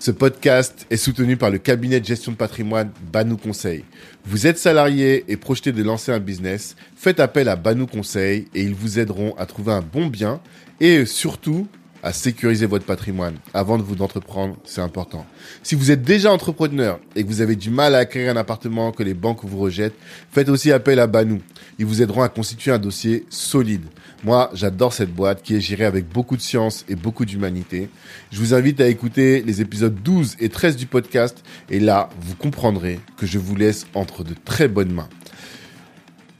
Ce 0.00 0.12
podcast 0.12 0.86
est 0.90 0.96
soutenu 0.96 1.36
par 1.36 1.50
le 1.50 1.58
cabinet 1.58 1.98
de 1.98 2.04
gestion 2.04 2.30
de 2.30 2.36
patrimoine 2.36 2.92
Banou 3.12 3.36
Conseil. 3.36 3.84
Vous 4.24 4.46
êtes 4.46 4.56
salarié 4.56 5.24
et 5.26 5.36
projeté 5.36 5.72
de 5.72 5.82
lancer 5.82 6.12
un 6.12 6.20
business, 6.20 6.76
faites 6.94 7.18
appel 7.18 7.48
à 7.48 7.56
Banou 7.56 7.88
Conseil 7.88 8.46
et 8.54 8.62
ils 8.62 8.76
vous 8.76 9.00
aideront 9.00 9.34
à 9.36 9.44
trouver 9.44 9.72
un 9.72 9.82
bon 9.82 10.06
bien 10.06 10.40
et 10.78 11.04
surtout 11.04 11.66
à 12.02 12.12
sécuriser 12.12 12.66
votre 12.66 12.84
patrimoine 12.84 13.36
avant 13.54 13.78
de 13.78 13.82
vous 13.82 14.02
entreprendre, 14.02 14.56
c'est 14.64 14.80
important. 14.80 15.26
Si 15.62 15.74
vous 15.74 15.90
êtes 15.90 16.02
déjà 16.02 16.32
entrepreneur 16.32 17.00
et 17.16 17.22
que 17.22 17.28
vous 17.28 17.40
avez 17.40 17.56
du 17.56 17.70
mal 17.70 17.94
à 17.94 17.98
acquérir 17.98 18.32
un 18.32 18.36
appartement 18.36 18.92
que 18.92 19.02
les 19.02 19.14
banques 19.14 19.44
vous 19.44 19.58
rejettent, 19.58 19.96
faites 20.30 20.48
aussi 20.48 20.72
appel 20.72 21.00
à 21.00 21.06
Banou. 21.06 21.40
Ils 21.78 21.86
vous 21.86 22.02
aideront 22.02 22.22
à 22.22 22.28
constituer 22.28 22.70
un 22.70 22.78
dossier 22.78 23.26
solide. 23.30 23.86
Moi, 24.24 24.50
j'adore 24.52 24.92
cette 24.92 25.14
boîte 25.14 25.42
qui 25.42 25.54
est 25.54 25.60
gérée 25.60 25.84
avec 25.84 26.08
beaucoup 26.08 26.36
de 26.36 26.42
science 26.42 26.84
et 26.88 26.96
beaucoup 26.96 27.24
d'humanité. 27.24 27.88
Je 28.32 28.38
vous 28.38 28.54
invite 28.54 28.80
à 28.80 28.88
écouter 28.88 29.42
les 29.42 29.60
épisodes 29.60 29.94
12 30.02 30.36
et 30.40 30.48
13 30.48 30.76
du 30.76 30.86
podcast 30.86 31.44
et 31.70 31.78
là, 31.78 32.08
vous 32.20 32.34
comprendrez 32.34 33.00
que 33.16 33.26
je 33.26 33.38
vous 33.38 33.54
laisse 33.54 33.86
entre 33.94 34.24
de 34.24 34.34
très 34.44 34.68
bonnes 34.68 34.92
mains. 34.92 35.08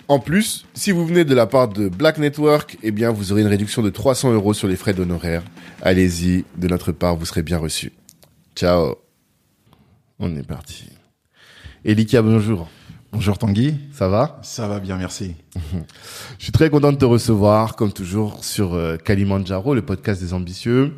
En 0.08 0.20
plus, 0.20 0.64
si 0.72 0.90
vous 0.90 1.06
venez 1.06 1.26
de 1.26 1.34
la 1.34 1.46
part 1.46 1.68
de 1.68 1.90
Black 1.90 2.16
Network, 2.16 2.78
eh 2.82 2.92
bien, 2.92 3.10
vous 3.10 3.30
aurez 3.30 3.42
une 3.42 3.46
réduction 3.46 3.82
de 3.82 3.90
300 3.90 4.32
euros 4.32 4.54
sur 4.54 4.66
les 4.66 4.76
frais 4.76 4.94
d'honoraires. 4.94 5.42
Allez-y, 5.82 6.46
de 6.56 6.66
notre 6.66 6.92
part, 6.92 7.14
vous 7.14 7.26
serez 7.26 7.42
bien 7.42 7.58
reçu. 7.58 7.92
Ciao. 8.56 8.94
On 10.18 10.34
est 10.34 10.46
parti. 10.46 10.88
Elika, 11.84 12.22
bonjour. 12.22 12.70
Bonjour 13.12 13.36
Tanguy. 13.36 13.74
Ça 13.92 14.08
va? 14.08 14.40
Ça 14.42 14.66
va 14.66 14.80
bien, 14.80 14.96
merci. 14.96 15.34
Je 16.38 16.42
suis 16.42 16.52
très 16.52 16.70
content 16.70 16.92
de 16.92 16.96
te 16.96 17.04
recevoir, 17.04 17.76
comme 17.76 17.92
toujours, 17.92 18.42
sur 18.42 18.72
euh, 18.72 18.96
Kalimandjaro, 18.96 19.74
le 19.74 19.82
podcast 19.82 20.22
des 20.22 20.32
ambitieux. 20.32 20.94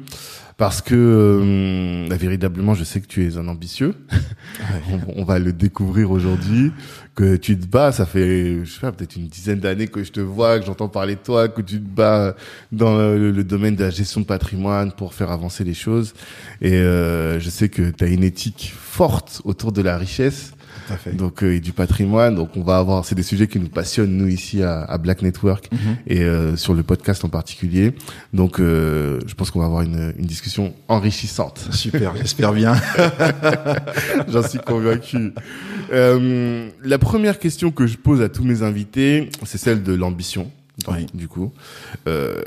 Parce 0.56 0.83
que, 0.83 0.94
euh, 0.94 2.14
véritablement, 2.14 2.75
je 2.75 2.84
sais 2.84 3.00
que 3.00 3.06
tu 3.06 3.27
es 3.27 3.38
un 3.38 3.48
ambitieux. 3.48 3.94
on, 4.92 5.22
on 5.22 5.25
va 5.25 5.38
le 5.38 5.55
découvrir 5.55 6.11
aujourd'hui. 6.11 6.70
Que 7.20 7.36
tu 7.36 7.58
te 7.58 7.66
bats, 7.66 7.92
ça 7.92 8.06
fait, 8.06 8.64
je 8.64 8.72
sais 8.72 8.80
pas, 8.80 8.92
peut-être 8.92 9.14
une 9.14 9.28
dizaine 9.28 9.60
d'années 9.60 9.88
que 9.88 10.02
je 10.02 10.10
te 10.10 10.20
vois, 10.20 10.58
que 10.58 10.64
j'entends 10.64 10.88
parler 10.88 11.16
de 11.16 11.20
toi, 11.20 11.48
que 11.48 11.60
tu 11.60 11.76
te 11.76 11.86
bats 11.86 12.34
dans 12.72 12.96
le, 12.96 13.44
domaine 13.44 13.76
de 13.76 13.84
la 13.84 13.90
gestion 13.90 14.22
de 14.22 14.24
patrimoine 14.24 14.90
pour 14.90 15.12
faire 15.12 15.30
avancer 15.30 15.62
les 15.62 15.74
choses. 15.74 16.14
Et 16.62 16.72
euh, 16.72 17.38
je 17.38 17.50
sais 17.50 17.68
que 17.68 17.91
tu 17.91 18.04
as 18.04 18.06
une 18.06 18.24
éthique 18.24 18.72
forte 18.74 19.42
autour 19.44 19.70
de 19.72 19.82
la 19.82 19.98
richesse. 19.98 20.54
À 20.91 20.96
fait. 20.96 21.12
Donc 21.16 21.42
euh, 21.42 21.55
et 21.55 21.60
du 21.60 21.72
patrimoine. 21.72 22.34
Donc 22.34 22.50
on 22.56 22.62
va 22.62 22.78
avoir, 22.78 23.05
c'est 23.05 23.14
des 23.14 23.22
sujets 23.22 23.46
qui 23.46 23.58
nous 23.60 23.69
passionnent 23.69 24.16
nous 24.16 24.27
ici 24.28 24.62
à, 24.62 24.83
à 24.83 24.98
Black 24.98 25.22
Network 25.22 25.69
Mhm. 25.72 25.78
et 26.06 26.20
euh, 26.22 26.56
sur 26.56 26.74
le 26.74 26.82
podcast 26.82 27.24
en 27.24 27.28
particulier. 27.28 27.92
Donc 28.32 28.58
euh, 28.60 29.20
je 29.27 29.34
pense 29.34 29.50
qu'on 29.50 29.60
va 29.60 29.66
avoir 29.66 29.82
une, 29.82 30.12
une 30.19 30.27
discussion 30.27 30.74
enrichissante. 30.88 31.69
Super, 31.70 32.14
j'espère 32.20 32.52
bien. 32.52 32.74
J'en 34.28 34.42
suis 34.42 34.58
convaincu. 34.58 35.32
Euh, 35.92 36.69
la 36.84 36.98
première 36.98 37.38
question 37.38 37.70
que 37.70 37.86
je 37.86 37.97
pose 37.97 38.20
à 38.22 38.28
tous 38.28 38.44
mes 38.44 38.62
invités, 38.62 39.30
c'est 39.44 39.58
celle 39.58 39.82
de 39.82 39.93
l'ambition. 39.94 40.50
Oui. 40.88 41.06
Du 41.14 41.28
coup, 41.28 41.53
euh, 42.09 42.41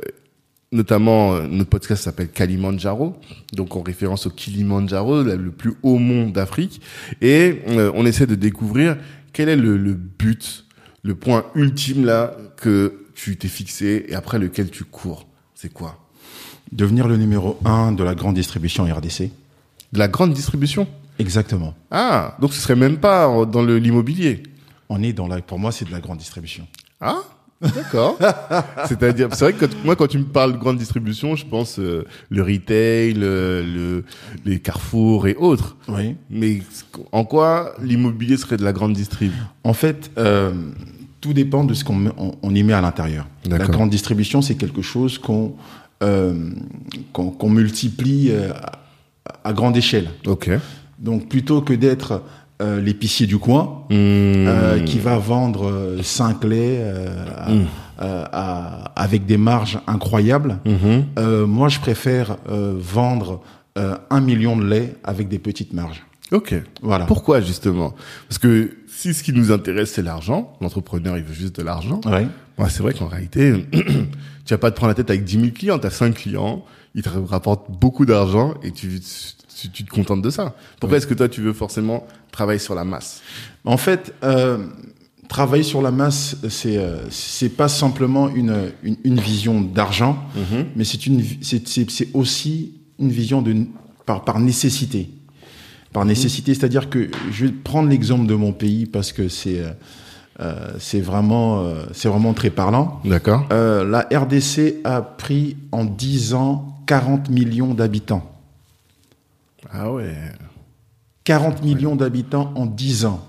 notamment 0.73 1.35
euh, 1.35 1.47
notre 1.47 1.69
podcast 1.69 2.03
s'appelle 2.03 2.29
Kalimandjaro, 2.29 3.15
donc 3.53 3.75
en 3.77 3.81
référence 3.81 4.25
au 4.25 4.29
Kilimandjaro, 4.29 5.23
le 5.23 5.51
plus 5.51 5.75
haut 5.83 5.99
mont 5.99 6.29
d'Afrique, 6.29 6.81
et 7.21 7.61
euh, 7.69 7.91
on 7.95 8.05
essaie 8.05 8.25
de 8.25 8.35
découvrir 8.35 8.97
quel 9.31 9.47
est 9.47 9.55
le, 9.55 9.77
le 9.77 9.93
but, 9.93 10.65
le 11.03 11.15
point 11.15 11.45
ultime 11.55 12.05
là 12.05 12.35
que 12.57 13.05
tu 13.13 13.37
t'es 13.37 13.47
fixé 13.47 14.05
et 14.09 14.15
après 14.15 14.39
lequel 14.39 14.69
tu 14.69 14.83
cours. 14.83 15.27
C'est 15.53 15.71
quoi? 15.71 15.99
Devenir 16.71 17.07
le 17.07 17.17
numéro 17.17 17.59
un 17.63 17.91
de 17.91 18.03
la 18.03 18.15
grande 18.15 18.35
distribution 18.35 18.83
RDC. 18.83 19.29
De 19.93 19.99
la 19.99 20.07
grande 20.07 20.33
distribution? 20.33 20.87
Exactement. 21.19 21.75
Ah, 21.91 22.35
donc 22.41 22.53
ce 22.53 22.59
serait 22.59 22.75
même 22.75 22.97
pas 22.97 23.45
dans 23.45 23.63
l'immobilier. 23.63 24.41
On 24.89 25.03
est 25.03 25.13
dans 25.13 25.27
la, 25.27 25.41
pour 25.41 25.59
moi, 25.59 25.71
c'est 25.71 25.85
de 25.85 25.91
la 25.91 25.99
grande 25.99 26.17
distribution. 26.17 26.67
Ah, 26.99 27.21
d'accord. 27.75 28.17
C'est-à-dire, 28.87 29.29
c'est 29.33 29.45
vrai 29.45 29.53
que 29.53 29.65
quand- 29.65 29.83
moi, 29.85 29.95
quand 29.95 30.07
tu 30.07 30.17
me 30.17 30.23
parles 30.25 30.53
de 30.53 30.57
grande 30.57 30.77
distribution, 30.77 31.35
je 31.35 31.45
pense 31.45 31.79
euh, 31.79 32.05
le 32.29 32.41
retail, 32.43 33.13
le, 33.13 33.63
le- 33.63 34.03
les 34.45 34.59
carrefours 34.59 35.27
et 35.27 35.35
autres. 35.35 35.75
Oui. 35.87 36.15
Mais 36.29 36.59
en 37.11 37.23
quoi 37.25 37.73
l'immobilier 37.81 38.37
serait 38.37 38.57
de 38.57 38.63
la 38.63 38.73
grande 38.73 38.93
distrib? 38.93 39.31
En 39.63 39.73
fait, 39.73 40.11
euh, 40.17 40.51
tout 41.21 41.33
dépend 41.33 41.63
de 41.63 41.73
ce 41.73 41.83
qu'on 41.83 41.95
met- 41.95 42.11
on, 42.17 42.33
on 42.41 42.53
y 42.55 42.63
met 42.63 42.73
à 42.73 42.81
l'intérieur. 42.81 43.27
La 43.49 43.57
grande 43.59 43.89
distribution, 43.89 44.41
c'est 44.41 44.55
quelque 44.55 44.81
chose 44.81 45.17
qu'on 45.17 45.55
euh, 46.03 46.33
multiplie 47.43 48.29
euh, 48.31 48.51
à, 49.25 49.49
à 49.49 49.53
grande 49.53 49.77
échelle. 49.77 50.09
Ok. 50.25 50.49
Donc, 50.99 51.27
plutôt 51.29 51.61
que 51.61 51.73
d'être 51.73 52.21
euh, 52.63 52.81
l'épicier 52.81 53.27
du 53.27 53.37
coin, 53.37 53.83
Mmh. 53.89 53.93
euh, 53.95 54.79
qui 54.79 54.97
va 54.99 55.17
vendre 55.17 55.69
euh, 55.69 56.01
cinq 56.01 56.43
laits 56.43 56.79
euh, 56.79 57.25
à- 57.37 57.51
Mm. 57.51 57.65
euh, 58.01 58.25
à- 58.31 58.91
avec 59.01 59.25
des 59.25 59.37
marges 59.37 59.79
incroyables. 59.87 60.57
Euh, 61.19 61.45
moi, 61.45 61.67
je 61.69 61.79
préfère 61.79 62.37
vendre 62.47 63.41
un 64.09 64.21
million 64.21 64.55
de 64.55 64.65
laits 64.65 64.97
avec 65.03 65.27
des 65.29 65.39
petites 65.39 65.73
marges. 65.73 66.03
Ok. 66.31 66.55
Voilà. 66.81 67.05
Pourquoi 67.05 67.41
justement? 67.41 67.93
Parce 68.27 68.37
que 68.39 68.71
si 68.87 69.13
ce 69.13 69.23
qui 69.23 69.33
nous 69.33 69.51
intéresse 69.51 69.91
c'est 69.93 70.01
l'argent, 70.01 70.53
l'entrepreneur 70.61 71.17
il 71.17 71.23
veut 71.23 71.33
juste 71.33 71.55
de 71.59 71.63
l'argent. 71.63 71.99
Ouais. 72.05 72.27
Ouais, 72.57 72.69
c'est 72.69 72.81
vrai 72.83 72.93
qu'en 72.93 73.07
réalité, 73.07 73.65
tu 74.45 74.53
vas 74.53 74.57
pas 74.57 74.71
te 74.71 74.75
prendre 74.75 74.89
la 74.89 74.95
tête 74.95 75.09
avec 75.09 75.23
10 75.23 75.39
000 75.39 75.47
clients, 75.53 75.79
tu 75.79 75.87
as 75.87 75.91
5 75.91 76.13
clients, 76.15 76.63
ils 76.95 77.01
te 77.03 77.09
rapportent 77.09 77.69
beaucoup 77.71 78.05
d'argent 78.05 78.53
et 78.63 78.71
tu, 78.71 78.99
tu, 79.55 79.69
tu 79.69 79.83
te 79.83 79.89
contentes 79.89 80.21
de 80.21 80.29
ça. 80.29 80.55
Pourquoi 80.79 80.97
est-ce 80.97 81.07
que 81.07 81.13
toi 81.13 81.29
tu 81.29 81.41
veux 81.41 81.53
forcément 81.53 82.05
travailler 82.31 82.59
sur 82.59 82.75
la 82.75 82.83
masse? 82.83 83.21
En 83.65 83.77
fait, 83.77 84.13
euh, 84.23 84.57
travailler 85.27 85.63
sur 85.63 85.81
la 85.81 85.91
masse, 85.91 86.37
c'est 86.49 86.77
euh, 86.77 87.09
c'est 87.09 87.49
pas 87.49 87.67
simplement 87.67 88.29
une, 88.29 88.71
une, 88.83 88.97
une 89.03 89.19
vision 89.19 89.61
d'argent, 89.61 90.23
mais 90.75 90.83
c'est 90.83 91.05
une 91.05 91.23
c'est 91.41 92.09
aussi 92.13 92.73
une 92.99 93.09
vision 93.09 93.41
de 93.41 93.55
par 94.05 94.23
par 94.23 94.39
nécessité. 94.39 95.09
Par 95.91 96.05
nécessité, 96.05 96.55
c'est-à-dire 96.55 96.89
que 96.89 97.11
je 97.31 97.45
vais 97.45 97.51
prendre 97.51 97.87
l'exemple 97.89 98.25
de 98.25 98.33
mon 98.33 98.51
pays 98.51 98.87
parce 98.87 99.11
que 99.11 99.27
c'est 99.27 99.59
euh, 99.59 99.69
euh, 100.39 100.71
c'est 100.79 101.01
vraiment 101.01 101.63
c'est 101.93 102.09
vraiment 102.09 102.33
très 102.33 102.49
parlant. 102.49 102.99
D'accord. 103.05 103.47
La 103.51 104.07
RDC 104.11 104.81
a 104.83 105.01
pris 105.01 105.55
en 105.71 105.85
10 105.85 106.33
ans 106.33 106.73
40 106.87 107.29
millions 107.29 107.73
d'habitants. 107.73 108.32
Ah 109.73 109.91
ouais. 109.91 110.15
40 111.23 111.63
millions 111.63 111.95
d'habitants 111.95 112.51
en 112.55 112.65
10 112.65 113.05
ans. 113.05 113.27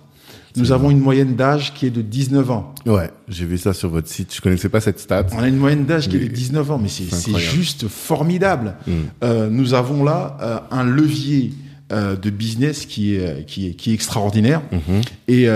Nous 0.57 0.71
avons 0.71 0.91
une 0.91 1.01
moyenne 1.01 1.35
d'âge 1.35 1.75
qui 1.75 1.87
est 1.87 1.91
de 1.91 2.01
19 2.01 2.51
ans. 2.51 2.75
Ouais, 2.87 3.11
j'ai 3.29 3.45
vu 3.45 3.59
ça 3.59 3.73
sur 3.73 3.89
votre 3.89 4.07
site. 4.07 4.33
Je 4.33 4.41
connaissais 4.41 4.69
pas 4.69 4.81
cette 4.81 5.01
stat. 5.01 5.27
On 5.33 5.43
a 5.43 5.49
une 5.49 5.57
moyenne 5.57 5.85
d'âge 5.85 6.09
qui 6.09 6.17
est 6.17 6.21
de 6.21 6.27
19 6.29 6.71
ans, 6.71 6.79
mais 6.81 6.89
c'est 6.89 7.39
juste 7.39 7.89
formidable. 7.89 8.77
Mm. 8.87 8.93
Euh, 9.25 9.51
nous 9.51 9.75
avons 9.75 10.05
là 10.05 10.37
euh, 10.41 10.59
un 10.71 10.85
levier 10.85 11.53
euh, 11.93 12.15
de 12.15 12.31
business 12.31 12.87
qui 12.87 13.17
est, 13.17 13.45
qui 13.47 13.69
est, 13.69 13.71
qui 13.73 13.91
est 13.91 13.95
extraordinaire. 13.95 14.63
Mhm. 14.71 15.01
Et 15.27 15.49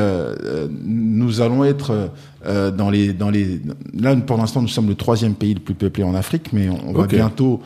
nous 0.84 1.40
allons 1.40 1.64
être 1.64 2.10
dans 2.44 2.90
les 2.90 3.12
dans 3.12 3.30
les 3.30 3.60
là 3.94 4.16
pour 4.16 4.36
l'instant 4.36 4.62
nous 4.62 4.68
sommes 4.68 4.88
le 4.88 4.94
troisième 4.94 5.34
pays 5.34 5.54
le 5.54 5.60
plus 5.60 5.74
peuplé 5.74 6.02
en 6.02 6.14
Afrique, 6.14 6.52
mais 6.52 6.68
on, 6.68 6.88
on 6.88 6.92
va 6.92 7.06
bientôt 7.06 7.62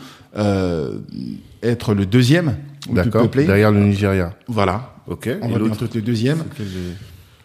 être 1.63 1.95
le 1.95 2.05
deuxième 2.05 2.57
D'accord. 2.91 3.29
Derrière 3.29 3.71
le 3.71 3.81
Nigeria. 3.85 4.35
Voilà, 4.49 4.95
Ok. 5.07 5.29
on 5.41 5.49
Et 5.49 5.53
va 5.53 5.59
bientôt 5.59 5.85
être 5.85 5.95
le 5.95 6.03
deuxième. 6.03 6.45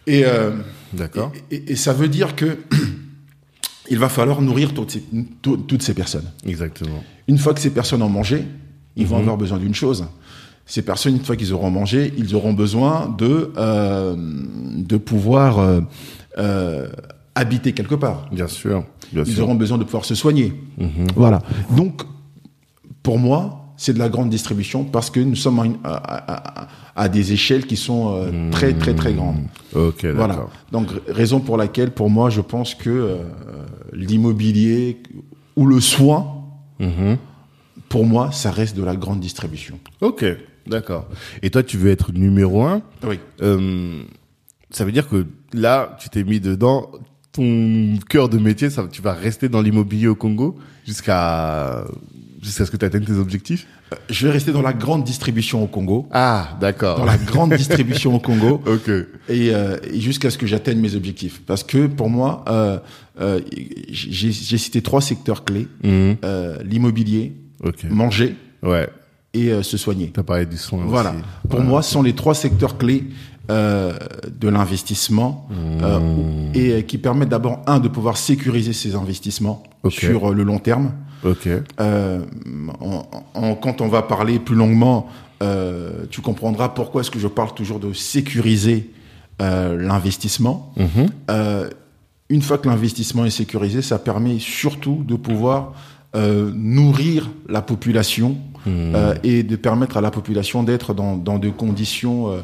Et 0.06 0.24
euh, 0.24 0.50
D'accord. 0.92 1.32
Et, 1.50 1.56
et- 1.56 1.72
et 1.72 1.76
ça 1.76 1.92
veut 1.92 2.08
dire 2.08 2.34
que 2.34 2.58
il 3.90 3.98
va 3.98 4.08
falloir 4.08 4.40
nourrir 4.42 4.74
toutes 4.74 4.90
ces, 4.92 5.04
tout- 5.42 5.56
toutes 5.58 5.82
ces 5.82 5.94
personnes. 5.94 6.24
Exactement. 6.46 7.02
Une 7.28 7.38
fois 7.38 7.54
que 7.54 7.60
ces 7.60 7.70
personnes 7.70 8.02
ont 8.02 8.08
mangé, 8.08 8.44
ils 8.96 9.06
vont 9.06 9.16
Mhm. 9.16 9.22
avoir 9.22 9.36
besoin 9.36 9.58
d'une 9.58 9.74
chose. 9.74 10.06
Ces 10.66 10.82
personnes, 10.82 11.14
une 11.16 11.24
fois 11.24 11.36
qu'ils 11.36 11.52
auront 11.54 11.70
mangé, 11.70 12.12
ils 12.18 12.34
auront 12.34 12.52
besoin 12.52 13.14
de 13.18 13.50
euh, 13.56 14.14
de 14.76 14.96
pouvoir 14.98 15.58
euh, 15.60 15.80
euh, 16.38 16.88
habiter 17.34 17.72
quelque 17.72 17.94
part. 17.94 18.28
Bien 18.32 18.48
sûr. 18.48 18.84
Bien 19.12 19.22
Ils 19.26 19.34
sûr. 19.34 19.44
auront 19.44 19.54
besoin 19.54 19.78
de 19.78 19.84
pouvoir 19.84 20.04
se 20.04 20.14
soigner. 20.14 20.52
Mhm. 20.78 21.06
Voilà. 21.16 21.40
Donc, 21.74 22.02
pour 23.02 23.18
moi, 23.18 23.57
c'est 23.78 23.94
de 23.94 23.98
la 23.98 24.08
grande 24.10 24.28
distribution 24.28 24.84
parce 24.84 25.08
que 25.08 25.20
nous 25.20 25.36
sommes 25.36 25.60
à, 25.60 25.64
une- 25.64 25.78
à- 25.84 25.94
à- 25.94 26.62
à- 26.64 26.68
à 26.96 27.08
des 27.08 27.32
échelles 27.32 27.64
qui 27.66 27.76
sont 27.76 28.12
euh, 28.16 28.50
très 28.50 28.74
très 28.74 28.92
très 28.94 29.14
grandes. 29.14 29.38
Ok, 29.74 30.02
d'accord. 30.02 30.16
Voilà. 30.16 30.46
Donc 30.72 30.88
raison 31.08 31.40
pour 31.40 31.56
laquelle, 31.56 31.92
pour 31.92 32.10
moi, 32.10 32.28
je 32.28 32.40
pense 32.42 32.74
que 32.74 32.90
euh, 32.90 33.16
l'immobilier 33.92 34.98
ou 35.56 35.66
le 35.66 35.80
soin, 35.80 36.34
Mhm. 36.80 37.16
pour 37.88 38.04
moi, 38.04 38.30
ça 38.32 38.50
reste 38.50 38.76
de 38.76 38.82
la 38.84 38.96
grande 38.96 39.20
distribution. 39.20 39.78
Ok, 40.00 40.24
d'accord. 40.66 41.06
Et 41.42 41.50
toi, 41.50 41.62
tu 41.62 41.76
veux 41.76 41.90
être 41.90 42.12
numéro 42.12 42.62
un. 42.64 42.82
Oui. 43.06 43.18
Euh, 43.42 44.02
ça 44.70 44.84
veut 44.84 44.92
dire 44.92 45.08
que 45.08 45.26
là, 45.52 45.96
tu 46.00 46.08
t'es 46.08 46.24
mis 46.24 46.40
dedans. 46.40 46.90
Ton 47.32 47.94
cœur 48.08 48.28
de 48.28 48.38
métier, 48.38 48.70
ça, 48.70 48.86
tu 48.90 49.02
vas 49.02 49.12
rester 49.12 49.48
dans 49.48 49.60
l'immobilier 49.60 50.08
au 50.08 50.14
Congo 50.16 50.56
jusqu'à 50.86 51.84
jusqu'à 52.42 52.64
ce 52.66 52.70
que 52.70 52.76
tu 52.76 52.84
atteignes 52.84 53.04
tes 53.04 53.12
objectifs? 53.14 53.66
Je 54.10 54.26
vais 54.26 54.32
rester 54.32 54.52
dans 54.52 54.62
la 54.62 54.72
grande 54.72 55.04
distribution 55.04 55.62
au 55.62 55.66
Congo, 55.66 56.08
Ah, 56.12 56.56
d'accord. 56.60 56.98
dans 56.98 57.04
la 57.04 57.16
grande 57.16 57.52
distribution 57.56 58.14
au 58.14 58.20
Congo, 58.20 58.60
Ok. 58.66 58.88
et, 58.88 59.06
euh, 59.54 59.76
et 59.90 60.00
jusqu'à 60.00 60.30
ce 60.30 60.38
que 60.38 60.46
j'atteigne 60.46 60.78
mes 60.80 60.94
objectifs. 60.94 61.40
Parce 61.46 61.64
que 61.64 61.86
pour 61.86 62.10
moi, 62.10 62.44
euh, 62.48 62.78
euh, 63.20 63.40
j'ai 63.90 64.32
cité 64.58 64.82
trois 64.82 65.00
secteurs 65.00 65.44
clés 65.44 65.68
Mhm. 65.82 66.16
euh, 66.24 66.58
l'immobilier, 66.64 67.32
Ok. 67.64 67.84
manger 67.90 68.36
Ouais. 68.62 68.88
et 69.34 69.50
euh, 69.50 69.62
se 69.62 69.76
soigner. 69.76 70.10
T'as 70.12 70.22
parlé 70.22 70.46
du 70.46 70.56
soin 70.56 70.84
Voilà. 70.86 71.10
aussi. 71.10 71.20
Pour 71.48 71.60
moi, 71.60 71.82
ce 71.82 71.92
sont 71.92 72.02
les 72.02 72.14
trois 72.14 72.34
secteurs 72.34 72.78
clés 72.78 73.04
euh, 73.50 73.94
de 74.38 74.48
l'investissement 74.48 75.48
euh, 75.82 75.98
Mmh. 75.98 76.50
et 76.54 76.70
euh, 76.72 76.80
qui 76.82 76.98
permettent 76.98 77.30
d'abord 77.30 77.62
un 77.66 77.80
de 77.80 77.88
pouvoir 77.88 78.18
sécuriser 78.18 78.74
ses 78.74 78.94
investissements 78.94 79.62
Ok. 79.84 79.92
sur 79.94 80.30
euh, 80.30 80.34
le 80.34 80.42
long 80.42 80.58
terme. 80.58 80.92
Ok. 81.24 81.48
Euh, 81.80 82.20
quand 83.60 83.80
on 83.80 83.88
va 83.88 84.02
parler 84.02 84.38
plus 84.38 84.54
longuement, 84.56 85.08
euh, 85.42 86.04
tu 86.10 86.20
comprendras 86.20 86.70
pourquoi 86.70 87.00
est-ce 87.00 87.10
que 87.10 87.18
je 87.18 87.28
parle 87.28 87.54
toujours 87.54 87.80
de 87.80 87.92
sécuriser 87.92 88.90
euh, 89.40 89.76
l'investissement. 89.80 90.72
Mhm. 90.76 91.10
Une 92.30 92.42
fois 92.42 92.58
que 92.58 92.68
l'investissement 92.68 93.24
est 93.24 93.30
sécurisé, 93.30 93.80
ça 93.80 93.98
permet 93.98 94.38
surtout 94.38 95.02
de 95.06 95.14
pouvoir 95.14 95.72
nourrir 96.14 97.30
la 97.48 97.62
population 97.62 98.36
Mhm. 98.66 99.14
et 99.22 99.44
de 99.44 99.56
permettre 99.56 99.96
à 99.96 100.00
la 100.00 100.10
population 100.10 100.62
d'être 100.62 100.92
dans, 100.92 101.16
dans 101.16 101.38
des 101.38 101.52
conditions 101.52 102.42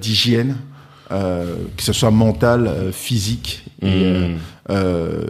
d'hygiène, 0.00 0.56
euh, 1.12 1.54
que 1.76 1.84
ce 1.84 1.92
soit 1.92 2.10
mentale, 2.10 2.66
euh, 2.66 2.90
physique 2.90 3.64
et 3.80 4.34
euh, 4.70 5.22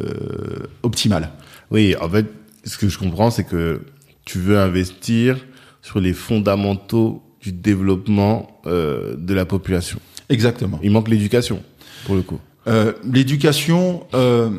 optimale. 0.82 1.30
Oui, 1.70 1.94
en 2.00 2.08
fait, 2.08 2.24
ce 2.66 2.78
que 2.78 2.88
je 2.88 2.98
comprends, 2.98 3.30
c'est 3.30 3.44
que 3.44 3.80
tu 4.24 4.38
veux 4.38 4.58
investir 4.58 5.38
sur 5.82 6.00
les 6.00 6.12
fondamentaux 6.12 7.22
du 7.40 7.52
développement 7.52 8.60
euh, 8.66 9.14
de 9.16 9.34
la 9.34 9.44
population. 9.44 10.00
Exactement. 10.28 10.80
Il 10.82 10.90
manque 10.90 11.08
l'éducation, 11.08 11.62
pour 12.04 12.16
le 12.16 12.22
coup. 12.22 12.40
Euh, 12.66 12.92
L'éducation, 13.04 14.04
euh, 14.14 14.50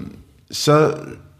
ça, 0.50 0.96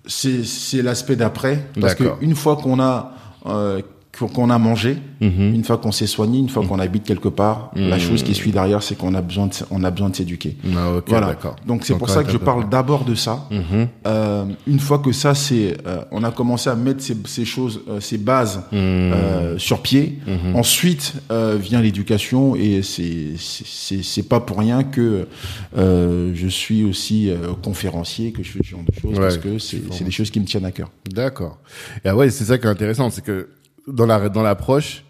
c'est 0.06 0.82
l'aspect 0.82 1.16
d'après. 1.16 1.66
Parce 1.80 1.96
qu'une 1.96 2.36
fois 2.36 2.58
qu'on 2.58 2.80
a 2.82 3.14
euh, 3.46 3.82
qu'on 4.18 4.28
qu'on 4.28 4.50
a 4.50 4.58
mangé, 4.58 4.98
Mhm. 5.22 5.54
une 5.56 5.64
fois 5.64 5.78
qu'on 5.78 5.92
s'est 5.92 6.08
soigné, 6.08 6.40
une 6.40 6.50
fois 6.50 6.66
qu'on 6.66 6.80
habite 6.80 7.04
quelque 7.04 7.28
part, 7.30 7.72
la 7.76 7.96
Mhm. 7.98 8.00
chose 8.02 8.24
qui 8.24 8.34
suit 8.36 8.52
derrière, 8.52 8.84
c'est 8.84 8.96
qu'on 8.98 9.14
a 9.16 9.22
besoin 9.22 9.48
de, 9.48 9.54
on 9.72 9.84
a 9.84 9.90
besoin 9.92 10.10
de 10.10 10.16
s'éduquer. 10.16 10.58
Ah, 10.76 10.92
voilà. 11.08 11.36
Donc 11.66 11.86
c'est 11.86 11.98
pour 11.98 12.10
ça 12.10 12.24
que 12.24 12.32
je 12.32 12.38
parle 12.38 12.70
d'abord 12.70 13.04
de 13.06 13.16
ça. 13.16 13.48
Mhm. 13.52 13.88
Euh, 14.06 14.46
une 14.68 14.80
fois 14.80 15.00
que 15.00 15.12
ça, 15.12 15.34
c'est, 15.36 15.78
euh, 15.88 16.02
on 16.12 16.24
a 16.24 16.32
commencé 16.32 16.70
à 16.70 16.76
mettre 16.76 17.02
ces, 17.02 17.18
ces 17.26 17.46
choses, 17.46 17.82
euh, 17.90 18.00
ces 18.00 18.18
bases 18.18 18.62
Mhm. 18.72 19.58
sur 19.60 19.82
pied. 19.82 20.20
Mhm. 20.28 20.56
Ensuite 20.56 21.14
vient 21.60 21.82
l'éducation 21.82 22.56
et 22.56 22.82
c'est 22.84 23.34
c'est- 23.38 24.04
c'est 24.04 24.24
pas 24.24 24.40
pour 24.40 24.60
rien 24.60 24.84
que 24.84 25.28
je 25.74 26.48
suis 26.48 26.84
aussi 26.84 27.30
conférencier, 27.64 28.32
que 28.32 28.44
je 28.44 28.52
fais 28.52 28.60
ce 28.64 28.70
genre 28.70 28.82
de 28.88 28.94
choses 29.00 29.14
Ouais, 29.14 29.20
parce 29.20 29.38
que 29.38 29.58
c'est 29.60 29.82
c'est 29.92 30.04
des 30.04 30.12
choses 30.12 30.30
qui 30.32 30.40
me 30.40 30.46
tiennent 30.46 30.66
à 30.66 30.72
cœur. 30.72 30.90
D'accord. 31.12 31.58
Et 32.04 32.10
ah 32.10 32.16
ouais, 32.16 32.30
c'est 32.30 32.46
ça 32.46 32.58
qui 32.58 32.66
est 32.66 32.70
intéressant, 32.70 33.10
c'est 33.10 33.24
que 33.24 33.50
dans 33.88 34.06
la 34.06 34.30
dans 34.30 34.44
l'approche, 34.44 35.04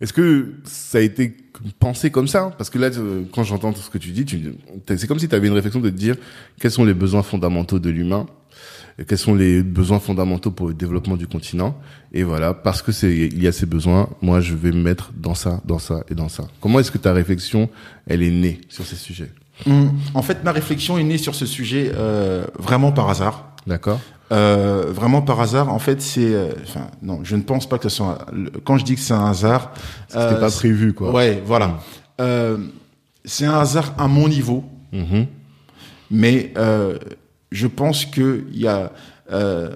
est-ce 0.00 0.12
que 0.12 0.54
ça 0.64 0.98
a 0.98 1.00
été 1.00 1.36
pensé 1.80 2.10
comme 2.10 2.28
ça? 2.28 2.50
Parce 2.56 2.70
que 2.70 2.78
là, 2.78 2.88
quand 3.32 3.42
j'entends 3.42 3.72
tout 3.72 3.80
ce 3.80 3.90
que 3.90 3.98
tu 3.98 4.10
dis, 4.10 4.24
tu, 4.24 4.54
c'est 4.86 5.06
comme 5.08 5.18
si 5.18 5.28
tu 5.28 5.34
avais 5.34 5.48
une 5.48 5.54
réflexion 5.54 5.80
de 5.80 5.90
te 5.90 5.94
dire 5.96 6.14
quels 6.60 6.70
sont 6.70 6.84
les 6.84 6.94
besoins 6.94 7.22
fondamentaux 7.24 7.78
de 7.80 7.90
l'humain, 7.90 8.26
quels 9.08 9.18
sont 9.18 9.34
les 9.34 9.62
besoins 9.62 9.98
fondamentaux 9.98 10.50
pour 10.52 10.68
le 10.68 10.74
développement 10.74 11.16
du 11.16 11.26
continent? 11.26 11.76
Et 12.12 12.22
voilà, 12.22 12.54
parce 12.54 12.80
que 12.82 12.92
c'est 12.92 13.12
il 13.16 13.42
y 13.42 13.48
a 13.48 13.52
ces 13.52 13.66
besoins, 13.66 14.08
moi 14.22 14.40
je 14.40 14.54
vais 14.54 14.70
me 14.70 14.82
mettre 14.82 15.12
dans 15.16 15.34
ça, 15.34 15.60
dans 15.64 15.78
ça 15.80 16.04
et 16.08 16.14
dans 16.14 16.28
ça. 16.28 16.46
Comment 16.60 16.78
est-ce 16.80 16.90
que 16.92 16.98
ta 16.98 17.12
réflexion, 17.12 17.68
elle 18.06 18.22
est 18.22 18.30
née 18.30 18.60
sur 18.68 18.84
ces 18.84 18.96
sujets? 18.96 19.30
Hum, 19.66 19.90
En 20.14 20.22
fait, 20.22 20.44
ma 20.44 20.52
réflexion 20.52 20.96
est 20.98 21.02
née 21.04 21.18
sur 21.18 21.34
ce 21.34 21.44
sujet 21.46 21.90
euh, 21.94 22.46
vraiment 22.58 22.92
par 22.92 23.10
hasard. 23.10 23.50
D'accord 23.66 24.00
Euh, 24.30 24.86
vraiment 24.92 25.22
par 25.22 25.40
hasard, 25.40 25.72
en 25.72 25.78
fait, 25.78 26.02
c'est, 26.02 26.34
euh, 26.34 26.50
enfin, 26.62 26.88
non, 27.02 27.20
je 27.22 27.34
ne 27.36 27.42
pense 27.42 27.66
pas 27.68 27.78
que 27.78 27.88
ce 27.88 27.96
soit. 27.96 28.26
Quand 28.64 28.76
je 28.76 28.84
dis 28.84 28.94
que 28.94 29.00
c'est 29.00 29.14
un 29.14 29.26
hasard, 29.30 29.72
C'était 30.08 30.20
euh, 30.20 30.40
pas 30.40 30.50
prévu, 30.50 30.92
quoi. 30.92 31.12
Ouais, 31.12 31.42
voilà. 31.46 31.78
Euh, 32.20 32.58
c'est 33.24 33.46
un 33.46 33.58
hasard 33.58 33.94
à 33.98 34.06
mon 34.06 34.28
niveau, 34.28 34.64
Mhm. 34.92 35.26
mais 36.10 36.52
euh, 36.56 36.98
je 37.52 37.66
pense 37.66 38.04
que 38.06 38.44
il 38.52 38.60
y 38.60 38.66
a, 38.68 38.92
euh, 39.32 39.74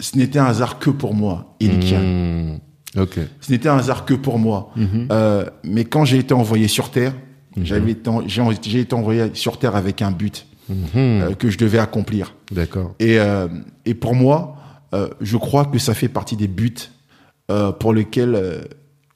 ce 0.00 0.16
n'était 0.18 0.38
un 0.38 0.46
hasard 0.46 0.78
que 0.78 0.90
pour 0.90 1.14
moi, 1.14 1.54
Elikia. 1.60 1.98
Mmh. 2.00 2.58
Ok. 2.98 3.18
Ce 3.40 3.50
n'était 3.50 3.68
un 3.70 3.78
hasard 3.78 4.04
que 4.04 4.12
pour 4.14 4.38
moi. 4.38 4.70
Mhm. 4.76 5.08
Euh, 5.12 5.46
mais 5.64 5.84
quand 5.86 6.04
j'ai 6.04 6.18
été 6.18 6.34
envoyé 6.34 6.68
sur 6.68 6.90
Terre, 6.90 7.14
j'avais 7.62 7.96
en- 8.08 8.26
j'ai, 8.26 8.42
j'ai 8.62 8.80
été 8.80 8.94
envoyé 8.94 9.30
sur 9.34 9.58
Terre 9.58 9.76
avec 9.76 10.02
un 10.02 10.10
but 10.10 10.46
Mhm. 10.72 10.88
euh, 10.94 11.34
que 11.34 11.50
je 11.50 11.58
devais 11.58 11.78
accomplir. 11.78 12.34
D'accord. 12.50 12.94
Et, 12.98 13.18
euh, 13.18 13.48
et 13.86 13.94
pour 13.94 14.14
moi, 14.14 14.56
euh, 14.94 15.08
je 15.20 15.36
crois 15.36 15.64
que 15.66 15.78
ça 15.78 15.94
fait 15.94 16.08
partie 16.08 16.36
des 16.36 16.48
buts 16.48 16.74
pour 17.80 17.92
lesquels 17.92 18.66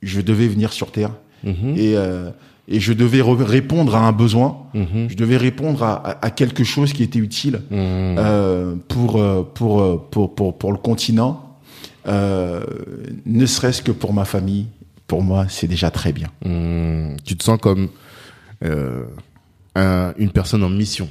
je 0.03 0.21
devais 0.21 0.47
venir 0.47 0.73
sur 0.73 0.93
Terre. 0.93 1.11
Mhm. 1.43 1.75
Et, 1.77 1.97
euh, 1.97 2.31
et 2.69 2.81
je 2.81 2.93
devais 2.93 3.21
re- 3.23 3.43
répondre 3.43 3.95
à 3.97 4.01
un 4.07 4.13
besoin, 4.13 4.59
Mhm. 4.75 5.09
je 5.09 5.17
devais 5.17 5.39
répondre 5.39 5.83
à, 5.83 5.95
à- 5.95 6.27
à 6.27 6.31
quelque 6.31 6.63
chose 6.65 6.93
qui 6.93 7.03
était 7.03 7.19
utile 7.19 7.61
Mhm. 7.71 8.17
euh, 8.19 8.75
pour, 8.89 9.13
pour, 9.55 10.09
pour, 10.11 10.35
pour, 10.35 10.59
pour 10.59 10.73
le 10.73 10.77
continent, 10.79 11.57
euh, 12.09 12.63
ne 13.25 13.47
serait-ce 13.47 13.81
que 13.81 13.93
pour 13.93 14.13
ma 14.13 14.25
famille. 14.27 14.67
Pour 15.07 15.23
moi, 15.23 15.47
c'est 15.49 15.69
déjà 15.69 15.91
très 15.91 16.13
bien. 16.13 16.29
Tu 17.25 17.37
te 17.37 17.43
sens 17.45 17.59
comme 17.61 17.89
un- 19.75 20.13
une 20.19 20.31
personne 20.31 20.63
en 20.65 20.69
mission. 20.71 21.09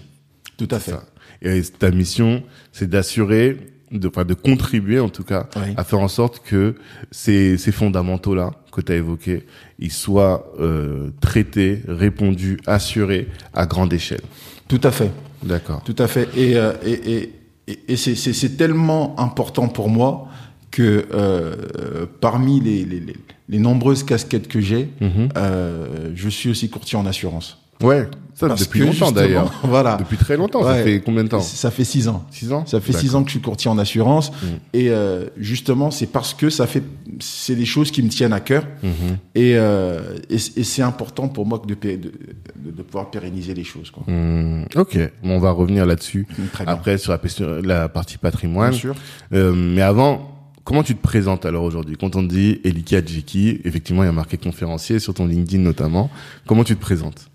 Tout 0.57 0.67
à 0.71 0.79
fait. 0.79 0.91
Ça. 0.91 1.03
Et 1.41 1.61
ta 1.63 1.91
mission, 1.91 2.43
c'est 2.71 2.89
d'assurer, 2.89 3.57
de, 3.91 4.07
enfin, 4.07 4.25
de 4.25 4.33
contribuer 4.33 4.99
en 4.99 5.09
tout 5.09 5.23
cas, 5.23 5.47
Oui. 5.55 5.73
à 5.77 5.83
faire 5.83 5.99
en 5.99 6.07
sorte 6.07 6.41
que 6.45 6.75
ces, 7.11 7.57
ces 7.57 7.71
fondamentaux-là 7.71 8.51
que 8.71 8.81
tu 8.81 8.91
as 8.91 8.95
évoqués, 8.95 9.45
ils 9.79 9.91
soient 9.91 10.51
euh, 10.59 11.09
traités, 11.21 11.81
répondus, 11.87 12.57
assurés 12.65 13.27
à 13.53 13.65
grande 13.65 13.93
échelle. 13.93 14.21
Tout 14.67 14.81
à 14.83 14.91
fait. 14.91 15.11
D'accord. 15.43 15.83
Tout 15.83 15.95
à 15.99 16.07
fait. 16.07 16.29
Et, 16.35 16.57
euh, 16.57 16.73
et, 16.85 17.29
et, 17.67 17.77
et, 17.89 17.95
c'est- 17.95 18.57
tellement 18.57 19.19
important 19.19 19.67
pour 19.67 19.89
moi 19.89 20.27
que 20.71 21.05
euh, 21.13 22.05
parmi 22.21 22.59
les, 22.59 22.83
les, 22.85 22.99
les, 22.99 23.15
les 23.49 23.59
nombreuses 23.59 24.03
casquettes 24.03 24.47
que 24.47 24.59
j'ai, 24.59 24.89
Mhm. 25.01 25.29
euh, 25.37 26.11
je 26.15 26.29
suis 26.29 26.49
aussi 26.49 26.69
courtier 26.69 26.97
en 26.97 27.05
assurance. 27.05 27.61
Ouais, 27.83 28.07
ça 28.35 28.49
Parce 28.49 28.65
depuis 28.65 28.81
longtemps 28.81 29.13
d'ailleurs. 29.13 29.51
Voilà. 29.63 29.95
Depuis 29.95 30.17
très 30.17 30.35
longtemps. 30.35 30.61
Ça 30.61 30.75
fait 30.83 30.99
combien 30.99 31.23
de 31.23 31.29
temps 31.29 31.39
Ça 31.39 31.71
fait 31.71 31.85
six 31.85 32.09
ans. 32.09 32.25
Six 32.31 32.51
ans 32.51 32.65
Ça 32.65 32.81
fait 32.81 32.91
six 32.91 33.15
ans 33.15 33.23
que 33.23 33.29
je 33.29 33.35
suis 33.35 33.41
courtier 33.41 33.71
en 33.71 33.77
assurance. 33.77 34.29
Mm. 34.29 34.45
Et 34.73 34.89
euh, 34.89 35.27
justement, 35.37 35.89
c'est 35.89 36.07
parce 36.07 36.33
que 36.33 36.49
ça 36.49 36.67
fait, 36.67 36.83
c'est 37.19 37.55
des 37.55 37.65
choses 37.65 37.91
qui 37.91 38.03
me 38.03 38.09
tiennent 38.09 38.33
à 38.33 38.41
cœur. 38.41 38.67
Mhm. 38.83 38.91
Et, 39.35 39.53
euh, 39.55 40.17
et, 40.29 40.35
et 40.35 40.63
c'est 40.65 40.81
important 40.81 41.29
pour 41.29 41.45
moi 41.45 41.59
que 41.59 41.67
de, 41.67 41.75
de, 41.75 41.95
de, 41.95 42.71
de 42.71 42.81
pouvoir 42.81 43.09
pérenniser 43.09 43.53
les 43.53 43.63
choses. 43.63 43.89
Quoi. 43.89 44.03
Mmh, 44.07 44.65
ok, 44.75 44.97
bon, 45.23 45.35
on 45.37 45.39
va 45.39 45.51
revenir 45.51 45.85
là-dessus 45.85 46.27
bien. 46.37 46.47
après 46.67 46.97
sur 46.97 47.13
la, 47.13 47.61
la 47.61 47.87
partie 47.89 48.17
patrimoine. 48.17 48.71
Bien 48.71 48.79
sûr. 48.79 48.95
Euh, 49.31 49.53
mais 49.55 49.81
avant, 49.81 50.49
comment 50.65 50.83
tu 50.83 50.93
te 50.95 51.01
présentes 51.01 51.45
alors 51.45 51.63
aujourd'hui? 51.63 51.95
Quand 51.97 52.17
on 52.17 52.27
te 52.27 52.33
dit 52.33 52.59
Elika 52.65 53.03
Djeki, 53.03 53.61
effectivement, 53.63 54.03
il 54.03 54.07
y 54.07 54.09
a 54.09 54.11
marqué 54.11 54.37
conférencier 54.37 54.99
sur 54.99 55.13
ton 55.13 55.25
LinkedIn 55.25 55.63
notamment. 55.63 56.09
Comment 56.45 56.65
tu 56.65 56.75
te 56.75 56.81
présentes? 56.81 57.29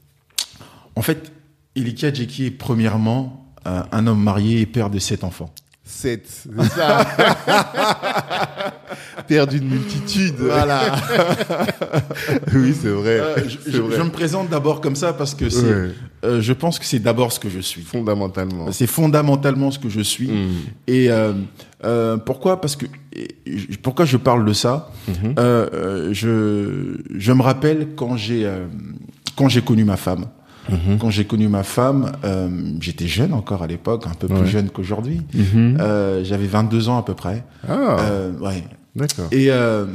En 1.00 1.02
fait, 1.02 1.32
Elikia 1.76 2.12
Djeki 2.12 2.44
est 2.44 2.50
premièrement 2.50 3.54
euh, 3.66 3.80
un 3.90 4.06
homme 4.06 4.22
marié 4.22 4.60
et 4.60 4.66
père 4.66 4.90
de 4.90 4.98
sept 4.98 5.24
enfants. 5.24 5.50
7. 5.82 6.28
C'est 6.28 6.68
ça. 6.68 7.06
Père 9.26 9.46
d'une 9.46 9.66
multitude. 9.66 10.34
Voilà. 10.38 10.94
oui, 12.54 12.74
c'est 12.78 12.90
vrai. 12.90 13.18
Euh, 13.18 13.36
je, 13.48 13.56
C'est 13.64 13.72
je- 13.72 13.80
vrai. 13.80 13.96
je 13.96 14.02
me 14.02 14.10
présente 14.10 14.50
d'abord 14.50 14.82
comme 14.82 14.94
ça 14.94 15.14
parce 15.14 15.34
que 15.34 15.48
c'est, 15.48 15.64
Ouais. 15.64 15.88
euh, 16.26 16.40
je 16.42 16.52
pense 16.52 16.78
que 16.78 16.84
c'est 16.84 16.98
d'abord 16.98 17.32
ce 17.32 17.40
que 17.40 17.48
je 17.48 17.60
suis. 17.60 17.80
Fondamentalement. 17.80 18.70
C'est 18.72 18.86
fondamentalement 18.86 19.70
ce 19.70 19.78
que 19.78 19.88
je 19.88 20.02
suis. 20.02 20.28
Mm. 20.28 20.48
Et 20.86 21.06
euh, 21.10 22.18
pourquoi? 22.18 22.60
Parce 22.60 22.76
que 22.76 22.84
pourquoi 23.82 24.04
je 24.04 24.18
parle 24.18 24.44
de 24.44 24.52
ça? 24.52 24.92
Euh, 25.38 26.10
Je 26.12 26.98
je 27.16 27.32
me 27.32 27.40
rappelle 27.42 27.88
quand 27.96 28.18
j'ai 28.18 28.46
quand 29.34 29.48
j'ai 29.48 29.62
connu 29.62 29.84
ma 29.84 29.96
femme. 29.96 30.26
Mhm. 30.70 30.98
Quand 30.98 31.10
j'ai 31.10 31.24
connu 31.24 31.48
ma 31.48 31.62
femme, 31.62 32.12
euh, 32.24 32.48
j'étais 32.80 33.06
jeune 33.06 33.32
encore 33.32 33.62
à 33.62 33.66
l'époque, 33.66 34.06
un 34.06 34.14
peu 34.14 34.28
plus 34.28 34.46
jeune 34.46 34.70
qu'aujourd'hui. 34.70 35.22
Mhm. 35.34 35.76
Euh, 35.80 36.22
J'avais 36.24 36.46
22 36.46 36.88
ans 36.88 36.98
à 36.98 37.02
peu 37.02 37.14
près. 37.14 37.44
Ah, 37.68 37.96
Euh, 38.00 38.32
ouais. 38.38 38.64
d'accord. 38.96 39.28
Et, 39.32 39.50
euh, 39.50 39.86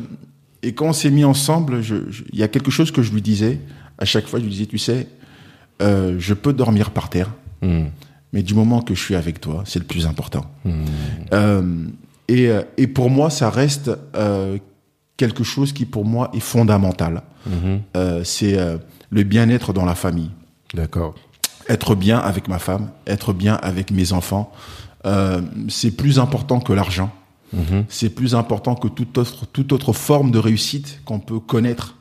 et 0.64 0.74
quand 0.74 0.88
on 0.88 0.94
s'est 0.94 1.12
mis 1.12 1.24
ensemble, 1.24 1.82
il 2.34 2.40
y 2.40 2.44
a 2.44 2.48
quelque 2.48 2.72
chose 2.72 2.92
que 2.92 3.02
je 3.02 3.12
lui 3.14 3.22
disais. 3.22 3.60
À 3.98 4.06
chaque 4.06 4.28
fois, 4.28 4.40
je 4.40 4.44
lui 4.46 4.52
disais, 4.52 4.66
tu 4.66 4.78
sais, 4.78 5.08
je 5.80 6.34
peux 6.34 6.54
dormir 6.54 6.92
par 6.92 7.10
terre, 7.10 7.32
Mm. 7.62 7.86
mais 8.34 8.44
du 8.44 8.54
moment 8.54 8.82
que 8.82 8.94
je 8.94 9.00
suis 9.02 9.16
avec 9.16 9.40
toi, 9.40 9.64
c'est 9.66 9.80
le 9.80 9.86
plus 9.86 10.06
important. 10.06 10.46
Mm. 10.66 11.88
Et, 12.28 12.50
et 12.78 12.88
pour 12.88 13.10
moi, 13.10 13.30
ça 13.30 13.50
reste 13.50 13.92
quelque 15.18 15.44
chose 15.44 15.72
qui, 15.74 15.86
pour 15.86 16.06
moi, 16.06 16.30
est 16.34 16.40
fondamental. 16.40 17.22
Mhm. 17.48 17.80
Euh, 17.96 18.22
c'est 18.24 18.58
euh, 18.58 18.78
le 19.12 19.24
bien-être 19.24 19.72
dans 19.72 19.86
la 19.86 19.96
famille. 19.96 20.32
D'accord. 20.76 21.16
Être 21.68 21.96
bien 21.96 22.20
avec 22.20 22.48
ma 22.48 22.60
femme, 22.60 22.90
être 23.08 23.34
bien 23.34 23.56
avec 23.56 23.92
mes 23.92 24.14
enfants, 24.14 24.52
euh, 25.06 25.42
c'est 25.70 25.92
plus 25.92 26.20
important 26.20 26.60
que 26.60 26.74
l'argent. 26.74 27.12
Mhm. 27.54 27.86
C'est 27.90 28.10
plus 28.10 28.36
important 28.36 28.76
que 28.76 28.88
toute 28.88 29.18
autre, 29.18 29.46
toute 29.46 29.72
autre 29.72 29.94
forme 29.94 30.32
de 30.32 30.40
réussite 30.40 31.02
qu'on 31.06 31.20
peut 31.20 31.40
connaître. 31.40 31.96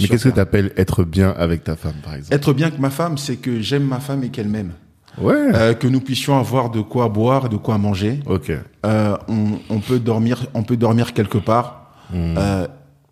Mais 0.00 0.08
qu'est-ce 0.08 0.28
que 0.28 0.34
tu 0.34 0.40
appelles 0.40 0.72
être 0.76 1.04
bien 1.04 1.30
avec 1.30 1.64
ta 1.64 1.76
femme, 1.76 1.94
par 2.04 2.14
exemple? 2.14 2.34
Être 2.34 2.52
bien 2.52 2.66
avec 2.66 2.78
ma 2.78 2.90
femme, 2.90 3.16
c'est 3.16 3.36
que 3.36 3.60
j'aime 3.60 3.84
ma 3.84 4.00
femme 4.00 4.24
et 4.24 4.28
qu'elle 4.30 4.48
m'aime. 4.48 4.72
Ouais. 5.18 5.34
Euh, 5.34 5.72
que 5.72 5.86
nous 5.86 6.00
puissions 6.00 6.38
avoir 6.38 6.70
de 6.70 6.82
quoi 6.82 7.08
boire, 7.08 7.48
de 7.48 7.56
quoi 7.56 7.78
manger. 7.78 8.20
ok. 8.26 8.52
Euh, 8.84 9.16
on, 9.28 9.58
on 9.70 9.80
peut 9.80 9.98
dormir, 9.98 10.46
on 10.52 10.62
peut 10.62 10.76
dormir 10.76 11.14
quelque 11.14 11.38
part 11.38 11.86
euh, 12.14 12.66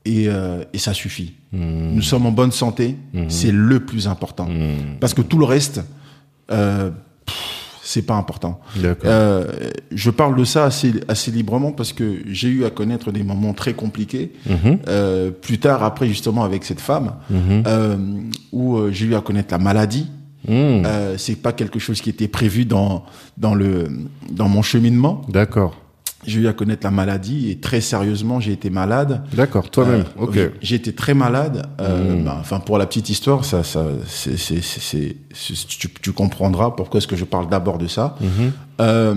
et, 0.05 0.29
euh, 0.29 0.63
et 0.73 0.79
ça 0.79 0.93
suffit. 0.95 1.35
Nous 1.53 2.03
sommes 2.03 2.27
en 2.27 2.33
bonne 2.33 2.53
santé, 2.53 2.97
Mhm. 3.13 3.31
c'est 3.31 3.53
le 3.53 3.81
plus 3.81 4.09
important. 4.09 4.49
Parce 5.01 5.15
que 5.15 5.23
tout 5.23 5.39
le 5.39 5.45
reste, 5.45 5.81
euh, 6.51 6.91
c'est 7.83 8.03
pas 8.03 8.15
important. 8.17 8.61
Euh, 9.05 9.47
je 9.93 10.11
parle 10.11 10.35
de 10.37 10.45
ça 10.45 10.65
assez, 10.65 10.93
assez 11.07 11.31
librement 11.31 11.71
parce 11.73 11.93
que 11.93 12.19
j'ai 12.27 12.49
eu 12.49 12.65
à 12.65 12.71
connaître 12.71 13.13
des 13.13 13.23
moments 13.23 13.53
très 13.53 13.75
compliqués. 13.75 14.33
Mhm. 14.49 14.79
Euh, 14.89 15.31
plus 15.31 15.59
tard, 15.59 15.83
après 15.85 16.09
justement 16.09 16.43
avec 16.45 16.65
cette 16.65 16.81
femme, 16.81 17.13
Mhm. 17.31 17.63
euh, 17.67 17.97
où 18.53 18.77
euh, 18.79 18.91
j'ai 18.91 19.07
eu 19.07 19.15
à 19.15 19.21
connaître 19.21 19.53
la 19.53 19.59
maladie. 19.59 20.09
Euh, 20.49 21.15
c'est 21.17 21.37
pas 21.37 21.53
quelque 21.55 21.79
chose 21.79 22.03
qui 22.03 22.11
était 22.11 22.29
prévu 22.29 22.67
dans 22.67 23.05
dans 23.39 23.55
le 23.55 23.89
dans 24.31 24.49
mon 24.49 24.61
cheminement. 24.61 25.23
D'accord. 25.29 25.75
J'ai 26.27 26.41
eu 26.41 26.49
à 26.49 26.53
connaître 26.53 26.85
la 26.85 26.91
maladie 26.91 27.51
et 27.51 27.57
très 27.59 27.81
sérieusement, 27.81 28.41
j'ai 28.41 28.53
été 28.53 28.71
malade. 28.71 29.23
D'accord. 29.35 29.71
Toi-même. 29.71 30.05
Euh, 30.19 30.23
ok. 30.23 30.39
J'ai 30.63 30.77
été 30.77 30.93
très 30.95 31.15
malade. 31.15 31.67
Euh, 31.81 32.17
Mm. 32.17 32.25
bah, 32.25 32.37
enfin, 32.41 32.61
pour 32.61 32.79
la 32.79 32.87
petite 32.87 33.09
histoire, 33.11 33.45
ça, 33.45 33.63
ça, 33.63 33.85
c'est, 34.07 35.17
tu, 35.69 35.89
tu 36.01 36.13
comprendras 36.13 36.71
pourquoi 36.71 36.99
est-ce 36.99 37.07
que 37.09 37.17
je 37.17 37.25
parle 37.25 37.49
d'abord 37.49 37.79
de 37.79 37.87
ça. 37.87 38.17
Mhm. 38.21 38.53
Euh, 38.81 39.15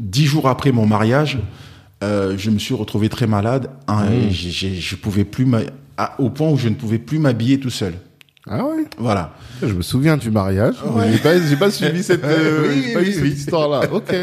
dix 0.00 0.26
jours 0.26 0.48
après 0.48 0.72
mon 0.72 0.86
mariage, 0.86 1.38
euh, 2.02 2.34
je 2.36 2.50
me 2.50 2.58
suis 2.58 2.74
retrouvé 2.74 3.08
très 3.08 3.26
malade. 3.26 3.70
Hein, 3.86 4.06
Mm. 4.06 4.12
et 4.12 4.30
j'ai- 4.30 4.50
j'ai- 4.50 4.74
je 4.74 4.96
pouvais 4.96 5.24
plus, 5.24 5.44
m'a- 5.46 5.60
au 6.18 6.30
point 6.30 6.48
où 6.50 6.56
je 6.56 6.68
ne 6.68 6.74
pouvais 6.74 6.98
plus 6.98 7.18
m'habiller 7.18 7.58
tout 7.58 7.70
seul. 7.70 7.94
Ah 8.50 8.64
ouais. 8.64 8.84
Voilà. 8.98 9.32
Je 9.62 9.72
me 9.72 9.82
souviens 9.82 10.16
du 10.16 10.30
mariage. 10.30 10.76
Ouais. 10.94 11.12
J'ai 11.12 11.18
pas, 11.18 11.40
j'ai 11.40 11.56
pas 11.56 11.70
suivi 11.70 12.02
cette, 12.02 12.24
euh, 12.24 12.68
Oui, 12.68 12.94
oui, 12.96 13.12
cette 13.12 13.24
histoire-là. 13.38 13.82
Ok. 13.92 14.14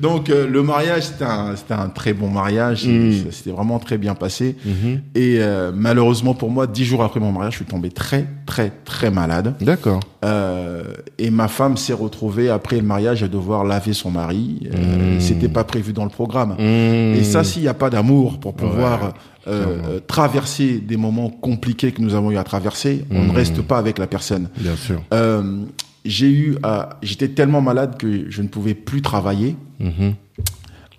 Donc 0.00 0.28
euh, 0.28 0.48
le 0.48 0.62
mariage, 0.62 1.04
c'était 1.04 1.24
un, 1.24 1.54
c'était 1.54 1.72
un 1.74 1.88
très 1.88 2.12
bon 2.12 2.28
mariage. 2.28 2.86
Mm. 2.86 3.30
C'était 3.30 3.52
vraiment 3.52 3.78
très 3.78 3.96
bien 3.96 4.14
passé. 4.16 4.56
Mhm. 4.64 5.00
Et 5.14 5.36
euh, 5.38 5.70
malheureusement 5.74 6.34
pour 6.34 6.50
moi, 6.50 6.66
dix 6.66 6.84
jours 6.84 7.02
après 7.04 7.20
mon 7.20 7.30
mariage, 7.30 7.52
je 7.52 7.58
suis 7.58 7.64
tombé 7.64 7.90
très, 7.90 8.26
très, 8.44 8.72
très 8.84 9.10
malade. 9.12 9.54
D'accord. 9.60 10.00
Euh, 10.24 10.82
et 11.18 11.30
ma 11.30 11.46
femme 11.48 11.76
s'est 11.76 11.92
retrouvée 11.92 12.50
après 12.50 12.76
le 12.76 12.82
mariage 12.82 13.22
à 13.22 13.28
devoir 13.28 13.64
laver 13.64 13.92
son 13.92 14.10
mari. 14.10 14.68
Euh, 14.74 15.16
Mm. 15.16 15.20
C'était 15.20 15.48
pas 15.48 15.64
prévu 15.64 15.92
dans 15.92 16.04
le 16.04 16.10
programme. 16.10 16.54
Mm. 16.58 17.14
Et 17.14 17.24
ça, 17.24 17.44
s'il 17.44 17.62
n'y 17.62 17.68
a 17.68 17.74
pas 17.74 17.88
d'amour 17.90 18.38
pour 18.40 18.54
pouvoir 18.54 19.02
Ouais, 19.02 19.08
euh, 19.46 19.76
euh, 19.96 20.00
traverser 20.06 20.78
des 20.78 20.96
moments 20.96 21.28
compliqués 21.30 21.92
que 21.92 22.00
nous 22.00 22.14
avons 22.14 22.30
eu 22.30 22.36
à 22.36 22.44
traverser, 22.44 23.04
on 23.10 23.24
ne 23.24 23.32
reste 23.32 23.60
pas 23.62 23.78
avec 23.78 23.98
la 23.98 24.06
personne. 24.06 24.48
Bien 24.58 24.76
sûr. 24.76 25.02
Euh, 25.12 25.64
j'ai 26.04 26.30
eu, 26.30 26.56
à- 26.62 26.98
j'étais 27.02 27.28
tellement 27.28 27.60
malade 27.60 27.96
que 27.98 28.30
je 28.30 28.42
ne 28.42 28.48
pouvais 28.48 28.74
plus 28.74 29.02
travailler. 29.02 29.56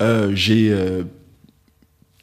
Euh, 0.01 0.31
j'ai 0.33 0.75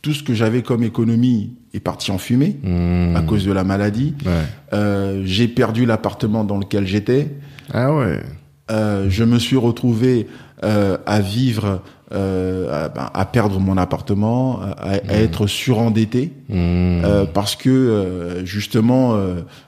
tout 0.03 0.13
ce 0.13 0.23
que 0.23 0.35
j'avais 0.35 0.63
comme 0.63 0.83
économie 0.83 1.55
est 1.75 1.81
parti 1.81 2.11
en 2.11 2.19
fumée 2.19 2.57
Mm. 2.63 3.17
à 3.17 3.23
cause 3.23 3.45
de 3.47 3.53
la 3.53 3.65
maladie. 3.65 4.15
Ouais. 4.27 5.21
J'ai 5.25 5.49
perdu 5.49 5.87
l'appartement 5.87 6.45
dans 6.45 6.59
lequel 6.59 6.87
j'étais. 6.87 7.29
Ah 7.73 7.95
ouais. 7.95 8.21
Je 8.69 9.25
me 9.25 9.39
suis 9.39 9.57
retrouvé 9.57 10.27
à 10.63 11.21
vivre, 11.21 11.83
euh, 12.13 12.85
à, 12.87 12.89
ben, 12.89 13.11
à 13.15 13.25
perdre 13.25 13.59
mon 13.61 13.77
appartement, 13.77 14.61
à, 14.61 14.93
à 15.09 15.15
être 15.17 15.47
surendetté 15.47 16.33
Mm. 16.49 16.55
euh, 16.55 17.25
parce 17.25 17.57
que 17.57 17.71
euh, 17.71 18.45
justement 18.45 19.17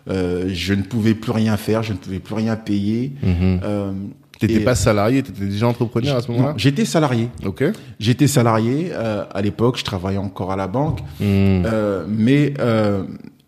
je 0.09 0.75
ne 0.75 0.83
pouvais 0.83 1.15
plus 1.15 1.33
rien 1.33 1.57
faire, 1.57 1.83
je 1.83 1.93
ne 1.93 1.99
pouvais 1.99 2.19
plus 2.19 2.35
rien 2.35 2.57
payer. 2.57 3.13
Euh, 3.25 3.93
T'étais 4.39 4.61
pas 4.61 4.75
salarié, 4.75 5.23
t'étais 5.23 5.47
déjà 5.47 5.69
entrepreneur 5.69 6.17
à 6.17 6.21
ce 6.21 6.31
moment-là 6.33 6.55
J'étais 6.57 6.85
salarié. 6.85 7.29
Ok. 7.47 7.65
J'étais 8.01 8.27
salarié 8.27 8.93
à 8.93 9.41
l'époque, 9.41 9.79
je 9.79 9.85
travaillais 9.85 10.19
encore 10.19 10.53
à 10.53 10.57
la 10.57 10.67
banque, 10.67 11.01
Mm. 11.21 11.25
euh, 11.67 12.05
mais 12.09 12.53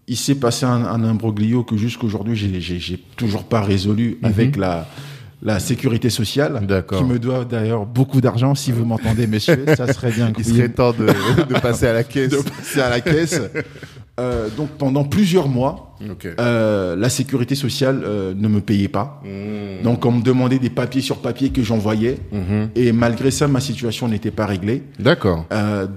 il 0.08 0.16
s'est 0.16 0.36
passé 0.36 0.64
un, 0.64 0.84
un 0.84 1.02
imbroglio 1.04 1.64
que 1.64 1.76
jusqu'aujourd'hui 1.76 2.36
j'ai 2.36 2.98
toujours 3.16 3.42
pas 3.44 3.60
résolu 3.60 4.18
avec 4.22 4.56
la 4.56 4.86
la 5.42 5.58
sécurité 5.60 6.10
sociale, 6.10 6.60
qui 6.96 7.04
me 7.04 7.18
doit 7.18 7.44
d'ailleurs 7.44 7.86
beaucoup 7.86 8.20
d'argent. 8.20 8.54
Si 8.54 8.72
vous 8.72 8.84
m'entendez, 8.84 9.26
messieurs, 9.26 9.64
ça 9.76 9.92
serait 9.92 10.10
bien 10.10 10.32
Il 10.38 10.44
serait 10.44 10.68
temps 10.70 10.92
de, 10.92 11.06
de 11.06 11.54
passer 11.60 11.86
à 11.86 11.92
la 11.92 12.04
caisse. 12.04 12.30
de 12.30 12.38
passer 12.38 12.80
à 12.80 12.88
la 12.90 13.00
caisse. 13.00 13.40
Euh, 14.18 14.48
donc 14.56 14.70
pendant 14.78 15.04
plusieurs 15.04 15.46
mois, 15.46 15.94
euh, 16.40 16.96
la 16.96 17.08
sécurité 17.10 17.54
sociale 17.54 18.02
euh, 18.02 18.32
ne 18.34 18.48
me 18.48 18.62
payait 18.62 18.88
pas. 18.88 19.20
Mm. 19.24 19.82
Donc 19.84 20.06
on 20.06 20.12
me 20.12 20.22
demandait 20.22 20.58
des 20.58 20.70
papiers 20.70 21.02
sur 21.02 21.18
papier 21.18 21.50
que 21.50 21.62
j'envoyais. 21.62 22.16
Mhm. 22.32 22.70
Et 22.74 22.92
malgré 22.92 23.30
ça, 23.30 23.46
ma 23.46 23.60
situation 23.60 24.08
n'était 24.08 24.30
pas 24.30 24.46
réglée. 24.46 24.84
D'accord. 24.98 25.44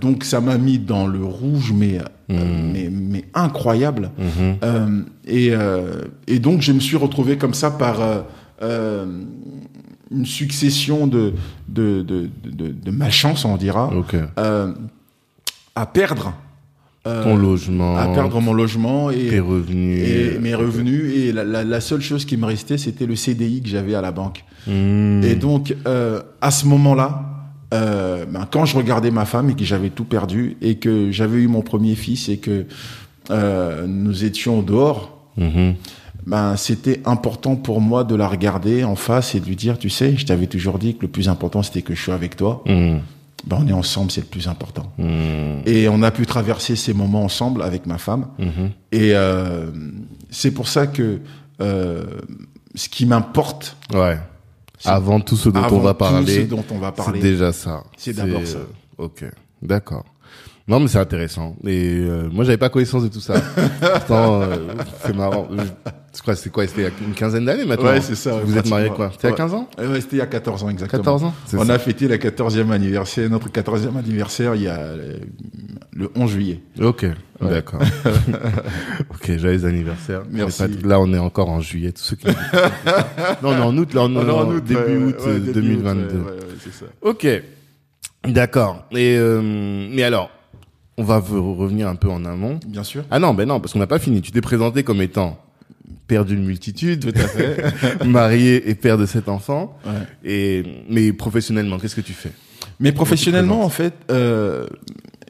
Donc 0.02 0.26
ça 0.26 0.42
m'a 0.42 0.58
mis 0.58 0.80
dans 0.80 1.08
le 1.08 1.24
rouge, 1.24 1.72
mais, 1.74 2.00
euh, 2.00 2.04
Mm. 2.30 2.72
mais, 2.74 2.90
mais 2.92 3.26
incroyable. 3.34 4.12
Mhm. 4.20 5.06
Et, 5.26 5.52
et 6.28 6.40
donc 6.40 6.62
je 6.62 6.74
me 6.74 6.80
suis 6.80 6.98
retrouvé 6.98 7.38
comme 7.38 7.54
ça 7.54 7.72
par 7.72 8.26
euh, 8.62 9.06
une 10.12 10.26
succession 10.26 11.08
de, 11.08 11.34
de, 11.68 12.02
de, 12.02 12.30
de, 12.46 12.68
de 12.70 12.92
malchance, 12.92 13.46
on 13.46 13.58
dira, 13.58 13.92
euh, 14.38 14.74
à 15.76 15.86
perdre. 15.86 16.34
euh, 17.08 17.24
Ton 17.24 17.38
logement, 17.38 17.96
à 17.96 18.08
perdre 18.08 18.42
mon 18.42 18.54
logement 18.54 19.12
et, 19.12 19.28
tes 19.28 19.40
revenus. 19.40 20.00
et 20.08 20.40
mes 20.40 20.56
revenus. 20.56 21.14
Et 21.16 21.32
la, 21.32 21.44
la, 21.44 21.64
la 21.64 21.80
seule 21.82 22.02
chose 22.02 22.26
qui 22.26 22.38
me 22.38 22.46
restait, 22.46 22.78
c'était 22.78 23.06
le 23.06 23.16
CDI 23.16 23.62
que 23.62 23.70
j'avais 23.70 23.96
à 23.96 24.02
la 24.02 24.12
banque. 24.12 24.44
Mm. 24.68 25.24
Et 25.24 25.36
donc, 25.36 25.76
euh, 25.88 26.22
à 26.42 26.52
ce 26.52 26.66
moment-là, 26.66 27.26
ben, 27.72 28.48
quand 28.52 28.66
je 28.66 28.76
regardais 28.76 29.12
ma 29.12 29.26
femme 29.26 29.52
et 29.52 29.56
que 29.56 29.64
j'avais 29.64 29.92
tout 29.92 30.04
perdu 30.06 30.58
et 30.62 30.76
que 30.78 31.12
j'avais 31.12 31.38
eu 31.38 31.48
mon 31.48 31.62
premier 31.62 31.94
fils 31.96 32.28
et 32.28 32.38
que 32.38 32.66
nous 33.88 34.24
étions 34.26 34.62
dehors, 34.64 35.16
Mhm. 35.38 35.76
Ben, 36.26 36.56
c'était 36.58 37.02
important 37.06 37.56
pour 37.56 37.82
moi 37.82 38.04
de 38.04 38.16
la 38.16 38.28
regarder 38.28 38.84
en 38.84 38.96
face 38.96 39.36
et 39.36 39.40
de 39.40 39.46
lui 39.46 39.56
dire, 39.56 39.78
tu 39.78 39.90
sais, 39.90 40.16
je 40.18 40.26
t'avais 40.26 40.48
toujours 40.48 40.78
dit 40.80 40.96
que 40.96 41.02
le 41.04 41.08
plus 41.08 41.30
important, 41.30 41.64
c'était 41.64 41.82
que 41.82 41.96
je 41.96 42.02
suis 42.02 42.12
avec 42.12 42.36
toi. 42.36 42.64
Mm. 42.66 42.98
Ben, 43.48 43.58
on 43.62 43.68
est 43.68 43.74
ensemble, 43.74 44.12
c'est 44.12 44.22
le 44.22 44.28
plus 44.28 44.48
important. 44.48 44.92
Mm. 44.98 45.62
Et 45.66 45.88
on 45.90 46.04
a 46.04 46.12
pu 46.12 46.26
traverser 46.26 46.76
ces 46.76 46.94
moments 46.94 47.24
ensemble 47.24 47.62
avec 47.64 47.86
ma 47.86 47.98
femme. 47.98 48.28
Mhm. 48.38 48.72
Et 48.92 49.12
euh, 49.16 49.68
c'est 50.30 50.52
pour 50.52 50.68
ça 50.68 50.88
que 50.88 51.20
euh, 51.62 52.04
ce 52.76 52.90
qui 52.90 53.06
m'importe, 53.06 53.76
Ouais. 53.94 54.18
Avant 54.86 55.20
tout 55.20 55.36
ce 55.36 55.50
dont 55.50 55.62
on 55.72 55.80
va 55.80 55.94
parler, 55.94 56.48
c'est 57.06 57.20
déjà 57.20 57.52
ça. 57.52 57.84
C'est 57.98 58.14
d'abord 58.14 58.46
ça. 58.46 58.58
euh, 58.60 58.66
Ok, 58.98 59.26
d'accord. 59.62 60.06
Non, 60.70 60.80
mais 60.80 60.88
c'est 60.88 61.00
intéressant. 61.00 61.56
Et 61.66 61.98
euh, 62.00 62.30
moi, 62.32 62.46
j'avais 62.46 62.58
pas 62.58 62.70
connaissance 62.70 63.02
de 63.04 63.08
tout 63.08 63.20
ça. 63.20 63.34
Pourtant, 63.82 64.42
euh, 64.44 64.56
c'est 65.04 65.16
marrant. 65.16 65.48
C'est 66.12 66.24
quoi, 66.24 66.36
c'est 66.36 66.50
quoi 66.52 66.68
C'était 66.68 66.82
il 66.82 66.84
y 66.84 66.88
a 66.88 66.92
une 67.08 67.14
quinzaine 67.16 67.46
d'années 67.46 67.66
maintenant 67.66 67.90
Ouais, 67.90 68.02
c'est 68.02 68.14
ça. 68.16 68.34
Vous 68.44 68.56
êtes 68.56 68.70
marié 68.70 68.90
quoi? 68.90 69.10
C'était 69.12 69.28
à 69.28 69.32
Ouais. 69.32 69.38
15 69.38 69.54
ans? 69.56 69.68
Ouais, 69.80 70.00
c'était 70.02 70.18
il 70.18 70.20
y 70.20 70.22
a 70.22 70.28
14 70.28 70.64
ans 70.64 70.70
exactement. 70.70 71.02
14 71.04 71.24
ans? 71.24 71.34
On 71.54 71.66
ça. 71.66 71.74
a 71.74 71.80
fêté 71.80 72.08
le 72.08 72.18
14e 72.18 72.70
anniversaire, 72.72 73.28
notre 73.32 73.50
14e 73.50 73.98
anniversaire 73.98 74.54
il 74.56 74.62
y 74.64 74.68
a 74.68 74.78
euh, 74.78 75.18
le 75.92 76.12
11 76.16 76.30
juillet. 76.32 76.60
Ok, 76.80 77.06
d'accord. 77.42 77.82
ok, 79.10 79.38
joyeux 79.38 79.66
anniversaire. 79.66 80.22
Merci. 80.30 80.64
pas- 80.64 80.88
là, 80.88 81.00
on 81.00 81.12
est 81.14 81.18
encore 81.20 81.50
en 81.50 81.62
juillet. 81.62 81.92
Tous 81.92 82.04
ceux 82.04 82.16
qui. 82.16 82.28
non, 83.42 83.50
on 83.50 83.54
est 83.58 83.62
en 83.62 83.78
août. 83.78 83.94
Là, 83.96 84.02
on 84.04 84.14
est 84.16 84.32
en 84.32 84.50
août 84.52 84.64
euh, 84.72 85.40
début 85.40 85.54
2022. 85.54 86.04
août, 86.04 86.12
ouais, 86.14 86.32
ouais, 86.32 86.38
ouais, 86.38 86.40
c'est 86.64 86.74
ça. 86.74 86.86
Ok, 87.02 87.28
d'accord. 88.28 88.86
Et 88.92 89.16
euh, 89.18 89.42
mais 89.92 90.04
alors, 90.04 90.30
on 91.00 91.04
va 91.04 91.18
revenir 91.20 91.88
un 91.88 91.96
peu 91.96 92.10
en 92.10 92.24
amont. 92.26 92.60
Bien 92.68 92.84
sûr. 92.84 93.04
Ah 93.10 93.18
non, 93.20 93.34
ben 93.34 93.48
non, 93.48 93.60
parce 93.60 93.74
qu'on 93.74 93.80
n'a 93.80 93.88
pas 93.88 94.00
fini. 94.00 94.22
Tu 94.22 94.32
t'es 94.32 94.42
présenté 94.42 94.84
comme 94.84 95.02
étant 95.02 95.40
père 96.08 96.26
d'une 96.26 96.44
multitude, 96.44 97.00
tout 97.14 97.20
à 97.20 97.28
fait, 97.28 98.04
marié 98.06 98.70
et 98.70 98.76
père 98.76 98.98
de 98.98 99.06
sept 99.06 99.30
enfants. 99.30 99.78
Ouais. 99.86 99.92
Et 100.30 100.64
mais 100.90 101.12
professionnellement, 101.14 101.78
qu'est-ce 101.80 101.96
que 101.96 102.02
tu 102.02 102.14
fais? 102.14 102.32
Mais 102.80 102.92
professionnellement, 102.92 103.64
en 103.64 103.70
fait, 103.70 103.94
euh, 104.12 104.68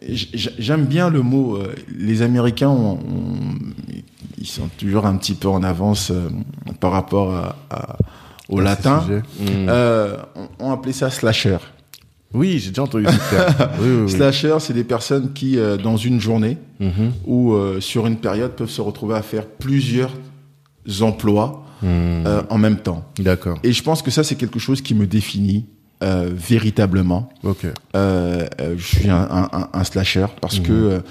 j'aime 0.07 0.85
bien 0.85 1.09
le 1.09 1.21
mot. 1.21 1.55
euh, 1.57 1.73
les 1.97 2.21
Américains, 2.21 2.69
ont- 2.69 2.93
ont- 2.93 3.57
ils 4.37 4.47
sont 4.47 4.69
toujours 4.77 5.05
un 5.05 5.15
petit 5.17 5.33
peu 5.35 5.47
en 5.49 5.63
avance 5.63 6.11
euh, 6.11 6.29
par 6.79 6.91
rapport 6.91 7.33
à, 7.35 7.55
à- 7.69 7.97
au 8.47 8.59
latin. 8.61 9.03
Euh, 9.69 10.15
on, 10.35 10.47
on 10.59 10.71
appelait 10.71 10.93
ça 10.93 11.09
slasher. 11.09 11.57
Oui, 12.33 12.59
j'ai 12.59 12.69
déjà 12.69 12.83
entendu 12.83 13.05
ce 13.05 13.29
terme. 13.35 13.69
Oui, 13.81 13.87
oui, 13.89 14.01
oui. 14.03 14.09
Slasher, 14.11 14.55
c'est 14.59 14.73
des 14.73 14.83
personnes 14.83 15.33
qui, 15.33 15.57
euh, 15.57 15.77
dans 15.77 15.97
une 15.97 16.19
journée 16.19 16.57
Mhm. 16.79 17.11
ou 17.25 17.53
euh, 17.53 17.79
sur 17.81 18.05
une 18.07 18.17
période, 18.17 18.51
peuvent 18.51 18.69
se 18.69 18.81
retrouver 18.81 19.15
à 19.15 19.21
faire 19.21 19.45
plusieurs 19.47 20.11
emplois 21.01 21.65
Mm. 21.81 21.87
euh, 22.27 22.41
en 22.49 22.57
même 22.57 22.75
temps. 22.77 23.05
D'accord. 23.19 23.57
Et 23.63 23.71
je 23.71 23.81
pense 23.81 24.01
que 24.01 24.11
ça, 24.11 24.21
c'est 24.25 24.35
quelque 24.35 24.59
chose 24.59 24.81
qui 24.81 24.93
me 24.93 25.07
définit 25.07 25.65
euh, 26.03 26.29
véritablement. 26.33 27.29
Ok. 27.43 27.65
Euh, 27.95 28.45
euh, 28.59 28.75
je 28.77 28.85
suis 28.85 29.09
un, 29.09 29.15
un- 29.31 29.49
un- 29.53 29.69
un 29.71 29.83
slasher 29.85 30.25
parce 30.41 30.59
Mhm. 30.59 30.65
que 30.65 31.01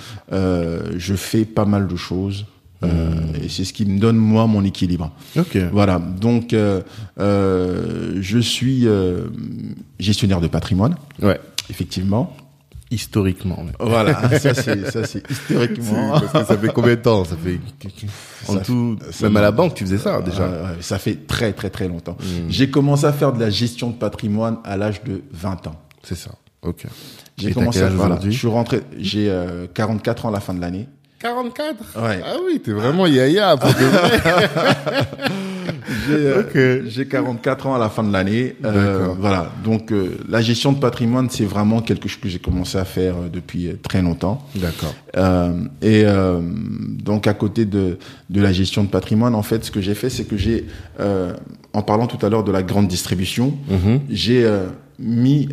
je 0.98 1.14
fais 1.14 1.44
pas 1.46 1.64
mal 1.64 1.86
de 1.88 1.96
choses. 1.96 2.44
Euh, 2.84 3.10
et 3.42 3.48
c'est 3.48 3.64
ce 3.64 3.72
qui 3.72 3.84
me 3.86 3.98
donne 3.98 4.16
moi 4.16 4.46
mon 4.46 4.64
équilibre. 4.64 5.10
Ok. 5.36 5.56
Voilà. 5.72 5.98
Donc, 5.98 6.52
euh, 6.52 6.80
euh, 7.18 8.18
je 8.20 8.38
suis 8.38 8.86
euh, 8.86 9.26
gestionnaire 9.98 10.40
de 10.40 10.46
patrimoine, 10.48 10.96
Ouais. 11.22 11.40
effectivement. 11.70 12.36
Historiquement. 12.90 13.66
Voilà. 13.80 14.30
ça 14.38 14.54
c'est 14.54 14.90
ça 14.90 15.04
c'est 15.04 15.22
historiquement. 15.30 16.12
Parce 16.20 16.32
que 16.32 16.44
ça 16.44 16.56
fait 16.56 16.72
combien 16.72 16.94
de 16.94 17.00
temps? 17.00 17.22
Ça 17.24 17.36
fait 17.36 17.60
en 18.48 18.54
Ça 18.54 18.60
tout, 18.60 18.96
même 19.20 19.36
à 19.36 19.42
la 19.42 19.50
banque, 19.50 19.74
tu 19.74 19.84
faisais 19.84 19.98
ça 19.98 20.22
déjà. 20.22 20.44
Euh, 20.44 20.62
ouais, 20.62 20.76
ça 20.80 20.98
fait 20.98 21.26
très 21.26 21.52
très 21.52 21.68
très 21.68 21.86
longtemps. 21.86 22.16
Mm. 22.18 22.24
J'ai 22.48 22.70
commencé 22.70 23.04
à 23.04 23.12
faire 23.12 23.34
de 23.34 23.40
la 23.40 23.50
gestion 23.50 23.90
de 23.90 23.94
patrimoine 23.96 24.56
à 24.64 24.78
l'âge 24.78 25.02
de 25.04 25.20
20 25.32 25.66
ans. 25.66 25.76
C'est 26.02 26.14
ça. 26.16 26.30
Ok. 26.62 26.86
J'ai 27.36 27.52
commencé 27.52 27.82
à 27.82 27.90
voilà, 27.90 28.18
Je 28.24 28.30
suis 28.30 28.48
rentré, 28.48 28.80
j'ai 28.98 29.28
euh, 29.28 29.66
44 29.74 30.24
ans 30.24 30.28
à 30.30 30.32
la 30.32 30.40
fin 30.40 30.54
de 30.54 30.60
l'année. 30.60 30.88
44? 31.18 31.76
Ouais. 31.96 32.20
Ah 32.24 32.36
oui, 32.46 32.60
t'es 32.60 32.70
vraiment 32.72 33.06
yaya 33.06 33.56
pour 33.56 33.70
de 33.70 33.84
vrai. 33.84 34.20
J'ai 36.06 36.14
euh, 36.14 36.40
Ok. 36.82 36.86
j'ai 36.88 37.06
44 37.06 37.66
ans 37.66 37.74
à 37.74 37.78
la 37.78 37.88
fin 37.88 38.02
de 38.04 38.12
l'année. 38.12 38.56
Euh, 38.64 39.08
voilà. 39.18 39.50
Donc 39.64 39.90
euh, 39.90 40.16
la 40.28 40.40
gestion 40.40 40.72
de 40.72 40.78
patrimoine, 40.78 41.28
c'est 41.30 41.44
vraiment 41.44 41.80
quelque 41.80 42.08
chose 42.08 42.20
que 42.20 42.28
j'ai 42.28 42.38
commencé 42.38 42.76
à 42.78 42.84
faire 42.84 43.14
euh, 43.16 43.28
depuis 43.30 43.68
euh, 43.68 43.78
très 43.82 44.00
longtemps. 44.02 44.46
D'accord. 44.54 44.94
Euh, 45.16 45.52
et 45.82 46.02
euh, 46.04 46.40
donc 46.42 47.26
à 47.26 47.34
côté 47.34 47.64
de, 47.64 47.98
de 48.30 48.40
la 48.40 48.52
gestion 48.52 48.84
de 48.84 48.88
patrimoine, 48.88 49.34
en 49.34 49.42
fait, 49.42 49.64
ce 49.64 49.70
que 49.70 49.80
j'ai 49.80 49.94
fait, 49.94 50.08
c'est 50.10 50.24
que 50.24 50.36
j'ai, 50.36 50.66
euh, 51.00 51.32
en 51.72 51.82
parlant 51.82 52.06
tout 52.06 52.24
à 52.24 52.28
l'heure 52.28 52.44
de 52.44 52.52
la 52.52 52.62
grande 52.62 52.88
distribution, 52.88 53.54
Mhm. 53.68 54.00
j'ai 54.10 54.44
euh, 54.44 54.66
mis 54.98 55.48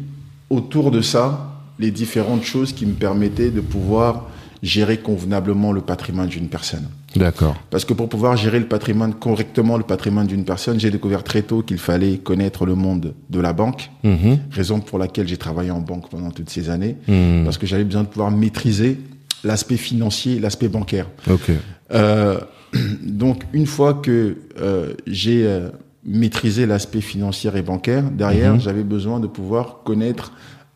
autour 0.50 0.92
de 0.92 1.02
ça 1.02 1.50
les 1.80 1.92
différentes 1.92 2.44
choses 2.44 2.72
qui 2.74 2.86
me 2.86 2.94
permettaient 2.94 3.52
de 3.52 3.62
pouvoir 3.62 4.28
gérer 4.66 4.98
convenablement 4.98 5.72
le 5.72 5.82
patrimoine 5.82 6.28
d'une 6.28 6.48
personne. 6.48 6.88
D'accord. 7.16 7.56
Parce 7.70 7.86
que 7.86 7.94
pour 7.94 8.10
pouvoir 8.10 8.36
gérer 8.36 8.60
le 8.60 8.66
patrimoine 8.68 9.14
correctement, 9.14 9.78
le 9.78 9.84
patrimoine 9.84 10.26
d'une 10.28 10.44
personne, 10.44 10.80
j'ai 10.80 10.90
découvert 10.90 11.24
très 11.24 11.44
tôt 11.44 11.62
qu'il 11.62 11.78
fallait 11.78 12.18
connaître 12.18 12.66
le 12.66 12.74
monde 12.76 13.14
de 13.30 13.40
la 13.40 13.54
banque, 13.54 13.92
Mhm. 14.04 14.40
raison 14.52 14.80
pour 14.80 14.98
laquelle 14.98 15.28
j'ai 15.28 15.38
travaillé 15.38 15.70
en 15.72 15.80
banque 15.82 16.10
pendant 16.10 16.32
toutes 16.32 16.50
ces 16.50 16.70
années, 16.70 16.96
Mhm. 17.08 17.44
parce 17.46 17.58
que 17.60 17.68
j'avais 17.68 17.84
besoin 17.84 18.02
de 18.04 18.08
pouvoir 18.08 18.32
maîtriser 18.32 18.98
l'aspect 19.44 19.78
financier, 19.78 20.40
l'aspect 20.40 20.68
bancaire. 20.68 21.08
Ok. 21.30 21.52
Euh, 21.94 22.40
donc 23.04 23.44
une 23.54 23.68
fois 23.68 23.94
que 23.94 24.38
euh, 24.60 24.94
j'ai 25.06 25.46
euh, 25.46 25.70
maîtrisé 26.04 26.66
l'aspect 26.66 27.02
financier 27.02 27.52
et 27.56 27.62
bancaire, 27.62 28.04
derrière 28.10 28.54
Mhm. 28.56 28.62
j'avais 28.62 28.84
besoin 28.84 29.20
de 29.20 29.28
pouvoir 29.28 29.84
connaître 29.86 30.32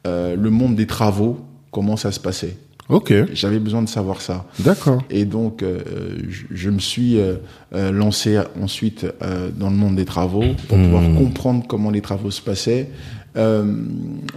le 0.06 0.49
monde 0.49 0.75
des 0.75 0.88
travaux, 0.88 1.38
comment 1.71 1.95
ça 1.97 2.12
se 2.12 2.19
passait. 2.19 2.58
Ok. 2.89 3.13
J'avais 3.34 3.60
besoin 3.60 3.84
de 3.84 3.88
savoir 3.89 4.19
ça. 4.21 4.45
D'accord. 4.60 5.04
Et 5.12 5.25
donc, 5.25 5.62
euh, 5.62 5.80
je, 6.28 6.43
je 6.49 6.69
me 6.71 6.80
suis 6.80 7.19
euh, 7.19 7.36
euh, 7.75 7.91
lancé 7.91 8.39
ensuite 8.60 9.06
euh, 9.21 9.49
dans 9.56 9.69
le 9.69 9.75
monde 9.75 9.95
des 9.95 10.06
travaux 10.06 10.43
pour 10.67 10.78
Mhm. 10.78 10.86
pouvoir 10.86 11.04
comprendre 11.15 11.65
comment 11.67 11.91
les 11.91 12.02
travaux 12.02 12.32
se 12.32 12.41
passaient. 12.41 12.89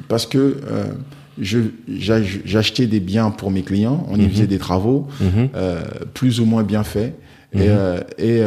Parce 0.08 0.26
que 0.26 0.56
j'achetais 2.44 2.86
des 2.86 3.00
biens 3.00 3.30
pour 3.30 3.50
mes 3.50 3.62
clients, 3.62 4.06
on 4.10 4.16
y 4.16 4.22
Mhm. 4.22 4.30
faisait 4.30 4.46
des 4.46 4.58
travaux 4.58 5.06
euh, 5.54 5.82
plus 6.14 6.40
ou 6.40 6.44
moins 6.44 6.62
bien 6.62 6.82
faits. 6.84 7.14
Et, 7.54 7.68
et 8.18 8.42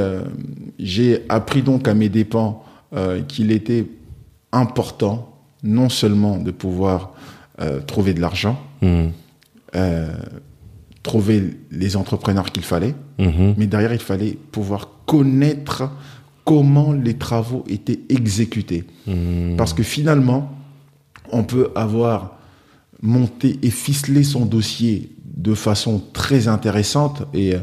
j'ai 0.80 1.24
appris 1.30 1.62
donc 1.62 1.88
à 1.88 1.94
mes 1.94 2.10
dépens 2.10 2.64
qu'il 3.28 3.52
était 3.52 3.86
important 4.52 5.32
non 5.64 5.90
seulement 5.90 6.38
de 6.38 6.52
pouvoir 6.52 7.14
trouver 7.88 8.14
de 8.14 8.22
l'argent. 8.22 8.60
Euh, 9.76 10.08
trouver 11.04 11.58
les 11.72 11.96
entrepreneurs 11.96 12.52
qu'il 12.52 12.64
fallait, 12.64 12.96
Mhm. 13.20 13.56
mais 13.58 13.68
derrière, 13.68 13.94
il 13.94 14.00
fallait 14.00 14.38
pouvoir 14.52 14.90
connaître 15.06 15.90
comment 16.44 16.92
les 16.94 17.14
travaux 17.16 17.64
étaient 17.70 18.00
exécutés. 18.10 18.84
Mhm. 19.08 19.56
Parce 19.58 19.74
que 19.74 19.84
finalement, 19.84 20.52
on 21.32 21.44
peut 21.44 21.70
avoir 21.76 22.38
monté 23.02 23.60
et 23.62 23.70
ficelé 23.70 24.24
son 24.24 24.46
dossier 24.46 25.12
de 25.36 25.54
façon 25.54 26.02
très 26.14 26.48
intéressante. 26.48 27.24
Et, 27.34 27.54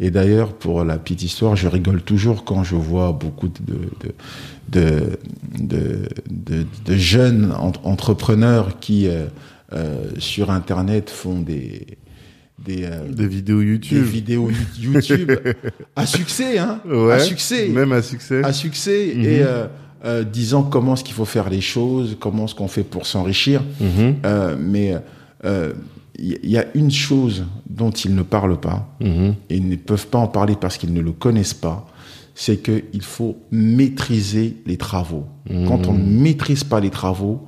et 0.00 0.10
d'ailleurs, 0.10 0.52
pour 0.52 0.84
la 0.84 0.98
petite 0.98 1.22
histoire, 1.22 1.54
je 1.56 1.68
rigole 1.68 2.02
toujours 2.02 2.44
quand 2.44 2.64
je 2.64 2.74
vois 2.76 3.12
beaucoup 3.12 3.48
de, 3.48 3.78
de, 4.68 5.18
de, 5.58 6.08
de, 6.84 6.96
jeunes 6.96 7.52
en- 7.58 7.72
entrepreneurs 7.84 8.78
qui, 8.80 9.06
euh, 9.08 9.26
euh, 9.72 10.04
sur 10.18 10.50
Internet, 10.50 11.10
font 11.10 11.40
des... 11.40 11.86
Des, 12.64 12.84
euh, 12.84 13.08
Des 13.08 13.26
vidéos 13.26 13.60
des 13.60 13.66
YouTube. 13.66 14.04
vidéos 14.04 14.48
YouTube 14.80 15.32
à 15.96 16.06
succès, 16.06 16.56
hein, 16.58 16.80
Ouais. 16.86 17.14
à 17.14 17.18
succès, 17.18 17.68
Même 17.68 17.90
à 17.92 18.00
succès. 18.00 18.44
à 18.44 18.52
succès, 18.52 19.12
Mhm. 19.16 19.24
et 19.24 19.42
euh, 19.42 19.66
euh, 20.04 20.22
disant 20.22 20.62
comment 20.62 20.94
est-ce 20.94 21.02
qu'il 21.02 21.14
faut 21.16 21.24
faire 21.24 21.50
les 21.50 21.60
choses, 21.60 22.16
comment 22.20 22.44
est-ce 22.44 22.54
qu'on 22.54 22.68
fait 22.68 22.84
pour 22.84 23.06
s'enrichir. 23.06 23.60
Mhm. 23.80 24.14
Mais 24.60 24.94
il 26.16 26.38
y, 26.44 26.50
y 26.52 26.56
a 26.58 26.66
une 26.74 26.92
chose 26.92 27.44
dont 27.68 27.90
ils 27.90 28.14
ne 28.14 28.22
parlent 28.22 28.60
pas, 28.60 28.88
Mhm. 29.00 29.34
et 29.50 29.56
ils 29.56 29.68
ne 29.68 29.76
peuvent 29.76 30.06
pas 30.06 30.18
en 30.18 30.28
parler 30.28 30.54
parce 30.58 30.76
qu'ils 30.78 30.92
ne 30.92 31.00
le 31.00 31.10
connaissent 31.12 31.54
pas, 31.54 31.86
c'est 32.34 32.58
qu'il 32.62 33.02
faut 33.02 33.38
maîtriser 33.50 34.56
les 34.66 34.76
travaux. 34.76 35.26
Quand 35.68 35.86
on 35.86 35.92
ne 35.94 36.02
maîtrise 36.20 36.64
pas 36.64 36.80
les 36.80 36.90
travaux, 36.90 37.44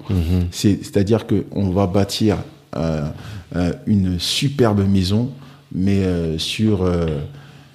c'est- 0.51 0.79
c'est-à-dire 0.83 1.27
qu'on 1.27 1.71
va 1.71 1.87
bâtir 1.87 2.39
euh, 2.77 3.09
euh, 3.55 3.73
une 3.87 4.19
superbe 4.19 4.87
maison, 4.87 5.33
mais 5.73 6.05
euh, 6.05 6.37
sur, 6.39 6.83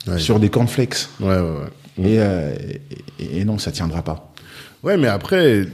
Ouais. 0.07 0.19
sur 0.19 0.39
des 0.39 0.49
cornflakes. 0.49 1.07
Ouais, 1.19 1.27
ouais, 1.27 1.39
ouais. 1.39 2.11
Et, 2.11 2.19
euh, 2.19 2.55
et, 3.19 3.39
et 3.39 3.45
non, 3.45 3.57
ça 3.57 3.71
tiendra 3.71 4.03
pas. 4.03 4.31
Ouais, 4.83 4.95
mais 4.97 5.07
après, 5.07 5.65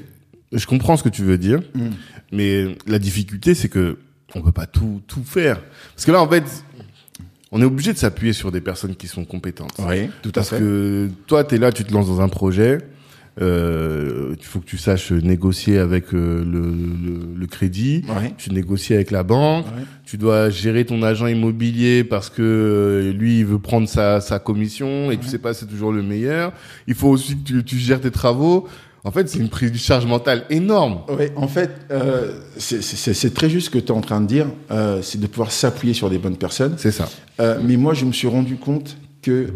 je 0.54 0.66
comprends 0.66 0.96
ce 0.98 1.04
que 1.04 1.10
tu 1.10 1.24
veux 1.24 1.38
dire, 1.38 1.62
mais 2.32 2.76
la 2.88 3.00
difficulté, 3.00 3.54
c'est 3.54 3.70
que 3.70 3.98
on 4.36 4.42
peut 4.42 4.52
pas 4.52 4.66
tout 4.66 5.02
tout 5.08 5.24
faire. 5.24 5.62
Parce 5.96 6.06
que 6.06 6.12
là, 6.12 6.22
en 6.22 6.28
fait, 6.28 6.44
on 7.52 7.62
est 7.62 7.66
obligé 7.66 7.94
de 7.94 7.98
s'appuyer 7.98 8.34
sur 8.34 8.52
des 8.52 8.62
personnes 8.62 8.96
qui 8.96 9.08
sont 9.08 9.26
compétentes. 9.26 9.76
Oui, 9.80 10.10
tout 10.22 10.32
Parce 10.32 10.50
que 10.50 11.10
toi, 11.28 11.44
tu 11.44 11.56
es 11.56 11.58
là, 11.58 11.72
tu 11.72 11.84
te 11.84 11.94
lances 11.94 12.08
dans 12.08 12.22
un 12.22 12.30
projet. 12.30 12.80
Euh, 13.40 14.34
il 14.40 14.44
faut 14.44 14.60
que 14.60 14.66
tu 14.66 14.80
saches 14.80 15.12
négocier 15.12 15.78
avec 15.78 16.12
euh, 16.14 16.44
le, 16.44 16.60
le, 16.60 17.20
le 17.36 17.46
crédit. 17.48 18.04
Ouais. 18.10 18.34
Tu 18.36 18.52
négocies 18.52 18.96
avec 18.96 19.12
la 19.12 19.22
banque. 19.22 19.68
Ouais. 19.68 19.84
Tu 20.06 20.18
dois 20.18 20.50
gérer 20.50 20.86
ton 20.86 21.04
agent 21.04 21.28
immobilier 21.28 22.04
parce 22.04 22.32
que 22.32 22.42
euh, 22.42 23.14
lui, 23.14 23.40
il 23.40 23.46
veut 23.46 23.60
prendre 23.60 23.88
sa, 23.88 24.22
sa 24.22 24.40
commission 24.40 25.12
et 25.12 25.18
tu 25.18 25.28
sais 25.28 25.38
pas 25.38 25.54
c'est 25.54 25.68
toujours 25.68 25.92
le 25.92 26.02
meilleur. 26.02 26.52
Il 26.88 26.96
faut 26.96 27.10
aussi 27.10 27.38
que 27.38 27.44
tu, 27.44 27.64
tu 27.64 27.78
gères 27.78 28.02
tes 28.02 28.10
travaux. 28.12 28.68
En 29.04 29.12
fait, 29.12 29.30
c'est 29.30 29.40
une 29.40 29.50
prise 29.50 29.72
de 29.72 29.78
charge 29.78 30.06
mentale 30.06 30.46
énorme. 30.50 31.00
Oui, 31.10 31.26
en 31.36 31.48
fait, 31.48 31.72
euh, 31.92 32.40
c'est- 32.58 33.34
très 33.34 33.50
juste 33.50 33.68
ce 33.68 33.70
que 33.72 33.78
tu 33.80 33.88
es 33.88 33.92
en 33.92 34.02
train 34.02 34.20
de 34.20 34.26
dire, 34.28 34.48
euh, 34.72 35.02
c'est 35.02 35.20
de 35.20 35.28
pouvoir 35.28 35.52
s'appuyer 35.52 35.94
sur 35.94 36.10
des 36.10 36.18
bonnes 36.18 36.36
personnes. 36.36 36.76
C'est 36.78 36.92
ça. 36.92 37.08
Euh, 37.40 37.60
mais 37.64 37.78
moi, 37.78 37.94
je 37.94 38.04
me 38.06 38.12
suis 38.12 38.28
rendu 38.28 38.56
compte 38.58 38.98
que 39.22 39.48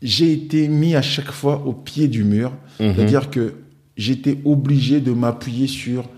j'ai 0.00 0.32
été 0.32 0.68
mis 0.68 0.94
à 0.96 1.02
chaque 1.02 1.30
fois 1.30 1.62
au 1.66 1.72
pied 1.72 2.08
du 2.08 2.24
mur. 2.24 2.52
Mhm. 2.80 2.94
C'est-à-dire 2.94 3.30
que 3.30 3.54
j'étais 3.96 4.38
obligé 4.44 5.00
de 5.00 5.12
m'appuyer 5.12 5.66
sur... 5.66 6.08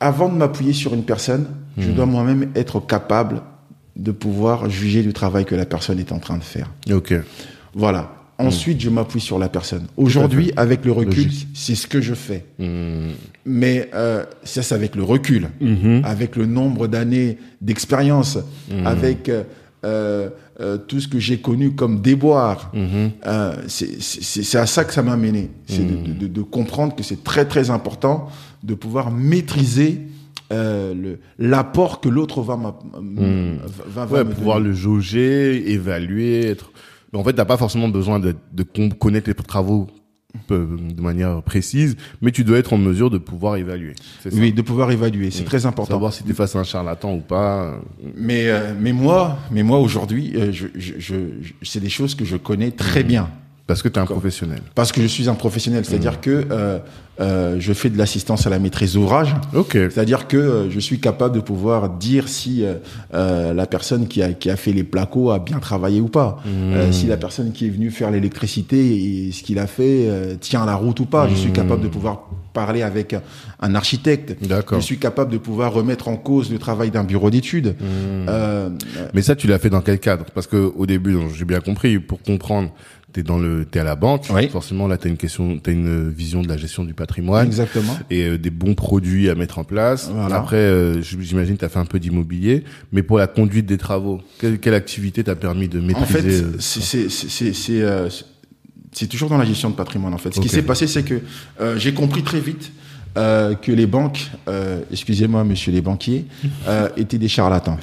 avant 0.00 0.28
de 0.28 0.34
m'appuyer 0.36 0.72
sur 0.72 0.94
une 0.94 1.04
personne, 1.04 1.46
je 1.78 1.88
Mhm. 1.88 1.94
dois 1.94 2.06
moi-même 2.06 2.50
être 2.54 2.80
capable 2.80 3.42
de 3.96 4.10
pouvoir 4.12 4.68
juger 4.70 5.02
du 5.02 5.12
travail 5.12 5.44
que 5.44 5.54
la 5.54 5.66
personne 5.66 5.98
est 5.98 6.12
en 6.12 6.18
train 6.18 6.36
de 6.36 6.42
faire. 6.44 6.70
Ok. 6.92 7.14
Voilà. 7.74 8.12
Ensuite, 8.46 8.80
je 8.80 8.90
m'appuie 8.90 9.20
sur 9.20 9.38
la 9.38 9.48
personne. 9.48 9.86
Aujourd'hui, 9.96 10.52
avec 10.56 10.84
le 10.84 10.92
recul, 10.92 11.30
c'est 11.54 11.74
ce 11.74 11.86
que 11.86 12.00
je 12.00 12.14
fais. 12.14 12.44
Hmm. 12.58 13.10
Mais 13.44 13.90
euh, 13.94 14.24
ça, 14.44 14.62
c'est 14.62 14.74
avec 14.74 14.94
le 14.96 15.02
recul, 15.02 15.48
Mhm. 15.60 16.02
avec 16.04 16.36
le 16.36 16.46
nombre 16.46 16.86
d'années 16.86 17.38
d'expérience, 17.60 18.38
avec 18.84 19.28
euh, 19.28 19.42
euh, 20.60 20.78
tout 20.78 21.00
ce 21.00 21.08
que 21.08 21.18
j'ai 21.18 21.38
connu 21.38 21.72
comme 21.74 22.00
déboire. 22.00 22.70
Mhm. 22.74 23.10
Euh, 23.26 23.54
c'est 23.68 24.56
à 24.58 24.66
ça 24.66 24.84
que 24.84 24.92
ça 24.94 25.02
m'a 25.02 25.16
mené. 25.16 25.50
C'est 25.66 25.84
de, 25.86 26.12
de- 26.20 26.26
de 26.28 26.42
comprendre 26.42 26.94
que 26.94 27.02
c'est 27.02 27.22
très 27.24 27.44
très 27.44 27.70
important 27.70 28.28
de 28.62 28.74
pouvoir 28.74 29.10
maîtriser 29.10 30.00
euh, 30.52 31.16
l'apport 31.38 32.00
que 32.00 32.08
l'autre 32.08 32.42
va, 32.42 32.56
va, 32.56 32.76
va 33.88 34.06
Ouais, 34.06 34.24
me 34.24 34.30
pouvoir 34.34 34.58
donner. 34.58 34.68
le 34.70 34.74
jauger, 34.74 35.70
évaluer, 35.72 36.46
être. 36.46 36.70
Mais 37.14 37.20
en 37.20 37.24
fait, 37.24 37.32
t'as 37.32 37.44
pas 37.46 37.56
forcément 37.56 37.88
besoin 37.88 38.18
de, 38.20 38.34
de 38.52 38.62
con- 38.64 38.90
connaître 38.90 39.28
les 39.30 39.34
travaux 39.34 39.86
euh, 40.50 40.66
de 40.92 41.00
manière 41.00 41.40
précise, 41.44 41.96
mais 42.20 42.32
tu 42.32 42.42
dois 42.42 42.58
être 42.58 42.72
en 42.72 42.76
mesure 42.78 43.08
de 43.08 43.18
pouvoir 43.18 43.54
évaluer. 43.56 43.94
Oui, 44.32 44.52
de 44.52 44.62
pouvoir 44.62 44.90
évaluer, 44.90 45.30
c'est 45.30 45.44
très 45.44 45.64
important. 45.64 45.92
Savoir 45.94 46.12
si 46.12 46.24
tu 46.24 46.32
es 46.32 46.34
face 46.34 46.56
à 46.56 46.58
un 46.58 46.64
charlatan 46.64 47.14
ou 47.14 47.20
pas. 47.20 47.78
Mais, 48.16 48.48
euh, 48.48 48.74
mais 48.78 48.92
moi, 48.92 49.38
mais 49.52 49.62
moi 49.62 49.78
aujourd'hui, 49.78 50.32
euh, 50.34 50.50
je, 50.50 50.66
je, 50.74 50.94
je, 50.98 51.14
je- 51.40 51.52
c'est 51.62 51.78
des 51.78 51.88
choses 51.88 52.16
que 52.16 52.24
je 52.24 52.36
connais 52.36 52.72
très 52.72 53.04
bien. 53.04 53.30
Parce 53.66 53.80
que 53.82 53.88
tu 53.88 53.98
es 53.98 54.02
un 54.02 54.04
professionnel. 54.06 54.60
Parce 54.74 54.92
que 54.92 55.00
je 55.00 55.06
suis 55.06 55.28
un 55.28 55.34
professionnel, 55.34 55.86
c'est-à-dire 55.86 56.20
que 56.20 56.44
euh, 56.50 56.78
euh, 57.20 57.56
je 57.58 57.72
fais 57.72 57.88
de 57.88 57.96
l'assistance 57.96 58.46
à 58.46 58.50
la 58.50 58.58
maîtrise 58.58 58.92
d'ouvrage. 58.92 59.34
Ok. 59.54 59.72
C'est-à-dire 59.72 60.28
que 60.28 60.36
euh, 60.36 60.70
je 60.70 60.78
suis 60.80 61.00
capable 61.00 61.34
de 61.34 61.40
pouvoir 61.40 61.88
dire 61.88 62.28
si 62.28 62.62
euh, 62.62 62.74
euh, 63.14 63.54
la 63.54 63.66
personne 63.66 64.06
qui 64.06 64.22
a, 64.22 64.34
qui 64.34 64.50
a 64.50 64.56
fait 64.56 64.72
les 64.72 64.84
placos 64.84 65.32
a 65.32 65.38
bien 65.38 65.60
travaillé 65.60 66.02
ou 66.02 66.08
pas. 66.08 66.42
Euh, 66.46 66.92
si 66.92 67.06
la 67.06 67.16
personne 67.16 67.52
qui 67.52 67.66
est 67.66 67.70
venue 67.70 67.90
faire 67.90 68.10
l'électricité 68.10 69.26
et 69.26 69.32
ce 69.32 69.42
qu'il 69.42 69.58
a 69.58 69.66
fait 69.66 70.10
tient 70.40 70.66
la 70.66 70.74
route 70.74 71.00
ou 71.00 71.06
pas. 71.06 71.26
Je 71.28 71.34
suis 71.34 71.52
capable 71.52 71.82
de 71.82 71.88
pouvoir 71.88 72.28
parler 72.52 72.82
avec 72.82 73.16
un 73.60 73.74
architecte. 73.74 74.36
D'accord. 74.46 74.78
Je 74.78 74.84
suis 74.84 74.98
capable 74.98 75.32
de 75.32 75.38
pouvoir 75.38 75.72
remettre 75.72 76.08
en 76.08 76.16
cause 76.16 76.52
le 76.52 76.58
travail 76.58 76.90
d'un 76.90 77.02
bureau 77.04 77.30
d'études. 77.30 77.76
Euh, 77.82 78.68
Mais 79.14 79.22
ça, 79.22 79.34
tu 79.34 79.46
l'as 79.46 79.58
fait 79.58 79.70
dans 79.70 79.80
quel 79.80 79.98
cadre? 79.98 80.26
Parce 80.34 80.46
que 80.46 80.56
au 80.76 80.84
début, 80.86 81.16
j'ai 81.34 81.46
bien 81.46 81.60
compris, 81.60 81.98
pour 81.98 82.22
comprendre, 82.22 82.70
t'es 83.14 83.22
dans 83.22 83.38
le, 83.38 83.64
t'es 83.64 83.78
à 83.78 83.84
la 83.84 83.94
banque. 83.96 84.26
Oui. 84.30 84.48
Forcément, 84.48 84.86
là, 84.88 84.98
t'as 84.98 85.08
une 85.08 85.16
question, 85.16 85.58
t'as 85.58 85.72
une 85.72 86.10
vision 86.10 86.42
de 86.42 86.48
la 86.48 86.56
gestion 86.58 86.84
du 86.84 86.92
patrimoine. 86.92 87.46
exactement. 87.46 87.96
et 88.10 88.24
euh, 88.28 88.38
des 88.38 88.50
bons 88.50 88.74
produits 88.74 89.30
à 89.30 89.34
mettre 89.34 89.58
en 89.58 89.64
place. 89.64 90.10
Voilà. 90.12 90.36
Après, 90.36 90.56
euh, 90.56 91.00
j'imagine 91.00 91.56
tu 91.56 91.64
as 91.64 91.68
fait 91.70 91.78
un 91.78 91.84
peu 91.86 91.98
d'immobilier, 92.00 92.64
mais 92.92 93.02
pour 93.02 93.16
la 93.18 93.26
conduite 93.28 93.64
des 93.66 93.78
travaux, 93.78 94.20
quelle, 94.38 94.58
quelle 94.58 94.74
activité 94.74 95.24
t'a 95.24 95.36
permis 95.36 95.68
de 95.68 95.80
maîtriser 95.80 96.02
En 96.02 96.06
fait, 96.06 96.28
euh, 96.28 96.56
c'est- 96.58 96.80
c'est 96.80 97.08
c'est 97.08 97.52
c'est 97.54 97.80
euh, 97.82 98.08
c'est 98.92 99.06
toujours 99.08 99.28
dans 99.28 99.38
la 99.38 99.44
gestion 99.44 99.70
de 99.70 99.74
patrimoine. 99.76 100.12
En 100.14 100.18
fait, 100.18 100.34
ce 100.34 100.40
qui 100.40 100.48
s'est 100.48 100.62
passé, 100.62 100.86
c'est 100.86 101.02
que 101.04 101.20
euh, 101.60 101.78
j'ai 101.78 101.94
compris 101.94 102.22
très 102.22 102.40
vite 102.40 102.72
euh, 103.16 103.54
que 103.54 103.70
les 103.72 103.86
banques, 103.86 104.30
euh, 104.48 104.80
excusez-moi, 104.90 105.44
monsieur 105.44 105.72
les 105.72 105.80
banquiers, 105.80 106.24
euh, 106.68 106.88
étaient 106.96 107.18
des 107.18 107.28
charlatans. 107.28 107.78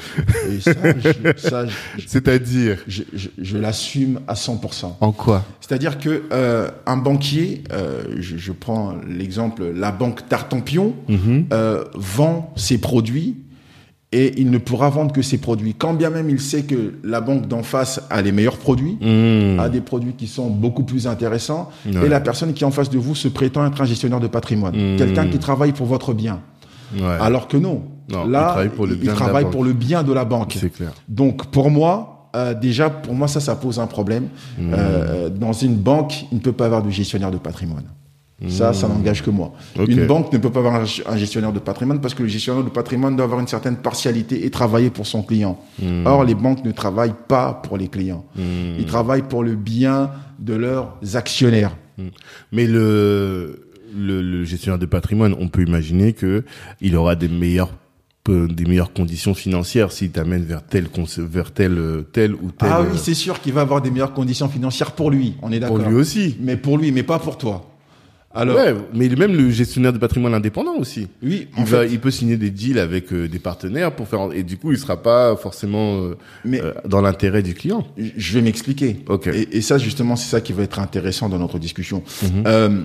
C'est-à-dire 2.08 2.78
je, 2.88 3.04
je- 3.13 3.30
je 3.38 3.58
l'assume 3.58 4.20
à 4.28 4.34
100%. 4.34 4.96
en 5.00 5.12
quoi 5.12 5.46
C'est-à-dire 5.60 6.00
que 6.00 6.24
euh, 6.32 6.70
un 6.86 6.98
banquier, 6.98 7.63
euh, 7.72 8.04
je, 8.20 8.38
je 8.38 8.52
prends 8.52 8.96
l'exemple, 9.08 9.63
la 9.76 9.91
banque 9.91 10.28
Tartampion 10.30 10.94
euh, 11.54 11.84
vend 11.96 12.54
ses 12.56 12.78
produits 12.78 13.38
et 14.13 14.39
il 14.41 14.52
ne 14.52 14.58
pourra 14.58 14.89
vendre 14.89 15.13
que 15.13 15.21
ses 15.21 15.38
produits. 15.38 15.74
Quand 15.74 15.93
bien 15.93 16.10
même 16.10 16.30
il 16.30 16.39
sait 16.41 16.63
que 16.63 16.95
la 17.04 17.21
banque 17.21 17.47
d'en 17.47 17.63
face 17.63 18.02
a 18.10 18.21
les 18.21 18.32
meilleurs 18.32 18.58
produits, 18.58 18.97
Mmh. 19.02 19.60
a 19.60 19.69
des 19.69 19.82
produits 19.82 20.13
qui 20.13 20.28
sont 20.28 20.50
beaucoup 20.50 20.84
plus 20.84 21.08
intéressants, 21.08 21.69
Ouais. 21.86 22.06
et 22.06 22.10
la 22.10 22.19
personne 22.19 22.54
qui 22.54 22.63
est 22.63 22.67
en 22.67 22.71
face 22.71 22.89
de 22.89 22.97
vous 22.97 23.15
se 23.15 23.28
prétend 23.30 23.65
être 23.65 23.82
un 23.82 23.86
gestionnaire 23.86 24.19
de 24.19 24.28
patrimoine, 24.28 24.76
Mmh. 24.76 24.97
quelqu'un 24.97 25.28
qui 25.28 25.39
travaille 25.39 25.71
pour 25.71 25.86
votre 25.88 26.13
bien. 26.13 26.41
Ouais, 26.93 27.04
Alors 27.21 27.47
que 27.47 27.56
non, 27.56 27.84
Non, 28.12 28.24
il 28.26 28.32
là, 28.32 28.47
travaille 28.47 28.69
pour 28.69 28.86
le 28.86 28.95
il 28.95 29.00
bien 29.00 29.13
de 29.13 29.19
la 29.19 29.26
travaille 29.26 29.43
banque. 29.45 29.52
pour 29.54 29.63
le 29.63 29.71
bien 29.74 30.04
de 30.04 30.12
la 30.12 30.26
banque. 30.26 30.58
c'est 30.60 30.69
clair. 30.74 30.91
Donc 31.08 31.45
pour 31.47 31.69
moi, 31.71 32.30
euh, 32.36 32.54
déjà 32.54 32.89
pour 32.89 33.13
moi 33.13 33.30
ça, 33.30 33.39
ça 33.39 33.56
pose 33.56 33.80
un 33.80 33.88
problème. 33.88 34.28
Mmh. 34.58 34.74
Euh, 34.78 35.30
dans 35.30 35.54
une 35.54 35.76
banque, 35.76 36.26
il 36.34 36.36
ne 36.36 36.41
peut 36.41 36.52
pas 36.52 36.65
avoir 36.65 36.84
de 36.84 36.89
gestionnaire 36.89 37.32
de 37.32 37.38
patrimoine. 37.38 37.86
Ça, 38.49 38.73
ça 38.73 38.88
n'engage 38.88 39.21
que 39.21 39.30
moi. 39.30 39.54
Une 39.88 40.08
banque 40.08 40.34
ne 40.34 40.39
peut 40.39 40.49
pas 40.49 40.60
avoir 40.60 40.82
un 40.82 41.17
gestionnaire 41.17 41.54
de 41.54 41.60
patrimoine 41.60 42.01
parce 42.01 42.13
que 42.15 42.23
le 42.23 42.30
gestionnaire 42.30 42.63
de 42.63 42.69
patrimoine 42.69 43.15
doit 43.15 43.25
avoir 43.25 43.39
une 43.39 43.47
certaine 43.47 43.75
partialité 43.77 44.45
et 44.45 44.49
travailler 44.49 44.89
pour 44.89 45.06
son 45.06 45.21
client. 45.21 45.60
Mmh. 45.80 46.06
Or, 46.06 46.23
les 46.23 46.34
banques 46.34 46.65
ne 46.65 46.71
travaillent 46.71 47.13
pas 47.27 47.54
pour 47.63 47.77
les 47.77 47.88
clients. 47.88 48.25
Mmh. 48.36 48.41
Ils 48.80 48.86
travaillent 48.86 49.27
pour 49.27 49.43
le 49.43 49.56
bien 49.56 50.12
de 50.39 50.56
leurs 50.56 50.97
actionnaires. 51.13 51.75
Mais 52.51 52.65
le, 52.65 53.67
le, 53.95 54.21
le 54.21 54.43
gestionnaire 54.43 54.80
de 54.80 54.88
patrimoine, 54.88 55.36
on 55.39 55.47
peut 55.47 55.62
imaginer 55.62 56.13
que 56.13 56.43
il 56.82 56.95
aura 56.95 57.15
des 57.15 57.27
meilleures 57.27 57.73
peu- 58.23 58.47
des 58.47 58.65
meilleures 58.65 58.93
conditions 58.93 59.34
financières 59.36 59.91
s'il 59.91 60.12
t'amène 60.12 60.43
vers 60.43 60.63
tel 60.63 60.88
vers 61.17 61.51
tel 61.51 61.77
euh, 61.77 62.01
tel 62.12 62.34
ou 62.34 62.51
tel 62.58 62.69
Ah 62.71 62.80
euh, 62.80 62.86
oui, 62.91 62.97
c'est 63.01 63.13
sûr 63.13 63.39
qu'il 63.39 63.54
va 63.54 63.62
avoir 63.62 63.82
des 63.82 63.91
meilleures 63.91 64.13
conditions 64.13 64.49
financières 64.49 64.91
pour 64.93 65.12
lui. 65.12 65.36
On 65.43 65.51
est 65.51 65.60
pour 65.60 65.77
d'accord. 65.77 65.91
lui 65.91 65.99
aussi. 65.99 66.38
Mais 66.39 66.58
pour 66.58 66.77
lui, 66.77 66.91
mais 66.91 67.04
pas 67.04 67.19
pour 67.19 67.38
toi. 67.38 67.67
Alors, 68.34 68.56
ouais, 68.56 68.74
mais 68.94 69.10
même 69.10 69.36
le 69.36 69.50
gestionnaire 69.50 69.91
de 69.91 69.98
patrimoine 69.98 70.34
indépendant 70.34 70.76
aussi. 70.78 71.08
oui, 71.22 71.48
Il, 71.58 71.65
va, 71.65 71.82
fait, 71.82 71.89
il 71.91 72.00
peut 72.00 72.12
signer 72.12 72.38
des 72.38 72.50
deals 72.50 72.80
avec 72.80 73.12
euh, 73.12 73.28
des 73.28 73.39
partenaires 73.39 73.94
pour 73.96 74.08
faire 74.08 74.30
et 74.34 74.44
du 74.44 74.58
coup 74.58 74.72
il 74.72 74.78
sera 74.78 75.02
pas 75.02 75.36
forcément 75.36 76.02
euh, 76.02 76.17
Mais- 76.46 76.62
euh, 76.62 76.72
dans 76.88 77.02
l'intérêt 77.02 77.44
du 77.44 77.54
client. 77.54 77.86
je 77.98 78.34
vais 78.34 78.41
m'expliquer. 78.41 78.98
Ok. 79.08 79.28
Et, 79.28 79.58
et 79.58 79.62
ça, 79.62 79.78
justement, 79.78 80.15
c'est 80.15 80.30
ça 80.30 80.39
qui 80.41 80.54
va 80.54 80.63
être 80.63 80.80
intéressant 80.80 81.28
dans 81.30 81.39
notre 81.39 81.60
discussion. 81.60 82.04
Mhm. 82.24 82.44
Euh, 82.48 82.82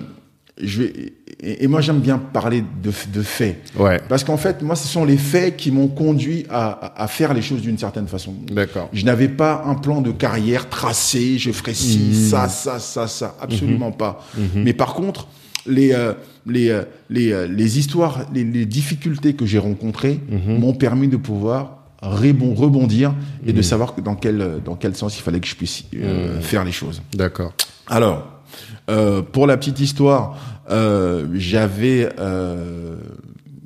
je 0.61 0.81
vais, 0.83 1.13
et, 1.41 1.63
et 1.63 1.67
moi, 1.67 1.81
j'aime 1.81 1.99
bien 1.99 2.17
parler 2.17 2.61
de, 2.61 2.91
de 3.13 3.21
faits. 3.21 3.61
Ouais, 3.77 4.01
Parce 4.09 4.23
qu'en 4.23 4.37
fait, 4.37 4.61
moi, 4.63 4.75
ce 4.75 4.87
sont 4.87 5.05
les 5.05 5.17
faits 5.17 5.55
qui 5.57 5.71
m'ont 5.71 5.87
conduit 5.87 6.45
à, 6.49 7.01
à- 7.03 7.07
faire 7.07 7.33
les 7.33 7.41
choses 7.43 7.61
d'une 7.61 7.77
certaine 7.77 8.07
façon. 8.07 8.33
d'accord. 8.51 8.89
Je 8.93 9.05
n'avais 9.05 9.27
pas 9.27 9.63
un 9.65 9.75
plan 9.75 10.01
de 10.01 10.11
carrière 10.11 10.67
tracé, 10.69 11.37
je 11.37 11.51
ferais 11.51 11.73
ci, 11.75 11.99
Mhm. 12.09 12.13
ça, 12.29 12.47
ça, 12.49 12.79
ça, 12.79 13.07
ça, 13.07 13.35
absolument 13.39 13.91
pas. 13.91 14.25
Mais 14.55 14.73
par 14.73 14.93
contre, 14.95 15.27
les, 15.67 15.91
euh, 15.93 16.13
les, 16.45 16.69
euh, 16.69 16.83
les, 17.09 17.31
euh, 17.33 17.45
les 17.47 17.77
histoires, 17.77 18.21
les, 18.33 18.43
les 18.43 18.65
difficultés 18.65 19.33
que 19.33 19.45
j'ai 19.45 19.59
rencontrées 19.59 20.19
Mhm. 20.29 20.59
m'ont 20.59 20.73
permis 20.73 21.07
de 21.09 21.17
pouvoir 21.17 21.83
rebon- 22.01 22.53
rebondir 22.55 23.13
et 23.45 23.53
de 23.53 23.61
savoir 23.61 23.93
dans 24.03 24.15
quel, 24.15 24.59
dans 24.63 24.75
quel 24.75 24.95
sens 24.95 25.17
il 25.17 25.21
fallait 25.21 25.39
que 25.39 25.47
je 25.47 25.55
puisse 25.55 25.83
euh, 25.95 26.39
faire 26.41 26.63
les 26.63 26.71
choses. 26.71 27.01
D'accord. 27.13 27.53
Alors, 27.87 28.36
euh, 28.89 29.21
pour 29.21 29.47
la 29.47 29.57
petite 29.57 29.79
histoire, 29.79 30.37
euh, 30.69 31.27
j'avais 31.33 32.09
euh, 32.19 32.95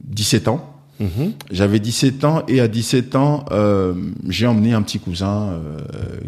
17 0.05 0.47
ans. 0.47 0.67
Mhm. 0.99 1.33
J'avais 1.49 1.79
17 1.79 2.23
ans 2.25 2.43
et 2.47 2.59
à 2.61 2.67
17 2.67 3.15
ans, 3.15 3.45
euh, 3.51 3.93
j'ai 4.29 4.45
emmené 4.45 4.73
un 4.73 4.81
petit 4.83 4.99
cousin 4.99 5.49
euh, 5.49 5.79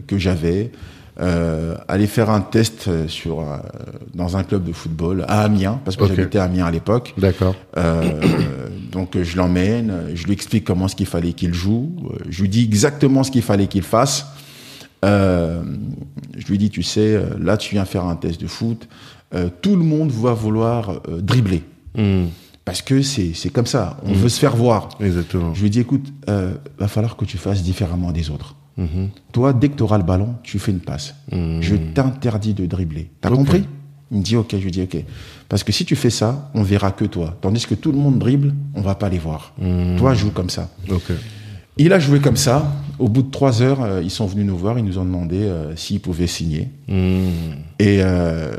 que 0.07 0.17
j'avais 0.17 0.71
euh, 1.21 1.75
aller 1.87 2.07
faire 2.07 2.31
un 2.31 2.41
test 2.41 2.89
sur 3.07 3.41
euh, 3.41 3.57
dans 4.15 4.35
un 4.35 4.43
club 4.43 4.63
de 4.63 4.73
football 4.73 5.25
à 5.27 5.41
Amiens 5.41 5.79
parce 5.85 5.95
que 5.95 6.07
j'habitais 6.07 6.39
à 6.39 6.45
Amiens 6.45 6.65
à 6.65 6.71
l'époque. 6.71 7.13
D'accord. 7.19 7.53
Euh, 7.77 8.01
donc 8.91 9.21
je 9.21 9.37
l'emmène, 9.37 9.93
je 10.15 10.25
lui 10.25 10.33
explique 10.33 10.63
comment 10.63 10.87
ce 10.87 10.95
qu'il 10.95 11.05
fallait 11.05 11.33
qu'il 11.33 11.53
joue, 11.53 11.91
je 12.29 12.41
lui 12.41 12.49
dis 12.49 12.63
exactement 12.63 13.23
ce 13.23 13.29
qu'il 13.29 13.43
fallait 13.43 13.67
qu'il 13.67 13.83
fasse. 13.83 14.25
Euh, 15.03 15.61
je 16.37 16.47
lui 16.47 16.57
dis, 16.57 16.69
tu 16.69 16.81
sais, 16.83 17.15
euh, 17.15 17.25
là 17.39 17.57
tu 17.57 17.75
viens 17.75 17.85
faire 17.85 18.05
un 18.05 18.15
test 18.15 18.39
de 18.41 18.47
foot, 18.47 18.87
euh, 19.35 19.49
tout 19.61 19.75
le 19.75 19.83
monde 19.83 20.11
va 20.11 20.33
vouloir 20.33 21.01
euh, 21.09 21.21
dribbler 21.21 21.63
Mhm. 21.95 22.29
parce 22.65 22.81
que 22.81 23.01
c'est 23.03 23.33
comme 23.51 23.65
ça, 23.67 23.97
on 24.05 24.13
veut 24.13 24.29
se 24.29 24.39
faire 24.39 24.55
voir. 24.55 24.89
Exactement. 24.99 25.53
Je 25.53 25.61
lui 25.61 25.69
dis, 25.69 25.79
écoute, 25.81 26.11
va 26.25 26.87
falloir 26.87 27.15
que 27.17 27.25
tu 27.25 27.37
fasses 27.37 27.61
différemment 27.61 28.11
des 28.11 28.29
autres. 28.31 28.55
Mhm. 28.77 29.09
Toi, 29.31 29.53
dès 29.53 29.69
que 29.69 29.75
tu 29.75 29.83
auras 29.83 29.97
le 29.99 30.03
ballon, 30.03 30.35
tu 30.41 30.57
fais 30.57 30.71
une 30.71 30.79
passe. 30.79 31.13
Je 31.31 31.75
t'interdis 31.93 32.53
de 32.55 32.65
dribbler. 32.65 33.09
T'as 33.21 33.29
compris? 33.29 33.65
Il 34.11 34.17
me 34.19 34.23
dit, 34.23 34.35
ok, 34.35 34.49
je 34.51 34.57
lui 34.63 34.71
dis, 34.71 34.81
ok. 34.83 34.97
Parce 35.49 35.63
que 35.63 35.71
si 35.71 35.85
tu 35.85 35.95
fais 35.95 36.09
ça, 36.11 36.49
on 36.55 36.63
verra 36.63 36.91
que 36.91 37.05
toi. 37.05 37.35
Tandis 37.41 37.65
que 37.65 37.75
tout 37.75 37.91
le 37.91 37.97
monde 37.97 38.17
dribble, 38.19 38.53
on 38.75 38.81
va 38.81 38.95
pas 38.95 39.09
les 39.09 39.17
voir. 39.19 39.53
Toi, 39.97 40.13
joue 40.15 40.31
comme 40.31 40.49
ça. 40.49 40.69
Ok. 40.89 41.11
Il 41.77 41.93
a 41.93 41.99
joué 41.99 42.19
comme 42.19 42.37
ça. 42.37 42.71
Au 42.99 43.07
bout 43.07 43.23
de 43.23 43.31
trois 43.31 43.61
heures, 43.61 43.81
euh, 43.81 44.01
ils 44.03 44.11
sont 44.11 44.27
venus 44.27 44.45
nous 44.45 44.57
voir. 44.57 44.77
Ils 44.77 44.85
nous 44.85 44.99
ont 44.99 45.05
demandé 45.05 45.37
euh, 45.37 45.75
s'ils 45.75 45.99
pouvaient 45.99 46.27
signer. 46.27 46.69
Hmm. 46.87 47.29
Et, 47.79 47.99
euh, 48.01 48.53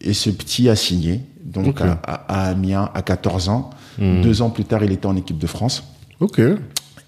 et 0.00 0.12
ce 0.12 0.30
petit 0.30 0.68
a 0.68 0.76
signé. 0.76 1.20
Donc 1.42 1.80
à, 1.80 1.92
à 2.04 2.50
Amiens, 2.50 2.90
à 2.94 3.02
14 3.02 3.48
ans. 3.48 3.70
Hmm. 3.98 4.20
Deux 4.22 4.42
ans 4.42 4.50
plus 4.50 4.64
tard, 4.64 4.84
il 4.84 4.92
était 4.92 5.06
en 5.06 5.16
équipe 5.16 5.38
de 5.38 5.46
France. 5.46 5.84
Ok. 6.20 6.40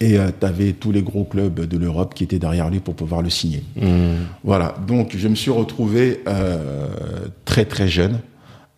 Et 0.01 0.19
tu 0.41 0.47
avais 0.47 0.73
tous 0.73 0.91
les 0.91 1.03
gros 1.03 1.23
clubs 1.23 1.61
de 1.61 1.79
l'Europe 1.79 2.15
qui 2.15 2.25
étaient 2.25 2.41
derrière 2.41 2.69
lui 2.71 2.81
pour 2.81 2.95
pouvoir 2.95 3.23
le 3.23 3.31
signer. 3.31 3.63
Hmm. 3.81 4.25
Voilà, 4.43 4.75
donc 4.89 5.15
je 5.17 5.29
me 5.29 5.37
suis 5.37 5.53
retrouvé 5.53 6.25
très 7.45 7.67
très 7.67 7.87
jeune, 7.87 8.19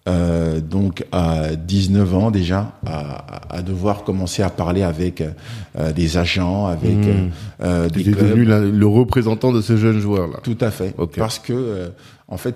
euh, 0.09 0.61
donc 0.61 1.05
à 1.12 1.57
19 1.57 2.14
ans 2.14 2.31
déjà, 2.31 2.73
à, 2.87 3.57
à 3.57 3.62
devoir 3.62 4.05
commencer 4.05 4.43
à 4.43 4.51
parler 4.51 4.83
avec 4.83 5.23
euh, 5.79 5.93
des 5.93 6.17
agents, 6.19 6.67
avec 6.67 6.95
Mmh. 6.95 7.31
euh, 7.62 7.88
des 7.88 8.01
es 8.01 8.05
clubs. 8.05 8.19
devenu 8.19 8.45
la- 8.45 8.61
le 8.61 8.87
représentant 8.87 9.53
de 9.53 9.61
ce 9.62 9.77
jeune 9.77 9.99
joueur-là. 10.01 10.38
Tout 10.43 10.59
à 10.61 10.71
fait, 10.71 10.95
Ok. 10.99 11.17
parce 11.17 11.38
que 11.38 11.53
euh, 11.55 11.88
en 12.29 12.37
fait, 12.37 12.55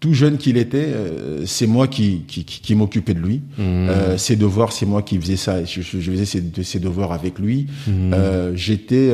tout 0.00 0.14
jeune 0.14 0.36
qu'il 0.36 0.56
était, 0.56 0.88
euh, 0.88 1.42
c'est 1.46 1.66
moi 1.68 1.86
qui, 1.86 2.22
qui, 2.26 2.44
qui, 2.44 2.74
m'occupais 2.74 3.14
de 3.14 3.20
lui. 3.20 3.36
Mmh. 3.56 3.62
Euh, 3.62 4.18
ses 4.18 4.34
devoirs, 4.36 4.72
c'est 4.72 4.86
moi 4.86 5.02
qui 5.02 5.16
faisais 5.20 5.36
ça. 5.36 5.64
Je, 5.64 5.80
faisais 5.80 6.24
ses, 6.24 6.40
de- 6.40 6.62
ses 6.62 6.80
devoirs 6.80 7.12
avec 7.12 7.38
lui. 7.38 7.66
Mmh. 7.86 7.90
Euh, 8.12 8.52
J'étais, 8.56 9.10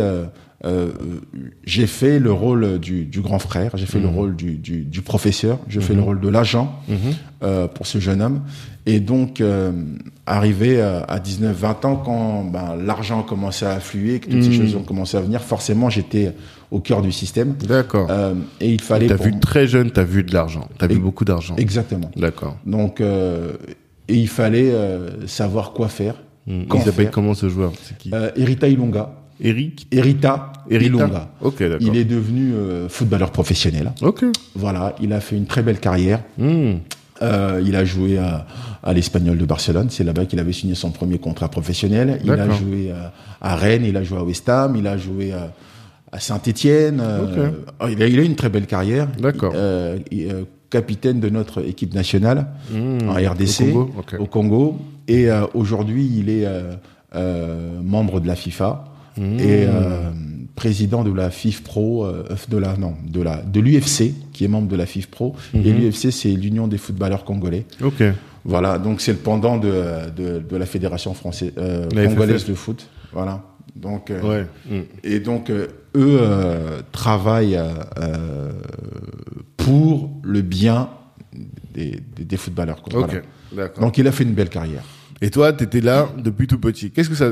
euh, 0.66 0.88
j'ai 1.64 1.86
fait 1.86 2.18
le 2.18 2.32
rôle 2.32 2.78
du, 2.80 3.04
du 3.04 3.20
grand 3.20 3.38
frère. 3.38 3.70
J'ai 3.76 3.86
fait 3.86 4.00
le 4.00 4.08
Mmh. 4.08 4.14
rôle 4.16 4.36
du, 4.36 4.56
du, 4.56 4.82
du 4.84 5.00
professeur. 5.00 5.58
Je 5.68 5.78
fais 5.80 5.94
le 5.94 6.02
rôle 6.02 6.20
de 6.20 6.28
l'agent 6.28 6.80
Mhm. 6.88 6.96
euh, 7.44 7.68
pour 7.68 7.86
ce 7.86 7.98
jeune 7.98 8.20
homme. 8.20 8.42
Et 8.84 9.00
donc, 9.00 9.40
euh, 9.40 9.72
arrivé 10.26 10.80
à, 10.80 10.98
à 11.04 11.18
19-20 11.18 11.84
ans, 11.86 11.96
quand 11.96 12.44
ben, 12.44 12.76
l'argent 12.76 13.22
commençait 13.22 13.66
à 13.66 13.72
affluer, 13.74 14.18
que 14.20 14.28
toutes 14.30 14.42
ces 14.42 14.50
Mhm. 14.50 14.54
choses 14.56 14.74
ont 14.76 14.82
commencé 14.82 15.16
à 15.16 15.20
venir, 15.20 15.40
forcément, 15.42 15.88
j'étais 15.88 16.32
au 16.72 16.80
cœur 16.80 17.00
du 17.00 17.12
système. 17.12 17.54
D'accord. 17.66 18.10
Et 18.60 18.72
il 18.72 18.80
fallait. 18.80 19.06
T'as 19.06 19.16
pour 19.16 19.26
vu 19.26 19.38
très 19.40 19.66
jeune, 19.68 19.90
t'as 19.92 20.04
vu 20.04 20.24
de 20.24 20.32
l'argent. 20.34 20.68
T'as 20.78 20.88
vu 20.88 20.98
beaucoup 20.98 21.24
d'argent. 21.24 21.54
Exactement. 21.56 22.10
D'accord. 22.16 22.56
Donc, 22.66 23.00
et 23.00 24.14
il 24.14 24.28
fallait 24.28 24.72
savoir 25.26 25.72
quoi 25.72 25.88
faire. 25.88 26.14
Quand 26.68 26.78
Il 26.78 26.84
s'appelle 26.84 27.10
comment 27.10 27.34
ce 27.34 27.48
joueur? 27.48 27.72
Qui? 27.98 28.10
Euh, 28.14 28.30
Erita 28.36 28.68
Ilonga. 28.68 29.12
Eric 29.40 29.86
Erita, 29.92 30.52
Erita 30.70 30.86
Ilonga. 30.86 31.28
Ok, 31.42 31.58
d'accord. 31.60 31.78
Il 31.80 31.96
est 31.96 32.04
devenu 32.04 32.52
euh, 32.54 32.88
footballeur 32.88 33.30
professionnel. 33.32 33.92
Ok. 34.02 34.24
Voilà, 34.54 34.94
il 35.02 35.12
a 35.12 35.20
fait 35.20 35.36
une 35.36 35.46
très 35.46 35.62
belle 35.62 35.78
carrière. 35.78 36.20
Hmm. 36.38 36.74
Euh, 37.22 37.62
il 37.64 37.76
a 37.76 37.84
joué 37.84 38.18
à, 38.18 38.46
à 38.82 38.92
l'Espagnol 38.92 39.38
de 39.38 39.44
Barcelone. 39.44 39.88
C'est 39.90 40.04
là-bas 40.04 40.26
qu'il 40.26 40.38
avait 40.38 40.52
signé 40.52 40.74
son 40.74 40.90
premier 40.90 41.18
contrat 41.18 41.48
professionnel. 41.48 42.20
Il 42.24 42.30
a 42.30 42.50
joué 42.50 42.92
à, 42.92 43.12
à 43.40 43.56
Rennes, 43.56 43.84
il 43.86 43.96
a 43.96 44.02
joué 44.02 44.18
à 44.18 44.24
West 44.24 44.48
Ham, 44.48 44.74
il 44.76 44.86
a 44.86 44.96
joué 44.98 45.32
à, 45.32 45.50
à 46.12 46.20
Saint-Étienne. 46.20 47.02
il, 47.90 48.02
a, 48.02 48.06
il 48.06 48.18
a 48.18 48.22
une 48.22 48.36
très 48.36 48.48
belle 48.50 48.66
carrière. 48.66 49.08
D'accord. 49.18 49.52
Euh, 49.54 49.98
euh, 50.12 50.44
capitaine 50.68 51.20
de 51.20 51.28
notre 51.30 51.64
équipe 51.66 51.94
nationale 51.94 52.46
Hmm. 52.72 53.08
en 53.08 53.14
RDC 53.14 53.60
Au 53.74 53.84
Congo 53.84 53.90
Ok. 53.98 54.16
au 54.18 54.26
Congo. 54.26 54.78
Et 55.08 55.30
euh, 55.30 55.46
aujourd'hui, 55.54 56.10
il 56.18 56.28
est 56.28 56.44
euh, 56.44 56.72
euh, 57.14 57.80
membre 57.82 58.20
de 58.20 58.26
la 58.26 58.34
FIFA 58.34 58.84
Hmm. 59.18 59.38
et 59.38 59.64
euh, 59.66 60.10
président 60.54 61.02
de 61.04 61.12
la 61.12 61.30
FIF 61.30 61.62
Pro, 61.62 62.04
euh, 62.04 62.24
de 62.48 62.56
la 62.58 62.76
non, 62.76 62.94
de 63.08 63.22
la 63.22 63.42
de 63.42 63.60
l'UFC, 63.60 64.12
qui 64.32 64.44
est 64.44 64.48
membre 64.48 64.68
de 64.68 64.76
la 64.76 64.86
FIF 64.86 65.06
Pro. 65.08 65.34
Et 65.54 65.58
Mhm. 65.72 65.78
l'UFC, 65.80 66.10
c'est 66.12 66.28
l'Union 66.30 66.68
des 66.68 66.78
footballeurs 66.78 67.24
congolais. 67.24 67.64
Ok. 67.82 68.02
Voilà, 68.44 68.78
donc 68.78 69.00
c'est 69.00 69.12
le 69.12 69.18
pendant 69.18 69.56
de, 69.58 69.72
de, 70.16 70.38
de 70.38 70.56
la 70.56 70.66
fédération 70.66 71.14
française 71.14 71.52
euh, 71.58 71.88
La 71.94 72.06
congolaise 72.06 72.42
FFF. 72.42 72.48
de 72.50 72.54
foot. 72.54 72.88
Voilà. 73.12 73.42
Donc 73.74 74.10
euh, 74.10 74.20
Ouais. 74.22 74.46
Hmm. 74.70 74.82
et 75.04 75.20
donc 75.20 75.50
euh, 75.50 75.66
eux 75.96 76.18
euh, 76.20 76.80
travaillent 76.92 77.58
pour 79.56 80.10
le 80.22 80.42
bien 80.42 80.88
des, 81.74 82.00
des, 82.16 82.24
des 82.24 82.36
footballeurs. 82.36 82.82
quoi. 82.82 83.00
Ok. 83.00 83.06
Voilà. 83.08 83.22
D'accord. 83.52 83.84
Donc 83.84 83.98
il 83.98 84.06
a 84.06 84.12
fait 84.12 84.24
une 84.24 84.34
belle 84.34 84.48
carrière. 84.48 84.82
Et 85.22 85.30
toi, 85.30 85.52
t'étais 85.52 85.80
là 85.80 86.08
depuis 86.22 86.46
tout 86.46 86.58
petit. 86.58 86.90
Qu'est-ce 86.90 87.08
que 87.08 87.14
ça 87.14 87.30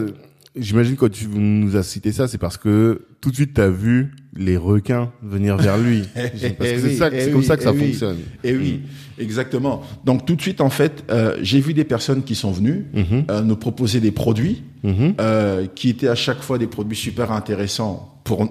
J'imagine 0.57 0.95
quand 0.95 1.11
tu 1.11 1.27
nous 1.29 1.75
as 1.77 1.83
cité 1.83 2.13
ça, 2.13 2.29
c'est 2.29 2.39
parce 2.39 2.57
que 2.57 3.03
tout 3.21 3.31
de 3.31 3.35
suite 3.35 3.55
t'as 3.55 3.69
vu 3.69 4.13
les 4.37 4.57
requins 4.57 5.11
venir 5.21 5.57
vers 5.57 5.77
lui. 5.79 6.03
parce 6.15 6.31
que 6.31 6.47
Eh 6.65 6.79
c'est 6.79 6.83
oui, 6.87 6.97
ça, 6.97 7.09
eh 7.13 7.31
comme 7.33 7.43
ça 7.43 7.57
que 7.57 7.65
ça 7.65 7.73
eh 7.75 7.79
oui. 7.79 7.87
fonctionne. 7.89 8.17
Et 8.45 8.57
oui, 8.57 8.81
exactement. 9.19 9.83
Donc 10.05 10.27
tout 10.27 10.37
de 10.37 10.41
suite, 10.41 10.61
en 10.61 10.71
fait, 10.71 11.05
euh, 11.11 11.37
j'ai 11.43 11.59
vu 11.61 11.75
des 11.75 11.83
personnes 11.85 12.23
qui 12.23 12.37
sont 12.37 12.53
venues 12.53 12.87
Mhm. 12.95 13.25
euh, 13.31 13.41
nous 13.43 13.57
proposer 13.57 13.99
des 13.99 14.13
produits 14.13 14.63
Mhm. 14.85 15.15
euh, 15.21 15.67
qui 15.75 15.89
étaient 15.89 16.09
à 16.09 16.15
chaque 16.15 16.41
fois 16.41 16.57
des 16.59 16.69
produits 16.69 16.97
super 16.97 17.33
intéressants 17.33 18.21
pour, 18.23 18.47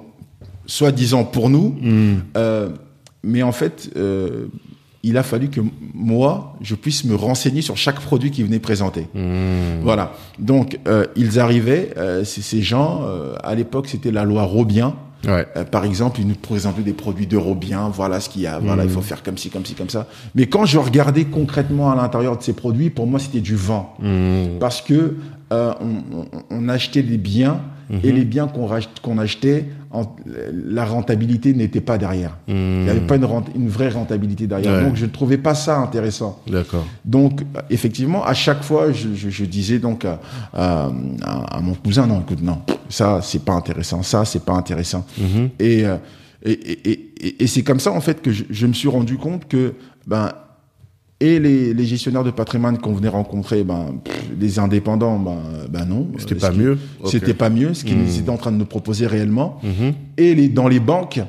soi-disant 0.66 1.24
pour 1.24 1.50
nous. 1.50 1.78
Euh, 2.36 2.70
mais 3.24 3.44
en 3.44 3.52
fait, 3.54 3.90
il 5.04 5.18
a 5.18 5.24
fallu 5.24 5.50
que 5.50 5.60
moi, 5.94 6.56
je 6.62 6.76
puisse 6.76 7.04
me 7.04 7.16
renseigner 7.16 7.62
sur 7.62 7.76
chaque 7.76 8.00
produit 8.00 8.32
qui 8.32 8.42
venait 8.42 8.60
présenter. 8.60 9.08
Hmm. 9.14 9.82
Voilà. 9.82 10.14
Donc, 10.40 10.80
euh, 10.88 11.06
ils 11.18 11.40
arrivaient, 11.40 11.94
euh, 11.98 12.24
ces 12.24 12.62
gens, 12.62 13.02
euh, 13.04 13.36
à 13.44 13.54
l'époque, 13.54 13.88
c'était 13.90 14.12
la 14.12 14.24
loi 14.24 14.44
Robien. 14.44 14.96
Ouais. 15.28 15.46
Par 15.72 15.86
exemple, 15.86 16.20
ils 16.20 16.28
nous 16.28 16.36
présentaient 16.36 16.82
des 16.82 16.92
produits 16.92 17.28
d'Eurobien, 17.28 17.88
voilà 17.88 18.20
ce 18.20 18.28
qu'il 18.28 18.42
y 18.42 18.48
a, 18.48 18.60
voilà, 18.60 18.84
il 18.84 18.90
faut 18.90 19.00
faire 19.00 19.24
comme 19.24 19.38
ci, 19.38 19.50
comme 19.50 19.66
ci, 19.66 19.74
comme 19.74 19.88
ça. 19.88 20.08
Mais 20.36 20.48
quand 20.48 20.66
je 20.66 20.78
regardais 20.78 21.24
concrètement 21.24 21.92
à 21.92 21.96
l'intérieur 21.96 22.38
de 22.38 22.44
ces 22.44 22.52
produits, 22.52 22.90
pour 22.90 23.08
moi, 23.08 23.22
c'était 23.22 23.40
du 23.40 23.56
vent. 23.56 23.96
Hmm. 24.00 24.60
Parce 24.60 24.82
que 24.82 25.16
on, 25.50 26.68
achetait 26.68 27.04
des 27.04 27.18
biens 27.18 27.62
et 28.04 28.12
les 28.12 28.26
biens 28.26 28.48
qu'on 28.48 29.18
achetait, 29.18 29.68
en- 29.94 30.16
la 30.52 30.84
rentabilité 30.86 31.54
n'était 31.54 31.80
pas 31.82 31.98
derrière. 31.98 32.38
Il 32.48 32.56
n'y 32.56 32.90
avait 32.90 33.00
pas 33.08 33.16
une, 33.16 33.26
rent- 33.26 33.46
une 33.56 33.70
vraie 33.70 33.90
rentabilité 33.90 34.48
derrière. 34.48 34.74
Ouais. 34.80 34.84
Donc, 34.86 34.96
je 34.96 35.06
ne 35.06 35.12
trouvais 35.12 35.38
pas 35.38 35.56
ça 35.56 35.78
intéressant. 35.78 36.42
D'accord. 36.48 36.86
Donc, 37.06 37.42
effectivement, 37.70 38.26
à 38.26 38.34
chaque 38.34 38.64
fois, 38.64 38.92
je, 38.92 39.14
je- 39.14 39.30
je 39.30 39.46
disais 39.46 39.80
donc 39.80 40.04
à, 40.06 40.20
à- 40.54 40.92
à- 41.24 41.58
à 41.58 41.62
mon 41.62 41.76
cousin, 41.76 42.08
non, 42.08 42.22
écoute, 42.22 42.42
non, 42.42 42.60
ça, 42.90 43.20
c'est 43.22 43.44
pas 43.46 43.54
intéressant, 43.54 44.02
ça, 44.04 44.26
c'est 44.26 44.44
pas 44.44 44.54
intéressant. 44.54 45.06
Mhm. 45.18 45.50
Et, 45.60 45.86
euh, 45.86 45.96
et, 46.44 46.52
et, 46.52 47.10
et- 47.22 47.44
et 47.44 47.48
c'est 47.48 47.64
comme 47.64 47.80
ça, 47.80 47.92
en 47.92 48.02
fait, 48.02 48.22
que 48.22 48.32
je, 48.32 48.44
je 48.50 48.68
me 48.68 48.74
suis 48.74 48.90
rendu 48.90 49.18
compte 49.18 49.48
que, 49.48 49.74
ben, 50.08 50.30
et 51.26 51.40
les, 51.40 51.74
les 51.74 51.86
gestionnaires 51.86 52.24
de 52.26 52.32
patrimoine 52.32 52.78
qu'on 52.78 52.94
venait 52.94 53.08
rencontrer, 53.08 53.64
ben, 53.64 53.96
pff, 54.04 54.24
les 54.40 54.60
indépendants, 54.60 55.18
ben, 55.20 55.38
ben 55.70 55.86
non. 55.86 56.08
C'était 56.18 56.36
Euh, 56.36 56.40
pas 56.40 56.52
mieux. 56.52 56.78
Ok. 57.02 57.12
C'était 57.12 57.34
pas 57.34 57.50
mieux, 57.50 57.74
ce 57.74 57.84
qu'ils 57.86 57.98
Mhm. 57.98 58.08
étaient 58.20 58.30
en 58.30 58.38
train 58.38 58.52
de 58.52 58.58
nous 58.58 58.66
proposer 58.66 59.08
réellement. 59.08 59.60
Mhm. 59.64 59.94
Et 60.18 60.36
les, 60.36 60.50
dans 60.50 60.68
les 60.68 60.80
banques, 60.82 61.22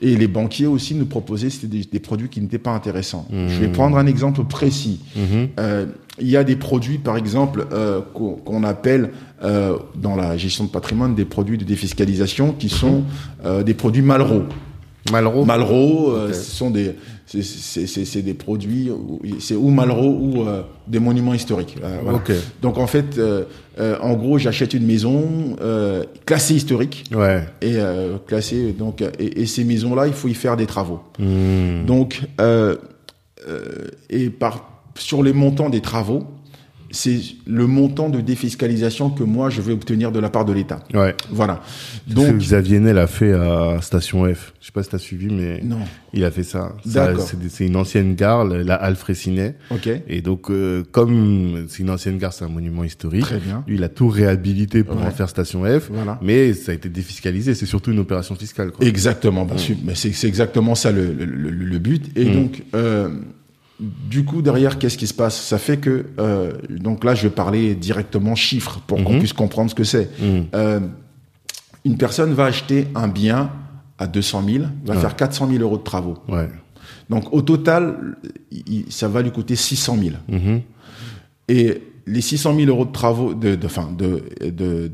et 0.00 0.14
les 0.16 0.28
banquiers 0.28 0.66
aussi 0.66 0.94
nous 0.94 1.06
proposaient 1.06 1.50
c'était 1.50 1.66
des, 1.66 1.84
des 1.90 1.98
produits 1.98 2.28
qui 2.28 2.40
n'étaient 2.40 2.58
pas 2.68 2.72
intéressants. 2.72 3.26
Je 3.32 3.58
vais 3.60 3.68
prendre 3.68 3.96
un 3.96 4.06
exemple 4.06 4.44
précis. 4.44 5.00
Mhm. 5.16 5.48
Euh, 5.58 5.86
il 6.20 6.28
y 6.28 6.36
a 6.36 6.44
des 6.44 6.56
produits, 6.56 6.98
par 6.98 7.16
exemple, 7.16 7.66
euh, 7.72 8.00
qu'on 8.14 8.32
qu'on 8.46 8.64
appelle 8.64 9.10
euh, 9.42 9.76
dans 9.94 10.14
la 10.16 10.36
gestion 10.36 10.64
de 10.64 10.70
patrimoine 10.70 11.14
des 11.14 11.24
produits 11.24 11.58
de 11.58 11.64
défiscalisation 11.64 12.52
qui 12.58 12.68
sont 12.68 13.02
euh, 13.44 13.62
des 13.62 13.74
produits 13.74 14.02
Malraux. 14.02 14.42
Malraux. 15.12 15.44
Malraux, 15.46 16.12
ce 16.32 16.50
sont 16.58 16.70
des, 16.70 16.94
c'est- 17.30 17.42
c'est 17.42 17.86
c'est- 17.86 18.04
c'est 18.06 18.22
des 18.22 18.34
produits, 18.34 18.90
c'est 19.38 19.54
ou 19.54 19.68
Malraux 19.68 20.16
ou 20.20 20.42
euh, 20.48 20.62
des 20.86 20.98
monuments 20.98 21.34
historiques. 21.34 21.76
Euh, 21.84 21.98
voilà. 22.02 22.18
Ok. 22.18 22.32
Donc 22.62 22.78
en 22.78 22.86
fait, 22.86 23.18
euh, 23.18 23.44
euh, 23.78 23.96
en 24.00 24.14
gros, 24.14 24.38
j'achète 24.38 24.72
une 24.74 24.86
maison 24.86 25.54
euh, 25.60 26.04
classée 26.26 26.54
historique 26.54 27.04
Ouais. 27.14 27.44
et 27.60 27.76
euh, 27.76 28.16
classée. 28.26 28.72
Donc 28.72 29.02
et, 29.02 29.42
et 29.42 29.46
ces 29.46 29.64
maisons-là, 29.64 30.06
il 30.06 30.14
faut 30.14 30.28
y 30.28 30.34
faire 30.34 30.56
des 30.56 30.66
travaux. 30.66 31.00
Hmm. 31.18 31.84
Donc, 31.86 32.22
euh, 32.40 32.76
euh, 33.48 33.88
et 34.10 34.30
par, 34.30 34.82
sur 34.96 35.22
les 35.22 35.32
montants 35.32 35.68
des 35.70 35.80
travaux, 35.80 36.24
c'est 36.90 37.20
le 37.46 37.66
montant 37.66 38.08
de 38.08 38.20
défiscalisation 38.20 39.10
que 39.10 39.22
moi 39.22 39.50
je 39.50 39.60
vais 39.60 39.72
obtenir 39.72 40.10
de 40.12 40.18
la 40.18 40.30
part 40.30 40.44
de 40.44 40.52
l'État. 40.52 40.80
Ouais. 40.94 41.14
Voilà. 41.30 41.60
Donc 42.06 42.38
Xavier 42.38 42.80
Niel 42.80 42.98
a 42.98 43.06
fait 43.06 43.32
à 43.32 43.78
Station 43.82 44.24
F. 44.32 44.52
Je 44.60 44.66
sais 44.66 44.72
pas 44.72 44.82
si 44.82 44.90
t'as 44.90 44.98
suivi, 44.98 45.28
mais 45.32 45.60
non. 45.62 45.78
il 46.12 46.24
a 46.24 46.30
fait 46.30 46.42
ça. 46.42 46.74
Ça, 46.86 47.06
D'accord. 47.06 47.28
C'est 47.48 47.66
une 47.66 47.76
ancienne 47.76 48.14
gare, 48.14 48.44
la 48.44 48.74
Halle 48.74 48.96
Fraissinet. 48.96 49.54
Ok. 49.70 49.88
Et 50.08 50.20
donc, 50.20 50.50
euh, 50.50 50.82
comme 50.92 51.66
c'est 51.68 51.80
une 51.82 51.90
ancienne 51.90 52.18
gare, 52.18 52.32
c'est 52.32 52.44
un 52.44 52.48
monument 52.48 52.84
historique. 52.84 53.22
Très 53.22 53.38
bien. 53.38 53.64
Lui, 53.66 53.76
il 53.76 53.84
a 53.84 53.88
tout 53.88 54.08
réhabilité 54.08 54.84
pour 54.84 54.96
Ouais. 54.98 55.06
en 55.06 55.10
faire 55.10 55.28
Station 55.28 55.62
F. 55.64 55.88
Voilà. 55.90 56.18
Mais 56.22 56.52
ça 56.54 56.72
a 56.72 56.74
été 56.74 56.88
défiscalisé. 56.88 57.54
C'est 57.54 57.66
surtout 57.66 57.92
une 57.92 57.98
opération 57.98 58.34
fiscale. 58.34 58.70
Quoi. 58.72 58.86
Exactement. 58.86 59.44
bah, 59.44 59.54
c'est- 59.56 59.76
mais 59.84 59.94
c'est 59.94 60.12
c'est 60.12 60.26
exactement 60.28 60.74
ça 60.74 60.90
le, 60.92 61.12
le, 61.12 61.24
le- 61.24 61.50
le 61.50 61.78
but. 61.78 62.10
Et 62.16 62.24
Mm. 62.26 62.32
donc, 62.34 62.62
euh, 62.74 63.08
du 63.80 64.24
coup, 64.24 64.42
derrière, 64.42 64.78
qu'est-ce 64.78 64.98
qui 64.98 65.06
se 65.06 65.14
passe? 65.14 65.40
Ça 65.40 65.56
fait 65.58 65.76
que, 65.76 66.06
euh, 66.18 66.52
donc 66.80 67.04
là, 67.04 67.14
je 67.14 67.22
vais 67.22 67.30
parler 67.34 67.74
directement 67.76 68.34
chiffres 68.34 68.80
pour 68.86 69.02
qu'on 69.04 69.12
Mhm. 69.14 69.18
puisse 69.20 69.32
comprendre 69.32 69.70
ce 69.70 69.74
que 69.74 69.84
c'est. 69.84 70.10
Hmm. 70.20 70.42
Euh, 70.54 70.80
une 71.84 71.96
personne 71.96 72.32
va 72.34 72.46
acheter 72.46 72.88
un 72.94 73.06
bien 73.08 73.50
à 73.98 74.06
200 74.06 74.42
000, 74.44 74.64
va 74.84 74.94
Ouais. 74.94 75.00
faire 75.00 75.14
400 75.16 75.48
000 75.48 75.62
euros 75.62 75.78
de 75.78 75.82
travaux. 75.84 76.18
Ouais. 76.28 76.48
Donc 77.08 77.32
au 77.32 77.40
total, 77.42 78.16
ça 78.90 79.06
va 79.08 79.22
lui 79.22 79.30
coûter 79.30 79.54
600 79.56 79.96
000. 79.96 80.16
Mhm. 80.28 80.60
Et 81.48 81.82
les 82.06 82.20
600 82.20 82.54
000 82.56 82.68
euros 82.68 82.84
de 82.84 82.92
travaux, 82.92 83.32
de, 83.34 83.54
de, 83.54 83.66
enfin, 83.66 83.90
de, 83.96 84.22
de, 84.50 84.90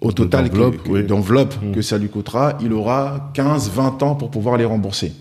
au 0.00 0.12
total 0.12 0.48
d'enveloppe, 0.48 0.82
que- 0.82 0.90
oui. 0.90 1.04
d'enveloppe 1.04 1.54
que 1.72 1.82
ça 1.82 1.98
lui 1.98 2.08
coûtera, 2.08 2.58
il 2.62 2.72
aura 2.72 3.30
15, 3.34 3.70
20 3.70 4.02
ans 4.02 4.14
pour 4.16 4.30
pouvoir 4.30 4.56
les 4.56 4.64
rembourser. 4.64 5.12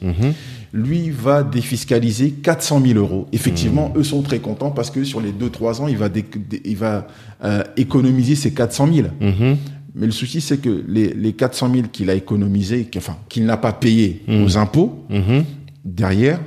Lui 0.73 1.09
va 1.09 1.43
défiscaliser 1.43 2.31
400 2.31 2.81
000 2.85 2.97
euros. 2.99 3.27
Effectivement, 3.33 3.91
Mm. 3.93 3.99
eux 3.99 4.03
sont 4.03 4.21
très 4.21 4.39
contents 4.39 4.71
parce 4.71 4.89
que 4.89 5.03
sur 5.03 5.19
les 5.19 5.31
2-3 5.33 5.81
ans, 5.81 5.87
il 5.87 5.97
va, 5.97 6.07
dé- 6.09 6.23
dé- 6.35 6.61
il 6.63 6.77
va 6.77 7.07
euh, 7.43 7.63
économiser 7.75 8.35
ces 8.35 8.53
400 8.53 8.87
000. 8.93 9.07
Mhm. 9.19 9.57
Mais 9.95 10.05
le 10.05 10.11
souci, 10.13 10.39
c'est 10.39 10.59
que 10.59 10.83
les, 10.87 11.13
les 11.13 11.33
400 11.33 11.69
000 11.73 11.87
qu'il 11.91 12.09
a 12.09 12.13
économisés, 12.15 12.85
qu'- 12.85 12.97
enfin, 12.99 13.17
qu'il 13.27 13.45
n'a 13.45 13.57
pas 13.57 13.73
payé 13.73 14.21
Mm. 14.27 14.43
aux 14.43 14.57
impôts, 14.57 15.03
Mhm. 15.09 15.43
derrière, 15.83 16.39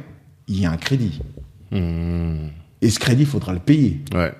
il 0.48 0.60
y 0.60 0.64
a 0.66 0.70
un 0.70 0.76
crédit. 0.78 1.20
Mhm. 1.70 2.50
Et 2.80 2.88
ce 2.90 2.98
crédit, 2.98 3.22
il 3.22 3.26
faudra 3.28 3.52
le 3.52 3.58
payer. 3.58 4.00
Ouais. 4.14 4.32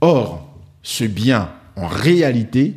Or, 0.00 0.54
ce 0.82 1.04
bien, 1.04 1.48
en 1.76 1.86
réalité, 1.86 2.74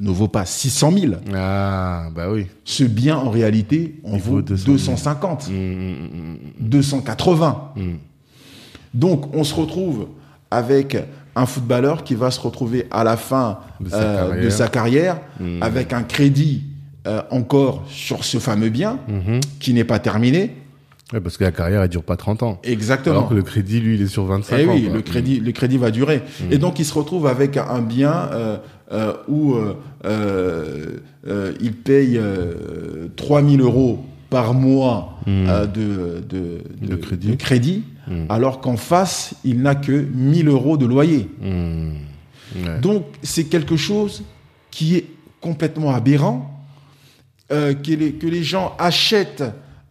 ne 0.00 0.10
vaut 0.10 0.28
pas 0.28 0.44
600 0.46 0.92
000. 0.92 1.12
Ah, 1.34 2.08
bah 2.14 2.30
oui. 2.30 2.46
Ce 2.64 2.84
bien, 2.84 3.16
en 3.16 3.30
réalité, 3.30 4.00
en 4.04 4.16
vaut 4.16 4.36
vaut 4.36 4.42
200 4.42 4.64
000. 4.64 4.76
250, 4.76 5.48
Mhm, 5.48 5.56
mhm, 5.56 6.38
280. 6.60 7.72
mhm. 7.76 7.98
Donc, 8.94 9.34
on 9.34 9.44
se 9.44 9.54
retrouve 9.54 10.08
avec 10.50 10.96
un 11.36 11.46
footballeur 11.46 12.02
qui 12.02 12.14
va 12.14 12.30
se 12.30 12.40
retrouver 12.40 12.86
à 12.90 13.04
la 13.04 13.16
fin 13.16 13.60
De 13.80 13.88
sa 13.88 13.96
euh, 13.96 14.16
carrière. 14.28 14.44
de 14.44 14.50
sa 14.50 14.68
carrière 14.68 15.20
avec 15.60 15.92
un 15.92 16.02
crédit 16.02 16.64
euh, 17.06 17.22
encore 17.30 17.84
sur 17.88 18.24
ce 18.24 18.38
fameux 18.38 18.68
bien 18.68 18.98
qui 19.60 19.72
n'est 19.72 19.84
pas 19.84 19.98
terminé. 20.00 20.56
Ouais, 21.12 21.20
parce 21.20 21.36
que 21.36 21.42
la 21.44 21.50
carrière, 21.52 21.82
elle 21.82 21.88
dure 21.88 22.04
pas 22.04 22.16
30 22.16 22.42
ans. 22.44 22.60
Exactement. 22.62 23.16
Alors 23.16 23.28
que 23.30 23.34
le 23.34 23.42
crédit, 23.42 23.80
lui, 23.80 23.96
il 23.96 24.02
est 24.02 24.06
sur 24.06 24.24
25 24.26 24.56
Eh 24.58 24.66
ans. 24.68 24.72
oui, 24.74 24.84
quoi. 24.84 24.94
le 24.94 25.02
crédit, 25.02 25.40
le 25.40 25.50
crédit 25.52 25.76
va 25.76 25.90
durer. 25.90 26.22
Mm. 26.40 26.52
Et 26.52 26.58
donc, 26.58 26.78
il 26.78 26.84
se 26.84 26.94
retrouve 26.94 27.26
avec 27.26 27.56
un 27.56 27.80
bien 27.82 28.12
euh, 28.32 28.58
euh, 28.92 29.14
où 29.28 29.56
euh, 30.04 31.52
il 31.60 31.72
paye 31.74 32.16
euh, 32.16 33.08
3000 33.16 33.60
euros 33.60 34.04
par 34.30 34.54
mois 34.54 35.06
Mm. 35.26 35.46
de, 35.74 36.22
de, 36.28 36.62
De 36.80 36.96
crédit. 36.96 37.36
crédit, 37.36 37.82
Mm. 38.08 38.24
alors 38.30 38.60
qu'en 38.60 38.76
face, 38.78 39.34
il 39.44 39.60
n'a 39.62 39.74
que 39.74 39.92
1000 39.92 40.48
euros 40.48 40.76
de 40.78 40.86
loyer. 40.86 41.28
Ouais. 41.42 42.80
Donc, 42.80 43.04
c'est 43.22 43.44
quelque 43.44 43.76
chose 43.76 44.22
qui 44.70 44.96
est 44.96 45.06
complètement 45.40 45.90
aberrant, 45.94 46.64
que, 47.50 47.92
les, 47.94 48.12
que 48.12 48.26
les 48.28 48.42
gens 48.44 48.74
achètent 48.78 49.42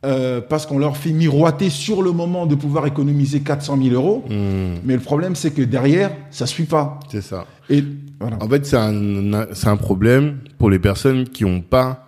euh, 0.05 0.39
parce 0.41 0.65
qu'on 0.65 0.79
leur 0.79 0.95
fait 0.95 1.11
miroiter 1.11 1.69
sur 1.69 2.01
le 2.01 2.11
moment 2.11 2.45
de 2.45 2.55
pouvoir 2.55 2.85
économiser 2.87 3.41
400 3.41 3.77
000 3.81 3.95
euros. 3.95 4.23
Mhm. 4.29 4.79
Mais 4.85 4.93
le 4.93 5.01
problème, 5.01 5.35
c'est 5.35 5.51
que 5.51 5.61
derrière, 5.61 6.11
ça 6.31 6.45
suit 6.45 6.63
pas. 6.65 6.99
C'est 7.11 7.21
ça. 7.21 7.45
Et 7.69 7.83
voilà. 8.19 8.37
En 8.41 8.47
fait, 8.47 8.65
c'est 8.65 8.77
un, 8.77 9.33
un 9.33 9.77
problème 9.77 10.37
pour 10.57 10.69
les 10.69 10.79
personnes 10.79 11.25
qui 11.25 11.43
n'ont 11.43 11.61
pas 11.61 12.05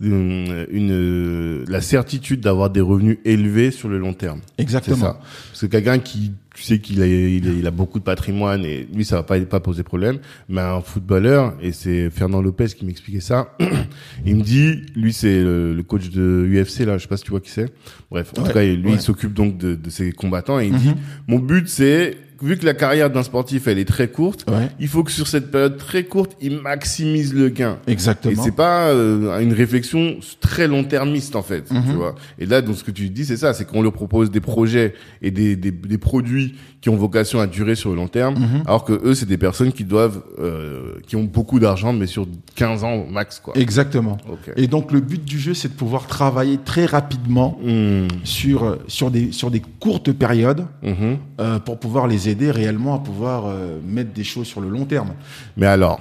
une, 0.00 0.66
une- 0.70 1.64
la 1.68 1.80
certitude 1.80 2.40
d'avoir 2.40 2.70
des 2.70 2.80
revenus 2.80 3.18
élevés 3.24 3.70
sur 3.70 3.88
le 3.88 3.98
long 3.98 4.12
terme. 4.12 4.40
C'est 4.56 4.62
Exactement. 4.62 4.96
ça. 4.96 5.18
Parce 5.50 5.60
que 5.62 5.66
quelqu'un 5.66 5.98
qui, 5.98 6.32
tu 6.56 6.62
sais 6.62 6.78
qu'il 6.78 7.02
a, 7.02 7.06
il 7.06 7.46
a, 7.48 7.52
il 7.52 7.66
a 7.66 7.70
beaucoup 7.70 7.98
de 7.98 8.04
patrimoine 8.04 8.64
et 8.64 8.88
lui, 8.92 9.04
ça 9.04 9.16
va 9.16 9.22
pas, 9.22 9.38
pas 9.40 9.60
poser 9.60 9.82
problème. 9.82 10.18
Mais 10.48 10.62
un 10.62 10.80
footballeur, 10.80 11.54
et 11.60 11.70
c'est 11.72 12.08
Fernand 12.10 12.40
Lopez 12.40 12.68
qui 12.68 12.84
m'expliquait 12.86 13.20
ça, 13.20 13.54
il 14.26 14.36
me 14.36 14.42
dit, 14.42 14.86
lui, 14.94 15.12
c'est 15.12 15.42
le, 15.42 15.74
le 15.74 15.82
coach 15.82 16.08
de 16.10 16.46
UFC, 16.50 16.80
là, 16.86 16.96
je 16.96 17.02
sais 17.02 17.08
pas 17.08 17.16
si 17.18 17.24
tu 17.24 17.30
vois 17.30 17.40
qui 17.40 17.50
c'est. 17.50 17.72
Bref, 18.10 18.32
en 18.36 18.42
Ouais, 18.42 18.48
tout 18.48 18.54
cas, 18.54 18.64
lui, 18.64 18.86
ouais. 18.86 18.92
il 18.94 19.00
s'occupe 19.00 19.34
donc 19.34 19.58
de, 19.58 19.74
de 19.74 19.90
ses 19.90 20.12
combattants 20.12 20.58
et 20.58 20.66
il 20.66 20.72
Mhm. 20.72 20.78
dit, 20.78 20.94
mon 21.28 21.38
but, 21.38 21.68
c'est, 21.68 22.16
vu 22.42 22.56
que 22.58 22.64
la 22.66 22.74
carrière 22.74 23.10
d'un 23.10 23.22
sportif, 23.22 23.66
elle 23.66 23.78
est 23.78 23.84
très 23.86 24.08
courte, 24.08 24.44
Ouais. 24.48 24.68
il 24.78 24.88
faut 24.88 25.02
que 25.04 25.10
sur 25.10 25.26
cette 25.26 25.50
période 25.50 25.76
très 25.78 26.04
courte, 26.04 26.36
il 26.40 26.58
maximise 26.58 27.32
le 27.34 27.48
gain. 27.48 27.78
Et 27.86 27.92
Exactement. 27.92 28.42
c'est 28.42 28.54
pas 28.54 28.88
euh, 28.88 29.38
une 29.40 29.52
réflexion 29.52 30.16
très 30.40 30.68
long-termiste 30.68 31.34
en 31.36 31.42
fait, 31.42 31.70
Mhm. 31.70 31.82
tu 31.88 31.92
vois. 31.94 32.14
Et 32.38 32.46
là, 32.46 32.62
donc 32.62 32.76
ce 32.76 32.84
que 32.84 32.90
tu 32.90 33.08
dis, 33.10 33.24
c'est 33.24 33.36
ça, 33.36 33.54
c'est 33.54 33.64
qu'on 33.66 33.82
leur 33.82 33.92
propose 33.92 34.30
des 34.30 34.40
projets 34.40 34.94
et 35.22 35.30
des, 35.30 35.56
des, 35.56 35.70
des 35.70 35.98
produits 35.98 36.54
qui 36.86 36.90
ont 36.90 36.94
vocation 36.96 37.40
à 37.40 37.48
durer 37.48 37.74
sur 37.74 37.90
le 37.90 37.96
long 37.96 38.06
terme, 38.06 38.34
Mhm. 38.38 38.62
alors 38.64 38.84
que 38.84 38.92
eux, 38.92 39.12
c'est 39.16 39.26
des 39.26 39.38
personnes 39.38 39.72
qui 39.72 39.82
doivent, 39.82 40.22
euh, 40.38 41.00
qui 41.08 41.16
ont 41.16 41.24
beaucoup 41.24 41.58
d'argent, 41.58 41.92
mais 41.92 42.06
sur 42.06 42.28
15 42.54 42.84
ans 42.84 43.06
max, 43.10 43.40
quoi. 43.40 43.54
Exactement. 43.56 44.18
Et 44.54 44.68
donc, 44.68 44.92
le 44.92 45.00
but 45.00 45.24
du 45.24 45.36
jeu, 45.40 45.52
c'est 45.52 45.66
de 45.66 45.72
pouvoir 45.74 46.06
travailler 46.06 46.58
très 46.64 46.86
rapidement 46.86 47.58
Hmm. 47.60 48.06
sur, 48.22 48.78
sur, 48.86 49.10
des, 49.10 49.32
sur 49.32 49.50
des 49.50 49.58
courtes 49.80 50.12
périodes 50.12 50.64
Mhm. 50.84 51.18
euh, 51.40 51.58
pour 51.58 51.80
pouvoir 51.80 52.06
les 52.06 52.28
aider 52.28 52.52
réellement 52.52 52.94
à 52.94 53.00
pouvoir 53.00 53.46
euh, 53.46 53.80
mettre 53.84 54.12
des 54.12 54.22
choses 54.22 54.46
sur 54.46 54.60
le 54.60 54.68
long 54.68 54.84
terme. 54.84 55.14
Mais 55.56 55.66
alors, 55.66 56.00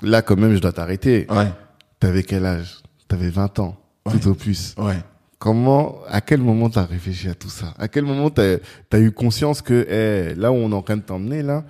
là, 0.00 0.22
quand 0.22 0.38
même, 0.38 0.54
je 0.54 0.60
dois 0.60 0.72
t'arrêter. 0.72 1.26
Ouais. 1.30 1.52
T'avais 2.00 2.22
quel 2.22 2.46
âge? 2.46 2.78
T'avais 3.06 3.28
20 3.28 3.58
ans, 3.58 3.76
tout 4.10 4.28
au 4.28 4.34
plus. 4.34 4.74
Ouais. 4.78 4.96
Comment, 5.44 5.98
à 6.08 6.22
quel 6.22 6.40
moment 6.40 6.70
t'as 6.70 6.86
réfléchi 6.86 7.28
à 7.28 7.34
tout 7.34 7.50
ça? 7.50 7.74
À 7.78 7.86
quel 7.86 8.04
moment 8.04 8.30
t'as 8.30 8.56
as 8.90 8.98
eu 8.98 9.12
conscience 9.12 9.60
que 9.60 9.86
eh, 9.90 10.34
là 10.40 10.50
où 10.50 10.54
on 10.54 10.70
est 10.70 10.74
en 10.74 10.80
train 10.80 10.96
de 10.96 11.02
t'emmener 11.02 11.42
là, 11.42 11.64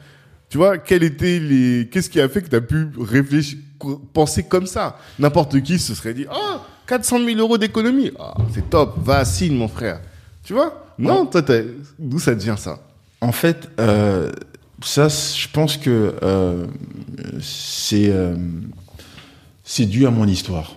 tu 0.49 0.59
vois, 0.59 0.79
quel 0.79 1.03
était 1.03 1.41
les, 1.41 1.89
qu'est-ce 1.91 2.09
qui 2.09 2.21
a 2.21 2.29
fait 2.29 2.43
que 2.43 2.47
t'as 2.47 2.61
pu 2.61 2.87
réfléchir, 2.97 3.59
penser 4.13 4.45
comme 4.45 4.69
ça? 4.69 4.97
N'importe 5.19 5.61
qui 5.61 5.81
se 5.81 5.93
serait 5.97 6.15
dit, 6.15 6.25
oh, 6.33 6.59
400 6.87 7.19
000 7.25 7.41
euros 7.41 7.59
d'économie, 7.59 8.13
Ah, 8.17 8.35
c'est 8.53 8.71
top, 8.71 8.95
va 9.05 9.25
signe 9.25 9.57
mon 9.57 9.67
frère. 9.67 10.01
Tu 10.45 10.53
vois? 10.53 10.87
Non, 10.97 11.29
d'où 11.99 12.21
ça 12.21 12.37
devient 12.37 12.55
ça? 12.57 12.79
En 13.21 13.33
fait, 13.33 13.69
euh, 13.81 14.31
ça, 14.85 15.09
je 15.09 15.49
pense 15.53 15.79
que 15.79 16.15
euh, 16.23 16.69
c'est 17.43 18.09
euh, 18.09 18.37
c'est 19.65 19.87
dû 19.87 20.07
à 20.07 20.13
mon 20.13 20.29
histoire. 20.29 20.77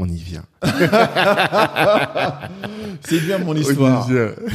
On 0.00 0.06
y 0.08 0.16
vient. 0.16 0.44
C'est 3.00 3.32
à 3.32 3.38
mon 3.38 3.54
histoire. 3.56 4.08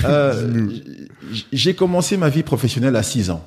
Euh, 0.06 0.69
J'ai 1.51 1.73
commencé 1.73 2.15
ma 2.15 2.29
vie 2.29 2.43
professionnelle 2.43 2.95
à 2.95 3.03
6 3.03 3.29
ans. 3.29 3.43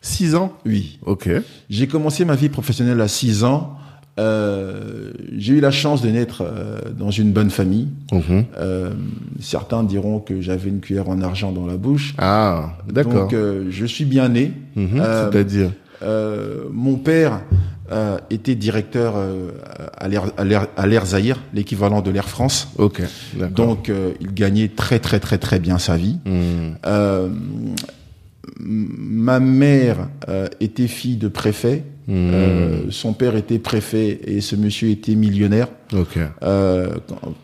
6 0.00 0.34
ans? 0.34 0.56
Oui. 0.64 0.98
Ok. 1.04 1.28
J'ai 1.68 1.88
commencé 1.88 2.24
ma 2.24 2.36
vie 2.36 2.48
professionnelle 2.48 3.02
à 3.02 3.08
6 3.08 3.44
ans. 3.44 3.74
Euh, 4.18 5.12
j'ai 5.36 5.52
eu 5.52 5.60
la 5.60 5.70
chance 5.70 6.00
de 6.00 6.08
naître 6.08 6.42
euh, 6.42 6.78
dans 6.98 7.10
une 7.10 7.32
bonne 7.32 7.50
famille. 7.50 7.88
Mhm. 8.12 8.46
Certains 9.38 9.82
diront 9.84 10.20
que 10.20 10.40
j'avais 10.40 10.70
une 10.70 10.80
cuillère 10.80 11.10
en 11.10 11.20
argent 11.20 11.52
dans 11.52 11.66
la 11.66 11.76
bouche. 11.76 12.14
Ah, 12.16 12.78
d'accord. 12.90 13.28
Donc, 13.28 13.34
je 13.68 13.84
suis 13.84 14.06
bien 14.06 14.30
né. 14.30 14.54
Mhm, 14.74 15.02
C'est-à-dire? 15.02 15.70
Euh, 16.02 16.64
mon 16.72 16.96
père 16.96 17.42
euh, 17.92 18.18
était 18.30 18.54
directeur 18.54 19.14
euh, 19.16 19.50
à 19.96 20.08
l'Air- 20.08 21.06
Zahir, 21.06 21.42
l'équivalent 21.54 22.00
de 22.02 22.10
l'Air 22.10 22.28
France. 22.28 22.68
Ok. 22.78 23.02
Donc, 23.50 23.88
euh, 23.88 24.12
il 24.20 24.34
gagnait 24.34 24.68
très 24.68 24.98
très 24.98 25.20
très 25.20 25.38
très 25.38 25.58
bien 25.58 25.78
sa 25.78 25.96
vie. 25.96 26.18
Hmm. 26.24 26.74
Euh, 26.86 27.28
m- 27.28 28.88
ma 28.98 29.40
mère 29.40 30.08
euh, 30.28 30.46
était 30.60 30.88
fille 30.88 31.16
de 31.16 31.28
préfet. 31.28 31.84
Hmm. 32.08 32.30
Euh, 32.32 32.80
son 32.90 33.12
père 33.14 33.34
était 33.34 33.58
préfet 33.58 34.20
et 34.24 34.40
ce 34.40 34.54
monsieur 34.54 34.90
était 34.90 35.16
millionnaire. 35.16 35.66
Ok. 35.92 36.18
Euh, 36.42 36.94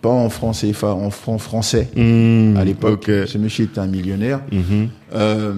pas 0.02 0.08
en 0.08 0.28
français, 0.30 0.68
enfin 0.70 0.92
en 0.92 1.10
franc 1.10 1.38
français 1.38 1.88
Hmm, 1.96 2.56
à 2.56 2.64
l'époque. 2.64 3.08
Ok. 3.08 3.26
Ce 3.26 3.38
monsieur 3.38 3.64
était 3.64 3.80
un 3.80 3.86
millionnaire. 3.88 4.40
Mhm. 4.52 4.88
Euh, 5.14 5.52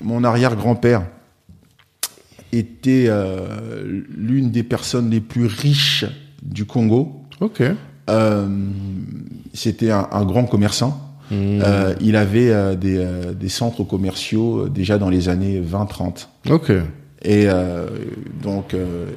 mon 0.00 0.22
arrière-grand-père 0.22 1.02
était 2.52 3.06
euh, 3.08 4.02
l'une 4.16 4.50
des 4.50 4.62
personnes 4.62 5.10
les 5.10 5.20
plus 5.20 5.46
riches 5.46 6.04
du 6.42 6.64
Congo. 6.64 7.22
Ok. 7.40 7.62
Euh, 8.10 8.48
C'était 9.54 9.90
un, 9.90 10.08
un 10.12 10.24
grand 10.24 10.44
commerçant. 10.44 11.00
Hmm. 11.30 11.60
Euh, 11.62 11.94
il 12.00 12.16
avait 12.16 12.76
des, 12.76 13.06
des 13.38 13.48
centres 13.48 13.84
commerciaux 13.84 14.68
déjà 14.68 14.96
dans 14.96 15.10
les 15.10 15.28
années 15.28 15.60
20-30. 15.60 16.28
Ok. 16.50 16.72
Et 17.22 17.46
donc, 18.42 18.74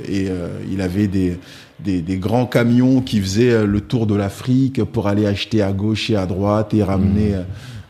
et 0.10 0.28
il 0.70 0.82
avait 0.82 1.08
des, 1.08 1.38
des, 1.80 2.02
des 2.02 2.18
grands 2.18 2.48
camions 2.48 3.02
qui 3.02 3.22
faisaient 3.22 3.66
le 3.66 3.80
tour 3.80 4.08
de 4.08 4.16
l'Afrique 4.16 4.84
pour 4.84 5.08
aller 5.08 5.26
acheter 5.26 5.62
à 5.62 5.72
gauche 5.72 6.10
et 6.10 6.16
à 6.16 6.26
droite 6.26 6.74
et 6.74 6.84
ramener 6.84 7.36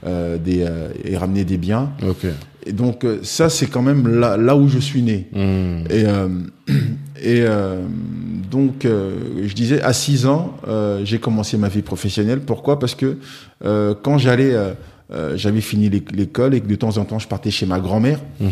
euh, 0.06 0.38
des 0.40 0.64
euh, 0.64 0.90
et 1.04 1.16
ramener 1.16 1.44
des 1.46 1.58
biens. 1.58 1.92
Ok. 2.08 2.26
Et 2.66 2.74
donc 2.74 3.04
euh, 3.04 3.20
ça, 3.24 3.50
c'est 3.50 3.68
quand 3.68 3.82
même 3.82 4.08
là, 4.08 4.38
là 4.38 4.56
où 4.56 4.68
je 4.68 4.80
suis 4.80 5.02
né. 5.02 5.28
Hmm. 5.34 5.84
Et, 5.90 6.06
euh, 6.06 6.28
et 7.22 7.42
euh, 7.42 7.82
donc, 8.50 8.86
euh, 8.86 9.46
je 9.46 9.54
disais, 9.54 9.82
à 9.82 9.94
6 9.94 10.26
ans, 10.26 10.58
j'ai 11.04 11.20
commencé 11.20 11.58
ma 11.58 11.70
vie 11.70 11.82
professionnelle. 11.82 12.42
Pourquoi? 12.42 12.80
Parce 12.80 12.96
que 12.96 13.18
quand 13.64 14.18
j'allais 14.18 14.56
euh, 15.14 15.34
j'avais 15.36 15.62
fini 15.62 15.90
l'éc- 15.90 16.12
l'école 16.16 16.54
et 16.56 16.62
que 16.62 16.68
de 16.68 16.76
temps 16.76 16.98
en 16.98 17.06
temps, 17.06 17.20
je 17.20 17.28
partais 17.28 17.52
chez 17.52 17.66
ma 17.66 17.80
grand-mère, 17.80 18.20
Mhm. 18.40 18.50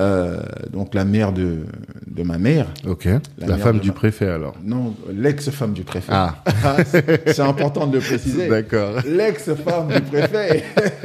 euh, 0.00 0.40
donc 0.72 0.94
la 0.94 1.04
mère 1.04 1.32
de, 1.32 1.58
de 2.06 2.22
ma 2.22 2.38
mère. 2.38 2.66
Ok. 2.86 3.08
La 3.38 3.56
femme 3.58 3.78
du 3.78 3.88
ma- 3.88 3.94
préfet 3.94 4.26
alors. 4.28 4.54
Non, 4.64 4.94
l'ex-femme 5.12 5.72
du 5.72 5.82
préfet. 5.84 6.12
Ah, 6.12 6.76
c'est 6.84 7.28
c'est 7.32 7.42
important 7.42 7.86
de 7.86 7.94
le 7.96 8.00
préciser. 8.02 8.48
d'accord. 8.48 8.96
L'ex-femme 9.06 9.88
du 9.94 10.00
préfet. 10.02 10.64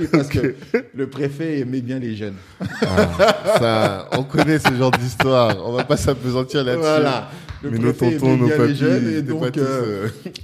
oui, 0.00 0.06
parce 0.12 0.28
que 0.28 0.54
le 0.94 1.06
préfet 1.08 1.60
aimait 1.60 1.80
bien 1.80 1.98
les 1.98 2.14
jeunes. 2.14 2.34
Ah, 2.82 3.58
ça, 3.58 4.08
on 4.18 4.22
connaît 4.22 4.58
ce 4.58 4.72
genre 4.74 4.90
d'histoire. 4.92 5.56
On 5.66 5.72
va 5.72 5.84
pas 5.84 5.96
s'apesantir 5.96 6.62
là-dessus. 6.64 6.82
Voilà. 6.82 7.30
Le 7.62 7.70
Mais 7.70 7.78
nos 7.78 7.92
tontons, 7.92 8.06
aimait 8.10 8.36
nos 8.36 8.46
bien 8.46 8.56
les 8.56 8.62
papis, 8.64 8.74
jeunes 8.76 9.08
et 9.16 9.22
donc 9.22 9.56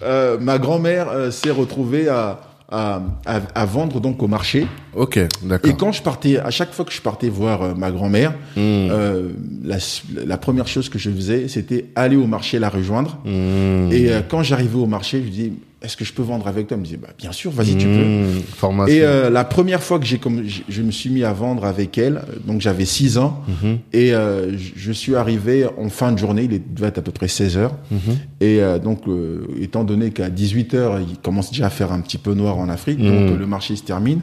euh, 0.02 0.38
ma 0.40 0.59
grand-mère 0.59 1.32
s'est 1.32 1.50
retrouvée 1.50 2.09
à, 2.09 2.40
à, 2.70 3.00
à, 3.24 3.40
à 3.54 3.64
vendre 3.64 4.00
donc 4.00 4.22
au 4.22 4.28
marché. 4.28 4.66
Ok, 4.94 5.18
d'accord. 5.42 5.70
Et 5.70 5.74
quand 5.74 5.92
je 5.92 6.02
partais, 6.02 6.38
à 6.38 6.50
chaque 6.50 6.72
fois 6.72 6.84
que 6.84 6.92
je 6.92 7.00
partais 7.00 7.28
voir 7.28 7.62
euh, 7.62 7.74
ma 7.74 7.90
grand-mère, 7.90 8.32
Hmm. 8.56 8.60
euh, 8.90 9.30
la, 9.64 9.76
la 10.26 10.36
première 10.36 10.68
chose 10.68 10.88
que 10.88 10.98
je 10.98 11.10
faisais, 11.10 11.48
c'était 11.48 11.86
aller 11.96 12.16
au 12.16 12.26
marché 12.26 12.58
la 12.58 12.68
rejoindre. 12.68 13.18
Hmm. 13.24 13.90
Et 13.92 14.10
euh, 14.10 14.20
quand 14.28 14.42
j'arrivais 14.42 14.76
au 14.78 14.86
marché, 14.86 15.22
je 15.24 15.30
disais, 15.30 15.52
est-ce 15.83 15.97
que 15.97 16.05
je 16.05 16.12
peux 16.12 16.22
vendre 16.22 16.47
avec 16.49 16.66
toi? 16.66 16.74
Elle 16.74 16.81
me 16.81 16.85
disait, 16.85 16.97
bah, 16.97 17.09
bien 17.16 17.31
sûr, 17.33 17.51
vas-y, 17.53 17.76
tu 17.76 17.87
peux. 17.87 18.05
Hmm, 18.05 18.41
Formation. 18.57 18.95
Et 18.97 19.03
euh, 19.03 19.31
la 19.31 19.45
première 19.45 19.83
fois 19.83 19.99
que 19.99 20.07
j'ai 20.07 20.18
comme 20.18 20.43
je, 20.68 20.83
me 20.83 20.91
suis 20.91 21.09
mis 21.11 21.22
à 21.24 21.33
vendre 21.33 21.64
avec 21.64 21.97
elle, 21.99 22.16
euh, 22.16 22.37
donc 22.47 22.61
j'avais 22.61 22.85
6 22.85 23.16
ans 23.18 23.43
Mhm. 23.49 23.79
et 23.93 24.12
euh, 24.14 24.57
je, 24.59 24.93
suis 24.93 25.14
arrivé 25.14 25.66
en 25.79 25.89
fin 25.89 26.11
de 26.12 26.18
journée, 26.18 26.43
il 26.45 26.53
est- 26.55 26.74
devait 26.74 26.89
être 26.89 26.99
à 26.99 27.03
peu 27.03 27.12
près 27.12 27.29
16 27.29 27.57
heures 27.57 27.74
Mhm. 27.91 27.99
et 28.41 28.61
euh, 28.61 28.79
donc 28.79 29.03
étant 29.61 29.85
donné 29.85 30.11
qu'à 30.11 30.31
18 30.31 30.74
heures 30.74 30.99
il 31.01 31.16
commence 31.18 31.51
déjà 31.51 31.66
à 31.66 31.70
faire 31.70 31.93
un 31.93 32.01
petit 32.01 32.18
peu 32.18 32.35
noir 32.35 32.59
en 32.59 32.68
Afrique, 32.68 32.99
donc 33.03 33.39
le 33.39 33.47
marché 33.47 33.76
se 33.76 33.83
termine. 33.85 34.20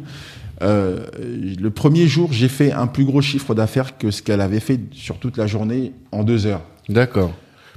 Le 0.61 1.69
premier 1.69 2.07
jour, 2.07 2.31
j'ai 2.33 2.47
fait 2.47 2.71
un 2.71 2.87
plus 2.87 3.05
gros 3.05 3.21
chiffre 3.21 3.55
d'affaires 3.55 3.97
que 3.97 4.11
ce 4.11 4.21
qu'elle 4.21 4.41
avait 4.41 4.59
fait 4.59 4.79
sur 4.91 5.17
toute 5.17 5.37
la 5.37 5.47
journée 5.47 5.91
en 6.11 6.23
deux 6.23 6.45
heures. 6.45 6.61
D'accord. 6.89 7.31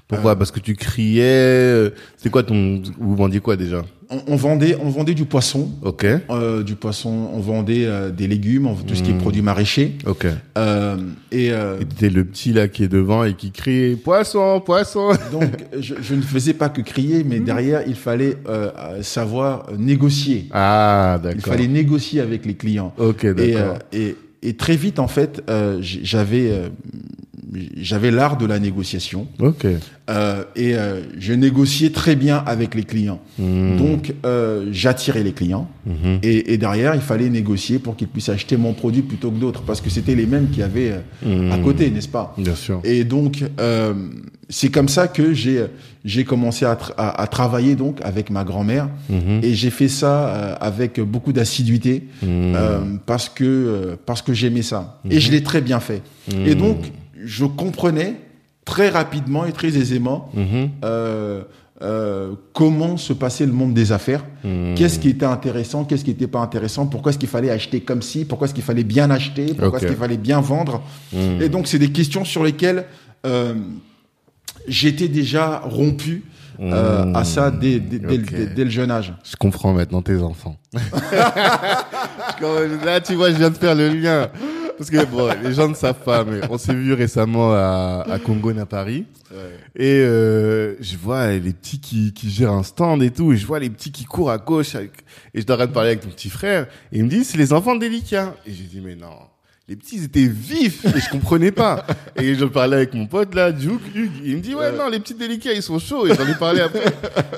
Pourquoi 0.08 0.36
Parce 0.36 0.50
que 0.50 0.60
tu 0.60 0.74
criais. 0.74 1.22
euh, 1.24 1.90
C'est 2.16 2.30
quoi 2.30 2.42
ton. 2.42 2.82
Vous 2.98 3.14
vendiez 3.14 3.40
quoi 3.40 3.56
déjà 3.56 3.84
On, 4.08 4.22
on 4.28 4.36
vendait, 4.36 4.74
on 4.80 4.88
vendait 4.88 5.12
du 5.12 5.26
poisson, 5.26 5.68
Ok. 5.82 6.06
euh, 6.30 6.62
du 6.62 6.76
poisson, 6.76 7.28
on 7.34 7.40
vendait 7.40 7.84
euh, 7.84 8.08
des 8.10 8.26
légumes, 8.26 8.70
tout 8.86 8.94
ce 8.94 9.02
qui 9.02 9.10
est 9.10 9.12
Mhm. 9.12 9.20
produits 9.20 9.42
maraîchers. 9.42 9.98
Ok. 10.06 10.26
Euh, 10.56 10.96
et 11.30 11.52
euh, 11.52 11.78
Et 11.80 11.84
t'étais 11.84 12.08
le 12.08 12.24
petit 12.24 12.54
là 12.54 12.68
qui 12.68 12.84
est 12.84 12.88
devant 12.88 13.22
et 13.24 13.34
qui 13.34 13.50
crie 13.50 13.96
poisson, 13.96 14.62
poisson. 14.64 15.10
donc, 15.30 15.50
je, 15.78 15.96
je 16.00 16.14
ne 16.14 16.22
faisais 16.22 16.54
pas 16.54 16.70
que 16.70 16.80
crier, 16.80 17.22
mais 17.22 17.38
derrière, 17.40 17.82
il 17.86 17.94
fallait 17.96 18.38
euh, 18.48 18.70
euh, 18.78 19.02
savoir 19.02 19.66
euh, 19.70 19.76
négocier. 19.76 20.46
Ah, 20.52 21.18
Il 21.18 21.24
d'accord. 21.24 21.52
fallait 21.52 21.68
négocier 21.68 22.22
avec 22.22 22.46
les 22.46 22.54
clients. 22.54 22.94
Ok, 22.96 23.24
Et, 23.24 23.28
euh, 23.28 23.34
d'accord. 23.34 23.78
et, 23.92 24.16
et 24.42 24.54
très 24.56 24.76
vite, 24.76 25.00
en 25.00 25.08
fait, 25.08 25.42
euh, 25.50 25.80
j'avais 25.82 26.48
euh, 26.50 26.68
j'avais 27.76 28.10
l'art 28.10 28.36
de 28.36 28.46
la 28.46 28.58
négociation. 28.58 29.26
Ok. 29.40 29.66
Euh, 30.10 30.44
et 30.56 30.74
euh, 30.74 31.00
je 31.18 31.32
négociais 31.34 31.90
très 31.90 32.16
bien 32.16 32.42
avec 32.46 32.74
les 32.74 32.84
clients. 32.84 33.20
Hmm. 33.38 33.76
Donc, 33.76 34.14
euh, 34.24 34.68
j'attirais 34.72 35.22
les 35.22 35.32
clients. 35.32 35.68
Mhm. 35.86 36.18
Et, 36.22 36.52
et 36.54 36.58
derrière, 36.58 36.94
il 36.94 37.00
fallait 37.02 37.28
négocier 37.28 37.78
pour 37.78 37.94
qu'ils 37.96 38.08
puissent 38.08 38.30
acheter 38.30 38.56
mon 38.56 38.72
produit 38.72 39.02
plutôt 39.02 39.30
que 39.30 39.38
d'autres. 39.38 39.62
Parce 39.62 39.80
que 39.80 39.90
c'était 39.90 40.14
les 40.14 40.26
mêmes 40.26 40.48
qui 40.50 40.62
avaient 40.62 40.92
euh, 41.26 41.52
à 41.52 41.56
Hmm. 41.58 41.62
côté, 41.62 41.90
n'est-ce 41.90 42.08
pas? 42.08 42.34
Bien 42.38 42.54
sûr. 42.54 42.80
Et 42.84 43.04
donc, 43.04 43.44
euh, 43.60 43.92
c'est 44.48 44.70
comme 44.70 44.88
ça 44.88 45.08
que 45.08 45.32
j'ai 45.34 45.66
j'ai 46.04 46.24
commencé 46.24 46.64
à, 46.64 46.74
tra- 46.74 46.94
à, 46.96 47.20
à 47.20 47.26
travailler 47.26 47.74
donc 47.74 48.00
avec 48.02 48.30
ma 48.30 48.44
grand-mère. 48.44 48.88
Mhm. 49.10 49.40
Et 49.42 49.52
j'ai 49.54 49.68
fait 49.70 49.88
ça 49.88 50.28
euh, 50.28 50.54
avec 50.60 51.00
beaucoup 51.00 51.32
d'assiduité 51.34 52.04
parce 53.06 53.28
que 53.28 53.96
parce 54.06 54.22
que 54.22 54.32
j'aimais 54.32 54.62
ça. 54.62 55.00
Et 55.10 55.20
je 55.20 55.30
l'ai 55.30 55.42
très 55.42 55.60
bien 55.60 55.80
fait. 55.80 56.02
Et 56.46 56.54
donc, 56.54 56.78
je 57.24 57.44
comprenais 57.44 58.16
très 58.64 58.88
rapidement 58.90 59.44
et 59.46 59.52
très 59.52 59.76
aisément 59.76 60.30
Mhm. 60.34 60.70
euh, 60.84 61.42
euh, 61.80 62.32
comment 62.54 62.96
se 62.96 63.12
passait 63.12 63.46
le 63.46 63.52
monde 63.52 63.72
des 63.72 63.92
affaires. 63.92 64.24
Hmm. 64.42 64.74
Qu'est-ce 64.74 64.98
qui 64.98 65.10
était 65.10 65.24
intéressant, 65.26 65.84
qu'est-ce 65.84 66.02
qui 66.04 66.10
n'était 66.10 66.26
pas 66.26 66.40
intéressant, 66.40 66.86
pourquoi 66.86 67.10
est-ce 67.10 67.18
qu'il 67.20 67.28
fallait 67.28 67.50
acheter 67.50 67.80
comme 67.82 68.02
ci, 68.02 68.24
pourquoi 68.24 68.46
est-ce 68.46 68.54
qu'il 68.54 68.64
fallait 68.64 68.82
bien 68.82 69.10
acheter, 69.12 69.54
pourquoi 69.54 69.78
est-ce 69.78 69.86
qu'il 69.86 69.96
fallait 69.96 70.16
bien 70.16 70.40
vendre. 70.40 70.82
Hmm. 71.12 71.40
Et 71.40 71.48
donc, 71.48 71.68
c'est 71.68 71.78
des 71.78 71.92
questions 71.92 72.24
sur 72.24 72.42
lesquelles 72.42 72.84
euh, 73.26 73.54
j'étais 74.66 75.06
déjà 75.08 75.60
rompu 75.64 76.24
euh, 76.60 77.14
à 77.14 77.22
ça 77.22 77.52
dès, 77.52 77.78
dès- 77.78 78.00
dès 78.00 78.16
le- 78.16 78.22
Ok. 78.24 78.30
dès- 78.32 78.46
dès 78.46 78.64
le 78.64 78.70
jeune 78.70 78.90
âge. 78.90 79.14
Je 79.22 79.36
comprends 79.36 79.72
maintenant 79.72 80.02
tes 80.02 80.20
enfants. 80.20 80.56
Là, 82.84 83.00
tu 83.00 83.14
vois, 83.14 83.30
je 83.30 83.36
viens 83.36 83.50
de 83.50 83.56
faire 83.56 83.74
le 83.74 83.88
lien. 83.88 84.28
Parce 84.78 84.90
que 84.90 85.04
bon, 85.06 85.28
les 85.42 85.52
gens 85.54 85.68
ne 85.68 85.74
savent 85.74 86.02
pas, 86.04 86.24
mais 86.24 86.40
on 86.48 86.56
s'est 86.56 86.72
vu 86.74 86.92
récemment 86.92 87.52
à, 87.52 88.04
à 88.08 88.18
Congo, 88.18 88.50
à 88.58 88.64
Paris. 88.66 89.04
Et 89.76 89.98
euh, 90.00 90.74
je 90.80 90.96
vois 90.96 91.32
les 91.32 91.52
petits 91.52 91.80
qui, 91.80 92.12
qui 92.14 92.30
gèrent 92.30 92.52
un 92.52 92.62
stand 92.62 93.02
et 93.02 93.10
tout, 93.10 93.32
et 93.32 93.36
je 93.36 93.46
vois 93.46 93.58
les 93.58 93.70
petits 93.70 93.90
qui 93.92 94.04
courent 94.04 94.30
à 94.30 94.38
gauche. 94.38 94.74
avec- 94.74 94.92
Et 95.34 95.40
je 95.40 95.46
dois 95.46 95.56
de 95.66 95.72
parler 95.72 95.90
avec 95.90 96.00
ton 96.00 96.08
petit 96.08 96.30
frère. 96.30 96.66
Et 96.92 96.98
il 96.98 97.04
me 97.04 97.10
dit, 97.10 97.24
c'est 97.24 97.36
les 97.38 97.52
enfants 97.52 97.74
délicats. 97.76 98.34
Et 98.46 98.52
j'ai 98.52 98.64
dit, 98.64 98.80
mais 98.82 98.94
non. 98.94 99.08
Les 99.70 99.76
petits, 99.76 99.96
ils 99.96 100.04
étaient 100.04 100.26
vifs 100.26 100.86
et 100.86 100.98
je 100.98 101.10
comprenais 101.10 101.50
pas. 101.52 101.84
Et 102.16 102.34
je 102.34 102.46
parlais 102.46 102.76
avec 102.76 102.94
mon 102.94 103.06
pote 103.06 103.34
là, 103.34 103.52
Duke, 103.52 103.82
Hugues. 103.94 104.10
Il 104.24 104.36
me 104.36 104.40
dit, 104.40 104.54
ouais, 104.54 104.72
non, 104.72 104.88
les 104.88 104.98
petits 104.98 105.12
délicats, 105.12 105.52
ils 105.52 105.62
sont 105.62 105.78
chauds. 105.78 106.06
Et 106.06 106.14
j'en 106.14 106.26
ai 106.26 106.34
parlé 106.36 106.60
après. 106.62 106.84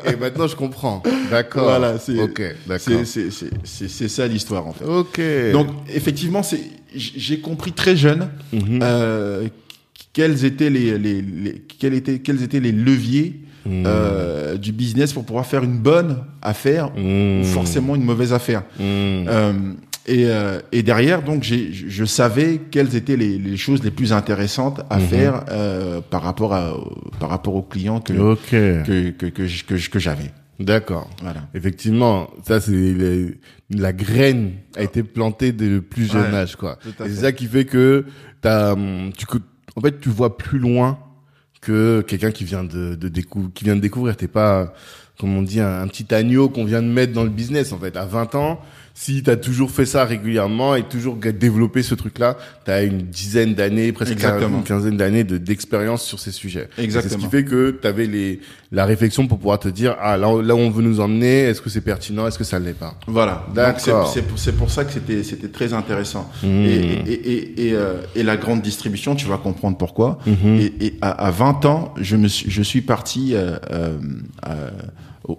Et 0.07 0.15
maintenant, 0.15 0.47
je 0.47 0.55
comprends. 0.55 1.03
D'accord. 1.29 1.65
Voilà, 1.65 1.99
c'est- 1.99 2.17
Ok, 2.23 2.41
d'accord. 2.69 2.79
C'est 2.87 3.05
c'est- 3.05 3.31
c'est- 3.33 3.51
c'est- 3.65 3.89
c'est 3.89 4.09
ça 4.09 4.29
l'histoire 4.29 4.65
en 4.65 4.73
fait. 4.73 4.85
Ok. 4.85 5.21
Donc 5.53 5.67
effectivement, 5.93 6.45
c'est 6.45 6.61
j'ai 6.95 7.41
compris 7.41 7.73
très 7.73 7.97
jeune 7.97 8.29
Mhm. 8.53 8.81
euh, 8.83 9.49
quels 10.13 10.45
étaient 10.45 10.71
les, 10.71 10.99
les, 10.99 11.23
les- 11.23 11.63
quels 11.79 11.95
étaient 11.95 12.19
quels 12.19 12.43
étaient 12.43 12.61
les 12.61 12.73
leviers 12.73 13.41
Mhm. 13.67 13.85
euh, 13.87 14.57
du 14.57 14.73
business 14.73 15.13
pour 15.13 15.25
pouvoir 15.25 15.45
faire 15.47 15.63
une 15.63 15.79
bonne 15.79 16.25
affaire 16.43 16.91
Mhm. 16.97 17.43
ou 17.43 17.45
forcément 17.45 17.95
une 17.95 18.05
mauvaise 18.05 18.33
affaire. 18.33 18.63
Mhm. 18.79 18.85
Euh, 19.29 19.53
et, 20.07 20.25
euh, 20.29 20.61
et 20.73 20.83
derrière, 20.83 21.23
donc, 21.23 21.43
j'ai, 21.43 21.69
je 21.73 22.05
savais 22.07 22.59
quelles 22.71 22.97
étaient 22.97 23.19
les, 23.19 23.37
les 23.37 23.59
choses 23.59 23.83
les 23.85 23.91
plus 23.91 24.15
intéressantes 24.15 24.81
à 24.89 24.99
Mhm. 24.99 25.07
faire 25.07 25.45
euh, 25.51 26.01
par 26.01 26.23
rapport 26.23 26.55
à 26.55 26.75
par 27.21 27.29
rapport 27.29 27.55
aux 27.55 27.63
clients 27.63 28.01
que 28.01 28.15
que 28.47 29.11
que 29.29 29.89
que 29.91 29.99
j'avais. 29.99 30.31
D'accord. 30.61 31.09
Voilà. 31.23 31.49
Effectivement, 31.55 32.29
ça 32.47 32.61
c'est 32.61 32.71
les- 32.73 33.39
la 33.71 33.93
graine 33.93 34.53
a 34.77 34.83
été 34.83 35.03
plantée 35.03 35.53
dès 35.53 35.69
le 35.69 35.81
plus 35.81 36.05
jeune 36.11 36.31
Ouais, 36.33 36.39
âge, 36.39 36.57
quoi. 36.57 36.79
c'est 36.99 37.15
ça 37.15 37.33
qui 37.33 37.47
fait 37.47 37.65
que 37.65 38.05
t'as, 38.43 38.73
hum, 38.75 39.11
tu, 39.17 39.25
en 39.77 39.81
fait, 39.81 40.01
tu 40.01 40.09
vois 40.11 40.37
plus 40.37 40.59
loin 40.59 40.99
que 41.61 42.03
quelqu'un 42.03 42.31
qui 42.31 42.45
vient 42.45 42.65
de, 42.65 42.95
de 42.95 43.09
découvrir, 43.09 43.51
qui 43.55 43.65
vient 43.65 43.77
de 43.77 43.81
découvrir. 43.81 44.17
T'es 44.17 44.29
pas, 44.29 44.73
comme 45.19 45.37
on 45.37 45.43
dit, 45.43 45.61
un, 45.61 45.83
un 45.83 45.89
petit 45.89 46.13
agneau 46.15 46.49
qu'on 46.49 46.65
vient 46.65 46.83
de 46.83 46.89
mettre 46.89 47.13
dans 47.13 47.25
le 47.25 47.31
business. 47.31 47.73
En 47.73 47.79
fait, 47.79 47.97
à 47.97 48.05
20 48.07 48.35
ans, 48.35 48.61
si 48.95 49.23
t'as 49.23 49.37
toujours 49.37 49.71
fait 49.71 49.87
ça 49.87 50.05
régulièrement 50.05 50.75
et 50.75 50.83
toujours 50.83 51.17
développé 51.17 51.83
ce 51.83 51.95
truc-là, 51.95 52.37
t'as 52.65 52.85
une 52.85 53.03
dizaine 53.03 53.55
d'années, 53.55 53.93
presque 53.93 54.13
Exactement. 54.13 54.59
une 54.59 54.65
quinzaine 54.65 54.97
d'années 54.97 55.25
de 55.25 55.39
d'expérience 55.39 56.05
sur 56.05 56.19
ces 56.19 56.33
sujets. 56.33 56.69
Et 56.79 56.83
Exactement. 56.83 57.11
C'est 57.11 57.21
ce 57.21 57.25
qui 57.25 57.31
fait 57.31 57.45
que 57.45 57.71
t'avais 57.71 58.07
les 58.07 58.41
la 58.73 58.85
réflexion 58.85 59.27
pour 59.27 59.39
pouvoir 59.39 59.59
te 59.59 59.69
dire 59.69 59.97
ah 60.01 60.17
là 60.17 60.43
là 60.43 60.55
où 60.55 60.59
on 60.59 60.71
veut 60.71 60.83
nous 60.83 61.01
emmener, 61.01 61.41
est-ce 61.41 61.61
que 61.61 61.71
c'est 61.71 61.81
pertinent, 61.81 62.27
est-ce 62.27 62.39
que 62.39 62.45
ça 62.45 62.59
l'est 62.59 62.73
pas? 62.73 62.95
Voilà. 63.07 63.47
D'accord. 63.55 64.13
C'est 64.37 64.53
pour, 64.53 64.71
ça 64.71 64.85
que 64.85 64.93
c'était 64.93 65.23
c'était 65.23 65.49
très 65.49 65.73
intéressant. 65.73 66.31
Mmh. 66.43 66.47
Et, 66.47 66.75
et, 67.07 67.33
et, 67.33 67.67
et, 67.69 67.75
euh, 67.75 68.03
et 68.15 68.23
la 68.23 68.37
grande 68.37 68.63
distribution, 68.63 69.15
tu 69.15 69.27
vas 69.27 69.39
comprendre 69.39 69.77
pourquoi. 69.77 70.19
Mhm. 70.27 70.59
Et, 70.81 70.95
à, 71.01 71.11
à 71.11 71.31
20 71.31 71.65
ans, 71.65 71.95
je 72.01 72.17
me 72.17 72.29
suis, 72.29 72.51
je 72.51 72.63
suis 72.63 72.81
parti 72.81 73.35
euh, 73.35 73.57
euh, 73.71 73.99
euh, 74.49 74.71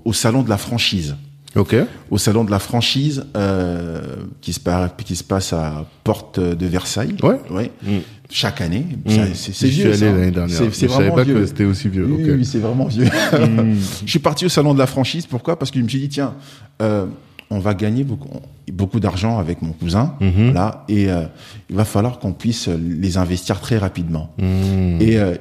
au 0.06 0.14
salon 0.14 0.44
de 0.44 0.50
la 0.50 0.58
franchise. 0.58 1.16
Ok. 1.56 1.76
Au 2.10 2.18
salon 2.18 2.44
de 2.46 2.52
la 2.52 2.60
franchise 2.60 3.26
euh, 3.36 4.02
qui 4.40 4.54
se 4.54 4.60
par- 4.60 4.96
qui 4.96 5.16
se 5.18 5.24
passe 5.24 5.52
à 5.52 5.86
Porte 6.04 6.40
de 6.40 6.66
Versailles. 6.66 7.16
Ouais. 7.22 7.40
Ouais. 7.50 7.72
Mm. 7.84 7.98
Chaque 8.30 8.62
année. 8.62 8.86
Mm. 9.06 9.10
C'est 9.34 9.54
c'est 9.54 9.68
J'y 9.68 9.74
suis 9.82 9.84
vieux. 9.84 9.94
allé 9.94 10.12
l'année 10.20 10.32
dernière. 10.32 10.58
C'est 10.58 10.74
c'est 10.74 10.88
je 10.88 10.92
savais 10.94 11.04
vraiment 11.10 11.16
pas 11.18 11.24
vieux. 11.24 11.34
que 11.36 11.46
c'était 11.46 11.66
aussi 11.66 11.90
vieux. 11.90 12.06
Oui, 12.06 12.46
c'est 12.46 12.60
vraiment 12.60 12.86
vieux. 12.86 13.04
Mm. 13.06 13.76
Je 14.06 14.10
suis 14.10 14.20
parti 14.20 14.46
au 14.46 14.50
salon 14.50 14.74
de 14.74 14.80
la 14.80 14.88
franchise. 14.88 15.26
Pourquoi? 15.26 15.60
Parce 15.60 15.72
que 15.72 15.80
je 15.80 15.84
me 15.84 15.90
suis 15.90 16.00
dit, 16.00 16.08
tiens, 16.10 16.36
euh, 16.82 17.06
on 17.50 17.60
va 17.60 17.74
gagner 17.74 18.06
beaucoup, 18.06 18.30
beaucoup 18.72 19.02
d'argent 19.02 19.38
avec 19.38 19.62
mon 19.62 19.74
cousin. 19.74 20.16
Mhm. 20.22 20.54
Là, 20.54 20.86
et 20.88 21.12
euh, 21.12 21.24
il 21.70 21.76
va 21.76 21.84
falloir 21.84 22.20
qu'on 22.20 22.32
puisse 22.32 22.70
les 22.70 23.18
investir 23.18 23.60
très 23.60 23.78
rapidement. 23.78 24.34
Et 24.40 25.18
euh, 25.20 25.36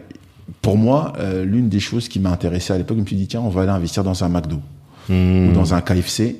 pour 0.60 0.76
moi, 0.76 1.12
euh, 1.20 1.44
l'une 1.44 1.68
des 1.68 1.78
choses 1.78 2.08
qui 2.08 2.18
m'a 2.18 2.30
intéressé 2.30 2.72
à 2.72 2.78
l'époque, 2.78 2.96
je 2.96 3.02
me 3.02 3.06
suis 3.06 3.14
dit, 3.14 3.28
tiens, 3.28 3.42
on 3.42 3.48
va 3.48 3.62
aller 3.62 3.70
investir 3.70 4.02
dans 4.02 4.24
un 4.24 4.28
McDo 4.28 4.56
Mm. 5.08 5.48
ou 5.48 5.52
dans 5.52 5.74
un 5.74 5.80
KFC. 5.80 6.36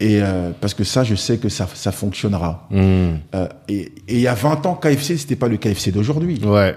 Et 0.00 0.20
euh, 0.22 0.50
parce 0.60 0.74
que 0.74 0.84
ça, 0.84 1.04
je 1.04 1.14
sais 1.14 1.38
que 1.38 1.48
ça, 1.48 1.68
ça 1.72 1.92
fonctionnera. 1.92 2.66
Mm. 2.70 2.76
Euh, 3.34 3.48
et, 3.68 3.80
et 4.08 4.14
il 4.14 4.20
y 4.20 4.28
a 4.28 4.34
20 4.34 4.66
ans, 4.66 4.74
KFC, 4.74 5.16
c'était 5.16 5.36
pas 5.36 5.48
le 5.48 5.56
KFC 5.56 5.90
d'aujourd'hui. 5.92 6.40
Ouais. 6.44 6.74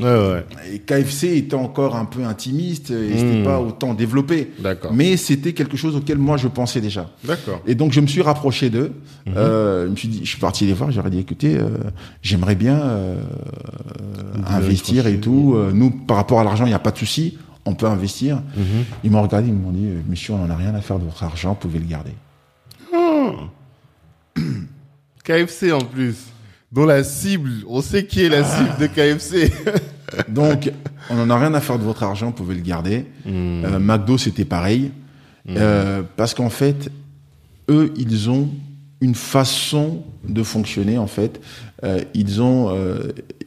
Ouais, 0.00 0.06
ouais. 0.06 0.44
Et 0.72 0.78
KFC 0.78 1.36
était 1.36 1.54
encore 1.54 1.96
un 1.96 2.06
peu 2.06 2.24
intimiste 2.24 2.90
et 2.90 3.10
c'était 3.10 3.40
Hmm. 3.40 3.44
pas 3.44 3.60
autant 3.60 3.92
développé. 3.92 4.50
Mais 4.90 5.18
c'était 5.18 5.52
quelque 5.52 5.76
chose 5.76 5.94
auquel 5.96 6.16
moi 6.16 6.38
je 6.38 6.48
pensais 6.48 6.80
déjà. 6.80 7.10
D'accord. 7.24 7.60
Et 7.66 7.74
donc 7.74 7.92
je 7.92 8.00
me 8.00 8.06
suis 8.06 8.22
rapproché 8.22 8.70
d'eux. 8.70 8.92
Mhm. 9.26 9.34
Euh, 9.36 9.84
je 9.86 9.90
me 9.90 9.96
suis 9.96 10.08
dit, 10.08 10.20
je 10.24 10.30
suis 10.30 10.38
parti 10.40 10.64
les 10.64 10.72
voir. 10.72 10.90
J'aurais 10.92 11.10
dit, 11.10 11.18
écoutez, 11.18 11.58
euh, 11.58 11.68
j'aimerais 12.22 12.54
bien 12.54 12.80
euh, 12.80 13.16
investir 14.46 15.06
et 15.06 15.18
tout. 15.18 15.56
Nous, 15.74 15.90
par 15.90 16.16
rapport 16.16 16.40
à 16.40 16.44
l'argent, 16.44 16.64
il 16.64 16.68
n'y 16.68 16.74
a 16.74 16.78
pas 16.78 16.90
de 16.90 16.98
souci. 16.98 17.36
On 17.64 17.74
peut 17.74 17.86
investir. 17.86 18.42
Mhm. 18.56 18.84
Ils 19.04 19.10
m'ont 19.10 19.22
regardé, 19.22 19.48
ils 19.48 19.54
m'ont 19.54 19.70
dit, 19.70 19.86
euh, 19.86 20.00
monsieur, 20.08 20.34
on 20.34 20.38
n'en 20.38 20.50
a 20.50 20.56
rien 20.56 20.74
à 20.74 20.80
faire 20.80 20.98
de 20.98 21.04
votre 21.04 21.22
argent, 21.22 21.50
vous 21.50 21.68
pouvez 21.68 21.78
le 21.78 21.86
garder. 21.86 22.12
KFC 25.24 25.72
en 25.72 25.80
plus. 25.80 26.16
Dont 26.72 26.86
la 26.86 27.04
cible, 27.04 27.50
on 27.68 27.80
sait 27.82 28.06
qui 28.06 28.24
est 28.24 28.28
la 28.28 28.42
cible 28.44 28.76
de 28.80 28.86
KFC. 28.86 29.52
Donc, 30.28 30.70
on 31.10 31.14
n'en 31.14 31.30
a 31.30 31.38
rien 31.38 31.54
à 31.54 31.60
faire 31.60 31.78
de 31.78 31.84
votre 31.84 32.02
argent, 32.02 32.26
vous 32.26 32.32
pouvez 32.32 32.54
le 32.54 32.62
garder. 32.62 33.06
Hmm. 33.24 33.64
Euh, 33.64 33.78
McDo, 33.78 34.18
c'était 34.18 34.44
pareil. 34.44 34.90
Euh, 35.48 36.02
parce 36.16 36.34
qu'en 36.34 36.50
fait, 36.50 36.90
eux, 37.68 37.92
ils 37.96 38.30
ont 38.30 38.48
une 39.00 39.14
façon 39.14 40.02
de 40.26 40.42
fonctionner, 40.42 40.98
en 40.98 41.06
fait. 41.06 41.40
Euh, 41.84 42.00
ils 42.14 42.40
ont, 42.40 42.76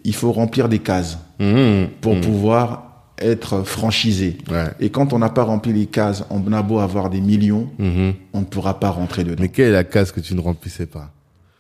il 0.04 0.14
faut 0.14 0.32
remplir 0.32 0.70
des 0.70 0.80
cases 0.80 1.18
Mmh. 1.40 1.88
pour 2.00 2.20
pouvoir 2.22 2.95
être 3.20 3.64
franchisé. 3.64 4.38
Ouais. 4.52 4.66
Et 4.80 4.90
quand 4.90 5.14
on 5.14 5.20
n'a 5.20 5.30
pas 5.30 5.44
rempli 5.44 5.72
les 5.74 5.86
cases, 5.86 6.24
on 6.30 6.52
a 6.52 6.62
beau 6.62 6.80
avoir 6.80 7.10
des 7.10 7.22
millions, 7.22 7.70
Mhm. 7.80 8.14
on 8.34 8.40
ne 8.42 8.46
pourra 8.46 8.80
pas 8.80 8.90
rentrer 8.90 9.24
dedans. 9.24 9.42
Mais 9.42 9.50
quelle 9.50 9.70
est 9.70 9.72
la 9.72 9.84
case 9.86 10.12
que 10.12 10.20
tu 10.20 10.36
ne 10.36 10.42
remplissais 10.42 10.86
pas 10.86 11.12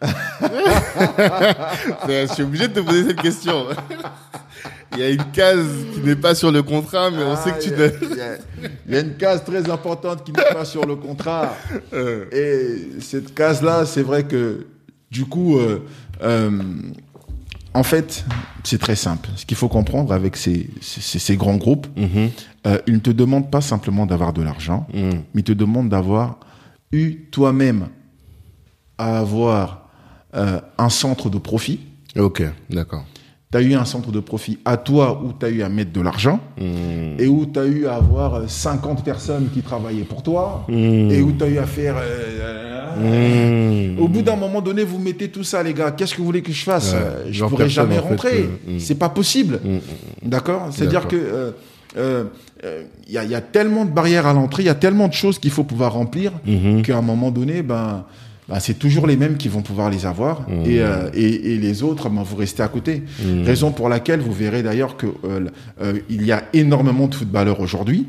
Je 2.08 2.28
suis 2.34 2.44
obligé 2.44 2.68
de 2.68 2.74
te 2.74 2.80
poser 2.82 3.08
cette 3.08 3.22
question. 3.22 3.66
Il 4.94 5.00
y 5.00 5.04
a 5.04 5.10
une 5.10 5.24
case 5.32 5.66
qui 5.94 6.00
n'est 6.02 6.16
pas 6.16 6.36
sur 6.36 6.52
le 6.52 6.64
contrat, 6.64 7.10
mais 7.12 7.24
on 7.24 7.36
sait 7.36 7.52
que 7.52 7.62
tu 7.64 7.72
Ah, 7.74 7.78
ne... 7.80 7.90
il 8.12 8.18
y 8.18 8.22
a- 8.22 8.38
Il 8.88 8.94
y 8.94 8.98
a 8.98 9.00
une 9.02 9.16
case 9.16 9.44
très 9.44 9.70
importante 9.70 10.24
qui 10.24 10.32
n'est 10.32 10.54
pas 10.54 10.66
sur 10.66 10.86
le 10.86 10.96
contrat. 10.96 11.56
Euh, 11.94 12.26
Et 12.32 13.02
cette 13.02 13.34
case-là, 13.34 13.86
c'est 13.86 14.04
vrai 14.04 14.24
que 14.24 14.66
du 15.12 15.26
coup, 15.26 15.58
euh, 15.58 15.84
euh, 16.24 16.50
en 17.76 17.84
fait, 17.84 18.26
c'est 18.64 18.80
très 18.80 18.96
simple. 18.96 19.30
Ce 19.36 19.46
qu'il 19.46 19.58
faut 19.58 19.68
comprendre 19.68 20.14
avec 20.14 20.38
ces, 20.38 20.70
ces, 20.82 21.20
ces 21.20 21.36
grands 21.38 21.58
groupes, 21.58 21.88
mhm, 21.98 22.30
euh, 22.68 22.78
ils 22.88 22.94
ne 22.96 23.00
te 23.00 23.12
demandent 23.12 23.52
pas 23.52 23.62
simplement 23.62 24.06
d'avoir 24.06 24.34
de 24.34 24.42
l'argent, 24.42 24.88
mhm. 24.94 25.22
mais 25.34 25.42
ils 25.42 25.44
te 25.44 25.52
demandent 25.52 25.90
d'avoir 25.90 26.40
eu 26.92 27.28
toi-même 27.32 27.88
à 28.98 29.20
avoir 29.20 29.90
euh, 30.36 30.62
un 30.78 30.90
centre 30.90 31.30
de 31.30 31.38
profit. 31.38 31.80
Ok, 32.18 32.42
d'accord. 32.70 33.04
Tu 33.52 33.58
as 33.58 33.62
eu 33.62 33.74
un 33.76 33.86
centre 33.86 34.12
de 34.12 34.20
profit 34.22 34.58
à 34.66 34.78
toi 34.78 35.22
où 35.24 35.34
tu 35.38 35.46
as 35.46 35.50
eu 35.50 35.62
à 35.62 35.70
mettre 35.70 35.92
de 35.92 36.02
l'argent 36.02 36.40
Mhm. 36.58 37.20
et 37.20 37.28
où 37.28 37.46
tu 37.46 37.60
as 37.60 37.66
eu 37.66 37.88
à 37.88 37.96
avoir 37.96 38.36
euh, 38.36 38.48
50 38.48 39.04
personnes 39.04 39.50
qui 39.54 39.62
travaillaient 39.62 40.04
pour 40.06 40.24
toi 40.24 40.66
et 40.70 41.22
où 41.22 41.32
tu 41.34 41.44
as 41.44 41.48
eu 41.48 41.58
à 41.58 41.66
faire... 41.68 41.96
euh, 42.00 42.65
Mhm. 42.98 44.00
Au 44.00 44.08
bout 44.08 44.22
d'un 44.22 44.36
moment 44.36 44.62
donné, 44.62 44.84
vous 44.84 45.00
mettez 45.00 45.30
tout 45.30 45.44
ça, 45.44 45.62
les 45.64 45.74
gars. 45.74 45.92
Qu'est-ce 45.92 46.14
que 46.14 46.20
vous 46.20 46.26
voulez 46.26 46.42
que 46.42 46.52
je 46.52 46.64
fasse 46.64 46.94
Ouais. 46.94 47.00
Euh, 47.02 47.26
Je 47.32 47.44
pourrais 47.46 47.66
personne, 47.66 47.84
jamais 47.90 48.00
en 48.00 48.04
fait, 48.04 48.10
rentrer. 48.10 48.40
euh, 48.68 48.74
mm. 48.76 48.80
C'est 48.80 48.96
pas 48.96 49.10
possible. 49.10 49.60
Mhm. 49.64 49.80
D'accord? 50.24 50.68
C'est-à-dire 50.72 51.08
que 51.08 51.16
euh, 51.98 52.24
il 53.08 53.14
y, 53.14 53.18
a, 53.18 53.24
il 53.24 53.30
y 53.32 53.36
a 53.36 53.42
tellement 53.42 53.86
de 53.86 53.92
barrières 53.92 54.26
à 54.28 54.34
l'entrée, 54.34 54.64
il 54.64 54.66
y 54.66 54.70
a 54.70 54.76
tellement 54.76 55.08
de 55.08 55.14
choses 55.14 55.40
qu'il 55.40 55.52
faut 55.52 55.64
pouvoir 55.64 55.94
remplir 55.94 56.32
Mhm. 56.46 56.82
qu'à 56.82 56.98
un 56.98 57.02
moment 57.02 57.32
donné, 57.32 57.62
ben, 57.62 58.04
ben, 58.50 58.60
c'est 58.60 58.74
toujours 58.78 59.08
les 59.08 59.16
mêmes 59.18 59.38
qui 59.38 59.48
vont 59.48 59.62
pouvoir 59.62 59.90
les 59.90 60.06
avoir 60.06 60.46
et, 60.66 60.82
euh, 60.82 61.10
et, 61.14 61.54
et 61.54 61.58
les 61.58 61.84
autres, 61.84 62.10
ben, 62.10 62.22
vous 62.24 62.36
restez 62.36 62.62
à 62.64 62.68
côté. 62.68 63.04
Raison 63.46 63.72
pour 63.72 63.88
laquelle 63.90 64.20
vous 64.20 64.34
verrez 64.34 64.62
d'ailleurs 64.62 64.98
que 64.98 65.08
euh, 65.08 65.46
euh, 65.82 65.94
il 66.10 66.26
y 66.26 66.32
a 66.32 66.44
énormément 66.54 67.08
de 67.08 67.16
footballeurs 67.16 67.60
aujourd'hui. 67.62 68.06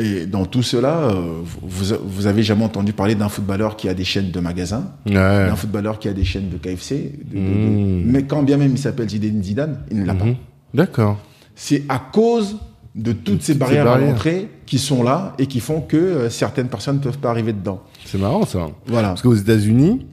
Et 0.00 0.26
dans 0.26 0.46
tout 0.46 0.62
cela, 0.62 0.98
euh, 1.10 1.42
vous, 1.62 1.94
vous 2.04 2.26
avez 2.26 2.42
jamais 2.42 2.64
entendu 2.64 2.92
parler 2.92 3.14
d'un 3.14 3.28
footballeur 3.28 3.76
qui 3.76 3.88
a 3.88 3.94
des 3.94 4.04
chaînes 4.04 4.30
de 4.30 4.40
magasins, 4.40 4.92
Ouais. 5.06 5.12
d'un 5.14 5.56
footballeur 5.56 5.98
qui 5.98 6.08
a 6.08 6.12
des 6.12 6.24
chaînes 6.24 6.48
de 6.48 6.56
KFC, 6.56 7.12
de- 7.30 7.38
de- 7.38 7.42
de- 7.42 7.46
Mm. 7.46 8.02
mais 8.06 8.22
quand 8.24 8.42
bien 8.42 8.56
même 8.56 8.72
il 8.72 8.78
s'appelle 8.78 9.08
Zidane 9.08 9.42
Zidane, 9.42 9.78
il 9.90 10.00
ne 10.00 10.06
l'a 10.06 10.14
pas. 10.14 10.24
Mhm. 10.24 10.36
D'accord. 10.74 11.18
C'est 11.54 11.82
à 11.88 11.98
cause 11.98 12.56
de 12.94 13.12
toutes 13.12 13.42
ces 13.42 13.52
ces 13.52 13.58
barrières, 13.58 13.84
barrières. 13.84 14.08
à 14.08 14.10
l'entrée 14.12 14.48
qui 14.66 14.78
sont 14.78 15.02
là 15.02 15.34
et 15.38 15.46
qui 15.46 15.60
font 15.60 15.80
que 15.80 15.96
euh, 15.96 16.30
certaines 16.30 16.68
personnes 16.68 16.96
ne 16.96 17.00
peuvent 17.02 17.18
pas 17.18 17.30
arriver 17.30 17.52
dedans. 17.52 17.82
C'est 18.04 18.18
marrant 18.18 18.44
ça. 18.46 18.68
Voilà. 18.86 19.08
Parce 19.08 19.22
qu'aux 19.22 19.34
États-Unis, 19.34 20.06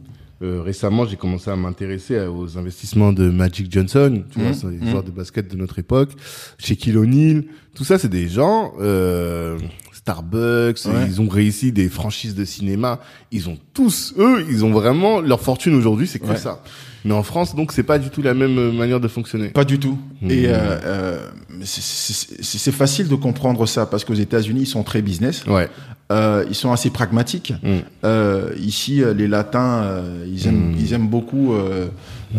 euh, 0.43 0.61
récemment, 0.61 1.05
j'ai 1.05 1.15
commencé 1.15 1.49
à 1.49 1.55
m'intéresser 1.55 2.19
aux 2.27 2.57
investissements 2.57 3.11
de 3.13 3.29
Magic 3.29 3.71
Johnson, 3.71 4.23
tu 4.31 4.39
vois, 4.39 4.49
Mhm, 4.49 4.53
c'est 4.53 4.67
les 4.67 4.77
mhm. 4.77 4.89
joueurs 4.89 5.03
de 5.03 5.11
basket 5.11 5.49
de 5.51 5.57
notre 5.57 5.79
époque, 5.79 6.11
Shaquille 6.57 6.97
O'Neal, 6.97 7.43
tout 7.75 7.83
ça, 7.83 7.97
c'est 7.97 8.07
des 8.09 8.27
gens, 8.27 8.73
euh, 8.79 9.57
Starbucks, 9.93 10.85
Ouais. 10.85 11.05
ils 11.07 11.21
ont 11.21 11.27
réussi 11.27 11.71
des 11.71 11.89
franchises 11.89 12.35
de 12.35 12.45
cinéma, 12.45 12.99
ils 13.31 13.49
ont 13.49 13.57
tous, 13.73 14.13
eux, 14.17 14.45
ils 14.49 14.63
ont 14.63 14.71
vraiment 14.71 15.21
leur 15.21 15.41
fortune 15.41 15.75
aujourd'hui, 15.75 16.07
c'est 16.07 16.19
que 16.19 16.27
Ouais. 16.27 16.37
ça. 16.37 16.61
Mais 17.05 17.13
en 17.13 17.23
France, 17.23 17.55
donc, 17.55 17.71
c'est 17.71 17.83
pas 17.83 17.99
du 17.99 18.09
tout 18.09 18.21
la 18.21 18.33
même 18.33 18.57
euh, 18.57 18.71
manière 18.71 18.99
de 18.99 19.07
fonctionner. 19.07 19.49
Pas 19.49 19.63
du 19.63 19.79
tout. 19.79 19.97
Mhm. 20.21 20.31
Et 20.31 20.47
euh, 20.47 20.53
euh, 20.83 21.29
c'est 21.63 22.71
facile 22.71 23.07
de 23.07 23.15
comprendre 23.15 23.65
ça 23.65 23.85
parce 23.85 24.03
qu'aux 24.03 24.13
États-Unis, 24.13 24.61
ils 24.61 24.67
sont 24.67 24.83
très 24.83 25.01
business. 25.01 25.45
Ouais. 25.45 25.69
Euh, 26.09 26.45
ils 26.47 26.55
sont 26.55 26.71
assez 26.71 26.89
pragmatiques. 26.89 27.53
Mm. 27.63 27.77
Euh, 28.05 28.51
ici, 28.59 29.03
euh, 29.03 29.13
les 29.13 29.27
Latins, 29.27 29.81
euh, 29.83 30.25
ils 30.25 30.47
aiment, 30.47 30.71
Mm. 30.71 30.75
ils 30.79 30.93
aiment 30.93 31.07
beaucoup 31.09 31.53
euh, 31.53 31.87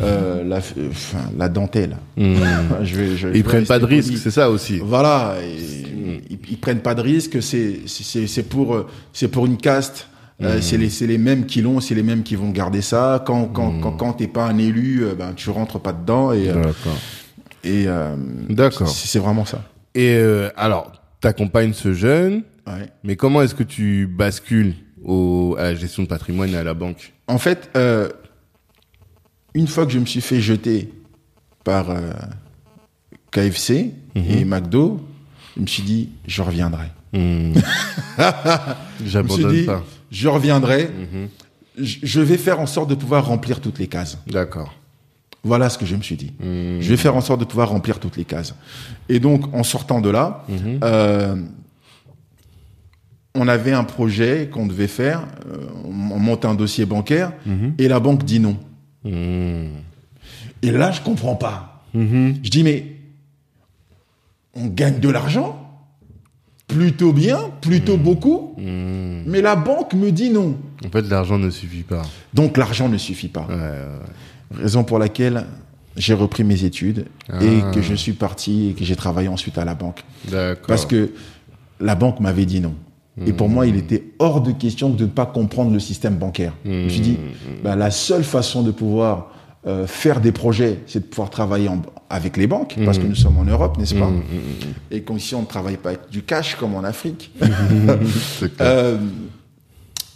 euh, 0.02 0.42
la, 0.42 0.56
enfin, 0.58 1.18
la 1.36 1.48
dentelle. 1.50 1.96
Mhm. 2.16 2.36
Je 2.82 2.96
vais- 2.96 3.08
je- 3.10 3.16
je 3.16 3.28
ils 3.28 3.32
vais 3.34 3.42
prennent 3.42 3.66
pas 3.66 3.78
de 3.78 3.84
risques, 3.84 4.16
c'est 4.16 4.30
ça 4.30 4.48
aussi. 4.50 4.78
Voilà, 4.82 5.34
et 5.42 6.22
ils, 6.30 6.38
ils 6.50 6.56
prennent 6.58 6.80
pas 6.80 6.94
de 6.94 7.02
risques. 7.02 7.42
C'est 7.42 8.42
pour 8.48 8.86
c'est 9.12 9.28
pour 9.28 9.44
une 9.46 9.56
caste. 9.58 10.08
Euh, 10.40 10.58
c'est 10.62 10.76
les 10.78 10.88
c'est 10.88 11.06
les 11.08 11.18
mêmes 11.18 11.46
qui 11.46 11.60
l'ont, 11.62 11.80
c'est 11.80 11.94
les 11.96 12.02
mêmes 12.04 12.22
qui 12.22 12.36
vont 12.36 12.50
garder 12.50 12.80
ça. 12.80 13.22
Quand 13.26 13.46
quand 13.46 13.80
quand, 13.82 13.92
quand 13.92 14.12
t'es 14.14 14.28
pas 14.28 14.46
un 14.46 14.56
élu, 14.56 15.04
ben 15.18 15.32
tu 15.36 15.50
rentres 15.50 15.80
pas 15.80 15.92
dedans 15.92 16.32
et 16.32 16.48
euh, 16.48 16.54
D'accord. 16.54 16.98
et 17.64 17.84
euh, 17.88 18.14
D'accord. 18.48 18.88
c'est 18.88 19.08
c'est 19.08 19.18
vraiment 19.18 19.44
ça. 19.44 19.62
Et 19.94 20.14
euh, 20.16 20.48
alors, 20.56 20.92
t'accompagnes 21.20 21.72
ce 21.72 21.92
jeune, 21.92 22.42
Ouais. 22.68 22.88
Mais 23.04 23.16
comment 23.16 23.42
est-ce 23.42 23.54
que 23.54 23.62
tu 23.62 24.06
bascules 24.06 24.74
au, 25.04 25.56
à 25.58 25.62
la 25.64 25.74
gestion 25.74 26.02
de 26.02 26.08
patrimoine 26.08 26.50
et 26.50 26.56
à 26.56 26.62
la 26.64 26.74
banque? 26.74 27.12
En 27.26 27.38
fait, 27.38 27.70
euh, 27.76 28.08
une 29.54 29.66
fois 29.66 29.86
que 29.86 29.92
je 29.92 29.98
me 29.98 30.06
suis 30.06 30.20
fait 30.20 30.40
jeter 30.40 30.92
par 31.64 31.90
euh, 31.90 32.12
KFC 33.30 33.92
et 34.16 34.44
McDo, 34.44 35.00
je 35.56 35.62
me 35.62 35.66
suis 35.66 35.82
dit, 35.82 36.10
je 36.26 36.42
reviendrai. 36.42 36.86
Suis 37.12 37.54
J'abandonne 39.06 39.64
pas. 39.66 39.82
je 40.10 40.28
reviendrai. 40.28 40.84
Mhm. 40.88 41.28
Je 41.78 41.96
je 42.02 42.20
vais 42.20 42.36
faire 42.36 42.60
en 42.60 42.66
sorte 42.66 42.90
de 42.90 42.94
pouvoir 42.94 43.24
remplir 43.26 43.60
toutes 43.60 43.78
les 43.78 43.86
cases. 43.86 44.18
D'accord. 44.26 44.74
Voilà 45.44 45.70
ce 45.70 45.78
que 45.78 45.86
je 45.86 45.94
me 45.96 46.02
suis 46.02 46.16
dit. 46.16 46.32
Hmm. 46.40 46.80
Je 46.80 46.88
vais 46.88 46.96
faire 46.96 47.14
en 47.14 47.20
sorte 47.20 47.38
de 47.40 47.44
pouvoir 47.44 47.68
remplir 47.68 48.00
toutes 48.00 48.16
les 48.16 48.24
cases. 48.24 48.54
Et 49.08 49.20
donc, 49.20 49.54
en 49.54 49.62
sortant 49.62 50.00
de 50.00 50.10
là, 50.10 50.44
Mhm. 50.48 50.80
euh, 50.82 51.36
on 53.34 53.46
avait 53.48 53.72
un 53.72 53.84
projet 53.84 54.48
qu'on 54.52 54.66
devait 54.66 54.86
faire. 54.88 55.22
euh, 55.50 55.66
on 55.84 56.18
monte 56.18 56.44
un 56.44 56.54
dossier 56.54 56.86
bancaire 56.86 57.32
Mhm. 57.46 57.74
et 57.78 57.88
la 57.88 58.00
banque 58.00 58.24
dit 58.24 58.40
non. 58.40 58.56
Hmm. 59.04 59.68
Et 60.62 60.70
là, 60.72 60.90
je 60.90 61.00
comprends 61.00 61.36
pas. 61.36 61.84
Mhm. 61.94 62.36
Je 62.42 62.50
dis, 62.50 62.62
mais 62.64 62.84
on 64.54 64.66
gagne 64.66 64.98
de 65.00 65.08
l'argent 65.08 65.64
Plutôt 66.66 67.14
bien, 67.14 67.38
plutôt 67.62 67.96
beaucoup, 67.96 68.54
mais 68.58 69.40
la 69.40 69.56
banque 69.56 69.94
me 69.94 70.12
dit 70.12 70.28
non. 70.28 70.54
En 70.84 70.90
fait, 70.90 71.00
l'argent 71.08 71.38
ne 71.38 71.48
suffit 71.48 71.82
pas. 71.82 72.02
Donc 72.34 72.58
l'argent 72.58 72.90
ne 72.90 72.98
suffit 72.98 73.28
pas. 73.28 73.46
Ouais, 73.48 73.54
ouais. 73.54 74.60
Raison 74.62 74.84
pour 74.84 74.98
laquelle 74.98 75.46
j'ai 75.96 76.12
repris 76.12 76.44
mes 76.44 76.64
études 76.64 77.06
Ah. 77.30 77.42
et 77.42 77.62
que 77.74 77.80
je 77.80 77.94
suis 77.94 78.12
parti 78.12 78.68
et 78.68 78.74
que 78.74 78.84
j'ai 78.84 78.96
travaillé 78.96 79.28
ensuite 79.28 79.56
à 79.56 79.64
la 79.64 79.74
banque. 79.74 80.04
Parce 80.66 80.84
que 80.84 81.10
la 81.80 81.94
banque 81.94 82.20
m'avait 82.20 82.44
dit 82.44 82.60
non. 82.60 82.74
Et 83.26 83.32
pour 83.32 83.48
moi, 83.48 83.66
il 83.66 83.76
était 83.76 84.04
hors 84.18 84.40
de 84.40 84.52
question 84.52 84.90
de 84.90 85.04
ne 85.04 85.08
pas 85.08 85.26
comprendre 85.26 85.72
le 85.72 85.80
système 85.80 86.16
bancaire. 86.16 86.52
Je 86.64 86.70
me 86.70 86.88
suis 86.88 87.00
dit, 87.00 87.16
bah, 87.62 87.76
la 87.76 87.90
seule 87.90 88.24
façon 88.24 88.62
de 88.62 88.70
pouvoir 88.70 89.32
euh, 89.66 89.86
faire 89.86 90.20
des 90.20 90.32
projets, 90.32 90.78
c'est 90.86 91.00
de 91.00 91.04
pouvoir 91.04 91.30
travailler 91.30 91.68
en- 91.68 91.82
avec 92.08 92.36
les 92.36 92.46
banques, 92.46 92.76
parce 92.84 92.98
que 92.98 93.06
nous 93.06 93.16
sommes 93.16 93.36
en 93.38 93.44
Europe, 93.44 93.76
n'est-ce 93.76 93.94
pas? 93.94 94.06
Hmm, 94.08 94.22
Et 94.90 95.02
qu'ici, 95.02 95.34
on 95.34 95.40
ne 95.42 95.46
travaille 95.46 95.76
pas 95.76 95.90
avec 95.90 96.08
du 96.10 96.22
cash 96.22 96.54
comme 96.54 96.74
en 96.74 96.84
Afrique. 96.84 97.32
Euh, 98.60 98.96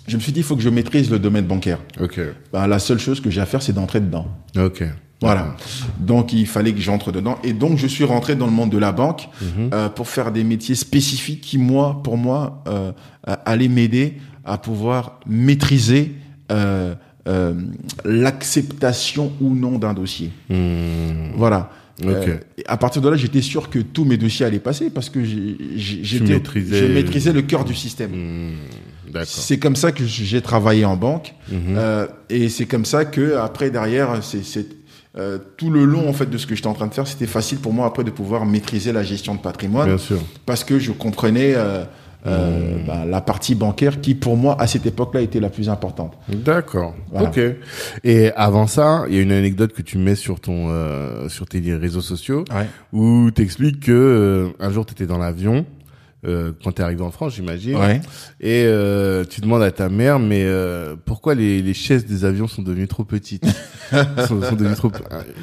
je 0.06 0.16
me 0.16 0.20
suis 0.22 0.32
dit, 0.32 0.40
il 0.40 0.42
faut 0.44 0.56
que 0.56 0.62
je 0.62 0.68
maîtrise 0.68 1.10
le 1.10 1.18
domaine 1.18 1.44
bancaire. 1.44 1.78
Ben, 2.52 2.66
la 2.66 2.78
seule 2.78 2.98
chose 2.98 3.20
que 3.20 3.30
j'ai 3.30 3.40
à 3.40 3.46
faire, 3.46 3.62
c'est 3.62 3.72
d'entrer 3.72 4.00
dedans. 4.00 4.26
Voilà. 5.22 5.56
Donc 5.98 6.32
il 6.32 6.46
fallait 6.46 6.72
que 6.72 6.80
j'entre 6.80 7.12
dedans. 7.12 7.38
Et 7.44 7.52
donc 7.52 7.78
je 7.78 7.86
suis 7.86 8.04
rentré 8.04 8.34
dans 8.36 8.46
le 8.46 8.52
monde 8.52 8.70
de 8.70 8.78
la 8.78 8.92
banque 8.92 9.28
euh, 9.72 9.88
pour 9.88 10.08
faire 10.08 10.32
des 10.32 10.44
métiers 10.44 10.74
spécifiques 10.74 11.40
qui, 11.40 11.58
moi, 11.58 12.00
pour 12.04 12.16
moi, 12.18 12.62
euh, 12.68 12.92
euh, 13.28 13.36
allaient 13.46 13.68
m'aider 13.68 14.14
à 14.44 14.58
pouvoir 14.58 15.20
maîtriser 15.26 16.12
euh, 16.50 16.94
euh, 17.28 17.54
l'acceptation 18.04 19.32
ou 19.40 19.54
non 19.54 19.78
d'un 19.78 19.94
dossier. 19.94 20.30
Hmm. 20.50 21.32
Voilà. 21.36 21.70
Euh, 22.04 22.38
et 22.58 22.64
à 22.66 22.76
partir 22.78 23.00
de 23.02 23.08
là, 23.08 23.16
j'étais 23.16 23.42
sûr 23.42 23.70
que 23.70 23.78
tous 23.78 24.04
mes 24.04 24.16
dossiers 24.16 24.44
allaient 24.46 24.58
passer 24.58 24.90
parce 24.90 25.08
que 25.08 25.22
j'étais, 25.22 26.24
maîtrisais- 26.24 26.88
je 26.88 26.92
maîtrisais 26.92 27.32
le 27.32 27.42
cœur 27.42 27.64
du 27.64 27.74
système. 27.74 28.10
D'accord. 29.12 29.26
C'est 29.28 29.58
comme 29.58 29.76
ça 29.76 29.92
que 29.92 30.04
j'ai 30.04 30.40
travaillé 30.40 30.84
en 30.84 30.96
banque 30.96 31.34
Mhm. 31.50 31.58
euh, 31.76 32.06
et 32.30 32.48
c'est 32.48 32.64
comme 32.66 32.86
ça 32.86 33.04
que 33.04 33.36
après 33.36 33.70
derrière, 33.70 34.20
c'est 34.22 34.66
euh, 35.18 35.38
tout 35.56 35.70
le 35.70 35.84
long 35.84 36.08
en 36.08 36.12
fait 36.12 36.26
de 36.30 36.38
ce 36.38 36.46
que 36.46 36.54
j'étais 36.54 36.68
en 36.68 36.74
train 36.74 36.86
de 36.86 36.94
faire, 36.94 37.06
c'était 37.06 37.26
facile 37.26 37.58
pour 37.58 37.72
moi 37.72 37.86
après 37.86 38.04
de 38.04 38.10
pouvoir 38.10 38.46
maîtriser 38.46 38.92
la 38.92 39.02
gestion 39.02 39.34
de 39.34 39.40
patrimoine 39.40 39.86
Bien 39.88 39.98
sûr. 39.98 40.18
parce 40.46 40.64
que 40.64 40.78
je 40.78 40.90
comprenais 40.92 41.52
euh, 41.54 41.84
euh, 42.26 42.78
Mhm. 42.78 42.86
bah, 42.86 43.04
la 43.04 43.20
partie 43.20 43.54
bancaire 43.56 44.00
qui 44.00 44.14
pour 44.14 44.36
moi 44.36 44.56
à 44.60 44.66
cette 44.68 44.86
époque-là 44.86 45.20
était 45.22 45.40
la 45.40 45.50
plus 45.50 45.68
importante. 45.68 46.16
D'accord. 46.28 46.94
Voilà. 47.10 47.28
Ok. 47.28 47.40
Et 48.04 48.30
avant 48.36 48.68
ça, 48.68 49.04
il 49.08 49.16
y 49.16 49.18
a 49.18 49.22
une 49.22 49.32
anecdote 49.32 49.72
que 49.72 49.82
tu 49.82 49.98
mets 49.98 50.14
sur 50.14 50.38
ton 50.40 50.68
euh, 50.70 51.28
sur 51.28 51.46
tes 51.46 51.60
réseaux 51.74 52.00
sociaux 52.00 52.44
Ouais. 52.54 52.68
où 52.92 53.30
t'expliques 53.32 53.80
que 53.80 53.92
euh, 53.92 54.48
un 54.60 54.70
jour 54.70 54.86
t'étais 54.86 55.06
dans 55.06 55.18
l'avion 55.18 55.66
euh, 56.24 56.52
quand 56.62 56.72
t'es 56.72 56.82
arrivé 56.82 57.02
en 57.02 57.10
France, 57.10 57.34
j'imagine. 57.34 57.76
Ouais. 57.76 58.00
Et 58.40 58.64
euh, 58.66 59.24
tu 59.24 59.40
demandes 59.40 59.62
à 59.62 59.70
ta 59.72 59.88
mère, 59.88 60.18
mais 60.18 60.44
euh, 60.44 60.94
pourquoi 61.04 61.34
les, 61.34 61.60
les 61.62 61.74
chaises 61.74 62.06
des 62.06 62.24
avions 62.24 62.46
sont 62.46 62.62
devenues 62.62 62.86
trop 62.88 63.04
petites 63.04 63.44
sont, 64.28 64.40
sont 64.42 64.54
devenues 64.56 64.74
trop 64.76 64.90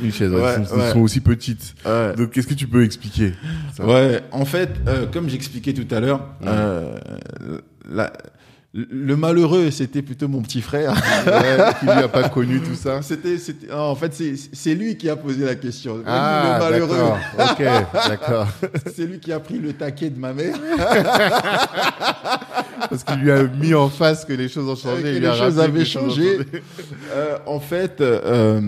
une 0.02 0.12
chaise 0.12 0.32
ouais, 0.32 0.42
Ouais, 0.42 0.66
sont, 0.66 0.76
ouais. 0.78 0.92
sont 0.92 1.00
aussi 1.02 1.20
petites. 1.20 1.76
Ouais. 1.86 2.14
Donc 2.16 2.32
qu'est-ce 2.32 2.48
que 2.48 2.54
tu 2.54 2.68
peux 2.68 2.84
expliquer? 2.84 3.34
Ouais, 3.80 4.22
en 4.32 4.46
fait, 4.46 4.70
euh, 4.88 5.06
comme 5.06 5.30
j'expliquais 5.30 5.74
tout 5.74 5.94
à 5.94 6.00
l'heure, 6.00 6.26
euh, 6.46 6.98
la- 7.92 8.14
le 8.74 9.16
malheureux, 9.16 9.72
c'était 9.72 10.04
plutôt 10.04 10.28
mon 10.28 10.44
petit 10.44 10.62
frère. 10.62 10.94
Ouais, 11.26 11.58
qui 11.80 11.86
lui 11.86 11.92
a 11.92 12.08
pas 12.08 12.30
connu 12.30 12.62
tout 12.62 12.76
ça. 12.76 13.02
C'était, 13.02 13.40
c'était, 13.40 13.72
en 13.72 13.96
fait, 13.96 14.14
c'est, 14.14 14.36
c'est 14.54 14.76
lui 14.76 14.96
qui 14.96 15.10
a 15.10 15.16
posé 15.16 15.44
la 15.44 15.56
question. 15.56 16.04
Ah, 16.06 16.60
le 16.60 16.66
malheureux, 16.66 16.98
d'accord. 16.98 17.18
Ok, 17.52 17.64
d'accord. 18.08 18.48
c'est 18.96 19.08
lui 19.08 19.20
qui 19.20 19.34
a 19.34 19.40
pris 19.40 19.58
le 19.58 19.74
taquet 19.74 20.12
de 20.12 20.20
ma 20.20 20.34
mère. 20.34 20.56
Parce 22.90 23.04
qu'il 23.04 23.22
lui 23.22 23.32
a 23.32 23.42
mis 23.44 23.74
en 23.74 23.90
face 23.90 24.24
que 24.24 24.34
les 24.34 24.48
choses 24.48 24.70
ont 24.70 24.76
changé. 24.76 25.02
que 25.02 25.08
il 25.08 25.14
lui 25.16 25.22
les 25.22 25.28
a 25.28 25.34
choses 25.34 25.56
rappelé 25.56 25.56
que 25.56 25.62
avaient 25.62 25.80
les 25.80 25.86
choses 25.86 26.04
ont 26.04 26.10
changé. 26.10 26.38
Euh, 27.12 27.40
en 27.48 27.60
fait, 27.60 28.02
euh, 28.02 28.62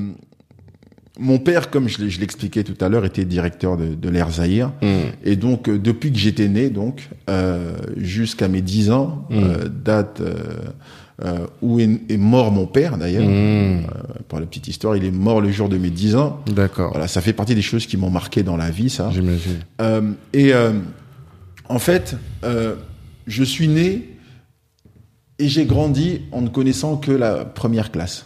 mon 1.21 1.37
père, 1.37 1.69
comme 1.69 1.87
je, 1.87 2.01
l'expliquais 2.19 2.63
tout 2.63 2.83
à 2.83 2.89
l'heure, 2.89 3.05
était 3.05 3.25
directeur 3.25 3.77
de, 3.77 3.93
de 3.93 4.09
l'Air 4.09 4.31
Zahir. 4.31 4.71
Hmm. 4.81 5.11
Et 5.23 5.35
donc, 5.35 5.69
euh, 5.69 5.77
depuis 5.77 6.11
que 6.11 6.17
j'étais 6.17 6.47
né, 6.47 6.69
donc, 6.69 7.09
euh, 7.29 7.73
jusqu'à 7.95 8.47
mes 8.47 8.61
10 8.61 8.91
ans, 8.91 9.25
Mm. 9.29 9.35
euh, 9.37 9.69
date 9.69 10.21
où 11.61 11.79
est, 11.79 11.89
est 12.09 12.17
mort 12.17 12.51
mon 12.51 12.65
père, 12.65 12.97
d'ailleurs. 12.97 13.23
Euh, 13.27 13.81
pour 14.27 14.39
la 14.39 14.47
petite 14.47 14.67
histoire, 14.67 14.97
il 14.97 15.05
est 15.05 15.11
mort 15.11 15.39
le 15.39 15.51
jour 15.51 15.69
de 15.69 15.77
mes 15.77 15.91
10 15.91 16.15
ans. 16.15 16.39
D'accord. 16.47 16.91
Voilà, 16.91 17.07
ça 17.07 17.21
fait 17.21 17.33
partie 17.33 17.53
des 17.53 17.61
choses 17.61 17.85
qui 17.85 17.95
m'ont 17.95 18.09
marqué 18.09 18.41
dans 18.41 18.57
la 18.57 18.71
vie, 18.71 18.89
ça. 18.89 19.11
J'imagine. 19.13 19.59
Et 20.33 20.51
en 21.69 21.79
fait, 21.79 22.15
je 23.27 23.43
suis 23.43 23.67
né 23.67 24.09
et 25.37 25.47
j'ai 25.47 25.65
grandi 25.65 26.21
en 26.31 26.41
ne 26.41 26.49
connaissant 26.49 26.97
que 26.97 27.11
la 27.11 27.45
première 27.45 27.91
classe. 27.91 28.25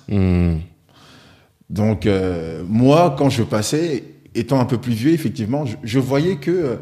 Donc, 1.70 2.06
euh, 2.06 2.64
moi, 2.68 3.16
quand 3.18 3.30
je 3.30 3.44
passais, 3.44 4.04
étant 4.36 4.60
un 4.60 4.66
peu 4.66 4.78
plus 4.78 4.94
vieux, 4.94 5.12
effectivement, 5.14 5.66
je, 5.66 5.76
je 5.84 6.00
voyais 6.00 6.36
que 6.36 6.52
euh, 6.52 6.76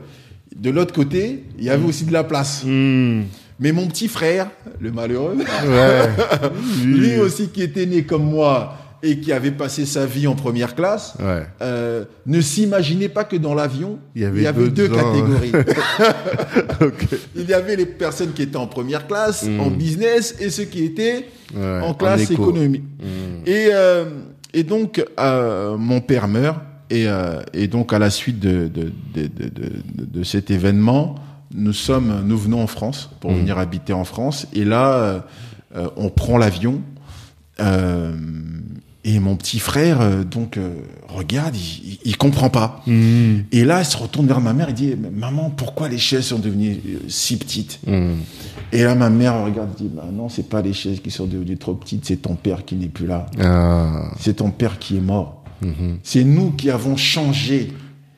de 0.56 0.70
l'autre 0.70 0.94
côté, 0.94 1.44
il 1.58 1.64
y 1.64 1.70
avait 1.70 1.86
aussi 1.86 2.04
de 2.06 2.14
la 2.14 2.24
place. 2.24 2.64
Hmm. 2.66 3.22
Mais 3.60 3.72
mon 3.72 3.88
petit 3.88 4.08
frère, 4.08 4.50
le 4.80 4.92
malheureux, 4.92 5.38
Ouais. 5.38 6.10
lui 6.84 7.18
aussi 7.20 7.48
qui 7.50 7.62
était 7.62 7.86
né 7.86 8.04
comme 8.04 8.24
moi 8.26 8.78
et 9.06 9.20
qui 9.20 9.32
avait 9.34 9.52
passé 9.52 9.86
sa 9.86 10.06
vie 10.06 10.28
en 10.28 10.36
première 10.36 10.76
classe, 10.76 11.14
Ouais. 11.20 11.44
euh, 11.62 12.06
ne 12.26 12.42
s'imaginait 12.42 13.10
pas 13.10 13.24
que 13.26 13.36
dans 13.36 13.54
l'avion, 13.54 14.00
Il 14.16 14.22
y 14.22 14.26
avait 14.48 14.70
deux 14.70 14.88
catégories. 14.90 15.52
Il 17.36 17.50
y 17.50 17.54
avait 17.54 17.76
les 17.76 17.86
personnes 17.86 18.32
qui 18.34 18.44
étaient 18.44 18.56
en 18.58 18.68
première 18.68 19.08
classe, 19.08 19.44
Mm. 19.44 19.60
en 19.60 19.70
business, 19.70 20.36
et 20.40 20.50
ceux 20.50 20.64
qui 20.66 20.84
étaient 20.86 21.26
Ouais, 21.56 21.80
en 21.84 21.94
classe 21.94 22.30
éco. 22.32 22.50
économie. 22.50 22.82
Et, 23.46 23.68
euh, 23.72 24.06
et 24.54 24.64
donc, 24.64 25.04
euh, 25.20 25.78
mon 25.78 26.02
père 26.02 26.28
meurt, 26.28 26.60
et, 26.90 27.08
euh, 27.08 27.42
et 27.54 27.68
donc 27.68 27.92
à 27.94 28.00
la 28.00 28.10
suite 28.10 28.40
de, 28.40 28.68
de, 28.68 28.92
de, 29.14 29.30
de, 29.98 30.24
cet 30.24 30.52
événement, 30.52 31.16
nous 31.54 31.74
sommes, 31.74 32.24
nous 32.26 32.38
venons 32.38 32.62
en 32.62 32.68
France 32.68 33.10
pour 33.20 33.32
Mm. 33.32 33.38
venir 33.38 33.58
habiter 33.58 33.94
en 33.94 34.04
France, 34.04 34.48
et 34.54 34.66
là, 34.66 34.94
euh, 34.94 35.20
euh, 35.76 35.90
on 35.98 36.10
prend 36.10 36.38
l'avion. 36.38 36.82
Euh, 37.60 38.16
et 39.06 39.20
mon 39.20 39.36
petit 39.36 39.60
frère, 39.60 40.00
euh, 40.00 40.24
donc, 40.24 40.58
euh, 40.58 40.76
regarde, 41.10 41.56
il, 41.56 41.90
il, 41.90 42.00
il 42.06 42.18
comprend 42.18 42.50
pas. 42.50 42.82
Hmm. 42.88 43.40
Et 43.52 43.66
là, 43.66 43.82
il 43.82 43.86
se 43.86 43.98
retourne 43.98 44.28
vers 44.28 44.40
ma 44.40 44.54
mère 44.54 44.70
et 44.70 44.74
dit, 44.74 44.96
maman, 44.96 45.50
pourquoi 45.50 45.90
les 45.90 45.98
chaises 45.98 46.26
sont 46.28 46.40
devenues 46.40 46.80
euh, 46.88 47.00
si 47.10 47.38
petites? 47.38 47.80
Hmm. 47.86 48.14
Et 48.72 48.84
là, 48.84 48.96
ma 48.96 49.10
mère 49.10 49.44
regarde 49.44 49.70
et 49.78 49.84
dit, 49.84 49.90
bah 49.94 50.08
non, 50.12 50.30
c'est 50.30 50.48
pas 50.48 50.62
les 50.62 50.74
chaises 50.74 51.00
qui 51.02 51.12
sont 51.12 51.26
devenues 51.26 51.58
trop 51.58 51.74
petites, 51.74 52.06
c'est 52.06 52.18
ton 52.18 52.36
père 52.36 52.64
qui 52.66 52.76
n'est 52.76 52.88
plus 52.88 53.06
là. 53.06 53.26
Ah. 53.40 54.12
C'est 54.20 54.36
ton 54.38 54.52
père 54.52 54.80
qui 54.80 54.98
est 54.98 55.02
mort. 55.02 55.44
Mhm. 55.62 56.00
C'est 56.04 56.24
nous 56.24 56.52
qui 56.52 56.70
avons 56.70 56.98
changé 56.98 57.72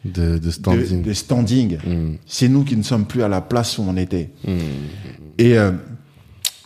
De, 0.04 0.40
standing. 0.50 1.02
de 1.02 1.14
standing. 1.14 1.78
Hmm. 1.86 2.16
C'est 2.28 2.48
nous 2.48 2.64
qui 2.64 2.78
ne 2.78 2.84
sommes 2.84 3.06
plus 3.06 3.24
à 3.24 3.28
la 3.28 3.42
place 3.42 3.78
où 3.80 3.84
on 3.88 3.98
était. 3.98 4.30
Hmm. 4.48 4.58
Et 5.40 5.58
euh, 5.58 5.72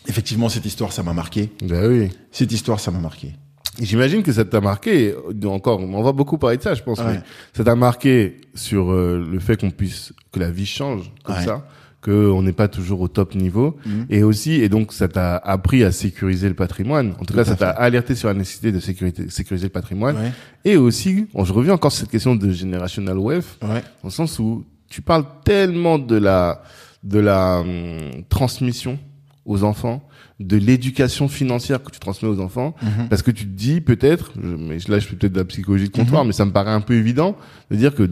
effectivement, 0.07 0.49
cette 0.49 0.65
histoire, 0.65 0.91
ça 0.91 1.03
m'a 1.03 1.13
marqué. 1.13 1.49
Ben 1.63 1.87
oui. 1.87 2.09
Cette 2.31 2.51
histoire, 2.51 2.79
ça 2.79 2.91
m'a 2.91 2.99
marqué. 2.99 3.33
J'imagine 3.81 4.23
que 4.23 4.31
ça 4.33 4.43
t'a 4.45 4.59
marqué, 4.61 5.13
encore, 5.45 5.79
on 5.79 6.01
va 6.03 6.11
beaucoup 6.11 6.37
parler 6.37 6.57
de 6.57 6.61
ça, 6.63 6.73
je 6.73 6.83
pense, 6.83 6.99
Ouais. 6.99 7.05
mais 7.13 7.19
ça 7.53 7.63
t'a 7.63 7.75
marqué 7.75 8.41
sur 8.53 8.91
euh, 8.91 9.25
le 9.31 9.39
fait 9.39 9.59
qu'on 9.59 9.71
puisse, 9.71 10.11
que 10.31 10.39
la 10.39 10.51
vie 10.51 10.65
change 10.65 11.11
comme 11.23 11.35
Ouais. 11.35 11.45
ça, 11.45 11.65
que 12.01 12.29
on 12.29 12.41
n'est 12.41 12.51
pas 12.53 12.67
toujours 12.67 12.99
au 13.01 13.07
top 13.07 13.35
niveau, 13.35 13.77
Mhm. 13.85 14.05
et 14.09 14.23
aussi, 14.23 14.53
et 14.55 14.67
donc 14.69 14.91
ça 14.91 15.07
t'a 15.07 15.37
appris 15.37 15.83
à 15.83 15.91
sécuriser 15.91 16.49
le 16.49 16.55
patrimoine. 16.55 17.11
En 17.11 17.19
tout, 17.19 17.25
Tout 17.27 17.33
cas, 17.35 17.45
ça 17.45 17.55
t'a 17.55 17.69
alerté 17.69 18.15
sur 18.15 18.27
la 18.27 18.33
nécessité 18.33 18.71
de 18.73 18.79
sécurité, 18.79 19.29
sécuriser 19.29 19.67
le 19.67 19.71
patrimoine, 19.71 20.17
Ouais, 20.17 20.31
et 20.65 20.75
aussi, 20.75 21.27
bon, 21.33 21.45
je 21.45 21.53
reviens 21.53 21.73
encore 21.73 21.91
sur 21.91 22.01
cette 22.01 22.11
question 22.11 22.35
de 22.35 22.51
generational 22.51 23.17
wealth, 23.17 23.57
dans 23.61 23.69
le 24.03 24.09
sens 24.09 24.39
où 24.39 24.65
tu 24.89 25.01
parles 25.01 25.25
tellement 25.45 25.99
de 25.99 26.17
la 26.17 26.63
de 27.01 27.19
la 27.19 27.61
hum, 27.61 28.23
transmission 28.27 28.99
aux 29.45 29.63
enfants, 29.63 30.03
de 30.39 30.55
l'éducation 30.57 31.27
financière 31.27 31.83
que 31.83 31.91
tu 31.91 31.99
transmets 31.99 32.29
aux 32.29 32.39
enfants, 32.39 32.73
Mhm. 32.81 33.09
parce 33.09 33.21
que 33.21 33.31
tu 33.31 33.43
te 33.45 33.49
dis 33.51 33.81
peut-être, 33.81 34.31
mais 34.37 34.77
là 34.87 34.99
je 34.99 35.07
fais 35.07 35.15
peut-être 35.15 35.33
de 35.33 35.39
la 35.39 35.45
psychologie 35.45 35.89
de 35.89 35.91
comptoir, 35.95 36.23
mais 36.25 36.31
ça 36.33 36.45
me 36.45 36.51
paraît 36.51 36.71
un 36.71 36.81
peu 36.81 36.93
évident 36.93 37.35
de 37.71 37.75
dire 37.75 37.93
que 37.93 38.09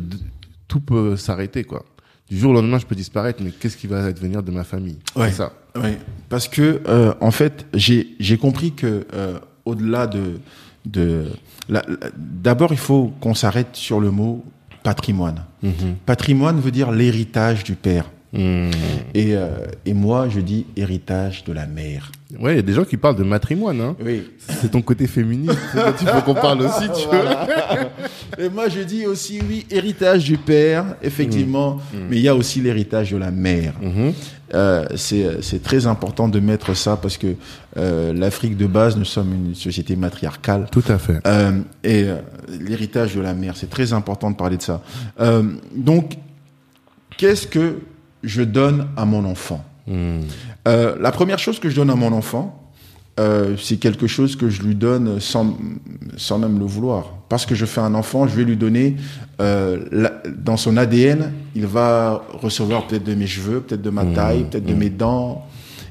tout 0.67 0.79
peut 0.81 1.15
s'arrêter 1.15 1.63
quoi. 1.63 1.85
Du 2.29 2.37
jour 2.37 2.51
au 2.51 2.53
lendemain, 2.53 2.77
je 2.77 2.85
peux 2.85 2.95
disparaître, 2.95 3.41
mais 3.41 3.51
qu'est-ce 3.51 3.77
qui 3.77 3.87
va 3.87 4.03
advenir 4.03 4.43
de 4.43 4.51
ma 4.51 4.65
famille? 4.65 4.97
Ouais. 5.15 5.29
C'est 5.29 5.35
ça. 5.37 5.53
ouais. 5.81 5.97
Parce 6.27 6.49
que, 6.49 6.81
euh, 6.89 7.13
en 7.21 7.31
fait, 7.31 7.65
j'ai 7.73 8.15
j'ai 8.19 8.37
compris 8.37 8.73
que 8.73 9.05
euh, 9.13 9.39
au-delà 9.63 10.07
de 10.07 10.39
de 10.85 11.27
d'abord, 12.17 12.71
il 12.71 12.77
faut 12.77 13.13
qu'on 13.21 13.33
s'arrête 13.33 13.69
sur 13.75 13.99
le 13.99 14.11
mot 14.11 14.43
patrimoine. 14.83 15.43
Mhm. 15.63 15.95
Patrimoine 16.05 16.59
veut 16.59 16.71
dire 16.71 16.91
l'héritage 16.91 17.63
du 17.63 17.75
père. 17.75 18.09
Et, 18.37 19.35
euh, 19.35 19.65
et 19.85 19.93
moi, 19.93 20.29
je 20.29 20.39
dis 20.39 20.65
héritage 20.75 21.43
de 21.43 21.53
la 21.53 21.65
mère. 21.65 22.11
Ouais, 22.39 22.53
il 22.53 22.55
y 22.57 22.59
a 22.59 22.63
des 22.63 22.73
gens 22.73 22.83
qui 22.83 22.97
parlent 22.97 23.15
de 23.15 23.23
matrimoine. 23.23 23.81
Hein. 23.81 23.95
Oui. 24.03 24.23
C'est 24.61 24.71
ton 24.71 24.81
côté 24.81 25.07
féministe. 25.07 25.57
il 26.01 26.07
faut 26.07 26.21
qu'on 26.21 26.33
parle 26.33 26.61
aussi, 26.61 26.87
tu. 26.89 27.07
Et 28.43 28.49
moi, 28.49 28.69
je 28.69 28.81
dis 28.81 29.07
aussi, 29.07 29.39
oui, 29.47 29.65
héritage 29.71 30.25
du 30.25 30.37
père, 30.37 30.97
effectivement, 31.01 31.79
mais 32.09 32.17
il 32.17 32.21
y 32.21 32.27
a 32.27 32.35
aussi 32.35 32.61
l'héritage 32.61 33.11
de 33.11 33.17
la 33.17 33.31
mère. 33.31 33.73
Euh, 34.53 34.85
c'est 34.95 35.41
c'est 35.41 35.61
très 35.61 35.87
important 35.87 36.29
de 36.29 36.39
mettre 36.39 36.73
ça 36.73 36.95
parce 36.95 37.17
que 37.17 37.35
euh, 37.75 38.13
l'Afrique 38.13 38.55
de 38.55 38.65
base, 38.65 38.95
nous 38.95 39.03
sommes 39.03 39.33
une 39.33 39.55
société 39.55 39.97
matriarcale. 39.97 40.67
Tout 40.71 40.83
à 40.87 40.97
fait. 40.97 41.19
Et 41.83 42.05
l'héritage 42.59 43.15
de 43.15 43.21
la 43.21 43.33
mère, 43.33 43.55
c'est 43.55 43.69
très 43.69 43.93
important 43.93 44.29
de 44.29 44.35
parler 44.35 44.57
de 44.57 44.61
ça. 44.61 44.83
Donc, 45.73 46.17
qu'est-ce 47.17 47.47
que 47.47 47.77
je 48.23 48.41
donne 48.43 48.87
à 48.97 49.05
mon 49.05 49.25
enfant 49.25 49.63
Mhm. 49.87 50.23
Euh, 50.67 50.95
La 50.99 51.11
première 51.13 51.39
chose 51.39 51.59
que 51.59 51.69
je 51.69 51.75
donne 51.77 51.89
à 51.89 51.95
mon 51.95 52.11
enfant, 52.11 52.61
euh, 53.21 53.55
c'est 53.57 53.77
quelque 53.77 54.05
chose 54.05 54.35
que 54.35 54.49
je 54.49 54.61
lui 54.61 54.75
donne 54.75 55.21
sans, 55.21 55.55
sans 56.17 56.37
même 56.39 56.59
le 56.59 56.65
vouloir. 56.65 57.13
Parce 57.29 57.45
que 57.45 57.55
je 57.55 57.65
fais 57.65 57.79
un 57.79 57.93
enfant, 57.93 58.27
je 58.27 58.35
vais 58.35 58.43
lui 58.43 58.57
donner, 58.57 58.97
euh, 59.39 59.85
la- 59.93 60.21
dans 60.37 60.57
son 60.57 60.75
ADN, 60.75 61.31
il 61.55 61.65
va 61.67 62.21
recevoir 62.33 62.85
peut-être 62.85 63.05
de 63.05 63.15
mes 63.15 63.27
cheveux, 63.27 63.61
peut-être 63.61 63.81
de 63.81 63.89
ma 63.89 64.03
Mmh, 64.03 64.13
taille, 64.13 64.43
peut-être 64.43 64.65
de 64.65 64.73
mmh. 64.73 64.77
mes 64.77 64.89
dents. 64.89 65.45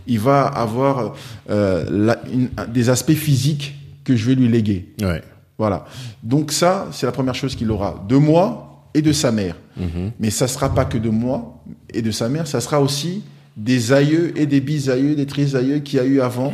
Il 0.06 0.20
va 0.20 0.42
avoir 0.46 1.14
euh, 1.48 1.84
la- 1.90 2.18
une- 2.32 2.50
des 2.70 2.90
aspects 2.90 3.12
physiques 3.14 3.76
que 4.04 4.14
je 4.14 4.26
vais 4.28 4.34
lui 4.34 4.48
léguer. 4.48 4.92
Ouais. 5.00 5.22
Voilà. 5.58 5.86
Donc 6.22 6.52
ça, 6.52 6.86
c'est 6.92 7.06
la 7.06 7.12
première 7.12 7.34
chose 7.34 7.56
qu'il 7.56 7.70
aura 7.70 8.04
de 8.08 8.16
moi 8.16 8.65
et 8.96 9.02
de 9.02 9.12
sa 9.12 9.30
mère. 9.30 9.56
Mhm. 9.76 10.12
Mais 10.18 10.30
ça 10.30 10.48
sera 10.48 10.74
pas 10.74 10.84
que 10.84 10.98
de 10.98 11.10
moi 11.10 11.62
et 11.92 12.02
de 12.02 12.10
sa 12.10 12.28
mère, 12.28 12.46
ça 12.46 12.60
sera 12.60 12.80
aussi 12.80 13.22
des 13.56 13.92
aïeux 13.92 14.32
et 14.36 14.46
des 14.46 14.60
bisaïeux, 14.60 15.14
des 15.14 15.26
trisaïeux 15.26 15.78
qu'il 15.80 15.98
y 15.98 16.02
a 16.02 16.04
eu 16.04 16.20
avant. 16.20 16.52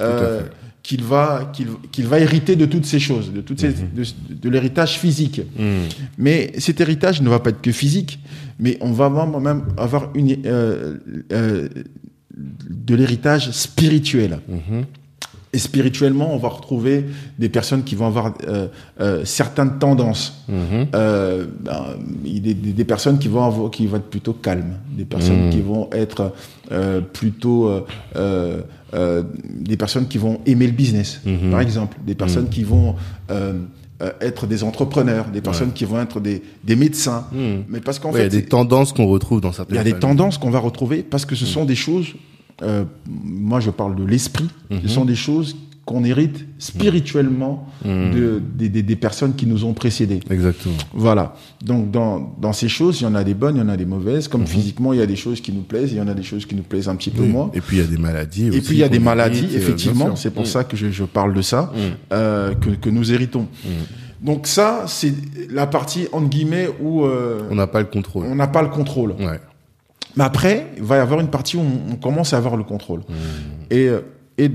Euh, 0.00 0.42
qu'il 0.82 1.02
va 1.02 1.50
qu'il 1.54 1.68
qu'il 1.92 2.06
va 2.06 2.18
hériter 2.18 2.56
de 2.56 2.66
toutes 2.66 2.84
ces 2.84 2.98
choses, 2.98 3.32
de 3.32 3.40
toutes 3.40 3.58
ces, 3.58 3.72
de, 3.72 4.04
de 4.28 4.48
l'héritage 4.50 4.98
physique. 4.98 5.40
Mais 6.18 6.52
cet 6.58 6.78
héritage 6.80 7.22
ne 7.22 7.28
va 7.30 7.38
pas 7.38 7.50
être 7.50 7.62
que 7.62 7.72
physique, 7.72 8.18
mais 8.58 8.76
on 8.82 8.92
va 8.92 9.08
même 9.08 9.62
avoir 9.78 10.10
une 10.14 10.36
euh, 10.44 10.98
euh, 11.32 11.68
de 12.36 12.94
l'héritage 12.94 13.50
spirituel. 13.52 14.40
Et 15.54 15.58
spirituellement, 15.58 16.34
on 16.34 16.38
va 16.38 16.48
retrouver 16.48 17.04
des 17.38 17.48
personnes 17.48 17.84
qui 17.84 17.94
vont 17.94 18.06
avoir 18.08 18.34
euh, 18.48 18.66
euh, 19.00 19.24
certaines 19.24 19.78
tendances. 19.78 20.44
Euh, 20.50 21.46
ben, 21.60 21.84
des, 22.24 22.40
des- 22.54 22.72
des 22.72 22.84
personnes 22.84 23.18
qui 23.18 23.28
vont 23.28 23.44
avoir, 23.44 23.70
qui 23.70 23.86
vont 23.86 23.96
être 23.98 24.10
plutôt 24.10 24.32
calmes, 24.34 24.74
des 24.90 25.04
personnes 25.04 25.50
qui 25.50 25.60
vont 25.60 25.88
être 25.92 26.32
plutôt 27.12 27.70
des 29.60 29.76
personnes 29.76 30.06
qui 30.08 30.18
vont 30.18 30.40
aimer 30.46 30.66
le 30.66 30.72
business, 30.72 31.20
par 31.50 31.60
exemple, 31.60 31.96
des 32.06 32.14
personnes 32.14 32.48
qui 32.48 32.64
vont 32.64 32.94
être 34.20 34.46
des 34.46 34.62
entrepreneurs, 34.64 35.26
des 35.32 35.40
personnes 35.40 35.72
qui 35.72 35.84
vont 35.84 36.00
être 36.00 36.20
des, 36.20 36.42
des 36.64 36.76
médecins. 36.76 37.26
Mais 37.68 37.80
parce 37.80 37.98
qu'en 37.98 38.10
Ouais, 38.10 38.20
il 38.24 38.26
y 38.26 38.30
fait, 38.30 38.36
a 38.36 38.40
des 38.40 38.46
tendances 38.46 38.92
qu'on 38.92 39.06
retrouve 39.06 39.40
dans 39.40 39.52
certaines 39.52 39.74
il 39.76 39.78
y 39.78 39.80
a 39.80 39.84
des 39.84 39.98
tendances 39.98 40.36
qu'on 40.38 40.50
va 40.50 40.58
retrouver 40.58 41.02
parce 41.02 41.24
que 41.24 41.34
ce 41.34 41.46
sont 41.46 41.64
des 41.64 41.74
choses, 41.76 42.08
euh, 42.62 42.84
moi 43.06 43.60
je 43.60 43.70
parle 43.70 43.96
de 43.96 44.04
l'esprit, 44.04 44.48
ce 44.82 44.88
sont 44.88 45.04
des 45.04 45.14
choses 45.16 45.56
qu'on 45.84 46.02
hérite 46.02 46.46
spirituellement 46.58 47.68
de, 47.84 48.40
des, 48.56 48.70
des- 48.70 48.82
des 48.82 48.96
personnes 48.96 49.34
qui 49.34 49.46
nous 49.46 49.66
ont 49.66 49.74
précédés. 49.74 50.20
Exactement. 50.30 50.74
Voilà. 50.94 51.34
Donc 51.62 51.90
dans, 51.90 52.34
dans 52.40 52.54
ces 52.54 52.68
choses, 52.70 53.00
il 53.00 53.04
y 53.04 53.06
en 53.06 53.14
a 53.14 53.22
des 53.22 53.34
bonnes, 53.34 53.56
il 53.56 53.58
y 53.58 53.62
en 53.62 53.68
a 53.68 53.76
des 53.76 53.84
mauvaises. 53.84 54.26
Comme 54.28 54.46
physiquement, 54.46 54.94
il 54.94 54.98
y 55.00 55.02
a 55.02 55.06
des 55.06 55.16
choses 55.16 55.42
qui 55.42 55.52
nous 55.52 55.60
plaisent, 55.60 55.92
il 55.92 55.98
y 55.98 56.00
en 56.00 56.08
a 56.08 56.14
des 56.14 56.22
choses 56.22 56.46
qui 56.46 56.54
nous 56.54 56.62
plaisent 56.62 56.88
un 56.88 56.96
petit 56.96 57.10
peu 57.10 57.24
moins. 57.24 57.50
Et 57.52 57.60
puis 57.60 57.76
il 57.76 57.80
y 57.80 57.84
a 57.84 57.86
des 57.86 57.98
maladies. 57.98 58.46
Et 58.46 58.50
aussi 58.50 58.60
puis 58.62 58.76
il 58.76 58.80
y 58.80 58.82
a 58.84 58.88
des 58.88 58.98
maladies, 58.98 59.46
euh, 59.52 59.56
effectivement. 59.58 60.16
C'est 60.16 60.30
pour 60.32 60.46
ça 60.46 60.64
que 60.64 60.74
je, 60.74 60.90
je 60.90 61.04
parle 61.04 61.34
de 61.34 61.42
ça, 61.42 61.70
euh, 62.14 62.54
que, 62.54 62.70
que 62.70 62.88
nous 62.88 63.12
héritons. 63.12 63.46
Donc 64.22 64.46
ça, 64.46 64.84
c'est 64.86 65.12
la 65.50 65.66
partie 65.66 66.06
entre 66.12 66.28
guillemets 66.30 66.68
où 66.82 67.04
euh, 67.04 67.42
On 67.50 67.56
n'a 67.56 67.66
pas 67.66 67.80
le 67.80 67.86
contrôle. 67.86 68.24
on 68.26 68.34
n'a 68.34 68.46
pas 68.46 68.62
le 68.62 68.68
contrôle. 68.68 69.12
Ouais. 69.20 69.38
Mais 70.16 70.24
après, 70.24 70.68
il 70.76 70.82
va 70.82 70.96
y 70.96 71.00
avoir 71.00 71.20
une 71.20 71.28
partie 71.28 71.56
où 71.56 71.60
on, 71.60 71.92
on 71.92 71.96
commence 71.96 72.32
à 72.32 72.36
avoir 72.36 72.56
le 72.56 72.64
contrôle. 72.64 73.02
Et, 73.70 73.88
euh, 73.88 74.00
et, 74.38 74.50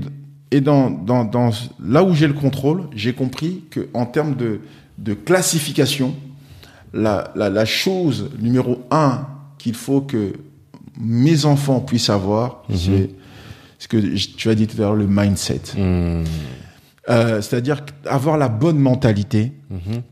et 0.50 0.60
dans, 0.60 0.90
dans, 0.90 1.24
dans, 1.24 1.50
là 1.82 2.02
où 2.02 2.14
j'ai 2.14 2.26
le 2.26 2.32
contrôle, 2.32 2.84
j'ai 2.94 3.12
compris 3.12 3.64
que 3.70 3.88
en 3.94 4.06
termes 4.06 4.36
de, 4.36 4.60
de 4.98 5.14
classification, 5.14 6.14
la, 6.92 7.32
la, 7.36 7.50
la 7.50 7.64
chose 7.64 8.30
numéro 8.40 8.82
un 8.90 9.26
qu'il 9.58 9.74
faut 9.74 10.00
que 10.00 10.32
mes 10.98 11.44
enfants 11.44 11.80
puissent 11.80 12.10
avoir, 12.10 12.64
c'est 12.74 13.10
ce 13.78 13.88
que 13.88 13.96
tu 14.16 14.50
as 14.50 14.54
dit 14.54 14.66
tout 14.66 14.76
à 14.78 14.80
l'heure, 14.80 14.94
le 14.94 15.06
mindset. 15.06 15.60
Mm. 15.76 16.24
Euh, 17.08 17.40
C'est-à-dire 17.40 17.82
avoir 18.06 18.36
la 18.36 18.48
bonne 18.48 18.78
mentalité, 18.78 19.52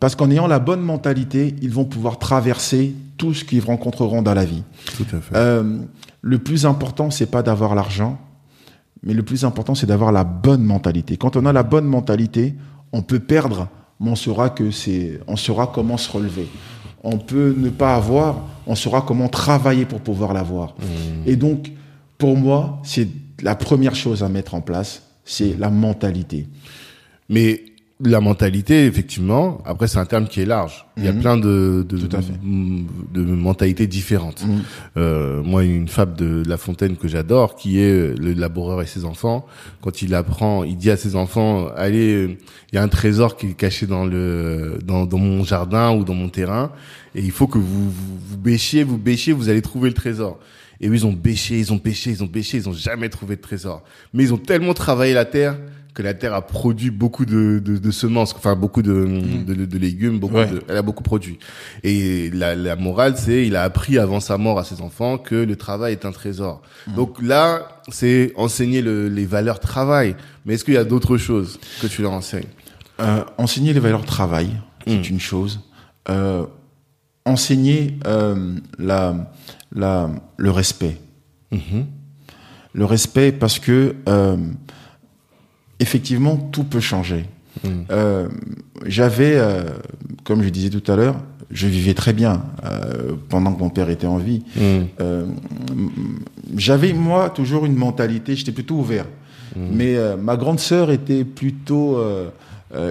parce 0.01 0.15
qu'en 0.15 0.31
ayant 0.31 0.47
la 0.47 0.59
bonne 0.59 0.81
mentalité, 0.81 1.55
ils 1.61 1.71
vont 1.71 1.85
pouvoir 1.85 2.19
traverser 2.19 2.95
tout 3.19 3.35
ce 3.35 3.45
qu'ils 3.45 3.65
rencontreront 3.65 4.23
dans 4.23 4.35
la 4.35 4.45
vie. 4.45 4.63
Tout 4.97 5.07
à 5.13 5.21
fait. 5.21 5.37
Euh, 5.37 5.79
le 6.23 6.39
plus 6.39 6.65
important, 6.67 7.11
c'est 7.11 7.31
pas 7.31 7.43
d'avoir 7.43 7.75
l'argent, 7.75 8.19
mais 9.03 9.13
le 9.13 9.23
plus 9.23 9.45
important, 9.45 9.75
c'est 9.75 9.87
d'avoir 9.87 10.13
la 10.13 10.25
bonne 10.25 10.63
mentalité. 10.63 11.17
Quand 11.17 11.37
on 11.37 11.45
a 11.47 11.53
la 11.53 11.63
bonne 11.63 11.85
mentalité, 11.85 12.55
on 12.93 13.03
peut 13.03 13.21
perdre, 13.21 13.69
mais 14.01 14.11
on 14.11 14.17
saura 14.17 14.51
que 14.51 14.71
c'est, 14.71 15.21
on 15.27 15.37
saura 15.37 15.71
comment 15.73 15.97
se 15.97 16.11
relever. 16.11 16.49
On 17.05 17.19
peut 17.19 17.55
ne 17.57 17.69
pas 17.69 17.95
avoir, 17.95 18.41
on 18.67 18.75
saura 18.75 19.03
comment 19.03 19.29
travailler 19.29 19.85
pour 19.85 20.01
pouvoir 20.01 20.33
l'avoir. 20.33 20.75
Et 21.27 21.37
donc, 21.37 21.71
pour 22.17 22.37
moi, 22.37 22.81
c'est 22.83 23.09
la 23.43 23.55
première 23.55 23.95
chose 23.95 24.23
à 24.23 24.29
mettre 24.29 24.55
en 24.55 24.61
place, 24.61 25.03
c'est 25.29 25.57
la 25.59 25.71
mentalité. 25.71 26.47
Mais 27.29 27.63
la 28.01 28.21
mentalité, 28.21 28.87
effectivement, 28.87 29.61
après 29.65 29.89
c'est 29.89 29.99
un 29.99 30.07
terme 30.07 30.29
qui 30.29 30.41
est 30.41 30.47
large. 30.47 30.87
Il 30.97 31.05
y 31.05 31.09
a 31.09 31.13
plein 31.13 31.37
de 31.37 31.85
de, 31.89 31.97
de 33.13 33.23
mentalités 33.23 33.89
différentes. 33.89 34.45
Euh, 34.97 35.43
moi, 35.43 35.65
une 35.65 35.89
fable 35.89 36.15
de 36.15 36.43
La 36.47 36.57
Fontaine 36.57 36.97
que 36.97 37.09
j'adore, 37.09 37.57
qui 37.57 37.81
est 37.81 37.91
euh, 37.91 38.15
le 38.17 38.35
laboureur 38.35 38.83
et 38.83 38.87
ses 38.87 39.05
enfants. 39.05 39.47
Quand 39.83 40.01
il 40.01 40.15
apprend, 40.15 40.63
il 40.63 40.77
dit 40.77 40.91
à 40.91 40.97
ses 40.97 41.17
enfants 41.17 41.69
allez, 41.77 42.15
euh, 42.15 42.39
il 42.73 42.77
y 42.77 42.79
a 42.79 42.83
un 42.83 42.89
trésor 42.89 43.37
qui 43.37 43.49
est 43.49 43.55
caché 43.55 43.87
dans 43.87 44.05
le 44.05 44.79
dans, 44.85 45.05
dans 45.05 45.19
mon 45.19 45.43
jardin 45.43 45.93
ou 45.93 46.05
dans 46.05 46.15
mon 46.15 46.29
terrain, 46.29 46.71
et 47.17 47.21
il 47.21 47.33
faut 47.33 47.49
que 47.49 47.59
vous 47.59 47.91
vous, 47.91 48.19
vous 48.31 48.39
bêchiez, 48.39 48.85
vous 48.85 48.99
bêchiez, 48.99 49.33
vous 49.33 49.49
allez 49.49 49.63
trouver 49.63 49.89
le 49.89 49.95
trésor. 49.95 50.39
Et 50.81 50.89
eux, 50.89 50.95
ils 50.95 51.07
ont 51.07 51.13
bêché, 51.13 51.59
ils 51.59 51.73
ont 51.73 51.79
pêché, 51.79 52.11
ils 52.11 52.23
ont 52.23 52.27
bêché, 52.27 52.57
ils 52.59 52.69
ont 52.69 52.73
jamais 52.73 53.09
trouvé 53.09 53.37
de 53.37 53.41
trésor. 53.41 53.83
Mais 54.15 54.23
ils 54.25 54.33
ont 54.35 54.39
tellement 54.39 54.75
travaillé 54.75 55.13
la 55.15 55.25
terre 55.25 55.57
que 55.95 56.03
la 56.05 56.15
terre 56.15 56.33
a 56.35 56.43
produit 56.47 56.91
beaucoup 56.91 57.25
de, 57.27 57.61
de, 57.65 57.77
de 57.77 57.91
semences, 57.91 58.33
enfin 58.37 58.55
beaucoup 58.55 58.83
de, 58.83 58.93
de, 59.45 59.55
de- 59.55 59.65
de 59.65 59.79
légumes, 59.79 60.21
beaucoup 60.21 60.37
Ouais. 60.37 60.47
de, 60.49 60.63
elle 60.69 60.77
a 60.77 60.83
beaucoup 60.83 61.03
produit. 61.03 61.41
Et 61.83 62.31
la, 62.31 62.55
la 62.55 62.77
morale, 62.77 63.15
c'est 63.17 63.45
il 63.45 63.57
a 63.57 63.65
appris 63.65 63.99
avant 63.99 64.21
sa 64.21 64.39
mort 64.39 64.61
à 64.61 64.65
ses 64.65 64.81
enfants 64.81 65.19
que 65.19 65.35
le 65.35 65.57
travail 65.57 65.93
est 65.95 66.05
un 66.05 66.13
trésor. 66.13 66.63
Donc 66.95 67.21
là, 67.21 67.81
c'est 67.89 68.33
enseigner 68.37 68.81
le, 68.81 69.09
les 69.09 69.27
valeurs 69.27 69.59
travail. 69.59 70.15
Mais 70.47 70.55
est-ce 70.55 70.65
qu'il 70.65 70.75
y 70.75 70.77
a 70.77 70.85
d'autres 70.85 71.17
choses 71.17 71.59
que 71.83 71.89
tu 71.89 72.03
leur 72.03 72.13
enseignes? 72.13 72.47
Euh, 73.01 73.25
enseigner 73.37 73.73
les 73.73 73.81
valeurs 73.81 74.05
travail, 74.05 74.51
c'est 74.87 75.11
une 75.11 75.19
chose. 75.21 75.59
Euh, 76.09 76.45
enseigner 77.25 77.99
euh, 78.07 78.55
la, 78.79 79.33
la, 79.73 80.11
le 80.37 80.51
respect. 80.51 80.99
Le 82.75 82.85
respect 82.85 83.33
parce 83.33 83.59
que 83.59 83.97
euh, 84.09 84.37
effectivement 85.81 86.37
tout 86.37 86.65
peut 86.65 86.81
changer. 86.81 87.25
Euh, 87.91 88.29
J'avais, 88.87 89.35
euh, 89.37 89.65
comme 90.25 90.43
je 90.43 90.49
disais 90.49 90.71
tout 90.71 90.93
à 90.93 90.97
l'heure, 90.97 91.17
je 91.51 91.67
vivais 91.67 91.95
très 91.95 92.13
bien 92.13 92.43
pendant 93.31 93.53
que 93.55 93.59
mon 93.61 93.71
père 93.71 93.89
était 93.89 94.07
en 94.07 94.19
vie. 94.19 94.43
Euh, 95.01 95.27
J'avais 96.57 96.93
moi 96.93 97.31
toujours 97.31 97.65
une 97.65 97.75
mentalité, 97.75 98.37
j'étais 98.37 98.53
plutôt 98.53 98.77
ouvert. 98.77 99.07
Mais 99.57 99.97
ma 100.21 100.37
grande 100.37 100.61
sœur 100.61 100.91
était 100.91 101.25
plutôt 101.25 101.99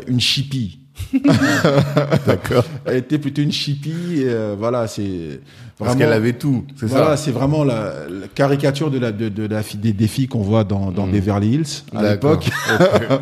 une 0.08 0.20
chippie. 0.20 0.80
D'accord. 2.26 2.64
Elle 2.86 2.98
était 2.98 3.18
plutôt 3.18 3.42
une 3.42 3.52
chippie. 3.52 4.22
et, 4.22 4.24
euh, 4.28 4.56
voilà, 4.58 4.88
c'est 4.88 5.40
Parce 5.78 5.96
qu'elle 5.96 6.12
avait 6.14 6.34
tout, 6.34 6.66
c'est 6.76 6.86
Voilà, 6.88 7.16
ça 7.16 7.18
c'est 7.18 7.32
vraiment 7.32 7.64
la, 7.64 7.94
la 8.10 8.28
caricature 8.34 8.92
de 8.92 9.00
la 9.00 9.12
de, 9.12 9.30
de 9.30 9.46
la 9.48 9.64
fi- 9.64 9.78
des, 9.78 9.94
des 9.94 10.08
filles 10.08 10.28
qu'on 10.28 10.42
voit 10.42 10.64
dans, 10.64 10.92
dans 10.92 11.08
Beverly 11.08 11.54
Hills 11.56 11.84
à 11.96 12.02
D'accord. 12.02 12.40
l'époque. 12.42 12.50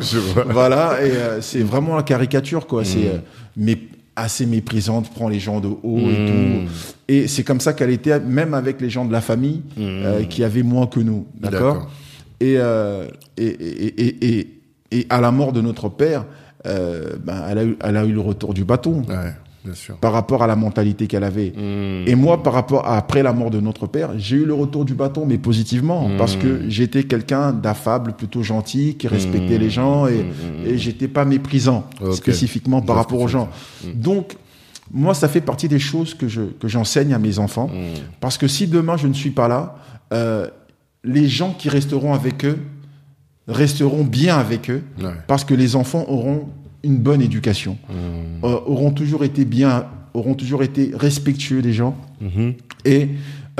Je 0.00 0.18
vois. 0.18 0.44
voilà, 0.50 0.98
et 1.04 1.10
euh, 1.10 1.40
c'est 1.40 1.60
vraiment 1.62 1.96
la 1.96 2.02
caricature 2.02 2.66
quoi. 2.66 2.82
Mm. 2.82 2.86
C'est 2.86 3.08
euh, 3.08 3.18
mais 3.56 3.78
assez 4.16 4.46
méprisante, 4.46 5.10
prend 5.12 5.28
les 5.28 5.38
gens 5.40 5.60
de 5.60 5.68
haut 5.68 5.98
et 5.98 6.18
Mm. 6.18 6.26
tout. 6.26 6.72
Et 7.08 7.28
c'est 7.28 7.44
comme 7.44 7.60
ça 7.60 7.72
qu'elle 7.72 7.90
était, 7.90 8.18
même 8.20 8.54
avec 8.54 8.80
les 8.80 8.90
gens 8.90 9.04
de 9.04 9.12
la 9.12 9.20
famille 9.20 9.62
euh, 9.78 10.24
qui 10.24 10.42
avaient 10.42 10.62
moins 10.62 10.86
que 10.86 11.00
nous, 11.00 11.26
d'accord? 11.38 11.74
Mm. 11.76 11.78
D'accord. 11.78 11.90
Et, 12.40 12.54
et, 13.38 13.46
et, 13.46 14.06
et, 14.06 14.38
et, 14.38 14.48
et 14.92 15.06
à 15.08 15.20
la 15.22 15.30
mort 15.30 15.52
de 15.52 15.60
notre 15.62 15.88
père, 15.88 16.24
euh, 16.66 17.16
ben, 17.24 17.44
elle, 17.48 17.58
a 17.58 17.64
eu, 17.64 17.76
elle 17.82 17.96
a 17.96 18.04
eu 18.04 18.12
le 18.12 18.20
retour 18.20 18.54
du 18.54 18.64
bâton 18.64 19.02
Ouais, 19.08 19.32
bien 19.64 19.74
sûr. 19.74 19.96
par 19.96 20.12
rapport 20.12 20.42
à 20.42 20.46
la 20.46 20.56
mentalité 20.56 21.06
qu'elle 21.06 21.24
avait. 21.24 21.52
Mm. 21.56 22.08
Et 22.08 22.14
moi, 22.14 22.42
par 22.42 22.52
rapport 22.52 22.86
à 22.86 22.96
après 22.96 23.22
la 23.22 23.32
mort 23.32 23.50
de 23.50 23.60
notre 23.60 23.86
père, 23.86 24.10
j'ai 24.16 24.36
eu 24.36 24.44
le 24.44 24.54
retour 24.54 24.84
du 24.84 24.94
bâton, 24.94 25.24
mais 25.26 25.38
positivement, 25.38 26.08
Mm. 26.08 26.16
parce 26.18 26.36
que 26.36 26.62
j'étais 26.68 27.04
quelqu'un 27.04 27.52
d'affable, 27.52 28.12
plutôt 28.14 28.42
gentil, 28.42 28.96
qui 28.96 29.08
respectait 29.08 29.58
les 29.58 29.70
gens, 29.70 30.06
et, 30.06 30.24
et 30.66 30.78
j'étais 30.78 31.08
pas 31.08 31.24
méprisant 31.24 31.84
spécifiquement 32.12 32.80
par 32.82 32.96
rapport 32.96 33.20
aux 33.20 33.28
gens. 33.28 33.48
Donc, 33.94 34.36
moi, 34.92 35.14
ça 35.14 35.28
fait 35.28 35.40
partie 35.40 35.66
des 35.68 35.80
choses 35.80 36.14
que 36.14 36.28
je 36.28 36.42
que 36.42 36.68
j'enseigne 36.68 37.12
à 37.12 37.18
mes 37.18 37.38
enfants, 37.40 37.68
parce 38.20 38.38
que 38.38 38.46
si 38.48 38.66
demain 38.68 38.96
je 38.96 39.08
ne 39.08 39.14
suis 39.14 39.30
pas 39.30 39.48
là, 39.48 39.76
euh, 40.12 40.46
les 41.02 41.26
gens 41.28 41.52
qui 41.58 41.68
resteront 41.68 42.14
avec 42.14 42.44
eux 42.44 42.58
resteront 43.48 44.04
bien 44.04 44.36
avec 44.38 44.70
eux, 44.70 44.82
Ouais. 45.02 45.10
parce 45.26 45.44
que 45.44 45.54
les 45.54 45.76
enfants 45.76 46.04
auront 46.08 46.48
une 46.82 46.98
bonne 46.98 47.20
éducation, 47.22 47.78
Mm. 47.88 48.44
euh, 48.44 48.48
auront 48.66 48.90
toujours 48.90 49.24
été 49.24 49.44
bien, 49.44 49.86
auront 50.14 50.34
toujours 50.34 50.62
été 50.62 50.92
respectueux 50.94 51.62
des 51.62 51.72
gens. 51.72 51.96
Mhm. 52.20 52.54
Et 52.84 53.08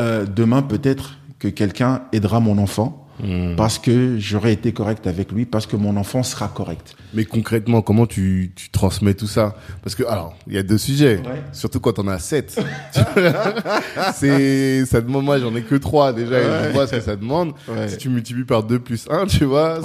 euh, 0.00 0.24
demain, 0.26 0.62
peut-être 0.62 1.18
que 1.38 1.48
quelqu'un 1.48 2.02
aidera 2.12 2.40
mon 2.40 2.58
enfant 2.58 3.05
Mm. 3.22 3.56
parce 3.56 3.78
que 3.78 4.18
j'aurai 4.18 4.52
été 4.52 4.72
correct 4.72 5.06
avec 5.06 5.32
lui, 5.32 5.46
parce 5.46 5.66
que 5.66 5.76
mon 5.76 5.96
enfant 5.96 6.22
sera 6.22 6.48
correct. 6.48 6.96
Mais 7.14 7.24
concrètement, 7.24 7.80
comment 7.80 8.06
tu, 8.06 8.52
tu 8.54 8.70
transmets 8.70 9.14
tout 9.14 9.26
ça? 9.26 9.56
Parce 9.82 9.94
que 9.94 10.04
alors, 10.04 10.36
il 10.46 10.54
y 10.54 10.58
a 10.58 10.62
deux 10.62 10.78
sujets. 10.78 11.16
Ouais. 11.18 11.42
Surtout 11.52 11.80
quand 11.80 11.98
on 11.98 12.08
a 12.08 12.18
sept. 12.18 12.60
c'est 14.14 14.84
ça 14.84 15.00
demande 15.00 15.24
moi 15.24 15.38
j'en 15.38 15.54
ai 15.56 15.62
que 15.62 15.76
trois 15.76 16.12
déjà 16.12 16.40
et 16.40 16.68
je 16.68 16.72
vois 16.72 16.86
ce 16.86 16.96
que 16.96 17.00
ça 17.00 17.16
demande. 17.16 17.52
Ouais. 17.68 17.88
Si 17.88 17.96
tu 17.96 18.08
multiplies 18.08 18.44
par 18.44 18.62
2 18.62 18.78
plus 18.78 19.06
1, 19.10 19.26
tu 19.26 19.44
vois, 19.44 19.80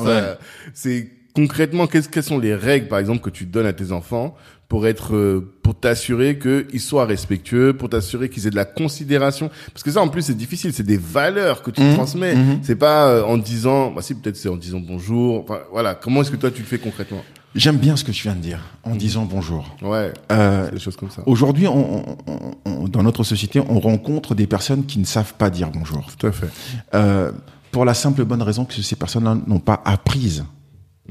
c'est 0.74 1.10
concrètement, 1.34 1.88
qu'est-ce 1.88 2.10
quelles 2.10 2.24
sont 2.24 2.40
les 2.40 2.56
règles, 2.56 2.88
par 2.88 3.00
exemple, 3.00 3.22
que 3.22 3.30
tu 3.30 3.46
donnes 3.46 3.66
à 3.66 3.74
tes 3.74 3.92
enfants 3.92 4.36
pour 4.72 4.88
être, 4.88 5.16
euh, 5.18 5.54
pour 5.64 5.76
t'assurer 5.78 6.40
qu'ils 6.40 6.80
soient 6.80 7.04
respectueux, 7.06 7.74
pour 7.74 7.90
t'assurer 7.90 8.30
qu'ils 8.30 8.48
aient 8.48 8.52
de 8.52 8.56
la 8.56 8.64
considération. 8.64 9.50
Parce 9.74 9.84
que 9.84 9.92
ça, 9.92 10.02
en 10.02 10.08
plus, 10.08 10.22
c'est 10.22 10.34
difficile. 10.38 10.72
C'est 10.72 10.84
des 10.86 10.96
valeurs 10.96 11.62
que 11.62 11.72
tu 11.72 11.82
Mhm. 11.82 11.96
transmets. 11.96 12.36
Mhm. 12.36 12.60
C'est 12.64 12.78
pas 12.78 13.10
euh, 13.10 13.24
en 13.26 13.38
disant, 13.38 13.92
bah 13.92 14.02
si, 14.02 14.16
peut-être 14.16 14.38
c'est 14.38 14.48
en 14.48 14.56
disant 14.56 14.80
bonjour. 14.80 15.42
Enfin, 15.44 15.60
voilà. 15.74 15.94
Comment 15.94 16.22
est-ce 16.22 16.32
que 16.32 16.38
toi 16.38 16.52
tu 16.52 16.62
le 16.62 16.66
fais 16.68 16.78
concrètement? 16.80 17.22
J'aime 17.54 17.76
bien 17.76 17.98
ce 17.98 18.06
que 18.06 18.12
tu 18.14 18.24
viens 18.24 18.34
de 18.36 18.40
dire 18.40 18.60
en 18.84 18.96
disant 18.96 19.28
bonjour. 19.30 19.76
Ouais. 19.82 20.14
Euh, 20.32 20.72
Des 20.72 20.80
choses 20.80 20.96
comme 20.96 21.12
ça. 21.12 21.22
Aujourd'hui, 21.26 21.68
on, 21.68 22.16
on- 22.28 22.56
on- 22.64 22.88
dans 22.88 23.04
notre 23.04 23.26
société, 23.26 23.60
on 23.68 23.82
rencontre 23.82 24.36
des 24.36 24.48
personnes 24.48 24.86
qui 24.86 25.00
ne 25.00 25.06
savent 25.06 25.34
pas 25.34 25.50
dire 25.50 25.70
bonjour. 25.70 26.08
Tout 26.18 26.28
à 26.28 26.32
fait. 26.32 26.48
Euh, 26.94 27.34
pour 27.72 27.84
la 27.84 27.94
simple 27.94 28.24
bonne 28.24 28.42
raison 28.42 28.64
que 28.64 28.74
ces 28.74 28.96
personnes-là 28.96 29.36
n'ont 29.48 29.60
pas 29.60 29.82
apprises. 29.84 30.46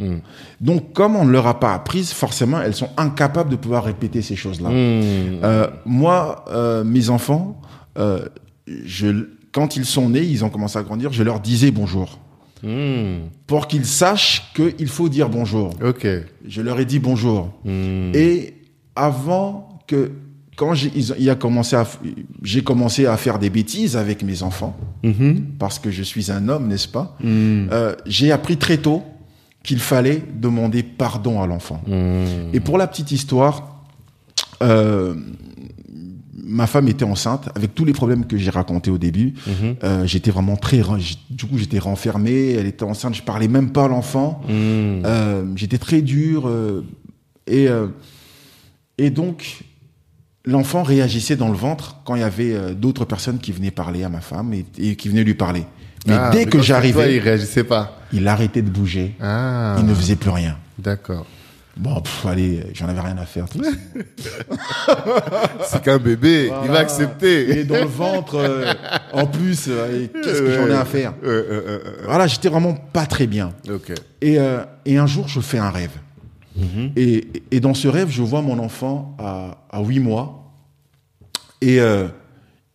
Mm. 0.01 0.17
Donc, 0.61 0.93
comme 0.93 1.15
on 1.17 1.25
ne 1.25 1.31
leur 1.31 1.47
a 1.47 1.61
pas 1.61 1.75
apprises, 1.75 2.13
forcément, 2.13 2.61
elles 2.61 2.75
sont 2.75 2.91
incapables 2.97 3.51
de 3.51 3.57
pouvoir 3.57 3.85
répéter 3.85 4.23
ces 4.23 4.37
choses-là. 4.37 4.71
Mm. 4.71 4.73
Euh, 5.45 5.67
moi, 5.85 6.45
euh, 6.51 6.83
mes 6.85 7.11
enfants, 7.11 7.61
euh, 7.99 8.25
je, 8.67 9.09
quand 9.53 9.77
ils 9.77 9.85
sont 9.85 10.09
nés, 10.11 10.23
ils 10.23 10.45
ont 10.45 10.51
commencé 10.51 10.79
à 10.79 10.83
grandir, 10.83 11.13
je 11.13 11.23
leur 11.23 11.41
disais 11.41 11.71
bonjour. 11.71 12.19
Mm. 12.63 13.29
Pour 13.47 13.69
qu'ils 13.69 13.87
sachent 13.87 14.53
qu'il 14.55 14.89
faut 14.89 15.09
dire 15.09 15.29
bonjour. 15.29 15.71
Ok. 15.83 16.07
Je 16.47 16.61
leur 16.63 16.79
ai 16.81 16.85
dit 16.85 16.99
bonjour. 16.99 17.51
Et 17.67 18.55
avant 18.97 19.81
que, 19.87 20.13
quand 20.57 20.75
j'ai, 20.75 20.93
ils 20.95 21.13
ont- 21.13 21.17
il 21.19 21.31
a 21.31 21.35
commencé 21.37 21.75
à, 21.75 21.87
j'ai 22.43 22.63
commencé 22.63 23.07
à 23.07 23.17
faire 23.17 23.39
des 23.39 23.49
bêtises 23.49 23.97
avec 23.97 24.23
mes 24.23 24.43
enfants, 24.43 24.77
Mhm. 25.03 25.43
parce 25.59 25.79
que 25.79 25.91
je 25.91 26.03
suis 26.03 26.31
un 26.31 26.49
homme, 26.51 26.69
n'est-ce 26.69 26.87
pas? 26.89 27.17
J'ai 28.07 28.31
appris 28.31 28.59
très 28.59 28.77
tôt 28.77 29.03
qu'il 29.63 29.79
fallait 29.79 30.23
demander 30.35 30.83
pardon 30.83 31.43
à 31.43 31.47
l'enfant. 31.47 31.83
Mm. 31.87 32.55
Et 32.55 32.61
pour 32.61 32.79
la 32.79 32.87
petite 32.87 33.13
histoire, 33.13 33.85
euh, 34.63 35.15
ma 36.51 36.67
femme 36.67 36.89
était 36.89 37.05
enceinte 37.05 37.49
avec 37.55 37.75
tous 37.75 37.85
les 37.85 37.93
problèmes 37.93 38.27
que 38.27 38.37
j'ai 38.37 38.51
racontés 38.51 38.91
au 38.91 38.99
début. 38.99 39.35
Mhm. 39.47 39.77
Euh, 39.85 40.07
j'étais 40.07 40.31
vraiment 40.31 40.57
très, 40.57 40.83
du 41.31 41.47
coup 41.47 41.59
j'étais 41.59 41.79
renfermé. 41.79 42.53
Elle 42.53 42.67
était 42.67 42.85
enceinte, 42.85 43.15
je 43.15 43.23
parlais 43.23 43.49
même 43.49 43.71
pas 43.71 43.85
à 43.85 43.89
l'enfant. 43.89 44.43
Mm. 44.49 44.51
Euh, 44.51 45.45
j'étais 45.57 45.79
très 45.79 46.03
dur 46.03 46.47
euh, 46.47 46.85
et 47.47 47.69
et 48.99 49.11
donc 49.11 49.65
l'enfant 50.45 50.83
réagissait 50.83 51.37
dans 51.37 51.49
le 51.49 51.57
ventre 51.57 52.01
quand 52.05 52.15
il 52.15 52.21
y 52.21 52.25
avait 52.25 52.75
d'autres 52.75 53.05
personnes 53.05 53.39
qui 53.39 53.53
venaient 53.53 53.71
parler 53.71 54.05
à 54.05 54.09
ma 54.09 54.21
femme 54.21 54.53
et, 54.53 54.65
et 54.79 54.97
qui 54.97 55.09
venaient 55.09 55.25
lui 55.25 55.35
parler. 55.35 55.65
Mais 56.07 56.15
Ah, 56.15 56.31
dès 56.31 56.39
mais 56.39 56.45
que 56.47 56.51
toi, 56.53 56.61
il 56.61 56.65
j'arrivais, 56.65 57.19
réagissait 57.19 57.65
pas. 57.65 57.99
il 58.13 58.27
arrêtait 58.29 58.63
de 58.63 58.71
bouger. 58.71 59.15
Ah. 59.21 59.77
Il 59.79 59.85
ne 59.87 59.95
faisait 59.95 60.17
plus 60.17 60.31
rien. 60.31 60.57
D'accord. 60.79 61.27
Bon, 61.77 62.01
pff, 62.01 62.27
allez, 62.27 62.65
j'en 62.75 62.89
avais 62.89 63.01
rien 63.01 63.17
à 63.19 63.27
faire. 63.27 63.47
C'est 65.65 65.83
qu'un 65.83 65.99
bébé, 65.99 66.51
il 66.65 66.71
va 66.71 66.79
accepter. 66.81 67.61
Et 67.61 67.65
dans 67.65 67.77
le 67.77 67.85
ventre, 67.87 68.37
euh, 68.37 68.73
en 69.13 69.27
plus, 69.27 69.67
euh, 69.69 70.07
qu'est-ce 70.23 70.41
que 70.41 70.55
j'en 70.55 70.67
ai 70.69 70.75
à 70.75 70.85
faire 70.85 71.15
Euh, 71.23 71.29
euh, 71.29 71.45
euh, 71.51 71.79
euh, 71.85 72.03
Voilà, 72.07 72.27
j'étais 72.27 72.49
vraiment 72.49 72.75
pas 72.75 73.07
très 73.07 73.27
bien. 73.27 73.53
Et, 74.21 74.39
euh, 74.39 74.61
et 74.85 74.99
un 74.99 75.07
jour, 75.07 75.29
je 75.29 75.41
fais 75.41 75.59
un 75.59 75.71
rêve. 75.71 75.93
et, 76.97 77.29
et 77.51 77.61
dans 77.61 77.75
ce 77.75 77.89
rêve, 77.89 78.09
je 78.11 78.23
vois 78.23 78.43
mon 78.43 78.59
enfant 78.59 79.17
à, 79.19 79.59
à 79.71 79.81
8 79.83 80.01
mois. 80.01 80.53
Et 81.63 81.81
euh, 81.81 82.09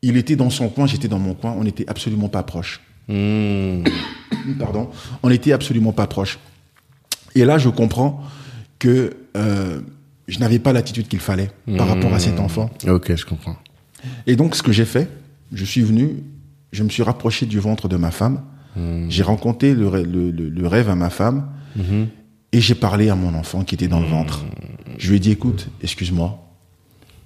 il 0.01 0.17
était 0.17 0.35
dans 0.35 0.49
son 0.49 0.69
coin, 0.69 0.87
j'étais 0.87 1.07
dans 1.07 1.19
mon 1.19 1.33
coin. 1.33 1.53
On 1.57 1.63
n'était 1.63 1.85
absolument 1.87 2.29
pas 2.29 2.43
proches. 2.43 2.81
Mm. 3.07 3.83
Pardon. 4.59 4.89
On 5.23 5.29
n'était 5.29 5.51
absolument 5.53 5.91
pas 5.91 6.07
proches. 6.07 6.39
Et 7.35 7.45
là, 7.45 7.57
je 7.57 7.69
comprends 7.69 8.23
que 8.79 9.15
euh, 9.35 9.81
je 10.27 10.39
n'avais 10.39 10.59
pas 10.59 10.73
l'attitude 10.73 11.07
qu'il 11.07 11.19
fallait 11.19 11.51
par 11.77 11.87
rapport 11.87 12.13
à 12.13 12.19
cet 12.19 12.39
enfant. 12.39 12.69
Ok, 12.87 13.15
je 13.15 13.25
comprends. 13.25 13.55
Et 14.27 14.35
donc, 14.35 14.55
ce 14.55 14.63
que 14.63 14.71
j'ai 14.71 14.85
fait, 14.85 15.09
je 15.51 15.65
suis 15.65 15.81
venu, 15.81 16.23
je 16.71 16.83
me 16.83 16.89
suis 16.89 17.03
rapproché 17.03 17.45
du 17.45 17.59
ventre 17.59 17.87
de 17.87 17.97
ma 17.97 18.11
femme, 18.11 18.41
j'ai 19.09 19.23
raconté 19.23 19.73
le, 19.73 19.87
rê- 19.87 20.03
le- 20.03 20.31
le- 20.31 20.49
le 20.49 20.67
rêve 20.67 20.89
à 20.89 20.95
ma 20.95 21.09
femme, 21.09 21.47
et 22.51 22.61
j'ai 22.61 22.75
parlé 22.75 23.09
à 23.09 23.15
mon 23.15 23.33
enfant 23.33 23.63
qui 23.63 23.75
était 23.75 23.87
dans 23.87 23.99
le 24.01 24.07
ventre. 24.07 24.45
Je 24.97 25.09
lui 25.09 25.17
ai 25.17 25.19
dit, 25.19 25.31
écoute, 25.31 25.67
excuse-moi, 25.81 26.37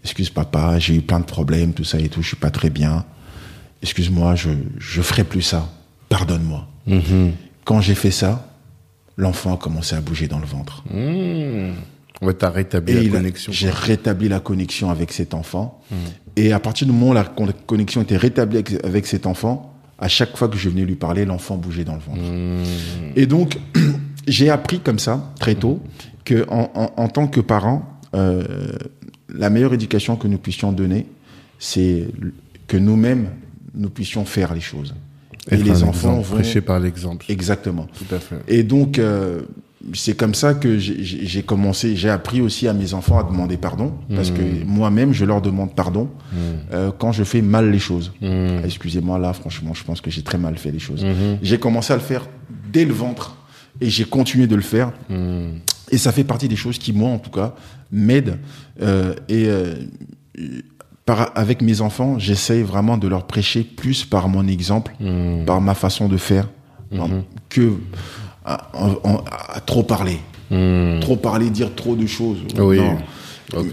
excuse 0.04 0.30
papa, 0.30 0.78
j'ai 0.80 0.96
eu 0.96 1.02
plein 1.02 1.20
de 1.20 1.26
problèmes, 1.26 1.74
tout 1.74 1.84
ça 1.84 2.00
et 2.00 2.08
tout, 2.10 2.22
je 2.22 2.28
suis 2.30 2.38
pas 2.38 2.52
très 2.52 2.70
bien. 2.70 3.04
Excuse-moi, 3.82 4.36
je, 4.36 4.50
je 4.78 5.02
ferai 5.02 5.24
plus 5.24 5.42
ça. 5.42 5.70
Pardonne-moi. 6.10 6.68
Quand 7.66 7.82
j'ai 7.82 7.96
fait 7.96 8.12
ça, 8.12 8.52
l'enfant 9.16 9.54
a 9.54 9.58
commencé 9.58 9.96
à 9.96 10.02
bouger 10.02 10.28
dans 10.28 10.40
le 10.40 10.46
ventre. 10.46 10.84
Mm. 10.92 11.74
Ouais, 12.22 12.34
t'as 12.34 12.50
rétabli 12.50 12.94
Et 12.94 13.04
la 13.10 13.18
connexion. 13.18 13.52
J'ai. 13.54 13.68
Hmm. 13.70 13.74
rétabli 13.74 14.28
la 14.28 14.40
connexion 14.42 14.90
avec 14.90 15.14
cet 15.14 15.34
enfant. 15.34 15.82
Et 16.36 16.52
à 16.52 16.60
partir 16.60 16.86
du 16.88 16.92
moment 16.94 17.12
où 17.12 17.14
la 17.14 17.24
con- 17.24 17.48
connexion 17.66 18.02
était 18.02 18.18
rétablie 18.18 18.58
avec, 18.58 18.84
avec 18.84 19.08
cet 19.08 19.26
enfant, 19.26 19.74
à 19.98 20.10
chaque 20.10 20.36
fois 20.36 20.50
que 20.50 20.58
je 20.58 20.68
venais 20.70 20.84
lui 20.84 20.96
parler, 20.96 21.24
l'enfant 21.24 21.56
bougeait 21.56 21.86
dans 21.86 21.94
le 21.96 22.02
ventre. 22.02 22.20
Hmm. 22.22 22.64
Et 23.16 23.26
donc, 23.26 23.58
j'ai 24.28 24.50
appris 24.50 24.80
comme 24.82 25.00
ça, 25.00 25.32
très 25.40 25.56
tôt, 25.56 25.82
que 26.26 26.46
en, 26.50 26.70
en- 26.76 26.92
en 26.98 27.08
tant 27.08 27.28
que 27.28 27.40
parent, 27.40 27.84
euh, 28.16 28.44
la 29.34 29.50
meilleure 29.50 29.74
éducation 29.74 30.18
que 30.18 30.28
nous 30.28 30.40
puissions 30.40 30.74
donner, 30.74 31.06
c'est 31.58 32.08
que 32.68 32.76
nous-mêmes, 32.76 33.30
nous 33.74 33.90
puissions 33.90 34.26
faire 34.26 34.54
les 34.54 34.62
choses. 34.62 34.94
Et 35.52 35.58
les 35.58 35.84
enfants 35.84 36.18
exemple, 36.18 36.28
vont... 36.28 36.36
prêcher 36.36 36.62
par 36.62 36.80
l'exemple. 36.80 37.26
Exactement. 37.30 37.88
Tout 37.98 38.14
à 38.14 38.20
fait. 38.20 38.36
Et 38.48 38.64
donc, 38.64 39.00
euh, 39.00 39.42
c'est 39.94 40.16
comme 40.16 40.36
ça 40.36 40.54
que 40.54 40.78
j'ai- 40.78 41.42
commencé, 41.44 41.96
j'ai 41.96 42.10
appris 42.10 42.42
aussi 42.42 42.68
à 42.68 42.74
mes 42.74 42.94
enfants 42.94 43.18
à 43.18 43.24
demander 43.24 43.58
pardon, 43.58 43.94
parce 44.14 44.30
que 44.32 44.42
moi-même, 44.66 45.14
je 45.14 45.26
leur 45.26 45.42
demande 45.42 45.74
pardon 45.74 46.10
euh, 46.72 46.92
quand 46.98 47.12
je 47.12 47.24
fais 47.24 47.42
mal 47.42 47.72
les 47.72 47.80
choses. 47.80 48.12
Mm. 48.22 48.60
Excusez-moi, 48.66 49.18
là, 49.18 49.34
franchement, 49.34 49.74
je 49.74 49.84
pense 49.84 50.02
que 50.02 50.12
j'ai 50.12 50.22
très 50.22 50.38
mal 50.38 50.58
fait 50.58 50.72
les 50.72 50.80
choses. 50.80 51.06
J'ai 51.42 51.58
commencé 51.58 51.94
à 51.94 51.96
le 51.96 52.02
faire 52.02 52.28
dès 52.72 52.86
le 52.86 52.94
ventre, 52.94 53.38
et 53.82 53.90
j'ai 53.90 54.06
continué 54.06 54.46
de 54.46 54.56
le 54.56 54.62
faire. 54.62 54.92
Et 55.92 55.98
ça 55.98 56.12
fait 56.12 56.26
partie 56.26 56.48
des 56.48 56.58
choses 56.58 56.78
qui, 56.78 56.94
moi, 56.94 57.10
en 57.10 57.18
tout 57.18 57.32
cas, 57.32 57.56
m'aident. 57.92 58.38
Euh, 58.82 59.16
et 59.28 59.46
euh, 59.48 59.76
par, 61.10 61.32
avec 61.36 61.62
mes 61.64 61.82
enfants, 61.82 62.20
j'essaye 62.20 62.62
vraiment 62.62 62.98
de 62.98 63.08
leur 63.08 63.26
prêcher 63.26 63.64
plus 63.64 64.06
par 64.06 64.28
mon 64.30 64.48
exemple, 64.48 64.92
Mm. 65.00 65.46
par 65.46 65.60
ma 65.60 65.74
façon 65.74 66.08
de 66.08 66.18
faire, 66.18 66.48
Mm-hmm. 66.92 67.22
que 67.50 67.74
à, 68.46 68.54
à- 68.74 69.56
à 69.56 69.60
trop 69.62 69.82
parler. 69.84 70.20
Mm. 70.52 71.00
Trop 71.02 71.16
parler, 71.16 71.50
dire 71.50 71.74
trop 71.76 71.96
de 71.96 72.06
choses. 72.06 72.40
Oui. 72.58 72.78
Non. 72.80 72.98
Ok. 73.56 73.72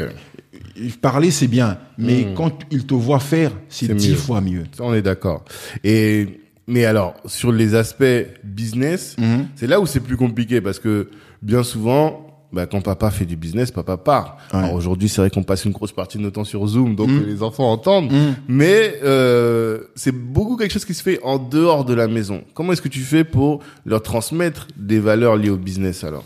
Parler, 1.00 1.30
c'est 1.30 1.46
bien, 1.48 1.78
mais 1.98 2.28
quand 2.34 2.52
ils 2.70 2.84
te 2.86 2.94
voient 2.94 3.20
faire, 3.20 3.50
c'est 3.68 3.94
dix 3.94 4.10
mieux. 4.10 4.16
fois 4.16 4.40
mieux. 4.40 4.64
On 4.80 4.92
est 4.94 5.02
d'accord. 5.02 5.44
Et 5.84 6.40
mais 6.66 6.84
alors 6.84 7.14
sur 7.26 7.52
les 7.52 7.74
aspects 7.74 8.26
business, 8.44 9.16
c'est 9.56 9.66
là 9.66 9.78
où 9.80 9.86
c'est 9.86 10.00
plus 10.00 10.16
compliqué 10.16 10.60
parce 10.62 10.78
que 10.78 11.10
bien 11.42 11.62
souvent. 11.62 12.25
Bah, 12.52 12.66
quand 12.66 12.80
papa 12.80 13.10
fait 13.10 13.24
du 13.26 13.36
business, 13.36 13.70
papa 13.70 13.96
part. 13.96 14.38
Ouais. 14.52 14.60
Alors 14.60 14.74
aujourd'hui, 14.74 15.08
c'est 15.08 15.20
vrai 15.20 15.30
qu'on 15.30 15.42
passe 15.42 15.64
une 15.64 15.72
grosse 15.72 15.92
partie 15.92 16.16
de 16.16 16.22
notre 16.22 16.36
temps 16.36 16.44
sur 16.44 16.64
Zoom, 16.66 16.94
donc 16.94 17.08
Mhm. 17.10 17.24
les 17.26 17.42
enfants 17.42 17.70
entendent. 17.70 18.12
Mais 18.48 19.00
euh, 19.02 19.80
c'est 19.96 20.12
beaucoup 20.12 20.56
quelque 20.56 20.72
chose 20.72 20.84
qui 20.84 20.94
se 20.94 21.02
fait 21.02 21.20
en 21.22 21.38
dehors 21.38 21.84
de 21.84 21.92
la 21.92 22.06
maison. 22.06 22.44
Comment 22.54 22.72
est-ce 22.72 22.82
que 22.82 22.88
tu 22.88 23.00
fais 23.00 23.24
pour 23.24 23.60
leur 23.84 24.02
transmettre 24.02 24.68
des 24.76 25.00
valeurs 25.00 25.36
liées 25.36 25.50
au 25.50 25.56
business 25.56 26.04
alors? 26.04 26.24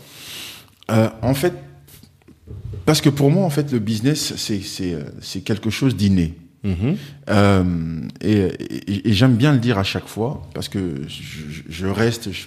Euh, 0.91 1.09
en 1.21 1.33
fait, 1.33 1.53
parce 2.85 3.01
que 3.01 3.09
pour 3.09 3.31
moi, 3.31 3.43
en 3.45 3.49
fait, 3.49 3.71
le 3.71 3.79
business, 3.79 4.33
c'est 4.37 4.93
euh, 4.93 5.03
quelque 5.43 5.69
chose 5.69 5.95
d'inné. 5.95 6.35
Mhm. 6.63 6.95
Euh, 7.29 7.63
et 8.21 8.37
et- 8.87 9.09
et 9.09 9.13
j'aime 9.13 9.35
bien 9.35 9.51
le 9.53 9.57
dire 9.59 9.79
à 9.79 9.83
chaque 9.83 10.07
fois 10.07 10.43
parce 10.53 10.69
que 10.69 11.01
je, 11.07 11.61
je 11.67 11.87
reste, 11.87 12.31
je, 12.31 12.43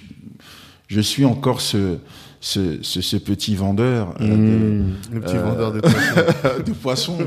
je 0.86 1.00
suis 1.00 1.24
encore 1.24 1.60
ce 1.60 1.98
ce, 2.44 2.78
ce, 2.82 3.00
ce 3.00 3.16
petit 3.16 3.54
vendeur 3.56 4.14
euh, 4.20 4.26
Mmh. 4.26 4.92
Le 5.14 5.20
petit 5.20 5.36
euh, 5.36 5.42
vendeur 5.42 5.72
de 5.72 5.80
poissons. 5.80 5.96
de, 6.58 6.62
de 6.66 6.72
poissons, 6.72 7.18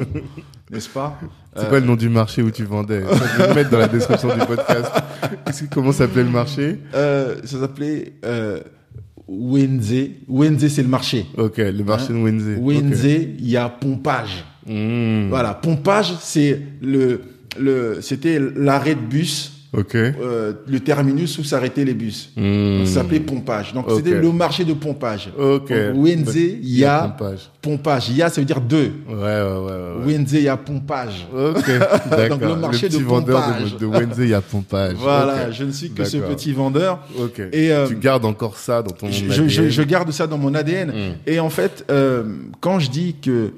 n'est-ce 0.69 0.89
pas 0.89 1.19
C'est 1.55 1.67
quoi 1.69 1.79
le 1.79 1.87
nom 1.87 1.95
du 1.95 2.07
marché 2.07 2.43
où 2.43 2.51
tu 2.51 2.63
vendais 2.65 3.01
Ça, 3.01 3.25
Je 3.33 3.41
vais 3.41 3.47
le 3.47 3.53
mettre 3.55 3.69
dans 3.71 3.79
la 3.79 3.87
description 3.87 4.29
du 4.31 4.45
podcast. 4.45 4.91
Comment 5.73 5.91
s'appelait 5.91 6.23
le 6.23 6.29
marché 6.29 6.79
Euh, 6.93 7.35
Ça 7.45 7.59
s'appelait 7.59 8.13
euh, 8.25 8.59
Wenze. 9.27 9.91
Wenze, 10.27 10.67
c'est 10.67 10.83
le 10.83 10.87
marché. 10.87 11.25
Ok, 11.35 11.57
le 11.57 11.83
marché 11.83 12.13
de 12.13 12.19
Wednesday. 12.19 12.55
Wenze, 12.59 13.05
il 13.05 13.49
y 13.49 13.57
a 13.57 13.69
pompage. 13.69 14.45
Mmh. 14.67 15.29
Voilà, 15.29 15.55
pompage, 15.55 16.13
c'est 16.21 16.61
le, 16.81 17.21
le, 17.59 18.01
c'était 18.01 18.39
l'arrêt 18.55 18.93
de 18.93 18.99
bus 19.01 19.56
Ok. 19.77 19.95
euh, 19.95 20.53
le 20.67 20.79
terminus 20.79 21.37
où 21.37 21.43
s'arrêtaient 21.43 21.85
les 21.85 21.93
bus. 21.93 22.31
Hmm. 22.35 22.83
Ça 22.85 22.95
s'appelait 23.01 23.19
pompage. 23.19 23.73
Donc 23.73 23.85
c'était 23.95 24.19
le 24.19 24.31
marché 24.31 24.65
de 24.65 24.73
pompage. 24.73 25.29
Ok. 25.37 25.69
Donc, 25.69 26.03
Wenze, 26.03 26.35
il 26.35 26.77
y 26.77 26.83
a 26.83 26.99
pompage. 27.17 27.39
pompage. 27.61 28.09
Il 28.09 28.17
y 28.17 28.21
a, 28.23 28.29
ça 28.29 28.41
veut 28.41 28.45
dire 28.45 28.59
deux. 28.59 28.91
Ouais, 29.07 29.13
ouais, 29.15 29.41
ouais. 29.41 30.05
ouais. 30.05 30.13
Wenze, 30.15 30.33
il 30.33 30.41
y 30.41 30.47
a 30.49 30.57
pompage. 30.57 31.27
Ok, 31.33 31.69
d'accord. 32.09 32.39
le 32.41 32.55
marché 32.55 32.89
de 32.89 32.95
petit 32.95 33.03
vendeur 33.03 33.43
pompage. 33.43 33.73
de, 33.75 33.79
de 33.79 33.85
Wednesday, 33.85 34.23
il 34.23 34.29
y 34.29 34.33
a 34.33 34.41
pompage. 34.41 34.95
Voilà, 34.97 35.51
je 35.51 35.63
ne 35.63 35.71
suis 35.71 35.91
que 35.91 36.03
ce 36.03 36.17
petit 36.17 36.51
vendeur. 36.53 36.99
Et, 37.53 37.71
euh, 37.71 37.87
tu 37.87 37.95
gardes 37.95 38.25
encore 38.25 38.57
ça 38.57 38.81
dans 38.81 38.91
ton 38.91 39.11
je, 39.11 39.25
ADN. 39.25 39.47
je- 39.47 39.69
je 39.69 39.81
garde 39.83 40.11
ça 40.11 40.25
dans 40.27 40.37
mon 40.39 40.55
ADN. 40.55 40.89
Mm. 40.89 40.93
Et 41.27 41.39
en 41.39 41.49
fait, 41.49 41.85
euh, 41.91 42.23
quand 42.59 42.79
je 42.79 42.89
dis 42.89 43.15
que, 43.21 43.51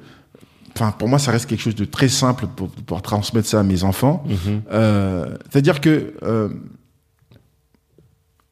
enfin, 0.79 0.91
pour 0.91 1.07
moi, 1.09 1.19
ça 1.19 1.31
reste 1.31 1.47
quelque 1.47 1.61
chose 1.61 1.75
de 1.75 1.85
très 1.85 2.09
simple 2.09 2.47
pour 2.55 2.69
pour 2.69 2.83
pouvoir 2.83 3.01
transmettre 3.01 3.47
ça 3.47 3.59
à 3.59 3.63
mes 3.63 3.83
enfants. 3.83 4.23
Mhm. 4.27 4.61
Euh, 4.71 5.37
C'est-à-dire 5.49 5.81
que 5.81 6.13
euh, 6.23 6.49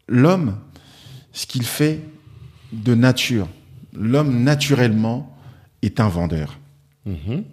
l'homme, 0.08 0.56
ce 1.32 1.46
qu'il 1.46 1.64
fait 1.64 2.02
de 2.74 2.96
nature, 2.96 3.48
l'homme 3.94 4.44
naturellement 4.44 5.38
est 5.82 6.00
un 6.00 6.10
vendeur. 6.10 6.60
Mhm. 7.06 7.44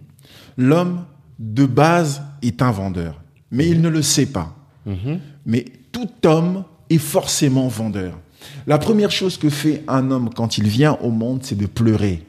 L'homme 0.56 1.04
de 1.38 1.66
base 1.66 2.22
est 2.42 2.62
un 2.62 2.70
vendeur, 2.70 3.20
mais 3.50 3.68
il 3.68 3.80
ne 3.80 3.88
le 3.88 4.02
sait 4.02 4.26
pas. 4.26 4.56
Mhm. 4.86 5.20
Mais 5.46 5.64
tout 5.92 6.10
homme 6.24 6.64
est 6.90 6.98
forcément 6.98 7.68
vendeur. 7.68 8.18
La 8.66 8.78
première 8.78 9.10
chose 9.10 9.38
que 9.38 9.48
fait 9.48 9.82
un 9.88 10.10
homme 10.10 10.30
quand 10.34 10.58
il 10.58 10.68
vient 10.68 10.98
au 11.00 11.10
monde, 11.10 11.40
c'est 11.42 11.56
de 11.56 11.66
pleurer. 11.66 12.22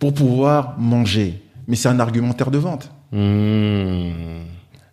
Pour 0.00 0.12
pouvoir 0.12 0.74
manger. 0.78 1.40
Mais 1.68 1.76
c'est 1.76 1.88
un 1.88 2.00
argumentaire 2.00 2.50
de 2.50 2.58
vente. 2.58 2.90
Mhm. 3.12 4.12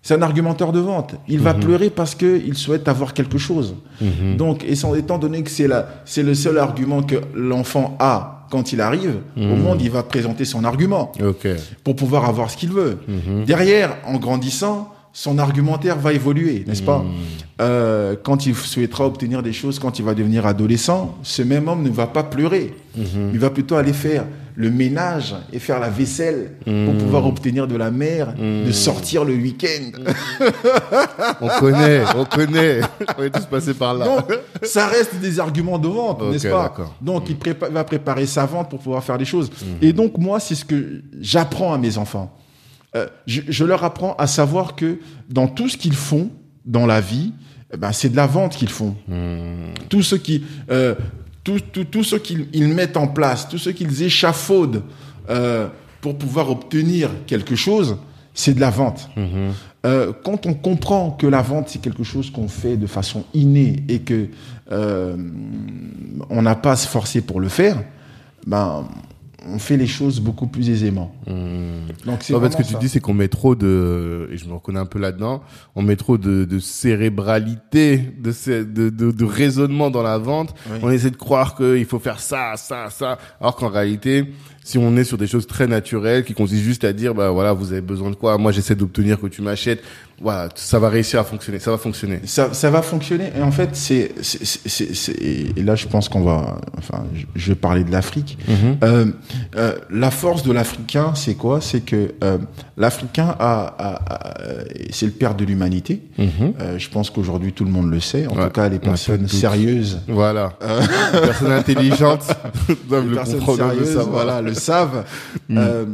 C'est 0.04 0.14
un 0.16 0.22
argumentaire 0.22 0.72
de 0.72 0.80
vente. 0.80 1.16
Il 1.28 1.40
va 1.40 1.54
pleurer 1.54 1.90
parce 1.90 2.16
qu'il 2.16 2.56
souhaite 2.56 2.88
avoir 2.88 3.14
quelque 3.14 3.38
chose. 3.38 3.76
Mhm. 4.00 4.38
Donc, 4.38 4.64
et 4.64 4.76
sans- 4.76 4.96
étant 4.96 5.18
donné 5.18 5.44
que 5.44 5.50
c'est 5.50 5.68
la- 5.68 5.86
c'est 6.06 6.24
le 6.24 6.34
seul 6.34 6.58
argument 6.60 7.02
que 7.04 7.16
l'enfant 7.36 7.98
a 8.00 8.48
quand 8.50 8.72
il 8.72 8.80
arrive 8.80 9.16
au 9.36 9.56
monde, 9.56 9.82
il 9.82 9.92
va 9.92 10.04
présenter 10.04 10.46
son 10.46 10.64
argument 10.64 11.12
pour 11.84 11.96
pouvoir 11.98 12.24
avoir 12.30 12.50
ce 12.50 12.56
qu'il 12.56 12.70
veut. 12.72 13.00
Derrière, 13.46 13.98
en 14.06 14.18
grandissant, 14.18 14.94
son 15.12 15.38
argumentaire 15.40 15.98
va 15.98 16.14
évoluer, 16.14 16.64
n'est-ce 16.68 16.84
pas? 16.84 17.04
Euh, 17.60 18.16
Quand 18.24 18.46
il 18.46 18.56
souhaitera 18.56 19.06
obtenir 19.06 19.44
des 19.44 19.52
choses, 19.52 19.80
quand 19.80 20.00
il 20.00 20.06
va 20.06 20.14
devenir 20.14 20.46
adolescent, 20.46 21.18
ce 21.24 21.42
même 21.42 21.68
homme 21.68 21.84
ne 21.84 21.90
va 21.90 22.08
pas 22.08 22.24
pleurer. 22.24 22.74
Il 23.34 23.40
va 23.40 23.50
plutôt 23.50 23.76
aller 23.76 23.94
faire 23.94 24.24
le 24.60 24.72
ménage 24.72 25.36
et 25.54 25.60
faire 25.60 25.80
la 25.80 25.88
vaisselle 25.90 26.54
pour 26.66 26.98
pouvoir 26.98 27.28
obtenir 27.28 27.68
de 27.68 27.76
la 27.76 27.92
mère, 27.92 28.34
de 28.34 28.72
sortir 28.72 29.24
le 29.24 29.36
week-end. 29.36 29.92
On 31.42 31.48
connaît, 31.60 32.02
on 32.16 32.26
connaît. 32.26 32.82
On 33.18 33.24
est 33.24 33.30
tous 33.30 33.46
passés 33.46 33.74
par 33.76 33.94
là. 33.94 34.06
Donc, 34.06 34.34
ça 34.64 34.88
reste 34.88 35.16
des 35.20 35.40
arguments 35.40 35.78
de 35.78 35.88
vente, 35.88 36.22
n'est-ce 36.32 36.48
pas. 36.52 36.70
Donc, 37.02 37.30
il 37.30 37.36
prépa- 37.36 37.70
va 37.72 37.84
préparer 37.84 38.26
sa 38.26 38.46
vente 38.46 38.70
pour 38.70 38.80
pouvoir 38.80 39.04
faire 39.04 39.18
des 39.18 39.26
choses. 39.26 39.50
Et 39.82 39.94
donc, 39.94 40.18
moi, 40.18 40.40
c'est 40.40 40.56
ce 40.56 40.66
que 40.66 41.02
j'apprends 41.22 41.74
à 41.74 41.78
mes 41.78 41.98
enfants. 41.98 42.36
Euh, 42.96 43.06
je, 43.28 43.42
je 43.48 43.64
leur 43.64 43.84
apprends 43.84 44.16
à 44.18 44.26
savoir 44.28 44.76
que 44.76 44.98
dans 45.30 45.48
tout 45.48 45.70
ce 45.70 45.78
qu'ils 45.78 45.96
font 45.96 46.30
dans 46.66 46.86
la 46.86 47.00
vie, 47.02 47.34
eh 47.74 47.78
ben, 47.78 47.92
c'est 47.92 48.10
de 48.10 48.16
la 48.16 48.26
vente 48.28 48.56
qu'ils 48.56 48.70
font. 48.70 48.96
Tout 49.90 50.02
ce 50.02 50.16
qui, 50.16 50.44
euh, 50.72 50.96
tout, 51.48 51.62
tout, 51.62 51.86
tout 51.86 52.04
ce 52.04 52.18
qu'ils 52.18 52.48
ils 52.52 52.68
mettent 52.68 52.98
en 52.98 53.08
place, 53.08 53.48
tout 53.48 53.58
ce 53.58 53.70
qu'ils 53.70 54.04
échafaudent 54.04 54.84
euh, 55.30 55.70
pour 56.02 56.18
pouvoir 56.18 56.50
obtenir 56.50 57.10
quelque 57.26 57.56
chose, 57.56 57.96
c'est 58.34 58.54
de 58.54 58.60
la 58.60 58.70
vente. 58.70 59.10
Euh, 59.86 60.12
quand 60.26 60.46
on 60.46 60.54
comprend 60.54 61.12
que 61.12 61.26
la 61.26 61.42
vente 61.42 61.70
c'est 61.70 61.80
quelque 61.80 62.04
chose 62.04 62.32
qu'on 62.32 62.50
fait 62.50 62.76
de 62.76 62.86
façon 62.86 63.24
innée 63.34 63.82
et 63.88 64.00
que 64.00 64.28
euh, 64.74 65.16
on 66.30 66.42
n'a 66.42 66.56
pas 66.56 66.74
à 66.74 66.76
se 66.76 66.88
forcer 66.88 67.22
pour 67.22 67.40
le 67.40 67.48
faire, 67.48 67.82
ben 68.46 68.86
on 69.46 69.60
fait 69.60 69.78
les 69.78 69.88
choses 69.88 70.20
beaucoup 70.20 70.48
plus 70.48 70.70
aisément. 70.70 71.14
Donc 71.28 72.20
c'est 72.22 72.34
En 72.34 72.42
fait, 72.42 72.52
ce 72.52 72.58
que 72.58 72.64
tu 72.64 72.76
dis, 72.80 72.90
c'est 72.90 73.00
qu'on 73.00 73.14
met 73.14 73.28
trop 73.28 73.56
de, 73.56 74.28
et 74.32 74.38
je 74.38 74.46
me 74.48 74.54
reconnais 74.54 74.80
un 74.80 74.86
peu 74.86 75.00
là-dedans, 75.00 75.42
on 75.76 75.82
met 75.84 75.96
trop 75.96 76.18
de, 76.18 76.44
de 76.46 76.60
cérébralité, 76.60 77.98
de, 78.20 78.32
cé- 78.32 78.66
de, 78.66 78.90
de, 78.90 79.12
de 79.12 79.26
raisonnement 79.26 79.90
dans 79.90 80.04
la 80.04 80.18
vente. 80.18 80.54
Oui. 80.72 80.80
On 80.82 80.90
essaie 80.90 81.12
de 81.12 81.16
croire 81.18 81.56
qu'il 81.56 81.86
faut 81.86 82.00
faire 82.00 82.20
ça, 82.20 82.54
ça, 82.56 82.90
ça, 82.90 83.18
alors 83.40 83.56
qu'en 83.56 83.70
réalité, 83.70 84.26
si 84.64 84.78
on 84.78 84.98
est 84.98 85.04
sur 85.04 85.18
des 85.18 85.28
choses 85.28 85.48
très 85.48 85.68
naturelles, 85.68 86.24
qui 86.26 86.34
consistent 86.34 86.64
juste 86.64 86.84
à 86.84 86.92
dire, 86.94 87.14
bah 87.14 87.30
voilà, 87.32 87.54
vous 87.54 87.72
avez 87.72 87.82
besoin 87.82 88.10
de 88.10 88.16
quoi? 88.16 88.38
Moi, 88.38 88.52
j'essaie 88.52 88.76
d'obtenir 88.76 89.20
que 89.20 89.28
tu 89.28 89.42
m'achètes. 89.42 89.82
Voilà, 90.20 90.50
ça 90.56 90.80
va 90.80 90.90
réussir 90.90 91.20
à 91.20 91.24
fonctionner, 91.24 91.60
ça 91.60 91.70
va 91.70 91.78
fonctionner. 91.78 92.22
ça, 92.26 92.52
ça 92.52 92.72
va 92.72 92.82
fonctionner. 92.82 93.32
Et 93.38 93.42
en 93.44 93.52
fait, 93.52 93.70
c'est, 93.76 94.14
c'est, 94.24 94.44
c'est, 94.96 95.12
et 95.14 95.62
là, 95.62 95.76
je 95.76 95.86
pense 95.88 96.10
qu'on 96.10 96.22
va, 96.24 96.58
enfin, 96.76 97.04
je, 97.36 97.50
vais 97.50 97.56
parler 97.56 97.84
de 97.84 97.92
l'Afrique. 97.92 98.36
Euh, 98.84 99.06
euh, 99.58 99.76
la 99.92 100.10
force 100.10 100.42
de 100.42 100.52
l'Africain, 100.52 101.14
c'est 101.14 101.36
quoi? 101.36 101.62
C'est 101.62 101.82
que 101.82 102.16
euh, 102.24 102.40
l'Africain 102.78 103.36
a, 103.38 103.66
a- 103.78 104.14
a- 104.16 104.42
euh, 104.42 104.64
c'est 104.90 105.06
le 105.06 105.12
père 105.12 105.36
de 105.36 105.46
l'humanité. 105.46 106.02
Euh, 106.20 106.80
je 106.80 106.90
pense 106.90 107.12
qu'aujourd'hui, 107.12 107.54
tout 107.54 107.64
le 107.66 107.72
monde 107.72 107.92
le 107.92 108.00
sait. 108.00 108.26
En 108.26 108.36
Ouais, 108.36 108.46
tout 108.46 108.50
cas, 108.54 108.70
les 108.70 108.80
personnes 108.80 109.28
sérieuses 109.28 110.02
Voilà. 110.08 110.54
Les 111.14 111.20
personnes 111.22 111.52
intelligentes 111.52 112.26
doivent 112.90 113.04
les 113.04 113.10
le 113.10 113.16
personnes 113.16 113.40
comprendre, 113.40 113.66
le 113.66 113.70
sérieuses, 113.86 113.94
savoir. 113.96 114.10
voilà, 114.26 114.42
le 114.42 114.54
savent. 114.56 115.04
Euh, 115.52 115.86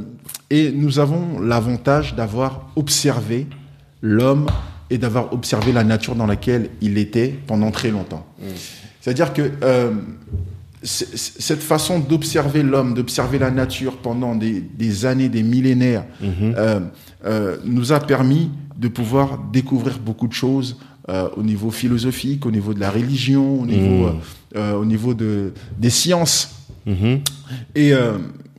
et 0.50 0.72
nous 0.72 1.00
avons 1.00 1.40
l'avantage 1.42 2.16
d'avoir 2.16 2.68
observé 2.78 3.48
l'homme 4.04 4.46
et 4.92 5.00
d'avoir 5.00 5.34
observé 5.34 5.72
la 5.72 5.84
nature 5.84 6.14
dans 6.14 6.28
laquelle 6.28 6.70
il 6.82 7.00
était 7.00 7.34
pendant 7.48 7.72
très 7.72 7.90
longtemps. 7.90 8.28
C'est-à-dire 9.02 9.34
que 9.34 9.50
euh, 9.64 9.92
cette 10.84 11.62
façon 11.62 12.00
d'observer 12.00 12.62
l'homme, 12.62 12.94
d'observer 12.94 13.40
la 13.40 13.50
nature 13.50 13.98
pendant 13.98 14.36
des, 14.36 14.60
des 14.62 15.06
années, 15.06 15.30
des 15.30 15.42
millénaires, 15.42 16.06
euh, 16.22 16.82
euh, 17.26 17.58
nous 17.64 17.94
a 17.94 18.02
permis 18.02 18.52
de 18.78 18.90
pouvoir 18.90 19.40
découvrir 19.52 19.98
beaucoup 20.00 20.28
de 20.28 20.34
choses 20.34 20.78
euh, 21.10 21.30
au 21.38 21.44
niveau 21.44 21.72
philosophique, 21.72 22.46
au 22.46 22.52
niveau 22.52 22.74
de 22.74 22.82
la 22.82 22.92
religion, 22.92 23.62
au 23.62 23.66
niveau, 23.66 24.10
euh, 24.56 24.74
au 24.74 24.86
niveau 24.86 25.14
de, 25.14 25.54
des 25.80 25.90
sciences. 25.90 26.68
Mhm. 26.86 27.22
Et 27.76 27.94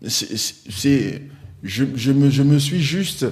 c'est, 0.08 1.22
je, 1.62 1.84
je, 1.94 2.12
me, 2.12 2.30
je 2.30 2.42
me 2.42 2.58
suis 2.58 2.82
juste, 2.82 3.26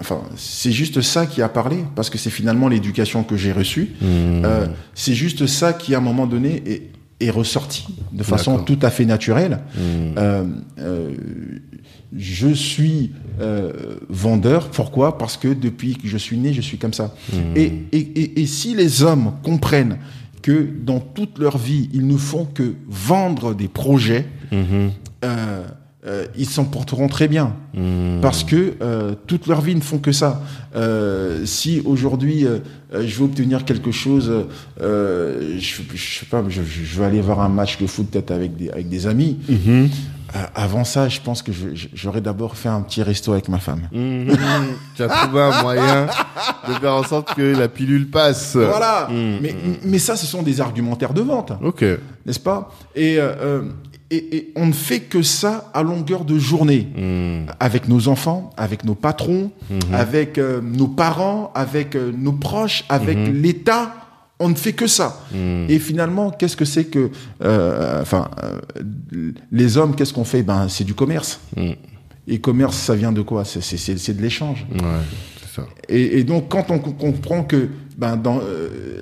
enfin, 0.00 0.22
c'est 0.36 0.72
juste 0.72 1.00
ça 1.00 1.26
qui 1.26 1.42
a 1.42 1.48
parlé, 1.48 1.84
parce 1.94 2.10
que 2.10 2.18
c'est 2.18 2.30
finalement 2.30 2.68
l'éducation 2.68 3.22
que 3.22 3.36
j'ai 3.36 3.52
reçue. 3.52 3.92
Euh, 4.02 4.66
c'est 4.94 5.14
juste 5.14 5.46
ça 5.46 5.72
qui, 5.72 5.94
à 5.94 5.98
un 5.98 6.00
moment 6.00 6.26
donné, 6.26 6.62
est, 6.66 6.90
est 7.20 7.30
ressorti 7.30 7.86
de 8.12 8.22
façon 8.22 8.58
tout 8.58 8.78
à 8.82 8.90
fait 8.90 9.04
naturelle. 9.04 9.60
Euh, 9.78 10.44
euh, 10.78 11.12
je 12.16 12.48
suis 12.48 13.12
vendeur. 14.08 14.70
Pourquoi? 14.70 15.18
Parce 15.18 15.36
que 15.36 15.48
depuis 15.48 15.96
que 15.96 16.08
je 16.08 16.18
suis 16.18 16.36
né, 16.36 16.52
je 16.52 16.60
suis 16.60 16.78
comme 16.78 16.94
ça. 16.94 17.14
Et, 17.56 17.72
et, 17.92 17.98
et, 17.98 18.40
et 18.42 18.46
si 18.46 18.74
les 18.74 19.02
hommes 19.02 19.34
comprennent 19.42 19.98
que 20.42 20.68
dans 20.84 21.00
toute 21.00 21.38
leur 21.38 21.56
vie, 21.56 21.88
ils 21.94 22.06
ne 22.06 22.18
font 22.18 22.44
que 22.44 22.74
vendre 22.86 23.54
des 23.54 23.68
projets, 23.68 24.26
euh, 24.52 25.64
euh, 26.06 26.26
ils 26.36 26.48
s'en 26.48 26.64
porteront 26.64 27.08
très 27.08 27.28
bien. 27.28 27.54
Mhm. 27.74 28.20
Parce 28.20 28.44
que 28.44 28.74
euh, 28.82 29.14
toute 29.26 29.46
leur 29.46 29.60
vie 29.62 29.74
ne 29.74 29.80
font 29.80 29.98
que 29.98 30.12
ça. 30.12 30.42
Euh, 30.76 31.46
si 31.46 31.80
aujourd'hui 31.84 32.44
euh, 32.46 32.58
euh, 32.92 33.04
je 33.06 33.16
veux 33.18 33.24
obtenir 33.24 33.64
quelque 33.64 33.90
chose, 33.90 34.30
euh, 34.82 35.56
je, 35.58 35.82
je 35.94 36.18
sais 36.20 36.26
pas, 36.26 36.42
je, 36.48 36.62
je 36.62 36.98
veux 36.98 37.04
aller 37.04 37.20
voir 37.20 37.40
un 37.40 37.48
match 37.48 37.78
de 37.78 37.86
foot 37.86 38.08
peut-être 38.10 38.30
avec 38.32 38.56
des, 38.56 38.70
avec 38.70 38.88
des 38.88 39.06
amis. 39.06 39.38
Euh, 40.36 40.38
avant 40.56 40.82
ça, 40.82 41.08
je 41.08 41.20
pense 41.20 41.42
que 41.42 41.52
j'aurais 41.94 42.20
d'abord 42.20 42.56
fait 42.56 42.68
un 42.68 42.80
petit 42.82 43.02
resto 43.04 43.32
avec 43.32 43.48
ma 43.48 43.58
femme. 43.58 43.82
Mhm. 43.92 44.36
tu 44.96 45.02
as 45.04 45.08
trouvé 45.08 45.40
un 45.40 45.62
moyen 45.62 46.06
de 46.68 46.72
faire 46.74 46.94
en 46.94 47.04
sorte 47.04 47.34
que 47.34 47.56
la 47.56 47.68
pilule 47.68 48.10
passe. 48.10 48.56
Voilà. 48.56 49.08
Mais, 49.10 49.54
mais 49.84 49.98
ça, 49.98 50.16
ce 50.16 50.26
sont 50.26 50.42
des 50.42 50.60
argumentaires 50.60 51.14
de 51.14 51.22
vente, 51.22 51.52
Ok. 51.62 51.84
n'est-ce 52.26 52.40
pas? 52.40 52.74
Et, 52.96 53.18
et, 54.16 54.36
et 54.36 54.52
on 54.56 54.66
ne 54.66 54.72
fait 54.72 55.00
que 55.00 55.22
ça 55.22 55.70
à 55.74 55.82
longueur 55.82 56.24
de 56.24 56.38
journée. 56.38 56.86
Mhm. 56.96 57.46
avec 57.60 57.88
nos 57.88 58.08
enfants, 58.08 58.50
avec 58.56 58.84
nos 58.84 58.94
patrons, 58.94 59.50
avec 59.92 60.38
euh, 60.38 60.60
nos 60.62 60.88
parents, 60.88 61.50
avec 61.54 61.94
euh, 61.96 62.12
nos 62.16 62.32
proches, 62.32 62.84
avec 62.88 63.16
l'État. 63.32 63.94
On 64.40 64.48
ne 64.48 64.54
fait 64.54 64.72
que 64.72 64.86
ça. 64.88 65.20
Et 65.68 65.78
finalement, 65.78 66.30
qu'est-ce 66.30 66.56
que 66.56 66.64
c'est 66.64 66.84
que, 66.86 67.10
euh, 67.42 68.02
enfin, 68.02 68.28
les 69.52 69.76
hommes, 69.76 69.94
qu'est-ce 69.94 70.12
qu'on 70.12 70.24
fait? 70.24 70.42
Ben, 70.42 70.68
c'est 70.68 70.84
du 70.84 70.94
commerce. 70.94 71.40
Et 72.26 72.40
commerce, 72.40 72.76
ça 72.76 72.94
vient 72.94 73.12
de 73.12 73.22
quoi? 73.22 73.44
C'est- 73.44 74.12
de 74.16 74.22
l'échange. 74.22 74.66
Ouais, 74.72 74.80
c'est 75.40 75.60
ça. 75.60 75.66
Et, 75.88 76.18
et 76.18 76.24
donc, 76.24 76.48
quand 76.48 76.70
on 76.70 76.78
co- 76.78 76.92
comprend 76.92 77.44
que 77.44 77.68
ben, 77.96 78.16
dans, 78.16 78.40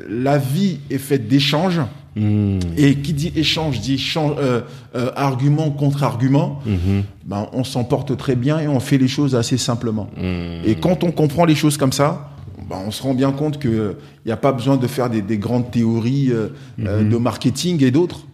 la 0.08 0.38
vie 0.38 0.80
est 0.90 0.98
faite 0.98 1.26
d'échanges, 1.28 1.80
Mhm. 2.14 2.60
et 2.76 2.96
qui 2.96 3.12
dit 3.14 3.32
échange 3.36 3.80
dit 3.80 3.94
échange, 3.94 4.34
euh, 4.38 4.60
euh, 4.94 5.10
argument 5.16 5.70
contre 5.70 6.02
argument, 6.02 6.60
Mhm. 6.66 7.04
ben, 7.24 7.48
on 7.52 7.64
s'en 7.64 7.84
porte 7.84 8.16
très 8.16 8.36
bien 8.36 8.58
et 8.60 8.68
on 8.68 8.80
fait 8.80 8.98
les 8.98 9.08
choses 9.08 9.34
assez 9.34 9.56
simplement. 9.56 10.08
Mhm. 10.16 10.62
Et 10.66 10.74
quand 10.74 11.04
on 11.04 11.10
comprend 11.10 11.44
les 11.46 11.54
choses 11.54 11.76
comme 11.78 11.92
ça, 11.92 12.30
bah, 12.68 12.76
on 12.86 12.90
se 12.90 13.02
rend 13.02 13.14
bien 13.14 13.32
compte 13.32 13.58
que 13.58 13.96
il 14.24 14.28
n'y 14.28 14.32
a 14.32 14.36
pas 14.36 14.52
besoin 14.52 14.76
de 14.76 14.86
faire 14.86 15.08
des, 15.10 15.22
des 15.22 15.38
grandes 15.38 15.70
théories 15.70 16.30
euh, 16.30 16.48
euh, 16.80 17.02
de 17.08 17.16
marketing 17.16 17.82
et 17.82 17.90
d'autres, 17.90 18.26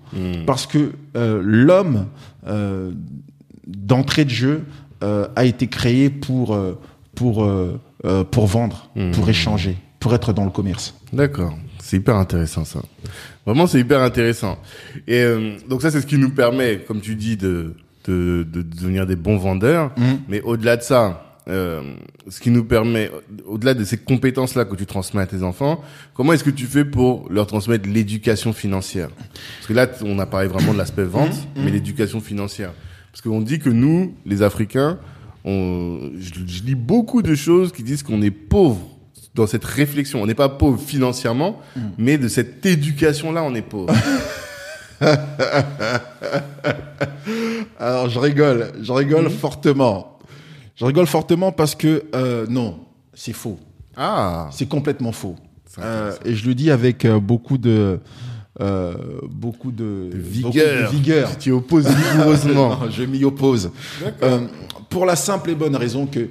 parce 0.47 0.67
que 0.67 0.93
l'homme 1.15 2.07
d'entrée 3.67 4.25
de 4.25 4.31
jeu 4.31 4.65
a 5.03 5.45
été 5.45 5.67
créé 5.67 6.11
pour 6.11 6.59
pour 7.15 7.49
pour 8.31 8.47
vendre, 8.47 8.89
pour 9.13 9.29
échanger, 9.29 9.77
pour 10.01 10.15
être 10.15 10.33
dans 10.33 10.45
le 10.45 10.51
commerce. 10.51 10.95
D'accord. 11.13 11.55
C'est 11.89 11.97
hyper 11.97 12.17
intéressant 12.17 12.67
ça. 12.67 12.83
Vraiment, 13.47 13.67
c'est 13.67 13.81
hyper 13.81 14.03
intéressant. 14.03 14.59
Et 15.07 15.23
euh, 15.23 15.57
donc 15.71 15.81
ça, 15.81 15.91
c'est 15.91 16.03
ce 16.03 16.07
qui 16.07 16.19
nous 16.19 16.29
permet, 16.29 16.81
comme 16.87 17.01
tu 17.01 17.15
dis, 17.15 17.39
de 17.39 17.77
de, 18.05 18.47
de 18.47 18.61
devenir 18.61 19.07
des 19.07 19.17
bons 19.17 19.39
vendeurs. 19.39 19.93
Mais 20.29 20.43
au-delà 20.43 20.77
de 20.77 20.83
ça, 20.83 21.39
euh, 21.49 21.81
ce 22.29 22.41
qui 22.41 22.51
nous 22.51 22.65
permet, 22.65 23.11
au-delà 23.47 23.73
de 23.73 23.85
ces 23.85 23.97
compétences-là 23.97 24.67
que 24.67 24.77
tu 24.77 24.85
transmets 24.85 25.23
à 25.23 25.27
tes 25.27 25.43
enfants, 25.43 25.83
comment 26.13 26.35
est-ce 26.35 26.45
que 26.45 26.51
tu 26.51 26.67
fais 26.67 26.85
pour 26.85 27.27
leur 27.33 27.47
transmettre 27.47 27.89
l'éducation 27.89 28.53
financière? 28.53 29.09
Parce 29.57 29.67
que 29.69 29.73
là, 29.73 29.89
on 30.05 30.19
a 30.19 30.27
parlé 30.27 30.47
vraiment 30.47 30.75
de 30.75 30.79
l'aspect 30.79 31.05
vente, 31.05 31.49
mais 31.57 31.71
l'éducation 31.71 32.21
financière. 32.21 32.75
Parce 33.13 33.23
qu'on 33.23 33.41
dit 33.41 33.61
que 33.61 33.71
nous, 33.71 34.15
les 34.27 34.43
Africains, 34.43 34.99
on, 35.43 36.11
je, 36.19 36.33
je 36.47 36.63
lis 36.65 36.75
beaucoup 36.75 37.23
de 37.23 37.35
choses 37.35 37.73
qui 37.73 37.83
disent 37.83 38.03
qu'on 38.03 38.21
est 38.21 38.31
pauvre 38.31 38.98
dans 39.39 39.47
cette 39.47 39.65
réflexion. 39.65 40.23
On 40.23 40.27
n'est 40.27 40.35
pas 40.35 40.49
pauvre 40.49 40.81
financièrement, 40.81 41.61
mais 41.97 42.19
de 42.19 42.29
cette 42.29 42.65
éducation-là, 42.67 43.43
on 43.43 43.55
est 43.55 43.63
pauvre. 43.63 43.93
Alors 47.79 48.09
je 48.09 48.19
rigole, 48.19 48.73
je 48.83 48.93
rigole 48.93 49.25
Mhm. 49.25 49.31
fortement. 49.31 50.19
Je 50.77 50.85
rigole 50.85 51.07
fortement 51.07 51.53
parce 51.53 51.75
que 51.75 52.05
euh, 52.15 52.47
non, 52.49 52.79
c'est 53.15 53.33
faux. 53.33 53.59
ah, 53.97 54.49
C'est 54.53 54.67
complètement 54.69 55.13
faux. 55.13 55.37
Euh, 55.81 56.13
et 56.25 56.35
je 56.35 56.47
le 56.49 56.55
dis 56.55 56.71
avec 56.71 57.05
euh, 57.05 57.21
beaucoup 57.21 57.59
de 57.59 58.01
beaucoup 59.31 59.71
de, 59.71 60.11
beaucoup 60.13 60.51
vigueur. 60.51 60.91
de 60.91 60.97
vigueur. 60.97 61.39
tu 61.39 61.53
opposes 61.53 61.87
vigoureusement. 61.89 62.71
Non, 62.81 62.91
je 62.91 63.05
m'y 63.05 63.25
oppose. 63.25 63.71
Pour 64.91 65.07
la 65.07 65.15
simple 65.17 65.51
et 65.51 65.55
bonne 65.55 65.77
raison 65.77 66.07
que 66.07 66.29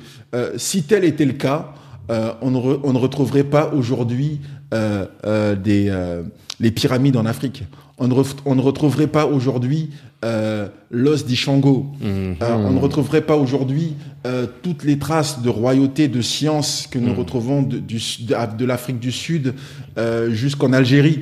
si 0.58 0.84
tel 0.84 1.06
était 1.06 1.26
le 1.26 1.34
cas, 1.34 1.74
euh, 2.10 2.32
on, 2.42 2.52
ne 2.52 2.58
re- 2.58 2.80
on 2.84 2.94
ne 2.94 2.98
retrouverait 3.00 3.44
pas 3.44 3.72
aujourd'hui 3.74 4.40
euh, 4.74 5.06
euh, 5.26 5.56
des 5.56 5.88
euh, 5.90 6.24
les 6.60 6.72
pyramides 6.72 7.18
en 7.18 7.26
Afrique. 7.26 7.64
On 8.00 8.08
ne, 8.08 8.14
re- 8.14 8.36
on 8.46 8.56
ne 8.56 8.62
retrouverait 8.62 9.08
pas 9.08 9.26
aujourd'hui 9.26 9.90
euh, 10.24 10.68
l'os 10.92 11.26
d'Ishango. 11.26 11.88
Euh, 12.04 12.34
on 12.42 12.72
ne 12.72 12.80
retrouverait 12.80 13.22
pas 13.22 13.36
aujourd'hui 13.36 13.94
euh, 14.26 14.46
toutes 14.62 14.84
les 14.84 15.00
traces 15.00 15.42
de 15.42 15.50
royauté, 15.50 16.08
de 16.08 16.22
science 16.22 16.88
que 16.90 17.00
nous 17.00 17.14
retrouvons 17.16 17.62
de, 17.64 17.78
du, 17.80 17.98
de, 18.22 18.36
de 18.58 18.66
l'Afrique 18.66 19.00
du 19.00 19.12
Sud 19.12 19.54
euh, 19.98 20.32
jusqu'en 20.32 20.74
Algérie. 20.74 21.22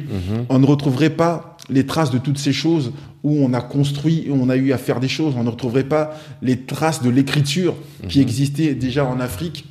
On 0.50 0.60
ne 0.60 0.66
retrouverait 0.66 1.10
pas 1.12 1.58
les 1.70 1.86
traces 1.86 2.12
de 2.12 2.18
toutes 2.18 2.38
ces 2.40 2.54
choses 2.54 2.92
où 3.24 3.38
on 3.44 3.54
a 3.54 3.62
construit, 3.62 4.28
où 4.30 4.34
on 4.40 4.50
a 4.50 4.56
eu 4.58 4.72
à 4.74 4.78
faire 4.78 5.00
des 5.00 5.08
choses. 5.08 5.34
On 5.38 5.44
ne 5.44 5.50
retrouverait 5.50 5.86
pas 5.86 6.14
les 6.42 6.58
traces 6.62 7.02
de 7.02 7.10
l'écriture 7.10 7.74
qui 8.10 8.20
existait 8.22 8.74
déjà 8.76 9.06
en 9.06 9.20
Afrique 9.20 9.66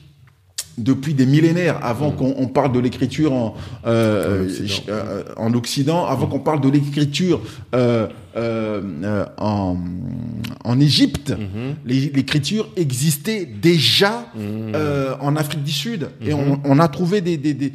depuis 0.78 1.14
des 1.14 1.26
millénaires, 1.26 1.78
avant 1.84 2.10
qu'on 2.10 2.34
on 2.36 2.46
parle 2.48 2.72
de 2.72 2.80
l'écriture 2.80 3.32
en, 3.32 3.54
euh, 3.86 4.40
En 4.40 4.44
Occident. 4.46 4.82
euh, 4.88 5.22
en 5.36 5.54
Occident, 5.54 6.06
avant 6.06 6.26
qu'on 6.26 6.40
parle 6.40 6.60
de 6.60 6.68
l'écriture 6.68 7.40
euh, 7.74 8.06
euh, 8.36 8.82
euh, 9.04 9.24
en, 9.38 9.76
en 10.64 10.80
Égypte, 10.80 11.32
les- 11.86 12.10
l'écriture 12.10 12.68
existait 12.76 13.46
déjà 13.46 14.26
euh, 14.36 15.14
en 15.20 15.36
Afrique 15.36 15.62
du 15.62 15.70
Sud. 15.70 16.08
Et 16.20 16.34
on, 16.34 16.60
on 16.64 16.78
a 16.80 16.88
trouvé 16.88 17.20
des, 17.20 17.36
des, 17.36 17.54
des, 17.54 17.70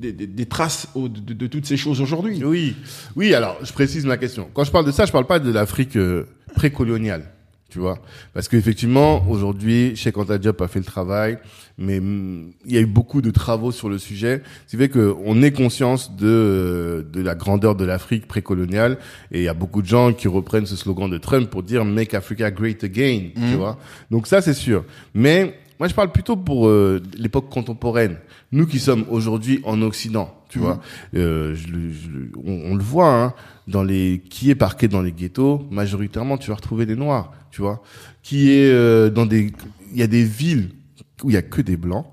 des, 0.00 0.46
traces 0.46 0.88
au- 0.94 1.08
de, 1.08 1.32
de 1.32 1.46
toutes 1.46 1.66
ces 1.66 1.76
choses 1.76 2.00
aujourd'hui. 2.00 2.42
Oui, 2.44 2.74
oui. 3.16 3.32
Alors, 3.34 3.56
je 3.62 3.72
précise 3.72 4.04
ma 4.04 4.16
question. 4.16 4.48
Quand 4.52 4.64
je 4.64 4.72
parle 4.72 4.86
de 4.86 4.90
ça, 4.92 5.06
je 5.06 5.12
parle 5.12 5.26
pas 5.26 5.38
de 5.38 5.52
l'Afrique 5.52 5.96
euh, 5.96 6.26
précoloniale, 6.56 7.30
tu 7.74 7.80
vois, 7.80 7.98
parce 8.32 8.46
qu'effectivement, 8.46 9.28
aujourd'hui, 9.28 9.94
Anta 10.14 10.38
Diop 10.38 10.60
a 10.60 10.68
fait 10.68 10.78
le 10.78 10.84
travail, 10.84 11.38
mais 11.76 11.98
hum, 11.98 12.52
il 12.64 12.72
y 12.72 12.78
a 12.78 12.80
eu 12.80 12.86
beaucoup 12.86 13.20
de 13.20 13.32
travaux 13.32 13.72
sur 13.72 13.88
le 13.88 13.98
sujet, 13.98 14.42
ce 14.68 14.70
qui 14.70 14.76
fait 14.76 14.88
qu'on 14.88 15.42
ait 15.42 15.50
conscience 15.50 16.14
de 16.14 17.04
de 17.12 17.20
la 17.20 17.34
grandeur 17.34 17.74
de 17.74 17.84
l'Afrique 17.84 18.28
précoloniale, 18.28 18.96
et 19.32 19.40
il 19.40 19.42
y 19.42 19.48
a 19.48 19.54
beaucoup 19.54 19.82
de 19.82 19.88
gens 19.88 20.12
qui 20.12 20.28
reprennent 20.28 20.66
ce 20.66 20.76
slogan 20.76 21.10
de 21.10 21.18
Trump 21.18 21.50
pour 21.50 21.64
dire 21.64 21.84
Make 21.84 22.14
Africa 22.14 22.52
Great 22.52 22.84
Again, 22.84 23.30
tu 23.34 23.56
vois. 23.56 23.76
Donc 24.12 24.28
ça, 24.28 24.40
c'est 24.40 24.54
sûr. 24.54 24.84
Mais 25.12 25.58
moi, 25.84 25.88
je 25.90 25.94
parle 25.94 26.12
plutôt 26.12 26.34
pour 26.38 26.66
euh, 26.66 27.02
l'époque 27.18 27.50
contemporaine. 27.50 28.16
Nous 28.52 28.66
qui 28.66 28.78
sommes 28.78 29.04
aujourd'hui 29.10 29.60
en 29.64 29.82
Occident, 29.82 30.34
tu 30.48 30.58
vois, 30.58 30.80
euh, 31.14 31.54
je 31.54 31.66
je 31.66 32.08
on, 32.42 32.72
on 32.72 32.74
le 32.74 32.82
voit 32.82 33.12
hein, 33.12 33.34
dans 33.68 33.82
les 33.82 34.22
qui 34.30 34.48
est 34.48 34.54
parqué 34.54 34.88
dans 34.88 35.02
les 35.02 35.12
ghettos. 35.12 35.66
Majoritairement, 35.70 36.38
tu 36.38 36.48
vas 36.48 36.56
retrouver 36.56 36.86
des 36.86 36.96
noirs, 36.96 37.32
tu 37.50 37.60
vois. 37.60 37.82
Qui 38.22 38.50
est 38.50 38.70
euh, 38.72 39.10
dans 39.10 39.26
des, 39.26 39.52
il 39.92 39.98
y 39.98 40.02
a 40.02 40.06
des 40.06 40.24
villes 40.24 40.70
où 41.22 41.28
il 41.28 41.34
y 41.34 41.36
a 41.36 41.42
que 41.42 41.60
des 41.60 41.76
blancs, 41.76 42.06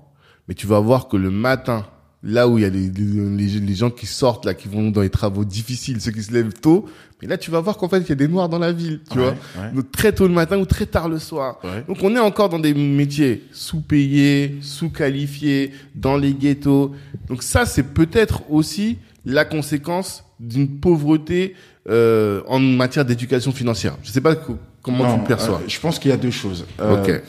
mais 0.48 0.54
tu 0.54 0.66
vas 0.66 0.78
voir 0.78 1.08
que 1.08 1.16
le 1.16 1.30
matin, 1.30 1.86
là 2.22 2.48
où 2.48 2.58
il 2.58 2.62
y 2.64 2.66
a 2.66 2.68
les, 2.68 2.90
les- 2.90 3.60
les 3.60 3.74
gens 3.74 3.88
qui 3.90 4.04
sortent 4.04 4.44
là, 4.44 4.52
qui 4.52 4.68
vont 4.68 4.90
dans 4.90 5.00
les 5.00 5.08
travaux 5.08 5.46
difficiles, 5.46 5.98
ceux 6.02 6.12
qui 6.12 6.22
se 6.22 6.32
lèvent 6.34 6.52
tôt, 6.52 6.90
mais 7.22 7.28
là 7.28 7.38
tu 7.38 7.50
vas 7.50 7.60
voir 7.60 7.76
qu'en 7.78 7.88
fait 7.88 8.00
il 8.00 8.08
y 8.08 8.12
a 8.12 8.16
des 8.16 8.28
noirs 8.28 8.48
dans 8.48 8.58
la 8.58 8.72
ville, 8.72 9.00
tu 9.10 9.16
Ouais, 9.18 9.24
vois. 9.54 9.62
ouais. 9.64 9.72
Donc 9.72 9.90
très 9.92 10.12
tôt 10.12 10.26
le 10.26 10.34
matin 10.34 10.58
ou 10.58 10.66
très 10.66 10.84
tard 10.86 11.08
le 11.08 11.18
soir. 11.18 11.58
Ouais. 11.64 11.84
Donc 11.88 11.98
on 12.02 12.14
est 12.14 12.18
encore 12.20 12.48
dans 12.50 12.58
des 12.58 12.74
métiers 12.74 13.44
sous-payés, 13.52 14.56
sous-qualifiés, 14.60 15.72
dans 15.94 16.16
les 16.16 16.34
ghettos. 16.34 16.92
Donc 17.28 17.42
ça, 17.42 17.64
c'est 17.64 17.84
peut-être 17.84 18.42
aussi 18.50 18.98
la 19.24 19.44
conséquence 19.44 20.24
d'une 20.40 20.68
pauvreté 20.80 21.54
euh, 21.88 22.42
en 22.48 22.58
matière 22.58 23.04
d'éducation 23.04 23.52
financière. 23.52 23.96
Je 24.02 24.10
sais 24.10 24.20
pas 24.20 24.34
co- 24.34 24.58
comment 24.82 25.04
Non, 25.04 25.14
tu 25.14 25.20
le 25.20 25.26
perçois. 25.26 25.56
euh, 25.62 25.68
je 25.68 25.78
pense 25.80 25.98
qu'il 26.00 26.10
y 26.10 26.14
a 26.14 26.16
deux 26.16 26.30
choses. 26.32 26.66
Euh, 26.80 27.00
Ok. 27.02 27.22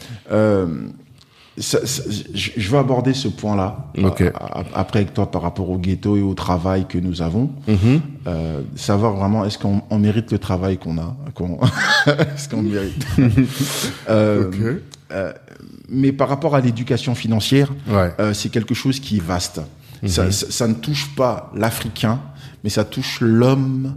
Ça- 1.57 1.85
ça- 1.85 2.03
je 2.33 2.71
vais 2.71 2.77
aborder 2.77 3.13
ce 3.13 3.27
point-là 3.27 3.91
Ok. 4.03 4.21
euh, 4.21 4.31
après 4.73 4.99
avec 4.99 5.13
toi 5.13 5.29
par 5.29 5.41
rapport 5.43 5.69
au 5.69 5.77
ghetto 5.77 6.17
et 6.17 6.21
au 6.21 6.33
travail 6.33 6.85
que 6.87 6.97
nous 6.97 7.21
avons. 7.21 7.49
Mhm. 7.67 8.01
Euh, 8.27 8.61
savoir 8.75 9.13
vraiment 9.13 9.45
est-ce 9.45 9.57
qu'on 9.57 9.81
on 9.89 9.99
mérite 9.99 10.31
le 10.31 10.39
travail 10.39 10.77
qu'on 10.77 10.97
a, 10.97 11.15
est-ce 12.35 12.49
qu'on 12.49 12.61
le 12.63 12.69
mérite? 12.69 13.05
Euh, 14.09 14.47
Ok. 14.47 14.55
euh, 15.11 15.33
mais 15.89 16.11
par 16.11 16.29
rapport 16.29 16.55
à 16.55 16.61
l'éducation 16.61 17.13
financière, 17.15 17.71
Ouais. 17.87 18.13
c'est 18.33 18.49
quelque 18.49 18.73
chose 18.73 18.99
qui 18.99 19.17
est 19.17 19.23
vaste. 19.23 19.61
Ça, 20.05 20.31
ça- 20.31 20.47
ça 20.49 20.67
ne 20.67 20.73
touche 20.73 21.15
pas 21.15 21.51
l'Africain, 21.55 22.19
mais 22.63 22.69
ça 22.69 22.83
touche 22.83 23.19
l'homme 23.21 23.95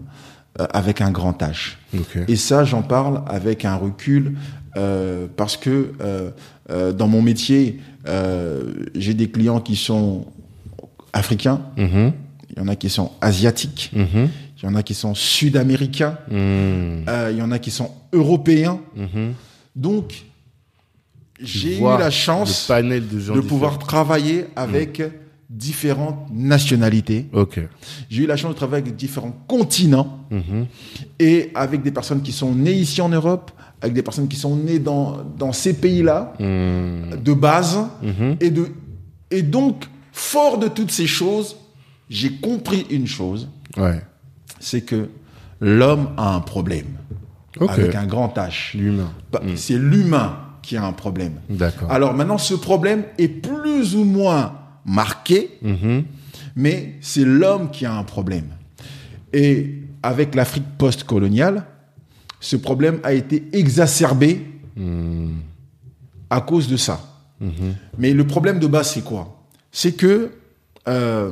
avec 0.72 1.00
un 1.00 1.10
grand 1.10 1.36
H. 1.42 1.76
Ok. 1.98 2.18
Et 2.28 2.36
ça, 2.36 2.64
j'en 2.64 2.82
parle 2.82 3.22
avec 3.26 3.64
un 3.64 3.74
recul 3.76 4.36
euh, 4.76 5.26
parce 5.36 5.56
que 5.56 5.92
euh, 6.00 6.30
euh, 6.70 6.92
dans 6.92 7.08
mon 7.08 7.22
métier, 7.22 7.80
j'ai 8.94 9.14
des 9.14 9.28
clients 9.30 9.60
qui 9.60 9.74
sont 9.74 10.26
africains, 11.12 11.60
Mhm. 11.76 12.12
il 12.50 12.58
y 12.58 12.60
en 12.60 12.68
a 12.68 12.76
qui 12.76 12.88
sont 12.88 13.10
asiatiques, 13.20 13.90
Mhm. 13.92 14.28
il 14.58 14.64
y 14.64 14.68
en 14.68 14.74
a 14.76 14.82
qui 14.84 14.94
sont 14.94 15.14
sud-américains, 15.14 16.16
Mhm. 16.30 17.04
il 17.32 17.36
y 17.38 17.42
en 17.42 17.50
a 17.50 17.58
qui 17.58 17.70
sont 17.72 17.90
européens. 18.12 18.78
Donc, 19.74 20.24
j'ai 21.40 21.78
eu 21.78 21.82
la 21.82 22.10
chance 22.10 22.68
de 22.70 23.40
pouvoir 23.40 23.78
travailler 23.78 24.46
avec 24.54 25.02
différentes 25.50 26.28
nationalités. 26.32 27.26
J'ai 28.10 28.22
eu 28.24 28.26
la 28.26 28.36
chance 28.36 28.52
de 28.52 28.56
travailler 28.56 28.82
avec 28.84 28.96
différents 28.96 29.36
continents 29.46 30.20
et 31.18 31.50
avec 31.54 31.82
des 31.82 31.90
personnes 31.92 32.22
qui 32.22 32.32
sont 32.32 32.54
nées 32.54 32.72
ici 32.74 33.00
en 33.00 33.08
Europe, 33.08 33.50
avec 33.80 33.94
des 33.94 34.02
personnes 34.02 34.28
qui 34.28 34.36
sont 34.36 34.56
nées 34.56 34.78
dans, 34.78 35.18
dans 35.38 35.52
ces 35.52 35.74
pays-là, 35.74 36.32
Mhm. 36.40 37.22
de 37.22 37.32
base. 37.34 37.78
Mhm. 38.02 38.36
Et, 38.40 38.50
de, 38.50 38.68
et 39.30 39.42
donc, 39.42 39.84
fort 40.12 40.58
de 40.58 40.68
toutes 40.68 40.90
ces 40.90 41.06
choses, 41.06 41.56
j'ai 42.08 42.32
compris 42.32 42.86
une 42.90 43.06
chose, 43.06 43.48
Ouais. 43.76 44.00
c'est 44.60 44.80
que 44.82 45.08
l'homme 45.60 46.10
a 46.16 46.34
un 46.34 46.40
problème. 46.40 46.86
Avec 47.68 47.94
un 47.94 48.06
grand 48.06 48.34
H. 48.36 48.76
L'humain. 48.76 49.10
Bah, 49.32 49.40
C'est 49.54 49.78
l'humain 49.78 50.36
qui 50.62 50.76
a 50.76 50.84
un 50.84 50.92
problème. 50.92 51.34
D'accord. 51.48 51.90
Alors 51.90 52.12
maintenant, 52.12 52.36
ce 52.38 52.52
problème 52.54 53.04
est 53.18 53.28
plus 53.28 53.94
ou 53.96 54.04
moins 54.04 54.52
marqué, 54.84 55.58
Mhm. 55.62 56.04
mais 56.54 56.94
c'est 57.00 57.24
l'homme 57.24 57.70
qui 57.70 57.86
a 57.86 57.94
un 57.94 58.02
problème. 58.04 58.46
Et 59.32 59.82
avec 60.02 60.34
l'Afrique 60.34 60.64
post-coloniale, 60.78 61.64
ce 62.40 62.56
problème 62.56 63.00
a 63.02 63.12
été 63.12 63.44
exacerbé 63.52 64.46
à 66.30 66.40
cause 66.40 66.68
de 66.68 66.76
ça. 66.76 67.00
Mhm. 67.40 67.74
Mais 67.98 68.12
le 68.12 68.26
problème 68.26 68.58
de 68.58 68.66
base, 68.66 68.92
c'est 68.92 69.04
quoi? 69.04 69.42
C'est 69.72 69.92
que 69.92 70.30
euh, 70.88 71.30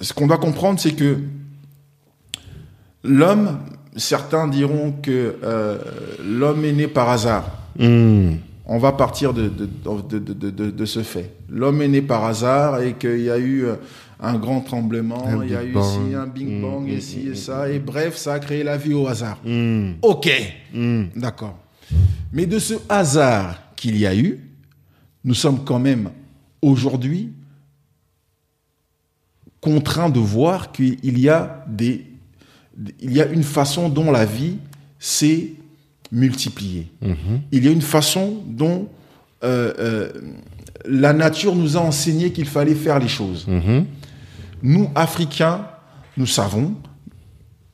ce 0.00 0.12
qu'on 0.12 0.26
doit 0.26 0.38
comprendre, 0.38 0.80
c'est 0.80 0.92
que 0.92 1.18
l'homme, 3.04 3.58
certains 3.96 4.48
diront 4.48 4.92
que 4.92 5.36
euh, 5.42 5.78
l'homme 6.24 6.64
est 6.64 6.72
né 6.72 6.86
par 6.86 7.08
hasard. 7.08 7.56
Mhm. 7.78 8.38
on 8.66 8.78
va 8.78 8.92
partir 8.92 9.32
de, 9.32 9.48
de, 9.48 9.68
de, 10.08 10.18
de, 10.18 10.50
de, 10.50 10.70
de 10.70 10.84
ce 10.84 11.02
fait. 11.02 11.34
L'homme 11.48 11.82
est 11.82 11.88
né 11.88 12.02
par 12.02 12.24
hasard 12.24 12.80
et 12.80 12.94
qu'il 12.94 13.20
y 13.20 13.30
a 13.30 13.38
eu 13.38 13.64
euh, 13.64 13.76
un 14.22 14.34
grand 14.38 14.60
tremblement, 14.60 15.26
Un 15.26 15.44
il 15.44 15.50
y 15.52 15.54
a 15.56 15.64
eu 15.64 15.72
Bang. 15.72 15.84
ici 15.84 16.14
un 16.14 16.26
Big 16.26 16.46
Mm, 16.48 16.62
Bang, 16.62 16.82
mm, 16.86 16.98
ici 16.98 17.18
mm, 17.26 17.32
et 17.32 17.34
ça, 17.34 17.70
et 17.70 17.78
bref, 17.78 18.16
ça 18.16 18.34
a 18.34 18.38
créé 18.38 18.62
la 18.62 18.76
vie 18.76 18.92
au 18.94 19.06
hasard. 19.06 19.38
Ok, 20.02 20.30
d'accord. 21.16 21.58
Mais 22.32 22.46
de 22.46 22.58
ce 22.58 22.74
hasard 22.88 23.60
qu'il 23.76 23.96
y 23.96 24.06
a 24.06 24.14
eu, 24.14 24.38
nous 25.24 25.34
sommes 25.34 25.64
quand 25.64 25.78
même 25.78 26.10
aujourd'hui 26.62 27.30
contraints 29.60 30.08
de 30.10 30.18
voir 30.20 30.72
qu'il 30.72 31.18
y 31.18 31.28
a 31.28 31.64
des, 31.68 32.06
il 33.00 33.12
y 33.12 33.20
a 33.20 33.26
une 33.26 33.42
façon 33.42 33.88
dont 33.88 34.10
la 34.10 34.24
vie 34.24 34.56
s'est 34.98 35.52
multipliée. 36.12 36.86
Il 37.52 37.64
y 37.64 37.68
a 37.68 37.70
une 37.70 37.82
façon 37.82 38.42
dont 38.46 38.88
euh, 39.44 39.72
euh, 39.78 40.12
la 40.86 41.12
nature 41.12 41.54
nous 41.54 41.76
a 41.76 41.80
enseigné 41.80 42.32
qu'il 42.32 42.46
fallait 42.46 42.74
faire 42.74 42.98
les 42.98 43.08
choses. 43.08 43.46
Mhm. 43.46 43.86
Nous, 44.62 44.88
Africains, 44.94 45.66
nous 46.16 46.26
savons 46.26 46.74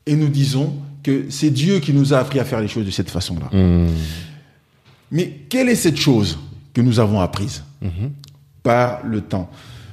et 0.07 0.15
nous 0.17 0.29
disons 0.29 0.75
que 1.03 1.27
c'est 1.31 1.51
Dieu 1.51 1.79
qui 1.81 1.93
nous 1.93 2.15
a 2.15 2.19
appris 2.19 2.39
à 2.41 2.45
faire 2.45 2.61
les 2.61 2.69
choses 2.69 2.87
de 2.87 2.91
cette 2.91 3.11
façon-là. 3.11 3.49
Hmm. 3.57 3.87
Mais 5.11 5.41
quelle 5.49 5.69
est 5.69 5.75
cette 5.77 5.97
chose 5.97 6.39
que 6.75 6.81
nous 6.81 6.99
avons 7.01 7.21
apprise 7.21 7.63
par 8.63 9.05
le 9.07 9.21
temps? 9.21 9.49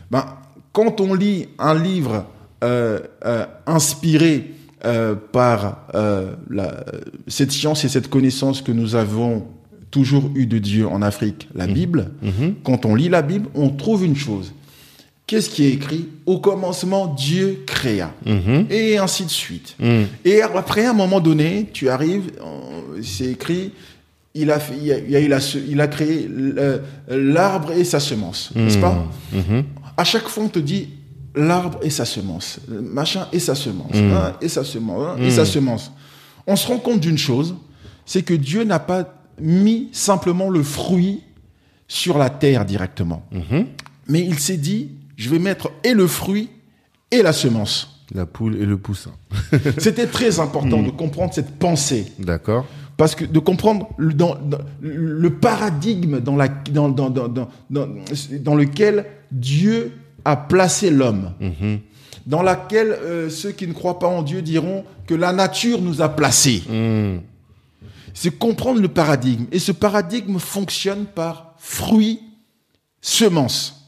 Ben, 0.10 0.26
Quand 0.72 1.00
on 1.02 1.14
lit 1.14 1.48
un 1.60 1.76
livre 1.76 2.26
euh, 2.64 3.00
euh, 3.26 3.46
inspiré 3.68 4.54
euh, 4.86 5.16
par 5.16 5.84
la- 6.50 6.84
cette 7.28 7.52
science 7.52 7.84
et 7.86 7.90
cette 7.90 8.10
connaissance 8.10 8.62
que 8.62 8.72
nous 8.72 8.96
avons 8.96 9.46
toujours 9.92 10.32
eu 10.34 10.48
de 10.48 10.58
Dieu 10.58 10.88
en 10.88 11.02
Afrique, 11.04 11.48
la 11.54 11.68
Bible, 11.68 12.12
quand 12.64 12.86
on 12.88 12.96
lit 12.96 13.10
la 13.10 13.22
Bible, 13.22 13.48
on 13.54 13.70
trouve 13.70 14.04
une 14.04 14.16
chose. 14.16 14.54
Qu'est-ce 15.26 15.50
qui 15.50 15.64
est 15.66 15.70
écrit 15.72 16.10
Au 16.26 16.40
commencement, 16.40 17.08
Dieu 17.08 17.64
créa. 17.66 18.14
Mhm. 18.26 18.68
Et 18.70 18.98
ainsi 18.98 19.24
de 19.24 19.30
suite. 19.30 19.76
Hmm. 19.80 20.04
Et 20.26 20.42
après, 20.42 20.86
à 20.86 20.90
un 20.90 20.94
moment 20.94 21.22
donné, 21.22 21.70
tu 21.72 21.88
arrives, 21.90 22.32
euh, 22.42 23.02
c'est 23.02 23.28
écrit, 23.32 23.72
il 24.36 24.52
a, 24.52 24.60
fait- 24.60 24.76
il 24.82 24.92
a, 24.92 24.98
il 25.00 25.16
a, 25.16 25.20
il 25.22 25.34
a 25.34 25.40
se- 25.40 25.58
il 25.58 25.80
a 25.80 25.88
créé 25.88 26.30
l'arbre 27.08 27.72
et 27.72 27.84
sa 27.84 28.00
semence, 28.00 28.52
n'est-ce 28.56 28.78
pas 28.80 29.06
Mhm. 29.32 29.64
À 29.96 30.04
chaque 30.04 30.28
fois, 30.28 30.44
on 30.44 30.50
te 30.50 30.60
dit 30.60 30.90
l'arbre 31.36 31.80
et 31.84 31.90
sa 31.90 32.06
semence, 32.06 32.60
machin 32.68 33.28
et 33.32 33.40
sa 33.40 33.56
semence, 33.56 33.96
hein, 33.96 34.34
et 34.42 34.50
sa 34.50 34.64
semence, 34.64 35.08
hein, 35.20 35.24
et 35.24 35.32
sa 35.32 35.46
semence. 35.46 35.92
On 36.48 36.56
se 36.56 36.68
rend 36.68 36.78
compte 36.80 37.00
d'une 37.00 37.18
chose, 37.18 37.56
c'est 38.06 38.24
que 38.24 38.34
Dieu 38.34 38.64
n'a 38.66 38.80
pas 38.80 39.24
mis 39.40 39.88
simplement 39.94 40.50
le 40.50 40.62
fruit 40.64 41.22
sur 41.88 42.18
la 42.18 42.30
terre 42.30 42.66
directement. 42.66 43.26
Mhm. 43.32 43.66
Mais 44.10 44.22
il 44.22 44.38
s'est 44.40 44.58
dit, 44.58 44.90
je 45.16 45.30
vais 45.30 45.40
mettre 45.40 45.72
et 45.84 45.94
le 45.94 46.08
fruit 46.08 46.50
et 47.12 47.22
la 47.22 47.34
semence. 47.34 48.04
La 48.14 48.26
poule 48.26 48.56
et 48.58 48.66
le 48.66 48.78
poussin. 48.78 49.12
C'était 49.78 50.08
très 50.08 50.40
important 50.40 50.82
de 50.82 50.92
comprendre 50.92 51.34
cette 51.34 51.58
pensée. 51.58 52.12
D'accord. 52.20 52.66
Parce 52.98 53.16
que 53.16 53.26
de 53.26 53.40
comprendre 53.40 53.90
le, 53.98 54.14
dans, 54.14 54.36
dans- 54.36 54.60
le 54.82 55.30
paradigme 55.32 56.20
dans, 56.20 56.36
la, 56.36 56.48
lequel 58.56 59.06
Dieu 59.32 59.94
a 60.26 60.36
placé 60.38 60.92
l'homme, 60.92 61.32
dans 62.26 62.44
laquelle 62.44 62.92
euh, 62.92 63.30
ceux 63.30 63.52
qui 63.52 63.68
ne 63.68 63.74
croient 63.74 64.00
pas 64.00 64.08
en 64.08 64.22
Dieu 64.22 64.42
diront 64.42 64.86
que 65.08 65.16
la 65.16 65.34
nature 65.34 65.82
nous 65.82 66.02
a 66.02 66.10
placés. 66.10 66.64
Hmm. 66.70 67.18
C'est 68.14 68.38
comprendre 68.38 68.80
le 68.80 68.88
paradigme. 68.88 69.46
Et 69.52 69.60
ce 69.60 69.72
paradigme 69.72 70.38
fonctionne 70.38 71.06
par 71.06 71.56
fruit, 71.58 72.20
semence. 73.02 73.83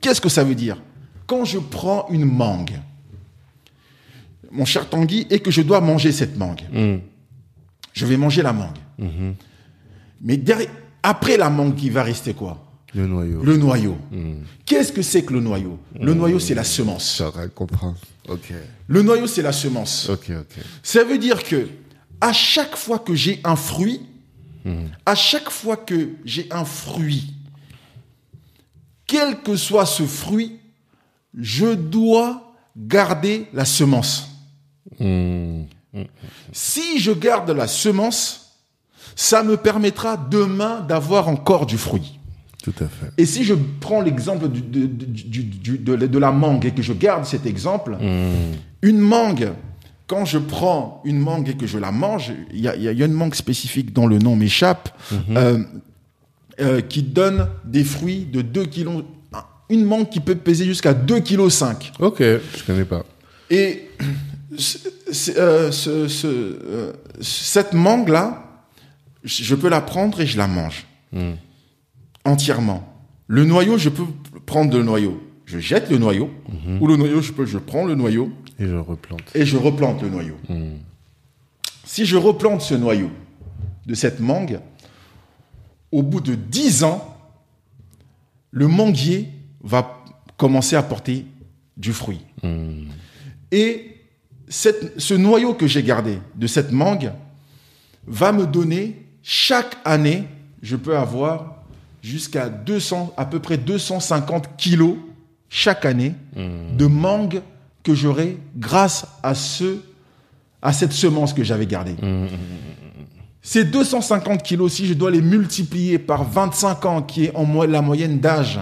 Qu'est-ce 0.00 0.20
que 0.20 0.28
ça 0.28 0.44
veut 0.44 0.54
dire 0.54 0.80
Quand 1.26 1.44
je 1.44 1.58
prends 1.58 2.06
une 2.10 2.24
mangue, 2.24 2.78
mon 4.50 4.64
cher 4.64 4.88
Tanguy, 4.88 5.26
et 5.30 5.40
que 5.40 5.50
je 5.50 5.62
dois 5.62 5.80
manger 5.80 6.12
cette 6.12 6.36
mangue, 6.36 6.62
je 7.92 8.06
vais 8.06 8.16
manger 8.16 8.42
la 8.42 8.52
mangue. 8.52 8.78
Mais 10.20 10.36
derrière, 10.36 10.70
après 11.02 11.36
la 11.36 11.48
mangue, 11.50 11.80
il 11.82 11.92
va 11.92 12.02
rester 12.02 12.34
quoi 12.34 12.66
Le 12.94 13.06
noyau. 13.06 13.42
Le 13.42 13.56
noyau. 13.56 13.96
Qu'est-ce 14.66 14.92
que 14.92 15.02
c'est 15.02 15.22
que 15.24 15.32
le 15.32 15.40
noyau? 15.40 15.78
Le 15.98 16.14
noyau, 16.14 16.38
c'est 16.38 16.54
la 16.54 16.64
semence. 16.64 17.16
J'aurais 17.18 17.48
comprendre. 17.48 17.98
Ok. 18.28 18.52
Le 18.86 19.02
noyau, 19.02 19.26
c'est 19.26 19.42
la 19.42 19.52
semence. 19.52 20.10
Ça 20.82 21.04
veut 21.04 21.18
dire 21.18 21.42
que 21.42 21.68
à 22.20 22.32
chaque 22.32 22.76
fois 22.76 22.98
que 22.98 23.14
j'ai 23.14 23.40
un 23.44 23.56
fruit, 23.56 24.02
à 25.06 25.14
chaque 25.14 25.50
fois 25.50 25.76
que 25.76 26.10
j'ai 26.24 26.46
un 26.50 26.64
fruit, 26.64 27.34
quel 29.10 29.38
que 29.42 29.56
soit 29.56 29.86
ce 29.86 30.04
fruit, 30.04 30.58
je 31.36 31.74
dois 31.74 32.54
garder 32.76 33.48
la 33.52 33.64
semence. 33.64 34.28
Si 36.52 36.98
je 37.00 37.10
garde 37.12 37.50
la 37.50 37.66
semence, 37.66 38.56
ça 39.16 39.42
me 39.42 39.56
permettra 39.56 40.16
demain 40.16 40.80
d'avoir 40.88 41.28
encore 41.28 41.66
du 41.66 41.76
fruit. 41.76 42.18
Tout 42.62 42.74
à 42.78 42.84
fait. 42.86 43.10
Et 43.18 43.26
si 43.26 43.42
je 43.42 43.54
prends 43.80 44.00
l'exemple 44.02 44.48
du- 44.48 44.60
de, 44.60 44.86
du- 44.86 45.24
du- 45.24 45.42
du- 45.42 45.78
de- 45.78 45.96
de 46.06 46.18
la 46.18 46.30
mangue 46.30 46.66
et 46.66 46.70
que 46.72 46.82
je 46.82 46.92
garde 46.92 47.24
cet 47.24 47.46
exemple, 47.46 47.96
une 48.82 48.98
mangue, 48.98 49.52
quand 50.06 50.24
je 50.24 50.38
prends 50.38 51.00
une 51.04 51.18
mangue 51.18 51.48
et 51.48 51.54
que 51.56 51.66
je 51.66 51.78
la 51.78 51.90
mange, 51.90 52.32
il 52.52 52.60
y 52.60 52.68
a, 52.68 52.76
y 52.76 53.02
une 53.02 53.12
mangue 53.12 53.34
spécifique 53.34 53.92
dont 53.92 54.06
le 54.06 54.18
nom 54.18 54.36
m'échappe, 54.36 54.90
euh, 55.30 55.62
euh, 56.60 56.80
qui 56.80 57.02
donne 57.02 57.48
des 57.64 57.84
fruits 57.84 58.24
de 58.26 58.42
2 58.42 58.64
kilos. 58.66 59.04
Une 59.68 59.84
mangue 59.84 60.08
qui 60.08 60.18
peut 60.20 60.34
peser 60.34 60.64
jusqu'à 60.64 60.92
2,5 60.94 61.78
kg. 61.78 61.90
Ok, 62.00 62.18
je 62.20 62.64
connais 62.66 62.84
pas. 62.84 63.04
Et 63.50 63.88
euh, 65.36 65.70
ce- 65.70 66.08
ce, 66.08 66.26
euh, 66.26 66.92
cette 67.20 67.72
mangue-là, 67.72 68.64
je 69.22 69.54
peux 69.54 69.68
la 69.68 69.80
prendre 69.80 70.20
et 70.20 70.26
je 70.26 70.36
la 70.38 70.46
mange 70.48 70.86
entièrement. 72.24 72.86
Le 73.26 73.44
noyau, 73.44 73.78
je 73.78 73.88
peux 73.88 74.04
prendre 74.46 74.76
le 74.76 74.82
noyau. 74.82 75.22
Je 75.46 75.58
jette 75.58 75.90
le 75.90 75.98
noyau, 75.98 76.30
ou 76.80 76.86
le 76.86 76.96
noyau, 76.96 77.20
je 77.20 77.32
peux, 77.32 77.44
je 77.44 77.58
prends 77.58 77.84
le 77.84 77.94
noyau 77.96 78.30
Et 78.60 78.66
je 78.66 78.76
replante. 78.76 79.22
et 79.34 79.44
je 79.44 79.56
replante 79.56 80.00
le 80.02 80.08
noyau. 80.08 80.36
Si 81.84 82.06
je 82.06 82.16
replante 82.16 82.60
ce 82.60 82.74
noyau 82.74 83.10
de 83.86 83.94
cette 83.94 84.20
mangue, 84.20 84.60
au 85.92 86.02
bout 86.02 86.20
de 86.20 86.34
10 86.34 86.84
ans, 86.84 87.16
le 88.50 88.66
manguier 88.68 89.28
va 89.62 90.02
commencer 90.36 90.76
à 90.76 90.82
porter 90.82 91.26
du 91.76 91.92
fruit. 91.92 92.20
Et 93.52 93.96
cette- 94.48 94.98
ce 95.00 95.14
noyau 95.14 95.54
que 95.54 95.66
j'ai 95.66 95.82
gardé 95.82 96.18
de 96.34 96.46
cette 96.46 96.72
mangue 96.72 97.12
va 98.06 98.32
me 98.32 98.46
donner 98.46 99.04
chaque 99.22 99.76
année, 99.84 100.24
je 100.62 100.76
peux 100.76 100.96
avoir 100.96 101.56
jusqu'à 102.02 102.48
200, 102.48 103.12
à 103.16 103.26
peu 103.26 103.38
près 103.40 103.58
250 103.58 104.56
kilos 104.56 104.96
chaque 105.48 105.84
année 105.84 106.14
de 106.76 106.86
mangue 106.86 107.42
que 107.82 107.94
j'aurai 107.94 108.38
grâce 108.56 109.06
à 109.22 109.34
ce, 109.34 109.78
à 110.62 110.72
cette 110.72 110.92
semence 110.92 111.32
que 111.34 111.42
j'avais 111.44 111.66
gardée. 111.66 111.96
Ces 113.42 113.64
250 113.64 114.42
kilos, 114.42 114.72
si 114.74 114.86
je 114.86 114.94
dois 114.94 115.10
les 115.10 115.22
multiplier 115.22 115.98
par 115.98 116.24
25 116.24 116.84
ans, 116.86 117.02
qui 117.02 117.24
est 117.26 117.34
en 117.34 117.44
mo- 117.46 117.64
la 117.64 117.80
moyenne 117.82 118.20
d'âge 118.20 118.60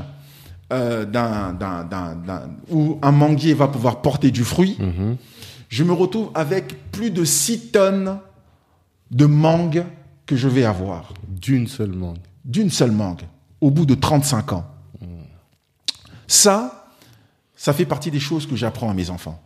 euh, 0.73 1.05
d'un, 1.05 1.57
où 2.71 2.99
un 3.03 3.11
manguier 3.13 3.55
va 3.55 3.67
pouvoir 3.69 4.01
porter 4.03 4.31
du 4.31 4.45
fruit, 4.45 4.79
je 5.69 5.85
me 5.85 5.93
retrouve 5.93 6.31
avec 6.35 6.91
plus 6.93 7.11
de 7.11 7.25
6 7.25 7.71
tonnes 7.73 8.19
de 9.11 9.27
mangue 9.27 9.85
que 10.27 10.37
je 10.37 10.47
vais 10.49 10.65
avoir, 10.65 11.13
D'une 11.27 11.67
seule 11.67 11.93
mangue. 11.93 12.19
d'une 12.45 12.71
seule 12.71 12.93
mangue, 12.93 13.23
au 13.61 13.71
bout 13.71 13.87
de 13.87 13.95
35 13.95 14.53
ans. 14.53 14.67
Ça, 16.27 16.93
ça 17.57 17.73
fait 17.73 17.87
partie 17.87 18.11
des 18.11 18.21
choses 18.21 18.47
que 18.47 18.55
j'apprends 18.55 18.91
à 18.91 18.95
mes 18.95 19.11
enfants. 19.11 19.43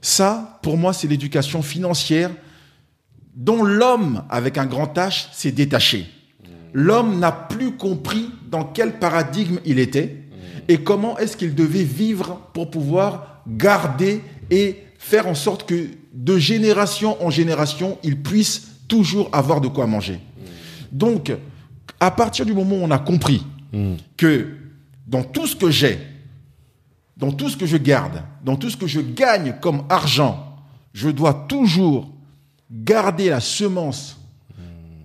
Ça, 0.00 0.58
pour 0.62 0.78
moi, 0.78 0.92
c'est 0.92 1.08
l'éducation 1.08 1.60
financière 1.62 2.30
dont 3.34 3.62
l'homme, 3.62 4.24
avec 4.28 4.58
un 4.58 4.66
grand 4.66 4.92
H, 4.96 5.28
s'est 5.32 5.52
détaché. 5.52 6.06
L'homme 6.72 7.18
n'a 7.18 7.32
plus 7.32 7.72
compris 7.72 8.30
dans 8.50 8.64
quel 8.64 8.98
paradigme 8.98 9.58
il 9.64 9.78
était 9.78 10.24
et 10.68 10.78
comment 10.78 11.18
est-ce 11.18 11.36
qu'il 11.36 11.54
devait 11.54 11.84
vivre 11.84 12.40
pour 12.52 12.70
pouvoir 12.70 13.42
garder 13.48 14.22
et 14.50 14.84
faire 14.98 15.26
en 15.26 15.34
sorte 15.34 15.66
que 15.66 15.88
de 16.12 16.38
génération 16.38 17.22
en 17.24 17.30
génération, 17.30 17.98
il 18.02 18.20
puisse 18.22 18.68
toujours 18.86 19.28
avoir 19.32 19.60
de 19.60 19.68
quoi 19.68 19.86
manger. 19.86 20.20
Donc, 20.92 21.32
à 21.98 22.10
partir 22.10 22.44
du 22.46 22.52
moment 22.52 22.76
où 22.76 22.82
on 22.82 22.90
a 22.90 22.98
compris 22.98 23.44
que 24.16 24.48
dans 25.06 25.22
tout 25.22 25.46
ce 25.46 25.56
que 25.56 25.70
j'ai, 25.70 25.98
dans 27.16 27.32
tout 27.32 27.48
ce 27.48 27.56
que 27.56 27.66
je 27.66 27.76
garde, 27.76 28.22
dans 28.44 28.56
tout 28.56 28.70
ce 28.70 28.76
que 28.76 28.86
je 28.86 29.00
gagne 29.00 29.54
comme 29.60 29.84
argent, 29.88 30.56
je 30.92 31.08
dois 31.08 31.46
toujours 31.48 32.10
garder 32.70 33.30
la 33.30 33.40
semence, 33.40 34.18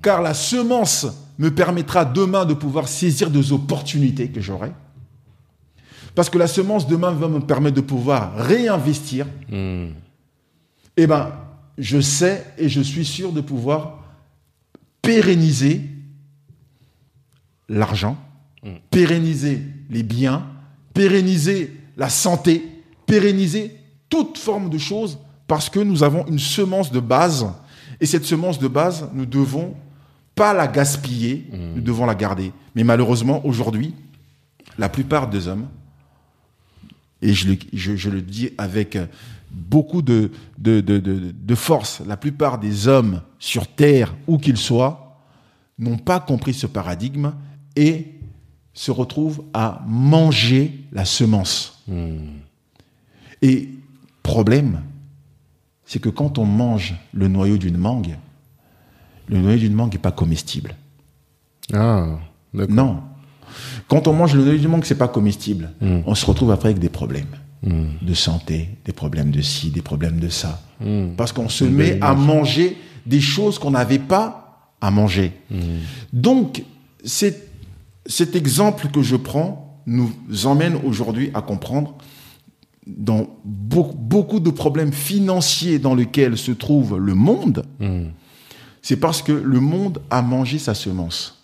car 0.02 0.22
la 0.22 0.34
semence 0.34 1.08
me 1.38 1.50
permettra 1.50 2.06
demain 2.06 2.46
de 2.46 2.54
pouvoir 2.54 2.88
saisir 2.88 3.30
des 3.30 3.52
opportunités 3.52 4.30
que 4.30 4.42
j'aurai. 4.42 4.72
Parce 6.14 6.30
que 6.30 6.38
la 6.38 6.48
semence 6.48 6.88
demain 6.88 7.12
va 7.12 7.28
me 7.28 7.40
permettre 7.42 7.76
de 7.76 7.82
pouvoir 7.82 8.36
réinvestir. 8.36 9.28
Hmm. 9.52 9.88
Eh 10.96 11.08
ben, 11.08 11.34
je 11.78 12.00
sais 12.00 12.46
et 12.58 12.70
je 12.70 12.80
suis 12.80 13.04
sûr 13.04 13.34
de 13.34 13.42
pouvoir 13.42 14.04
pérenniser 15.02 15.82
l'argent, 17.68 18.18
pérenniser 18.92 19.62
les 19.90 20.04
biens, 20.04 20.48
pérenniser 20.94 21.76
la 21.98 22.10
santé, 22.10 22.64
pérenniser 23.06 23.76
toute 24.10 24.38
forme 24.38 24.70
de 24.70 24.78
choses 24.78 25.20
parce 25.48 25.70
que 25.70 25.80
nous 25.80 26.04
avons 26.04 26.26
une 26.28 26.40
semence 26.40 26.92
de 26.92 27.00
base. 27.00 27.48
Et 28.00 28.06
cette 28.06 28.26
semence 28.26 28.60
de 28.60 28.68
base, 28.68 29.10
nous 29.14 29.26
devons 29.26 29.76
pas 30.34 30.54
la 30.54 30.68
gaspiller, 30.68 31.50
nous 31.76 31.82
devons 31.82 32.06
la 32.06 32.16
garder. 32.16 32.52
Mais 32.76 32.84
malheureusement, 32.84 33.46
aujourd'hui, 33.46 33.94
la 34.78 34.90
plupart 34.90 35.30
des 35.30 35.48
hommes, 35.48 35.68
et 37.22 37.34
je 37.34 37.48
le, 37.48 37.58
je, 37.72 37.96
je 37.96 38.10
le 38.10 38.22
dis 38.22 38.50
avec 38.58 38.98
beaucoup 39.50 40.02
de, 40.02 40.32
de, 40.58 40.82
de, 40.82 41.00
de, 41.00 41.32
de 41.32 41.56
force, 41.56 42.02
la 42.06 42.18
plupart 42.18 42.58
des 42.60 42.88
hommes 42.90 43.22
sur 43.40 43.68
Terre, 43.68 44.14
où 44.28 44.38
qu'ils 44.38 44.58
soient, 44.58 45.22
n'ont 45.80 45.98
pas 45.98 46.20
compris 46.20 46.54
ce 46.54 46.68
paradigme 46.68 47.34
et 47.76 48.12
se 48.74 48.92
retrouvent 48.92 49.44
à 49.54 49.82
manger 49.88 50.82
la 50.92 51.06
semence. 51.06 51.82
Et 53.42 53.70
problème, 54.22 54.82
c'est 55.86 56.00
que 56.00 56.10
quand 56.10 56.38
on 56.38 56.46
mange 56.46 56.96
le 57.14 57.28
noyau 57.28 57.58
d'une 57.58 57.78
mangue, 57.78 58.18
le 59.28 59.40
noyau 59.40 59.58
d'une 59.58 59.74
mangue 59.74 59.94
n'est 59.94 60.00
pas 60.00 60.12
comestible. 60.12 60.76
Ah, 61.74 62.08
d'accord. 62.54 62.76
Non. 62.76 63.00
Quand 63.88 64.08
on 64.08 64.14
mange 64.14 64.36
le 64.36 64.44
noyau 64.44 64.58
d'une 64.60 64.70
mangue, 64.70 64.86
c'est 64.86 64.98
pas 64.98 65.08
comestible. 65.08 65.72
On 65.82 66.16
se 66.16 66.26
retrouve 66.26 66.52
après 66.52 66.70
avec 66.70 66.80
des 66.80 66.90
problèmes 66.90 67.36
de 67.64 68.14
santé, 68.14 68.70
des 68.86 68.94
problèmes 68.94 69.32
de 69.32 69.42
ci, 69.42 69.72
des 69.72 69.82
problèmes 69.82 70.20
de 70.20 70.30
ça. 70.30 70.62
Parce 71.18 71.32
qu'on 71.32 71.50
se 71.50 71.64
met 71.64 72.00
à 72.02 72.14
manger 72.14 72.78
des 73.06 73.22
choses 73.22 73.60
qu'on 73.60 73.72
n'avait 73.72 74.00
pas 74.00 74.72
à 74.82 74.92
manger. 74.92 75.32
Donc, 76.12 76.64
cet 77.04 78.36
exemple 78.36 78.88
que 78.90 79.02
je 79.02 79.16
prends 79.16 79.82
nous 79.88 80.12
emmène 80.46 80.76
aujourd'hui 80.84 81.30
à 81.34 81.42
comprendre 81.42 81.96
dans 82.88 83.28
beaucoup, 83.44 83.96
beaucoup 83.98 84.40
de 84.40 84.50
problèmes 84.50 84.94
financiers 84.94 85.80
dans 85.80 85.96
lesquels 85.96 86.38
se 86.38 86.52
trouve 86.52 86.98
le 86.98 87.16
monde, 87.16 87.66
c'est 88.82 88.98
parce 88.98 89.22
que 89.22 89.32
le 89.32 89.60
monde 89.60 90.02
a 90.10 90.22
mangé 90.22 90.60
sa 90.60 90.74
semence. 90.74 91.44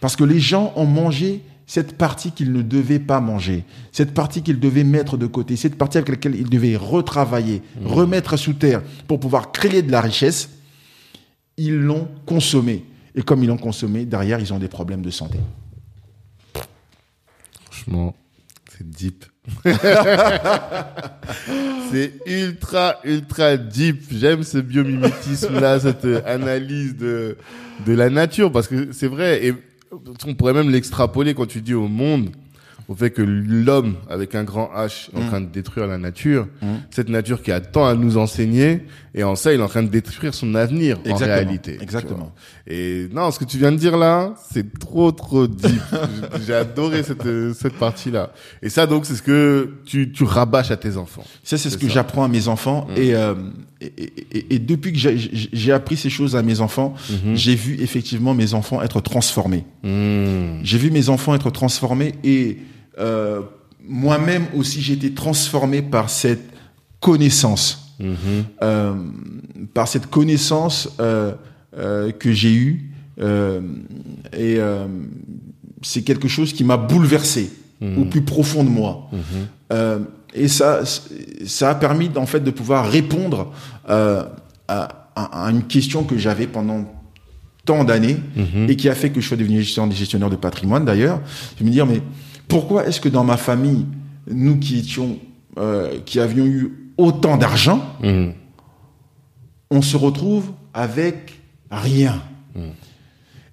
Parce 0.00 0.16
que 0.16 0.24
les 0.24 0.40
gens 0.40 0.72
ont 0.76 0.86
mangé 0.86 1.42
cette 1.66 1.98
partie 1.98 2.32
qu'ils 2.32 2.52
ne 2.52 2.62
devaient 2.62 2.98
pas 2.98 3.20
manger, 3.20 3.64
cette 3.92 4.14
partie 4.14 4.42
qu'ils 4.42 4.58
devaient 4.58 4.84
mettre 4.84 5.18
de 5.18 5.26
côté, 5.26 5.54
cette 5.56 5.76
partie 5.76 5.98
avec 5.98 6.08
laquelle 6.08 6.34
ils 6.34 6.48
devaient 6.48 6.76
retravailler, 6.76 7.62
remettre 7.84 8.38
sous 8.38 8.54
terre 8.54 8.82
pour 9.06 9.20
pouvoir 9.20 9.52
créer 9.52 9.82
de 9.82 9.92
la 9.92 10.00
richesse, 10.00 10.48
ils 11.58 11.76
l'ont 11.76 12.08
consommé. 12.24 12.84
Et 13.14 13.22
comme 13.22 13.42
ils 13.42 13.48
l'ont 13.48 13.58
consommé, 13.58 14.06
derrière, 14.06 14.40
ils 14.40 14.52
ont 14.54 14.58
des 14.58 14.68
problèmes 14.68 15.02
de 15.02 15.10
santé. 15.10 15.38
Franchement, 17.64 18.14
c'est 18.70 18.88
deep. 18.88 19.26
c'est 21.90 22.12
ultra, 22.26 22.96
ultra 23.04 23.56
deep. 23.56 24.02
J'aime 24.12 24.42
ce 24.42 24.58
biomimétisme-là, 24.58 25.80
cette 25.80 26.04
euh, 26.04 26.20
analyse 26.26 26.96
de, 26.96 27.36
de 27.86 27.92
la 27.92 28.10
nature, 28.10 28.52
parce 28.52 28.68
que 28.68 28.92
c'est 28.92 29.06
vrai, 29.08 29.46
et 29.46 29.54
on 30.26 30.34
pourrait 30.34 30.52
même 30.52 30.70
l'extrapoler 30.70 31.34
quand 31.34 31.46
tu 31.46 31.60
dis 31.60 31.74
au 31.74 31.88
monde, 31.88 32.30
au 32.88 32.94
fait 32.94 33.10
que 33.10 33.20
l'homme, 33.20 33.96
avec 34.08 34.34
un 34.34 34.44
grand 34.44 34.70
H, 34.74 35.10
est 35.14 35.18
en 35.22 35.26
train 35.26 35.40
de 35.42 35.46
détruire 35.46 35.86
la 35.86 35.98
nature, 35.98 36.48
cette 36.90 37.10
nature 37.10 37.42
qui 37.42 37.52
a 37.52 37.60
tant 37.60 37.86
à 37.86 37.94
nous 37.94 38.16
enseigner, 38.16 38.80
et 39.14 39.24
en 39.24 39.36
ça, 39.36 39.52
il 39.52 39.60
est 39.60 39.62
en 39.62 39.68
train 39.68 39.82
de 39.82 39.88
détruire 39.88 40.32
son 40.32 40.54
avenir, 40.54 40.98
en 40.98 41.02
Exactement. 41.10 41.26
réalité. 41.34 41.76
tu 41.76 41.82
Exactement. 41.82 42.32
Et 42.66 43.08
non, 43.12 43.30
ce 43.30 43.38
que 43.38 43.44
tu 43.44 43.58
viens 43.58 43.72
de 43.72 43.76
dire 43.76 43.96
là, 43.98 44.34
c'est 44.50 44.78
trop 44.78 45.12
trop 45.12 45.46
deep. 45.46 45.80
J'ai 46.46 46.54
adoré 46.54 47.02
cette 47.02 47.26
euh, 47.26 47.52
cette 47.52 47.74
partie 47.74 48.10
là. 48.10 48.32
Et 48.62 48.68
ça 48.70 48.86
donc 48.86 49.04
c'est 49.06 49.14
ce 49.16 49.22
que 49.22 49.74
tu 49.84 50.10
tu 50.12 50.24
rabâches 50.24 50.70
à 50.70 50.76
tes 50.76 50.96
enfants. 50.96 51.24
Ça, 51.42 51.58
c'est 51.58 51.68
ce 51.70 51.76
que 51.78 51.88
j'apprends 51.88 52.24
à 52.24 52.28
mes 52.28 52.48
enfants. 52.48 52.86
Et, 52.96 53.14
euh, 53.14 53.34
et, 53.80 53.86
et- 54.32 54.54
et- 54.54 54.58
depuis 54.58 54.92
que 54.92 54.98
j'ai- 54.98 55.72
appris 55.72 55.96
ces 55.96 56.10
choses 56.10 56.36
à 56.36 56.42
mes 56.42 56.60
enfants, 56.60 56.94
j'ai 57.34 57.54
vu 57.54 57.76
effectivement 57.80 58.32
mes 58.34 58.54
enfants 58.54 58.80
être 58.82 59.00
transformés. 59.02 59.64
J'ai 59.84 60.78
vu 60.78 60.90
mes 60.90 61.08
enfants 61.10 61.34
être 61.34 61.50
transformés 61.50 62.14
et 62.24 62.58
euh, 62.98 63.42
moi-même 63.86 64.46
aussi 64.56 64.80
j'ai 64.80 64.94
été 64.94 65.12
transformé 65.12 65.82
par 65.82 66.10
cette 66.10 66.44
connaissance, 67.00 67.88
Mhm. 68.00 68.44
Euh, 68.62 68.94
par 69.74 69.88
cette 69.88 70.08
connaissance 70.08 70.88
euh, 71.00 71.32
que 72.18 72.32
j'ai 72.32 72.54
eue. 72.54 72.90
et 73.20 74.58
c'est 75.82 76.02
quelque 76.02 76.28
chose 76.28 76.52
qui 76.52 76.64
m'a 76.64 76.76
bouleversé 76.76 77.50
au 77.82 78.04
plus 78.04 78.22
profond 78.22 78.64
de 78.64 78.68
moi. 78.68 79.10
Euh, 79.72 79.98
et 80.34 80.48
ça, 80.48 80.82
ça 81.46 81.70
a 81.70 81.74
permis 81.74 82.10
en 82.16 82.26
fait 82.26 82.40
de 82.40 82.50
pouvoir 82.50 82.88
répondre 82.88 83.52
à, 83.86 84.88
une 85.50 85.64
question 85.64 86.04
que 86.04 86.16
j'avais 86.16 86.46
pendant 86.46 86.84
tant 87.64 87.82
d'années 87.82 88.18
et 88.68 88.76
qui 88.76 88.88
a 88.88 88.94
fait 88.94 89.10
que 89.10 89.20
je 89.20 89.26
sois 89.26 89.36
devenu 89.36 89.60
gestionnaire, 89.62 89.96
gestionnaire 89.96 90.30
de 90.30 90.36
patrimoine 90.36 90.84
d'ailleurs. 90.84 91.20
Je 91.58 91.64
me 91.64 91.70
dire 91.70 91.86
mais 91.86 92.00
pourquoi 92.48 92.86
est-ce 92.86 93.00
que 93.00 93.08
dans 93.08 93.24
ma 93.24 93.36
famille, 93.36 93.86
nous 94.30 94.58
qui 94.58 94.78
étions, 94.78 95.18
euh, 95.58 95.98
qui 96.04 96.18
avions 96.20 96.46
eu 96.46 96.72
autant 96.96 97.36
d'argent, 97.36 97.82
Mhm. 98.02 98.32
on 99.70 99.82
se 99.82 99.96
retrouve 99.96 100.50
avec 100.74 101.38
rien. 101.70 102.22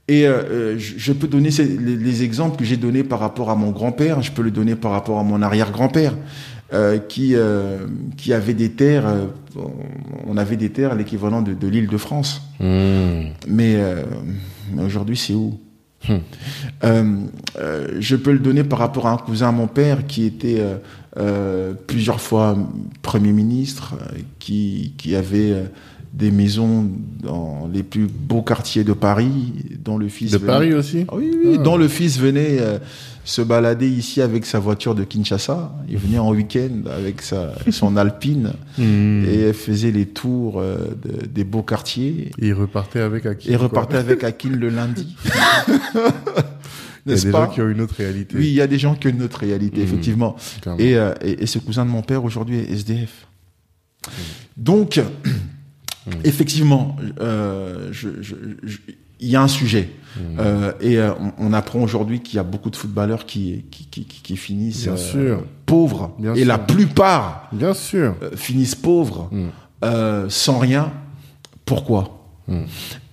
Et 0.08 0.28
euh, 0.28 0.44
euh, 0.50 0.76
je, 0.78 0.94
je 0.98 1.14
peux 1.14 1.28
donner 1.28 1.50
ces- 1.52 1.78
les, 1.78 1.96
les 1.96 2.24
exemples 2.24 2.58
que 2.58 2.64
j'ai 2.64 2.78
donnés 2.78 3.04
par 3.04 3.20
rapport 3.20 3.50
à 3.50 3.56
mon 3.56 3.72
grand-père, 3.72 4.22
je 4.22 4.32
peux 4.32 4.44
le 4.44 4.52
donner 4.52 4.76
par 4.76 4.92
rapport 4.92 5.20
à 5.20 5.24
mon 5.24 5.42
arrière-grand-père, 5.42 6.16
euh, 6.74 6.98
qui, 7.00 7.36
qui 8.18 8.34
avait 8.34 8.54
des 8.54 8.72
terres, 8.72 9.06
on 10.28 10.38
avait 10.38 10.58
des 10.58 10.70
terres 10.70 10.92
à 10.92 10.96
l'équivalent 10.96 11.42
de, 11.42 11.54
de 11.54 11.68
l'île 11.68 11.88
de 11.88 11.98
France. 11.98 12.42
Mais 12.60 13.76
euh, 13.78 14.04
mais 14.74 14.84
aujourd'hui, 14.84 15.18
c'est 15.18 15.34
où? 15.34 15.60
Euh, 16.84 17.26
euh, 17.58 17.88
Je 18.00 18.16
peux 18.16 18.32
le 18.32 18.40
donner 18.40 18.64
par 18.64 18.80
rapport 18.80 19.08
à 19.08 19.12
un 19.12 19.18
cousin 19.18 19.50
à 19.50 19.52
mon 19.52 19.68
père 19.68 20.06
qui 20.08 20.26
était 20.26 20.64
euh, 21.18 21.74
plusieurs 21.88 22.22
fois 22.22 22.58
Premier 23.02 23.32
ministre, 23.32 23.96
qui, 24.40 24.94
avait 25.16 25.54
des 26.18 26.32
maisons 26.32 26.90
dans 27.22 27.70
les 27.72 27.84
plus 27.84 28.08
beaux 28.08 28.42
quartiers 28.42 28.84
de 28.86 28.94
Paris, 28.94 29.54
dont 29.84 29.98
le 29.98 30.08
fils 30.08 30.32
De 30.32 30.38
venait- 30.38 30.48
Paris 30.52 30.74
aussi. 30.74 31.06
Ah 31.10 31.16
oui, 31.18 31.30
oui, 31.44 31.56
Ah. 31.60 31.62
dont 31.62 31.76
le 31.76 31.88
fils 31.90 32.18
venait 32.20 32.58
euh, 32.62 32.80
se 33.26 33.42
balader 33.42 33.90
ici 33.90 34.22
avec 34.22 34.46
sa 34.46 34.60
voiture 34.60 34.96
de 34.96 35.04
Kinshasa. 35.04 35.74
Il 35.90 35.98
venait 35.98 36.18
en 36.20 36.32
week-end 36.32 36.84
avec 36.90 37.22
sa, 37.22 37.54
son 37.70 37.98
Alpine 37.98 38.54
Mhm. 38.78 39.26
et 39.28 39.52
faisait 39.54 39.92
les 39.92 40.06
tours 40.06 40.60
euh, 40.62 40.78
de- 41.04 41.26
des 41.26 41.44
beaux 41.44 41.64
quartiers 41.64 42.32
Et 42.40 42.48
il 42.48 42.54
repartait 42.54 43.02
avec 43.02 43.26
Akin. 43.26 43.52
et 43.52 43.56
repartait 43.58 43.98
avec 43.98 44.24
Akin 44.32 44.50
le 44.52 44.70
lundi. 44.70 45.18
Il 47.06 47.12
y 47.12 47.14
a 47.14 47.16
des 47.22 47.32
pas 47.32 47.46
gens 47.46 47.52
qui 47.52 47.62
ont 47.62 47.70
une 47.70 47.82
autre 47.82 47.96
réalité. 47.98 48.38
Oui, 48.38 48.48
il 48.48 48.54
y 48.54 48.62
a 48.62 48.68
des 48.68 48.80
gens 48.80 48.96
qui 48.96 49.08
ont 49.08 49.12
une 49.12 49.22
autre 49.24 49.40
réalité, 49.40 49.80
Mhm. 49.82 49.84
effectivement. 49.84 50.36
Et, 50.80 50.96
euh, 50.96 51.14
et, 51.22 51.44
et 51.44 51.46
ce 51.46 51.60
cousin 51.60 51.84
de 51.86 51.90
mon 51.92 52.04
père 52.04 52.24
aujourd'hui 52.24 52.58
est 52.60 52.72
SDF. 52.72 53.28
Donc, 54.56 55.02
effectivement, 56.24 56.96
euh, 57.20 57.90
je- 57.92 58.22
je- 58.22 58.36
je- 58.64 58.78
il 59.20 59.30
y 59.30 59.36
a 59.36 59.42
un 59.42 59.48
sujet. 59.48 59.90
Euh, 60.40 60.72
et 60.80 60.98
euh, 60.98 61.12
on, 61.20 61.50
on 61.50 61.54
apprend 61.54 61.80
aujourd'hui 61.82 62.22
qu'il 62.22 62.36
y 62.38 62.40
a 62.40 62.44
beaucoup 62.44 62.70
de 62.70 62.76
footballeurs 62.76 63.26
qui, 63.26 63.66
qui, 63.72 63.86
qui, 63.86 64.06
qui- 64.06 64.22
qui 64.22 64.38
finissent 64.38 64.84
Bien 64.84 64.94
euh, 64.94 64.98
sûr. 64.98 65.44
pauvres. 65.66 66.14
Bien 66.20 66.34
et 66.34 66.40
sûr. 66.40 66.48
la 66.48 66.58
plupart 66.58 67.50
Bien 67.52 67.74
sûr. 67.74 68.16
euh, 68.22 68.32
finissent 68.36 68.76
pauvres, 68.76 69.30
Mm. 69.32 69.48
euh, 69.84 70.26
sans 70.30 70.58
rien. 70.60 70.92
Pourquoi? 71.66 72.28
Mm. 72.48 72.62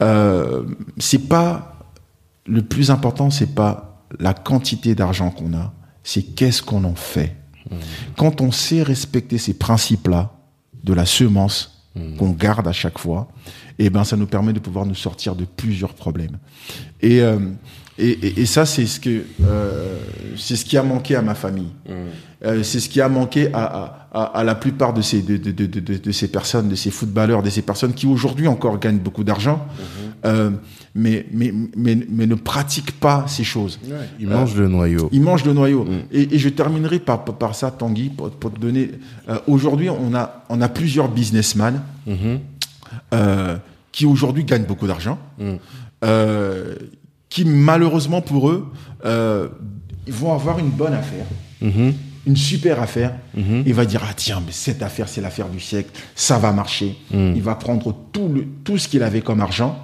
euh, 0.03 0.63
C'est 0.99 1.27
pas 1.29 1.79
le 2.47 2.63
plus 2.63 2.91
important, 2.91 3.31
c'est 3.31 3.55
pas 3.55 4.05
la 4.21 4.35
quantité 4.35 4.95
d'argent 4.95 5.31
qu'on 5.31 5.55
a, 5.55 5.73
c'est 6.05 6.23
qu'est-ce 6.23 6.63
qu'on 6.63 6.85
en 6.85 6.95
fait. 6.95 7.37
Quand 8.19 8.41
on 8.43 8.51
sait 8.51 8.83
respecter 8.83 9.39
ces 9.39 9.55
principes-là 9.55 10.33
de 10.85 10.93
la 10.93 11.07
semence 11.07 11.82
qu'on 12.19 12.31
garde 12.31 12.67
à 12.67 12.73
chaque 12.73 12.99
fois, 12.99 13.29
et 13.79 13.91
ben 13.91 14.05
ça 14.05 14.17
nous 14.17 14.27
permet 14.27 14.53
de 14.53 14.61
pouvoir 14.61 14.87
nous 14.87 14.95
sortir 14.95 15.35
de 15.35 15.45
plusieurs 15.45 15.93
problèmes. 15.95 16.39
Et 17.03 17.21
euh, 17.21 17.39
et, 17.99 18.09
et- 18.09 18.41
et 18.41 18.47
ça 18.47 18.65
c'est 18.65 18.87
ce 18.87 18.99
que 18.99 19.23
euh, 19.45 19.99
c'est 20.37 20.57
ce 20.57 20.65
qui 20.65 20.79
a 20.79 20.83
manqué 20.83 21.15
à 21.17 21.23
ma 21.23 21.35
famille. 21.35 21.69
Euh, 22.45 22.63
c'est 22.63 22.81
ce 22.81 22.89
qui 22.89 23.01
a 23.03 23.09
manqué 23.09 23.49
à, 23.53 24.09
à, 24.13 24.23
à, 24.39 24.43
la 24.45 24.55
plupart 24.55 24.95
de 24.95 25.03
ces 25.03 25.21
de, 25.23 25.37
de, 25.37 25.51
de, 25.53 25.67
de, 25.67 25.97
de 25.99 26.13
ces 26.13 26.29
personnes, 26.29 26.69
de 26.71 26.75
ces 26.75 26.91
footballeurs, 26.91 27.43
de 27.43 27.51
ces 27.51 27.63
personnes 27.63 27.93
qui 27.93 28.07
aujourd'hui 28.07 28.49
encore 28.49 28.79
gagnent 28.81 28.99
beaucoup 28.99 29.25
d'argent, 29.25 29.65
euh, 30.25 30.51
mais, 30.95 31.27
mais 31.33 31.53
mais 31.77 31.97
mais 32.09 32.27
ne 32.27 32.35
pratiquent 32.35 32.99
pas 33.01 33.25
ces 33.27 33.45
choses. 33.45 33.81
Ils 34.21 34.29
mangent 34.29 34.55
le 34.57 34.69
noyau. 34.69 35.09
Ils 35.13 35.21
mangent 35.23 35.45
le 35.45 35.53
noyau. 35.53 35.87
Et, 36.13 36.35
et 36.35 36.39
je 36.39 36.49
terminerai 36.49 36.99
par, 36.99 37.25
par, 37.25 37.55
ça, 37.55 37.71
Tanguy, 37.71 38.09
pour, 38.11 38.31
pour 38.31 38.53
te 38.53 38.59
donner. 38.61 38.91
euh, 39.29 39.39
aujourd'hui, 39.47 39.89
on 39.91 40.15
a 40.15 40.45
on 40.49 40.61
a 40.61 40.69
plusieurs 40.69 41.09
businessmen 41.09 41.81
Mhm. 42.07 42.39
euh, 43.15 43.57
qui 43.91 44.07
aujourd'hui 44.07 44.45
gagnent 44.45 44.65
beaucoup 44.65 44.87
d'argent, 44.87 45.19
Mm. 45.39 45.45
euh, 46.05 46.75
qui 47.29 47.45
malheureusement 47.45 48.21
pour 48.23 48.51
eux 48.51 48.71
euh, 49.05 49.49
ils 50.07 50.13
vont 50.13 50.33
avoir 50.35 50.59
une 50.59 50.71
bonne 50.71 50.95
affaire, 50.95 51.27
Mhm. 51.61 51.95
une 52.27 52.37
super 52.37 52.81
affaire. 52.83 53.13
Il 53.37 53.75
va 53.75 53.85
dire 53.85 54.03
ah 54.09 54.13
tiens 54.15 54.43
mais 54.45 54.53
cette 54.53 54.83
affaire 54.83 55.09
c'est 55.09 55.21
l'affaire 55.21 55.49
du 55.49 55.61
siècle, 55.61 55.91
ça 56.15 56.39
va 56.39 56.53
marcher. 56.53 56.97
Mm. 57.13 57.33
Il 57.37 57.43
va 57.43 57.55
prendre 57.55 57.95
tout 58.13 58.29
le 58.29 58.47
tout 58.65 58.79
ce 58.79 58.89
qu'il 58.89 59.03
avait 59.03 59.21
comme 59.23 59.41
argent, 59.41 59.79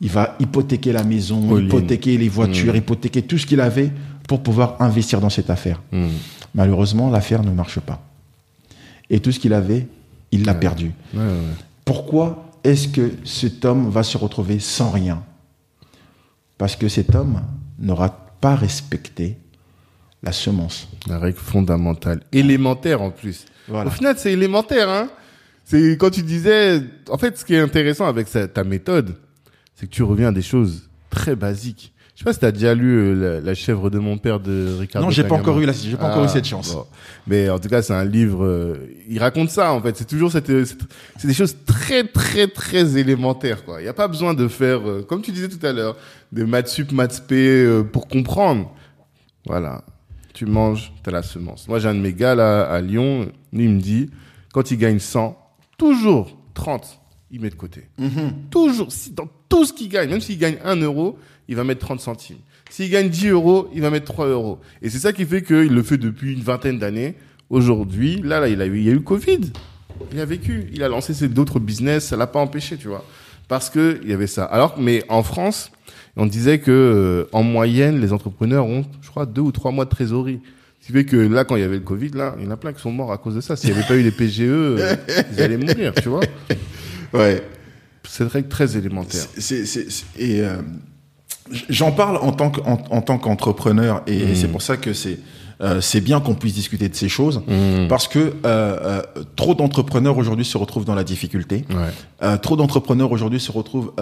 il 0.00 0.08
va 0.08 0.36
hypothéquer 0.40 0.92
la 0.92 1.04
maison, 1.04 1.58
hypothéquer 1.58 2.16
les 2.16 2.28
voitures, 2.28 2.74
hypothéquer 2.74 3.22
tout 3.22 3.38
ce 3.38 3.46
qu'il 3.46 3.60
avait 3.60 3.90
pour 4.26 4.42
pouvoir 4.42 4.80
investir 4.80 5.20
dans 5.20 5.30
cette 5.30 5.50
affaire. 5.50 5.82
Mm. 5.92 6.08
Malheureusement 6.54 7.10
l'affaire 7.10 7.42
ne 7.42 7.50
marche 7.50 7.80
pas. 7.80 8.02
Et 9.10 9.20
tout 9.20 9.32
ce 9.32 9.40
qu'il 9.40 9.52
avait, 9.52 9.86
il 10.32 10.44
l'a 10.44 10.54
perdu. 10.54 10.92
Ouais, 11.12 11.20
ouais. 11.20 11.34
Pourquoi 11.84 12.50
est-ce 12.62 12.88
que 12.88 13.12
cet 13.24 13.64
homme 13.64 13.90
va 13.90 14.02
se 14.02 14.16
retrouver 14.16 14.58
sans 14.60 14.90
rien? 14.90 15.22
Parce 16.56 16.76
que 16.76 16.88
cet 16.88 17.14
homme 17.14 17.42
n'aura 17.78 18.28
pas 18.40 18.54
respecté 18.54 19.36
la 20.22 20.32
semence. 20.32 20.88
La 21.08 21.18
règle 21.18 21.38
fondamentale, 21.38 22.22
élémentaire 22.32 23.02
en 23.02 23.10
plus. 23.10 23.46
Voilà. 23.68 23.88
Au 23.88 23.92
final, 23.92 24.14
c'est 24.18 24.32
élémentaire, 24.32 24.88
hein. 24.88 25.08
C'est 25.64 25.96
quand 25.98 26.10
tu 26.10 26.22
disais, 26.22 26.82
en 27.08 27.16
fait, 27.16 27.38
ce 27.38 27.44
qui 27.44 27.54
est 27.54 27.60
intéressant 27.60 28.06
avec 28.06 28.28
ta 28.28 28.64
méthode, 28.64 29.16
c'est 29.80 29.86
que 29.86 29.90
tu 29.92 30.02
reviens 30.02 30.28
à 30.28 30.32
des 30.32 30.42
choses 30.42 30.90
très 31.08 31.34
basiques. 31.34 31.94
Je 32.14 32.18
sais 32.20 32.24
pas 32.24 32.34
si 32.34 32.38
t'as 32.40 32.52
déjà 32.52 32.74
lu 32.74 32.98
euh, 32.98 33.14
la, 33.14 33.40
La 33.40 33.54
chèvre 33.54 33.88
de 33.88 33.98
mon 33.98 34.18
père 34.18 34.40
de 34.40 34.76
Ricardo. 34.78 35.06
Non, 35.06 35.10
j'ai 35.10 35.24
pas 35.24 35.36
encore 35.36 35.58
eu 35.58 35.64
la- 35.64 35.72
j'ai 35.72 35.96
pas 35.96 36.10
encore 36.10 36.24
eu 36.24 36.28
cette 36.28 36.44
chance. 36.44 36.74
bon. 36.74 36.84
Mais 37.26 37.48
en 37.48 37.58
tout 37.58 37.70
cas, 37.70 37.80
c'est 37.80 37.94
un 37.94 38.04
livre. 38.04 38.44
euh, 38.44 38.76
il 39.08 39.18
raconte 39.18 39.48
ça 39.48 39.72
en 39.72 39.80
fait. 39.80 39.96
C'est 39.96 40.04
toujours 40.04 40.30
cette, 40.30 40.50
euh, 40.50 40.66
c'est 41.16 41.26
des 41.26 41.32
choses 41.32 41.56
très 41.64 42.04
très 42.06 42.46
très 42.46 42.98
élémentaires 42.98 43.64
quoi. 43.64 43.80
Il 43.80 43.86
y 43.86 43.88
a 43.88 43.94
pas 43.94 44.06
besoin 44.06 44.34
de 44.34 44.48
faire, 44.48 44.86
euh, 44.86 45.02
comme 45.02 45.22
tu 45.22 45.32
disais 45.32 45.48
tout 45.48 45.64
à 45.64 45.72
l'heure, 45.72 45.96
de 46.30 46.44
maths 46.44 46.68
sup, 46.68 46.92
maths 46.92 47.24
p 47.26 47.66
pour 47.90 48.06
comprendre. 48.06 48.70
Voilà. 49.46 49.82
Tu 50.34 50.44
manges, 50.44 50.92
t'as 51.02 51.10
la 51.12 51.22
semence. 51.22 51.68
Moi, 51.68 51.78
j'ai 51.78 51.88
un 51.88 51.94
de 51.94 52.00
mes 52.00 52.12
gars 52.12 52.34
là 52.34 52.62
à 52.70 52.80
Lyon. 52.82 53.30
Lui, 53.52 53.64
il 53.64 53.70
me 53.70 53.80
dit, 53.80 54.10
quand 54.52 54.70
il 54.70 54.76
gagne 54.76 54.98
100, 54.98 55.36
toujours 55.78 56.36
30, 56.54 57.00
il 57.30 57.40
met 57.40 57.48
de 57.50 57.54
côté. 57.54 57.88
Toujours, 58.50 58.92
si, 58.92 59.10
dans 59.12 59.28
tout 59.50 59.66
ce 59.66 59.74
qu'il 59.74 59.90
gagne, 59.90 60.08
même 60.08 60.22
s'il 60.22 60.38
gagne 60.38 60.56
1 60.64 60.76
euro, 60.76 61.18
il 61.48 61.56
va 61.56 61.64
mettre 61.64 61.80
30 61.80 62.00
centimes. 62.00 62.38
S'il 62.70 62.88
gagne 62.88 63.10
10 63.10 63.28
euros, 63.28 63.68
il 63.74 63.82
va 63.82 63.90
mettre 63.90 64.06
3 64.06 64.28
euros. 64.28 64.60
Et 64.80 64.88
c'est 64.88 65.00
ça 65.00 65.12
qui 65.12 65.26
fait 65.26 65.42
qu'il 65.42 65.74
le 65.74 65.82
fait 65.82 65.98
depuis 65.98 66.32
une 66.32 66.40
vingtaine 66.40 66.78
d'années. 66.78 67.16
Aujourd'hui, 67.50 68.22
là, 68.24 68.38
là, 68.40 68.48
il 68.48 68.62
a 68.62 68.66
eu, 68.66 68.78
il 68.78 68.84
y 68.84 68.88
a 68.88 68.92
eu 68.92 69.00
Covid. 69.00 69.40
Il 70.12 70.20
a 70.20 70.24
vécu. 70.24 70.70
Il 70.72 70.82
a 70.84 70.88
lancé 70.88 71.12
ses 71.12 71.28
d'autres 71.28 71.58
business. 71.58 72.06
Ça 72.06 72.16
l'a 72.16 72.28
pas 72.28 72.38
empêché, 72.38 72.76
tu 72.76 72.86
vois. 72.88 73.04
Parce 73.48 73.68
que 73.68 73.98
il 74.04 74.08
y 74.08 74.12
avait 74.12 74.28
ça. 74.28 74.44
Alors, 74.44 74.76
mais 74.78 75.02
en 75.08 75.24
France, 75.24 75.72
on 76.16 76.26
disait 76.26 76.60
que, 76.60 76.70
euh, 76.70 77.28
en 77.32 77.42
moyenne, 77.42 78.00
les 78.00 78.12
entrepreneurs 78.12 78.66
ont, 78.66 78.84
je 79.02 79.10
crois, 79.10 79.26
deux 79.26 79.42
ou 79.42 79.50
trois 79.50 79.72
mois 79.72 79.84
de 79.84 79.90
trésorerie. 79.90 80.40
Ce 80.80 80.86
qui 80.86 80.92
fait 80.92 81.04
que 81.04 81.16
là, 81.16 81.44
quand 81.44 81.56
il 81.56 81.62
y 81.62 81.64
avait 81.64 81.74
le 81.74 81.82
Covid, 81.82 82.10
là, 82.10 82.36
il 82.38 82.44
y 82.44 82.48
en 82.48 82.52
a 82.52 82.56
plein 82.56 82.72
qui 82.72 82.80
sont 82.80 82.92
morts 82.92 83.12
à 83.12 83.18
cause 83.18 83.34
de 83.34 83.40
ça. 83.40 83.56
S'il 83.56 83.70
n'y 83.72 83.76
avait 83.76 83.86
pas 83.86 83.96
eu 83.96 84.02
les 84.02 84.12
PGE, 84.12 84.40
euh, 84.42 84.96
ils 85.32 85.42
allaient 85.42 85.56
mourir, 85.56 85.92
tu 85.94 86.08
vois. 86.08 86.22
Ouais. 87.12 87.42
C'est 88.12 88.24
une 88.24 88.30
règle 88.30 88.48
très 88.48 88.76
élémentaire. 88.76 89.22
Et 90.18 90.40
euh, 90.40 90.56
j'en 91.68 91.92
parle 91.92 92.16
en 92.16 92.32
tant 92.32 92.50
que, 92.50 92.60
en, 92.62 92.82
en 92.90 93.00
tant 93.02 93.18
qu'entrepreneur 93.18 94.02
et 94.08 94.24
Mmh. 94.24 94.34
c'est 94.34 94.48
pour 94.48 94.62
ça 94.62 94.76
que 94.76 94.92
c'est 94.92 95.18
euh, 95.62 95.80
c'est 95.82 96.00
bien 96.00 96.20
qu'on 96.20 96.34
puisse 96.34 96.54
discuter 96.54 96.88
de 96.88 96.94
ces 96.96 97.08
choses 97.10 97.42
Mmh. 97.46 97.86
parce 97.88 98.08
que 98.08 98.18
euh, 98.18 98.32
euh, 98.44 99.02
trop 99.36 99.54
d'entrepreneurs 99.54 100.16
aujourd'hui 100.16 100.44
se 100.44 100.56
retrouvent 100.58 100.86
dans 100.86 100.94
la 100.94 101.04
difficulté. 101.04 101.64
Ouais. 101.70 102.38
Trop 102.38 102.56
d'entrepreneurs 102.56 103.12
aujourd'hui 103.12 103.38
se 103.40 103.52
retrouvent 103.52 103.92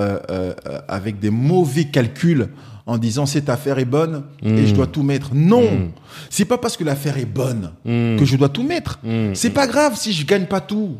avec 0.88 1.18
des 1.20 1.30
mauvais 1.30 1.84
calculs 1.84 2.48
en 2.86 2.96
disant 2.96 3.26
cette 3.26 3.50
affaire 3.50 3.78
est 3.78 3.84
bonne 3.84 4.22
et 4.42 4.66
je 4.66 4.74
dois 4.74 4.86
tout 4.86 5.02
mettre. 5.02 5.30
Non, 5.34 5.90
c'est 6.30 6.44
pas 6.46 6.56
parce 6.58 6.76
que 6.78 6.84
l'affaire 6.84 7.18
est 7.18 7.26
bonne 7.26 7.72
que 7.84 8.24
je 8.24 8.36
dois 8.36 8.48
tout 8.48 8.62
mettre. 8.62 8.98
C'est 9.34 9.50
pas 9.50 9.66
grave 9.66 9.96
si 9.96 10.12
je 10.14 10.24
gagne 10.24 10.46
pas 10.46 10.60
tout. 10.60 10.96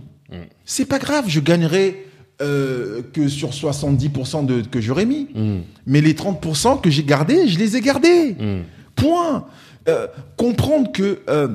C'est 0.67 0.85
pas 0.87 0.99
grave, 0.99 1.25
je 1.29 1.41
gagnerai 1.41 2.05
euh, 2.41 3.03
que 3.13 3.29
sur 3.29 3.51
70% 3.51 4.47
de 4.47 4.63
que 4.63 4.81
j'aurais 4.81 5.07
mis. 5.07 5.29
Mm. 5.35 5.59
Mais 5.87 6.01
les 6.01 6.15
30% 6.15 6.81
que 6.81 6.91
j'ai 6.91 7.05
gardés, 7.05 7.49
je 7.49 7.59
les 7.59 7.77
ai 7.77 7.81
gardés. 7.81 8.33
Mm. 8.33 8.63
Point. 8.97 9.47
Euh, 9.89 10.07
comprendre 10.37 10.93
que 10.93 11.21
euh, 11.31 11.49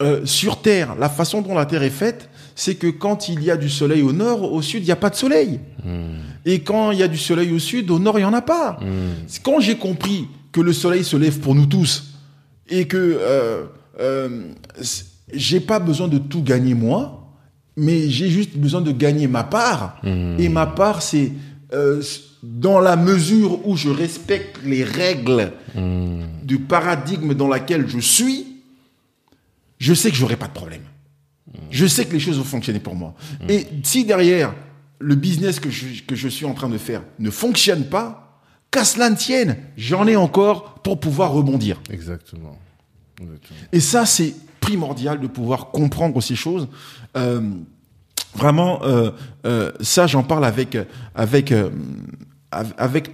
euh, 0.00 0.24
sur 0.24 0.62
Terre, 0.62 0.94
la 0.94 1.10
façon 1.10 1.42
dont 1.42 1.54
la 1.54 1.66
Terre 1.66 1.82
est 1.82 1.90
faite, 1.90 2.30
c'est 2.54 2.76
que 2.76 2.86
quand 2.86 3.28
il 3.28 3.42
y 3.42 3.50
a 3.50 3.58
du 3.58 3.68
soleil 3.68 4.02
au 4.02 4.12
nord, 4.12 4.50
au 4.50 4.62
sud, 4.62 4.82
il 4.82 4.86
n'y 4.86 4.92
a 4.92 4.96
pas 4.96 5.10
de 5.10 5.16
soleil. 5.16 5.60
Et 6.46 6.60
quand 6.60 6.92
il 6.92 6.98
y 6.98 7.02
a 7.02 7.08
du 7.08 7.18
soleil 7.18 7.52
au 7.52 7.58
sud, 7.58 7.90
au 7.90 7.98
nord, 7.98 8.18
il 8.18 8.22
n'y 8.22 8.26
en 8.26 8.32
a 8.32 8.40
pas. 8.40 8.78
Quand 9.42 9.60
j'ai 9.60 9.76
compris 9.76 10.28
que 10.52 10.62
le 10.62 10.72
soleil 10.72 11.04
se 11.04 11.18
lève 11.18 11.38
pour 11.40 11.54
nous 11.54 11.66
tous 11.66 12.14
et 12.68 12.86
que 12.86 12.96
euh, 12.96 13.64
euh, 14.00 14.52
j'ai 15.32 15.60
pas 15.60 15.78
besoin 15.78 16.08
de 16.08 16.18
tout 16.18 16.42
gagner 16.42 16.74
moi, 16.74 17.25
mais 17.76 18.08
j'ai 18.08 18.30
juste 18.30 18.56
besoin 18.56 18.80
de 18.80 18.92
gagner 18.92 19.26
ma 19.28 19.44
part. 19.44 20.00
Et 20.38 20.48
ma 20.48 20.66
part, 20.66 21.02
c'est 21.02 21.32
euh, 21.72 22.02
dans 22.42 22.80
la 22.80 22.96
mesure 22.96 23.66
où 23.66 23.76
je 23.76 23.88
respecte 23.88 24.60
les 24.64 24.84
règles 24.84 25.52
du 26.42 26.58
paradigme 26.58 27.34
dans 27.34 27.48
laquelle 27.48 27.88
je 27.88 27.98
suis, 27.98 28.46
je 29.78 29.94
sais 29.94 30.10
que 30.10 30.16
j'aurai 30.16 30.36
pas 30.36 30.48
de 30.48 30.52
problème. 30.52 30.82
Je 31.70 31.86
sais 31.86 32.04
que 32.04 32.12
les 32.12 32.20
choses 32.20 32.38
vont 32.38 32.44
fonctionner 32.44 32.80
pour 32.80 32.94
moi. 32.94 33.14
Et 33.48 33.66
si 33.82 34.04
derrière, 34.04 34.54
le 34.98 35.14
business 35.14 35.60
que 35.60 35.70
je, 35.70 36.02
que 36.06 36.14
je 36.14 36.28
suis 36.28 36.46
en 36.46 36.54
train 36.54 36.68
de 36.68 36.78
faire 36.78 37.02
ne 37.18 37.30
fonctionne 37.30 37.84
pas, 37.84 38.40
qu'à 38.70 38.84
cela 38.84 39.10
ne 39.10 39.16
tienne, 39.16 39.56
j'en 39.76 40.06
ai 40.06 40.16
encore 40.16 40.74
pour 40.82 41.00
pouvoir 41.00 41.32
rebondir. 41.32 41.80
Exactement. 41.90 42.58
Exactement. 43.20 43.58
Et 43.72 43.80
ça, 43.80 44.06
c'est 44.06 44.34
primordial 44.70 45.20
de 45.20 45.26
pouvoir 45.28 45.70
comprendre 45.70 46.20
ces 46.20 46.34
choses. 46.34 46.66
Euh, 47.16 47.40
vraiment, 48.34 48.82
euh, 48.82 49.10
euh, 49.46 49.70
ça, 49.80 50.06
j'en 50.06 50.22
parle 50.24 50.44
avec 50.44 50.76
avec 51.14 51.52
av- 52.50 52.74
avec 52.76 53.10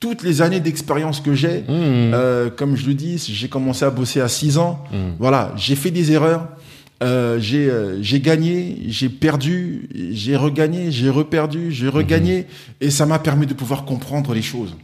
toutes 0.00 0.22
les 0.22 0.40
années 0.42 0.60
d'expérience 0.60 1.20
que 1.20 1.34
j'ai. 1.34 1.64
Euh, 1.68 2.50
comme 2.50 2.74
je 2.76 2.86
le 2.86 2.94
dis, 2.94 3.18
j'ai 3.18 3.48
commencé 3.48 3.84
à 3.84 3.90
bosser 3.90 4.20
à 4.20 4.28
6 4.28 4.58
ans. 4.58 4.82
Voilà, 5.18 5.52
j'ai 5.56 5.76
fait 5.76 5.90
des 5.90 6.10
erreurs. 6.12 6.48
Euh, 7.02 7.40
j'ai 7.40 7.68
euh, 7.68 8.00
j'ai 8.00 8.20
gagné, 8.20 8.78
j'ai 8.86 9.08
perdu, 9.08 9.88
j'ai 10.12 10.36
regagné, 10.36 10.90
j'ai 10.90 11.10
reperdu, 11.10 11.72
j'ai 11.72 11.88
regagné, 11.88 12.46
et 12.80 12.90
ça 12.90 13.06
m'a 13.06 13.18
permis 13.18 13.46
de 13.46 13.54
pouvoir 13.54 13.84
comprendre 13.84 14.32
les 14.34 14.42
choses. 14.42 14.76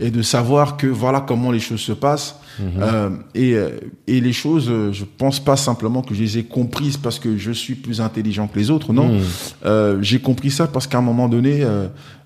Et 0.00 0.10
de 0.10 0.22
savoir 0.22 0.76
que 0.76 0.86
voilà 0.86 1.20
comment 1.20 1.52
les 1.52 1.60
choses 1.60 1.80
se 1.80 1.92
passent. 1.92 2.36
Euh, 2.60 3.10
et, 3.34 3.54
euh, 3.54 3.70
et 4.06 4.20
les 4.20 4.32
choses, 4.32 4.70
je 4.92 5.04
pense 5.04 5.40
pas 5.40 5.56
simplement 5.56 6.02
que 6.02 6.14
je 6.14 6.22
les 6.22 6.38
ai 6.38 6.44
comprises 6.44 6.96
parce 6.96 7.18
que 7.18 7.36
je 7.38 7.52
suis 7.52 7.74
plus 7.74 8.00
intelligent 8.00 8.48
que 8.48 8.58
les 8.58 8.70
autres. 8.70 8.92
Non, 8.92 9.18
j'ai 10.00 10.20
compris 10.20 10.50
ça 10.50 10.66
parce 10.66 10.86
qu'à 10.86 10.98
un 10.98 11.02
moment 11.02 11.28
donné, 11.28 11.64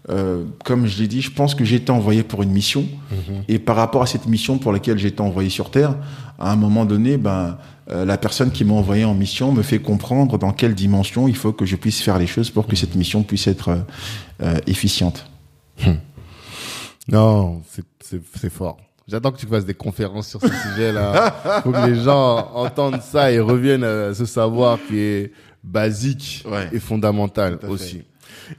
euh, 0.08 0.44
comme 0.64 0.86
je 0.86 1.00
l'ai 1.00 1.08
dit, 1.08 1.20
je 1.20 1.32
pense 1.32 1.54
que 1.54 1.64
j'ai 1.64 1.76
été 1.76 1.90
envoyé 1.90 2.22
pour 2.22 2.42
une 2.42 2.50
mission. 2.50 2.84
Et 3.48 3.58
par 3.58 3.76
rapport 3.76 4.02
à 4.02 4.06
cette 4.06 4.26
mission 4.26 4.58
pour 4.58 4.72
laquelle 4.72 4.98
j'ai 4.98 5.08
été 5.08 5.20
envoyé 5.20 5.50
sur 5.50 5.70
Terre, 5.70 5.94
à 6.38 6.52
un 6.52 6.56
moment 6.56 6.84
donné, 6.84 7.16
ben 7.16 7.56
euh, 7.90 8.04
la 8.04 8.18
personne 8.18 8.50
qui 8.50 8.64
m'a 8.64 8.74
envoyé 8.74 9.04
en 9.04 9.14
mission 9.14 9.52
me 9.52 9.62
fait 9.62 9.78
comprendre 9.78 10.38
dans 10.38 10.52
quelle 10.52 10.74
dimension 10.74 11.28
il 11.28 11.36
faut 11.36 11.52
que 11.52 11.64
je 11.66 11.76
puisse 11.76 12.00
faire 12.02 12.18
les 12.18 12.26
choses 12.26 12.50
pour 12.50 12.66
que 12.66 12.74
cette 12.76 12.94
mission 12.96 13.22
puisse 13.22 13.46
être 13.46 13.68
euh, 13.68 13.76
euh, 14.42 14.58
efficiente. 14.66 15.26
Non, 17.08 17.62
c'est- 17.68 17.84
fort. 18.50 18.78
J'attends 19.08 19.30
que 19.30 19.38
tu 19.38 19.46
fasses 19.46 19.64
des 19.64 19.74
conférences 19.74 20.28
sur 20.28 20.40
ce 20.40 20.48
sujet-là. 20.74 21.60
Faut 21.62 21.70
que 21.70 21.86
les 21.86 22.02
gens 22.02 22.50
entendent 22.54 23.00
ça 23.02 23.30
et 23.30 23.38
reviennent 23.38 23.84
à 23.84 24.14
ce 24.14 24.24
savoir 24.24 24.78
qui 24.88 24.98
est 24.98 25.32
basique 25.62 26.44
Ouais. 26.50 26.68
et 26.72 26.78
fondamental 26.80 27.58
fait. 27.60 28.04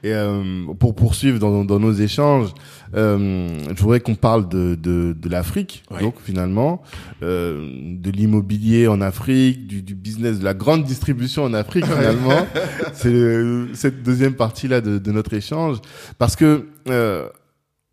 Et 0.03 0.13
euh, 0.13 0.65
pour 0.79 0.95
poursuivre 0.95 1.39
dans, 1.39 1.63
dans 1.65 1.79
nos 1.79 1.93
échanges, 1.93 2.53
euh, 2.95 3.47
je 3.75 3.81
voudrais 3.81 3.99
qu'on 3.99 4.15
parle 4.15 4.47
de, 4.47 4.75
de, 4.75 5.15
de 5.17 5.29
l'Afrique, 5.29 5.83
donc 5.99 6.15
finalement, 6.23 6.81
euh, 7.23 7.69
de 7.97 8.11
l'immobilier 8.11 8.87
en 8.87 9.01
Afrique, 9.01 9.67
du, 9.67 9.81
du 9.81 9.95
business, 9.95 10.39
de 10.39 10.43
la 10.43 10.53
grande 10.53 10.83
distribution 10.83 11.43
en 11.43 11.53
Afrique 11.53 11.85
finalement. 11.97 12.47
C'est 12.93 13.13
euh, 13.13 13.73
cette 13.73 14.03
deuxième 14.03 14.33
partie-là 14.33 14.81
de, 14.81 14.97
de 14.97 15.11
notre 15.11 15.33
échange. 15.33 15.77
Parce 16.17 16.35
que 16.35 16.67
euh, 16.89 17.27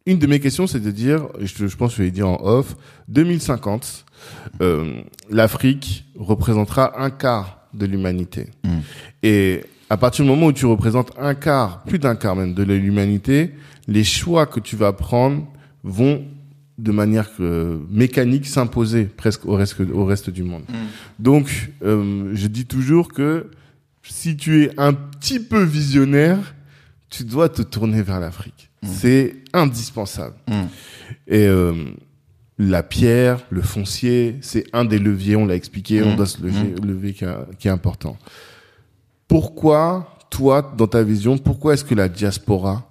une 0.07 0.19
de 0.19 0.27
mes 0.27 0.41
questions, 0.41 0.67
c'est 0.67 0.81
de 0.81 0.91
dire, 0.91 1.29
je, 1.41 1.67
je 1.67 1.77
pense 1.77 1.93
que 1.93 1.99
je 1.99 2.03
l'ai 2.03 2.11
dit 2.11 2.23
en 2.23 2.39
off, 2.43 2.77
2050, 3.09 4.05
euh, 4.61 5.01
l'Afrique 5.31 6.05
représentera 6.19 7.01
un 7.03 7.11
quart 7.11 7.69
de 7.73 7.87
l'humanité. 7.87 8.49
Et 9.23 9.63
à 9.95 9.97
partir 9.97 10.25
du 10.25 10.31
moment 10.33 10.47
où 10.47 10.53
tu 10.53 10.67
représentes 10.67 11.13
un 11.19 11.37
quart, 11.37 11.85
plus 11.85 12.01
d'un 12.01 12.17
quart 12.17 12.35
même 12.35 12.53
de 12.53 12.65
l'humanité, 12.65 13.53
les 13.87 14.03
choix 14.03 14.45
que 14.45 14.59
tu 14.59 14.75
vas 14.75 14.93
prendre 14.93 15.47
vont 15.85 16.25
de 16.79 16.91
manière 16.91 17.29
euh, 17.39 17.79
mécanique 17.91 18.47
s'imposer 18.47 19.05
presque 19.05 19.47
au 19.47 19.55
reste, 19.55 19.77
au 19.81 20.05
reste 20.05 20.31
du 20.31 20.43
monde. 20.43 20.65
Donc, 21.21 21.71
euh, 21.85 22.33
je 22.35 22.49
dis 22.49 22.67
toujours 22.67 23.13
que 23.13 23.51
si 24.03 24.37
tu 24.37 24.65
es 24.65 24.71
un 24.79 24.93
petit 24.95 25.39
peu 25.39 25.63
visionnaire, 25.63 26.39
tu 27.09 27.23
dois 27.23 27.49
te 27.49 27.63
tourner 27.63 28.03
vers 28.03 28.19
l'Afrique. 28.19 28.71
C'est 28.85 29.37
indispensable. 29.53 30.35
Et 31.29 31.47
euh, 31.47 31.73
la 32.59 32.83
pierre, 32.83 33.39
le 33.51 33.63
foncier, 33.63 34.39
c'est 34.41 34.65
un 34.73 34.85
des 34.85 34.99
leviers, 34.99 35.37
on 35.37 35.47
l'a 35.47 35.55
expliqué, 35.55 36.03
on 36.03 36.17
doit 36.17 36.27
se 36.27 36.43
lever, 36.43 36.75
lever 36.83 37.13
qui, 37.13 37.25
est- 37.25 37.57
qui 37.61 37.69
est 37.69 37.71
important. 37.71 38.17
Pourquoi, 39.29 40.17
toi, 40.31 40.75
dans 40.77 40.87
ta 40.87 41.03
vision, 41.03 41.39
pourquoi 41.39 41.75
est-ce 41.75 41.85
que 41.85 41.95
la 41.95 42.09
diaspora 42.09 42.89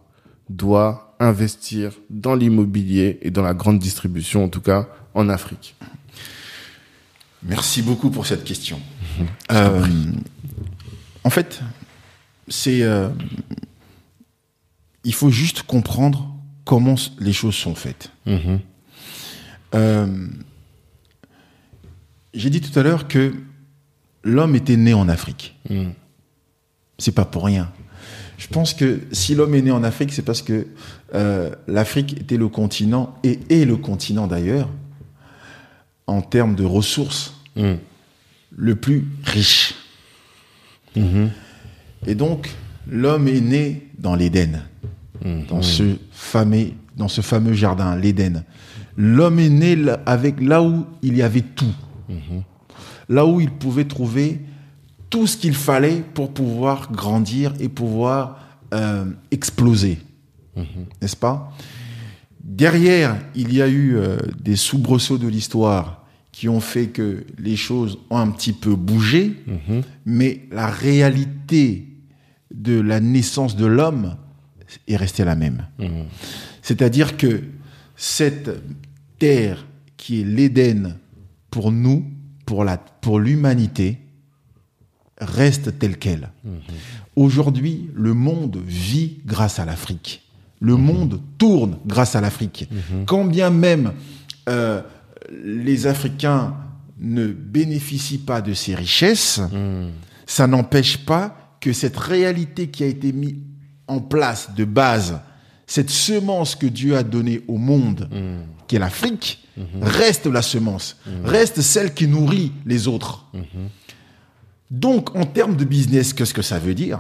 doit 0.50 1.16
investir 1.20 1.94
dans 2.10 2.36
l'immobilier 2.36 3.20
et 3.22 3.32
dans 3.32 3.44
la 3.44 3.54
grande 3.54 3.80
distribution, 3.80 4.44
en 4.44 4.50
tout 4.50 4.62
cas 4.62 4.88
en 5.14 5.30
Afrique? 5.30 5.76
Merci 7.44 7.82
beaucoup 7.82 8.10
pour 8.10 8.26
cette 8.26 8.44
question. 8.44 8.80
Euh, 9.52 9.86
en 11.24 11.30
fait, 11.30 11.62
c'est 12.48 12.82
euh, 12.84 13.10
il 15.04 15.14
faut 15.14 15.30
juste 15.30 15.64
comprendre 15.64 16.34
comment 16.66 16.96
les 17.20 17.34
choses 17.34 17.56
sont 17.56 17.76
faites. 17.76 18.12
Euh, 19.76 20.28
J'ai 22.34 22.50
dit 22.50 22.62
tout 22.62 22.78
à 22.80 22.84
l'heure 22.84 23.08
que 23.08 23.34
l'homme 24.24 24.56
était 24.56 24.78
né 24.78 24.94
en 24.94 25.10
Afrique. 25.10 25.56
C'est 27.04 27.12
pas 27.12 27.26
pour 27.26 27.46
rien. 27.46 27.72
Je 28.38 28.48
pense 28.48 28.74
que 28.74 29.02
si 29.12 29.36
l'homme 29.36 29.56
est 29.56 29.62
né 29.62 29.72
en 29.72 29.84
Afrique, 29.84 30.12
c'est 30.12 30.22
parce 30.22 30.42
que 30.42 30.68
euh, 31.14 31.52
l'Afrique 31.68 32.20
était 32.20 32.38
le 32.38 32.48
continent 32.48 33.16
et 33.24 33.40
est 33.50 33.66
le 33.66 33.78
continent 33.78 34.28
d'ailleurs 34.28 34.70
en 36.08 36.22
termes 36.22 36.56
de 36.56 36.66
ressources 36.66 37.34
Mm. 37.56 37.74
le 38.56 38.76
plus 38.76 39.06
riche. 39.24 39.76
Et 42.06 42.16
donc, 42.16 42.52
l'homme 42.88 43.28
est 43.28 43.42
né 43.42 43.90
dans 43.98 44.16
l'Éden, 44.16 44.62
dans, 45.50 45.62
ce 45.62 45.96
fameux, 46.12 46.72
dans 46.96 47.08
ce 47.08 47.22
fameux 47.22 47.54
jardin, 47.54 47.96
l'Éden. 47.96 48.44
L'homme 48.96 49.40
est 49.40 49.50
né 49.50 49.78
avec 50.06 50.40
là 50.40 50.62
où 50.62 50.86
il 51.02 51.18
y 51.18 51.24
avait 51.24 51.42
tout, 51.42 51.74
là 53.10 53.26
où 53.26 53.40
il 53.40 53.50
pouvait 53.50 53.86
trouver 53.86 54.40
tout 55.14 55.28
ce 55.28 55.38
qu'il 55.38 55.54
fallait 55.54 56.04
pour 56.16 56.34
pouvoir 56.34 56.92
grandir 56.92 57.54
et 57.60 57.70
pouvoir 57.70 58.40
euh, 58.74 59.06
exploser, 59.30 60.00
n'est-ce 61.04 61.16
pas? 61.16 61.54
Derrière, 62.44 63.16
il 63.36 63.54
y 63.54 63.62
a 63.62 63.68
eu 63.68 63.96
euh, 63.96 64.18
des 64.42 64.56
soubresauts 64.56 65.20
de 65.20 65.28
l'histoire 65.28 66.04
qui 66.32 66.50
ont 66.50 66.60
fait 66.60 66.88
que 66.88 67.26
les 67.38 67.56
choses 67.56 68.00
ont 68.10 68.18
un 68.18 68.32
petit 68.32 68.54
peu 68.54 68.76
bougé, 68.76 69.36
mais 70.04 70.48
la 70.52 70.66
réalité 70.66 71.90
de 72.52 72.82
la 72.82 73.00
naissance 73.00 73.56
de 73.56 73.68
l'homme 73.68 74.18
est 74.88 74.98
restée 74.98 75.26
la 75.26 75.36
même. 75.36 75.68
C'est-à-dire 76.64 77.18
que 77.18 77.44
cette 77.96 78.50
terre 79.20 79.64
qui 79.96 80.22
est 80.22 80.26
l'Éden 80.26 80.98
pour 81.52 81.72
nous, 81.72 82.04
pour 82.48 82.64
la, 82.64 82.78
pour 82.78 83.20
l'humanité, 83.20 84.00
reste 85.24 85.80
telle 85.80 85.98
qu'elle. 85.98 86.30
Aujourd'hui, 87.16 87.90
le 87.94 88.14
monde 88.14 88.62
vit 88.66 89.20
grâce 89.26 89.60
à 89.60 89.66
l'Afrique. 89.66 90.22
Le 90.60 90.76
monde 90.78 91.20
tourne 91.38 91.78
grâce 91.86 92.16
à 92.16 92.22
l'Afrique. 92.22 92.70
Quand 93.06 93.26
bien 93.26 93.50
même 93.50 93.94
euh, 94.50 94.82
les 95.32 95.88
Africains 95.88 96.56
ne 97.00 97.28
bénéficient 97.28 98.20
pas 98.20 98.42
de 98.42 98.54
ces 98.54 98.76
richesses, 98.76 99.42
ça 100.26 100.48
n'empêche 100.48 100.98
pas 100.98 101.58
que 101.60 101.74
cette 101.74 101.98
réalité 101.98 102.68
qui 102.68 102.84
a 102.84 102.88
été 102.88 103.12
mise 103.12 103.36
en 103.88 104.00
place 104.00 104.50
de 104.56 104.66
base, 104.66 105.20
cette 105.68 105.90
semence 105.90 106.56
que 106.56 106.68
Dieu 106.68 106.96
a 106.96 107.04
donnée 107.04 107.42
au 107.48 107.58
monde, 107.58 108.10
qui 108.68 108.76
est 108.76 108.80
l'Afrique, 108.80 109.44
reste 109.82 110.26
la 110.28 110.42
semence, 110.42 110.98
reste 111.24 111.62
celle 111.62 111.94
qui 111.94 112.08
nourrit 112.08 112.52
les 112.66 112.88
autres. 112.88 113.26
Donc, 114.74 115.16
en 115.16 115.26
termes 115.26 115.56
de 115.56 115.66
business, 115.66 116.14
qu'est-ce 116.14 116.34
que 116.34 116.42
ça 116.42 116.58
veut 116.58 116.74
dire? 116.74 117.00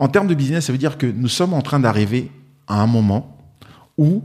En 0.00 0.08
termes 0.08 0.26
de 0.26 0.34
business, 0.34 0.66
ça 0.66 0.72
veut 0.72 0.78
dire 0.78 0.98
que 0.98 1.06
nous 1.06 1.28
sommes 1.28 1.54
en 1.54 1.62
train 1.62 1.78
d'arriver 1.78 2.32
à 2.66 2.82
un 2.82 2.88
moment 2.88 3.38
où, 3.96 4.22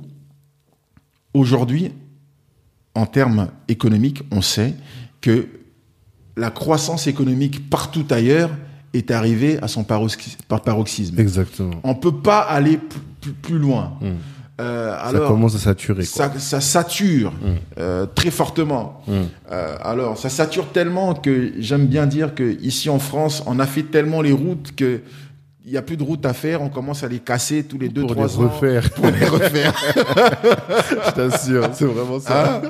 aujourd'hui, 1.35 1.91
en 2.95 3.05
termes 3.05 3.49
économiques, 3.67 4.23
on 4.31 4.41
sait 4.41 4.73
que 5.21 5.47
la 6.35 6.49
croissance 6.49 7.05
économique 7.05 7.69
partout 7.69 8.05
ailleurs 8.09 8.49
est 8.93 9.11
arrivée 9.11 9.61
à 9.61 9.67
son 9.67 9.83
paroxy- 9.83 10.37
par 10.47 10.61
paroxysme. 10.61 11.19
Exactement. 11.19 11.79
On 11.83 11.93
peut 11.93 12.17
pas 12.17 12.39
aller 12.39 12.79
plus, 13.43 13.59
loin. 13.59 13.93
Euh, 14.61 15.11
ça 15.11 15.19
commence 15.19 15.55
à 15.55 15.59
saturer. 15.59 16.05
Quoi. 16.05 16.25
ça, 16.27 16.39
ça 16.39 16.61
sature 16.61 17.33
euh, 17.77 18.05
très 18.13 18.31
fortement. 18.31 19.01
Euh, 19.51 19.75
alors, 19.81 20.17
ça 20.17 20.29
sature 20.29 20.67
tellement 20.71 21.13
que 21.15 21.53
j'aime 21.59 21.87
bien 21.87 22.05
dire 22.05 22.35
que 22.35 22.57
ici 22.61 22.89
en 22.89 22.99
France, 22.99 23.43
on 23.47 23.59
a 23.59 23.65
fait 23.65 23.83
tellement 23.83 24.21
les 24.21 24.31
routes 24.31 24.75
que 24.75 25.01
il 25.63 25.71
y 25.71 25.77
a 25.77 25.83
plus 25.83 25.95
de 25.95 26.03
routes 26.03 26.25
à 26.25 26.33
faire. 26.33 26.61
On 26.61 26.69
commence 26.69 27.03
à 27.03 27.07
les 27.07 27.19
casser 27.19 27.63
tous 27.63 27.77
les 27.77 27.87
deux 27.87 28.01
pour 28.01 28.15
les 28.15 28.15
trois 28.15 28.39
ans 28.39 28.49
refaire. 28.49 28.89
pour 28.95 29.05
les 29.05 29.25
refaire. 29.25 29.73
Je 30.89 31.11
t'assure, 31.11 31.69
c'est 31.73 31.85
vraiment 31.85 32.19
ça. 32.19 32.55
Hein? 32.55 32.61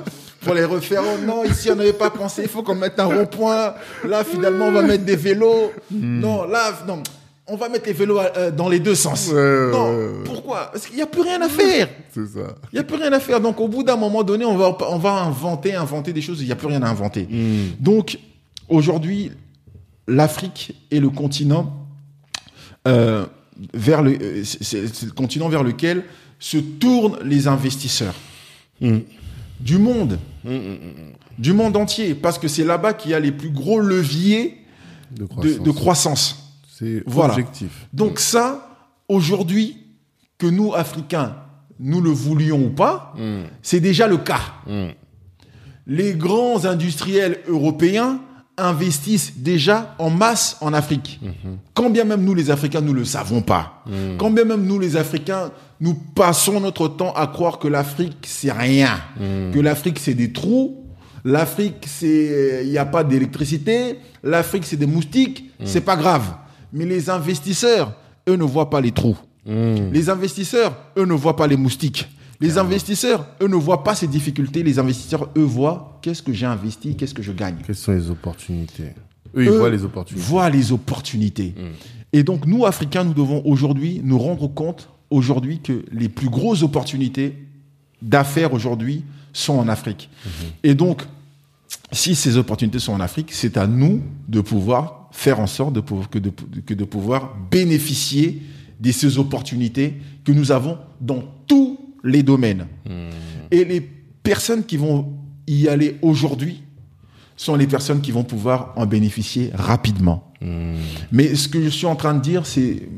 Pour 0.42 0.54
les 0.54 0.64
refaire. 0.64 1.02
Oh 1.04 1.18
non, 1.24 1.44
ici 1.44 1.70
on 1.70 1.76
n'avait 1.76 1.92
pas 1.92 2.10
pensé. 2.10 2.42
Il 2.42 2.48
faut 2.48 2.62
qu'on 2.62 2.74
mette 2.74 2.98
un 3.00 3.06
rond-point. 3.06 3.74
Là, 4.06 4.24
finalement, 4.24 4.66
on 4.66 4.72
va 4.72 4.82
mettre 4.82 5.04
des 5.04 5.16
vélos. 5.16 5.72
Non, 5.90 6.44
là, 6.44 6.72
non. 6.86 7.02
On 7.48 7.56
va 7.56 7.68
mettre 7.68 7.86
les 7.86 7.92
vélos 7.92 8.18
euh, 8.20 8.50
dans 8.52 8.68
les 8.68 8.78
deux 8.78 8.94
sens. 8.94 9.28
Ouais, 9.28 9.70
non, 9.72 9.90
ouais, 9.90 9.96
ouais. 10.06 10.12
pourquoi? 10.24 10.70
Parce 10.72 10.86
qu'il 10.86 10.94
n'y 10.96 11.02
a 11.02 11.06
plus 11.06 11.22
rien 11.22 11.40
à 11.42 11.48
faire. 11.48 11.88
C'est 12.14 12.26
ça. 12.26 12.54
Il 12.72 12.76
n'y 12.76 12.78
a 12.78 12.84
plus 12.84 12.96
rien 12.96 13.12
à 13.12 13.18
faire. 13.20 13.40
Donc, 13.40 13.60
au 13.60 13.66
bout 13.68 13.82
d'un 13.82 13.96
moment 13.96 14.22
donné, 14.22 14.44
on 14.44 14.56
va, 14.56 14.76
on 14.88 14.98
va 14.98 15.12
inventer, 15.24 15.74
inventer 15.74 16.12
des 16.12 16.22
choses. 16.22 16.40
Il 16.40 16.46
n'y 16.46 16.52
a 16.52 16.56
plus 16.56 16.68
rien 16.68 16.82
à 16.82 16.88
inventer. 16.88 17.26
Donc, 17.80 18.18
aujourd'hui, 18.68 19.32
l'Afrique 20.06 20.74
est 20.92 21.00
le 21.00 21.10
continent 21.10 21.86
euh, 22.86 23.26
vers 23.74 24.02
le, 24.02 24.12
euh, 24.22 24.44
c'est- 24.44 25.04
le 25.04 25.10
continent 25.12 25.48
vers 25.48 25.62
lequel 25.64 26.04
se 26.38 26.58
tournent 26.58 27.18
les 27.24 27.46
investisseurs 27.48 28.14
du 29.60 29.78
monde, 29.78 30.18
du 31.38 31.52
monde 31.52 31.76
entier, 31.76 32.14
parce 32.14 32.38
que 32.38 32.48
c'est 32.48 32.64
là-bas 32.64 32.94
qu'il 32.94 33.12
y 33.12 33.14
a 33.14 33.20
les 33.20 33.30
plus 33.30 33.50
gros 33.50 33.78
leviers 33.80 34.58
De 35.12 35.22
de, 35.22 35.26
croissance. 35.26 35.62
de 35.62 35.70
croissance. 35.70 36.41
C'est 36.82 37.02
Voilà. 37.06 37.34
objectif. 37.34 37.86
Donc 37.92 38.18
ça, 38.18 38.68
aujourd'hui, 39.08 39.76
que 40.38 40.46
nous, 40.46 40.74
Africains, 40.74 41.36
nous 41.78 42.00
le 42.00 42.10
voulions 42.10 42.64
ou 42.66 42.70
pas, 42.70 43.14
c'est 43.62 43.80
déjà 43.80 44.06
le 44.08 44.16
cas. 44.18 44.40
Les 45.86 46.14
grands 46.14 46.64
industriels 46.64 47.38
européens 47.48 48.20
investissent 48.58 49.34
déjà 49.38 49.94
en 49.98 50.10
masse 50.10 50.56
en 50.60 50.72
Afrique. 50.72 51.20
Quand 51.74 51.90
bien 51.90 52.04
même 52.04 52.22
nous, 52.24 52.34
les 52.34 52.50
Africains, 52.50 52.80
nous 52.80 52.92
ne 52.92 52.98
le 52.98 53.04
savons 53.04 53.42
pas. 53.42 53.84
Quand 54.18 54.30
bien 54.30 54.44
même 54.44 54.64
nous, 54.64 54.78
les 54.78 54.96
Africains, 54.96 55.50
nous 55.80 55.94
passons 55.94 56.60
notre 56.60 56.88
temps 56.88 57.12
à 57.14 57.26
croire 57.26 57.58
que 57.58 57.66
l'Afrique, 57.68 58.18
c'est 58.26 58.52
rien. 58.52 59.00
Que 59.18 59.58
l'Afrique, 59.60 59.98
c'est 59.98 60.14
des 60.14 60.32
trous. 60.32 60.78
L'Afrique, 61.24 61.84
c'est, 61.86 62.62
il 62.64 62.70
n'y 62.70 62.78
a 62.78 62.84
pas 62.84 63.04
d'électricité. 63.04 63.98
L'Afrique, 64.24 64.64
c'est 64.66 64.76
des 64.76 64.86
moustiques. 64.86 65.50
C'est 65.64 65.80
pas 65.80 65.96
grave. 65.96 66.24
Mais 66.72 66.84
les 66.86 67.10
investisseurs, 67.10 67.94
eux, 68.28 68.36
ne 68.36 68.44
voient 68.44 68.70
pas 68.70 68.80
les 68.80 68.92
trous. 68.92 69.16
Les 69.46 70.08
investisseurs, 70.08 70.76
eux, 70.96 71.04
ne 71.04 71.14
voient 71.14 71.36
pas 71.36 71.46
les 71.46 71.56
moustiques. 71.56 72.08
Les 72.40 72.58
investisseurs, 72.58 73.26
eux, 73.40 73.48
ne 73.48 73.56
voient 73.56 73.84
pas 73.84 73.94
ces 73.94 74.06
difficultés. 74.06 74.62
Les 74.62 74.78
investisseurs, 74.78 75.28
eux, 75.36 75.42
voient 75.42 75.98
qu'est-ce 76.02 76.22
que 76.22 76.32
j'ai 76.32 76.46
investi, 76.46 76.96
qu'est-ce 76.96 77.14
que 77.14 77.22
je 77.22 77.32
gagne. 77.32 77.56
Quelles 77.64 77.74
sont 77.76 77.92
les 77.92 78.10
opportunités 78.10 78.94
Eux, 79.36 79.44
ils 79.44 79.48
Eux 79.48 79.58
voient 79.58 79.70
les 79.70 79.84
opportunités. 79.84 80.26
voient 80.26 80.50
les 80.50 80.72
opportunités. 80.72 81.54
Et 82.12 82.22
donc, 82.22 82.46
nous, 82.46 82.66
Africains, 82.66 83.04
nous 83.04 83.14
devons 83.14 83.42
aujourd'hui 83.44 84.00
nous 84.02 84.18
rendre 84.18 84.48
compte 84.48 84.88
aujourd'hui 85.10 85.60
que 85.60 85.84
les 85.92 86.08
plus 86.08 86.28
grosses 86.28 86.62
opportunités 86.62 87.36
d'affaires 88.00 88.52
aujourd'hui 88.52 89.04
sont 89.32 89.54
en 89.54 89.68
Afrique. 89.68 90.10
Et 90.62 90.74
donc, 90.74 91.02
si 91.90 92.14
ces 92.14 92.36
opportunités 92.36 92.78
sont 92.78 92.92
en 92.92 93.00
Afrique, 93.00 93.32
c'est 93.32 93.56
à 93.56 93.66
nous 93.66 94.02
de 94.28 94.40
pouvoir 94.40 95.01
faire 95.12 95.38
en 95.38 95.46
sorte 95.46 95.74
de, 95.74 95.80
que, 95.80 96.18
de, 96.18 96.30
que 96.30 96.74
de 96.74 96.84
pouvoir 96.84 97.36
bénéficier 97.50 98.42
de 98.80 98.90
ces 98.90 99.18
opportunités 99.18 99.94
que 100.24 100.32
nous 100.32 100.50
avons 100.50 100.78
dans 101.00 101.22
tous 101.46 101.78
les 102.02 102.22
domaines. 102.24 102.66
Et 103.52 103.64
les 103.64 103.80
personnes 104.22 104.64
qui 104.64 104.76
vont 104.76 105.12
y 105.46 105.68
aller 105.68 105.96
aujourd'hui 106.02 106.62
sont 107.36 107.54
les 107.54 107.66
personnes 107.66 108.00
qui 108.00 108.10
vont 108.10 108.24
pouvoir 108.24 108.72
en 108.76 108.86
bénéficier 108.86 109.50
rapidement. 109.54 110.32
Hmm. 110.40 110.74
Mais 111.12 111.34
ce 111.34 111.48
que 111.48 111.62
je 111.62 111.68
suis 111.68 111.86
en 111.86 111.94
train 111.96 112.14
de 112.14 112.20
dire, 112.20 112.46
c'est, 112.46 112.88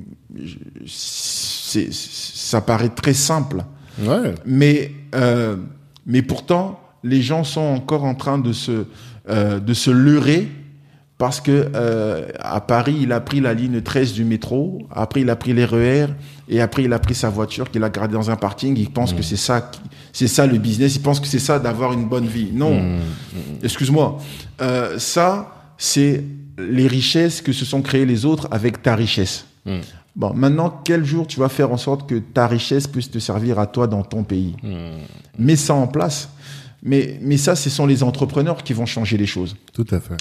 c'est, 0.87 1.93
ça 1.93 2.61
paraît 2.61 2.91
très 2.91 3.15
simple, 3.15 3.65
Ouais. 4.03 4.35
mais, 4.45 4.91
euh, 5.15 5.57
mais 6.07 6.23
pourtant, 6.23 6.81
les 7.05 7.23
gens 7.23 7.45
sont 7.45 7.61
encore 7.61 8.05
en 8.05 8.15
train 8.15 8.39
de 8.39 8.53
se, 8.53 8.87
euh, 9.29 9.61
de 9.61 9.75
se 9.75 9.91
leurrer 9.91 10.49
parce 11.17 11.41
que 11.41 11.71
euh, 11.75 12.27
à 12.41 12.61
Paris, 12.61 12.97
il 13.01 13.13
a 13.13 13.21
pris 13.21 13.41
la 13.41 13.55
ligne 13.55 13.81
13 13.81 14.15
du 14.15 14.25
métro, 14.25 14.81
après 14.91 15.21
il 15.21 15.31
a 15.31 15.37
pris 15.37 15.53
les 15.53 15.65
RER 15.65 16.07
et 16.49 16.61
après 16.61 16.85
il 16.85 16.93
a 16.93 16.99
pris 16.99 17.15
sa 17.15 17.31
voiture 17.31 17.71
qu'il 17.71 17.85
a 17.85 17.91
gardée 17.91 18.15
dans 18.15 18.31
un 18.31 18.37
parking. 18.37 18.77
Il 18.77 18.91
pense 18.91 19.13
que 19.13 19.23
c'est 19.23 19.37
ça, 19.37 19.71
c'est 20.13 20.27
ça 20.27 20.47
le 20.47 20.59
business. 20.59 20.97
Il 20.97 21.03
pense 21.03 21.21
que 21.21 21.29
c'est 21.29 21.39
ça 21.39 21.61
d'avoir 21.61 21.93
une 21.93 22.07
bonne 22.07 22.27
vie. 22.27 22.51
Non, 22.53 22.99
excuse-moi. 23.63 24.19
Euh, 24.61 24.99
ça, 24.99 25.55
c'est 25.79 26.25
les 26.59 26.89
richesses 26.89 27.43
que 27.43 27.53
se 27.53 27.65
sont 27.65 27.83
créées 27.83 28.07
les 28.07 28.25
autres 28.25 28.49
avec 28.51 28.83
ta 28.83 28.97
richesse. 28.97 29.47
Mm. 29.67 29.79
Bon, 30.17 30.33
maintenant, 30.35 30.81
quel 30.85 31.05
jour 31.05 31.27
tu 31.27 31.41
vas 31.41 31.49
faire 31.49 31.73
en 31.73 31.77
sorte 31.77 32.09
que 32.09 32.17
ta 32.19 32.47
richesse 32.47 32.87
puisse 32.87 33.11
te 33.11 33.19
servir 33.19 33.59
à 33.59 33.67
toi 33.67 33.87
dans 33.87 34.03
ton 34.03 34.23
pays? 34.25 34.55
Mets 35.39 35.57
ça 35.57 35.75
en 35.75 35.87
place. 35.87 36.29
Mais, 36.83 37.19
mais 37.23 37.37
ça, 37.37 37.57
ce 37.57 37.71
sont 37.71 37.87
les 37.87 38.03
entrepreneurs 38.03 38.63
qui 38.63 38.75
vont 38.75 38.87
changer 38.87 39.17
les 39.17 39.27
choses. 39.27 39.57
Tout 39.73 39.87
à 39.91 40.01
fait. 40.01 40.17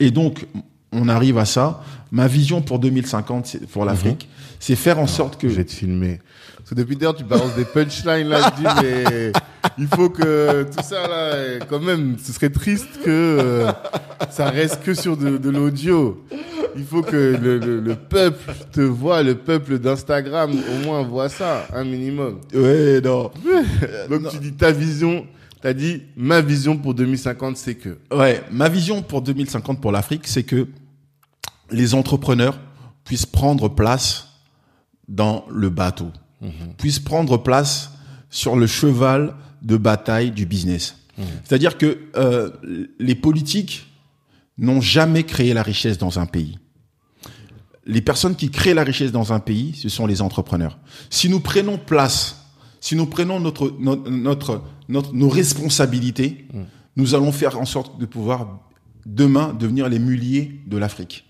Et 0.00 0.10
donc, 0.10 0.46
on 0.92 1.08
arrive 1.08 1.38
à 1.38 1.44
ça. 1.44 1.82
Ma 2.10 2.26
vision 2.26 2.62
pour 2.62 2.78
2050, 2.78 3.46
c'est- 3.46 3.66
pour 3.66 3.84
l'Afrique, 3.84 4.28
c'est 4.60 4.76
faire 4.76 4.98
en 4.98 5.06
sorte 5.06 5.38
que... 5.38 5.48
Je 5.48 5.54
vais 5.54 5.64
te 5.64 5.72
filmer. 5.72 6.20
Parce 6.56 6.70
que 6.70 6.74
depuis 6.74 6.96
d'ailleurs, 6.96 7.14
tu 7.16 7.24
balances 7.24 7.54
des 7.54 7.64
punchlines 7.64 8.28
là. 8.28 8.52
Je 8.56 8.62
dis, 8.62 8.68
mais 8.82 9.32
il 9.78 9.86
faut 9.86 10.08
que 10.10 10.64
tout 10.64 10.82
ça 10.82 11.06
là, 11.08 11.64
quand 11.68 11.80
même, 11.80 12.16
ce 12.22 12.32
serait 12.32 12.50
triste 12.50 12.88
que 13.04 13.08
euh, 13.10 13.72
ça 14.30 14.50
reste 14.50 14.82
que 14.82 14.92
sur 14.94 15.16
de, 15.16 15.38
de 15.38 15.50
l'audio. 15.50 16.22
Il 16.76 16.84
faut 16.84 17.02
que 17.02 17.36
le, 17.40 17.58
le- 17.58 17.80
le 17.80 17.94
peuple 17.94 18.52
te 18.72 18.80
voit, 18.82 19.22
le 19.22 19.34
peuple 19.34 19.78
d'Instagram 19.78 20.50
au 20.52 20.84
moins 20.86 21.02
voit 21.02 21.28
ça, 21.30 21.66
un 21.74 21.84
minimum. 21.84 22.38
Ouais, 22.54 23.00
non. 23.02 23.30
Donc 24.10 24.28
tu 24.30 24.38
dis 24.38 24.52
ta 24.52 24.70
vision, 24.70 25.26
t'as 25.60 25.72
dit 25.72 26.02
ma 26.16 26.40
vision 26.40 26.76
pour 26.76 26.94
2050, 26.94 27.56
c'est 27.56 27.74
que. 27.74 27.98
Ouais, 28.12 28.42
ma 28.50 28.68
vision 28.68 29.02
pour 29.02 29.22
2050 29.22 29.80
pour 29.80 29.92
l'Afrique, 29.92 30.26
c'est 30.26 30.44
que 30.44 30.68
les 31.70 31.94
entrepreneurs 31.94 32.58
puissent 33.04 33.26
prendre 33.26 33.68
place 33.68 34.28
dans 35.08 35.44
le 35.50 35.70
bateau, 35.70 36.10
puissent 36.76 36.98
prendre 36.98 37.38
place 37.38 37.90
sur 38.30 38.56
le 38.56 38.66
cheval 38.66 39.34
de 39.62 39.76
bataille 39.76 40.30
du 40.30 40.46
business. 40.46 40.96
C'est-à-dire 41.44 41.78
que 41.78 41.98
euh, 42.16 42.50
les 43.00 43.16
politiques 43.16 43.88
n'ont 44.56 44.80
jamais 44.80 45.24
créé 45.24 45.52
la 45.52 45.62
richesse 45.62 45.98
dans 45.98 46.18
un 46.18 46.26
pays. 46.26 46.58
Les 47.86 48.02
personnes 48.02 48.36
qui 48.36 48.50
créent 48.50 48.74
la 48.74 48.84
richesse 48.84 49.12
dans 49.12 49.32
un 49.32 49.40
pays, 49.40 49.74
ce 49.74 49.88
sont 49.88 50.06
les 50.06 50.20
entrepreneurs. 50.20 50.78
Si 51.10 51.28
nous 51.28 51.40
prenons 51.40 51.78
place, 51.78 52.47
si 52.80 52.96
nous 52.96 53.06
prenons 53.06 53.40
notre, 53.40 53.74
notre, 53.80 54.10
notre, 54.10 54.62
notre- 54.88 55.14
nos 55.14 55.28
responsabilités, 55.28 56.46
nous 56.96 57.14
allons 57.14 57.32
faire 57.32 57.58
en 57.58 57.64
sorte 57.64 57.98
de 57.98 58.06
pouvoir 58.06 58.58
demain 59.06 59.54
devenir 59.58 59.88
les 59.88 59.98
muliers 59.98 60.60
de 60.66 60.76
l'Afrique. 60.76 61.26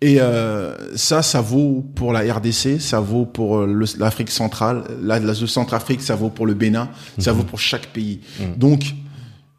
Et 0.00 0.20
euh, 0.20 0.96
ça, 0.96 1.22
ça 1.22 1.40
vaut 1.40 1.84
pour 1.94 2.12
la 2.12 2.20
RDC, 2.34 2.78
ça 2.80 3.00
vaut 3.00 3.24
pour 3.24 3.58
euh, 3.58 3.84
l'Afrique 3.98 4.30
centrale, 4.30 4.84
la, 5.02 5.34
Centrafrique, 5.34 6.02
ça 6.02 6.14
vaut 6.14 6.28
pour 6.30 6.46
le 6.46 6.54
Bénin, 6.54 6.90
ça 7.18 7.32
vaut 7.32 7.44
pour 7.44 7.58
chaque 7.58 7.86
pays. 7.88 8.20
Donc, 8.56 8.94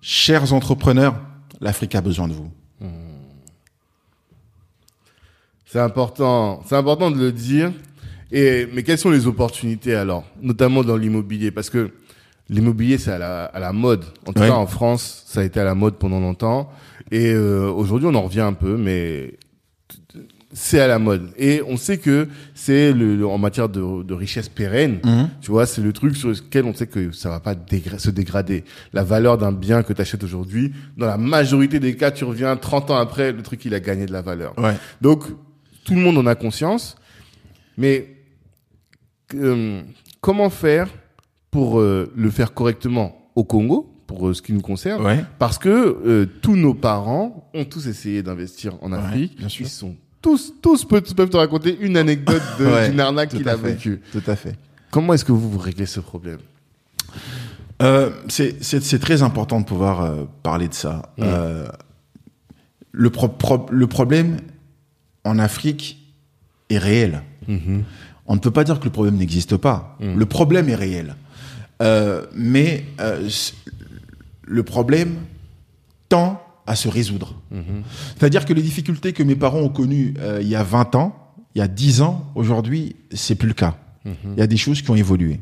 chers 0.01 0.53
entrepreneurs, 0.53 1.15
l'Afrique 1.61 1.95
a 1.95 2.01
besoin 2.01 2.27
de 2.27 2.33
vous. 2.33 2.51
C'est 5.65 5.79
important, 5.79 6.61
c'est 6.67 6.75
important 6.75 7.11
de 7.11 7.17
le 7.17 7.31
dire. 7.31 7.71
Et 8.31 8.67
mais 8.73 8.83
quelles 8.83 8.97
sont 8.97 9.11
les 9.11 9.27
opportunités 9.27 9.95
alors, 9.95 10.25
notamment 10.41 10.83
dans 10.83 10.97
l'immobilier, 10.97 11.51
parce 11.51 11.69
que 11.69 11.91
l'immobilier 12.49 12.97
c'est 12.97 13.11
à 13.11 13.17
la, 13.17 13.45
à 13.45 13.59
la 13.59 13.71
mode. 13.73 14.05
En 14.27 14.33
tout 14.33 14.41
Ouais. 14.41 14.47
cas 14.49 14.55
en 14.55 14.67
France, 14.67 15.23
ça 15.27 15.41
a 15.41 15.43
été 15.43 15.59
à 15.59 15.63
la 15.63 15.75
mode 15.75 15.95
pendant 15.97 16.19
longtemps. 16.19 16.69
Et 17.11 17.31
euh, 17.33 17.69
aujourd'hui, 17.71 18.07
on 18.11 18.15
en 18.15 18.23
revient 18.23 18.41
un 18.41 18.53
peu, 18.53 18.77
mais 18.77 19.35
c'est 20.53 20.79
à 20.79 20.87
la 20.87 20.99
mode. 20.99 21.29
Et 21.37 21.61
on 21.67 21.75
sait 21.77 21.97
que 21.97 22.27
c'est 22.53 22.93
le, 22.93 23.15
le- 23.15 23.27
en 23.27 23.37
matière 23.37 23.67
de, 23.69 24.03
de 24.03 24.13
richesse 24.13 24.47
pérenne. 24.49 24.99
Tu 25.41 25.51
vois, 25.51 25.65
c'est 25.65 25.81
le 25.81 25.91
truc 25.93 26.15
sur 26.15 26.29
lequel 26.29 26.65
on 26.65 26.73
sait 26.73 26.87
que 26.87 27.11
ça 27.11 27.29
va 27.29 27.39
pas 27.39 27.53
dégra- 27.55 27.99
se 27.99 28.09
dégrader. 28.09 28.63
La 28.93 29.03
valeur 29.03 29.37
d'un 29.37 29.51
bien 29.51 29.83
que 29.83 29.93
tu 29.93 30.01
achètes 30.01 30.23
aujourd'hui, 30.23 30.71
dans 30.97 31.07
la 31.07 31.17
majorité 31.17 31.79
des 31.79 31.95
cas, 31.95 32.09
tu 32.11 32.23
reviens 32.23 32.55
30 32.55 32.89
ans 32.91 32.95
après, 32.97 33.33
le 33.33 33.43
truc 33.43 33.65
il 33.65 33.73
a 33.73 33.79
gagné 33.79 34.05
de 34.05 34.13
la 34.13 34.21
valeur. 34.21 34.57
Ouais. 34.57 34.75
Donc, 35.01 35.25
tout 35.83 35.93
le 35.93 35.99
monde 36.01 36.17
en 36.17 36.25
a 36.25 36.35
conscience. 36.35 36.95
Mais 37.77 38.14
euh, 39.33 39.81
comment 40.21 40.49
faire 40.49 40.87
pour 41.51 41.79
euh, 41.79 42.11
le 42.15 42.29
faire 42.29 42.53
correctement 42.53 43.29
au 43.35 43.43
Congo, 43.43 43.91
pour 44.07 44.27
euh, 44.29 44.33
ce 44.33 44.41
qui 44.41 44.53
nous 44.53 44.61
concerne? 44.61 45.03
Ouais. 45.03 45.23
Parce 45.39 45.57
que 45.57 46.25
tous 46.41 46.55
nos 46.55 46.73
parents 46.73 47.49
ont 47.53 47.65
tous 47.65 47.87
essayé 47.87 48.21
d'investir 48.23 48.73
en 48.81 48.91
Afrique. 48.91 49.37
Ils 49.65 49.69
sont 49.69 49.95
tous, 50.21 50.53
tous 50.61 50.85
peuvent, 50.85 51.13
peuvent 51.15 51.29
te 51.29 51.37
raconter 51.37 51.77
une 51.81 51.97
anecdote 51.97 52.41
Ouais, 52.59 52.89
d'une 52.89 52.99
arnaque 52.99 53.29
qu'il 53.29 53.47
a 53.49 53.55
vécue. 53.55 54.01
Tout 54.11 54.23
à 54.27 54.35
fait. 54.35 54.55
Comment 54.91 55.13
est-ce 55.13 55.25
que 55.25 55.31
vous, 55.31 55.49
vous 55.51 55.59
réglez 55.59 55.85
ce 55.85 55.99
problème? 55.99 56.39
C'est 58.29 58.99
très 58.99 59.21
important 59.23 59.59
de 59.59 59.65
pouvoir 59.65 60.27
parler 60.43 60.67
de 60.67 60.73
ça. 60.73 61.13
Euh, 61.19 61.67
le, 62.91 63.09
pro- 63.09 63.27
pro- 63.27 63.65
le 63.69 63.87
problème 63.87 64.37
en 65.23 65.37
Afrique 65.39 65.97
est 66.69 66.77
réel. 66.77 67.21
On 68.27 68.35
ne 68.35 68.39
peut 68.39 68.51
pas 68.51 68.63
dire 68.63 68.79
que 68.79 68.85
le 68.85 68.91
problème 68.91 69.17
n'existe 69.17 69.57
pas. 69.57 69.97
Le 69.99 70.25
problème 70.25 70.69
est 70.69 70.75
réel. 70.75 71.15
Euh, 71.81 72.25
mais 72.33 72.85
euh, 72.99 73.29
le 74.43 74.63
problème 74.63 75.15
tend 76.09 76.41
à 76.67 76.75
se 76.75 76.87
résoudre. 76.87 77.35
C'est-à-dire 78.17 78.45
que 78.45 78.53
les 78.53 78.61
difficultés 78.61 79.13
que 79.13 79.23
mes 79.23 79.35
parents 79.35 79.59
ont 79.59 79.69
connues 79.69 80.15
euh, 80.19 80.39
il 80.41 80.47
y 80.47 80.55
a 80.55 80.63
20 80.63 80.95
ans, 80.95 81.33
il 81.53 81.59
y 81.59 81.61
a 81.61 81.67
10 81.67 82.01
ans, 82.01 82.31
aujourd'hui, 82.35 82.95
c'est 83.11 83.35
plus 83.35 83.47
le 83.47 83.53
cas. 83.53 83.75
Il 84.05 84.37
y 84.37 84.41
a 84.41 84.47
des 84.47 84.57
choses 84.57 84.83
qui 84.83 84.91
ont 84.91 84.95
évolué. 84.95 85.39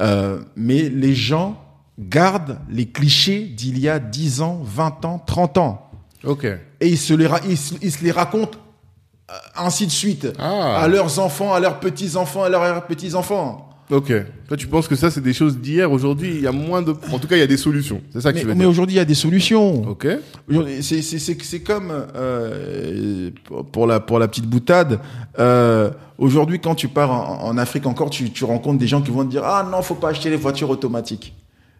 Euh, 0.00 0.40
mais 0.56 0.90
les 0.90 1.14
gens 1.14 1.62
gardent 1.98 2.58
les 2.70 2.86
clichés 2.86 3.44
d'il 3.44 3.78
y 3.78 3.88
a 3.88 3.98
10 3.98 4.42
ans, 4.42 4.60
20 4.62 5.04
ans, 5.06 5.22
30 5.26 5.58
ans. 5.58 5.90
Ok. 6.24 6.44
Et 6.44 6.88
ils 6.88 6.98
se 6.98 7.14
les, 7.14 7.28
ils 7.48 7.56
se, 7.56 7.74
ils 7.80 7.90
se 7.90 8.04
les 8.04 8.10
racontent 8.10 8.58
ainsi 9.56 9.86
de 9.86 9.90
suite 9.92 10.26
Ah. 10.38 10.80
à 10.82 10.88
leurs 10.88 11.18
enfants, 11.18 11.52
à 11.54 11.60
leurs 11.60 11.80
petits-enfants, 11.80 12.44
à 12.44 12.48
leurs 12.48 12.86
petits-enfants. 12.86 13.64
Ok. 13.90 14.12
Toi, 14.48 14.56
tu 14.58 14.66
penses 14.66 14.86
que 14.86 14.96
ça, 14.96 15.10
c'est 15.10 15.22
des 15.22 15.32
choses 15.32 15.56
d'hier. 15.56 15.90
Aujourd'hui, 15.90 16.28
il 16.36 16.42
y 16.42 16.46
a 16.46 16.52
moins 16.52 16.82
de. 16.82 16.94
En 17.10 17.18
tout 17.18 17.26
cas, 17.26 17.36
il 17.36 17.38
y 17.38 17.42
a 17.42 17.46
des 17.46 17.56
solutions. 17.56 18.02
C'est 18.12 18.20
ça 18.20 18.32
que 18.32 18.36
Mais, 18.36 18.40
tu 18.42 18.46
veux 18.46 18.52
mais 18.52 18.60
dire. 18.60 18.68
aujourd'hui, 18.68 18.96
il 18.96 18.98
y 18.98 19.00
a 19.00 19.06
des 19.06 19.14
solutions. 19.14 19.88
Ok. 19.88 20.06
Aujourd'hui, 20.48 20.82
C'est 20.82 21.00
c'est- 21.00 21.18
c'est- 21.18 21.42
c'est 21.42 21.60
comme 21.60 21.90
euh, 22.14 23.30
pour 23.72 23.86
la 23.86 24.00
pour 24.00 24.18
la 24.18 24.28
petite 24.28 24.46
boutade. 24.46 25.00
Euh, 25.38 25.90
Aujourd'hui, 26.18 26.58
quand 26.58 26.74
tu 26.74 26.88
pars 26.88 27.12
en, 27.12 27.44
en 27.44 27.56
Afrique 27.58 27.86
encore, 27.86 28.10
tu, 28.10 28.30
tu 28.32 28.44
rencontres 28.44 28.78
des 28.80 28.88
gens 28.88 29.00
qui 29.00 29.12
vont 29.12 29.24
te 29.24 29.30
dire 29.30 29.44
ah 29.44 29.64
non, 29.70 29.82
faut 29.82 29.94
pas 29.94 30.08
acheter 30.08 30.30
les 30.30 30.36
voitures 30.36 30.68
automatiques. 30.68 31.32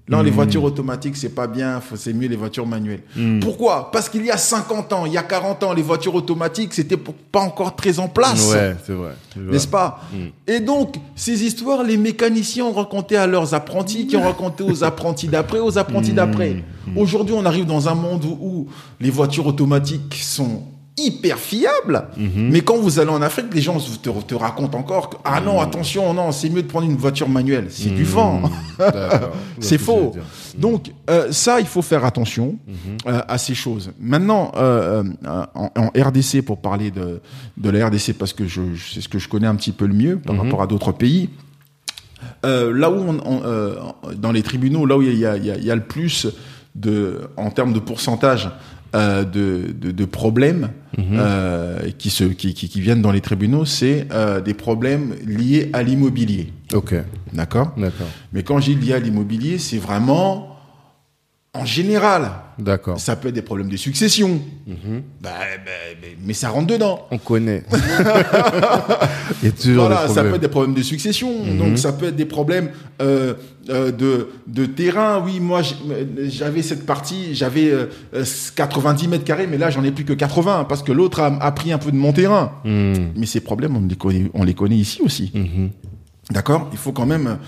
Non, 0.09 0.22
les 0.22 0.30
voitures 0.30 0.64
automatiques, 0.64 1.16
c'est 1.16 1.35
pas 1.35 1.47
bien, 1.47 1.80
c'est 1.94 2.12
mieux 2.12 2.28
les 2.28 2.36
voitures 2.36 2.66
manuelles. 2.66 3.02
Pourquoi? 3.40 3.90
Parce 3.90 4.09
qu'il 4.09 4.24
y 4.24 4.30
a 4.30 4.36
50 4.36 4.93
ans, 4.93 5.06
il 5.06 5.12
y 5.12 5.18
a 5.18 5.22
40 5.22 5.62
ans, 5.64 5.72
les 5.72 5.82
voitures 5.82 6.14
automatiques, 6.14 6.74
c'était 6.74 6.97
pas 6.97 7.40
encore 7.40 7.76
très 7.76 7.98
en 7.98 8.09
place. 8.09 8.51
Ouais, 8.52 8.76
c'est 8.86 8.94
vrai. 8.94 9.12
N'est-ce 9.36 9.68
pas? 9.68 10.01
Et 10.47 10.60
donc, 10.60 10.97
ces 11.14 11.44
histoires, 11.44 11.82
les 11.82 11.97
mécaniciens 11.97 12.64
ont 12.64 12.72
raconté 12.72 13.16
à 13.16 13.26
leurs 13.26 13.55
apprentis, 13.55 14.06
qui 14.06 14.16
ont 14.16 14.24
raconté 14.24 14.62
aux 14.64 14.85
apprentis 14.85 15.28
d'après, 15.28 15.59
aux 15.59 15.78
apprentis 15.78 16.12
d'après. 16.12 16.64
Aujourd'hui, 16.97 17.35
on 17.36 17.44
arrive 17.44 17.66
dans 17.66 17.89
un 17.89 17.94
monde 17.94 18.24
où, 18.24 18.39
où 18.40 18.66
les 19.01 19.10
voitures 19.10 19.47
automatiques 19.47 20.14
sont 20.14 20.62
hyper 20.99 21.39
fiables, 21.39 22.09
mais 22.16 22.61
quand 22.61 22.77
vous 22.77 22.99
allez 22.99 23.11
en 23.11 23.23
Afrique, 23.23 23.47
les 23.55 23.61
gens 23.61 23.79
te, 23.79 24.09
te 24.11 24.35
racontent 24.35 24.77
encore 24.79 25.11
que, 25.11 25.16
ah 25.25 25.41
non, 25.41 25.61
attention, 25.61 26.12
non, 26.15 26.33
c'est 26.33 26.51
mieux 26.51 26.62
de 26.62 26.66
prendre 26.69 26.87
une 26.87 26.97
voiture 26.97 27.29
manuelle, 27.29 27.66
c'est 27.70 27.91
du 27.95 28.05
vent. 28.05 28.43
D'accord. 28.79 29.31
C'est 29.61 29.79
faux. 29.79 30.12
Donc 30.57 30.93
euh, 31.11 31.33
ça, 31.33 31.61
il 31.61 31.66
faut 31.66 31.83
faire 31.83 32.05
attention 32.05 32.57
euh, 33.07 33.20
à 33.29 33.39
ces 33.39 33.55
choses. 33.55 33.91
Maintenant, 34.01 34.53
euh, 34.57 35.03
en, 35.55 35.70
en 35.77 35.87
RDC, 35.97 36.43
pour 36.45 36.59
parler 36.61 36.91
de, 36.91 37.20
de 37.57 37.70
la 37.70 37.87
RDC, 37.89 38.12
parce 38.19 38.33
que 38.33 38.47
je, 38.47 38.75
je- 38.75 38.95
c'est 38.95 39.01
ce 39.01 39.09
que 39.09 39.19
je 39.19 39.29
connais 39.29 39.47
un 39.49 39.55
petit 39.57 39.73
peu 39.73 39.87
le 39.87 39.95
mieux 39.95 40.19
par 40.19 40.37
rapport 40.37 40.62
à 40.62 40.66
d'autres 40.66 40.93
pays. 40.93 41.31
là 42.43 42.91
où 42.91 42.95
on, 43.09 43.19
on, 43.25 44.12
dans 44.16 44.33
les 44.33 44.43
tribunaux, 44.43 44.87
là 44.87 44.97
où 44.97 45.03
il 45.03 45.19
y 45.19 45.27
a, 45.27 45.37
il 45.37 45.45
y 45.47 45.51
a- 45.51 45.57
il 45.57 45.65
y 45.65 45.70
a 45.70 45.75
le 45.77 45.83
plus 45.85 46.27
de, 46.75 47.23
en 47.37 47.51
termes 47.51 47.73
de 47.73 47.81
pourcentage 47.81 48.51
euh, 48.94 49.24
de, 49.24 49.73
de, 49.73 49.90
de 49.90 50.05
problèmes 50.05 50.70
euh, 50.98 51.90
qui, 51.98 52.10
se, 52.10 52.24
qui, 52.24 52.55
qui, 52.55 52.69
qui 52.69 52.81
viennent 52.81 53.02
dans 53.02 53.12
les 53.12 53.20
tribunaux, 53.20 53.65
c'est 53.65 54.06
euh, 54.12 54.40
des 54.40 54.55
problèmes 54.55 55.15
liés 55.27 55.70
à 55.73 55.82
l'immobilier. 55.82 56.52
Ok. 56.73 56.94
D'accord? 57.32 57.73
D'accord. 57.77 58.06
mais 58.32 58.43
quand 58.43 58.59
j'ai 58.60 58.74
lié 58.74 58.94
à 58.94 58.98
l'immobilier, 58.98 59.59
c'est 59.59 59.78
vraiment 59.78 60.56
en 61.55 61.65
général. 61.65 62.31
D'accord. 62.59 62.98
Ça 62.98 63.16
peut 63.16 63.28
être 63.28 63.35
des 63.35 63.43
problèmes 63.43 63.68
de 63.68 63.76
succession. 63.76 64.40
Mhm. 64.66 65.02
Bah, 65.20 65.30
bah, 65.64 65.70
mais, 66.02 66.16
mais 66.24 66.32
ça 66.32 66.48
rentre 66.51 66.66
dedans. 66.66 67.06
On 67.10 67.18
connaît. 67.18 67.62
Il 69.43 69.47
y 69.47 69.48
a 69.48 69.52
toujours 69.52 69.86
Voilà, 69.86 70.06
des 70.09 70.14
ça 70.14 70.22
peut 70.22 70.35
être 70.35 70.40
des 70.40 70.48
problèmes 70.48 70.74
de 70.74 70.82
succession. 70.82 71.44
Mhm. 71.44 71.59
Donc 71.59 71.78
ça 71.78 71.93
peut 71.93 72.06
être 72.06 72.16
des 72.16 72.24
problèmes 72.24 72.70
euh, 73.01 73.35
euh, 73.70 73.93
de, 73.93 74.28
de 74.47 74.66
terrain. 74.66 75.22
Oui, 75.24 75.40
moi 75.40 75.62
j'avais 76.26 76.62
cette 76.62 76.85
partie, 76.86 77.35
j'avais 77.35 77.70
euh, 77.70 77.86
euh, 78.14 78.24
90 78.56 79.09
mètres 79.09 79.24
carrés, 79.24 79.47
mais 79.47 79.59
là 79.59 79.70
j'en 79.70 79.85
ai 79.85 79.93
plus 79.93 80.05
que 80.05 80.12
80 80.14 80.64
parce 80.68 80.82
que 80.82 80.93
l'autre 80.93 81.20
a, 81.20 81.26
a 81.26 81.52
pris 81.52 81.72
un 81.72 81.78
peu 81.78 81.93
de 81.93 81.97
mon 81.97 82.12
terrain. 82.12 82.52
Mhm. 82.64 83.12
Mais 83.16 83.26
ces 83.26 83.40
problèmes, 83.40 83.76
on 83.76 83.86
les 83.86 83.97
connaît, 83.97 84.30
on 84.35 84.43
les 84.44 84.55
connaît 84.55 84.76
ici 84.76 85.01
aussi. 85.05 85.32
D'accord? 86.31 86.69
Il 86.73 86.79
faut 86.79 86.93
quand 86.93 87.07
même 87.07 87.39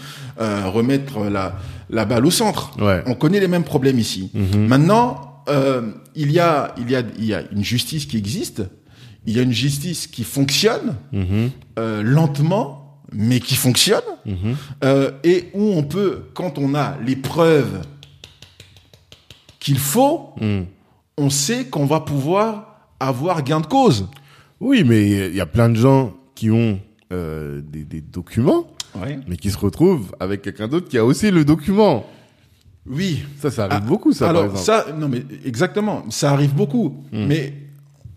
euh, 0.41 0.69
remettre 0.69 1.25
la, 1.25 1.57
la 1.91 2.05
balle 2.07 2.25
au 2.25 2.31
centre. 2.31 2.73
Ouais. 2.81 3.03
On 3.07 3.15
connaît 3.15 3.41
les 3.41 3.49
mêmes 3.49 3.65
problèmes 3.65 3.99
ici. 3.99 4.31
Mhm. 4.33 4.67
Maintenant, 4.67 5.43
euh, 5.49 5.83
il, 6.15 6.31
y 6.33 6.39
a, 6.41 6.75
il, 6.79 6.91
y 6.91 6.97
a, 6.97 7.03
il 7.19 7.25
y 7.27 7.35
a 7.35 7.43
une 7.53 7.63
justice 7.65 8.07
qui 8.07 8.17
existe, 8.17 8.63
il 9.27 9.37
y 9.37 9.39
a 9.39 9.43
une 9.43 9.53
justice 9.53 10.07
qui 10.07 10.25
fonctionne 10.25 10.95
Mhm. 11.13 11.51
euh, 11.79 12.03
lentement, 12.03 13.03
mais 13.13 13.41
qui 13.41 13.55
fonctionne, 13.57 14.03
Mhm. 14.25 14.57
euh, 14.85 15.11
et 15.25 15.51
où 15.55 15.73
on 15.75 15.83
peut, 15.83 16.23
quand 16.35 16.57
on 16.59 16.75
a 16.75 16.97
les 17.05 17.17
preuves 17.17 17.83
qu'il 19.59 19.79
faut, 19.79 20.35
on 21.19 21.29
sait 21.31 21.67
qu'on 21.67 21.85
va 21.87 22.01
pouvoir 22.01 22.89
avoir 22.99 23.43
gain 23.43 23.61
de 23.61 23.67
cause. 23.67 24.09
Oui, 24.61 24.85
mais 24.87 25.29
il 25.29 25.35
y 25.35 25.41
a 25.41 25.47
plein 25.47 25.69
de 25.69 25.75
gens 25.77 26.15
qui 26.35 26.51
ont 26.51 26.81
euh, 27.13 27.61
des, 27.63 27.85
des 27.85 28.01
documents, 28.01 28.67
mais 29.29 29.37
qui 29.37 29.51
se 29.51 29.59
retrouvent 29.59 30.13
avec 30.21 30.43
quelqu'un 30.43 30.69
d'autre 30.69 30.89
qui 30.89 30.99
a 30.99 31.05
aussi 31.05 31.31
le 31.31 31.45
document. 31.45 32.07
Oui, 32.87 33.23
Ça, 33.41 33.51
ça 33.51 33.65
arrive 33.65 33.81
Ah, 33.85 33.87
beaucoup, 33.87 34.13
ça, 34.13 34.29
Alors 34.31 34.47
par 34.49 34.59
exemple. 34.59 34.65
ça, 34.89 34.93
non 34.99 35.09
mais 35.09 35.23
exactement, 35.45 36.05
ça 36.11 36.31
arrive 36.33 36.55
beaucoup. 36.55 36.97
Mais 37.13 37.53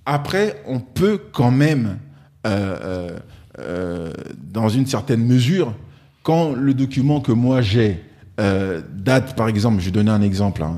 après, 0.06 0.62
on 0.68 0.80
peut 0.80 1.20
quand 1.32 1.52
même, 1.52 1.98
euh, 2.48 3.18
euh, 3.60 4.14
dans 4.52 4.70
une 4.70 4.86
certaine 4.88 5.24
mesure, 5.26 5.74
quand 6.24 6.54
le 6.54 6.74
document 6.74 7.20
que 7.22 7.32
moi 7.34 7.62
j'ai 7.62 8.00
euh, 8.40 8.82
date, 8.96 9.36
par 9.36 9.48
exemple, 9.48 9.80
je 9.80 9.86
vais 9.86 9.92
donner 9.92 10.10
un 10.12 10.22
exemple, 10.22 10.64
hein, 10.64 10.78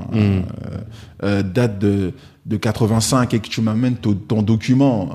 euh, 1.22 1.42
date 1.42 1.78
de 1.78 2.12
de 2.44 2.56
85 2.56 3.34
et 3.34 3.40
que 3.40 3.48
tu 3.48 3.60
m'amènes 3.60 3.96
ton, 3.96 4.14
ton 4.14 4.40
document 4.40 5.10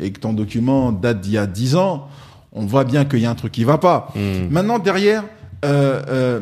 et 0.00 0.10
que 0.12 0.20
ton 0.20 0.34
document 0.34 0.92
date 0.92 1.22
d'il 1.22 1.32
y 1.32 1.38
a 1.38 1.46
10 1.46 1.76
ans, 1.76 2.08
on 2.52 2.64
voit 2.66 2.84
bien 2.84 3.04
qu'il 3.04 3.20
y 3.20 3.26
a 3.26 3.30
un 3.30 3.34
truc 3.34 3.52
qui 3.52 3.64
va 3.64 3.78
pas. 3.78 4.12
Mhm. 4.16 4.48
Maintenant 4.50 4.78
derrière, 4.78 5.24
euh, 5.64 6.02
euh, 6.08 6.40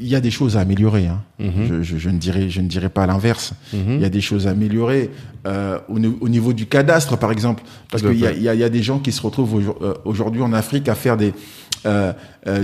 il 0.00 0.06
y 0.08 0.14
a 0.14 0.20
des 0.20 0.30
choses 0.30 0.56
à 0.56 0.60
améliorer. 0.60 1.06
Hein. 1.06 1.22
Mhm. 1.38 1.66
Je, 1.68 1.82
je, 1.82 1.96
je 1.98 2.08
ne 2.10 2.18
dirais, 2.18 2.48
je 2.50 2.60
ne 2.60 2.68
dirais 2.68 2.88
pas 2.88 3.06
l'inverse. 3.06 3.52
Mhm. 3.72 3.94
Il 3.96 4.00
y 4.00 4.04
a 4.04 4.08
des 4.10 4.20
choses 4.20 4.46
à 4.46 4.50
améliorer 4.50 5.10
euh, 5.46 5.78
au, 5.88 5.98
ni- 5.98 6.16
au 6.20 6.28
niveau 6.28 6.52
du 6.52 6.66
cadastre, 6.66 7.16
par 7.16 7.32
exemple, 7.32 7.62
parce 7.90 8.02
qu'il 8.02 8.18
y 8.18 8.26
a, 8.26 8.32
y, 8.54 8.62
y 8.66 8.70
des 8.70 8.82
gens 8.82 8.98
qui 8.98 9.12
se 9.12 9.22
retrouvent 9.22 9.54
aujourd- 9.54 9.78
aujourd'hui 10.04 10.42
en 10.42 10.52
Afrique 10.52 10.88
à 10.88 10.94
faire 10.94 11.16
des 11.16 11.32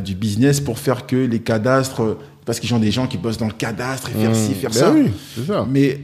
du 0.05 0.15
business 0.15 0.61
pour 0.61 0.79
faire 0.79 1.07
que 1.07 1.15
les 1.17 1.39
cadastres, 1.39 2.19
parce 2.45 2.59
qu'ils 2.61 2.75
ont 2.75 2.79
des 2.81 2.91
gens 2.91 3.07
qui 3.07 3.17
bossent 3.17 3.39
dans 3.39 3.47
le 3.47 3.53
cadastre 3.53 4.11
et 4.11 4.21
faire 4.21 4.35
ci, 4.35 4.53
faire 4.55 4.71
Ben 4.71 4.77
ça. 4.77 4.93
oui, 4.93 5.11
c'est 5.35 5.47
ça. 5.47 5.67
Mais 5.71 6.01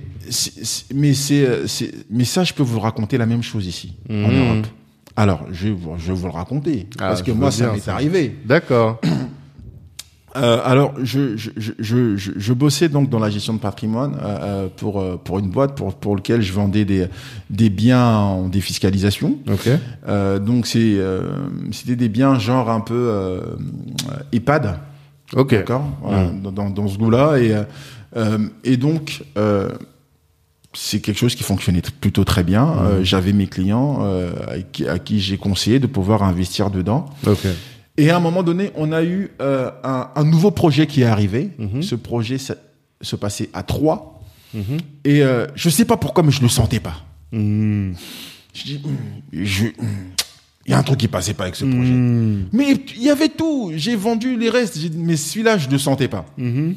mais 0.94 1.12
c'est 1.12 1.66
c'est- 1.66 1.92
mais 2.08 2.24
ça, 2.24 2.44
je 2.44 2.54
peux 2.54 2.62
vous 2.62 2.78
raconter 2.80 3.18
la 3.18 3.26
même 3.26 3.42
chose 3.42 3.66
ici 3.66 3.94
en. 4.08 4.14
Europe. 4.30 4.66
Alors, 5.20 5.44
je 5.52 5.68
vais 5.68 5.74
vous, 5.74 5.90
je 5.98 6.06
vais 6.08 6.14
vous 6.18 6.26
le 6.28 6.32
raconter 6.32 6.88
Ah, 6.98 7.08
parce 7.08 7.20
que 7.22 7.30
moi, 7.30 7.50
ça 7.50 7.70
m'est 7.72 7.88
arrivé. 7.88 8.36
D'accord. 8.46 9.00
Euh, 10.36 10.60
alors, 10.64 10.94
je, 11.02 11.36
je, 11.36 11.50
je, 11.56 12.16
je, 12.16 12.52
bossais 12.52 12.88
donc 12.88 13.10
dans 13.10 13.18
la 13.18 13.30
gestion 13.30 13.52
de 13.52 13.58
patrimoine 13.58 14.14
euh, 14.22 14.38
euh, 14.42 14.68
pour 14.76 15.04
pour 15.24 15.40
une 15.40 15.50
boîte 15.50 15.74
pour 15.74 15.92
pour 15.92 16.14
lequel 16.14 16.40
je 16.40 16.52
vendais 16.52 16.84
des 16.84 17.08
des 17.50 17.68
biens 17.68 18.06
en 18.06 18.46
défiscalisation. 18.48 19.38
Ok. 19.50 19.68
Euh, 20.06 20.38
donc 20.38 20.68
c'est 20.68 20.98
c'était 21.72 21.96
des 21.96 22.08
biens 22.08 22.38
genre 22.38 22.70
un 22.70 22.78
peu 22.78 23.40
EHPAD, 24.32 24.78
Ok. 25.34 25.50
d'accord, 25.50 25.82
voilà, 26.00 26.30
dans, 26.30 26.52
dans, 26.52 26.70
dans 26.70 26.86
ce 26.86 26.96
goût-là 26.96 27.38
et 27.40 27.52
et 28.62 28.76
donc 28.76 29.24
c'est 30.72 31.00
quelque 31.00 31.18
chose 31.18 31.34
qui 31.34 31.42
fonctionnait 31.42 31.82
plutôt 32.00 32.24
très 32.24 32.44
bien. 32.44 32.68
Euh, 32.78 33.04
J'avais 33.04 33.32
mes 33.32 33.46
clients 33.46 33.98
euh, 34.02 34.32
à 34.88 34.98
qui, 34.98 35.20
j'ai 35.20 35.36
conseillé 35.36 35.78
de 35.80 35.86
pouvoir 35.86 36.22
investir 36.22 36.70
dedans. 36.70 37.06
Et 37.96 38.10
à 38.10 38.16
un 38.16 38.20
moment 38.20 38.42
donné, 38.42 38.70
on 38.76 38.92
a 38.92 39.02
eu 39.02 39.30
euh, 39.42 39.70
un, 39.82 40.10
un 40.14 40.24
nouveau 40.24 40.50
projet 40.52 40.86
qui 40.86 41.02
est 41.02 41.06
arrivé. 41.06 41.50
Mhm. 41.58 41.82
Ce 41.82 41.94
projet 41.96 42.38
ça- 42.38 42.54
se 43.00 43.16
passait 43.16 43.50
à 43.52 43.62
trois. 43.62 44.22
Mhm. 44.54 44.78
Et 45.04 45.22
je 45.54 45.68
sais 45.70 45.84
pas 45.84 45.96
pourquoi, 45.96 46.22
mais 46.22 46.30
je 46.32 46.42
le 46.42 46.48
sentais 46.48 46.80
pas. 46.80 46.96
Mhm. 47.32 47.94
Je 48.52 48.62
dis, 48.64 48.80
je, 49.32 49.66
hum, 49.66 49.72
il 50.66 50.72
y 50.72 50.74
a 50.74 50.78
un 50.78 50.82
truc 50.82 50.98
qui 50.98 51.08
passait 51.08 51.34
pas 51.34 51.44
avec 51.44 51.56
ce 51.56 51.64
projet. 51.64 51.92
Mhm. 51.92 52.48
Mais 52.52 52.72
il 52.96 53.02
y 53.02 53.10
avait 53.10 53.28
tout. 53.28 53.72
J'ai 53.76 53.96
vendu 53.96 54.36
les 54.38 54.50
restes, 54.50 54.78
mais 54.94 55.16
celui-là, 55.16 55.56
je 55.58 55.68
le 55.68 55.78
sentais 55.78 56.08
pas. 56.08 56.26
Mhm. 56.36 56.74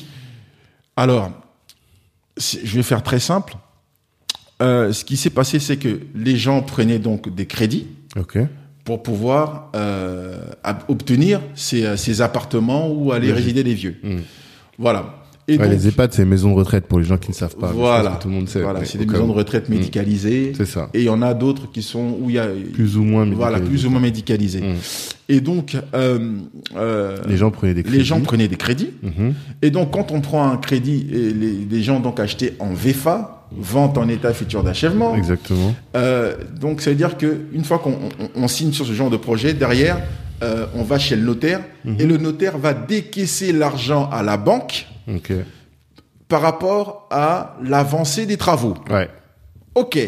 Alors, 0.95 1.31
je 2.37 2.75
vais 2.75 2.83
faire 2.83 3.03
très 3.03 3.19
simple. 3.19 3.55
Euh, 4.63 4.93
ce 4.93 5.03
qui 5.03 5.17
s'est 5.17 5.29
passé, 5.29 5.59
c'est 5.59 5.77
que 5.77 5.99
les 6.15 6.37
gens 6.37 6.61
prenaient 6.61 6.99
donc 6.99 7.33
des 7.33 7.45
crédits 7.45 7.87
pour 8.85 9.01
pouvoir 9.03 9.69
euh, 9.75 10.37
obtenir 10.87 11.41
ces, 11.55 11.85
euh, 11.85 11.97
ces 11.97 12.21
appartements 12.21 12.89
où 12.91 13.11
aller 13.11 13.31
résider 13.31 13.63
les 13.63 13.73
vieux. 13.73 13.95
Mhm. 14.03 14.21
Voilà. 14.77 15.19
Et 15.49 15.57
Ouais, 15.57 15.65
donc, 15.67 15.73
les 15.73 15.87
EHPAD, 15.89 16.13
c'est 16.13 16.23
maisons 16.23 16.51
de 16.51 16.55
retraite 16.55 16.85
pour 16.87 16.99
les 16.99 17.05
gens 17.05 17.17
qui 17.17 17.29
ne 17.29 17.35
savent 17.35 17.57
pas. 17.57 17.71
voilà, 17.73 18.11
que 18.11 18.21
tout 18.23 18.27
le 18.29 18.33
monde 18.35 18.47
sait. 18.47 18.61
voilà, 18.61 18.85
c'est 18.85 18.97
des 18.97 19.05
maisons 19.05 19.27
de 19.27 19.33
retraite 19.33 19.67
Mhm. 19.67 19.75
médicalisées. 19.75 20.53
C'est 20.55 20.65
ça. 20.65 20.89
Et 20.93 20.99
il 21.01 21.05
y 21.05 21.09
en 21.09 21.21
a 21.21 21.33
d'autres 21.33 21.69
qui 21.69 21.81
sont 21.81 22.17
où 22.21 22.29
il 22.29 22.37
y 22.37 22.39
a 22.39 22.47
Plus 22.73 22.95
ou 22.95 23.03
moins. 23.03 23.25
voilà 23.25 23.59
plus 23.59 23.85
ou 23.85 23.89
moins 23.89 23.99
médicalisées. 23.99 24.61
Mhm. 24.61 24.75
Et 25.27 25.41
donc 25.41 25.75
euh, 25.93 26.37
euh, 26.77 27.17
Les 27.27 27.35
gens 27.35 27.51
prenaient 27.51 27.73
des 27.73 27.83
crédits. 27.83 27.97
les 27.97 28.03
gens 28.05 28.21
prenaient 28.21 28.47
des 28.47 28.55
crédits. 28.55 28.91
Et 29.61 29.69
donc 29.69 29.91
quand 29.91 30.11
on 30.13 30.21
prend 30.21 30.49
un 30.49 30.55
crédit, 30.57 31.07
et 31.11 31.33
les, 31.33 31.51
les 31.69 31.83
gens 31.83 31.99
donc 31.99 32.21
achetaient 32.21 32.53
en 32.59 32.73
VFA, 32.73 33.42
vente 33.57 33.97
en 33.97 34.07
état 34.07 34.33
futur 34.33 34.63
d'achèvement. 34.63 35.15
Exactement. 35.15 35.73
Euh, 35.95 36.35
donc 36.59 36.81
ça 36.81 36.89
veut 36.89 36.95
dire 36.95 37.17
que 37.17 37.41
une 37.53 37.63
fois 37.63 37.79
qu'on 37.79 37.91
on- 37.91 38.29
on 38.43 38.47
signe 38.47 38.71
sur 38.73 38.85
ce 38.85 38.93
genre 38.93 39.09
de 39.09 39.17
projet, 39.17 39.53
derrière, 39.53 39.97
euh, 40.41 40.65
on 40.75 40.83
va 40.83 40.97
chez 40.99 41.15
le 41.15 41.23
notaire 41.23 41.61
Mhm. 41.85 41.95
et 41.99 42.05
le 42.05 42.17
notaire 42.17 42.57
va 42.57 42.73
décaisser 42.73 43.51
l'argent 43.53 44.09
à 44.11 44.23
la 44.23 44.37
banque 44.37 44.87
par 46.27 46.41
rapport 46.41 47.07
à 47.11 47.57
l'avancée 47.63 48.25
des 48.25 48.37
travaux. 48.37 48.75
Ouais. 48.89 49.09
Ok, 49.75 49.99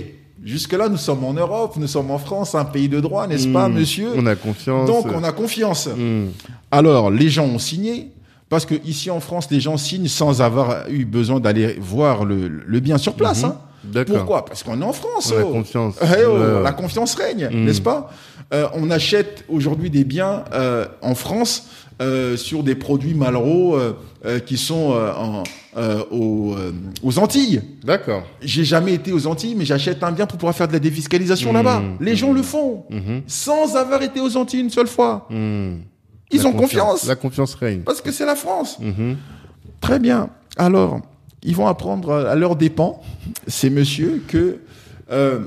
jusque-là 0.44 0.90
nous 0.90 0.98
sommes 0.98 1.24
en 1.24 1.34
Europe, 1.34 1.76
nous 1.78 1.88
sommes 1.88 2.12
en 2.12 2.18
France, 2.18 2.56
un 2.56 2.66
pays 2.66 2.90
de 2.90 3.00
droit, 3.00 3.28
n'est-ce 3.28 3.48
pas, 3.48 3.68
Mhm. 3.68 3.76
monsieur 3.76 4.10
On 4.16 4.26
a 4.26 4.36
confiance. 4.36 4.88
Donc 4.88 5.06
on 5.14 5.24
a 5.24 5.32
confiance. 5.32 5.88
Mhm. 5.88 6.32
Alors 6.72 7.12
les 7.12 7.30
gens 7.30 7.46
ont 7.46 7.60
signé. 7.60 8.12
Parce 8.50 8.66
que 8.66 8.76
ici 8.86 9.10
en 9.10 9.20
France, 9.20 9.48
les 9.52 9.60
gens 9.60 9.78
signent 9.78 10.08
sans 10.08 10.42
avoir 10.42 10.88
eu 10.90 11.06
besoin 11.06 11.40
d'aller 11.40 11.78
voir 11.80 12.26
le, 12.26 12.48
le 12.48 12.80
bien 12.80 12.98
sur 12.98 13.14
place. 13.16 13.44
Mhm. 13.44 13.50
hein. 13.50 13.58
D'accord. 13.86 14.16
Pourquoi? 14.18 14.46
Parce 14.46 14.64
qu'on 14.64 14.82
est 14.82 14.86
en 14.86 14.94
France. 14.94 15.32
On 15.36 15.40
a 15.40 15.44
oh. 15.44 15.52
confiance. 15.52 15.96
Eh 16.02 16.26
oh. 16.26 16.62
La 16.64 16.72
confiance 16.72 17.14
règne, 17.16 17.50
Mm. 17.52 17.66
n'est-ce 17.66 17.82
pas? 17.82 18.10
Euh, 18.54 18.68
On 18.74 18.90
achète 18.90 19.44
aujourd'hui 19.48 19.90
des 19.92 20.04
biens 20.04 20.44
euh, 20.54 20.86
en 21.04 21.14
France 21.16 21.68
euh, 22.02 22.36
sur 22.36 22.64
des 22.64 22.74
produits 22.76 23.14
Malraux 23.14 23.76
euh, 23.76 23.94
euh, 24.26 24.40
qui 24.40 24.58
sont 24.58 24.92
euh, 24.94 25.12
en, 25.14 25.44
euh, 25.78 26.04
aux, 26.12 26.56
euh, 26.58 26.72
aux 27.04 27.20
Antilles. 27.20 27.62
D'accord. 27.84 28.24
J'ai 28.42 28.64
jamais 28.64 28.94
été 28.96 29.12
aux 29.14 29.28
Antilles, 29.28 29.56
mais 29.56 29.66
j'achète 29.66 30.04
un 30.04 30.12
bien 30.12 30.26
pour 30.26 30.38
pouvoir 30.40 30.56
faire 30.56 30.68
de 30.68 30.74
la 30.74 30.80
défiscalisation 30.80 31.52
Mm. 31.52 31.56
là-bas. 31.56 31.82
Les 32.00 32.16
gens 32.16 32.34
le 32.34 32.42
font 32.42 32.86
Mhm. 32.90 33.22
sans 33.28 33.76
avoir 33.76 34.02
été 34.02 34.20
aux 34.20 34.36
Antilles 34.36 34.62
une 34.62 34.70
seule 34.72 34.88
fois. 34.88 35.28
Ils 36.32 36.42
La 36.42 36.48
ont 36.50 36.54
confiance, 36.54 37.06
La 37.08 37.16
confiance 37.16 37.54
règne. 37.56 37.82
parce 37.82 38.02
que 38.02 38.12
c'est 38.12 38.26
la 38.26 38.36
France. 38.36 38.78
Mhm. 38.80 39.18
Très 39.82 40.00
bien. 40.00 40.30
Alors, 40.58 41.00
ils 41.44 41.56
vont 41.56 41.68
apprendre 41.68 42.12
à 42.14 42.36
leur 42.36 42.56
dépens, 42.56 43.02
ces 43.48 43.70
messieurs, 43.70 44.24
que 44.28 44.60
euh, 45.12 45.40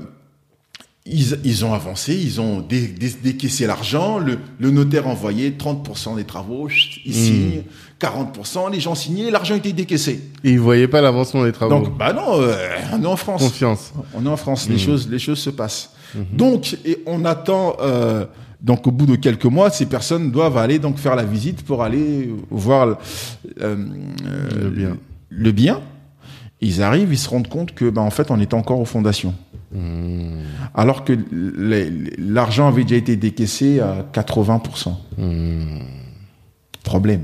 ils, 1.05 1.39
ils 1.43 1.65
ont 1.65 1.73
avancé, 1.73 2.15
ils 2.15 2.39
ont 2.39 2.59
dé- 2.61 2.87
dé- 2.87 3.13
décaissé 3.23 3.65
l'argent, 3.67 4.19
le, 4.19 4.37
le 4.59 4.71
notaire 4.71 5.07
a 5.07 5.09
envoyé 5.09 5.51
30% 5.51 6.15
des 6.15 6.23
travaux, 6.23 6.69
ils 7.05 7.11
Mm. 7.11 7.13
signent, 7.13 7.63
40%, 7.99 8.71
les 8.71 8.79
gens 8.79 8.95
signaient, 8.95 9.31
l'argent 9.31 9.55
était 9.55 9.73
décaissé. 9.73 10.21
Et 10.43 10.51
ils 10.51 10.59
voyaient 10.59 10.87
pas 10.87 11.01
l'avancement 11.01 11.43
des 11.43 11.51
travaux. 11.51 11.71
Donc, 11.79 11.97
bah 11.97 12.13
non, 12.13 12.39
euh, 12.41 12.55
on 12.93 13.03
est 13.03 13.07
en 13.07 13.15
France. 13.17 13.41
Confiance. 13.43 13.91
On 14.13 14.25
est 14.25 14.29
en 14.29 14.37
France, 14.37 14.69
les 14.69 14.75
Mm. 14.75 14.79
choses, 14.79 15.09
les 15.09 15.19
choses 15.19 15.39
se 15.39 15.49
passent. 15.49 15.91
Donc, 16.31 16.77
et 16.85 16.99
on 17.05 17.25
attend. 17.25 17.75
euh, 17.81 18.25
donc, 18.61 18.85
au 18.87 18.91
bout 18.91 19.05
de 19.05 19.15
quelques 19.15 19.45
mois, 19.45 19.69
ces 19.69 19.85
personnes 19.85 20.31
doivent 20.31 20.57
aller 20.57 20.79
donc 20.79 20.97
faire 20.97 21.15
la 21.15 21.23
visite 21.23 21.63
pour 21.63 21.81
aller 21.83 22.29
voir 22.49 22.85
le, 22.87 22.97
euh, 23.61 23.75
euh, 24.25 24.63
Le 24.63 24.69
bien. 24.69 24.97
le 25.29 25.51
bien. 25.51 25.81
Ils 26.61 26.81
arrivent, 26.81 27.13
ils 27.13 27.17
se 27.17 27.29
rendent 27.29 27.47
compte 27.47 27.73
que, 27.73 27.89
bah, 27.89 28.01
en 28.01 28.09
fait, 28.09 28.31
on 28.31 28.39
est 28.39 28.53
encore 28.53 28.79
aux 28.81 28.85
fondations, 28.85 29.33
Mhm. 29.71 30.41
alors 30.73 31.05
que 31.05 31.13
l'argent 32.17 32.67
avait 32.67 32.83
déjà 32.83 32.97
été 32.97 33.15
décaissé 33.15 33.79
à 33.79 34.05
80%. 34.11 34.99
Mhm. 35.17 35.79
Problème. 36.83 37.23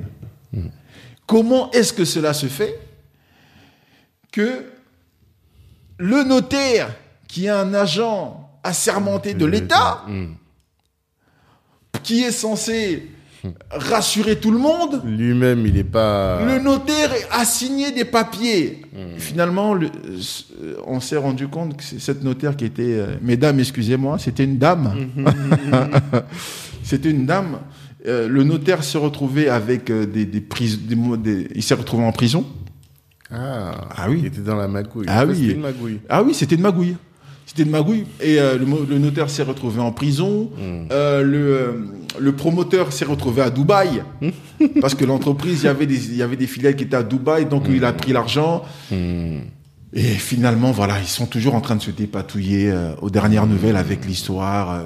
Comment 1.27 1.71
est-ce 1.71 1.91
que 1.91 2.05
cela 2.05 2.33
se 2.33 2.45
fait 2.45 2.79
que 4.31 4.63
le 5.97 6.23
notaire, 6.23 6.93
qui 7.27 7.45
est 7.47 7.49
un 7.49 7.73
agent 7.73 8.49
assermenté 8.63 9.33
de 9.33 9.45
l'État, 9.45 10.03
Hmm. 10.07 10.35
Qui 12.05 12.21
est 12.23 12.31
censé 12.31 13.07
rassurer 13.71 14.37
tout 14.37 14.49
le 14.51 14.57
monde, 14.57 15.01
Lui-même, 15.05 15.65
il 15.67 15.77
est 15.77 15.83
pas. 15.83 16.43
le 16.45 16.59
notaire 16.59 17.11
a 17.31 17.45
signé 17.45 17.91
des 17.91 18.05
papiers. 18.05 18.81
Hmm. 18.93 19.17
Finalement, 19.19 19.73
le- 19.75 19.87
euh, 19.87 20.75
on 20.87 20.99
s'est 20.99 21.17
rendu 21.17 21.47
compte 21.47 21.77
que 21.77 21.83
cette 21.83 22.23
notaire 22.23 22.55
qui 22.57 22.65
était, 22.65 22.83
euh, 22.83 23.07
mesdames, 23.21 23.59
excusez-moi, 23.59 24.17
c'était 24.17 24.45
une 24.45 24.57
dame. 24.57 24.93
Hmm. 25.15 25.25
c'était 26.83 27.11
une 27.11 27.25
dame. 27.25 27.59
Euh, 28.07 28.27
le 28.27 28.43
notaire 28.43 28.83
s'est 28.83 28.97
retrouvé 28.97 29.49
avec 29.49 29.89
euh, 29.89 30.05
des, 30.05 30.25
des 30.25 30.41
prises, 30.41 30.79
des 30.81 30.95
des- 31.17 31.47
il 31.55 31.63
s'est 31.63 31.73
retrouvé 31.75 32.03
en 32.03 32.11
prison. 32.11 32.45
Ah. 33.31 33.89
Ah 33.95 34.05
oui. 34.09 34.19
Il 34.21 34.25
était 34.27 34.41
dans 34.41 34.55
la 34.55 34.67
magouille. 34.67 35.05
Ah 35.09 35.25
oui. 35.25 35.35
C'était 35.35 35.53
une 35.53 35.61
magouille. 35.61 35.99
Ah 36.09 36.23
oui, 36.23 36.33
c'était 36.33 36.55
une 36.55 36.61
magouille. 36.61 36.95
C'était 37.55 37.69
une 37.69 37.71
magouille. 37.71 38.03
Et 38.19 38.37
euh, 38.37 38.57
le, 38.57 38.99
notaire 38.99 39.29
s'est 39.29 39.43
retrouvé 39.43 39.79
en 39.79 39.93
prison. 39.93 40.49
Hmm. 40.57 40.87
Euh, 40.91 41.23
le, 41.23 41.37
euh, 41.37 41.71
le 42.19 42.31
promoteur 42.33 42.91
s'est 42.91 43.05
retrouvé 43.05 43.41
à 43.41 43.49
Dubaï. 43.49 44.03
parce 44.81 44.93
que 44.93 45.05
l'entreprise, 45.05 45.61
il 45.63 45.67
y 45.67 45.69
avait 45.69 45.85
des, 45.85 46.09
il 46.09 46.17
y 46.17 46.21
avait 46.21 46.35
des 46.35 46.47
filiales 46.47 46.75
qui 46.75 46.83
étaient 46.83 46.97
à 46.97 47.03
Dubaï, 47.03 47.45
donc 47.45 47.63
il 47.69 47.85
a 47.85 47.93
pris 47.93 48.11
l'argent. 48.11 48.63
Hmm. 48.91 49.37
Et 49.93 50.01
finalement, 50.01 50.71
voilà, 50.71 50.99
ils 50.99 51.07
sont 51.07 51.27
toujours 51.27 51.55
en 51.55 51.61
train 51.61 51.77
de 51.77 51.81
se 51.81 51.91
dépatouiller 51.91 52.69
euh, 52.69 52.93
aux 53.01 53.09
dernières 53.09 53.47
nouvelles 53.47 53.77
avec 53.77 54.05
l'histoire. 54.05 54.83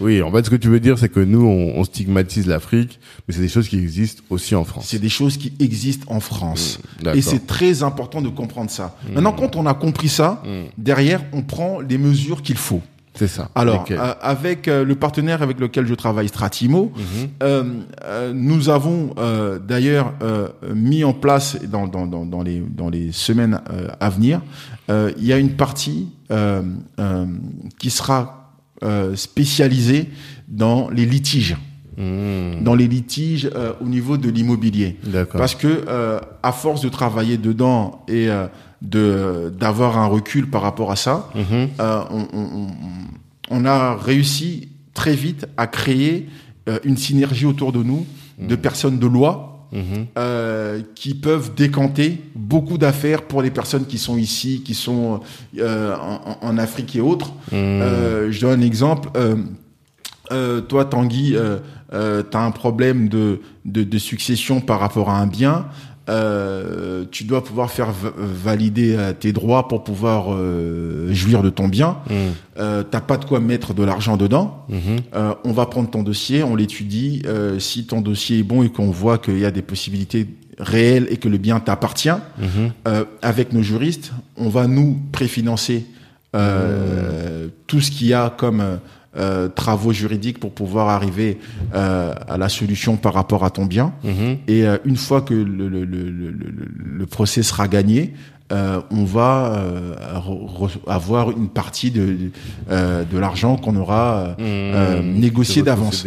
Oui, 0.00 0.22
en 0.22 0.30
fait, 0.30 0.44
ce 0.44 0.50
que 0.50 0.56
tu 0.56 0.68
veux 0.68 0.80
dire, 0.80 0.98
c'est 0.98 1.08
que 1.08 1.20
nous, 1.20 1.46
on, 1.46 1.78
on 1.78 1.84
stigmatise 1.84 2.46
l'Afrique, 2.46 2.98
mais 3.26 3.34
c'est 3.34 3.40
des 3.40 3.48
choses 3.48 3.68
qui 3.68 3.78
existent 3.78 4.22
aussi 4.30 4.54
en 4.54 4.64
France. 4.64 4.86
C'est 4.88 4.98
des 4.98 5.08
choses 5.08 5.36
qui 5.36 5.52
existent 5.60 6.06
en 6.12 6.20
France. 6.20 6.78
Mmh. 7.02 7.08
Et 7.14 7.22
c'est 7.22 7.46
très 7.46 7.82
important 7.82 8.22
de 8.22 8.28
comprendre 8.28 8.70
ça. 8.70 8.96
Maintenant, 9.12 9.32
quand 9.32 9.56
on 9.56 9.66
a 9.66 9.74
compris 9.74 10.08
ça, 10.08 10.42
derrière, 10.78 11.22
on 11.32 11.42
prend 11.42 11.80
les 11.80 11.98
mesures 11.98 12.42
qu'il 12.42 12.56
faut. 12.56 12.82
C'est 13.16 13.28
ça. 13.28 13.48
Alors, 13.54 13.86
euh, 13.90 14.14
avec 14.20 14.68
euh, 14.68 14.84
le 14.84 14.94
partenaire 14.94 15.40
avec 15.42 15.58
lequel 15.58 15.86
je 15.86 15.94
travaille, 15.94 16.28
Stratimo, 16.28 16.92
euh, 17.42 17.64
nous 18.34 18.68
avons 18.68 19.14
d'ailleurs 19.66 20.12
mis 20.74 21.02
en 21.04 21.14
place 21.14 21.58
dans, 21.64 21.86
dans, 21.86 22.06
dans, 22.06 22.26
dans 22.26 22.42
les, 22.42 22.60
dans 22.60 22.90
les 22.90 23.12
semaines 23.12 23.60
à 24.00 24.10
venir, 24.10 24.42
il 24.88 25.24
y 25.24 25.32
a 25.32 25.38
une 25.38 25.52
partie 25.52 26.08
qui 27.78 27.90
sera 27.90 28.45
euh, 28.82 29.16
spécialisée 29.16 30.08
dans 30.48 30.88
les 30.90 31.06
litiges, 31.06 31.56
Mmh. 31.98 32.62
dans 32.62 32.74
les 32.74 32.88
litiges 32.88 33.48
euh, 33.54 33.72
au 33.80 33.86
niveau 33.86 34.18
de 34.18 34.28
l'immobilier. 34.28 34.96
Parce 35.38 35.54
que 35.54 35.84
euh, 35.88 36.20
à 36.42 36.52
force 36.52 36.82
de 36.82 36.90
travailler 36.90 37.38
dedans 37.38 38.04
et 38.06 38.28
de 38.82 39.50
d'avoir 39.58 39.96
un 39.96 40.06
recul 40.06 40.50
par 40.50 40.60
rapport 40.60 40.90
à 40.92 40.96
ça, 40.96 41.30
Mhm. 41.34 41.68
on, 41.78 42.26
on- 42.34 42.48
on- 42.60 42.70
on 43.50 43.64
a 43.64 43.94
réussi 43.96 44.68
très 44.92 45.14
vite 45.14 45.46
à 45.56 45.66
créer 45.66 46.28
une 46.84 46.98
synergie 46.98 47.46
autour 47.46 47.72
de 47.72 47.82
nous 47.82 48.04
de 48.38 48.56
personnes 48.56 48.98
de 48.98 49.06
loi 49.06 49.55
Euh, 50.16 50.80
qui 50.94 51.14
peuvent 51.14 51.54
décanter 51.54 52.22
beaucoup 52.34 52.78
d'affaires 52.78 53.22
pour 53.22 53.42
les 53.42 53.50
personnes 53.50 53.86
qui 53.86 53.98
sont 53.98 54.16
ici, 54.16 54.62
qui 54.64 54.74
sont 54.74 55.20
euh, 55.58 55.94
en, 55.96 56.38
en 56.40 56.58
Afrique 56.58 56.96
et 56.96 57.00
autres. 57.00 57.32
Mhm. 57.52 57.58
Euh, 57.82 58.32
je 58.32 58.40
donne 58.40 58.60
un 58.60 58.66
exemple. 58.66 59.10
Euh, 60.32 60.60
toi, 60.60 60.84
Tanguy, 60.84 61.36
euh, 61.36 61.58
euh, 61.92 62.22
tu 62.28 62.36
as 62.36 62.40
un 62.40 62.50
problème 62.50 63.08
de, 63.08 63.40
de, 63.64 63.84
de 63.84 63.98
succession 63.98 64.60
par 64.60 64.80
rapport 64.80 65.10
à 65.10 65.18
un 65.18 65.26
bien. 65.26 65.66
Euh, 66.08 67.04
tu 67.10 67.24
dois 67.24 67.42
pouvoir 67.42 67.70
faire 67.70 67.90
va- 67.90 68.12
valider 68.16 68.94
euh, 68.96 69.12
tes 69.12 69.32
droits 69.32 69.66
pour 69.66 69.82
pouvoir 69.82 70.26
euh, 70.32 71.12
jouir 71.12 71.42
de 71.42 71.50
ton 71.50 71.66
bien. 71.68 71.96
Mhm. 72.08 72.16
Euh, 72.58 72.82
T'as 72.88 73.00
pas 73.00 73.16
de 73.16 73.24
quoi 73.24 73.40
mettre 73.40 73.74
de 73.74 73.82
l'argent 73.82 74.16
dedans. 74.16 74.64
Mhm. 74.68 74.78
Euh, 75.14 75.34
on 75.44 75.52
va 75.52 75.66
prendre 75.66 75.90
ton 75.90 76.02
dossier, 76.04 76.42
on 76.44 76.54
l'étudie. 76.54 77.22
Euh, 77.26 77.58
si 77.58 77.86
ton 77.86 78.00
dossier 78.00 78.38
est 78.38 78.42
bon 78.44 78.62
et 78.62 78.68
qu'on 78.68 78.90
voit 78.90 79.18
qu'il 79.18 79.38
y 79.38 79.44
a 79.44 79.50
des 79.50 79.62
possibilités 79.62 80.28
réelles 80.58 81.06
et 81.10 81.16
que 81.16 81.28
le 81.28 81.38
bien 81.38 81.58
t'appartient, 81.60 82.08
Mhm. 82.38 82.70
euh, 82.86 83.04
avec 83.20 83.52
nos 83.52 83.62
juristes, 83.62 84.12
on 84.36 84.48
va 84.48 84.66
nous 84.68 84.96
préfinancer 85.12 85.86
euh, 86.34 87.48
tout 87.66 87.80
ce 87.80 87.90
qu'il 87.90 88.06
y 88.08 88.14
a 88.14 88.30
comme 88.36 88.62
euh, 89.18 89.48
travaux 89.48 89.92
juridiques 89.92 90.38
pour 90.40 90.52
pouvoir 90.52 90.88
arriver 90.88 91.38
euh, 91.74 92.12
à 92.28 92.36
la 92.38 92.48
solution 92.48 92.96
par 92.96 93.14
rapport 93.14 93.44
à 93.44 93.50
ton 93.50 93.64
bien. 93.66 93.92
Mhm. 94.04 94.38
Et 94.48 94.66
euh, 94.66 94.78
une 94.84 94.96
fois 94.96 95.20
que 95.22 95.34
le, 95.34 95.68
le, 95.68 95.84
le, 95.84 96.10
le, 96.10 97.06
procès 97.06 97.42
sera 97.42 97.68
gagné, 97.68 98.12
euh, 98.52 98.80
on 98.92 99.04
va 99.04 99.54
euh, 99.56 99.94
avoir 100.86 101.30
une 101.30 101.48
partie 101.48 101.90
de, 101.90 102.30
euh, 102.70 103.04
de 103.04 103.18
l'argent 103.18 103.56
qu'on 103.56 103.74
aura 103.76 104.36
euh, 104.38 105.02
Mhm. 105.02 105.18
négocié 105.20 105.62
d'avance. 105.62 106.06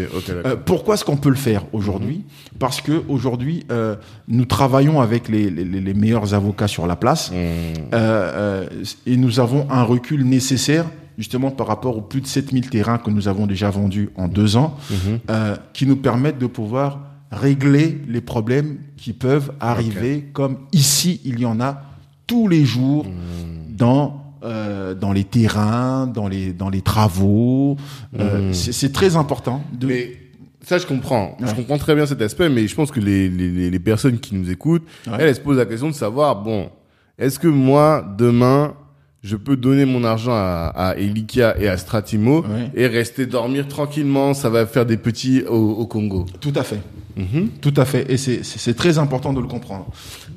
pourquoi 0.66 0.94
est-ce 0.96 1.04
qu'on 1.04 1.18
peut 1.18 1.30
le 1.30 1.36
faire 1.36 1.64
aujourd'hui 1.74 2.24
Parce 2.58 2.80
que 2.82 3.04
aujourd'hui, 3.10 3.66
euh, 3.72 3.96
nous 4.28 4.46
travaillons 4.46 5.02
avec 5.02 5.28
les, 5.30 5.50
les, 5.50 5.66
les 5.66 5.94
meilleurs 5.94 6.34
avocats 6.34 6.68
sur 6.70 6.88
la 6.88 6.96
place 6.96 7.32
Mhm. 7.32 7.38
euh, 7.38 7.94
euh, 7.94 8.66
et 9.06 9.18
nous 9.18 9.40
avons 9.40 9.68
un 9.70 9.84
recul 9.84 10.24
nécessaire 10.24 10.86
justement 11.20 11.52
par 11.52 11.68
rapport 11.68 11.96
aux 11.98 12.02
plus 12.02 12.22
de 12.22 12.28
7000 12.28 12.70
terrains 12.70 12.98
que 12.98 13.12
nous 13.12 13.28
avons 13.28 13.46
déjà 13.46 13.70
vendus 13.70 14.10
en 14.16 14.28
deux 14.28 14.56
ans, 14.58 14.76
Mhm. 14.90 15.20
euh, 15.30 15.56
qui 15.74 15.86
nous 15.86 15.98
permettent 15.98 16.40
de 16.40 16.48
pouvoir 16.48 17.00
régler 17.32 18.02
les 18.08 18.22
problèmes 18.22 18.78
qui 18.98 19.14
peuvent 19.14 19.52
arriver, 19.60 20.26
comme 20.34 20.58
ici, 20.72 21.22
il 21.26 21.40
y 21.40 21.46
en 21.46 21.60
a 21.62 21.84
tous 22.26 22.48
les 22.48 22.66
jours 22.66 23.06
Mhm. 23.06 23.76
dans 23.78 24.16
euh, 24.42 24.96
dans 24.96 25.12
les 25.12 25.26
terrains, 25.26 26.08
dans 26.08 26.30
les 26.30 26.54
dans 26.54 26.70
les 26.70 26.82
travaux. 26.82 27.76
Euh, 28.18 28.48
Mhm. 28.48 28.54
c'est- 28.54 28.72
C'est 28.72 28.94
très 28.94 29.18
important. 29.18 29.62
De... 29.78 29.86
Mais 29.88 30.14
ça, 30.62 30.78
je 30.78 30.88
comprends. 30.88 31.36
Je 31.46 31.54
comprends 31.54 31.78
très 31.78 31.94
bien 31.94 32.06
cet 32.06 32.22
aspect, 32.22 32.48
mais 32.48 32.66
je 32.66 32.74
pense 32.74 32.90
que 32.90 33.02
les, 33.02 33.28
les, 33.28 33.50
les- 33.52 33.70
les 33.70 33.80
personnes 33.80 34.18
qui 34.18 34.36
nous 34.36 34.50
écoutent, 34.50 34.86
Ouais. 35.08 35.14
elles, 35.20 35.28
elles 35.28 35.36
se 35.36 35.42
posent 35.42 35.58
la 35.58 35.66
question 35.66 35.90
de 35.90 35.94
savoir, 35.94 36.42
bon, 36.42 36.70
est-ce 37.18 37.38
que 37.38 37.50
moi, 37.50 38.02
demain, 38.18 38.76
je 39.24 39.36
peux 39.36 39.58
donner 39.58 39.86
mon 39.86 40.04
argent 40.04 40.32
à, 40.34 40.72
à 40.76 40.96
Elikia 40.96 41.60
et 41.60 41.68
à 41.68 41.78
Stratimo 41.78 42.42
Ouais. 42.42 42.72
et 42.76 42.88
rester 42.88 43.26
dormir 43.26 43.68
tranquillement, 43.68 44.34
ça 44.34 44.50
va 44.50 44.66
faire 44.66 44.86
des 44.86 44.98
petits 44.98 45.44
au, 45.48 45.56
au 45.72 45.86
Congo. 45.88 46.26
Tout 46.40 46.54
à 46.56 46.64
fait. 46.64 46.80
Mhm. 47.18 47.50
Tout 47.62 47.74
à 47.76 47.84
fait. 47.86 48.10
Et 48.10 48.18
c'est 48.18 48.74
très 48.76 48.98
important 48.98 49.34
de 49.34 49.42
le 49.42 49.48
comprendre. 49.48 49.88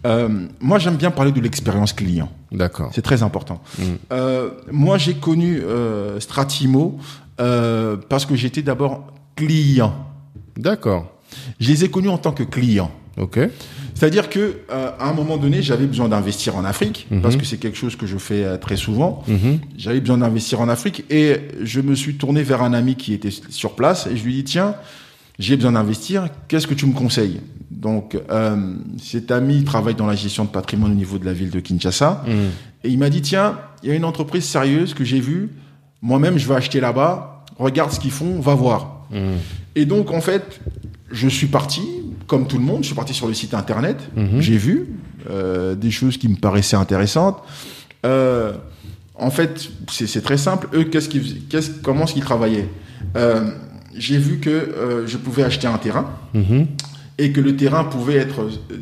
Euh, 0.04 0.28
moi, 0.60 0.78
j'aime 0.80 0.96
bien 0.96 1.12
parler 1.12 1.30
de 1.30 1.40
l'expérience 1.40 1.92
client. 1.92 2.28
D'accord. 2.50 2.90
C'est 2.92 3.02
très 3.02 3.22
important. 3.22 3.60
Mhm. 3.78 3.84
Euh, 4.12 4.50
moi, 4.72 4.98
j'ai 4.98 5.14
connu 5.14 5.60
euh, 5.60 6.18
Stratimo 6.18 6.98
euh, 7.40 7.96
parce 8.08 8.26
que 8.26 8.34
j'étais 8.34 8.62
d'abord 8.62 9.12
client. 9.36 9.94
D'accord. 10.56 11.06
Je 11.60 11.68
les 11.70 11.84
ai 11.84 11.88
connus 11.88 12.08
en 12.08 12.18
tant 12.18 12.32
que 12.32 12.42
client. 12.42 12.90
Ok. 13.16 13.38
C'est-à-dire 14.02 14.28
que 14.30 14.56
euh, 14.72 14.90
à 14.98 15.08
un 15.10 15.12
moment 15.12 15.36
donné, 15.36 15.62
j'avais 15.62 15.86
besoin 15.86 16.08
d'investir 16.08 16.56
en 16.56 16.64
Afrique 16.64 17.06
Mhm. 17.12 17.20
parce 17.22 17.36
que 17.36 17.44
c'est 17.44 17.58
quelque 17.58 17.78
chose 17.78 17.94
que 17.94 18.04
je 18.04 18.18
fais 18.18 18.42
euh, 18.42 18.56
très 18.56 18.74
souvent. 18.74 19.22
Mhm. 19.28 19.60
J'avais 19.78 20.00
besoin 20.00 20.18
d'investir 20.18 20.60
en 20.60 20.68
Afrique 20.68 21.04
et 21.08 21.36
je 21.62 21.80
me 21.80 21.94
suis 21.94 22.16
tourné 22.16 22.42
vers 22.42 22.64
un 22.64 22.72
ami 22.72 22.96
qui 22.96 23.12
était 23.14 23.30
sur 23.30 23.76
place 23.76 24.08
et 24.08 24.16
je 24.16 24.24
lui 24.24 24.32
ai 24.32 24.36
dit 24.38 24.44
tiens, 24.54 24.74
j'ai 25.38 25.54
besoin 25.54 25.70
d'investir, 25.70 26.30
qu'est-ce 26.48 26.66
que 26.66 26.74
tu 26.74 26.84
me 26.86 26.94
conseilles? 26.94 27.38
Donc 27.70 28.18
euh, 28.32 28.74
cet 29.00 29.30
ami 29.30 29.62
travaille 29.62 29.94
dans 29.94 30.08
la 30.08 30.16
gestion 30.16 30.46
de 30.46 30.50
patrimoine 30.50 30.90
au 30.90 30.94
niveau 30.96 31.18
de 31.18 31.24
la 31.24 31.32
ville 31.32 31.50
de 31.50 31.60
Kinshasa 31.60 32.24
Mhm. 32.26 32.32
et 32.82 32.88
il 32.88 32.98
m'a 32.98 33.08
dit 33.08 33.22
tiens, 33.22 33.56
il 33.84 33.88
y 33.90 33.92
a 33.92 33.94
une 33.94 34.04
entreprise 34.04 34.42
sérieuse 34.46 34.94
que 34.94 35.04
j'ai 35.04 35.20
vue, 35.20 35.50
moi-même 36.00 36.38
je 36.38 36.48
vais 36.48 36.56
acheter 36.56 36.80
là-bas, 36.80 37.44
regarde 37.56 37.92
ce 37.92 38.00
qu'ils 38.00 38.10
font, 38.10 38.40
va 38.40 38.56
voir. 38.56 39.06
Et 39.76 39.84
donc 39.84 40.10
en 40.10 40.20
fait, 40.20 40.58
je 41.12 41.28
suis 41.28 41.46
parti, 41.46 41.82
comme 42.26 42.46
tout 42.46 42.58
le 42.58 42.64
monde, 42.64 42.82
je 42.82 42.86
suis 42.86 42.94
parti 42.96 43.14
sur 43.14 43.26
le 43.28 43.34
site 43.34 43.54
internet, 43.54 43.98
Mhm. 44.16 44.40
j'ai 44.40 44.56
vu 44.56 44.88
euh, 45.30 45.74
des 45.76 45.90
choses 45.92 46.16
qui 46.16 46.26
me 46.28 46.36
paraissaient 46.36 46.76
intéressantes. 46.76 47.38
Euh, 48.04 48.54
en 49.14 49.30
fait, 49.30 49.68
c'est 49.90 50.22
très 50.22 50.36
simple. 50.38 50.68
Eux, 50.74 50.84
qu'est-ce 50.84 51.08
qu'ils, 51.08 51.42
comment 51.82 52.04
est-ce 52.04 52.14
qu'ils 52.14 52.24
travaillaient? 52.24 52.68
Euh, 53.16 53.50
J'ai 53.94 54.16
vu 54.16 54.38
que 54.40 55.04
je 55.06 55.16
pouvais 55.18 55.42
acheter 55.44 55.66
un 55.66 55.76
terrain 55.78 56.06
Mhm. 56.34 56.66
Et 57.22 57.30
que 57.30 57.40
le 57.40 57.54
terrain 57.56 57.84
pouvait 57.84 58.16
être 58.16 58.40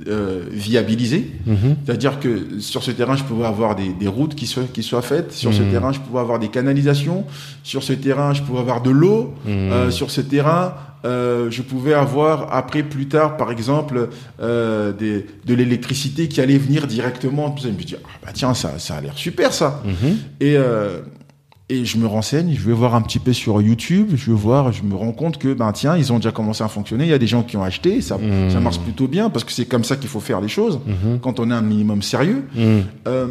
euh, 0.08 0.44
viabilisé. 0.50 1.30
Mhm. 1.46 1.76
C'est-à-dire 1.84 2.18
que 2.20 2.58
sur 2.58 2.82
ce 2.82 2.90
terrain, 2.90 3.14
je 3.16 3.24
pouvais 3.24 3.44
avoir 3.44 3.76
des, 3.76 3.90
des 4.02 4.08
routes 4.08 4.34
qui 4.34 4.46
soient, 4.46 4.64
qui 4.72 4.82
soient 4.82 5.02
faites. 5.02 5.32
Sur 5.32 5.52
ce 5.52 5.62
Mhm. 5.62 5.70
terrain, 5.72 5.92
je 5.92 6.00
pouvais 6.00 6.20
avoir 6.20 6.38
des 6.38 6.48
canalisations. 6.48 7.24
Sur 7.62 7.82
ce 7.82 7.92
terrain, 7.92 8.32
je 8.32 8.42
pouvais 8.42 8.60
avoir 8.60 8.80
de 8.82 8.90
l'eau. 8.90 9.34
Mhm. 9.44 9.52
Euh, 9.72 9.90
sur 9.90 10.10
ce 10.10 10.22
terrain, 10.22 10.72
euh, 11.04 11.50
je 11.50 11.62
pouvais 11.62 11.92
avoir 11.94 12.54
après, 12.54 12.82
plus 12.82 13.08
tard, 13.08 13.36
par 13.36 13.50
exemple, 13.50 14.08
euh, 14.40 14.92
des, 14.92 15.26
de 15.44 15.54
l'électricité 15.54 16.28
qui 16.28 16.40
allait 16.40 16.58
venir 16.58 16.86
directement. 16.86 17.54
Je 17.62 17.68
me 17.68 17.72
dis, 17.74 17.96
ah, 18.02 18.08
bah 18.24 18.30
tiens, 18.32 18.54
ça, 18.54 18.78
ça 18.78 18.94
a 18.96 19.00
l'air 19.02 19.16
super 19.16 19.52
ça. 19.52 19.82
Et, 20.40 20.56
euh, 20.56 21.00
et 21.70 21.84
je 21.86 21.96
me 21.96 22.06
renseigne, 22.06 22.52
je 22.54 22.60
vais 22.66 22.72
voir 22.74 22.94
un 22.94 23.00
petit 23.00 23.18
peu 23.20 23.32
sur 23.32 23.62
YouTube, 23.62 24.10
je 24.16 24.30
vais 24.30 24.36
voir, 24.36 24.72
je 24.72 24.82
me 24.82 24.94
rends 24.94 25.12
compte 25.12 25.38
que 25.38 25.54
ben 25.54 25.72
tiens, 25.72 25.96
ils 25.96 26.12
ont 26.12 26.16
déjà 26.16 26.32
commencé 26.32 26.62
à 26.62 26.68
fonctionner. 26.68 27.04
Il 27.04 27.10
y 27.10 27.14
a 27.14 27.18
des 27.18 27.26
gens 27.28 27.42
qui 27.42 27.56
ont 27.56 27.62
acheté, 27.62 28.00
ça, 28.02 28.18
Mmh. 28.18 28.50
ça 28.50 28.60
marche 28.60 28.80
plutôt 28.80 29.06
bien 29.08 29.30
parce 29.30 29.44
que 29.44 29.52
c'est 29.52 29.64
comme 29.66 29.84
ça 29.84 29.96
qu'il 29.96 30.08
faut 30.08 30.20
faire 30.20 30.40
les 30.42 30.48
choses 30.48 30.80
Mhm. 30.86 31.20
quand 31.20 31.40
on 31.40 31.50
est 31.50 31.54
un 31.54 31.62
minimum 31.62 32.02
sérieux. 32.02 32.44
Mmh. 32.54 32.60
Euh, 33.08 33.26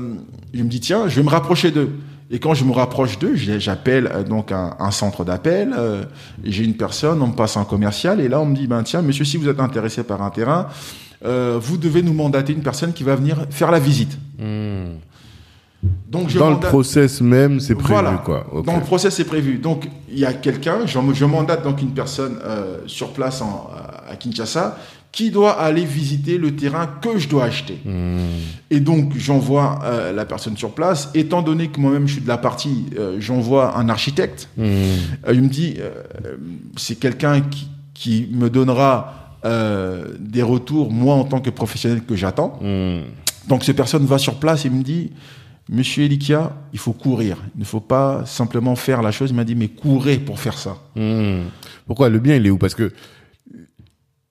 je 0.54 0.64
me 0.64 0.70
dis 0.70 0.80
tiens, 0.80 1.08
je 1.08 1.16
vais 1.18 1.24
me 1.24 1.30
rapprocher 1.30 1.70
d'eux. 1.72 1.92
Et 2.32 2.38
quand 2.40 2.54
je 2.54 2.64
me 2.64 2.72
rapproche 2.72 3.18
d'eux, 3.20 3.36
j'appelle 3.36 4.10
euh, 4.14 4.24
donc 4.24 4.52
un, 4.52 4.76
un 4.80 4.92
centre 4.92 5.26
d'appel. 5.26 5.74
euh, 5.78 6.04
j'ai 6.44 6.64
une 6.64 6.76
personne, 6.76 7.22
on 7.22 7.28
me 7.28 7.34
passe 7.34 7.58
un 7.58 7.66
commercial 7.66 8.22
et 8.22 8.30
là 8.30 8.40
on 8.40 8.46
me 8.46 8.56
dit 8.56 8.68
ben 8.68 8.84
tiens, 8.84 9.02
monsieur, 9.02 9.26
si 9.26 9.36
vous 9.38 9.50
êtes 9.50 9.60
intéressé 9.60 10.04
par 10.04 10.22
un 10.22 10.30
terrain, 10.30 10.68
euh, 11.26 11.58
vous 11.62 11.78
devez 11.78 12.02
nous 12.04 12.14
mandater 12.14 12.54
une 12.54 12.62
personne 12.62 12.94
qui 12.94 13.04
va 13.04 13.16
venir 13.16 13.46
faire 13.50 13.72
la 13.72 13.80
visite. 13.80 14.18
Donc 16.10 16.30
je 16.30 16.38
Dans 16.38 16.50
le 16.50 16.60
process 16.60 17.22
même, 17.22 17.60
c'est 17.60 17.76
prévu, 17.76 17.94
voilà. 17.94 18.22
quoi. 18.26 18.46
Dans 18.66 18.76
le 18.76 18.82
process, 18.84 19.16
c'est 19.16 19.24
prévu. 19.24 19.60
Donc, 19.60 19.88
il 20.12 20.20
y 20.20 20.26
a 20.26 20.34
quelqu'un, 20.34 20.86
je, 20.86 21.00
je 21.14 21.26
mandate 21.26 21.64
donc 21.64 21.82
une 21.82 21.92
personne 21.92 22.38
euh, 22.44 22.80
sur 22.88 23.14
place 23.14 23.42
en- 23.42 23.70
à 24.10 24.16
Kinshasa 24.18 24.78
qui 25.12 25.32
doit 25.32 25.54
aller 25.60 25.86
visiter 25.86 26.38
le 26.38 26.56
terrain 26.56 26.86
que 27.02 27.18
je 27.18 27.30
dois 27.30 27.46
acheter. 27.46 27.80
Hmm. 27.86 28.18
Et 28.70 28.80
donc, 28.82 29.14
j'envoie 29.18 29.80
euh, 29.84 30.12
la 30.12 30.26
personne 30.26 30.58
sur 30.58 30.72
place. 30.72 31.10
Étant 31.16 31.42
donné 31.42 31.70
que 31.70 31.80
moi-même, 31.80 32.08
je 32.08 32.14
suis 32.14 32.22
de 32.22 32.28
la 32.28 32.38
partie, 32.38 32.86
euh, 32.98 33.16
j'envoie 33.20 33.78
un 33.78 33.88
architecte. 33.88 34.50
Hmm. 34.58 34.66
Il 35.32 35.44
me 35.44 35.48
dit, 35.50 35.78
c'est 36.76 36.96
quelqu'un 36.96 37.42
qui, 37.42 37.70
qui 37.94 38.28
me 38.34 38.50
donnera 38.50 39.14
des 40.20 40.44
retours, 40.44 40.92
moi, 40.92 41.16
en 41.16 41.24
tant 41.24 41.40
que 41.40 41.50
professionnel, 41.50 42.02
que 42.04 42.16
j'attends. 42.18 42.60
Hmm. 42.62 43.00
Donc 43.48 43.64
cette 43.64 43.78
personne 43.78 44.06
va 44.06 44.18
sur 44.18 44.36
place 44.36 44.66
et 44.66 44.70
me 44.70 44.84
dit, 44.84 45.12
Monsieur 45.72 46.06
Elikia, 46.06 46.52
il 46.74 46.80
faut 46.80 46.94
courir. 46.94 47.38
Il 47.56 47.60
ne 47.60 47.66
faut 47.66 47.80
pas 47.80 48.26
simplement 48.26 48.76
faire 48.76 49.04
la 49.04 49.12
chose. 49.12 49.30
Il 49.30 49.36
m'a 49.36 49.44
dit, 49.44 49.54
mais 49.56 49.68
courez 49.68 50.18
pour 50.18 50.40
faire 50.40 50.58
ça. 50.58 50.78
Hmm. 50.96 51.44
Pourquoi? 51.86 52.10
Le 52.10 52.18
bien 52.20 52.36
il 52.36 52.46
est 52.48 52.50
où? 52.50 52.58
Parce 52.58 52.74
que 52.74 52.92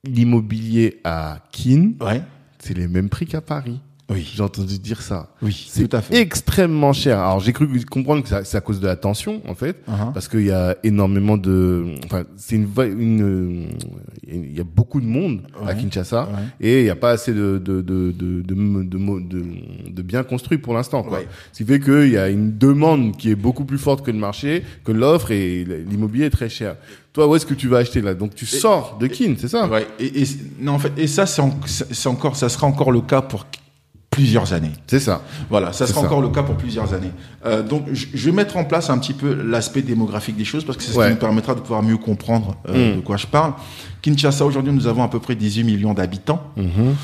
l'immobilier 0.03 0.99
à 1.03 1.39
Kin, 1.51 1.91
Ouais. 2.01 2.21
c'est 2.59 2.73
les 2.77 2.87
mêmes 2.87 3.09
prix 3.09 3.25
qu'à 3.25 3.41
Paris. 3.41 3.79
Oui. 4.09 4.27
J'ai 4.35 4.41
entendu 4.41 4.79
dire 4.79 5.01
ça. 5.01 5.29
Oui, 5.41 5.67
C'est 5.69 5.87
tout 5.87 5.95
à 5.95 6.01
fait. 6.01 6.17
extrêmement 6.19 6.93
cher. 6.93 7.19
Alors 7.19 7.39
j'ai 7.39 7.53
cru 7.53 7.67
comprendre 7.85 8.23
que 8.23 8.29
c'est 8.43 8.57
à 8.57 8.61
cause 8.61 8.79
de 8.79 8.87
la 8.87 8.95
tension 8.95 9.41
en 9.47 9.55
fait, 9.55 9.77
Uh-huh. 9.87 10.13
parce 10.13 10.27
qu'il 10.27 10.45
y 10.45 10.51
a 10.51 10.75
énormément 10.83 11.37
de, 11.37 11.95
enfin 12.05 12.23
c'est 12.37 12.55
une, 12.55 13.67
il 14.27 14.57
y 14.57 14.59
a 14.59 14.63
beaucoup 14.63 15.01
de 15.01 15.05
monde 15.05 15.41
à. 15.65 15.73
Kinshasa 15.73 16.23
Ouais. 16.23 16.27
et 16.67 16.79
il 16.79 16.83
n'y 16.83 16.89
a 16.89 16.95
pas 16.95 17.11
assez 17.11 17.33
de 17.33 17.61
de 17.63 17.81
de 17.81 18.11
de 18.11 18.41
de, 18.41 18.53
de, 18.83 19.19
de, 19.29 19.45
de 19.91 20.01
biens 20.01 20.23
construits 20.23 20.57
pour 20.57 20.73
l'instant. 20.73 21.03
Quoi. 21.03 21.19
Ouais. 21.19 21.27
Ce 21.53 21.59
qui 21.63 21.65
fait 21.69 21.79
qu'il 21.79 22.09
y 22.09 22.17
a 22.17 22.29
une 22.29 22.57
demande 22.57 23.15
qui 23.17 23.29
est 23.31 23.35
beaucoup 23.35 23.65
plus 23.65 23.77
forte 23.77 24.05
que 24.05 24.11
le 24.11 24.17
marché, 24.17 24.63
que 24.83 24.91
l'offre 24.91 25.31
et 25.31 25.63
l'immobilier 25.89 26.25
est 26.25 26.29
très 26.31 26.49
cher. 26.49 26.75
Toi, 27.13 27.27
où 27.27 27.35
est-ce 27.35 27.45
que 27.45 27.53
tu 27.55 27.67
vas 27.67 27.77
acheter 27.79 28.01
là? 28.01 28.13
Donc 28.13 28.35
tu 28.35 28.45
sors 28.45 28.97
de 28.99 29.07
Kin, 29.07 29.33
c'est 29.37 29.47
ça? 29.47 29.67
Ouais. 29.67 29.87
Et, 29.99 30.21
et- 30.21 30.27
non, 30.59 30.73
en 30.73 30.79
fait, 30.79 30.93
et 30.97 31.07
ça, 31.07 31.25
c'est 31.25 31.41
en- 31.41 31.57
c'est 31.65 32.07
encore, 32.07 32.35
ça 32.35 32.49
sera 32.49 32.67
encore 32.67 32.91
le 32.91 33.01
cas 33.01 33.21
pour 33.21 33.47
plusieurs 34.19 34.51
années. 34.53 34.71
C'est 34.87 34.99
ça. 34.99 35.21
Voilà, 35.49 35.71
ça 35.71 35.87
sera 35.87 36.01
ça. 36.01 36.05
encore 36.07 36.21
le 36.21 36.29
cas 36.29 36.43
pour 36.43 36.55
plusieurs 36.55 36.93
années. 36.93 37.11
Euh, 37.45 37.63
donc, 37.63 37.83
je 37.93 38.25
vais 38.25 38.31
mettre 38.35 38.57
en 38.57 38.65
place 38.65 38.89
un 38.89 38.97
petit 38.97 39.13
peu 39.13 39.33
l'aspect 39.33 39.81
démographique 39.81 40.35
des 40.35 40.45
choses 40.45 40.65
parce 40.65 40.77
que 40.77 40.83
c'est 40.83 40.91
ce 40.91 40.97
Ouais. 40.97 41.05
qui 41.07 41.11
nous 41.13 41.19
permettra 41.19 41.55
de 41.55 41.61
pouvoir 41.61 41.81
mieux 41.83 41.97
comprendre 41.97 42.57
euh, 42.67 42.93
Mm. 42.93 42.95
de 42.97 43.01
quoi 43.01 43.15
je 43.17 43.27
parle. 43.27 43.53
Kinshasa, 44.01 44.45
aujourd'hui, 44.45 44.73
nous 44.73 44.87
avons 44.87 45.03
à 45.03 45.07
peu 45.07 45.19
près 45.19 45.35
18 45.35 45.63
millions 45.63 45.93
d'habitants. 45.93 46.41
Mhm. 46.57 46.95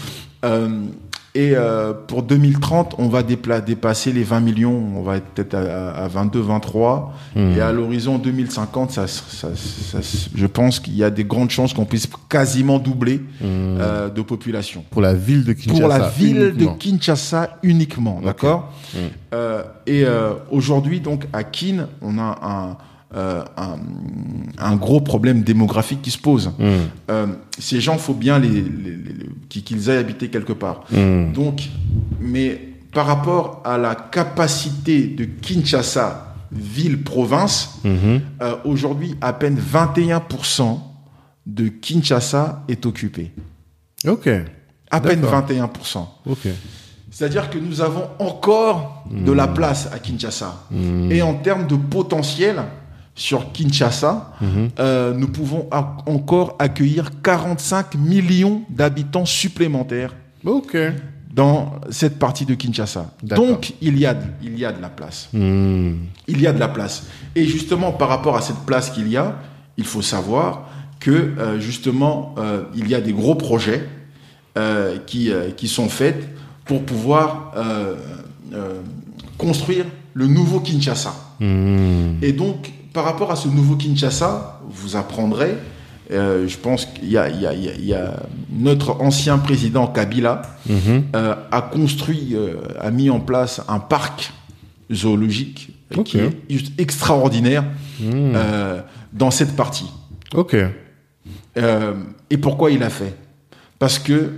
Et 1.38 1.52
euh, 1.54 1.92
pour 1.92 2.24
2030, 2.24 2.96
on 2.98 3.10
va 3.10 3.22
dépla- 3.22 3.62
dépasser 3.62 4.14
les 4.14 4.24
20 4.24 4.40
millions. 4.40 4.74
On 4.96 5.04
va 5.04 5.18
être 5.18 5.26
peut-être 5.26 5.54
à, 5.56 5.90
à 5.92 6.08
22, 6.08 6.40
23. 6.40 7.14
Mhm. 7.36 7.58
Et 7.58 7.60
à 7.60 7.74
l'horizon 7.74 8.18
2050, 8.18 8.92
ça, 8.92 9.06
ça- 9.08 9.50
ça- 9.54 10.00
je 10.34 10.46
pense 10.48 10.80
qu'il 10.80 10.96
y 10.96 11.04
a 11.04 11.10
des 11.10 11.26
grandes 11.26 11.50
chances 11.50 11.74
qu'on 11.74 11.84
puisse 11.84 12.08
quasiment 12.30 12.80
doubler 12.80 13.18
Mhm. 13.18 13.42
euh, 13.82 14.10
de 14.10 14.22
population. 14.22 14.86
Pour 14.90 15.02
la 15.02 15.14
ville 15.14 15.44
de 15.44 15.52
Kinshasa. 15.52 15.80
Pour 15.82 15.90
la 15.90 16.08
ville 16.10 16.38
uniquement. 16.56 16.72
de 16.74 16.78
Kinshasa 16.78 17.58
uniquement, 17.64 18.22
d'accord? 18.24 18.72
Mhm. 18.94 19.00
Euh, 19.34 19.64
Et 19.88 20.04
euh, 20.06 20.34
aujourd'hui, 20.50 21.00
donc 21.02 21.26
à 21.34 21.44
Kin, 21.44 21.88
on 22.02 22.18
a 22.18 22.40
un, 22.42 22.78
euh, 23.16 23.44
un, 23.58 23.78
un 24.58 24.76
gros 24.76 25.00
problème 25.02 25.42
démographique 25.44 26.02
qui 26.02 26.12
se 26.12 26.18
pose. 26.18 26.52
Mhm. 26.60 26.66
Euh, 27.10 27.28
ces 27.60 27.80
gens, 27.80 27.98
faut 27.98 28.14
bien 28.14 28.40
les, 28.40 28.50
les- 28.50 29.62
qu'ils 29.62 29.90
aillent 29.90 29.98
habiter 30.00 30.28
quelque 30.30 30.54
part. 30.54 30.84
Mhm. 30.92 31.32
Donc, 31.34 31.62
mais 32.20 32.62
par 32.94 33.06
rapport 33.08 33.62
à 33.66 33.78
la 33.78 33.96
capacité 33.96 35.08
de 35.08 35.26
Kinshasa, 35.26 36.36
ville-province, 36.52 37.80
Mhm. 37.84 38.22
euh, 38.42 38.56
aujourd'hui, 38.66 39.16
à 39.22 39.34
peine 39.34 39.58
21% 39.58 40.80
de 41.46 41.68
Kinshasa 41.70 42.64
est 42.68 42.86
occupé. 42.86 43.32
Ok. 44.08 44.30
À 44.92 45.02
peine 45.02 45.22
D'accord. 45.22 45.46
21%. 45.48 46.08
Ok. 46.30 46.48
C'est-à-dire 47.12 47.50
que 47.50 47.58
nous 47.58 47.82
avons 47.82 48.08
encore 48.20 49.06
de 49.10 49.32
la 49.32 49.48
place 49.48 49.90
à 49.94 50.00
Kinshasa. 50.00 50.66
Et 51.10 51.22
en 51.22 51.36
termes 51.36 51.66
de 51.68 51.76
potentiel 51.78 52.58
sur 53.16 53.52
Kinshasa, 53.54 54.34
Mhm. 54.42 54.70
euh, 54.80 55.14
nous 55.14 55.28
pouvons 55.30 55.68
encore 56.06 56.56
accueillir 56.60 57.12
45 57.24 57.96
millions 57.96 58.64
d'habitants 58.70 59.26
supplémentaires 59.26 60.14
dans 61.34 61.74
cette 61.90 62.20
partie 62.20 62.46
de 62.46 62.56
Kinshasa. 62.56 63.12
Donc, 63.24 63.74
il 63.82 63.98
y, 63.98 64.06
a, 64.06 64.14
de- 64.14 64.26
il 64.44 64.58
y 64.60 64.66
a 64.66 64.72
de 64.74 64.82
la 64.82 64.90
place. 64.90 65.30
Mhm. 65.34 65.98
Il 66.28 66.40
y 66.42 66.48
a 66.48 66.54
de 66.54 66.60
la 66.60 66.68
place. 66.68 67.04
Et 67.36 67.46
justement, 67.46 67.92
par 67.94 68.10
rapport 68.10 68.36
à 68.38 68.42
cette 68.42 68.60
place 68.66 68.90
qu'il 68.90 69.08
y 69.10 69.18
a, 69.18 69.36
il 69.78 69.86
faut 69.86 70.02
savoir 70.02 70.70
que, 71.00 71.12
euh, 71.12 71.60
justement, 71.60 72.36
euh, 72.38 72.64
il 72.76 72.88
y 72.90 72.96
a 72.96 73.02
des 73.02 73.14
gros 73.14 73.36
projets 73.36 73.88
qui, 75.06 75.30
qui 75.58 75.68
sont 75.68 75.90
faits 75.90 76.30
pour 76.64 76.84
pouvoir 76.84 77.52
construire 79.38 79.86
le 80.14 80.28
nouveau 80.28 80.62
Kinshasa. 80.62 81.14
Mhm. 81.42 82.20
Et 82.22 82.32
donc, 82.32 82.72
par 82.96 83.04
rapport 83.04 83.30
à 83.32 83.36
ce 83.36 83.48
nouveau 83.50 83.76
Kinshasa, 83.76 84.62
vous 84.70 84.96
apprendrez, 84.96 85.56
euh, 86.12 86.48
je 86.48 86.58
pense 86.58 86.86
qu'il 86.86 87.10
y 87.12 87.18
a, 87.18 87.30
y 87.30 87.90
y 87.90 87.96
notre 88.52 89.02
ancien 89.02 89.38
président 89.38 89.86
Kabila 89.86 90.42
Mhm. 90.68 91.04
euh, 91.16 91.36
a 91.52 91.62
construit, 91.62 92.30
euh, 92.36 92.56
a 92.80 92.90
mis 92.92 93.10
en 93.10 93.20
place 93.20 93.62
un 93.68 93.80
parc 93.80 94.32
zoologique 94.92 95.72
qui 96.06 96.18
est 96.20 96.32
juste 96.50 96.72
extraordinaire 96.80 97.66
Mhm. 98.00 98.34
dans 99.14 99.30
cette 99.32 99.56
partie. 99.56 99.92
Ok. 100.34 100.56
Et 102.30 102.38
pourquoi 102.38 102.72
il 102.72 102.82
a 102.84 102.90
fait? 102.90 103.14
Parce 103.78 104.00
que 104.00 104.32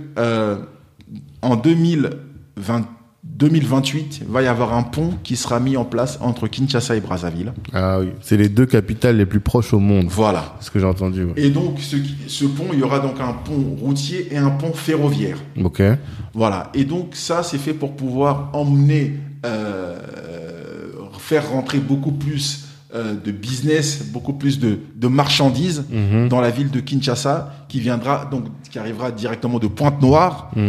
en 1.42 1.56
2020 1.56 2.84
2028, 3.38 4.20
il 4.22 4.32
va 4.32 4.42
y 4.42 4.46
avoir 4.48 4.74
un 4.74 4.82
pont 4.82 5.12
qui 5.22 5.36
sera 5.36 5.60
mis 5.60 5.76
en 5.76 5.84
place 5.84 6.18
entre 6.20 6.48
Kinshasa 6.48 6.96
et 6.96 7.00
Brazzaville. 7.00 7.52
Ah 7.72 8.00
oui, 8.00 8.08
c'est 8.20 8.36
les 8.36 8.48
deux 8.48 8.66
capitales 8.66 9.16
les 9.16 9.26
plus 9.26 9.38
proches 9.40 9.72
au 9.72 9.78
monde. 9.78 10.06
Voilà. 10.10 10.56
C'est 10.58 10.66
ce 10.66 10.70
que 10.72 10.80
j'ai 10.80 10.86
entendu. 10.86 11.24
ouais. 11.24 11.32
Et 11.36 11.50
donc, 11.50 11.78
ce 11.78 12.44
pont, 12.46 12.66
il 12.72 12.80
y 12.80 12.82
aura 12.82 12.98
donc 12.98 13.20
un 13.20 13.32
pont 13.32 13.76
routier 13.80 14.28
et 14.32 14.36
un 14.36 14.50
pont 14.50 14.72
ferroviaire. 14.72 15.38
Ok. 15.62 15.80
Voilà. 16.34 16.70
Et 16.74 16.84
donc, 16.84 17.10
ça, 17.14 17.44
c'est 17.44 17.58
fait 17.58 17.74
pour 17.74 17.94
pouvoir 17.94 18.50
emmener, 18.54 19.14
euh, 19.46 19.98
faire 21.18 21.48
rentrer 21.50 21.78
beaucoup 21.78 22.12
plus 22.12 22.67
euh, 22.94 23.14
de 23.22 23.30
business, 23.32 24.02
beaucoup 24.12 24.32
plus 24.32 24.58
de, 24.58 24.78
de 24.96 25.08
marchandises 25.08 25.84
Mhm. 25.90 26.28
dans 26.28 26.40
la 26.40 26.48
ville 26.50 26.70
de 26.70 26.80
Kinshasa, 26.80 27.52
qui 27.68 27.80
viendra, 27.80 28.24
donc, 28.24 28.44
qui 28.70 28.78
arrivera 28.78 29.10
directement 29.10 29.58
de 29.58 29.66
Pointe-Noire, 29.66 30.50
Mhm. 30.56 30.62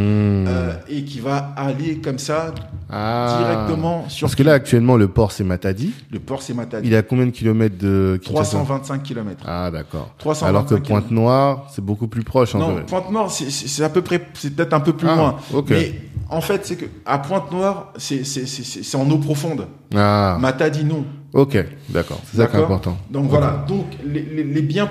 euh, 0.47 0.73
et 0.89 1.03
qui 1.05 1.21
va 1.21 1.53
aller 1.55 1.99
comme 1.99 2.19
ça, 2.19 2.53
Ah. 2.89 3.37
directement 3.39 4.09
sur 4.09 4.25
Parce 4.25 4.35
que 4.35 4.43
là, 4.43 4.53
actuellement, 4.53 4.97
le 4.97 5.07
port, 5.07 5.31
c'est 5.31 5.43
Matadi. 5.45 5.93
le 6.11 6.19
port 6.19 6.41
c'est 6.41 6.53
Matadi. 6.53 6.87
Il 6.87 6.93
est 6.93 6.97
à 6.97 7.03
combien 7.03 7.25
de 7.25 7.31
kilomètres 7.31 7.77
de 7.77 8.19
Kinshasa 8.21 8.57
325 8.57 9.03
km. 9.03 9.45
Ah, 9.47 9.69
d'accord. 9.71 10.09
325 10.17 10.47
Alors 10.49 10.63
que 10.65 10.75
kilomètres. 10.75 10.89
Pointe-Noire, 11.07 11.67
c'est 11.73 11.83
beaucoup 11.85 12.07
plus 12.09 12.23
proche. 12.23 12.53
en 12.55 12.59
Non, 12.59 12.75
fait. 12.77 12.83
Pointe-Noire, 12.85 13.31
c'est- 13.31 13.83
à 13.83 13.89
peu 13.89 14.01
près, 14.01 14.27
c'est 14.33 14.53
peut-être 14.55 14.73
un 14.73 14.79
peu 14.81 14.91
plus 14.93 15.07
Ah, 15.07 15.15
loin. 15.15 15.35
Mais 15.69 15.93
en 16.29 16.41
fait, 16.41 16.65
c'est 16.65 16.75
que 16.75 16.85
à 17.05 17.17
Pointe-Noire, 17.19 17.93
c'est 17.97 18.25
c'est- 18.25 18.45
c'est- 18.45 18.63
c'est- 18.63 18.83
c'est 18.83 18.97
en 18.97 19.09
eau 19.09 19.17
profonde. 19.19 19.67
Ah, 19.95 20.37
Matadi, 20.41 20.83
non. 20.83 21.05
Ok, 21.33 21.57
d'accord. 21.89 22.21
C'est 22.29 22.37
ça 22.37 22.47
qui 22.47 22.57
est 22.57 22.59
important. 22.59 22.97
Donc 23.11 23.29
voilà. 23.29 23.65
Donc 23.67 23.85
les, 24.05 24.21
les- 24.21 24.43
les 24.43 24.61
biens 24.61 24.89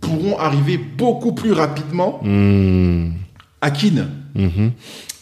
pourront 0.00 0.38
arriver 0.38 0.76
beaucoup 0.78 1.32
plus 1.32 1.52
rapidement 1.52 2.20
Mhm. 2.22 3.12
à 3.60 3.70
Kin. 3.70 4.08
Mhm. 4.34 4.72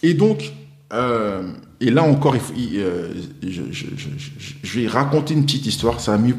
Et 0.03 0.13
donc, 0.13 0.51
euh, 0.91 1.43
et 1.79 1.89
là 1.89 2.03
encore, 2.03 2.35
il 2.35 2.41
faut- 2.41 2.53
il, 2.57 2.79
euh, 2.79 3.13
je, 3.41 3.63
je- 3.71 3.85
je- 3.95 4.09
je- 4.17 4.53
je 4.61 4.79
vais 4.79 4.87
raconter 4.87 5.33
une 5.33 5.43
petite 5.45 5.65
histoire. 5.65 5.99
Ça, 5.99 6.17
mieux, 6.17 6.35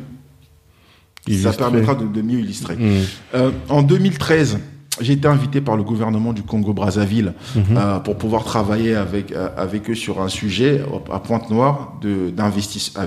ça 1.42 1.52
permettra 1.52 1.94
de, 1.94 2.06
de 2.06 2.22
mieux 2.22 2.40
illustrer. 2.40 2.76
Mhm. 2.76 3.02
Euh, 3.34 3.50
en 3.68 3.82
2013, 3.82 4.58
j'ai 5.00 5.14
été 5.14 5.26
invité 5.28 5.60
par 5.60 5.76
le 5.76 5.82
gouvernement 5.82 6.32
du 6.32 6.42
Congo-Brazzaville 6.42 7.32
Mhm. 7.56 7.62
euh, 7.76 7.98
pour 7.98 8.16
pouvoir 8.16 8.44
travailler 8.44 8.94
avec, 8.94 9.32
euh, 9.32 9.48
avec 9.56 9.90
eux 9.90 9.94
sur 9.94 10.20
un 10.22 10.28
sujet 10.28 10.82
à 11.12 11.18
Pointe-Noire 11.20 11.94
euh, 12.04 12.30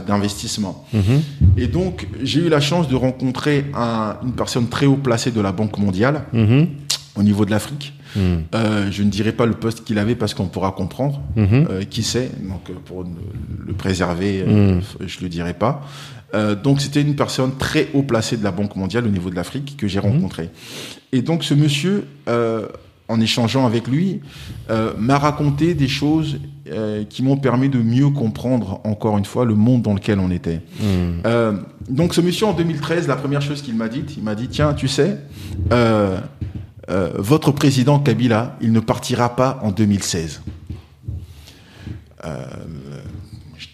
d'investissement. 0.07 0.85
Mhm. 0.93 1.21
Et 1.57 1.67
donc, 1.67 2.07
j'ai 2.23 2.41
eu 2.41 2.49
la 2.49 2.59
chance 2.59 2.87
de 2.87 2.95
rencontrer 2.95 3.65
un- 3.75 4.15
une 4.23 4.33
personne 4.33 4.67
très 4.67 4.85
haut 4.85 4.95
placée 4.97 5.31
de 5.31 5.41
la 5.41 5.51
Banque 5.51 5.77
mondiale 5.77 6.23
Mhm. 6.33 6.67
au 7.15 7.23
niveau 7.23 7.45
de 7.45 7.51
l'Afrique. 7.51 7.93
Euh, 8.55 8.87
je 8.89 9.03
ne 9.03 9.09
dirai 9.09 9.31
pas 9.31 9.45
le 9.45 9.53
poste 9.53 9.83
qu'il 9.83 9.99
avait 9.99 10.15
parce 10.15 10.33
qu'on 10.33 10.47
pourra 10.47 10.71
comprendre 10.71 11.21
qui 11.89 12.01
c'est. 12.03 12.31
Donc, 12.47 12.63
pour 12.85 13.03
ne- 13.03 13.09
le 13.67 13.73
préserver, 13.73 14.43
je 15.05 15.17
le 15.21 15.29
dirai 15.29 15.53
pas. 15.53 15.81
Euh, 16.33 16.55
donc, 16.55 16.81
c'était 16.81 17.01
une 17.01 17.15
personne 17.15 17.55
très 17.57 17.87
haut 17.93 18.03
placée 18.03 18.37
de 18.37 18.43
la 18.43 18.51
Banque 18.51 18.75
mondiale 18.75 19.05
au 19.05 19.09
niveau 19.09 19.29
de 19.29 19.35
l'Afrique 19.35 19.75
que 19.77 19.87
j'ai 19.87 19.99
rencontré. 19.99 20.49
Et 21.11 21.21
donc, 21.21 21.43
ce 21.43 21.53
monsieur, 21.53 22.05
euh, 22.27 22.67
en 23.07 23.21
échangeant 23.21 23.65
avec 23.65 23.87
lui, 23.87 24.19
euh, 24.69 24.91
m'a 24.97 25.17
raconté 25.17 25.73
des 25.73 25.87
choses 25.87 26.39
qui 27.09 27.23
m'ont 27.23 27.37
permis 27.37 27.69
de 27.69 27.79
mieux 27.79 28.09
comprendre, 28.09 28.81
encore 28.83 29.17
une 29.17 29.23
fois, 29.23 29.45
le 29.45 29.55
monde 29.55 29.83
dans 29.83 29.93
lequel 29.93 30.19
on 30.19 30.29
était. 30.29 30.59
Mhm. 30.81 31.63
Donc 31.87 32.13
ce 32.13 32.19
monsieur 32.19 32.45
en 32.47 32.51
2013, 32.51 33.07
la 33.07 33.15
première 33.15 33.41
chose 33.41 33.61
qu'il 33.61 33.75
m'a 33.75 33.87
dit, 33.87 34.03
il 34.17 34.23
m'a 34.23 34.35
dit 34.35 34.49
tiens, 34.49 34.73
tu 34.73 34.89
sais, 34.89 35.17
votre 36.89 37.53
président 37.53 37.99
Kabila, 37.99 38.57
il 38.59 38.73
ne 38.73 38.81
partira 38.81 39.37
pas 39.37 39.61
en 39.63 39.71
2016. 39.71 40.41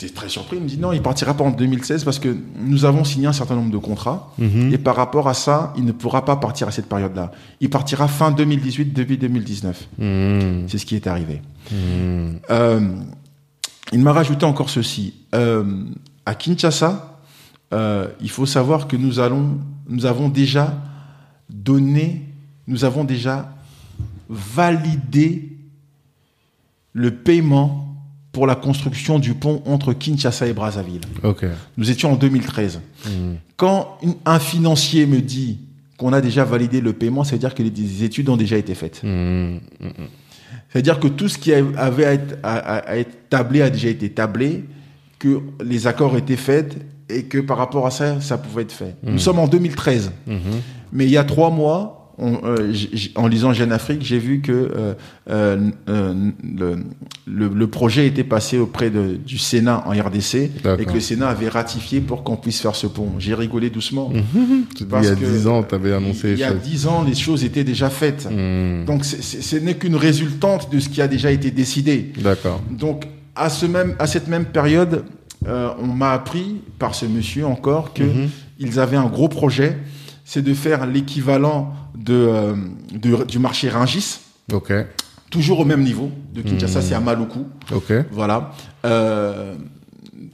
J'étais 0.04 0.16
très 0.16 0.28
surpris. 0.28 0.58
Il 0.58 0.64
me 0.64 0.68
dit 0.68 0.78
non, 0.78 0.92
il 0.92 1.02
partira 1.02 1.34
pas 1.34 1.46
en 1.46 1.52
2016 1.52 2.04
parce 2.04 2.20
que 2.20 2.36
nous 2.60 2.84
avons 2.84 3.06
signé 3.06 3.28
un 3.28 3.32
certain 3.32 3.56
nombre 3.56 3.72
de 3.72 3.78
contrats 3.78 4.34
Mhm. 4.38 4.74
et 4.74 4.78
par 4.78 4.98
rapport 4.98 5.30
à 5.30 5.34
ça, 5.34 5.74
il 5.78 5.86
ne 5.86 5.94
pourra 5.94 6.26
pas 6.26 6.36
partir 6.36 6.68
à 6.68 6.72
cette 6.72 6.88
période-là. 6.90 7.32
Il 7.62 7.70
partira 7.70 8.10
fin 8.10 8.32
2018, 8.32 8.92
début 8.92 9.16
2019. 9.16 9.88
Mhm. 9.98 10.66
C'est 10.68 10.78
ce 10.78 10.86
qui 10.86 10.96
est 10.96 11.08
arrivé. 11.08 11.42
Mhm. 11.72 12.40
Euh, 12.50 12.96
il 13.94 14.00
m'a 14.00 14.12
rajouté 14.12 14.46
encore 14.46 14.70
ceci. 14.70 15.14
Euh, 15.36 15.64
à 16.26 16.36
Kinshasa, 16.36 17.20
euh, 17.74 18.08
il 18.20 18.30
faut 18.30 18.46
savoir 18.46 18.88
que 18.90 18.98
nous 18.98 19.20
allons, 19.20 19.58
nous 19.88 20.06
avons 20.06 20.28
déjà 20.28 20.74
donné, 21.50 22.28
nous 22.68 22.84
avons 22.84 23.06
déjà 23.06 23.54
validé 24.30 25.50
le 26.92 27.12
paiement 27.12 27.93
pour 28.34 28.46
la 28.48 28.56
construction 28.56 29.20
du 29.20 29.34
pont 29.36 29.62
entre 29.66 29.94
Kinshasa 29.94 30.48
et 30.48 30.54
Brazzaville. 30.54 31.02
Nous 31.78 31.90
étions 31.92 32.12
en 32.12 32.16
2013. 32.16 32.82
Mhm. 33.06 33.12
Quand 33.56 33.98
un 34.26 34.40
financier 34.40 35.06
me 35.06 35.22
dit 35.22 35.60
qu'on 35.98 36.12
a 36.12 36.20
déjà 36.20 36.44
validé 36.44 36.82
le 36.82 36.92
paiement, 36.94 37.24
ça 37.24 37.34
veut 37.34 37.38
dire 37.40 37.54
que 37.56 37.64
les 37.64 38.04
études 38.04 38.28
ont 38.30 38.36
déjà 38.36 38.58
été 38.58 38.74
faites. 38.76 39.02
Mhm. 39.04 39.60
C'est-à-dire 40.70 41.00
que 41.00 41.08
tout 41.08 41.30
ce 41.30 41.38
qui 41.38 41.54
avait 41.54 42.06
à 42.06 42.14
être, 42.14 42.38
à- 42.42 42.58
à- 42.58 42.78
à 42.92 42.98
être 42.98 43.30
tablé 43.30 43.62
a 43.62 43.70
déjà 43.70 43.90
été 43.90 44.10
tablé, 44.10 44.64
que 45.20 45.40
les 45.64 45.86
accords 45.88 46.18
étaient 46.18 46.36
faits 46.36 46.76
et 47.10 47.24
que 47.24 47.38
par 47.38 47.58
rapport 47.58 47.86
à 47.86 47.92
ça, 47.92 48.20
ça 48.20 48.38
pouvait 48.40 48.64
être 48.64 48.72
fait. 48.72 48.96
Nous 49.04 49.20
sommes 49.20 49.40
en 49.40 49.48
2013, 49.48 50.12
Mhm. 50.26 50.40
mais 50.92 51.06
il 51.06 51.12
y 51.12 51.18
a 51.18 51.24
trois 51.24 51.52
mois, 51.52 52.03
on, 52.18 52.40
euh, 52.46 52.74
en 53.16 53.28
lisant 53.28 53.54
Jeune 53.54 53.72
Afrique, 53.72 54.04
j'ai 54.04 54.20
vu 54.20 54.42
que 54.42 54.52
euh, 54.52 54.94
euh, 55.30 55.72
le, 56.44 56.76
le, 57.26 57.48
le 57.48 57.68
projet 57.68 58.06
était 58.08 58.24
passé 58.24 58.58
auprès 58.58 58.90
de, 58.90 59.16
du 59.16 59.38
Sénat 59.38 59.84
en 59.88 59.92
RDC 59.92 60.36
et 60.80 60.86
que 60.86 60.94
le 60.94 61.00
Sénat 61.00 61.30
avait 61.30 61.50
ratifié 61.50 62.02
pour 62.02 62.24
qu'on 62.24 62.36
puisse 62.36 62.62
faire 62.62 62.76
ce 62.76 62.88
pont. 62.88 63.14
J'ai 63.20 63.34
rigolé 63.34 63.70
doucement. 63.70 64.12
Il 64.80 64.86
Parce 64.88 65.08
y 65.08 65.10
a 65.10 65.16
10 65.16 65.48
ans, 65.48 65.64
tu 65.64 65.74
avais 65.76 65.94
annoncé 65.94 66.32
Il 66.34 66.40
y 66.40 66.44
a 66.44 66.54
dix 66.54 66.88
ans, 66.88 67.04
les 67.04 67.16
choses 67.16 67.44
étaient 67.44 67.64
déjà 67.64 67.90
faites. 67.90 68.30
Mhm. 68.30 68.86
Donc 68.86 69.06
ce 69.06 69.56
n'est 69.58 69.76
qu'une 69.76 69.96
résultante 69.96 70.72
de 70.72 70.80
ce 70.80 70.90
qui 70.90 71.02
a 71.02 71.08
déjà 71.08 71.32
été 71.32 71.52
décidé. 71.52 72.12
D'accord. 72.22 72.62
Donc, 72.70 73.06
à, 73.36 73.50
ce 73.50 73.66
même, 73.66 73.96
à 74.00 74.06
cette 74.06 74.28
même 74.28 74.46
période, 74.46 75.06
euh, 75.48 75.70
on 75.82 75.88
m'a 75.88 76.12
appris 76.12 76.58
par 76.80 76.94
ce 76.96 77.06
monsieur 77.06 77.46
encore 77.48 77.94
que 77.94 78.04
Mhm. 78.04 78.30
ils 78.60 78.80
avaient 78.80 78.98
un 78.98 79.08
gros 79.08 79.28
projet, 79.30 79.78
c'est 80.24 80.42
de 80.42 80.54
faire 80.54 80.86
l'équivalent 80.86 81.74
de, 81.98 82.14
euh, 82.14 82.54
de- 82.94 83.24
du 83.26 83.40
marché 83.40 83.70
Ringis, 83.70 84.20
Ok. 84.52 84.72
toujours 85.30 85.60
au 85.60 85.66
même 85.66 85.84
niveau. 85.84 86.12
De 86.34 86.42
Kinshasa, 86.42 86.80
Mhm. 86.80 86.86
c'est 86.86 86.96
à 86.96 87.00
Maluku. 87.00 87.40
Ok. 87.74 87.92
Voilà. 88.12 88.52
Euh, 88.86 89.56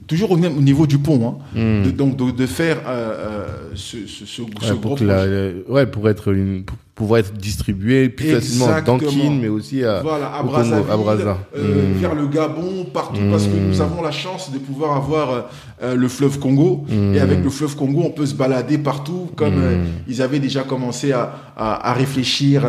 toujours 0.06 0.30
au 0.32 0.36
même 0.36 0.56
au 0.56 0.60
niveau 0.60 0.86
du 0.86 0.98
pont. 0.98 1.38
Hein. 1.54 1.58
Mhm. 1.58 1.82
De- 1.84 1.90
donc, 1.90 2.16
de, 2.16 2.30
de 2.30 2.46
faire 2.46 2.78
euh, 2.86 3.46
ce, 3.74 4.06
ce, 4.06 4.24
ce- 4.24 4.26
ce 4.26 4.42
Ouais, 4.42 4.48
gros 4.80 4.96
pour, 4.96 5.04
la- 5.06 5.16
projet. 5.16 5.54
ouais, 5.68 5.86
pour 5.86 6.08
être 6.08 6.32
une, 6.32 6.64
pour 6.64 6.76
pouvoir 7.00 7.20
être 7.20 7.32
distribué 7.32 8.10
plus 8.10 8.28
facilement 8.34 8.66
dans 8.84 8.96
Exactement. 8.98 9.30
Mais 9.40 9.48
aussi 9.48 9.82
à, 9.82 10.02
voilà, 10.02 10.26
à 10.26 10.40
au 10.40 10.44
Congo, 10.44 10.52
Brazzaville, 10.52 10.90
à 10.92 10.96
Brazza. 10.98 11.38
euh, 11.56 11.94
Mm. 11.94 11.98
vers 11.98 12.14
le 12.14 12.26
Gabon, 12.26 12.84
partout, 12.92 13.22
parce 13.30 13.44
que 13.44 13.56
nous 13.68 13.80
avons 13.80 14.02
la 14.02 14.10
chance 14.10 14.52
de 14.52 14.58
pouvoir 14.58 14.96
avoir 14.96 15.30
euh, 15.30 15.40
euh, 15.82 15.94
le 15.94 16.08
fleuve 16.08 16.38
Congo, 16.38 16.84
et 17.14 17.18
avec 17.20 17.42
le 17.42 17.48
fleuve 17.48 17.74
Congo, 17.74 18.02
on 18.04 18.10
peut 18.10 18.26
se 18.26 18.34
balader 18.34 18.76
partout, 18.76 19.30
comme 19.34 19.54
euh, 19.56 19.82
ils 20.06 20.20
avaient 20.20 20.40
déjà 20.40 20.62
commencé 20.62 21.12
à, 21.12 21.22
à, 21.56 21.90
à 21.90 21.94
réfléchir, 21.94 22.64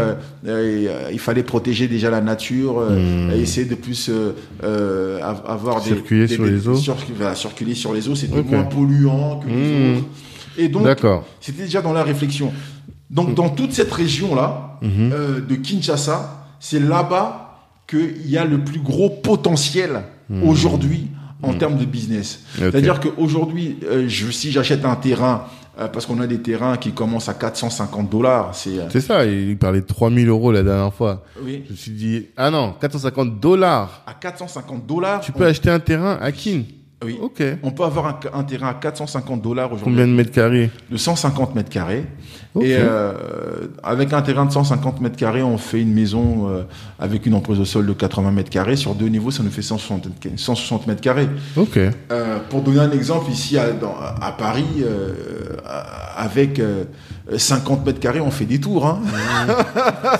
et, 0.47 0.87
il 1.11 1.19
fallait 1.19 1.43
protéger 1.43 1.89
déjà 1.89 2.09
la 2.09 2.21
nature, 2.21 2.75
et 3.35 3.41
essayer 3.41 3.67
de 3.67 3.75
plus 3.75 4.09
av- 5.21 5.43
avoir 5.45 5.81
des... 5.81 5.89
Circuler 5.89 6.27
des- 6.27 6.35
sur 6.35 6.43
des- 6.45 6.51
les 6.51 6.67
eaux. 6.69 6.75
sur- 6.75 6.95
voilà, 7.17 7.35
circuler 7.35 7.75
sur 7.75 7.93
les 7.93 8.07
eaux, 8.07 8.15
c'était 8.15 8.39
Ok. 8.39 8.49
moins 8.49 8.63
polluant 8.63 9.41
que 9.41 9.47
les 9.49 9.97
autres. 9.97 10.07
Et 10.57 10.67
donc, 10.67 10.85
c'était 11.39 11.63
déjà 11.63 11.81
dans 11.81 11.93
la 11.93 12.03
réflexion. 12.03 12.51
Donc, 13.11 13.35
dans 13.35 13.49
toute 13.49 13.73
cette 13.73 13.91
région-là, 13.91 14.77
Mhm. 14.81 15.11
euh, 15.13 15.41
de 15.41 15.55
Kinshasa, 15.55 16.45
c'est 16.59 16.79
là-bas 16.79 17.59
qu'il 17.87 18.27
y 18.29 18.37
a 18.37 18.45
le 18.45 18.63
plus 18.63 18.79
gros 18.79 19.09
potentiel 19.09 20.01
aujourd'hui 20.43 21.07
en 21.43 21.53
termes 21.53 21.77
de 21.77 21.85
business. 21.85 22.43
C'est-à-dire 22.57 22.99
qu'aujourd'hui, 22.99 23.77
euh, 23.83 24.05
je, 24.07 24.31
si 24.31 24.51
j'achète 24.51 24.85
un 24.85 24.95
terrain, 24.95 25.45
euh, 25.79 25.87
parce 25.87 26.05
qu'on 26.05 26.19
a 26.21 26.27
des 26.27 26.39
terrains 26.41 26.77
qui 26.77 26.91
commencent 26.91 27.29
à 27.29 27.33
450 27.33 28.09
dollars, 28.09 28.55
c'est... 28.55 28.77
euh, 28.79 28.83
C'est 28.89 29.01
ça, 29.01 29.25
il 29.25 29.57
parlait 29.57 29.81
de 29.81 29.85
3000 29.87 30.27
euros 30.29 30.51
la 30.51 30.63
dernière 30.63 30.93
fois. 30.93 31.23
oui, 31.43 31.63
Je 31.67 31.71
me 31.71 31.77
suis 31.77 31.91
dit, 31.91 32.25
ah 32.37 32.49
non, 32.51 32.73
450 32.79 33.39
dollars. 33.39 34.03
à 34.07 34.13
450 34.13 34.85
dollars, 34.85 35.21
Tu 35.21 35.31
peux 35.31 35.45
acheter 35.45 35.69
un 35.69 35.79
terrain 35.79 36.17
à 36.21 36.31
Kin. 36.31 36.61
Oui, 37.03 37.17
Ok. 37.21 37.43
on 37.63 37.71
peut 37.71 37.83
avoir 37.83 38.05
un, 38.07 38.19
un 38.39 38.43
terrain 38.43 38.69
à 38.69 38.73
450 38.75 39.41
dollars 39.41 39.67
aujourd'hui. 39.73 39.85
Combien 39.93 40.07
de 40.07 40.13
mètres 40.13 40.31
carrés? 40.31 40.69
De 40.89 40.97
150 40.97 41.55
mètres 41.55 41.69
carrés. 41.69 42.05
Et 42.59 42.75
euh, 42.77 43.13
avec 43.81 44.11
un 44.11 44.21
terrain 44.21 44.45
de 44.45 44.51
150 44.51 44.99
mètres 44.99 45.15
carrés, 45.15 45.41
on 45.41 45.57
fait 45.57 45.81
une 45.81 45.93
maison 45.93 46.49
euh, 46.49 46.63
avec 46.99 47.25
une 47.25 47.33
emprise 47.33 47.59
au 47.61 47.65
sol 47.65 47.85
de 47.85 47.93
80 47.93 48.31
mètres 48.31 48.49
carrés. 48.49 48.75
Sur 48.75 48.93
deux 48.93 49.07
niveaux, 49.07 49.31
ça 49.31 49.41
nous 49.41 49.49
fait 49.51 49.61
160, 49.61 50.07
160 50.35 50.85
mètres 50.87 50.99
carrés. 51.01 51.29
Ok. 51.55 51.77
Euh, 51.77 52.37
pour 52.49 52.61
donner 52.61 52.79
un 52.79 52.91
exemple, 52.91 53.31
ici 53.31 53.57
à, 53.57 53.71
dans- 53.71 53.95
à 53.97 54.31
Paris, 54.37 54.65
avec 56.17 56.59
euh, 56.59 56.83
50 57.35 57.85
mètres 57.85 57.99
carrés, 57.99 58.21
on 58.21 58.31
fait 58.31 58.45
des 58.45 58.59
tours. 58.59 58.85
Hein. 58.85 58.99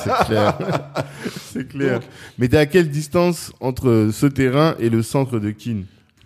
C'est 0.04 0.26
clair. 0.26 0.58
C'est 1.54 1.68
clair. 1.68 1.94
Donc- 2.00 2.04
Mais 2.40 2.48
t'es 2.48 2.58
à 2.58 2.66
quelle 2.66 2.90
distance 2.90 3.52
entre 3.60 4.10
ce 4.14 4.26
terrain 4.26 4.76
et 4.80 4.90
le 4.90 5.04
centre 5.04 5.38
de 5.40 5.52
Kin? 5.52 5.82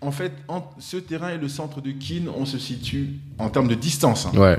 En 0.06 0.12
fait, 0.12 0.32
entre 0.48 0.68
ce 0.80 0.98
terrain 0.98 1.30
et 1.30 1.38
le 1.38 1.48
centre 1.50 1.82
de 1.82 1.92
Keene, 1.92 2.28
on 2.38 2.46
se 2.46 2.58
situe 2.60 3.16
en 3.40 3.50
termes 3.50 3.68
de 3.68 3.76
distance, 3.76 4.28
hein, 4.28 4.38
Ouais. 4.38 4.58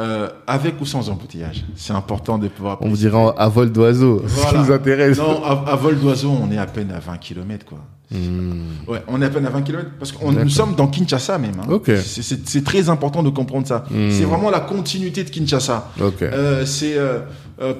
euh, 0.00 0.28
avec 0.46 0.80
ou 0.80 0.86
sans 0.86 1.08
embouteillage. 1.10 1.64
C'est 1.76 1.92
important 1.92 2.38
de 2.38 2.48
pouvoir. 2.48 2.78
On 2.80 2.88
vous 2.88 2.96
dirait 2.96 3.16
en- 3.16 3.30
à 3.30 3.48
vol 3.48 3.70
d'oiseau. 3.72 4.22
Ce 4.28 4.34
qui 4.34 4.40
Voilà. 4.40 4.62
nous 4.62 4.72
intéresse. 4.72 5.18
Non, 5.18 5.44
à, 5.44 5.64
à 5.72 5.76
vol 5.76 5.98
d'oiseau, 5.98 6.30
on 6.30 6.50
est 6.50 6.58
à 6.58 6.66
peine 6.66 6.90
à 6.92 6.98
20 7.00 7.18
km, 7.18 7.64
quoi. 7.66 7.78
Hmm. 8.10 8.62
Ouais, 8.86 9.02
on 9.06 9.20
est 9.20 9.26
à 9.26 9.28
peine 9.30 9.44
à 9.46 9.50
20 9.50 9.60
km 9.62 9.90
parce 9.98 10.12
que 10.12 10.24
nous 10.24 10.48
sommes 10.48 10.74
dans 10.74 10.86
Kinshasa 10.88 11.36
même. 11.36 11.60
hein. 11.60 11.66
Ok. 11.70 11.90
C'est- 12.02 12.64
très 12.64 12.88
important 12.88 13.22
de 13.22 13.28
comprendre 13.30 13.66
ça. 13.66 13.84
Hmm. 13.90 14.10
C'est 14.10 14.24
vraiment 14.24 14.50
la 14.50 14.60
continuité 14.60 15.24
de 15.24 15.30
Kinshasa. 15.30 15.90
Ok. 16.00 16.22
Euh, 16.22 16.64
c'est 16.64 16.94
euh, 16.96 17.20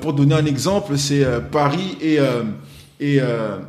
pour 0.00 0.12
donner 0.12 0.34
un 0.34 0.44
exemple, 0.44 0.98
c'est 0.98 1.24
Paris 1.50 1.96
et, 2.02 2.18
et, 3.00 3.20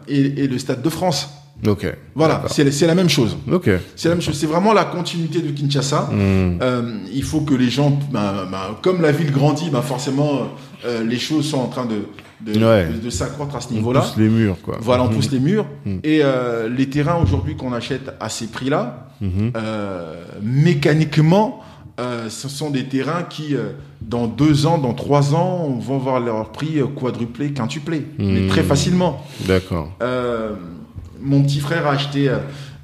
et, 0.08 0.16
et 0.44 0.48
le 0.48 0.58
Stade 0.60 0.82
de 0.82 0.90
France. 0.90 1.30
Ok. 1.68 1.86
Voilà, 2.16 2.44
c'est 2.48 2.88
la 2.88 2.96
même 2.96 3.10
chose. 3.10 3.38
Ok. 3.52 3.70
C'est 3.96 4.10
la 4.10 4.16
même 4.16 4.22
chose. 4.22 4.36
C'est 4.38 4.48
vraiment 4.48 4.74
la 4.74 4.86
continuité 4.86 5.42
de 5.42 5.52
Kinshasa. 5.52 6.10
Hmm. 6.12 6.58
Euh, 6.62 6.98
il 7.14 7.24
faut 7.24 7.42
que 7.42 7.54
les 7.54 7.70
gens, 7.70 7.98
ben, 8.12 8.48
ben, 8.50 8.76
comme 8.82 9.02
la 9.02 9.12
ville 9.12 9.32
grandit, 9.32 9.70
ben, 9.70 9.82
forcément, 9.82 10.48
euh, 10.86 11.04
les 11.04 11.20
choses 11.20 11.46
sont 11.50 11.60
en 11.60 11.68
train 11.68 11.86
de, 11.86 12.06
de, 12.54 12.58
Ouais. 12.64 12.88
de- 12.88 13.00
de 13.06 13.10
s'accroître 13.10 13.56
à 13.56 13.62
ce 13.62 13.68
On 13.72 13.74
niveau-là. 13.76 14.00
pousse 14.02 14.16
les 14.18 14.30
murs, 14.30 14.56
quoi. 14.64 14.78
Voilà, 14.80 15.04
on 15.04 15.08
Mhm. 15.10 15.16
pousse 15.16 15.32
les 15.32 15.40
murs. 15.40 15.66
Mhm. 15.86 16.00
Et 16.04 16.20
euh, 16.24 16.70
les 16.70 16.90
terrains 16.90 17.18
aujourd'hui 17.22 17.56
qu'on 17.58 17.74
achète 17.74 18.10
à 18.20 18.30
ces 18.30 18.48
prix-là, 18.48 19.08
euh, 19.56 20.24
mécaniquement, 20.42 21.60
ce 22.30 22.48
sont 22.48 22.70
des 22.70 22.86
terrains 22.86 23.24
qui, 23.24 23.56
dans 24.02 24.28
deux 24.28 24.66
ans, 24.66 24.78
dans 24.78 24.94
trois 24.94 25.36
ans, 25.36 25.78
vont 25.82 25.98
voir 25.98 26.22
leur 26.22 26.52
prix 26.54 26.80
quadruplé, 26.96 27.52
quintuplé, 27.52 28.06
mais 28.18 28.48
très 28.48 28.64
facilement. 28.64 29.22
D'accord. 29.46 29.92
Euh, 30.02 30.52
mon 31.22 31.44
petit 31.44 31.60
frère 31.60 31.88
a 31.88 31.92
acheté 31.92 32.30
euh, 32.30 32.38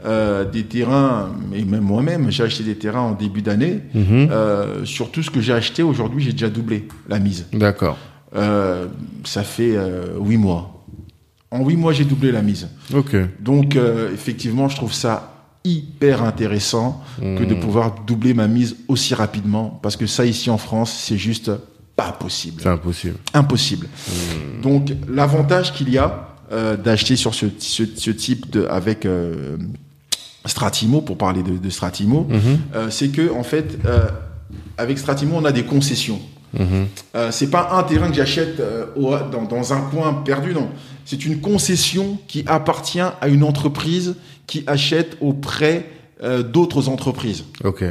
euh, 0.06 0.46
des 0.46 0.64
terrains, 0.64 1.30
et 1.54 1.64
même 1.66 1.82
moi-même, 1.82 2.30
j'ai 2.32 2.44
acheté 2.44 2.64
des 2.64 2.76
terrains 2.76 3.02
en 3.02 3.12
début 3.14 3.42
d'année. 3.42 3.82
Mhm. 3.94 4.28
Euh, 4.32 4.86
sur 4.86 5.12
tout 5.12 5.24
ce 5.24 5.32
que 5.32 5.42
j'ai 5.42 5.54
acheté 5.54 5.84
aujourd'hui, 5.84 6.24
j'ai 6.24 6.32
déjà 6.32 6.50
doublé 6.50 6.88
la 7.10 7.20
mise. 7.20 7.48
D'accord. 7.54 7.98
Euh, 8.36 8.88
ça 9.24 9.44
fait 9.44 9.76
huit 10.20 10.38
mois. 10.38 10.86
En 11.52 11.66
huit 11.66 11.78
mois, 11.78 11.94
j'ai 11.94 12.04
doublé 12.06 12.32
la 12.32 12.42
mise. 12.42 12.68
Ok. 12.94 13.16
Donc, 13.40 13.78
effectivement, 14.14 14.68
je 14.68 14.76
trouve 14.76 14.94
ça 14.94 15.32
hyper 15.64 16.24
intéressant 16.24 17.04
que 17.20 17.44
de 17.44 17.56
pouvoir 17.56 17.96
doubler 18.06 18.34
ma 18.34 18.48
mise 18.48 18.76
aussi 18.88 19.16
rapidement. 19.16 19.80
Parce 19.82 19.96
que 19.96 20.06
ça, 20.06 20.26
ici 20.26 20.50
en 20.50 20.58
France, 20.58 20.94
c'est 20.94 21.18
juste 21.18 21.50
pas 21.96 22.12
possible. 22.12 22.62
C'est 22.62 22.70
impossible. 22.70 23.18
Impossible. 23.34 23.88
Donc, 24.62 24.92
l'avantage 25.08 25.74
qu'il 25.74 25.90
y 25.90 25.98
a 25.98 26.35
euh, 26.52 26.78
d'acheter 26.78 27.16
sur 27.16 27.34
ce, 27.34 27.48
ce, 27.60 27.84
ce 27.96 28.12
type 28.12 28.52
de, 28.52 28.66
avec 28.66 29.06
euh, 29.06 29.58
Stratimo, 30.46 31.02
pour 31.02 31.18
parler 31.18 31.42
de, 31.42 31.58
de 31.58 31.70
Stratimo, 31.70 32.28
euh, 32.76 32.90
c'est 32.90 33.10
que, 33.10 33.32
en 33.32 33.44
fait, 33.44 33.78
avec 34.78 35.00
Stratimo, 35.00 35.36
on 35.38 35.46
a 35.46 35.52
des 35.52 35.64
concessions. 35.64 36.20
Euh, 37.16 37.32
c'est 37.32 37.50
pas 37.50 37.70
un 37.74 37.84
terrain 37.84 38.10
que 38.10 38.16
j'achète 38.16 38.62
dans, 38.96 39.44
dans 39.44 39.74
un 39.74 39.82
coin 39.82 40.14
perdu, 40.14 40.54
non. 40.54 40.70
C'est 41.04 41.26
une 41.26 41.42
concession 41.42 42.18
qui 42.28 42.44
appartient 42.48 43.00
à 43.00 43.28
une 43.28 43.44
entreprise 43.44 44.16
qui 44.48 44.64
achète 44.68 45.18
auprès 45.22 45.90
d'autres 46.54 46.90
entreprises. 46.90 47.44
Ok, 47.64 47.84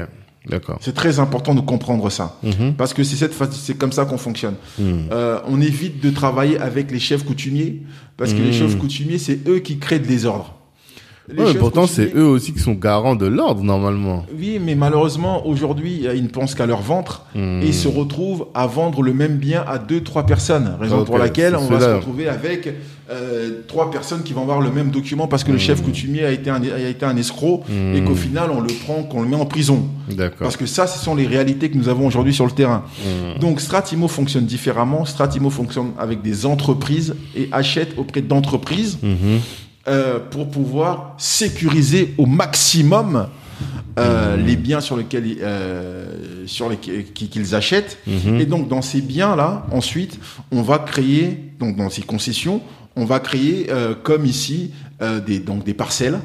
d'accord. 0.46 0.78
C'est 0.80 0.94
très 0.94 1.18
important 1.18 1.54
de 1.54 1.60
comprendre 1.60 2.10
ça. 2.10 2.38
Mhm. 2.42 2.74
Parce 2.74 2.92
que 2.94 3.02
c'est 3.04 3.16
cette 3.16 3.34
c'est 3.52 3.76
comme 3.78 3.92
ça 3.92 4.04
qu'on 4.04 4.18
fonctionne. 4.18 4.54
Mhm. 4.78 5.08
Euh, 5.12 5.40
on 5.46 5.60
évite 5.60 6.02
de 6.02 6.10
travailler 6.10 6.58
avec 6.58 6.90
les 6.90 6.98
chefs 7.00 7.24
coutumiers 7.24 7.82
parce 8.16 8.32
que 8.32 8.38
les 8.38 8.46
Mhm. 8.48 8.52
chefs 8.52 8.78
coutumiers, 8.78 9.18
c'est 9.18 9.46
eux 9.48 9.58
qui 9.60 9.78
créent 9.78 9.98
de 10.00 10.06
désordre. 10.06 10.54
Les 11.26 11.42
Ouais, 11.42 11.54
pourtant, 11.54 11.86
c'est 11.86 12.14
eux 12.14 12.26
aussi 12.26 12.52
qui 12.52 12.58
sont 12.58 12.74
garants 12.74 13.14
de 13.16 13.24
l'ordre, 13.24 13.62
normalement. 13.62 14.26
Oui, 14.38 14.58
mais 14.62 14.74
malheureusement, 14.74 15.46
aujourd'hui, 15.46 16.02
ils 16.14 16.22
ne 16.22 16.28
pensent 16.28 16.54
qu'à 16.54 16.66
leur 16.66 16.82
ventre 16.82 17.24
Mhm. 17.34 17.62
et 17.62 17.66
ils 17.68 17.74
se 17.74 17.88
retrouvent 17.88 18.46
à 18.52 18.66
vendre 18.66 19.00
le 19.02 19.14
même 19.14 19.36
bien 19.36 19.64
à 19.66 19.78
deux, 19.78 20.02
trois 20.02 20.26
personnes. 20.26 20.76
Raison 20.78 21.04
pour 21.04 21.16
laquelle 21.16 21.56
on 21.56 21.66
va 21.66 21.80
se 21.80 21.94
retrouver 21.94 22.28
avec 22.28 22.68
euh, 23.10 23.62
trois 23.68 23.90
personnes 23.90 24.22
qui 24.22 24.32
vont 24.34 24.42
avoir 24.42 24.60
le 24.60 24.70
même 24.70 24.90
document 24.90 25.26
parce 25.26 25.44
que 25.44 25.52
le 25.52 25.58
chef 25.58 25.82
coutumier 25.82 26.24
a 26.26 26.30
été 26.30 26.48
un, 26.50 26.62
a 26.62 26.88
été 26.88 27.04
un 27.06 27.16
escroc 27.16 27.62
et 27.70 28.00
Mhm. 28.00 28.06
qu'au 28.06 28.14
final, 28.14 28.50
on 28.50 28.60
le 28.60 28.68
prend, 28.84 29.02
qu'on 29.04 29.22
le 29.22 29.28
met 29.28 29.36
en 29.36 29.46
prison. 29.46 29.84
D'accord. 30.10 30.38
Parce 30.40 30.56
que 30.58 30.66
ça, 30.66 30.86
ce 30.86 30.98
sont 31.02 31.14
les 31.14 31.26
réalités 31.26 31.70
que 31.70 31.76
nous 31.78 31.88
avons 31.88 32.06
aujourd'hui 32.06 32.34
sur 32.34 32.44
le 32.44 32.52
terrain. 32.52 32.82
Donc 33.40 33.60
Stratimo 33.62 34.08
fonctionne 34.08 34.44
différemment. 34.44 35.06
Stratimo 35.06 35.48
fonctionne 35.48 35.92
avec 35.98 36.20
des 36.20 36.44
entreprises 36.44 37.14
et 37.34 37.48
achète 37.50 37.94
auprès 37.96 38.20
d'entreprises. 38.20 38.98
Euh, 39.88 40.18
pour 40.18 40.48
pouvoir 40.50 41.14
sécuriser 41.18 42.14
au 42.18 42.26
maximum 42.26 43.28
euh, 43.98 44.36
les 44.36 44.56
biens 44.56 44.80
sur 44.80 44.96
lesquels 44.96 45.36
euh, 45.42 46.06
sur 46.46 46.68
les 46.68 46.76
qui- 46.78 47.28
qu'ils 47.28 47.54
achètent. 47.54 47.98
Mhm. 48.06 48.40
Et 48.40 48.46
donc 48.46 48.68
dans 48.68 48.82
ces 48.82 49.00
biens 49.00 49.36
là, 49.36 49.66
ensuite, 49.70 50.18
on 50.50 50.62
va 50.62 50.78
créer 50.78 51.52
donc 51.60 51.76
dans 51.76 51.90
ces 51.90 52.02
concessions, 52.02 52.60
on 52.96 53.04
va 53.04 53.20
créer 53.20 53.66
euh, 53.70 53.94
comme 54.02 54.24
ici 54.26 54.72
des 55.26 55.38
donc 55.38 55.64
des 55.64 55.74
parcelles. 55.74 56.18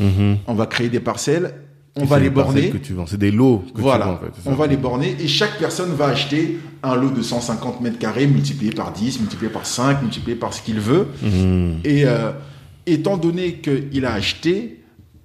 Mhm. 0.00 0.38
On 0.46 0.54
va 0.54 0.66
créer 0.66 0.88
des 0.88 1.00
parcelles. 1.00 1.54
On 1.96 2.04
Et 2.04 2.06
va 2.06 2.18
les 2.18 2.30
borner. 2.30 2.70
que 2.70 2.78
tu 2.78 2.94
vends. 2.94 3.04
C'est 3.06 3.18
des 3.18 3.30
lots 3.30 3.62
que 3.74 3.80
Voilà, 3.82 4.04
tu 4.06 4.10
vends, 4.10 4.14
en 4.14 4.18
fait. 4.18 4.50
on 4.50 4.54
va 4.54 4.66
les 4.66 4.78
borner 4.78 5.14
et 5.20 5.28
chaque 5.28 5.58
personne 5.58 5.92
va 5.92 6.06
acheter 6.06 6.58
un 6.82 6.94
lot 6.94 7.10
de 7.10 7.20
150 7.20 7.82
mètres 7.82 7.98
carrés 7.98 8.26
multiplié 8.26 8.72
par 8.72 8.92
10, 8.92 9.20
multiplié 9.20 9.50
par 9.52 9.66
5, 9.66 10.00
multiplié 10.00 10.34
par 10.34 10.54
ce 10.54 10.62
qu'il 10.62 10.80
veut. 10.80 11.08
Mhm. 11.22 11.80
Et 11.84 12.04
étant 12.86 13.16
donné 13.16 13.54
qu'il 13.54 14.04
a 14.06 14.12
acheté 14.14 14.78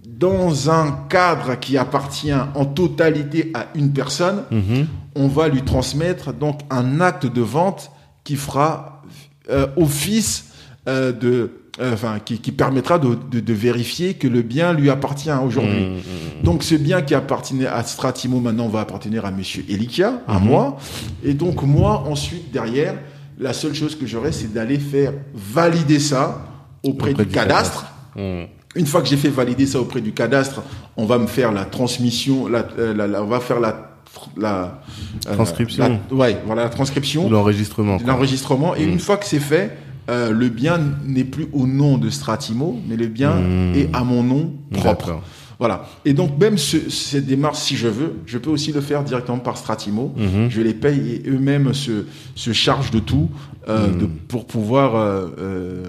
dans 0.08 0.70
un 0.70 0.92
cadre 1.10 1.60
qui 1.60 1.78
appartient 1.78 2.32
en 2.34 2.66
totalité 2.66 3.52
à 3.54 3.68
une 3.76 3.92
personne, 3.92 4.44
Mhm. 4.52 4.88
on 5.16 5.28
va 5.28 5.48
lui 5.48 5.62
transmettre 5.64 6.34
donc 6.34 6.62
un 6.70 7.02
acte 7.02 7.26
de 7.26 7.42
vente 7.42 7.92
qui 8.24 8.36
fera 8.36 9.04
euh, 9.50 9.68
office 9.78 10.46
euh, 10.90 11.12
de, 11.14 11.52
euh, 11.80 11.94
enfin, 11.94 12.20
qui, 12.24 12.40
qui 12.40 12.52
permettra 12.52 13.00
de, 13.00 13.18
de- 13.32 13.40
de 13.40 13.54
vérifier 13.54 14.14
que 14.16 14.28
le 14.28 14.42
bien 14.42 14.74
lui 14.74 14.90
appartient 14.90 15.30
aujourd'hui. 15.32 15.86
Mhm. 15.86 16.44
Donc 16.44 16.64
ce 16.64 16.76
bien 16.76 17.02
qui 17.02 17.14
appartenait 17.16 17.66
à 17.68 17.82
Stratimo 17.84 18.40
maintenant 18.42 18.68
va 18.68 18.82
appartenir 18.82 19.26
à 19.26 19.32
Monsieur 19.32 19.64
Elikia, 19.70 20.22
à 20.28 20.40
Mhm. 20.40 20.46
moi. 20.46 20.78
Et 21.24 21.34
donc 21.34 21.62
moi 21.64 22.04
ensuite 22.10 22.52
derrière, 22.52 22.96
la 23.40 23.54
seule 23.54 23.74
chose 23.74 23.96
que 23.98 24.06
j'aurai, 24.06 24.32
c'est 24.32 24.52
d'aller 24.54 24.80
faire 24.80 25.14
valider 25.34 26.00
ça 26.00 26.47
auprès, 26.88 27.12
Auprès 27.12 27.24
du, 27.26 27.30
du 27.30 27.36
cadastre. 27.36 27.86
Mhm. 28.16 28.48
Une 28.76 28.86
fois 28.86 29.02
que 29.02 29.08
j'ai 29.08 29.18
fait 29.18 29.30
valider 29.30 29.66
ça 29.66 29.80
auprès 29.80 30.02
du 30.02 30.12
cadastre, 30.14 30.62
on 30.98 31.06
va 31.06 31.18
me 31.18 31.28
faire 31.28 31.52
la 31.52 31.66
transmission, 31.66 32.48
la, 32.48 32.66
euh, 32.78 32.94
la- 32.94 33.08
la- 33.08 33.24
on 33.24 33.28
va 33.28 33.40
faire 33.40 33.60
la, 33.60 33.92
la 34.38 34.80
euh, 35.28 35.34
Transcription. 35.34 36.00
la- 36.12 36.16
ouais, 36.16 36.38
voilà 36.46 36.64
la 36.64 36.70
transcription, 36.70 37.30
l'enregistrement. 37.30 37.98
l'enregistrement. 38.06 38.76
Et 38.76 38.86
Mm. 38.86 38.90
une 38.92 39.00
fois 39.00 39.18
que 39.18 39.26
c'est 39.26 39.40
fait, 39.40 39.76
euh, 40.10 40.32
le 40.32 40.50
bien 40.50 40.80
n'est 41.06 41.24
plus 41.24 41.48
au 41.54 41.66
nom 41.68 41.98
de 41.98 42.10
Stratimo, 42.10 42.80
mais 42.88 42.96
le 42.98 43.08
bien 43.08 43.34
Mm. 43.36 43.76
est 43.76 43.90
à 43.94 44.04
mon 44.04 44.22
nom 44.24 44.54
propre. 44.74 45.22
Voilà. 45.60 45.88
Et 46.06 46.14
donc 46.14 46.40
même 46.40 46.58
ce- 46.58 46.90
cette 46.90 47.26
démarche, 47.26 47.58
si 47.58 47.76
je 47.76 47.88
veux, 47.88 48.14
je 48.26 48.38
peux 48.38 48.50
aussi 48.52 48.72
le 48.72 48.82
faire 48.82 49.04
directement 49.04 49.40
par 49.40 49.58
Stratimo. 49.58 50.14
Mhm. 50.16 50.50
Je 50.50 50.62
les 50.62 50.74
paye 50.74 51.22
et 51.26 51.30
eux-mêmes 51.30 51.74
se, 51.74 52.06
se 52.36 52.54
chargent 52.54 52.92
de 52.92 53.00
tout 53.00 53.30
euh, 53.70 53.88
Mhm. 53.92 53.98
de- 54.00 54.06
pour 54.28 54.46
pouvoir 54.48 54.96
euh, 54.96 55.28
euh, 55.40 55.84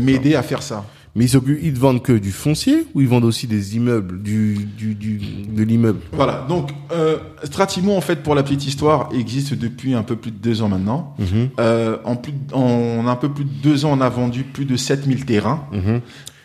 m'aider 0.00 0.34
à 0.36 0.42
faire 0.42 0.62
ça. 0.62 0.86
Mais 1.16 1.24
ils, 1.24 1.28
s'occupent- 1.28 1.58
ils 1.60 1.74
vendent 1.74 2.02
que 2.02 2.12
du 2.12 2.30
foncier 2.30 2.86
ou 2.94 3.00
ils 3.00 3.08
vendent 3.08 3.24
aussi 3.24 3.48
des 3.48 3.74
immeubles, 3.76 4.22
du, 4.22 4.54
du, 4.78 4.94
du, 4.94 5.18
de 5.18 5.62
l'immeuble? 5.64 5.98
Voilà. 6.12 6.46
Donc 6.48 6.70
euh, 6.92 7.16
Stratimo, 7.42 7.94
en 7.96 8.00
fait, 8.00 8.22
pour 8.22 8.36
la 8.36 8.44
petite 8.44 8.64
histoire, 8.66 9.08
existe 9.12 9.54
depuis 9.54 9.92
un 9.94 10.04
peu 10.04 10.14
plus 10.14 10.30
de 10.30 10.36
deux 10.36 10.62
ans 10.62 10.68
maintenant. 10.68 11.16
Mhm. 11.18 11.48
Euh, 11.58 11.96
en, 12.04 12.14
plus 12.14 12.32
en 12.52 13.04
un 13.08 13.16
peu 13.16 13.28
plus 13.28 13.42
de 13.44 13.50
deux 13.62 13.84
ans, 13.84 13.90
on 13.98 14.00
a 14.00 14.08
vendu 14.08 14.44
plus 14.44 14.64
de 14.66 14.76
7000 14.76 15.24
terrains. 15.26 15.64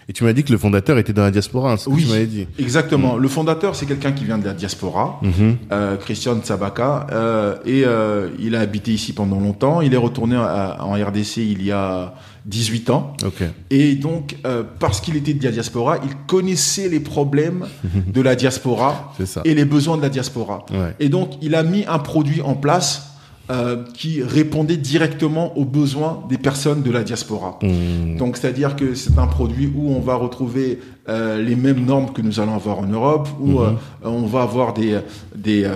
Et 0.07 0.13
tu 0.13 0.23
m'as 0.23 0.33
dit 0.33 0.43
que 0.43 0.51
le 0.51 0.59
fondateur 0.59 0.99
était 0.99 1.13
dans 1.13 1.23
la 1.23 1.31
diaspora, 1.31 1.73
hein, 1.73 1.77
Oui. 1.87 2.03
tu 2.03 2.09
m'avais 2.11 2.27
dit. 2.27 2.45
Exactement. 2.59 3.17
Le 3.17 3.27
fondateur, 3.27 3.75
c'est 3.75 3.87
quelqu'un 3.87 4.11
qui 4.11 4.23
vient 4.23 4.37
de 4.37 4.45
la 4.45 4.53
diaspora. 4.53 5.19
Mhm. 5.23 5.57
euh, 5.71 5.97
Christian 5.97 6.37
Tsabaka, 6.39 7.07
euh, 7.11 7.55
et 7.65 7.83
euh, 7.85 8.29
il 8.39 8.55
a 8.55 8.59
habité 8.59 8.91
ici 8.91 9.13
pendant 9.13 9.39
longtemps. 9.39 9.81
Il 9.81 9.93
est 9.95 9.97
retourné 9.97 10.35
à- 10.35 10.77
en 10.81 10.93
RDC 10.93 11.37
il 11.37 11.63
y 11.63 11.71
a 11.71 12.13
18 12.45 12.91
ans. 12.91 13.13
Ok. 13.25 13.43
Et 13.71 13.95
donc, 13.95 14.35
parce 14.79 15.01
qu'il 15.01 15.15
était 15.15 15.33
de 15.33 15.43
la 15.43 15.51
diaspora, 15.51 15.97
il 16.03 16.11
connaissait 16.27 16.87
les 16.87 16.99
problèmes 16.99 17.65
de 18.13 18.21
la 18.21 18.35
diaspora 18.35 19.13
et 19.43 19.55
les 19.55 19.65
besoins 19.65 19.97
de 19.97 20.03
la 20.03 20.09
diaspora. 20.09 20.65
Ouais. 20.71 20.93
Et 20.99 21.09
donc, 21.09 21.31
il 21.41 21.55
a 21.55 21.63
mis 21.63 21.83
un 21.87 21.97
produit 21.97 22.41
en 22.41 22.53
place 22.53 23.14
euh, 23.51 23.83
qui 23.93 24.23
répondait 24.23 24.77
directement 24.77 25.55
aux 25.55 25.65
besoins 25.65 26.23
des 26.29 26.39
personnes 26.39 26.81
de 26.81 26.89
la 26.89 27.03
diaspora. 27.03 27.59
Mhm. 27.61 28.17
Donc, 28.17 28.37
c'est-à-dire 28.37 28.75
que 28.75 28.95
c'est 28.95 29.19
un 29.19 29.27
produit 29.27 29.71
où 29.75 29.91
on 29.91 29.99
va 29.99 30.15
retrouver 30.15 30.79
euh, 31.09 31.39
les 31.43 31.55
mêmes 31.55 31.85
normes 31.85 32.11
que 32.11 32.23
nous 32.23 32.39
allons 32.39 32.55
avoir 32.55 32.79
en 32.79 32.87
Europe, 32.87 33.29
où 33.39 33.59
euh, 33.59 33.73
on 34.03 34.25
va 34.25 34.41
avoir 34.41 34.73
des 34.73 34.99
des 35.35 35.69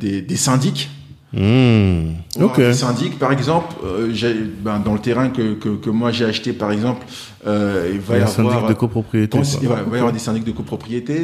des, 0.00 0.22
des 0.22 0.36
syndics. 0.36 0.90
On 1.36 2.12
va 2.40 2.46
Ok. 2.46 2.52
avoir 2.58 2.68
Des 2.70 2.74
syndics, 2.74 3.18
par 3.18 3.30
exemple, 3.32 3.74
euh, 3.84 4.10
j'ai- 4.12 4.34
ben, 4.34 4.80
dans 4.84 4.94
le 4.94 4.98
terrain 4.98 5.28
que, 5.28 5.54
que, 5.54 5.68
que 5.68 5.90
moi 5.90 6.10
j'ai 6.10 6.24
acheté, 6.24 6.52
par 6.52 6.72
exemple, 6.72 7.06
euh, 7.46 7.90
il 7.92 8.00
va 8.00 8.18
Il 8.18 8.24
y 8.24 8.26
syndic 8.28 8.50
avoir 8.52 8.68
de 8.68 8.74
copropriété. 8.74 9.38
Cons- 9.38 9.58
il 9.62 9.68
va, 9.68 9.78
il 9.84 9.90
va 9.90 9.96
y 9.96 10.00
avoir 10.00 10.12
des 10.12 10.18
syndics 10.18 10.44
de 10.44 10.50
copropriété. 10.50 11.18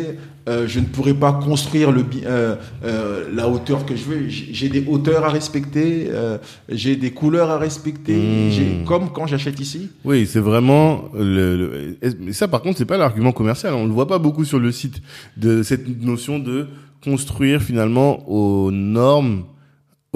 Euh, 0.48 0.68
je 0.68 0.78
ne 0.78 0.84
pourrais 0.84 1.12
pas 1.14 1.32
construire 1.32 1.90
le, 1.90 2.04
euh, 2.24 2.54
euh, 2.84 3.24
la 3.34 3.48
hauteur 3.48 3.84
que 3.84 3.96
je 3.96 4.04
veux. 4.04 4.28
J'ai 4.28 4.68
des 4.68 4.84
hauteurs 4.86 5.24
à 5.24 5.28
respecter. 5.28 6.06
euh, 6.08 6.38
j'ai 6.68 6.94
des 6.94 7.10
couleurs 7.10 7.50
à 7.50 7.58
respecter. 7.58 8.14
Mmh. 8.14 8.50
j'ai- 8.52 8.84
Comme 8.86 9.10
quand 9.12 9.26
j'achète 9.26 9.58
ici. 9.58 9.90
Oui, 10.04 10.24
c'est 10.26 10.38
vraiment 10.40 11.04
le, 11.14 11.96
le- 12.00 12.32
ça 12.32 12.46
par 12.46 12.62
contre 12.62 12.78
c'est 12.78 12.84
pas 12.84 12.96
l'argument 12.96 13.32
commercial, 13.32 13.74
on 13.74 13.86
le 13.86 13.92
voit 13.92 14.06
pas 14.06 14.18
beaucoup 14.18 14.44
sur 14.44 14.60
le 14.60 14.70
site 14.70 15.02
de 15.36 15.64
cette 15.64 15.88
notion 16.02 16.38
de 16.38 16.68
construire 17.02 17.60
finalement 17.60 18.28
aux 18.28 18.70
normes 18.70 19.42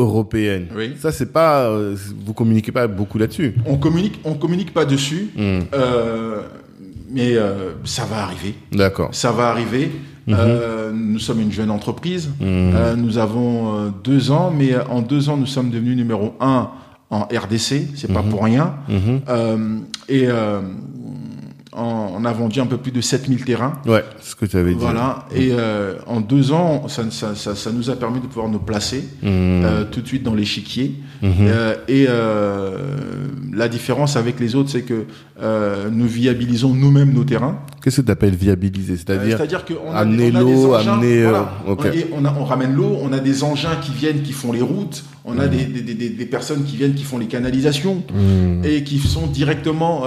européennes. 0.01 0.67
Oui. 0.77 0.95
Ça 0.99 1.13
c'est 1.13 1.33
pas 1.33 1.69
euh, 1.69 1.97
vous 2.25 2.33
communiquez 2.35 2.73
pas 2.73 2.87
beaucoup 2.87 3.19
là-dessus. 3.19 3.55
On 3.67 3.77
communique, 3.77 4.21
on 4.25 4.35
communique 4.35 4.73
pas 4.73 4.85
dessus. 4.85 5.31
Hmm, 5.37 5.61
euh, 5.75 6.43
mais 7.11 7.37
euh, 7.37 7.73
ça 7.85 8.05
va 8.05 8.23
arriver. 8.23 8.55
D'accord. 8.73 9.11
Ça 9.13 9.33
va 9.33 9.49
arriver. 9.49 9.91
Euh, 10.29 10.93
nous 10.95 11.19
sommes 11.19 11.41
une 11.41 11.51
jeune 11.51 11.71
entreprise. 11.71 12.29
Mhm. 12.41 12.73
Euh, 12.75 12.95
nous 12.95 13.19
avons 13.19 13.93
deux 14.05 14.31
ans, 14.31 14.53
mais 14.57 14.77
en 14.89 15.03
deux 15.03 15.29
ans, 15.29 15.37
nous 15.37 15.47
sommes 15.47 15.71
devenus 15.71 15.97
numéro 15.97 16.35
un 16.41 16.71
en 17.11 17.23
RDC. 17.23 17.89
C'est 17.97 18.13
pas 18.13 18.23
pour 18.23 18.45
rien. 18.45 18.75
Mhm. 18.89 19.83
Et 20.09 20.29
en- 21.73 22.13
on 22.17 22.25
a 22.25 22.33
vendu 22.33 22.61
un 22.61 22.67
peu 22.67 22.77
plus 22.79 22.91
de 22.93 23.01
7000 23.01 23.45
terrains. 23.45 23.75
Ouais, 23.87 24.05
c'est 24.21 24.31
ce 24.31 24.37
que 24.37 24.47
tu 24.47 24.57
avais 24.57 24.73
dit. 24.73 24.79
Voilà. 24.81 25.27
Et 25.35 25.51
euh, 25.53 25.95
en 26.07 26.21
deux 26.21 26.53
ans, 26.53 26.89
ça, 26.89 27.05
ça, 27.11 27.35
ça, 27.35 27.55
ça 27.55 27.71
nous 27.73 27.91
a 27.91 27.97
permis 27.97 28.21
de 28.21 28.27
pouvoir 28.27 28.49
nous 28.49 28.59
placer 28.59 29.05
Mhm. 29.23 29.31
euh, 29.65 29.85
tout 29.91 30.01
de 30.01 30.07
suite 30.07 30.23
dans 30.23 30.35
l'échiquier. 30.35 30.97
Mhm. 31.23 31.31
Euh, 31.41 31.75
et 31.87 32.07
la 33.57 33.69
différence 33.69 34.17
avec 34.17 34.41
les 34.41 34.55
autres, 34.55 34.71
c'est 34.71 34.83
que 34.83 35.05
nous 35.91 36.07
viabilisons 36.07 36.75
nous-mêmes 36.75 37.13
nos 37.13 37.25
terrains. 37.25 37.59
Qu'est-ce 37.83 38.01
que 38.03 38.07
tu 38.07 38.13
appelles 38.13 38.35
viabiliser? 38.35 38.97
C'est-à-dire 38.97 39.37
C'est-à-dire 39.39 39.65
qu'on 39.65 39.93
amener 39.93 40.31
l'eau, 40.31 40.75
amener, 40.75 41.23
voilà. 41.23 41.53
ok. 41.67 41.87
Et 41.87 42.07
on, 42.13 42.25
a- 42.25 42.35
on 42.39 42.45
ramène 42.45 42.75
l'eau, 42.75 42.99
on 43.03 43.13
a 43.13 43.19
des 43.21 43.43
engins 43.45 43.77
qui 43.83 43.93
viennent, 43.93 44.23
qui 44.23 44.33
font 44.33 44.53
les 44.53 44.61
routes, 44.61 45.05
on 45.25 45.39
a 45.39 45.47
des, 45.47 45.65
des, 45.65 45.95
des, 45.95 46.09
des 46.11 46.27
personnes 46.27 46.65
qui 46.65 46.77
viennent, 46.77 46.95
qui 46.95 47.05
font 47.05 47.19
les 47.19 47.27
canalisations 47.27 48.03
et 48.65 48.83
qui 48.85 48.99
sont 48.99 49.27
directement 49.27 50.03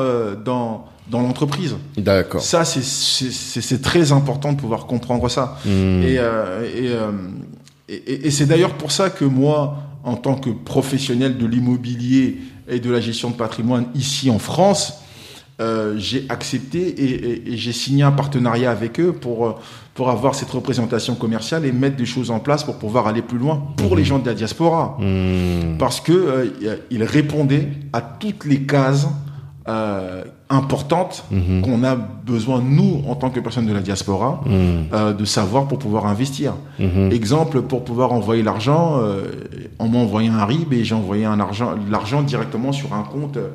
dans 0.46 0.86
dans 1.10 1.22
l'entreprise. 1.22 1.76
D'accord. 1.98 2.42
Ça, 2.42 2.64
c'est- 2.66 3.82
très 3.82 4.12
important 4.12 4.54
de 4.54 4.58
pouvoir 4.58 4.86
comprendre 4.86 5.30
ça. 5.30 5.58
Hmm. 5.66 6.02
Et, 6.04 6.18
euh, 6.18 6.64
et, 6.76 6.88
euh, 6.88 7.12
et- 7.90 8.32
c'est 8.32 8.46
d'ailleurs 8.46 8.76
pour 8.76 8.92
ça 8.92 9.10
que 9.10 9.26
moi, 9.26 9.78
en 10.04 10.16
tant 10.16 10.36
que 10.36 10.50
professionnel 10.50 11.38
de 11.38 11.46
l'immobilier 11.46 12.38
et 12.70 12.80
de 12.80 12.90
la 12.90 13.02
gestion 13.02 13.30
de 13.30 13.36
patrimoine 13.36 13.86
ici 13.96 14.30
en 14.30 14.40
France, 14.40 14.94
euh, 15.62 15.96
j'ai 15.98 16.26
accepté 16.30 16.96
et, 17.52 17.58
j'ai 17.58 17.74
signé 17.74 18.04
un 18.04 18.12
partenariat 18.12 18.72
avec 18.72 19.00
eux 19.00 19.14
pour, 19.14 19.60
pour 19.94 20.10
avoir 20.10 20.34
cette 20.34 20.50
représentation 20.50 21.14
commerciale 21.16 21.66
et 21.66 21.72
mettre 21.72 21.96
des 21.96 22.06
choses 22.08 22.32
en 22.32 22.40
place 22.40 22.64
pour 22.64 22.78
pouvoir 22.80 23.08
aller 23.08 23.22
plus 23.22 23.38
loin 23.38 23.68
pour 23.78 23.96
les 23.96 24.04
gens 24.04 24.20
de 24.20 24.26
la 24.26 24.34
diaspora. 24.34 24.98
Hmm. 25.00 25.78
Parce 25.78 26.02
que 26.02 26.12
euh, 26.12 26.76
ils 26.90 27.04
répondaient 27.04 27.70
à 27.92 28.02
toutes 28.02 28.46
les 28.46 28.62
cases 28.64 29.08
euh, 29.68 30.24
importantes 30.54 31.26
Mhm. 31.32 31.62
qu'on 31.64 31.84
a 31.84 31.96
besoin, 31.96 32.62
nous, 32.62 33.02
en 33.08 33.16
tant 33.16 33.30
que 33.30 33.40
personnes 33.40 33.66
de 33.68 33.74
la 33.74 33.82
diaspora, 33.82 34.42
Hmm. 34.46 34.50
euh, 34.94 35.14
de 35.14 35.26
savoir 35.26 35.68
pour 35.68 35.80
pouvoir 35.80 36.06
investir. 36.08 36.54
Mhm. 36.80 37.12
Exemple, 37.12 37.62
pour 37.62 37.84
pouvoir 37.84 38.12
envoyer 38.14 38.44
l'argent, 38.44 38.98
euh, 38.98 39.26
on 39.80 39.88
m'a 39.90 40.00
envoyé 40.00 40.30
un 40.30 40.44
RIB 40.46 40.74
et 40.74 40.84
j'ai 40.84 40.96
envoyé 40.96 41.24
l'argent 41.90 42.22
directement 42.22 42.72
sur 42.72 42.94
un 42.94 43.04
compte, 43.04 43.38
euh, 43.38 43.50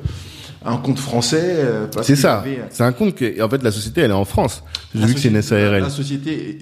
un 0.65 0.77
compte 0.77 0.99
français. 0.99 1.39
euh, 1.41 1.87
C'est 2.01 2.15
ça. 2.15 2.43
j'avais- 2.43 2.63
C'est 2.69 2.83
un 2.83 2.91
compte 2.91 3.15
que, 3.15 3.41
en 3.41 3.49
fait, 3.49 3.63
la 3.63 3.71
société, 3.71 4.01
elle 4.01 4.11
est 4.11 4.13
en 4.13 4.25
France. 4.25 4.63
J'ai 4.93 5.05
vu 5.05 5.13
que 5.13 5.19
c'est 5.19 5.29
une 5.29 5.41
SARL. 5.41 5.81
La 5.81 5.89
société, 5.89 6.59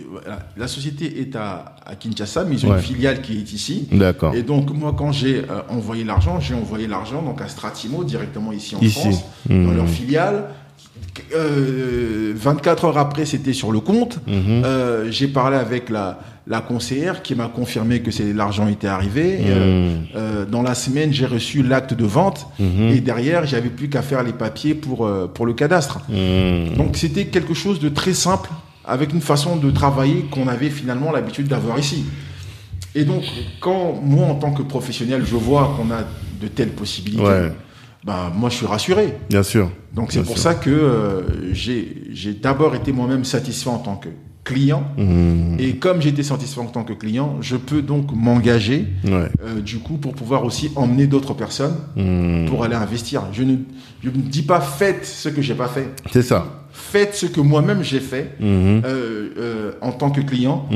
la 0.55 0.67
société 0.67 1.21
est 1.21 1.35
à, 1.35 1.75
à 1.85 1.95
Kinshasa, 1.95 2.43
mais 2.45 2.55
ils 2.55 2.65
ont 2.65 2.69
Ouais. 2.69 2.77
une 2.77 2.83
filiale 2.83 3.21
qui 3.21 3.37
est 3.39 3.53
ici. 3.53 3.87
D'accord. 3.91 4.35
Et 4.35 4.43
donc, 4.43 4.69
moi, 4.71 4.93
quand 4.97 5.11
j'ai 5.11 5.39
euh, 5.39 5.61
envoyé 5.69 6.03
l'argent, 6.03 6.39
j'ai 6.39 6.53
envoyé 6.53 6.87
l'argent 6.87 7.21
donc 7.21 7.41
à 7.41 7.47
Stratimo 7.47 8.03
directement 8.03 8.51
ici 8.51 8.75
en 8.75 8.79
Ici. 8.81 8.99
France, 8.99 9.23
dans 9.49 9.71
leur 9.71 9.87
filiale. 9.87 10.45
Euh, 11.35 12.33
24 12.35 12.85
heures 12.85 12.97
après, 12.97 13.25
c'était 13.25 13.53
sur 13.53 13.71
le 13.71 13.79
compte. 13.79 14.19
Euh, 14.29 15.07
j'ai 15.09 15.27
parlé 15.27 15.57
avec 15.57 15.89
la, 15.89 16.19
la 16.49 16.61
conseillère 16.61 17.21
qui 17.23 17.35
m'a 17.35 17.47
confirmé 17.47 17.99
que 18.01 18.09
l'argent 18.33 18.67
était 18.67 18.87
arrivé. 18.87 19.39
Euh, 19.41 19.89
Mhm. 19.91 20.05
euh, 20.15 20.45
dans 20.45 20.61
la 20.61 20.75
semaine, 20.75 21.11
j'ai 21.11 21.25
reçu 21.25 21.61
l'acte 21.63 21.93
de 21.93 22.05
vente 22.05 22.47
Mhm. 22.59 22.89
et 22.89 23.01
derrière, 23.01 23.45
j'avais 23.45 23.69
plus 23.69 23.89
qu'à 23.89 24.01
faire 24.01 24.23
les 24.23 24.33
papiers 24.33 24.73
pour 24.73 25.05
euh, 25.05 25.27
pour 25.27 25.45
le 25.45 25.53
cadastre. 25.53 25.99
Mhm. 26.09 26.75
Donc 26.77 26.95
c'était 26.97 27.25
quelque 27.25 27.53
chose 27.53 27.79
de 27.79 27.89
très 27.89 28.13
simple 28.13 28.49
avec 28.85 29.11
une 29.13 29.21
façon 29.21 29.57
de 29.57 29.69
travailler 29.71 30.25
qu'on 30.31 30.47
avait 30.47 30.69
finalement 30.69 31.11
l'habitude 31.11 31.47
d'avoir 31.47 31.77
ici. 31.77 32.05
Et 32.95 33.03
donc 33.03 33.23
quand 33.59 33.99
moi 34.01 34.25
en 34.27 34.35
tant 34.35 34.51
que 34.51 34.61
professionnel, 34.63 35.23
je 35.25 35.35
vois 35.35 35.73
qu'on 35.75 35.91
a 35.93 36.03
de 36.41 36.47
telles 36.47 36.69
possibilités, 36.69 37.23
Ouais. 37.23 37.51
ben 38.05 38.31
moi 38.33 38.49
je 38.49 38.55
suis 38.55 38.65
rassuré. 38.65 39.13
Bien 39.29 39.43
sûr. 39.43 39.69
Donc 39.93 40.11
c'est 40.13 40.21
pour 40.23 40.37
sûr. 40.37 40.43
ça 40.43 40.55
que 40.55 41.25
j'ai 41.51 42.33
d'abord 42.41 42.73
été 42.75 42.91
moi-même 42.93 43.25
satisfait 43.25 43.69
en 43.69 43.79
tant 43.79 43.95
que 43.97 44.09
client 44.47 44.83
Mhm. 44.97 45.57
et 45.59 45.75
comme 45.75 46.01
j'étais 46.01 46.23
satisfait 46.23 46.61
en 46.61 46.71
tant 46.75 46.83
que 46.89 46.93
client, 46.93 47.37
je 47.41 47.57
peux 47.57 47.81
donc 47.81 48.05
m'engager 48.13 48.85
Ouais. 49.03 49.29
euh, 49.45 49.59
du 49.61 49.77
coup 49.79 49.97
pour 49.97 50.13
pouvoir 50.13 50.45
aussi 50.45 50.71
emmener 50.75 51.05
d'autres 51.07 51.33
personnes 51.33 51.75
Mhm. 51.95 52.45
pour 52.49 52.63
aller 52.63 52.75
investir. 52.75 53.23
Je 53.33 53.43
ne 53.43 53.55
je 54.03 54.09
ne 54.09 54.21
dis 54.35 54.43
pas 54.43 54.61
faites 54.61 55.05
ce 55.05 55.27
que 55.29 55.41
j'ai 55.41 55.55
pas 55.55 55.67
fait. 55.67 55.87
C'est 56.13 56.21
ça. 56.21 56.45
Faites 56.71 57.13
ce 57.15 57.25
que 57.25 57.41
moi-même 57.41 57.81
j'ai 57.83 57.99
fait 57.99 58.35
Mhm. 58.39 58.81
euh, 58.85 59.29
euh, 59.37 59.71
en 59.81 59.91
tant 59.91 60.11
que 60.11 60.21
client, 60.21 60.67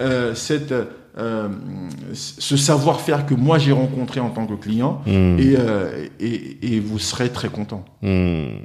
euh, 0.00 0.34
cette, 0.34 0.74
ce 2.14 2.56
savoir-faire 2.56 3.26
que 3.26 3.34
moi 3.34 3.58
j'ai 3.58 3.72
rencontré 3.72 4.20
en 4.20 4.30
tant 4.30 4.46
que 4.46 4.54
client, 4.54 5.02
et, 5.06 5.56
et, 6.20 6.74
et 6.74 6.80
vous 6.80 6.98
serez 6.98 7.28
très 7.30 7.48
content. 7.48 7.84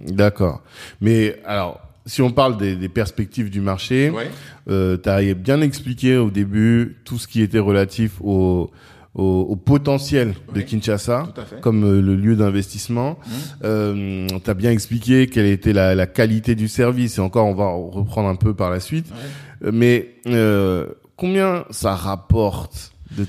D'accord. 0.08 0.62
Mais 1.02 1.42
alors, 1.46 1.80
si 2.06 2.22
on 2.22 2.32
parle 2.32 2.58
des, 2.58 2.76
des 2.76 2.90
perspectives 2.90 3.50
du 3.50 3.62
marché, 3.62 4.10
Ouais. 4.12 4.30
euh, 4.70 4.98
tu 5.02 5.10
as 5.10 5.34
bien 5.34 5.62
expliqué 5.62 6.18
au 6.18 6.30
début 6.30 6.98
tout 7.06 7.18
ce 7.18 7.28
qui 7.28 7.42
était 7.42 7.60
relatif 7.60 8.22
au, 8.22 8.70
au, 9.16 9.24
au 9.50 9.56
potentiel 9.56 10.34
de 10.54 10.62
Kinshasa 10.62 11.34
comme 11.62 11.84
euh, 11.84 12.02
le 12.02 12.16
lieu 12.16 12.36
d'investissement. 12.36 13.18
Mhm. 13.26 13.34
Euh, 13.64 14.28
tu 14.44 14.50
as 14.50 14.54
bien 14.54 14.72
expliqué 14.72 15.28
quelle 15.28 15.46
était 15.48 15.74
la, 15.74 15.96
la 15.96 16.06
qualité 16.06 16.54
du 16.56 16.68
service 16.68 17.18
et 17.18 17.22
encore 17.22 17.46
on 17.48 17.56
va 17.56 17.70
reprendre 17.70 18.30
un 18.30 18.36
peu 18.36 18.54
par 18.54 18.70
la 18.70 18.80
suite. 18.80 19.08
Ouais. 19.10 19.68
Euh, 19.68 19.72
Mais 19.74 20.10
euh, 20.28 20.88
combien 21.16 21.64
ça 21.72 21.96
rapporte 21.96 22.92
de, 23.18 23.26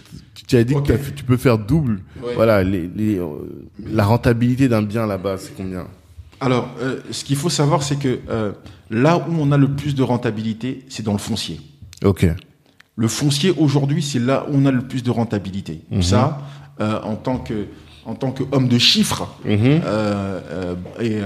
Tu 0.49 0.57
as 0.57 0.65
dit 0.65 0.75
que 0.75 0.93
tu 1.15 1.25
peux 1.25 1.37
faire 1.37 1.59
double. 1.59 2.01
Ouais. 2.23 2.35
Voilà, 2.35 2.63
les, 2.65 2.91
les, 2.95 3.19
euh, 3.19 3.27
la 3.85 4.05
rentabilité 4.05 4.69
d'un 4.69 4.83
bien 4.83 5.07
là-bas, 5.07 5.37
c'est 5.39 5.55
combien? 5.57 5.87
Alors, 6.41 6.69
euh, 6.81 7.01
ce 7.11 7.25
qu'il 7.25 7.37
faut 7.37 7.49
savoir, 7.49 7.83
c'est 7.83 7.99
que 7.99 8.19
euh, 8.29 8.53
là 8.91 9.19
où 9.29 9.35
on 9.39 9.53
a 9.53 9.57
le 9.57 9.69
plus 9.69 9.95
de 9.95 10.03
rentabilité, 10.03 10.85
c'est 10.89 11.03
dans 11.03 11.13
le 11.13 11.19
foncier. 11.19 11.61
Ok. 12.05 12.27
Le 12.97 13.09
foncier 13.09 13.53
aujourd'hui, 13.57 14.03
c'est 14.03 14.19
là 14.19 14.47
où 14.51 14.55
on 14.57 14.67
a 14.67 14.71
le 14.71 14.83
plus 14.83 15.03
de 15.03 15.11
rentabilité. 15.11 15.81
Mhm. 15.91 16.03
Ça, 16.03 16.41
euh, 16.81 17.01
en 17.03 17.17
tant 17.17 17.39
que 17.39 17.67
en 18.05 18.15
tant 18.15 18.31
qu'homme 18.31 18.69
de 18.69 18.79
chiffres 18.79 19.27
Mhm. 19.45 19.81
et, 21.01 21.19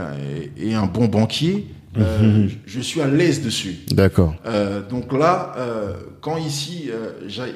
et 0.56 0.74
un 0.74 0.86
bon 0.86 1.06
banquier, 1.08 1.66
euh, 1.98 2.48
je 2.64 2.80
suis 2.80 3.02
à 3.02 3.06
l'aise 3.06 3.42
dessus. 3.42 3.80
D'accord. 3.90 4.34
Euh, 4.46 4.80
donc 4.88 5.12
là, 5.12 5.52
euh, 5.58 5.92
quand 6.22 6.38
ici 6.38 6.88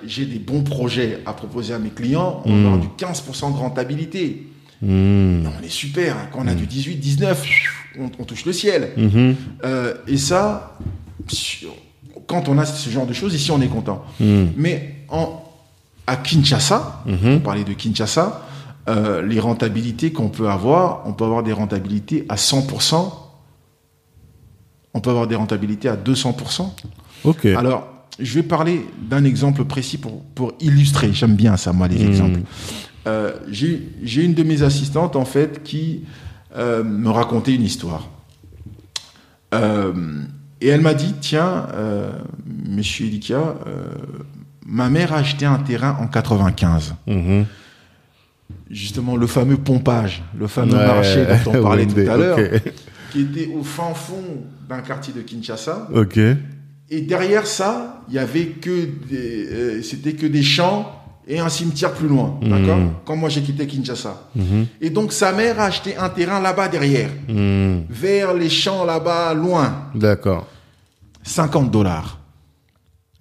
j'ai 0.06 0.26
des 0.26 0.38
bons 0.38 0.62
projets 0.62 1.20
à 1.24 1.32
proposer 1.32 1.72
à 1.72 1.78
mes 1.78 1.88
clients, 1.88 2.42
on 2.44 2.52
Mhm. 2.52 2.66
aura 2.66 2.76
du 2.78 2.88
15% 2.98 3.50
de 3.52 3.56
rentabilité. 3.56 4.46
Hmm. 4.84 5.42
Non, 5.42 5.50
on 5.60 5.64
est 5.64 5.68
super. 5.70 6.16
hein. 6.16 6.28
Quand 6.32 6.40
on 6.44 6.46
a 6.48 6.54
du 6.54 6.66
18, 6.66 6.96
19, 6.96 7.46
on, 8.00 8.10
on 8.18 8.24
touche 8.24 8.44
le 8.44 8.52
ciel. 8.52 8.90
Mhm. 8.96 9.34
Euh, 9.64 9.94
et 10.06 10.16
ça, 10.18 10.78
quand 12.26 12.48
on 12.48 12.58
a 12.58 12.64
ce 12.66 12.90
genre 12.90 13.06
de 13.06 13.12
choses, 13.12 13.34
ici 13.34 13.50
on 13.50 13.60
est 13.60 13.68
content. 13.68 14.04
Hmm. 14.20 14.46
Mais 14.56 14.96
en, 15.08 15.42
à 16.06 16.16
Kinshasa, 16.16 17.02
Mhm. 17.06 17.34
on 17.36 17.40
parlait 17.40 17.64
de 17.64 17.72
Kinshasa, 17.72 18.42
euh, 18.88 19.22
les 19.22 19.40
rentabilités 19.40 20.12
qu'on 20.12 20.28
peut 20.28 20.48
avoir, 20.50 21.02
on 21.06 21.12
peut 21.14 21.24
avoir 21.24 21.42
des 21.42 21.52
rentabilités 21.52 22.26
à 22.28 22.36
100%, 22.36 23.12
on 24.92 25.00
peut 25.00 25.10
avoir 25.10 25.26
des 25.26 25.34
rentabilités 25.36 25.88
à 25.88 25.96
200%. 25.96 26.74
Ok. 27.24 27.46
Alors, 27.46 27.88
je 28.20 28.34
vais 28.34 28.42
parler 28.42 28.86
d'un 29.00 29.24
exemple 29.24 29.64
précis 29.64 29.98
pour, 29.98 30.22
pour 30.34 30.52
illustrer. 30.60 31.12
J'aime 31.12 31.34
bien 31.34 31.56
ça, 31.56 31.72
moi, 31.72 31.88
les 31.88 32.04
exemples. 32.04 32.40
Euh, 33.06 33.32
J'ai 33.50 34.22
une 34.24 34.34
de 34.34 34.42
mes 34.42 34.62
assistantes, 34.62 35.16
en 35.16 35.24
fait, 35.24 35.62
qui 35.62 36.04
euh, 36.56 36.82
me 36.84 37.10
racontait 37.10 37.54
une 37.54 37.62
histoire. 37.64 38.08
Euh, 39.54 39.92
et 40.60 40.68
elle 40.68 40.80
m'a 40.80 40.94
dit, 40.94 41.14
tiens, 41.20 41.66
monsieur 42.68 43.06
Elikia, 43.06 43.38
euh, 43.66 43.84
ma 44.66 44.88
mère 44.88 45.12
a 45.12 45.18
acheté 45.18 45.44
un 45.46 45.58
terrain 45.58 45.96
en 46.00 46.06
95. 46.06 46.94
Mhm. 47.06 47.44
Justement, 48.70 49.16
le 49.16 49.26
fameux 49.26 49.56
pompage, 49.56 50.22
le 50.38 50.46
fameux 50.46 50.74
Ouais. 50.76 50.86
marché 50.86 51.26
dont 51.44 51.50
on 51.58 51.62
parlait 51.62 51.86
tout 51.86 51.98
à 52.00 52.16
l'heure, 52.16 52.38
qui 53.12 53.20
était 53.22 53.50
au 53.54 53.62
fin 53.62 53.92
fond 53.94 54.22
d'un 54.68 54.80
quartier 54.80 55.12
de 55.12 55.20
Kinshasa. 55.20 55.88
Et 56.90 57.00
derrière 57.02 57.46
ça, 57.46 58.02
il 58.08 58.14
y 58.14 58.18
avait 58.18 58.46
que 58.46 58.86
des, 59.08 59.46
euh, 59.50 59.82
c'était 59.82 60.12
que 60.14 60.26
des 60.26 60.42
champs 60.42 61.03
et 61.26 61.38
un 61.38 61.48
cimetière 61.48 61.92
plus 61.92 62.08
loin, 62.08 62.38
d'accord 62.42 62.78
Quand 63.04 63.16
moi 63.16 63.28
j'ai 63.28 63.42
quitté 63.42 63.66
Kinshasa. 63.66 64.28
Mhm. 64.36 64.66
Et 64.80 64.90
donc 64.90 65.12
sa 65.12 65.32
mère 65.32 65.58
a 65.60 65.64
acheté 65.64 65.96
un 65.96 66.08
terrain 66.10 66.40
là-bas 66.40 66.68
derrière, 66.68 67.10
Hmm. 67.28 67.80
vers 67.88 68.34
les 68.34 68.50
champs 68.50 68.84
là-bas 68.84 69.32
loin, 69.34 69.88
D'accord. 69.94 70.46
50 71.22 71.70
dollars. 71.70 72.18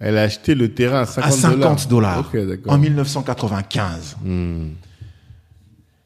Elle 0.00 0.18
a 0.18 0.22
acheté 0.22 0.54
le 0.54 0.74
terrain 0.74 1.02
à 1.02 1.06
50 1.06 1.24
À 1.26 1.30
50 1.30 1.88
dollars. 1.88 2.18
Ok, 2.32 2.46
d'accord. 2.46 2.72
En 2.72 2.78
1995. 2.78 4.16
Hmm. 4.22 4.68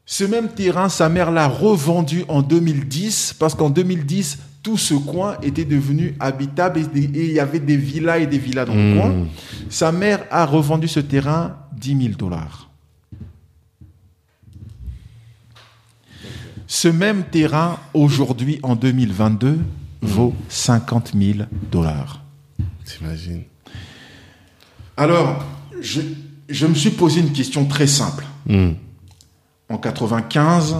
Ce 0.07 0.25
même 0.25 0.49
terrain, 0.49 0.89
sa 0.89 1.09
mère 1.09 1.31
l'a 1.31 1.49
revendu 1.49 2.25
en 2.29 2.41
2010 2.43 3.35
parce 3.39 3.55
qu'en 3.55 3.69
2010, 3.71 4.39
tout 4.63 4.79
ce 4.79 4.95
coin 4.95 5.37
était 5.43 5.65
devenu 5.65 6.15
habitable 6.21 6.81
et 6.81 6.85
il 6.95 7.33
y 7.33 7.41
avait 7.41 7.59
des 7.61 7.77
villas 7.77 8.19
et 8.21 8.27
des 8.27 8.39
villas 8.39 8.65
dans 8.67 8.75
le 8.75 8.97
coin. 8.99 9.15
Sa 9.69 9.93
mère 9.93 10.21
a 10.31 10.47
revendu 10.47 10.89
ce 10.89 11.01
terrain 11.01 11.57
10 11.79 12.03
000 12.03 12.15
dollars. 12.17 12.69
Ce 16.67 16.89
même 16.89 17.25
terrain, 17.25 17.79
aujourd'hui, 17.95 18.59
en 18.63 18.77
2022, 18.77 19.59
vaut 20.03 20.35
50 20.49 21.13
000 21.19 21.39
dollars. 21.71 22.23
T'imagines 22.85 23.45
Alors, 24.97 25.45
je, 25.81 26.03
je 26.49 26.67
me 26.67 26.75
suis 26.75 26.91
posé 26.91 27.21
une 27.21 27.33
question 27.33 27.65
très 27.65 27.87
simple. 27.87 28.27
Hmm. 28.47 28.73
En 29.71 29.79
95, 29.79 30.77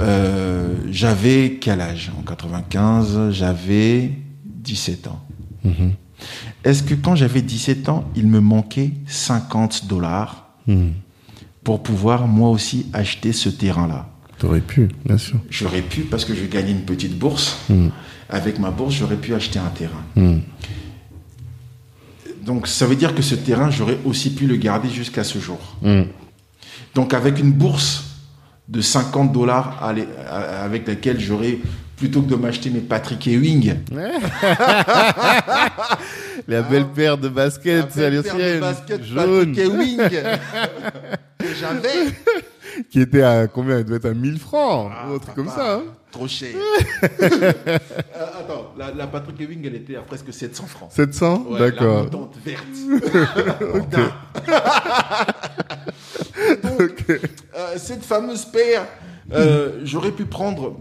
euh, 0.00 0.76
j'avais 0.90 1.58
quel 1.60 1.80
âge? 1.80 2.12
En 2.18 2.22
95, 2.22 3.30
j'avais 3.30 4.12
17 4.44 5.06
ans. 5.08 5.20
Mhm. 5.64 5.92
Est-ce 6.64 6.82
que 6.82 6.94
quand 6.94 7.14
j'avais 7.14 7.42
17 7.42 7.88
ans, 7.88 8.04
il 8.16 8.26
me 8.26 8.40
manquait 8.40 8.92
50 9.06 9.86
dollars 9.86 10.44
Hmm. 10.66 10.90
pour 11.64 11.82
pouvoir 11.82 12.26
moi 12.28 12.50
aussi 12.50 12.86
acheter 12.92 13.32
ce 13.32 13.48
terrain-là? 13.48 14.08
T'aurais 14.38 14.60
pu, 14.60 14.88
bien 15.06 15.16
sûr. 15.18 15.38
J'aurais 15.48 15.80
pu 15.82 16.02
parce 16.02 16.24
que 16.26 16.34
je 16.34 16.44
gagnais 16.44 16.72
une 16.72 16.82
petite 16.84 17.18
bourse. 17.18 17.56
Hmm. 17.70 17.88
Avec 18.28 18.58
ma 18.58 18.70
bourse, 18.70 18.94
j'aurais 18.94 19.16
pu 19.16 19.34
acheter 19.34 19.58
un 19.58 19.70
terrain. 19.70 20.04
Hmm. 20.14 20.40
Donc 22.44 22.66
ça 22.66 22.86
veut 22.86 22.96
dire 22.96 23.14
que 23.14 23.22
ce 23.22 23.34
terrain, 23.34 23.70
j'aurais 23.70 23.98
aussi 24.04 24.30
pu 24.34 24.46
le 24.46 24.56
garder 24.56 24.88
jusqu'à 24.90 25.24
ce 25.24 25.38
jour. 25.38 25.58
Donc 26.94 27.14
avec 27.14 27.38
une 27.38 27.52
bourse 27.52 28.04
de 28.68 28.80
50 28.80 29.32
dollars 29.32 29.78
à- 29.82 30.62
avec 30.64 30.86
laquelle 30.86 31.18
j'aurais, 31.20 31.58
plutôt 31.98 32.22
que 32.22 32.28
de 32.28 32.36
m'acheter 32.36 32.70
mes 32.70 32.80
Patrick 32.80 33.26
Ewing, 33.26 33.74
La 36.48 36.62
belle 36.62 36.86
paire 36.86 37.18
de 37.18 37.28
baskets 37.28 37.84
à 37.84 37.86
paire 37.86 38.10
de 38.10 38.60
baskets 38.60 39.04
jaune, 39.04 39.54
Patrick 39.54 39.58
Ewing 39.58 39.98
que 41.38 41.46
j'avais, 41.60 42.12
qui 42.90 43.00
était 43.00 43.22
à 43.22 43.46
combien? 43.48 43.78
Il 43.78 43.84
devait 43.84 43.96
être 43.96 44.06
à 44.06 44.14
1000 44.14 44.38
francs, 44.38 44.90
Ah, 44.94 45.08
ou 45.10 45.14
un 45.14 45.18
truc 45.18 45.34
comme 45.34 45.48
ça. 45.48 45.74
hein. 45.76 45.82
trop 46.10 46.26
cher. 46.28 46.50
Euh, 47.20 48.26
attends, 48.40 48.72
la, 48.76 48.92
la 48.92 49.06
Patrick 49.06 49.40
Ewing, 49.40 49.64
elle 49.66 49.76
était 49.76 49.94
à 49.96 50.00
presque 50.00 50.32
700 50.32 50.66
francs. 50.66 50.90
700 50.92 51.46
Ouais, 51.50 51.58
La 51.60 51.70
D'accord. 51.70 52.04
montante 52.04 52.34
verte. 52.44 52.64
Donc, 56.62 57.04
euh, 57.10 57.18
cette 57.76 58.04
fameuse 58.04 58.44
paire, 58.46 58.86
euh, 59.32 59.80
j'aurais 59.84 60.10
pu 60.12 60.24
prendre 60.24 60.76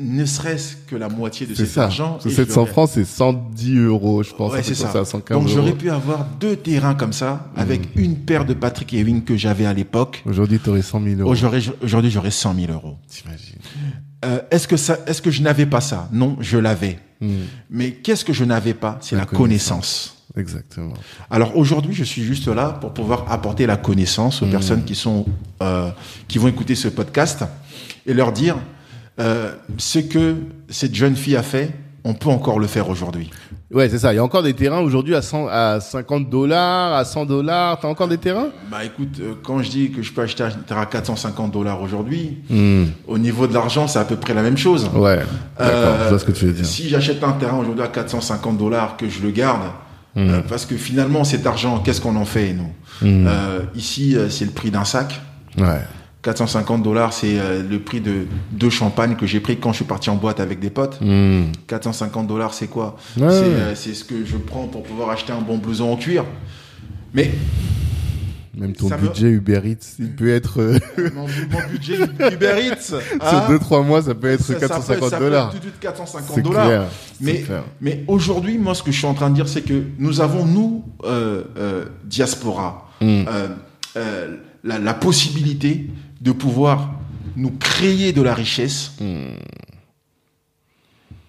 ne 0.00 0.24
serait-ce 0.24 0.76
que 0.86 0.96
la 0.96 1.08
moitié 1.08 1.46
de 1.46 1.54
cet 1.54 1.68
ça. 1.68 1.84
argent. 1.84 2.18
Ce 2.20 2.28
et 2.28 2.30
je 2.30 2.36
700 2.36 2.60
l'aurais- 2.60 2.70
francs, 2.72 2.90
c'est 2.92 3.04
110 3.04 3.76
euros, 3.78 4.22
je 4.22 4.32
pense. 4.34 4.52
Ouais, 4.52 4.62
c'est 4.62 4.74
ça. 4.74 5.04
115 5.04 5.38
Donc 5.38 5.48
j'aurais 5.48 5.72
pu 5.74 5.90
avoir 5.90 6.24
deux 6.40 6.56
terrains 6.56 6.94
comme 6.94 7.12
ça, 7.12 7.50
avec 7.56 7.82
une 7.96 8.16
paire 8.16 8.44
de 8.44 8.54
Patrick 8.54 8.92
Ewing 8.94 9.22
que 9.24 9.36
j'avais 9.36 9.66
à 9.66 9.72
l'époque. 9.74 10.22
Aujourd'hui, 10.26 10.58
tu 10.62 10.70
aurais 10.70 10.82
100 10.82 11.02
000 11.02 11.20
euros. 11.20 11.30
Aujourd'hui, 11.82 12.10
j'aurais 12.10 12.30
100 12.30 12.54
000 12.54 12.72
euros. 12.72 12.96
T'imagines 13.08 13.56
Euh, 14.24 14.40
est-ce 14.50 14.68
que 14.68 14.76
ça, 14.76 14.98
est-ce 15.06 15.22
que 15.22 15.30
je 15.30 15.40
n'avais 15.42 15.64
pas 15.66 15.80
ça? 15.80 16.08
Non, 16.12 16.36
je 16.40 16.58
l'avais. 16.58 16.98
Hmm. 17.22 17.28
Mais 17.70 17.92
qu'est-ce 17.92 18.24
que 18.24 18.32
je 18.34 18.44
n'avais 18.44 18.74
pas? 18.74 18.98
C'est 19.00 19.16
La 19.16 19.22
la 19.22 19.26
connaissance. 19.26 20.16
Exactement. 20.36 20.94
Alors 21.30 21.56
aujourd'hui, 21.56 21.92
je 21.94 22.04
suis 22.04 22.22
juste 22.22 22.46
là 22.46 22.68
pour 22.80 22.92
pouvoir 22.94 23.24
apporter 23.32 23.66
la 23.66 23.76
connaissance 23.76 24.42
aux 24.42 24.46
personnes 24.46 24.84
qui 24.84 24.94
sont 24.94 25.26
euh, 25.62 25.90
qui 26.28 26.38
vont 26.38 26.46
écouter 26.48 26.74
ce 26.76 26.86
podcast 26.88 27.44
et 28.06 28.14
leur 28.14 28.30
dire 28.32 28.56
euh, 29.20 29.52
ce 29.78 29.98
que 29.98 30.34
cette 30.68 30.94
jeune 30.94 31.14
fille 31.16 31.36
a 31.36 31.42
fait, 31.42 31.70
on 32.04 32.14
peut 32.14 32.30
encore 32.30 32.58
le 32.58 32.66
faire 32.66 32.88
aujourd'hui. 32.88 33.30
Ouais, 33.72 33.88
c'est 33.88 33.98
ça. 33.98 34.12
Il 34.12 34.16
y 34.16 34.18
a 34.18 34.24
encore 34.24 34.42
des 34.42 34.54
terrains 34.54 34.80
aujourd'hui 34.80 35.14
à, 35.14 35.22
100 35.22 35.46
à 35.48 35.78
50 35.78 36.28
dollars, 36.28 36.92
à 36.94 37.04
100 37.04 37.26
dollars. 37.26 37.78
T'as 37.78 37.86
encore 37.86 38.08
des 38.08 38.18
terrains? 38.18 38.48
Bah 38.68 38.84
écoute, 38.84 39.18
euh, 39.20 39.34
quand 39.44 39.62
je 39.62 39.70
dis 39.70 39.90
que 39.92 40.02
je 40.02 40.12
peux 40.12 40.22
acheter 40.22 40.42
un 40.42 40.50
terrain 40.50 40.82
à 40.82 40.86
450 40.86 41.52
dollars 41.52 41.80
aujourd'hui, 41.80 42.38
Hmm. 42.48 42.86
au 43.06 43.18
niveau 43.18 43.46
de 43.46 43.54
l'argent, 43.54 43.86
c'est 43.86 44.00
à 44.00 44.04
peu 44.04 44.16
près 44.16 44.34
la 44.34 44.42
même 44.42 44.56
chose. 44.56 44.90
Ouais, 44.94 45.18
d'accord. 45.58 45.76
Euh, 45.78 46.04
je 46.04 46.08
vois 46.08 46.18
ce 46.18 46.24
que 46.24 46.32
tu 46.32 46.46
veux 46.46 46.52
dire. 46.52 46.64
Si 46.66 46.88
j'achète 46.88 47.22
un 47.22 47.32
terrain 47.32 47.58
aujourd'hui 47.58 47.84
à 47.84 47.88
450 47.88 48.58
dollars, 48.58 48.96
que 48.96 49.08
je 49.08 49.20
le 49.22 49.30
garde, 49.30 49.62
Hmm. 50.16 50.28
euh, 50.28 50.40
parce 50.48 50.66
que 50.66 50.76
finalement 50.76 51.22
cet 51.22 51.46
argent, 51.46 51.78
qu'est-ce 51.78 52.00
qu'on 52.00 52.16
en 52.16 52.24
fait 52.24 52.52
nous? 52.52 52.72
Hmm. 53.08 53.26
Euh, 53.28 53.60
Ici, 53.76 54.16
c'est 54.30 54.44
le 54.46 54.50
prix 54.50 54.72
d'un 54.72 54.84
sac. 54.84 55.20
Ouais. 55.56 55.82
450 56.22 56.82
dollars, 56.82 57.12
c'est 57.14 57.38
euh, 57.38 57.62
le 57.66 57.78
prix 57.80 58.00
de 58.00 58.26
deux 58.52 58.68
champagnes 58.68 59.16
que 59.16 59.26
j'ai 59.26 59.40
pris 59.40 59.56
quand 59.58 59.70
je 59.72 59.76
suis 59.76 59.84
parti 59.86 60.10
en 60.10 60.16
boîte 60.16 60.38
avec 60.40 60.60
des 60.60 60.68
potes. 60.70 60.98
Hmm. 61.00 61.44
450 61.66 62.26
dollars, 62.26 62.52
c'est 62.52 62.66
quoi? 62.66 62.96
Ouais. 63.16 63.30
C'est 63.30 63.44
euh, 63.44 63.74
c'est 63.74 63.94
ce 63.94 64.04
que 64.04 64.24
je 64.26 64.36
prends 64.36 64.66
pour 64.66 64.82
pouvoir 64.82 65.10
acheter 65.10 65.32
un 65.32 65.40
bon 65.40 65.56
blouson 65.56 65.90
en 65.92 65.96
cuir. 65.96 66.24
Mais 67.14 67.30
Même 68.54 68.74
ton 68.74 68.90
me- 68.90 68.96
budget 68.98 69.28
Uber 69.30 69.60
Eats, 69.64 69.96
il 69.98 70.12
peut 70.14 70.28
être 70.28 70.60
euh, 70.60 70.78
mon, 71.14 71.22
mon 71.22 71.68
budget 71.70 71.98
Uber 72.32 72.54
Eats, 72.66 72.82
sur 72.82 72.98
hein, 73.22 73.46
2-3 73.48 73.86
mois, 73.86 74.02
ça 74.02 74.14
peut 74.14 74.28
être 74.28 74.42
ça- 74.42 74.52
ça 74.54 74.58
peut- 74.58 74.68
450 74.68 75.08
ça 75.10 75.16
peut 75.18 75.24
dollars. 75.24 75.46
être 75.46 75.52
tout 75.52 75.58
de 75.58 75.62
suite 75.62 75.80
450 75.80 76.34
C'est 76.34 76.42
dollars. 76.42 76.66
clair. 76.66 76.84
Mais, 77.22 77.44
mais 77.80 78.04
aujourd'hui, 78.08 78.58
moi, 78.58 78.74
ce 78.74 78.82
que 78.82 78.92
je 78.92 78.98
suis 78.98 79.06
en 79.06 79.14
train 79.14 79.30
de 79.30 79.34
dire, 79.36 79.48
c'est 79.48 79.62
que 79.62 79.84
nous 79.98 80.20
avons, 80.20 80.44
nous, 80.44 80.84
diaspora, 82.04 82.88
Hmm. 83.00 83.22
la, 84.62 84.78
la 84.78 84.92
possibilité 84.94 85.86
de 86.20 86.32
pouvoir 86.32 86.92
nous 87.36 87.50
créer 87.50 88.12
de 88.12 88.22
la 88.22 88.34
richesse 88.34 88.92
Hmm. 89.00 89.34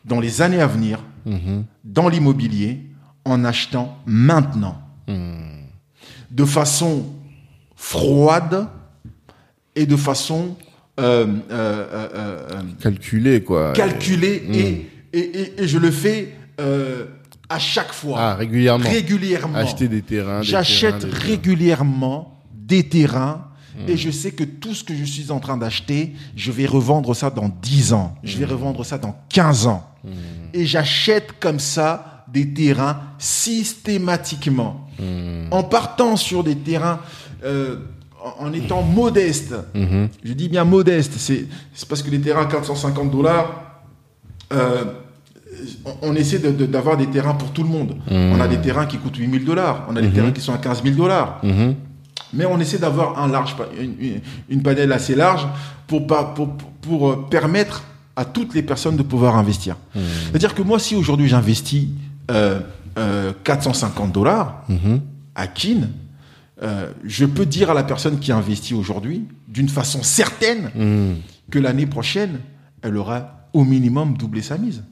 dans 0.06 0.20
les 0.20 0.42
années 0.42 0.60
à 0.62 0.68
venir, 0.68 1.00
Mhm. 1.26 1.66
dans 1.84 2.10
l'immobilier, 2.10 2.82
en 3.26 3.44
achetant 3.46 3.98
maintenant, 4.06 4.82
Hmm. 5.08 5.66
de 6.32 6.46
façon 6.46 7.06
froide 7.76 8.68
et 9.76 9.86
de 9.86 9.96
façon 9.96 10.56
euh, 11.00 11.26
euh, 11.26 11.28
euh, 11.52 12.10
euh, 12.14 12.48
euh, 12.52 12.62
Calculé, 12.80 13.44
quoi. 13.44 13.72
calculée. 13.74 14.44
Mm. 14.48 14.54
Et, 14.54 14.88
et, 15.14 15.20
et, 15.42 15.62
et 15.64 15.68
je 15.68 15.78
le 15.80 15.90
fais 15.90 16.36
à 17.50 17.60
chaque 17.60 17.92
fois, 17.94 18.18
Ah, 18.20 18.36
régulièrement. 18.36 18.88
régulièrement. 18.88 19.56
Acheter 19.58 19.88
des 19.88 20.02
terrains. 20.04 20.42
des 20.42 20.46
J'achète 20.48 21.04
régulièrement 21.04 22.40
des 22.54 22.84
terrains 22.88 23.48
Mm. 23.88 23.90
et 23.90 23.98
je 23.98 24.12
sais 24.12 24.32
que 24.32 24.44
tout 24.44 24.74
ce 24.74 24.84
que 24.84 24.96
je 24.96 25.04
suis 25.04 25.32
en 25.32 25.40
train 25.40 25.58
d'acheter, 25.58 26.14
je 26.36 26.52
vais 26.52 26.66
revendre 26.66 27.16
ça 27.16 27.30
dans 27.30 27.50
10 27.62 27.94
ans, 27.94 28.16
je 28.24 28.36
Mm. 28.36 28.40
vais 28.40 28.46
revendre 28.46 28.86
ça 28.86 28.98
dans 28.98 29.16
15 29.30 29.68
ans. 29.68 29.88
Et 30.54 30.66
j'achète 30.66 31.40
comme 31.40 31.60
ça 31.60 32.26
des 32.32 32.54
terrains 32.54 33.00
systématiquement. 33.20 34.88
Mm. 35.00 35.48
En 35.52 35.64
partant 35.64 36.16
sur 36.16 36.44
des 36.44 36.56
terrains, 36.56 37.00
euh, 37.44 37.78
en, 38.40 38.54
étant 38.54 38.84
modeste, 38.84 39.56
Mhm. 39.74 40.10
je 40.24 40.34
dis 40.34 40.48
bien 40.48 40.64
modeste, 40.64 41.14
c'est 41.18 41.48
parce 41.90 42.04
que 42.04 42.12
les 42.12 42.22
terrains 42.22 42.44
à 42.44 42.46
450 42.46 43.10
dollars, 43.10 43.82
euh, 44.54 44.86
on, 46.04 46.16
essaie 46.16 46.38
de- 46.40 46.52
de- 46.52 46.66
d'avoir 46.68 46.98
des 46.98 47.08
terrains 47.08 47.34
pour 47.34 47.52
tout 47.52 47.64
le 47.64 47.70
monde. 47.70 47.98
On 48.10 48.40
a 48.40 48.48
des 48.48 48.60
terrains 48.62 48.86
qui 48.86 48.98
coûtent 48.98 49.18
8000 49.18 49.44
dollars, 49.44 49.86
on 49.90 49.96
a 49.96 50.02
des 50.02 50.12
terrains 50.12 50.32
qui 50.32 50.42
sont 50.42 50.54
à 50.54 50.58
15 50.60 50.84
000 50.84 50.96
dollars. 50.96 51.40
Mhm. 51.44 51.76
Mais 52.34 52.46
on 52.46 52.60
essaie 52.60 52.78
d'avoir 52.78 53.20
un 53.22 53.28
large, 53.28 53.56
une, 53.80 53.96
une, 54.00 54.22
une 54.50 54.62
panel 54.64 54.92
assez 54.92 55.16
large 55.16 55.48
pour, 55.88 56.08
pas- 56.08 56.24
pour, 56.24 56.50
pour, 56.56 57.10
euh, 57.12 57.26
permettre 57.30 57.84
à 58.16 58.26
toutes 58.26 58.54
les 58.54 58.62
personnes 58.64 58.98
de 58.98 59.04
pouvoir 59.04 59.38
investir. 59.38 59.76
C'est-à-dire 59.94 60.54
que 60.56 60.62
moi, 60.62 60.80
si 60.80 60.96
aujourd'hui 60.96 61.28
j'investis 61.28 61.88
euh, 62.30 62.60
euh, 62.98 63.34
450 63.44 64.12
dollars 64.12 64.64
Mhm. 64.70 65.02
à 65.36 65.48
Kin, 65.48 65.90
euh, 66.62 66.92
je 67.06 67.26
peux 67.26 67.46
dire 67.46 67.72
à 67.72 67.74
la 67.74 67.84
personne 67.84 68.20
qui 68.20 68.32
investit 68.32 68.74
aujourd'hui, 68.74 69.26
d'une 69.48 69.70
façon 69.70 70.04
certaine, 70.04 70.70
Hmm. 70.76 71.16
que 71.50 71.60
l'année 71.60 71.88
prochaine, 71.88 72.40
elle 72.82 72.96
aura 72.98 73.48
au 73.54 73.64
minimum 73.66 74.16
doublé 74.18 74.42
sa 74.42 74.58
mise. 74.58 74.84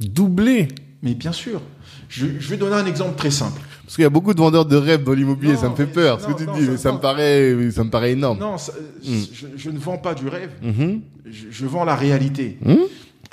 Doublé? 0.00 0.68
Mais 1.02 1.14
bien 1.14 1.32
sûr. 1.32 1.60
Je, 2.08 2.26
je 2.38 2.48
vais 2.48 2.56
donner 2.56 2.76
un 2.76 2.86
exemple 2.86 3.16
très 3.16 3.30
simple. 3.30 3.60
Parce 3.84 3.96
qu'il 3.96 4.02
y 4.02 4.06
a 4.06 4.10
beaucoup 4.10 4.32
de 4.34 4.38
vendeurs 4.38 4.64
de 4.64 4.76
rêves 4.76 5.04
dans 5.04 5.12
l'immobilier, 5.12 5.56
ça 5.56 5.68
me 5.68 5.74
fait 5.76 5.86
peur. 5.86 6.20
Ce 6.20 6.26
que 6.26 6.32
tu 6.32 6.44
non, 6.46 6.54
dis, 6.54 6.64
ça- 6.64 6.70
mais 6.72 6.76
ça 6.78 6.92
me 6.92 6.98
paraît, 6.98 7.54
ça 7.70 7.84
me 7.84 7.90
paraît 7.90 8.12
énorme. 8.12 8.38
Non, 8.38 8.56
ça- 8.58 8.72
je, 9.02 9.46
je 9.56 9.70
ne 9.70 9.78
vends 9.78 9.98
pas 9.98 10.14
du 10.14 10.26
rêve. 10.28 10.50
Mhm. 10.62 11.00
Je, 11.26 11.44
je 11.50 11.66
vends 11.66 11.84
la 11.84 11.94
réalité. 11.94 12.58
Mhm. 12.64 12.78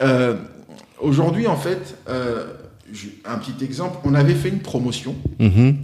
Euh, 0.01 0.35
Aujourd'hui, 0.99 1.47
en 1.47 1.55
fait, 1.55 1.95
euh, 2.09 2.45
un 3.25 3.37
petit 3.39 3.65
exemple, 3.65 3.97
on 4.03 4.13
avait 4.13 4.35
fait 4.35 4.49
une 4.49 4.59
promotion. 4.59 5.15
Mhm. 5.39 5.75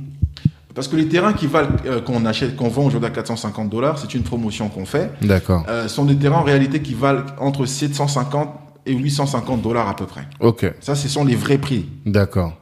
Parce 0.76 0.88
que 0.88 0.95
les 0.95 1.07
terrains 1.07 1.34
qui 1.34 1.48
valent, 1.48 1.69
euh, 1.88 2.02
qu'on 2.02 2.23
achète, 2.26 2.56
qu'on 2.56 2.68
vend 2.69 2.85
aujourd'hui 2.85 3.07
à 3.07 3.11
450 3.11 3.68
dollars, 3.69 3.98
c'est 3.98 4.14
une 4.14 4.22
promotion 4.22 4.69
qu'on 4.69 4.85
fait. 4.85 5.10
D'accord. 5.23 5.65
euh, 5.69 5.88
sont 5.88 6.06
des 6.06 6.15
terrains 6.15 6.38
en 6.38 6.44
réalité 6.44 6.84
qui 6.84 6.94
valent 6.94 7.23
entre 7.39 7.65
750 7.65 8.49
et 8.85 8.94
850 8.94 9.64
dollars 9.64 9.88
à 9.89 9.95
peu 9.95 10.06
près. 10.06 10.27
Ok. 10.39 10.72
Ça, 10.81 10.94
ce 10.94 11.07
sont 11.07 11.26
les 11.26 11.35
vrais 11.35 11.57
prix. 11.57 11.88
D'accord. 12.06 12.53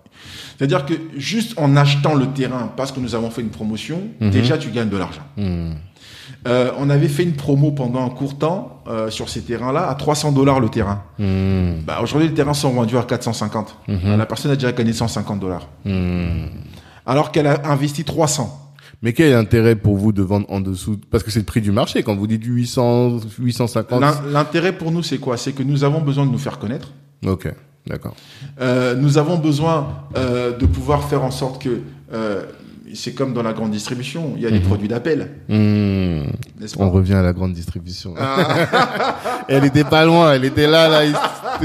C'est-à-dire 0.57 0.86
que 0.86 0.94
juste 1.18 1.53
en 1.60 1.76
achetant 1.76 2.14
le 2.15 2.27
terrain 2.27 2.72
parce 2.77 2.91
que 2.91 2.99
nous 2.99 3.14
avons 3.15 3.30
fait 3.30 3.41
une 3.41 3.49
promotion, 3.49 4.02
Mhm. 4.22 4.30
déjà 4.32 4.57
tu 4.57 4.69
gagnes 4.69 4.90
de 4.90 4.98
l'argent. 4.98 5.23
Hmm. 5.38 5.73
Euh, 6.48 6.72
on 6.77 6.90
avait 6.90 7.07
fait 7.07 7.23
une 7.23 7.34
promo 7.34 7.72
pendant 7.72 8.06
un 8.06 8.10
court 8.10 8.38
temps 8.38 8.84
euh, 8.88 9.10
sur 9.10 9.30
ces 9.30 9.41
terrains-là 9.41 9.88
à 9.90 9.95
300 9.95 10.32
dollars 10.32 10.60
le 10.60 10.69
terrain. 10.69 11.03
Hmm. 11.19 11.82
Bah, 11.86 11.99
Aujourd'hui, 12.03 12.30
les 12.30 12.34
terrains 12.36 12.53
sont 12.53 12.69
vendus 12.72 12.98
à 12.98 13.03
450. 13.03 13.76
Mhm. 13.88 14.15
La 14.18 14.26
personne 14.26 14.52
a 14.52 14.56
déjà 14.56 14.72
gagné 14.72 14.94
150 14.94 15.40
dollars. 15.40 15.68
Alors 17.06 17.32
qu'elle 17.32 17.48
a 17.48 17.68
investi 17.69 18.03
300. 18.03 18.61
Mais 19.02 19.14
quel 19.14 19.27
est 19.27 19.34
l'intérêt 19.34 19.76
pour 19.76 19.98
vous 19.98 20.11
de 20.11 20.22
vendre 20.23 20.45
en 20.49 20.61
dessous? 20.61 20.99
Parce 21.11 21.23
que 21.23 21.30
c'est 21.30 21.40
le 21.40 21.45
prix 21.45 21.61
du 21.61 21.72
marché. 21.72 22.02
Quand 22.02 22.15
vous 22.15 22.27
dites 22.27 22.44
800, 22.44 23.19
850. 23.40 23.99
L'in- 24.02 24.22
L'intérêt 24.32 24.72
pour 24.72 24.91
nous, 24.91 25.03
c'est 25.03 25.18
quoi? 25.18 25.38
C'est 25.38 25.52
que 25.52 25.61
nous 25.64 25.84
avons 25.84 26.02
besoin 26.02 26.26
de 26.26 26.32
nous 26.32 26.38
faire 26.40 26.57
connaître. 26.60 26.91
Ok. 27.26 27.52
D'accord. 27.88 28.16
Euh, 28.60 28.95
nous 28.95 29.18
avons 29.18 29.38
besoin 29.38 30.06
euh, 30.18 30.57
de 30.57 30.66
pouvoir 30.66 31.07
faire 31.07 31.24
en 31.24 31.32
sorte 31.32 31.62
que 31.62 31.82
euh, 32.14 32.45
c'est 32.96 33.14
comme 33.14 33.34
dans 33.34 33.44
la 33.44 33.54
grande 33.54 33.72
distribution, 33.72 34.34
il 34.38 34.44
y 34.44 34.46
a 34.46 34.52
des 34.52 34.60
Mhm. 34.60 34.66
produits 34.66 34.88
d'appel. 34.88 35.30
N'est-ce 35.50 36.76
On 36.80 36.90
revient 36.90 37.14
à 37.16 37.22
la 37.22 37.34
grande 37.34 37.54
distribution. 37.54 38.14
elle 39.48 39.66
était 39.66 39.84
pas 39.84 40.06
loin, 40.06 40.34
elle 40.34 40.46
était 40.46 40.68
là, 40.68 40.88
là, 40.88 41.06
il 41.06 41.14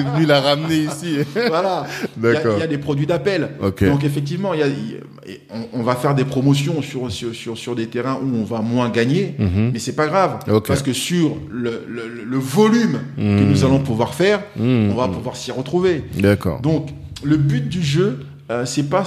venu 0.03 0.25
la 0.27 0.41
ramener 0.41 0.77
ici. 0.85 1.17
Voilà. 1.49 1.85
Il 2.17 2.23
y 2.23 2.27
a- 2.29 2.33
D'accord. 2.35 2.55
Il 2.57 2.61
y, 2.61 2.63
a 2.63 2.67
des 2.69 2.79
produits 2.79 3.07
d'appel. 3.07 3.51
Donc 3.61 4.05
effectivement, 4.05 4.55
il 4.55 4.61
y 4.61 4.63
a, 4.63 4.67
il 4.69 4.73
y 4.93 4.95
a- 4.95 5.31
et 5.31 5.41
on, 5.53 5.81
on 5.81 5.83
va 5.83 5.97
faire 5.97 6.15
des 6.15 6.25
promotions 6.25 6.81
sur, 6.81 7.11
sur, 7.11 7.35
sur, 7.35 7.59
sur 7.59 7.75
des 7.75 7.87
terrains 7.89 8.19
où 8.23 8.37
on 8.37 8.45
va 8.45 8.61
moins 8.61 8.89
gagner, 8.89 9.35
Mhm. 9.39 9.71
mais 9.73 9.79
c'est 9.79 9.95
pas 9.97 10.07
grave. 10.07 10.39
Parce 10.67 10.83
que 10.83 10.93
sur 10.93 11.37
le, 11.51 11.85
le, 11.89 12.25
le 12.25 12.39
volume 12.39 13.01
que 13.17 13.43
nous 13.45 13.65
allons 13.65 13.81
pouvoir 13.81 14.15
faire, 14.15 14.41
Mhm. 14.57 14.91
on 14.93 14.95
va 14.95 15.09
pouvoir 15.09 15.37
s'y 15.37 15.51
retrouver. 15.51 16.05
D'accord. 16.19 16.61
Donc 16.61 16.91
le 17.25 17.37
but 17.37 17.69
du 17.69 17.83
jeu, 17.83 18.21
euh, 18.51 18.65
c'est 18.65 18.89
pas 18.89 19.05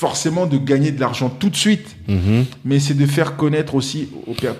forcément 0.00 0.46
de 0.46 0.56
gagner 0.56 0.92
de 0.92 1.00
l'argent 1.00 1.28
tout 1.28 1.50
de 1.50 1.56
suite, 1.56 1.94
Mhm. 2.08 2.46
mais 2.64 2.80
c'est 2.80 2.94
de 2.94 3.04
faire 3.04 3.36
connaître 3.36 3.74
aussi, 3.74 4.08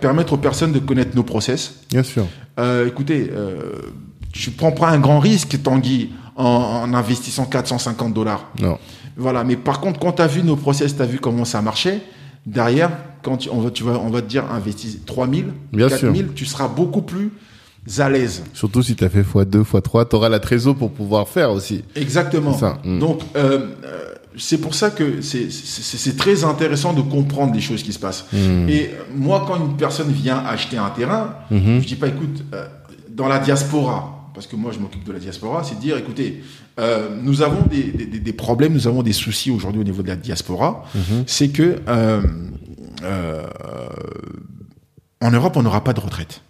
permettre 0.03 0.35
aux 0.35 0.37
personnes 0.37 0.73
de 0.73 0.79
connaître 0.81 1.17
nos 1.17 1.23
process. 1.23 1.77
Bien 1.91 2.03
sûr. 2.03 2.27
Euh, 2.59 2.87
écoutez, 2.87 3.31
euh, 3.33 3.73
tu 4.35 4.51
prends 4.51 4.73
pas 4.73 4.89
un 4.91 4.99
grand 4.99 5.19
risque, 5.19 5.63
Tanguy, 5.63 6.11
en, 6.37 6.45
en 6.45 6.93
investissant 6.95 7.47
450 7.47 8.13
dollars. 8.13 8.51
Non. 8.61 8.77
Voilà, 9.17 9.43
mais 9.43 9.57
par 9.57 9.81
contre, 9.81 9.99
quand 9.99 10.13
tu 10.13 10.23
as 10.23 10.27
vu 10.27 10.43
nos 10.43 10.57
process, 10.57 10.95
tu 10.95 11.01
as 11.01 11.07
vu 11.07 11.19
comment 11.19 11.47
ça 11.47 11.63
marchait, 11.63 12.03
derrière, 12.45 12.91
quand 13.23 13.39
tu, 13.39 13.49
on, 13.51 13.61
va, 13.61 13.71
tu 13.71 13.83
vas, 13.83 13.99
on 13.99 14.11
va 14.11 14.21
te 14.21 14.29
dire 14.29 14.45
investis 14.53 14.99
3000, 15.07 15.47
Bien 15.73 15.89
4000, 15.89 16.29
tu 16.35 16.45
seras 16.45 16.69
beaucoup 16.69 17.01
plus 17.03 17.31
à 17.99 18.11
l'aise. 18.11 18.43
Surtout 18.53 18.83
si 18.83 18.95
tu 18.95 19.05
as 19.05 19.09
fait 19.09 19.23
x2, 19.23 19.63
x3, 19.65 20.07
tu 20.11 20.17
auras 20.17 20.29
la 20.29 20.39
trésor 20.39 20.77
pour 20.77 20.91
pouvoir 20.93 21.27
faire 21.29 21.51
aussi. 21.51 21.83
Exactement. 21.97 22.53
Ça, 22.53 22.79
mm. 22.85 22.99
Donc, 22.99 23.21
euh, 23.37 23.69
euh, 23.85 24.10
c'est 24.37 24.59
pour 24.59 24.75
ça 24.75 24.91
que 24.91 25.21
c'est- 25.23 26.17
très 26.17 26.45
intéressant 26.45 26.93
de 26.93 27.03
comprendre 27.03 27.53
les 27.55 27.61
choses 27.61 27.83
qui 27.83 27.93
se 27.93 27.99
passent. 27.99 28.27
Mm. 28.33 28.69
Et 28.69 28.91
moi, 29.15 29.45
quand 29.47 29.57
une 29.57 29.77
personne 29.77 30.11
vient 30.13 30.39
acheter 30.39 30.77
un 30.79 30.91
terrain, 30.91 31.35
Mhm. 31.51 31.81
je 31.81 31.87
dis 31.87 31.97
pas, 31.97 32.09
écoute, 32.09 32.45
euh, 32.55 32.67
dans 33.09 33.29
la 33.29 33.39
diaspora, 33.41 34.31
parce 34.35 34.47
que 34.47 34.57
moi 34.57 34.71
je 34.73 34.79
m'occupe 34.79 35.05
de 35.05 35.13
la 35.13 35.19
diaspora, 35.19 35.65
c'est 35.65 35.75
de 35.75 35.81
dire, 35.81 35.97
écoutez, 35.99 36.43
euh, 36.79 37.09
nous 37.21 37.43
avons 37.43 37.63
des, 37.67 37.83
des- 37.83 38.07
des- 38.07 38.21
des 38.21 38.33
problèmes, 38.33 38.73
nous 38.73 38.87
avons 38.87 39.03
des 39.03 39.13
soucis 39.13 39.51
aujourd'hui 39.51 39.81
au 39.81 39.85
niveau 39.85 40.03
de 40.03 40.09
la 40.09 40.17
diaspora, 40.17 40.85
Mhm. 40.95 41.25
c'est 41.27 41.49
que 41.49 41.81
euh, 41.89 42.23
en 45.21 45.31
Europe, 45.31 45.57
on 45.57 45.63
n'aura 45.63 45.83
pas 45.85 45.93
de 45.93 46.01
retraite. 46.01 46.43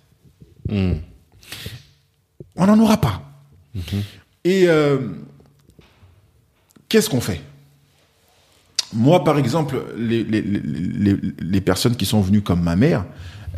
On 0.69 2.67
n'en 2.67 2.79
aura 2.79 2.99
pas. 3.01 3.23
Et 4.45 4.65
euh, 4.69 4.99
qu'est-ce 6.89 7.09
qu'on 7.11 7.21
fait? 7.21 7.41
Moi, 8.93 9.23
par 9.25 9.39
exemple, 9.39 9.77
les, 9.97 10.25
les, 10.25 10.43
les, 10.43 10.61
les- 10.61 11.19
les 11.41 11.61
personnes 11.61 11.97
qui 11.97 12.07
sont 12.07 12.21
venues 12.21 12.43
comme 12.43 12.61
ma 12.63 12.77
mère, 12.77 13.05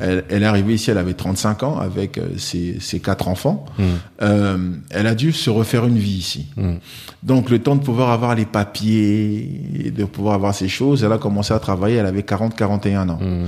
elle, 0.01 0.25
elle 0.31 0.43
est 0.43 0.47
arrivée 0.47 0.75
ici, 0.75 0.91
elle 0.91 0.99
avait 0.99 1.13
35 1.15 1.63
ans 1.65 1.79
avec 1.79 2.17
euh, 2.19 2.29
ses, 2.39 2.79
ses 2.81 2.99
quatre 3.01 3.29
enfants. 3.29 3.65
Mm. 3.79 3.83
Euh, 4.23 4.59
elle 4.91 5.07
a 5.07 5.15
dû 5.15 5.33
se 5.33 5.51
refaire 5.51 5.85
une 5.87 5.99
vie 5.99 6.19
ici. 6.19 6.47
Mm. 6.57 6.75
Donc, 7.23 7.51
le 7.51 7.59
temps 7.59 7.77
de 7.77 7.83
pouvoir 7.83 8.11
avoir 8.11 8.35
les 8.35 8.47
papiers, 8.47 9.61
et 9.87 9.91
de 9.91 10.05
pouvoir 10.05 10.35
avoir 10.35 10.55
ces 10.55 10.69
choses, 10.69 11.05
elle 11.05 11.13
a 11.13 11.19
commencé 11.19 11.53
à 11.53 11.59
travailler, 11.59 11.97
elle 11.97 12.07
avait 12.07 12.23
40-41 12.23 13.09
ans. 13.11 13.19
Mm. 13.21 13.45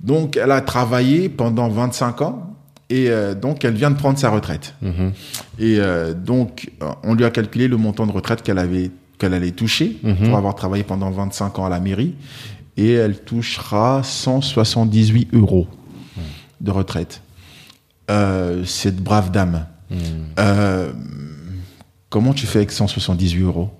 Donc, 0.00 0.36
elle 0.36 0.50
a 0.52 0.60
travaillé 0.60 1.28
pendant 1.28 1.68
25 1.68 2.22
ans 2.22 2.46
et 2.88 3.08
euh, 3.08 3.34
donc 3.34 3.64
elle 3.64 3.74
vient 3.74 3.90
de 3.90 3.96
prendre 3.96 4.18
sa 4.18 4.30
retraite. 4.30 4.74
Mhm. 4.82 5.12
Et 5.58 5.76
euh, 5.78 6.12
donc, 6.12 6.70
on 7.04 7.14
lui 7.14 7.24
a 7.24 7.30
calculé 7.30 7.68
le 7.68 7.76
montant 7.76 8.06
de 8.06 8.12
retraite 8.12 8.42
qu'elle 8.42 8.58
avait 8.58 8.90
qu'elle 9.20 9.34
allait 9.34 9.52
toucher 9.52 9.98
Mhm. 10.02 10.16
pour 10.28 10.36
avoir 10.36 10.54
travaillé 10.56 10.82
pendant 10.82 11.10
25 11.10 11.58
ans 11.60 11.66
à 11.66 11.68
la 11.68 11.78
mairie. 11.78 12.14
Et 12.76 12.92
elle 12.94 13.20
touchera 13.20 14.02
178 14.02 15.28
euros 15.34 15.68
de 16.60 16.70
retraite. 16.70 17.22
Euh, 18.10 18.64
cette 18.64 18.96
brave 18.96 19.30
dame. 19.30 19.66
Mhm. 19.90 19.98
Euh, 20.38 20.92
comment 22.08 22.32
tu 22.34 22.46
fais 22.46 22.58
avec 22.58 22.72
178 22.72 23.42
euros? 23.42 23.70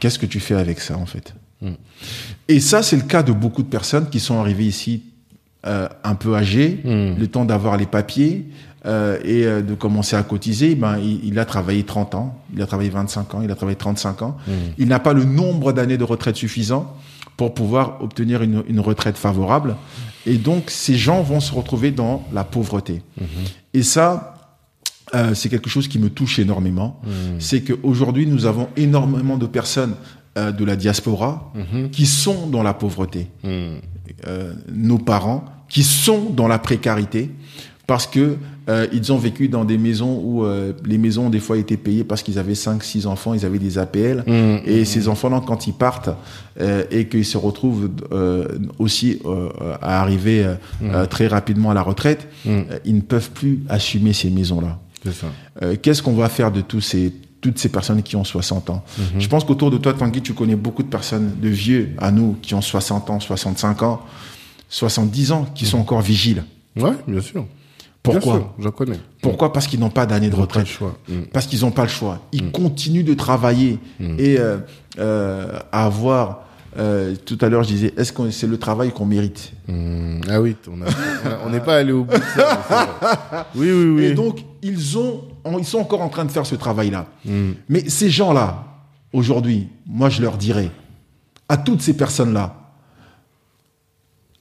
Qu'est-ce 0.00 0.18
que 0.18 0.26
tu 0.26 0.40
fais 0.40 0.54
avec 0.54 0.80
ça, 0.80 0.96
en 0.98 1.06
fait? 1.06 1.34
Et 2.48 2.60
ça, 2.60 2.82
c'est 2.82 2.96
le 2.96 3.02
cas 3.02 3.22
de 3.22 3.32
beaucoup 3.32 3.62
de 3.62 3.68
personnes 3.68 4.08
qui 4.10 4.20
sont 4.20 4.38
arrivées 4.38 4.66
ici 4.66 5.02
euh, 5.66 5.88
un 6.04 6.14
peu 6.14 6.36
âgées, 6.36 6.80
le 6.84 7.26
temps 7.26 7.44
d'avoir 7.44 7.76
les 7.76 7.86
papiers 7.86 8.46
euh, 8.86 9.18
et 9.24 9.44
euh, 9.44 9.60
de 9.62 9.74
commencer 9.74 10.16
à 10.16 10.22
cotiser. 10.22 10.74
Ben, 10.74 10.98
il, 10.98 11.20
il 11.24 11.38
a 11.38 11.44
travaillé 11.44 11.82
30 11.84 12.14
ans, 12.14 12.38
il 12.54 12.62
a 12.62 12.66
travaillé 12.66 12.90
25 12.90 13.34
ans, 13.34 13.42
il 13.42 13.50
a 13.50 13.54
travaillé 13.54 13.76
35 13.76 14.22
ans. 14.22 14.36
Mm. 14.46 14.52
Il 14.78 14.88
n'a 14.88 15.00
pas 15.00 15.12
le 15.12 15.24
nombre 15.24 15.72
d'années 15.72 15.98
de 15.98 16.04
retraite 16.04 16.36
suffisant 16.36 16.94
pour 17.36 17.54
pouvoir 17.54 18.02
obtenir 18.02 18.42
une, 18.42 18.62
une 18.68 18.80
retraite 18.80 19.16
favorable. 19.16 19.76
Et 20.26 20.36
donc, 20.36 20.70
ces 20.70 20.96
gens 20.96 21.22
vont 21.22 21.40
se 21.40 21.54
retrouver 21.54 21.90
dans 21.90 22.24
la 22.32 22.44
pauvreté. 22.44 23.02
Et 23.74 23.82
ça, 23.82 24.34
euh, 25.14 25.34
c'est 25.34 25.48
quelque 25.48 25.70
chose 25.70 25.88
qui 25.88 25.98
me 25.98 26.10
touche 26.10 26.38
énormément. 26.38 27.00
C'est 27.38 27.62
qu'aujourd'hui, 27.62 28.26
nous 28.26 28.44
avons 28.44 28.68
énormément 28.76 29.38
de 29.38 29.46
personnes 29.46 29.94
euh, 30.36 30.52
de 30.52 30.64
la 30.64 30.76
diaspora 30.76 31.50
Mhm. 31.54 31.90
qui 31.90 32.06
sont 32.06 32.46
dans 32.48 32.62
la 32.62 32.74
pauvreté. 32.74 33.28
Euh, 33.44 34.52
nos 34.72 34.98
parents 34.98 35.44
qui 35.68 35.82
sont 35.82 36.30
dans 36.30 36.48
la 36.48 36.58
précarité 36.58 37.30
parce 37.88 38.06
que 38.06 38.36
euh, 38.68 38.86
ils 38.92 39.10
ont 39.14 39.16
vécu 39.16 39.48
dans 39.48 39.64
des 39.64 39.78
maisons 39.78 40.20
où 40.22 40.44
euh, 40.44 40.74
les 40.84 40.98
maisons 40.98 41.30
des 41.30 41.40
fois 41.40 41.56
étaient 41.56 41.78
payées 41.78 42.04
parce 42.04 42.22
qu'ils 42.22 42.38
avaient 42.38 42.54
5 42.54 42.84
6 42.84 43.06
enfants, 43.06 43.32
ils 43.32 43.44
avaient 43.46 43.58
des 43.58 43.78
APL 43.78 44.22
Mm. 44.26 44.58
et 44.66 44.84
ces 44.84 45.08
enfants-là 45.08 45.40
quand 45.46 45.66
ils 45.66 45.72
partent 45.72 46.10
euh, 46.60 46.84
et 46.90 47.08
qu'ils 47.08 47.24
se 47.24 47.38
retrouvent 47.38 47.88
euh, 48.12 48.46
aussi 48.78 49.20
euh, 49.24 49.48
à 49.80 50.02
arriver 50.02 50.44
euh, 50.44 50.54
euh, 50.82 51.06
très 51.06 51.28
rapidement 51.28 51.70
à 51.70 51.74
la 51.74 51.82
retraite, 51.82 52.28
ils 52.84 52.94
ne 52.94 53.00
peuvent 53.00 53.30
plus 53.30 53.60
assumer 53.70 54.12
ces 54.12 54.30
ça. 55.10 55.26
Euh, 55.62 55.76
Qu'est-ce 55.80 56.02
qu'on 56.02 56.12
va 56.12 56.28
faire 56.28 56.52
de 56.52 56.60
tous 56.60 56.82
ces, 56.82 57.10
toutes 57.40 57.58
ces 57.58 57.70
personnes 57.70 58.02
qui 58.02 58.16
ont 58.16 58.24
60 58.24 58.68
ans? 58.68 58.84
Je 59.18 59.28
pense 59.28 59.44
qu'autour 59.44 59.70
de 59.70 59.78
toi, 59.78 59.94
Tanguy, 59.94 60.20
tu 60.20 60.34
connais 60.34 60.56
beaucoup 60.56 60.82
de 60.82 60.88
personnes, 60.88 61.36
de 61.40 61.48
vieux 61.48 61.90
à 61.96 62.10
nous, 62.10 62.36
qui 62.42 62.52
ont 62.54 62.60
60 62.60 63.08
ans, 63.08 63.18
65 63.20 63.82
ans, 63.82 64.00
70 64.68 65.32
ans, 65.32 65.46
qui 65.54 65.64
sont 65.64 65.78
encore 65.78 66.02
vigiles. 66.02 66.44
Ouais, 66.76 66.92
bien 67.06 67.22
sûr. 67.22 67.46
Pourquoi 68.02 68.32
Bien 68.32 68.40
sûr, 68.40 68.50
je 68.58 68.68
connais. 68.70 69.00
Pourquoi? 69.20 69.52
Parce 69.52 69.66
qu'ils 69.66 69.80
n'ont 69.80 69.90
pas 69.90 70.06
d'année 70.06 70.30
de 70.30 70.34
retraite. 70.36 70.66
choix. 70.66 70.96
Mm. 71.08 71.22
Parce 71.32 71.46
qu'ils 71.46 71.60
n'ont 71.60 71.70
pas 71.72 71.82
le 71.82 71.88
choix. 71.88 72.20
Ils 72.32 72.50
continuent 72.52 73.04
de 73.04 73.14
travailler 73.14 73.78
et 74.00 74.38
euh, 74.38 74.58
euh, 74.98 75.58
à 75.72 75.84
avoir. 75.84 76.44
euh, 76.78 77.14
tout 77.26 77.36
à 77.40 77.48
l'heure, 77.48 77.64
je 77.64 77.68
disais, 77.68 77.92
est-ce 77.96 78.12
que 78.12 78.30
c'est 78.30 78.46
le 78.46 78.56
travail 78.58 78.92
qu'on 78.92 79.04
mérite? 79.06 79.52
Mm. 79.66 80.20
Ah 80.30 80.40
oui, 80.40 80.56
on 81.44 81.50
n'est 81.50 81.60
pas 81.60 81.76
allé 81.78 81.92
au 81.92 82.04
bout 82.04 82.16
de 82.16 82.22
ça. 82.36 83.46
Oui, 83.56 83.70
oui, 83.72 83.88
oui. 83.90 84.04
Et 84.04 84.14
donc, 84.14 84.44
ils, 84.62 84.96
ont, 84.96 85.24
ils 85.58 85.64
sont 85.64 85.78
encore 85.80 86.00
en 86.02 86.08
train 86.08 86.24
de 86.24 86.30
faire 86.30 86.46
ce 86.46 86.54
travail-là. 86.54 87.06
Mm. 87.24 87.50
Mais 87.68 87.88
ces 87.88 88.08
gens-là, 88.10 88.64
aujourd'hui, 89.12 89.68
moi, 89.86 90.08
je 90.08 90.22
leur 90.22 90.36
dirais, 90.36 90.70
à 91.48 91.56
toutes 91.56 91.80
ces 91.82 91.94
personnes-là, 91.96 92.54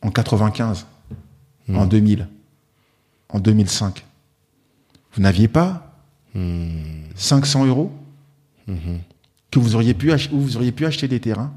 en 0.03 0.11
95, 0.11 0.85
en 1.73 1.85
2000, 1.85 2.27
en 3.29 3.39
2005, 3.39 4.05
vous 5.13 5.21
n'aviez 5.21 5.47
pas 5.47 5.83
500 7.15 7.65
euros 7.65 7.91
que 9.51 9.59
vous 9.59 9.75
auriez 9.75 9.93
pu 9.93 10.11
où 10.31 10.39
vous 10.39 10.55
auriez 10.57 10.71
pu 10.71 10.85
acheter 10.85 11.07
des 11.07 11.19
terrains 11.19 11.51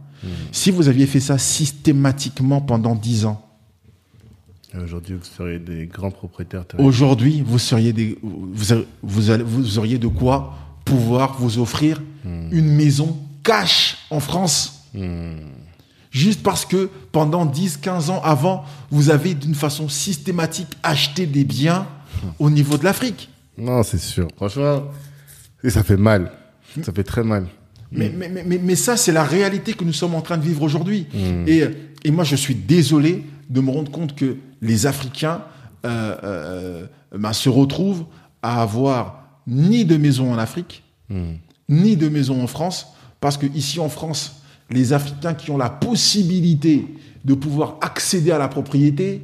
si 0.52 0.70
vous 0.70 0.88
aviez 0.88 1.06
fait 1.06 1.20
ça 1.20 1.38
systématiquement 1.38 2.60
pendant 2.60 2.94
10 2.94 3.24
ans. 3.26 3.46
Aujourd'hui, 4.80 5.14
vous 5.16 5.24
serez 5.24 5.58
des 5.58 5.86
grands 5.86 6.10
propriétaires. 6.12 6.64
Aujourd'hui, 6.78 7.42
vous 7.44 7.58
seriez 7.58 7.92
des, 7.92 8.16
vous, 8.22 8.72
a- 8.72 8.84
vous, 9.02 9.78
auriez 9.78 9.98
de 9.98 10.06
quoi 10.06 10.54
pouvoir 10.84 11.36
vous 11.40 11.58
offrir 11.58 12.00
une 12.24 12.72
maison 12.74 13.18
cash 13.42 13.96
en 14.10 14.20
France. 14.20 14.84
Juste 16.10 16.42
parce 16.42 16.64
que 16.64 16.90
pendant 17.12 17.46
10, 17.46 17.76
15 17.76 18.10
ans 18.10 18.20
avant, 18.24 18.64
vous 18.90 19.10
avez 19.10 19.34
d'une 19.34 19.54
façon 19.54 19.88
systématique 19.88 20.68
acheté 20.82 21.26
des 21.26 21.44
biens 21.44 21.86
au 22.38 22.50
niveau 22.50 22.76
de 22.76 22.84
l'Afrique. 22.84 23.30
Non, 23.56 23.82
c'est 23.82 23.98
sûr. 24.00 24.26
Franchement, 24.36 24.82
et 25.62 25.70
ça 25.70 25.82
fait 25.84 25.96
mal. 25.96 26.32
Ça 26.82 26.92
fait 26.92 27.04
très 27.04 27.22
mal. 27.22 27.46
Mais, 27.92 28.08
mais, 28.16 28.28
mais, 28.28 28.42
mais- 28.44 28.58
mais 28.58 28.76
ça, 28.76 28.96
c'est 28.96 29.12
la 29.12 29.24
réalité 29.24 29.74
que 29.74 29.84
nous 29.84 29.92
sommes 29.92 30.14
en 30.14 30.20
train 30.20 30.36
de 30.38 30.42
vivre 30.44 30.62
aujourd'hui. 30.62 31.06
Et, 31.46 31.62
et 32.04 32.10
moi, 32.10 32.24
je 32.24 32.36
suis 32.36 32.54
désolé 32.54 33.24
de 33.48 33.60
me 33.60 33.70
rendre 33.70 33.90
compte 33.90 34.14
que 34.16 34.36
les 34.62 34.86
Africains 34.86 35.42
euh, 35.86 36.16
euh, 36.24 36.86
ben, 37.16 37.32
se 37.32 37.48
retrouvent 37.48 38.04
à 38.42 38.62
avoir 38.62 39.24
ni 39.46 39.84
de 39.84 39.96
maison 39.96 40.32
en 40.32 40.38
Afrique, 40.38 40.82
ni 41.68 41.96
de 41.96 42.08
maison 42.08 42.42
en 42.42 42.46
France, 42.46 42.86
parce 43.20 43.36
que 43.36 43.46
ici 43.54 43.80
en 43.80 43.88
France, 43.88 44.39
les 44.70 44.92
Africains 44.92 45.34
qui 45.34 45.50
ont 45.50 45.58
la 45.58 45.70
possibilité 45.70 46.86
de 47.24 47.34
pouvoir 47.34 47.76
accéder 47.80 48.30
à 48.30 48.38
la 48.38 48.48
propriété, 48.48 49.22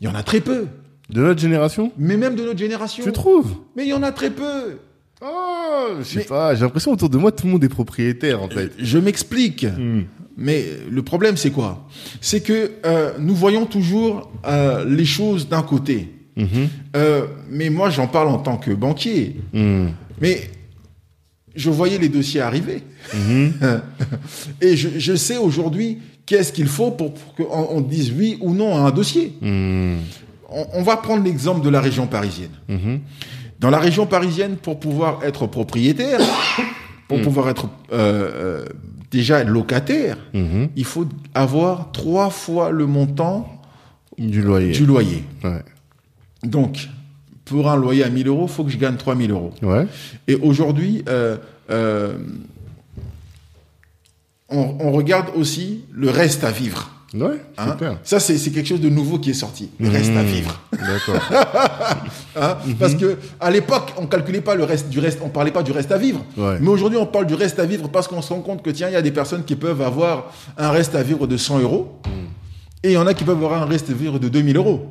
il 0.00 0.06
y 0.06 0.08
en 0.08 0.14
a 0.14 0.22
très 0.22 0.40
peu. 0.40 0.66
De 1.08 1.22
notre 1.22 1.40
génération 1.40 1.92
Mais 1.98 2.16
même 2.16 2.36
de 2.36 2.44
notre 2.44 2.58
génération. 2.58 3.02
Tu 3.02 3.12
trouves 3.12 3.54
Mais 3.76 3.84
il 3.84 3.88
y 3.88 3.92
en 3.92 4.02
a 4.02 4.12
très 4.12 4.30
peu. 4.30 4.78
Oh, 5.22 5.88
je 5.98 6.04
sais 6.04 6.24
pas. 6.24 6.54
J'ai 6.54 6.62
l'impression 6.62 6.92
autour 6.92 7.10
de 7.10 7.18
moi, 7.18 7.32
tout 7.32 7.46
le 7.46 7.52
monde 7.52 7.64
est 7.64 7.68
propriétaire, 7.68 8.42
en 8.42 8.48
fait. 8.48 8.72
Je 8.78 8.98
m'explique. 8.98 9.64
Hmm. 9.64 10.02
Mais 10.36 10.64
le 10.90 11.02
problème, 11.02 11.36
c'est 11.36 11.50
quoi? 11.50 11.86
C'est 12.20 12.40
que 12.40 12.70
euh, 12.86 13.12
nous 13.18 13.34
voyons 13.34 13.66
toujours 13.66 14.30
euh, 14.46 14.84
les 14.86 15.04
choses 15.04 15.48
d'un 15.48 15.62
côté. 15.62 16.14
Mhm. 16.36 16.68
Euh, 16.96 17.26
mais 17.50 17.68
moi, 17.68 17.90
j'en 17.90 18.06
parle 18.06 18.28
en 18.28 18.38
tant 18.38 18.56
que 18.56 18.70
banquier. 18.70 19.36
Hmm. 19.52 19.88
Mais 20.20 20.50
je 21.54 21.70
voyais 21.70 21.98
les 21.98 22.08
dossiers 22.08 22.40
arriver. 22.40 22.82
Mhm. 23.14 23.52
Et 24.60 24.76
je, 24.76 24.88
je 24.98 25.14
sais 25.16 25.36
aujourd'hui 25.36 25.98
qu'est-ce 26.26 26.52
qu'il 26.52 26.68
faut 26.68 26.90
pour, 26.92 27.12
pour 27.14 27.34
qu'on 27.34 27.68
on 27.76 27.80
dise 27.80 28.12
oui 28.12 28.38
ou 28.40 28.54
non 28.54 28.76
à 28.76 28.80
un 28.88 28.90
dossier. 28.90 29.32
Hmm. 29.40 29.96
On, 30.48 30.66
on 30.74 30.82
va 30.82 30.96
prendre 30.96 31.22
l'exemple 31.24 31.64
de 31.64 31.68
la 31.70 31.80
région 31.80 32.06
parisienne. 32.06 32.50
Mhm. 32.68 33.00
Dans 33.58 33.70
la 33.70 33.78
région 33.78 34.06
parisienne, 34.06 34.56
pour 34.56 34.80
pouvoir 34.80 35.20
être 35.22 35.46
propriétaire, 35.46 36.20
pour 37.08 37.20
pouvoir 37.20 37.48
être 37.50 37.66
euh, 37.92 38.30
euh, 38.62 38.64
déjà 39.10 39.42
locataire, 39.44 40.16
Mhm. 40.32 40.68
il 40.76 40.84
faut 40.84 41.06
avoir 41.34 41.90
trois 41.92 42.30
fois 42.30 42.70
le 42.70 42.86
montant 42.86 43.48
Du 44.18 44.40
loyer. 44.42 44.72
du 44.72 44.86
loyer. 44.86 45.24
Ouais. 45.44 45.62
Donc, 46.44 46.88
pour 47.50 47.68
un 47.68 47.76
loyer 47.76 48.04
à 48.04 48.08
1000 48.08 48.28
euros, 48.28 48.46
il 48.48 48.52
faut 48.52 48.62
que 48.64 48.70
je 48.70 48.78
gagne 48.78 48.96
3000 48.96 49.30
euros. 49.32 49.52
Ouais. 49.62 49.86
Et 50.28 50.36
aujourd'hui, 50.36 51.02
euh, 51.08 51.36
euh, 51.70 52.14
on, 54.48 54.76
on 54.80 54.92
regarde 54.92 55.26
aussi 55.36 55.80
le 55.92 56.10
reste 56.10 56.44
à 56.44 56.50
vivre. 56.50 56.90
Ouais. 57.12 57.40
hein. 57.58 57.76
Ça, 58.04 58.20
c'est 58.20 58.38
quelque 58.52 58.68
chose 58.68 58.80
de 58.80 58.88
nouveau 58.88 59.18
qui 59.18 59.30
est 59.30 59.34
sorti. 59.34 59.68
Le 59.80 59.88
reste 59.88 60.10
à 60.12 60.22
Mmh. 60.22 60.26
vivre. 60.26 60.60
D'accord. 60.72 61.20
hein. 62.36 62.56
Parce 62.78 62.94
que 62.94 63.16
à 63.40 63.50
l'époque, 63.50 63.94
on 63.98 64.06
calculait 64.06 64.40
pas 64.40 64.54
le 64.54 64.62
reste 64.62 64.88
du 64.90 65.00
reste, 65.00 65.18
on 65.22 65.28
parlait 65.28 65.50
pas 65.50 65.64
du 65.64 65.72
reste 65.72 65.90
à 65.90 65.98
vivre. 65.98 66.24
Ouais. 66.36 66.58
Mais 66.60 66.68
aujourd'hui, 66.68 66.98
on 66.98 67.06
parle 67.06 67.26
du 67.26 67.34
reste 67.34 67.58
à 67.58 67.66
vivre 67.66 67.88
parce 67.88 68.06
qu'on 68.06 68.22
se 68.22 68.32
rend 68.32 68.42
compte 68.42 68.62
que 68.62 68.70
tiens, 68.70 68.88
il 68.88 68.92
y 68.92 68.96
a 68.96 69.02
des 69.02 69.10
personnes 69.10 69.42
qui 69.44 69.56
peuvent 69.56 69.82
avoir 69.82 70.32
un 70.56 70.70
reste 70.70 70.94
à 70.94 71.02
vivre 71.02 71.26
de 71.26 71.36
100 71.36 71.58
euros 71.58 71.96
Mmh. 72.06 72.10
et 72.84 72.88
il 72.90 72.94
y 72.94 72.96
en 72.96 73.08
a 73.08 73.12
qui 73.14 73.24
peuvent 73.24 73.36
avoir 73.36 73.60
un 73.60 73.66
reste 73.66 73.90
à 73.90 73.92
vivre 73.92 74.20
de 74.20 74.28
2000 74.28 74.56
euros. 74.56 74.86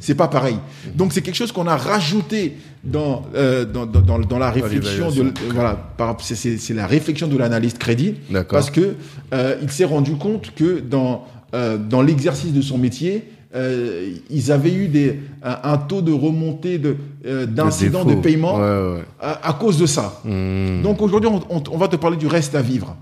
C'est 0.00 0.14
pas 0.14 0.28
pareil. 0.28 0.56
Donc 0.94 1.12
c'est 1.12 1.22
quelque 1.22 1.34
chose 1.36 1.52
qu'on 1.52 1.66
a 1.66 1.76
rajouté 1.76 2.56
dans 2.84 3.22
euh, 3.34 3.64
dans, 3.64 3.86
dans, 3.86 4.00
dans, 4.00 4.18
dans 4.18 4.38
la 4.38 4.50
réflexion 4.50 5.10
de 5.10 5.22
euh, 5.22 5.32
voilà 5.54 5.88
c'est- 6.20 6.74
la 6.74 6.86
réflexion 6.86 7.26
de 7.28 7.36
l'analyste 7.36 7.78
crédit 7.78 8.14
parce 8.48 8.70
que 8.70 8.94
euh, 9.32 9.56
il 9.62 9.70
s'est 9.70 9.84
rendu 9.84 10.14
compte 10.16 10.54
que 10.54 10.80
dans 10.80 11.24
euh, 11.54 11.78
dans 11.78 12.02
l'exercice 12.02 12.52
de 12.52 12.60
son 12.62 12.78
métier 12.78 13.24
euh, 13.54 14.10
ils 14.30 14.52
avaient 14.52 14.72
eu 14.74 14.88
des 14.88 15.18
un, 15.42 15.58
un 15.72 15.78
taux 15.78 16.02
de 16.02 16.12
remontée 16.12 16.78
de 16.78 16.96
euh, 17.26 17.46
d'incidents 17.46 18.04
de 18.04 18.14
paiement 18.20 18.56
Ouais, 18.58 18.94
ouais. 18.96 19.04
à, 19.20 19.48
à 19.48 19.52
cause 19.54 19.78
de 19.78 19.86
ça. 19.86 20.20
Hmm. 20.24 20.82
Donc 20.82 21.00
aujourd'hui 21.00 21.30
on, 21.32 21.40
on- 21.56 21.62
on 21.72 21.78
va 21.78 21.88
te 21.88 21.96
parler 21.96 22.16
du 22.18 22.26
reste 22.26 22.54
à 22.54 22.62
vivre. 22.62 22.94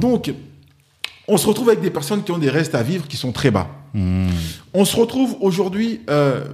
Donc 0.00 0.32
on 1.28 1.36
se 1.36 1.46
retrouve 1.46 1.68
avec 1.68 1.80
des 1.80 1.90
personnes 1.90 2.22
qui 2.22 2.32
ont 2.32 2.38
des 2.38 2.50
restes 2.50 2.74
à 2.74 2.82
vivre 2.82 3.06
qui 3.08 3.16
sont 3.16 3.32
très 3.32 3.50
bas. 3.50 3.68
Hmm. 3.94 4.28
On 4.72 4.84
se 4.84 4.96
retrouve 4.96 5.36
aujourd'hui 5.40 6.00
euh, 6.10 6.44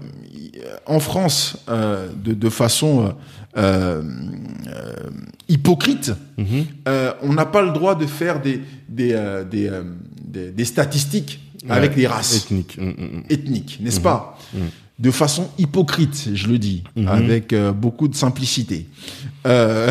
en 0.87 1.01
France 1.01 1.57
euh, 1.69 2.09
de, 2.15 2.35
de 2.35 2.49
façon 2.51 3.15
euh, 3.57 4.03
euh, 4.03 4.03
hypocrite. 5.49 6.13
Mhm. 6.39 6.65
Euh, 6.89 7.13
on 7.23 7.33
n'a 7.33 7.47
pas 7.47 7.63
le 7.63 7.71
droit 7.73 7.95
de 7.95 8.07
faire 8.07 8.41
des, 8.41 8.61
des, 8.89 9.13
euh, 9.13 9.45
des, 9.45 9.69
euh, 9.69 9.83
des- 10.25 10.51
des 10.51 10.65
statistiques 10.65 11.41
avec 11.69 11.97
les 11.97 12.07
races 12.07 12.37
Ethnique. 12.37 12.77
Hmm, 12.79 12.89
hmm, 12.91 13.23
ethniques, 13.29 13.79
n'est-ce 13.83 14.01
pas 14.01 14.39
De 14.99 15.11
façon 15.11 15.49
hypocrite, 15.59 16.29
je 16.35 16.47
le 16.49 16.59
dis, 16.59 16.85
avec 17.07 17.53
euh, 17.53 17.73
beaucoup 17.73 18.07
de 18.09 18.15
simplicité. 18.15 18.87
Euh, 19.47 19.91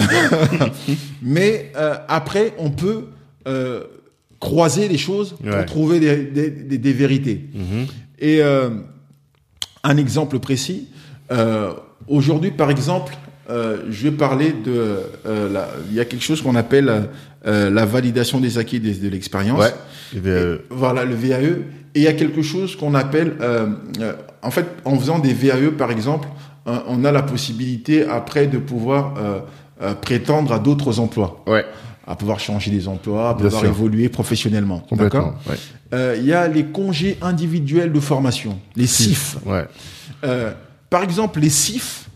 mais 1.22 1.72
euh, 1.76 1.96
après, 2.08 2.54
on 2.58 2.70
peut 2.72 3.06
euh, 3.48 3.84
croiser 4.40 4.88
les 4.88 4.98
choses 4.98 5.34
pour 5.34 5.54
Ouais. 5.56 5.66
trouver 5.66 6.00
des, 6.00 6.16
des- 6.18 6.50
des- 6.50 6.78
des 6.78 6.94
vérités. 6.94 7.46
Mhm. 7.54 7.86
Et 8.20 8.42
euh, 8.42 8.70
un 9.84 9.98
exemple 9.98 10.40
précis, 10.40 10.88
euh, 11.32 11.72
aujourd'hui 12.08 12.52
par 12.52 12.70
exemple, 12.72 13.16
euh, 13.50 13.78
je 13.90 14.04
vais 14.04 14.12
parler 14.16 14.54
de, 14.54 14.98
euh, 15.26 15.52
la- 15.52 15.70
il 15.90 15.96
y 15.96 16.00
a 16.00 16.06
quelque 16.06 16.24
chose 16.24 16.42
qu'on 16.42 16.56
appelle 16.56 17.10
euh, 17.48 17.70
la 17.70 17.86
validation 17.86 18.40
des 18.42 18.58
acquis 18.58 18.80
de, 18.82 18.92
de 18.94 19.08
l'expérience. 19.10 19.60
Ouais. 19.60 19.74
Euh, 20.26 20.58
Et 20.58 20.62
Voilà, 20.70 21.06
le 21.06 21.16
VAE. 21.16 21.60
Et 21.96 22.02
il 22.02 22.04
y 22.04 22.08
a 22.08 22.14
quelque 22.14 22.42
chose 22.42 22.76
qu'on 22.76 22.94
appelle, 22.94 23.34
euh, 23.42 23.68
euh, 24.02 24.14
en 24.44 24.52
fait, 24.52 24.66
en 24.86 24.98
faisant 25.00 25.20
des 25.20 25.34
VAE 25.34 25.72
par 25.78 25.90
exemple, 25.92 26.28
on 26.66 27.04
a 27.04 27.12
la 27.12 27.24
possibilité 27.24 28.06
après 28.06 28.46
de 28.46 28.60
pouvoir 28.60 29.16
prétendre 30.02 30.52
à 30.54 30.60
d'autres 30.60 31.00
emplois, 31.00 31.44
ouais. 31.48 31.66
À 32.10 32.16
pouvoir 32.16 32.40
changer 32.40 32.72
des 32.72 32.88
emplois, 32.88 33.30
à 33.30 33.34
pouvoir 33.36 33.62
sûr. 33.62 33.70
évoluer 33.70 34.10
professionnellement. 34.10 34.84
D'accord 34.92 35.36
Ouais. 35.48 35.56
Euh, 35.94 36.16
Il 36.20 36.26
y 36.26 36.34
a 36.34 36.48
les 36.48 36.66
congés 36.66 37.18
individuels 37.22 37.94
de 37.94 38.00
formation, 38.00 38.60
les 38.76 38.88
CIF. 38.88 39.38
Ouais. 39.46 39.66
Euh, 40.24 40.52
par 40.90 41.04
exemple, 41.04 41.40
les 41.40 41.52
CIF, 41.52 42.10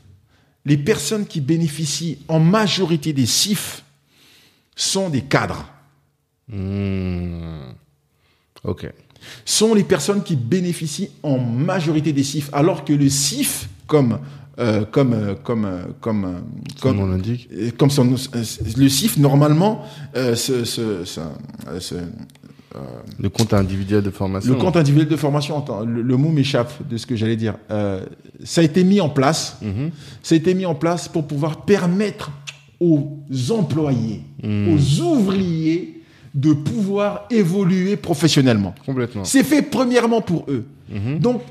les 0.66 0.78
personnes 0.78 1.28
qui 1.28 1.42
bénéficient 1.42 2.18
en 2.28 2.40
majorité 2.40 3.14
des 3.14 3.28
CIF 3.28 3.84
sont 4.76 5.10
des 5.10 5.22
cadres, 5.22 5.66
Hmm. 6.50 7.72
Ok. 8.66 8.92
sont 9.46 9.74
les 9.74 9.84
personnes 9.86 10.24
qui 10.24 10.36
bénéficient 10.36 11.10
en 11.24 11.38
majorité 11.38 12.12
des 12.14 12.24
CIF, 12.24 12.50
alors 12.52 12.84
que 12.84 12.92
le 12.94 13.10
CIF, 13.10 13.70
comme 13.88 14.20
euh, 14.60 14.86
comme 14.86 15.14
euh, 15.14 15.34
comme 15.44 15.66
euh, 15.66 15.82
comme 16.00 16.22
Comme 16.82 16.98
comme 16.98 17.00
on 17.00 17.06
l'indique. 17.08 17.50
comme 17.78 17.90
son, 17.90 18.04
le 18.78 18.90
CIF 18.90 19.18
normalement 19.18 19.84
euh, 20.16 20.36
ce- 20.36 20.64
ce- 20.64 21.04
ce- 21.06 21.20
euh, 21.96 22.80
Le 23.20 23.30
compte 23.30 23.54
individuel 23.54 24.02
de 24.04 24.10
formation. 24.12 24.52
le 24.54 24.60
compte 24.60 24.78
individuel 24.78 25.08
de 25.10 25.16
formation 25.18 25.58
attends, 25.60 25.82
le, 25.86 26.02
le 26.02 26.18
mot 26.18 26.30
m'échappe 26.30 26.72
de 26.90 26.98
ce 26.98 27.06
que 27.06 27.16
j'allais 27.16 27.36
dire 27.36 27.56
ça 28.44 28.62
a 28.62 28.64
été 28.64 28.84
mis 28.84 29.00
en 29.02 29.10
place 29.10 29.58
Mhm. 29.62 29.90
ça 30.22 30.36
a 30.36 30.38
été 30.38 30.54
mis 30.54 30.66
en 30.66 30.76
place 30.76 31.08
pour 31.08 31.26
pouvoir 31.26 31.66
permettre 31.66 32.32
aux 32.80 33.20
employés, 33.52 34.22
Hmm. 34.44 34.74
aux 34.76 35.02
ouvriers 35.02 36.02
de 36.36 36.52
pouvoir 36.52 37.28
évoluer 37.30 37.96
professionnellement. 37.96 38.74
Complètement. 38.86 39.24
C'est 39.24 39.44
fait 39.44 39.62
premièrement 39.62 40.20
pour 40.20 40.46
eux. 40.50 40.66
Mhm. 40.92 41.20
Donc, 41.20 41.42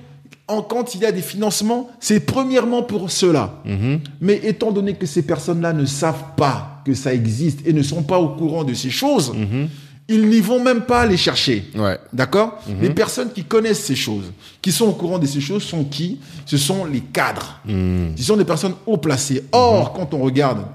en, 0.52 0.62
quand 0.62 0.94
il 0.94 1.00
y 1.00 1.04
a 1.06 1.12
des 1.12 1.22
financements, 1.22 1.90
c'est 2.00 2.20
premièrement 2.20 2.82
pour 2.82 3.10
ceux-là. 3.10 3.60
Mhm. 3.64 4.00
Mais 4.20 4.40
étant 4.44 4.70
donné 4.72 4.94
que 4.94 5.06
ces 5.06 5.22
personnes-là 5.22 5.72
ne 5.72 5.84
savent 5.86 6.34
pas 6.36 6.82
que 6.84 6.94
ça 6.94 7.12
existe 7.14 7.66
et 7.66 7.72
ne 7.72 7.82
sont 7.82 8.02
pas 8.02 8.18
au 8.18 8.30
courant 8.30 8.64
de 8.64 8.74
ces 8.74 8.90
choses, 8.90 9.32
Mhm. 9.34 9.68
ils 10.08 10.28
n'y 10.28 10.40
vont 10.40 10.62
même 10.62 10.82
pas 10.82 11.06
les 11.06 11.16
chercher. 11.16 11.64
Ouais. 11.76 11.98
D'accord? 12.12 12.58
Mhm. 12.68 12.74
Les 12.82 12.90
personnes 12.90 13.32
qui 13.32 13.44
connaissent 13.44 13.84
ces 13.84 13.94
choses, 13.96 14.32
qui 14.60 14.72
sont 14.72 14.86
au 14.86 14.92
courant 14.92 15.18
de 15.18 15.26
ces 15.26 15.40
choses, 15.40 15.62
sont 15.62 15.84
qui? 15.84 16.18
Ce 16.46 16.56
sont 16.58 16.84
les 16.84 17.00
cadres. 17.00 17.60
Hmm. 17.64 18.08
Ce 18.16 18.22
sont 18.24 18.36
des 18.36 18.44
personnes 18.44 18.74
haut 18.86 18.98
placées. 18.98 19.44
Or, 19.52 19.92
quand 19.92 20.12
on 20.14 20.18
regarde 20.18 20.66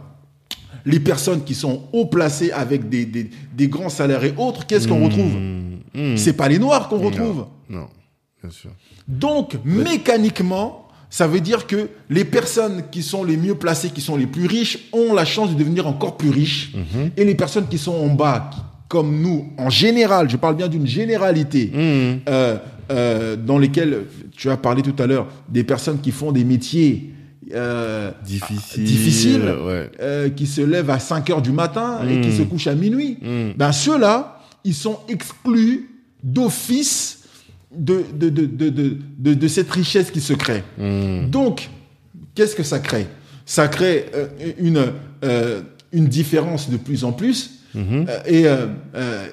les 0.85 0.99
personnes 1.01 1.43
qui 1.43 1.53
sont 1.53 1.83
haut 1.91 2.05
placées 2.05 2.51
avec 2.51 2.87
des, 2.87 3.05
des, 3.05 3.29
des 3.53 3.67
grands 3.67 3.89
salaires 3.89 4.23
et 4.23 4.33
autres, 4.37 4.65
qu'est-ce 4.65 4.87
qu'on 4.87 5.03
retrouve? 5.03 5.33
C'est 6.15 6.33
pas 6.33 6.47
les 6.47 6.59
noirs 6.59 6.87
qu'on 6.87 6.99
retrouve. 6.99 7.45
Non. 7.69 7.87
Bien 8.41 8.51
sûr. 8.51 8.69
Donc, 9.07 9.57
mécaniquement, 9.63 10.88
ça 11.09 11.27
veut 11.27 11.39
dire 11.39 11.67
que 11.67 11.89
les 12.09 12.25
personnes 12.25 12.84
qui 12.91 13.01
sont 13.01 13.23
les 13.23 13.38
mieux 13.38 13.55
placées, 13.55 13.89
qui 13.89 14.01
sont 14.01 14.17
les 14.17 14.27
plus 14.27 14.45
riches, 14.47 14.89
ont 14.91 15.13
la 15.13 15.23
chance 15.25 15.49
de 15.51 15.55
devenir 15.55 15.88
encore 15.88 16.17
plus 16.17 16.29
riches. 16.29 16.73
Et 17.15 17.23
les 17.23 17.35
personnes 17.35 17.67
qui 17.67 17.77
sont 17.77 17.93
en 17.95 18.07
bas, 18.13 18.49
qui- 18.53 18.59
comme 18.89 19.21
nous, 19.21 19.47
en 19.57 19.69
général, 19.69 20.29
je 20.29 20.38
parle 20.38 20.55
bien 20.55 20.67
d'une 20.67 20.88
généralité, 20.88 21.71
Hmm. 21.73 22.19
euh, 22.29 22.57
euh, 22.91 23.35
dans 23.35 23.57
lesquelles 23.57 24.03
tu 24.35 24.49
as 24.49 24.55
parlé 24.57 24.81
tout 24.81 24.95
à 25.01 25.07
l'heure, 25.07 25.27
des 25.49 25.63
personnes 25.63 25.99
qui 26.01 26.11
font 26.11 26.31
des 26.31 26.43
métiers 26.43 27.13
euh, 27.53 28.11
Difficile. 28.25 28.84
difficiles, 28.84 29.55
Ouais. 29.65 29.89
euh, 30.01 30.27
qui 30.29 30.45
se 30.47 30.59
lèvent 30.59 30.89
à 30.89 30.99
5 30.99 31.29
heures 31.29 31.41
du 31.41 31.53
matin 31.53 31.99
et 32.05 32.19
qui 32.19 32.27
Mm. 32.27 32.38
se 32.38 32.41
couchent 32.43 32.67
à 32.67 32.75
minuit. 32.75 33.19
Ben 33.57 33.71
ceux-là, 33.71 34.41
ils 34.65 34.73
sont 34.73 34.99
exclus 35.07 35.89
d'office 36.21 37.16
de, 37.76 38.03
de, 38.14 38.30
de, 38.30 38.45
de, 38.45 38.69
de, 38.69 38.98
de- 39.18 39.34
de 39.34 39.48
cette 39.48 39.69
richesse 39.72 40.11
qui 40.11 40.22
se 40.22 40.34
crée. 40.34 40.64
Hmm. 40.77 41.30
Donc, 41.30 41.69
qu'est-ce 42.35 42.56
que 42.56 42.64
ça 42.64 42.80
crée? 42.80 43.07
Ça 43.45 43.68
crée 43.68 44.06
euh, 44.14 44.27
une, 44.57 44.85
euh, 45.23 45.61
une 45.91 46.07
différence 46.07 46.69
de 46.69 46.77
plus 46.77 47.03
en 47.03 47.11
plus. 47.11 47.52
Mhm. 47.76 48.06
Euh, 48.10 48.68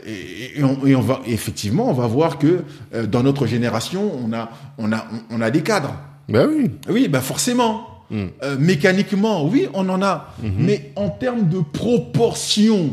et, 0.04 0.10
et, 0.10 0.58
et 0.58 0.64
on, 0.64 0.84
et 0.86 0.94
on 0.94 1.00
va 1.00 1.20
effectivement, 1.26 1.88
on 1.88 1.94
va 1.94 2.06
voir 2.08 2.38
que 2.38 2.62
dans 3.06 3.22
notre 3.22 3.46
génération, 3.46 4.10
on 4.22 4.32
a, 4.32 4.50
on 4.76 4.92
a, 4.92 5.06
on 5.30 5.40
a 5.40 5.50
des 5.50 5.62
cadres. 5.62 5.94
Bah 6.28 6.44
oui. 6.48 6.70
Oui, 6.88 7.08
bah 7.08 7.20
forcément. 7.20 7.86
Mm. 8.10 8.24
Euh, 8.42 8.58
mécaniquement, 8.58 9.46
oui, 9.48 9.68
on 9.72 9.88
en 9.88 10.02
a. 10.02 10.34
Mais 10.42 10.92
en 10.96 11.08
termes 11.08 11.48
de 11.48 11.60
proportion, 11.60 12.92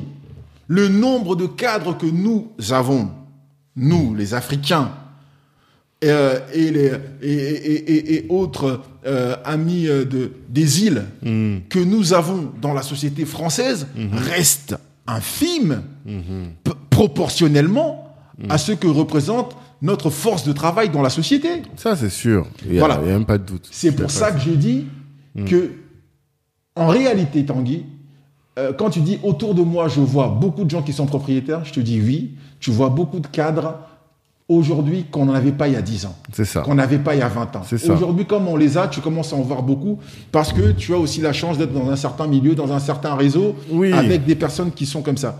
le 0.68 0.88
nombre 0.88 1.36
de 1.36 1.48
cadres 1.48 1.98
que 1.98 2.06
nous 2.06 2.52
avons, 2.70 3.10
nous, 3.76 4.16
les 4.16 4.34
Africains, 4.34 4.92
euh, 6.04 6.40
et, 6.54 6.72
les, 6.72 6.92
et, 7.22 8.16
et- 8.16 8.26
autres 8.30 8.82
euh, 9.06 9.36
amis 9.46 9.88
euh, 9.88 10.04
de, 10.06 10.32
des 10.50 10.84
îles 10.86 11.04
Hmm. 11.24 11.58
que 11.70 11.80
nous 11.80 12.14
avons 12.14 12.52
dans 12.62 12.74
la 12.74 12.82
société 12.82 13.26
française 13.26 13.88
restent 14.12 14.76
infimes 15.08 15.84
p- 16.64 16.72
proportionnellement 16.90 18.16
à 18.50 18.58
ce 18.58 18.72
que 18.72 18.88
représente 18.88 19.56
notre 19.82 20.10
force 20.10 20.44
de 20.44 20.52
travail 20.54 20.90
dans 20.90 21.02
la 21.02 21.10
société. 21.10 21.50
Ça, 21.76 21.96
c'est 21.96 22.10
sûr. 22.10 22.46
Il 22.66 22.74
y 22.74 22.78
a, 22.78 22.80
Voilà. 22.80 22.98
même 23.00 23.26
pas 23.26 23.38
de 23.38 23.46
doute. 23.46 23.68
C'est 23.72 23.92
pour 23.96 24.10
ça 24.12 24.32
que 24.32 24.40
je 24.40 24.52
dis 24.52 24.86
que, 25.46 25.72
en 26.76 26.88
réalité, 26.88 27.46
Tanguy, 27.46 27.86
euh, 28.60 28.74
quand 28.74 28.90
tu 28.90 29.02
dis 29.02 29.20
autour 29.24 29.56
de 29.56 29.62
moi, 29.62 29.88
je 29.88 30.00
vois 30.02 30.28
beaucoup 30.28 30.64
de 30.66 30.70
gens 30.70 30.82
qui 30.84 30.94
sont 30.94 31.06
propriétaires, 31.06 31.64
je 31.66 31.74
te 31.74 31.80
dis 31.80 32.00
oui, 32.02 32.32
tu 32.60 32.70
vois 32.72 32.90
beaucoup 32.90 33.20
de 33.20 33.28
cadres 33.28 33.76
aujourd'hui 34.56 35.06
qu'on 35.10 35.26
n'en 35.26 35.34
avait 35.34 35.52
pas 35.52 35.68
il 35.68 35.74
y 35.74 35.78
a 35.78 35.82
10 35.82 36.06
ans, 36.06 36.16
C'est 36.34 36.46
ça. 36.46 36.62
qu'on 36.62 36.76
n'avait 36.76 36.98
pas 37.00 37.16
il 37.16 37.20
y 37.20 37.24
a 37.24 37.28
20 37.28 37.56
ans. 37.56 37.62
C'est 37.66 37.78
ça. 37.78 37.94
Aujourd'hui, 37.94 38.26
comme 38.26 38.48
on 38.48 38.56
les 38.56 38.78
a, 38.78 38.88
tu 38.88 39.00
commences 39.02 39.34
à 39.34 39.36
en 39.36 39.42
voir 39.42 39.64
beaucoup 39.64 40.00
parce 40.32 40.52
que 40.54 40.72
tu 40.72 40.94
as 40.94 40.98
aussi 40.98 41.22
la 41.22 41.34
chance 41.34 41.58
d'être 41.58 41.74
dans 41.74 41.90
un 41.90 41.96
certain 41.96 42.28
milieu, 42.28 42.56
dans 42.56 42.72
un 42.72 42.80
certain 42.80 43.16
réseau, 43.16 43.56
Oui. 43.72 43.92
avec 43.94 44.26
des 44.26 44.36
personnes 44.36 44.72
qui 44.72 44.86
sont 44.86 45.02
comme 45.02 45.18
ça. 45.18 45.40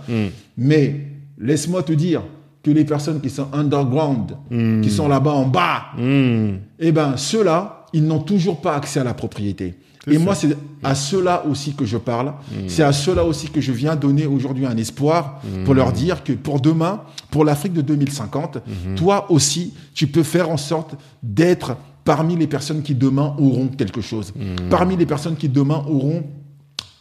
Mais 0.56 1.00
laisse-moi 1.38 1.82
te 1.82 1.92
dire 1.92 2.22
que 2.62 2.70
les 2.70 2.84
personnes 2.84 3.20
qui 3.20 3.30
sont 3.30 3.48
underground, 3.52 4.36
qui 4.82 4.90
sont 4.90 5.08
là-bas 5.08 5.32
en 5.32 5.46
bas, 5.46 5.82
Hmm. 5.98 6.58
eh 6.78 6.92
ben, 6.92 7.16
ceux-là, 7.16 7.86
ils 7.92 8.04
n'ont 8.04 8.20
toujours 8.20 8.60
pas 8.60 8.76
accès 8.76 9.00
à 9.00 9.04
la 9.04 9.14
propriété. 9.14 9.74
Et 10.08 10.18
moi, 10.18 10.34
c'est 10.34 10.56
à 10.82 10.94
ceux-là 10.94 11.44
aussi 11.46 11.74
que 11.74 11.84
je 11.84 11.96
parle. 11.96 12.32
C'est 12.66 12.82
à 12.82 12.92
ceux-là 12.92 13.24
aussi 13.24 13.48
que 13.48 13.60
je 13.60 13.72
viens 13.72 13.94
donner 13.96 14.26
aujourd'hui 14.26 14.66
un 14.66 14.76
espoir 14.76 15.40
pour 15.64 15.74
leur 15.74 15.92
dire 15.92 16.24
que 16.24 16.32
pour 16.32 16.60
demain, 16.60 17.02
pour 17.30 17.44
l'Afrique 17.44 17.72
de 17.72 17.82
2050, 17.82 18.58
toi 18.96 19.30
aussi, 19.30 19.74
tu 19.94 20.06
peux 20.06 20.22
faire 20.22 20.50
en 20.50 20.56
sorte 20.56 20.96
d'être 21.22 21.76
parmi 22.04 22.36
les 22.36 22.48
personnes 22.48 22.82
qui 22.82 22.94
demain 22.94 23.34
auront 23.38 23.68
quelque 23.68 24.00
chose. 24.00 24.32
Parmi 24.70 24.96
les 24.96 25.06
personnes 25.06 25.36
qui 25.36 25.48
demain 25.48 25.84
auront 25.88 26.24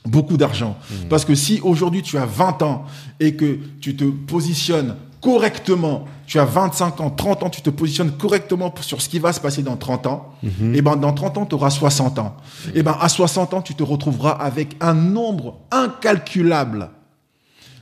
beaucoup 0.05 0.37
d'argent. 0.37 0.77
Parce 1.09 1.25
que 1.25 1.35
si 1.35 1.59
aujourd'hui 1.63 2.01
tu 2.01 2.17
as 2.17 2.25
20 2.25 2.61
ans 2.61 2.85
et 3.19 3.35
que 3.35 3.59
tu 3.79 3.95
te 3.95 4.03
positionnes 4.03 4.95
correctement, 5.21 6.05
tu 6.25 6.39
as 6.39 6.45
25 6.45 6.99
ans, 6.99 7.09
30 7.09 7.43
ans, 7.43 7.49
tu 7.49 7.61
te 7.61 7.69
positionnes 7.69 8.11
correctement 8.11 8.73
sur 8.81 9.01
ce 9.01 9.07
qui 9.07 9.19
va 9.19 9.31
se 9.31 9.39
passer 9.39 9.61
dans 9.61 9.77
30 9.77 10.07
ans, 10.07 10.33
et 10.73 10.81
ben 10.81 10.95
dans 10.95 11.13
30 11.13 11.37
ans, 11.37 11.45
tu 11.45 11.55
auras 11.55 11.69
60 11.69 12.19
ans. 12.19 12.35
Et 12.73 12.83
ben 12.83 12.97
à 12.99 13.07
60 13.07 13.53
ans, 13.53 13.61
tu 13.61 13.75
te 13.75 13.83
retrouveras 13.83 14.31
avec 14.31 14.75
un 14.79 14.93
nombre 14.93 15.59
incalculable 15.71 16.89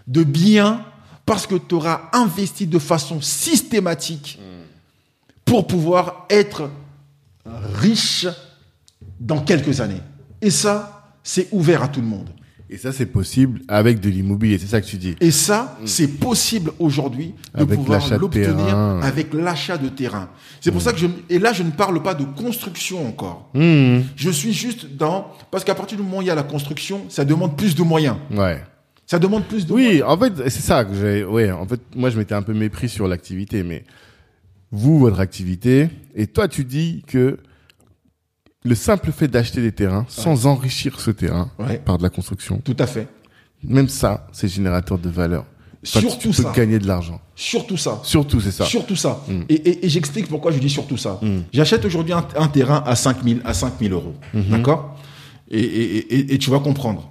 de 0.08 0.24
biens 0.24 0.84
parce 1.26 1.48
que 1.48 1.56
tu 1.56 1.76
auras 1.76 2.10
investi 2.12 2.68
de 2.68 2.80
façon 2.80 3.22
systématique 3.22 4.40
pour 5.46 5.68
pouvoir 5.68 6.26
être 6.30 6.70
riche 7.76 8.28
dans 9.20 9.40
quelques 9.40 9.80
années. 9.80 10.02
Et 10.42 10.50
ça, 10.50 11.12
c'est 11.24 11.48
ouvert 11.52 11.84
à 11.84 11.88
tout 11.88 12.02
le 12.02 12.08
monde. 12.08 12.30
Et 12.72 12.78
ça, 12.78 12.92
c'est 12.92 13.08
possible 13.08 13.62
avec 13.68 14.00
de 14.00 14.10
l'immobilier. 14.10 14.60
C'est 14.60 14.68
ça 14.68 14.80
que 14.80 14.86
tu 14.86 14.98
dis. 14.98 15.16
Et 15.20 15.32
ça, 15.32 15.78
c'est 15.86 16.08
possible 16.08 16.72
aujourd'hui 16.78 17.34
de 17.56 17.62
Avec 17.62 17.80
pouvoir 17.80 18.18
l'obtenir 18.20 18.78
avec 19.02 19.34
l'achat 19.34 19.78
de 19.78 19.90
terrain. 19.90 20.30
C'est 20.62 20.72
pour 20.72 20.82
ça 20.82 20.94
que 20.94 21.00
je, 21.00 21.08
et 21.30 21.40
là, 21.40 21.52
je 21.52 21.64
ne 21.64 21.72
parle 21.72 22.02
pas 22.04 22.14
de 22.14 22.24
construction 22.24 23.08
encore. 23.08 23.50
Hmm. 23.56 24.02
Je 24.16 24.30
suis 24.30 24.54
juste 24.54 24.86
dans, 24.96 25.32
parce 25.50 25.64
qu'à 25.64 25.74
partir 25.74 25.98
du 25.98 26.04
moment 26.04 26.20
où 26.20 26.22
il 26.22 26.28
y 26.28 26.32
a 26.32 26.36
la 26.36 26.44
construction, 26.44 27.06
ça 27.10 27.26
demande 27.26 27.58
plus 27.58 27.74
de 27.74 27.82
moyens. 27.82 28.18
Ouais. 28.32 28.62
Ça 29.08 29.18
demande 29.18 29.46
plus 29.46 29.66
de 29.66 29.72
moyens. 29.72 29.94
Oui, 29.96 30.04
en 30.04 30.18
fait, 30.18 30.50
c'est 30.50 30.62
ça 30.62 30.86
que 30.86 30.94
j'ai. 30.94 31.26
Ouais, 31.26 31.52
en 31.52 31.66
fait, 31.66 31.82
moi, 31.96 32.12
je 32.12 32.20
m'étais 32.20 32.36
un 32.36 32.44
peu 32.44 32.54
mépris 32.54 32.90
sur 32.90 33.08
l'activité, 33.08 33.64
mais 33.64 33.84
vous, 34.72 35.00
votre 35.00 35.20
activité, 35.20 35.90
et 36.14 36.28
toi, 36.28 36.48
tu 36.48 36.64
dis 36.64 37.04
que 37.08 37.40
le 38.64 38.76
simple 38.76 39.12
fait 39.12 39.28
d'acheter 39.28 39.62
des 39.62 39.72
terrains 39.72 40.06
sans 40.10 40.46
enrichir 40.46 41.00
ce 41.00 41.12
terrain 41.12 41.50
Ouais. 41.60 41.78
par 41.84 41.98
de 41.98 42.04
la 42.04 42.10
construction, 42.10 42.62
Tout 42.64 42.76
à 42.80 42.88
fait. 42.88 43.08
même 43.64 43.88
ça, 43.90 44.28
c'est 44.32 44.48
générateur 44.48 44.98
de 44.98 45.10
valeur. 45.10 45.46
Enfin, 45.86 46.02
Surtout 46.02 46.18
tu 46.34 46.44
peux 46.44 46.44
ça. 46.44 46.52
gagner 46.54 46.78
de 46.78 46.86
l'argent. 46.88 47.22
Surtout 47.36 47.78
ça. 47.78 48.02
Surtout, 48.04 48.42
c'est 48.42 48.52
ça. 48.52 48.66
Surtout 48.66 48.98
ça. 48.98 49.24
Et, 49.48 49.54
et- 49.54 49.86
et 49.86 49.90
j'explique 49.90 50.28
pourquoi 50.28 50.52
je 50.52 50.60
dis 50.60 50.70
surtout 50.70 50.98
ça. 50.98 51.22
J'achète 51.54 51.86
aujourd'hui 51.86 52.12
un, 52.14 52.28
un 52.36 52.48
terrain 52.50 52.84
à 52.86 52.96
5 52.98 53.24
000, 53.24 53.40
à 53.46 53.54
5 53.54 53.76
000 53.80 53.94
euros. 53.94 54.14
D'accord? 54.34 54.98
Et, 55.50 55.60
et- 55.62 56.16
et- 56.16 56.34
et 56.34 56.38
tu 56.38 56.50
vas 56.50 56.60
comprendre. 56.60 57.10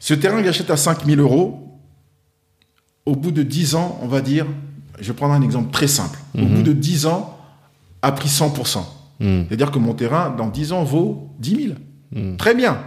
Ce 0.00 0.12
terrain 0.12 0.38
que 0.38 0.44
j'achète 0.44 0.70
à 0.70 0.76
5 0.76 1.06
000 1.06 1.20
euros, 1.20 1.78
au 3.06 3.14
bout 3.14 3.30
de 3.30 3.44
10 3.44 3.76
ans, 3.76 3.96
on 4.02 4.08
va 4.08 4.20
dire, 4.20 4.44
je 5.00 5.06
vais 5.06 5.14
prendre 5.14 5.34
un 5.34 5.42
exemple 5.42 5.70
très 5.70 5.86
simple. 5.88 6.18
Au 6.36 6.44
bout 6.44 6.62
de 6.62 6.72
10 6.72 7.06
ans, 7.06 7.38
a 8.02 8.10
pris 8.10 8.28
100%. 8.28 8.84
C'est-à-dire 9.20 9.70
que 9.70 9.78
mon 9.78 9.94
terrain, 9.94 10.30
dans 10.36 10.48
10 10.48 10.72
ans, 10.72 10.84
vaut 10.84 11.30
10 11.38 11.68
000. 12.12 12.36
Très 12.36 12.54
bien. 12.54 12.78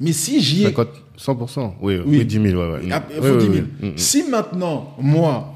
Mais 0.00 0.12
si 0.12 0.40
j'y 0.40 0.62
ai 0.62 0.66
50, 0.66 0.88
100%. 1.18 1.74
Oui, 1.80 1.98
Oui. 2.04 2.18
oui. 2.18 2.24
10 2.24 2.42
000, 2.50 2.60
ouais, 2.60 2.72
ouais. 2.72 2.80
il 2.84 2.92
Oui, 2.92 3.28
faut 3.28 3.34
oui, 3.36 3.48
10 3.48 3.54
000. 3.54 3.66
oui. 3.82 3.92
Si 3.96 4.22
maintenant, 4.24 4.96
moi, 5.00 5.54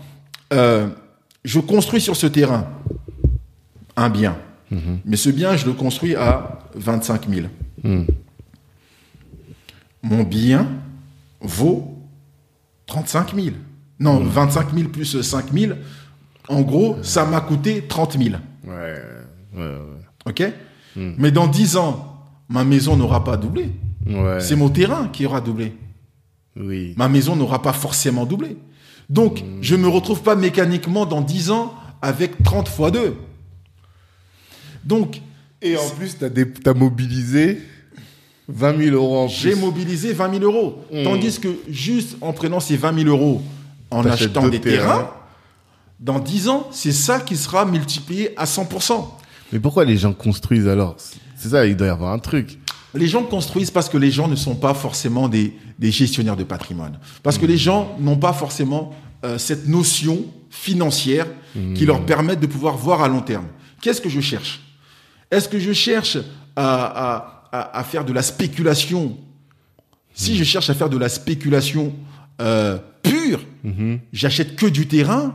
euh, 0.53 0.89
je 1.45 1.59
construis 1.61 2.01
sur 2.01 2.15
ce 2.17 2.27
terrain 2.27 2.67
un 3.97 4.09
bien, 4.11 4.37
Mm-hmm. 4.73 4.99
mais 5.05 5.17
ce 5.17 5.31
bien, 5.31 5.57
je 5.57 5.65
le 5.65 5.73
construis 5.75 6.17
à 6.17 6.59
25 6.75 7.29
000. 7.29 7.47
Mm. 7.85 8.03
Mon 10.03 10.23
bien 10.25 10.67
vaut 11.41 11.97
35 12.87 13.35
000. 13.35 13.49
Non, 14.01 14.21
Mm. 14.21 14.27
25 14.29 14.75
000 14.75 14.89
plus 14.89 15.21
5 15.23 15.53
000. 15.53 15.73
En 16.49 16.63
gros, 16.63 16.97
ça 17.03 17.25
m'a 17.25 17.41
coûté 17.41 17.83
30 17.89 18.19
000. 18.19 18.37
Ouais, 18.67 19.03
ouais, 19.57 19.63
ouais. 19.63 20.27
OK 20.27 20.43
Mm. 20.99 21.13
Mais 21.19 21.31
dans 21.31 21.47
10 21.47 21.77
ans, 21.77 22.25
ma 22.49 22.65
maison 22.65 22.97
n'aura 22.97 23.23
pas 23.23 23.37
doublé. 23.37 23.69
Ouais. 24.07 24.41
C'est 24.41 24.57
mon 24.57 24.71
terrain 24.71 25.09
qui 25.09 25.27
aura 25.27 25.43
doublé. 25.43 25.75
Oui. 26.59 26.95
ma 26.97 27.07
maison 27.11 27.37
n'aura 27.37 27.61
pas 27.61 27.75
forcément 27.75 28.25
doublé. 28.25 28.57
Donc, 29.11 29.45
je 29.61 29.77
ne 29.77 29.83
me 29.83 29.89
retrouve 29.89 30.23
pas 30.23 30.35
mécaniquement 30.37 31.05
dans 31.05 31.21
10 31.21 31.51
ans 31.51 31.75
avec 32.01 32.43
30 32.43 32.67
fois 32.67 32.91
2. 32.91 33.15
Donc, 34.85 35.21
Et 35.61 35.77
en 35.77 35.89
plus, 35.91 36.17
t'as 36.19 36.29
des- 36.29 36.51
t'as 36.51 36.73
mobilisé 36.75 37.61
20 38.49 38.77
000 38.79 38.95
euros 38.97 39.19
en 39.25 39.29
j'ai 39.29 39.51
plus. 39.53 39.61
mobilisé 39.61 40.13
20 40.13 40.31
000 40.39 40.45
euros. 40.45 40.85
Tandis 41.05 41.39
que 41.41 41.49
juste 41.69 42.17
en 42.21 42.33
prenant 42.33 42.61
ces 42.61 42.77
20 42.77 42.95
000 43.05 43.09
euros, 43.09 43.43
en 43.91 44.05
achetant 44.07 44.49
des 44.49 44.61
terrains, 44.61 44.87
terrains. 44.99 45.11
dans 46.01 46.21
10 46.21 46.49
ans, 46.49 46.69
c'est 46.73 46.93
ça 46.93 47.21
qui 47.21 47.37
sera 47.37 47.65
multiplié 47.67 48.31
à 48.39 48.45
100%. 48.47 49.13
Mais 49.53 49.61
pourquoi 49.61 49.85
les 49.85 49.97
gens 49.97 50.13
construisent 50.13 50.69
alors? 50.69 50.97
C'est 51.37 51.49
ça, 51.51 51.67
il 51.67 51.77
doit 51.77 51.87
y 51.87 51.91
avoir 51.91 52.13
un 52.13 52.19
truc. 52.19 52.59
Les 52.95 53.09
gens 53.09 53.23
construisent 53.25 53.71
parce 53.71 53.89
que 53.89 53.99
les 53.99 54.11
gens 54.11 54.27
ne 54.29 54.37
sont 54.37 54.55
pas 54.55 54.73
forcément 54.75 55.29
des, 55.29 55.55
des 55.79 55.91
gestionnaires 55.91 56.37
de 56.37 56.45
patrimoine. 56.45 56.99
Parce 57.23 57.37
que 57.39 57.45
les 57.47 57.59
gens 57.59 57.95
n'ont 58.01 58.17
pas 58.17 58.33
forcément 58.33 58.95
euh, 59.25 59.37
cette 59.39 59.69
notion 59.69 60.25
financière 60.51 61.27
qui 61.75 61.87
leur 61.87 62.05
permet 62.05 62.37
de 62.37 62.47
pouvoir 62.47 62.77
voir 62.77 63.03
à 63.03 63.09
long 63.09 63.21
terme. 63.23 63.47
Qu'est-ce 63.81 64.01
que 64.01 64.09
je 64.11 64.21
cherche? 64.21 64.61
Est-ce 65.31 65.49
que 65.49 65.59
je 65.59 65.73
cherche 65.73 66.19
à, 66.55 66.85
à- 67.15 67.49
à- 67.53 67.79
à 67.79 67.85
faire 67.85 68.05
de 68.05 68.13
la 68.13 68.23
spéculation? 68.23 69.17
Si 70.15 70.37
je 70.37 70.45
cherche 70.45 70.71
à 70.71 70.75
faire 70.75 70.89
de 70.91 70.97
la 70.99 71.09
spéculation 71.09 71.95
euh, 72.41 72.79
pure, 73.03 73.41
j'achète 74.13 74.57
que 74.57 74.67
du 74.67 74.87
terrain. 74.87 75.35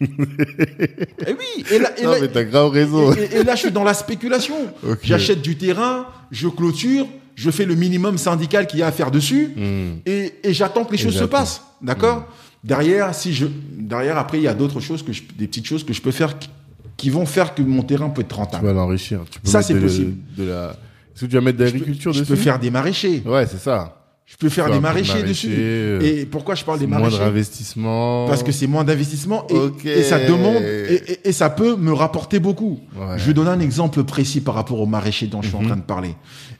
Et 0.00 1.32
oui, 1.32 1.64
et 1.70 1.78
là, 1.78 1.90
et 1.98 2.04
non, 2.04 2.10
là- 2.12 2.18
mais 2.20 2.28
t'as 2.28 2.44
grave 2.44 2.70
raison. 2.70 3.12
et, 3.12 3.42
là, 3.42 3.54
je 3.54 3.60
suis 3.60 3.70
dans 3.70 3.84
la 3.84 3.94
spéculation. 3.94 4.54
J'achète 5.02 5.42
du 5.42 5.56
terrain, 5.56 6.06
je 6.30 6.48
clôture, 6.48 7.06
je 7.34 7.50
fais 7.50 7.64
le 7.64 7.74
minimum 7.74 8.18
syndical 8.18 8.66
qu'il 8.66 8.80
y 8.80 8.82
a 8.82 8.86
à 8.88 8.92
faire 8.92 9.10
dessus, 9.10 9.48
Hmm. 9.56 9.98
et, 10.06 10.34
et 10.42 10.52
j'attends 10.54 10.84
que 10.84 10.92
les 10.92 10.98
choses 10.98 11.16
se 11.18 11.24
passent. 11.24 11.62
D'accord 11.82 12.26
Derrière, 12.64 13.14
si 13.14 13.32
je, 13.32 13.46
derrière, 13.78 14.18
après, 14.18 14.38
il 14.38 14.42
y 14.44 14.48
a 14.48 14.54
d'autres 14.54 14.80
choses 14.80 15.02
que 15.04 15.12
je, 15.12 15.22
des 15.38 15.46
petites 15.46 15.66
choses 15.66 15.84
que 15.84 15.92
je 15.92 16.02
peux 16.02 16.10
faire 16.10 16.36
qui, 16.38 16.48
qui 16.96 17.10
vont 17.10 17.24
faire 17.26 17.54
que 17.54 17.62
mon 17.62 17.82
terrain 17.82 18.08
peut 18.08 18.22
être 18.22 18.28
Tu 18.28 18.34
rentable. 18.34 18.66
vas 18.66 18.72
l'enrichir. 18.72 19.20
Tu 19.30 19.38
peux 19.38 19.48
Ça, 19.48 19.62
c'est 19.62 19.78
possible. 19.78 20.14
De 20.36 20.44
la... 20.44 20.70
Est-ce 21.14 21.20
que 21.26 21.30
tu 21.30 21.36
vas 21.36 21.42
mettre 21.42 21.58
de 21.58 21.64
l'agriculture 21.64 22.12
Je 22.12 22.20
dessus 22.20 22.30
peux 22.32 22.36
faire 22.36 22.58
des 22.58 22.70
maraîchers. 22.70 23.22
Ouais, 23.24 23.46
c'est 23.46 23.60
ça. 23.60 24.05
Je 24.28 24.36
peux 24.36 24.48
faire 24.48 24.66
des 24.70 24.80
maraîchers 24.80 25.20
maraîcher, 25.20 25.48
dessus. 25.48 26.04
Et 26.04 26.26
pourquoi 26.26 26.56
je 26.56 26.64
parle 26.64 26.80
des 26.80 26.86
maraîchers 26.88 27.22
investissement. 27.22 28.26
Parce 28.26 28.42
que 28.42 28.50
c'est 28.50 28.66
moins 28.66 28.82
d'investissement 28.82 29.46
et, 29.84 30.02
ça 30.02 30.18
demande 30.18 30.62
et, 30.62 30.94
et- 31.12 31.28
et 31.28 31.32
ça 31.32 31.48
peut 31.48 31.76
me 31.76 31.92
rapporter 31.92 32.40
beaucoup. 32.40 32.80
Ouais. 32.96 33.06
Mhm. 33.12 33.18
Je 33.18 33.26
vais 33.26 33.34
donner 33.34 33.50
un 33.50 33.60
exemple 33.60 34.02
précis 34.02 34.40
par 34.40 34.54
rapport 34.54 34.80
au 34.80 34.86
maraîcher 34.86 35.28
dont 35.28 35.42
je 35.42 35.48
suis 35.48 35.56
en 35.56 35.62
train 35.62 35.76
de 35.76 35.82
parler. 35.82 36.16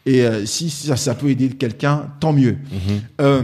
Et 0.06 0.22
euh, 0.24 0.46
si 0.46 0.70
ça, 0.70 0.94
ça 0.96 1.16
peut 1.16 1.28
aider 1.28 1.48
quelqu'un, 1.48 2.06
tant 2.20 2.32
mieux. 2.32 2.52
Mhm. 2.70 3.00
Euh, 3.20 3.42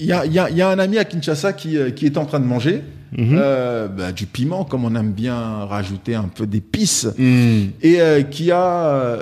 Il 0.00 0.06
y, 0.06 0.12
a, 0.12 0.24
il 0.24 0.32
y 0.32 0.38
a- 0.38 0.48
il 0.50 0.56
y 0.56 0.62
a 0.62 0.68
un 0.70 0.78
ami 0.78 0.96
à 0.98 1.04
Kinshasa 1.04 1.52
qui, 1.52 1.76
euh, 1.76 1.90
qui 1.90 2.06
est 2.06 2.16
en 2.16 2.24
train 2.24 2.40
de 2.40 2.46
manger 2.46 2.82
Mhm. 3.12 3.36
euh, 3.38 3.86
bah, 3.88 4.12
du 4.12 4.24
piment, 4.26 4.64
comme 4.64 4.84
on 4.84 4.94
aime 4.94 5.12
bien 5.12 5.64
rajouter 5.66 6.14
un 6.14 6.24
peu 6.34 6.46
d'épices, 6.46 7.06
et 7.18 7.98
qui 8.30 8.50
a, 8.50 9.18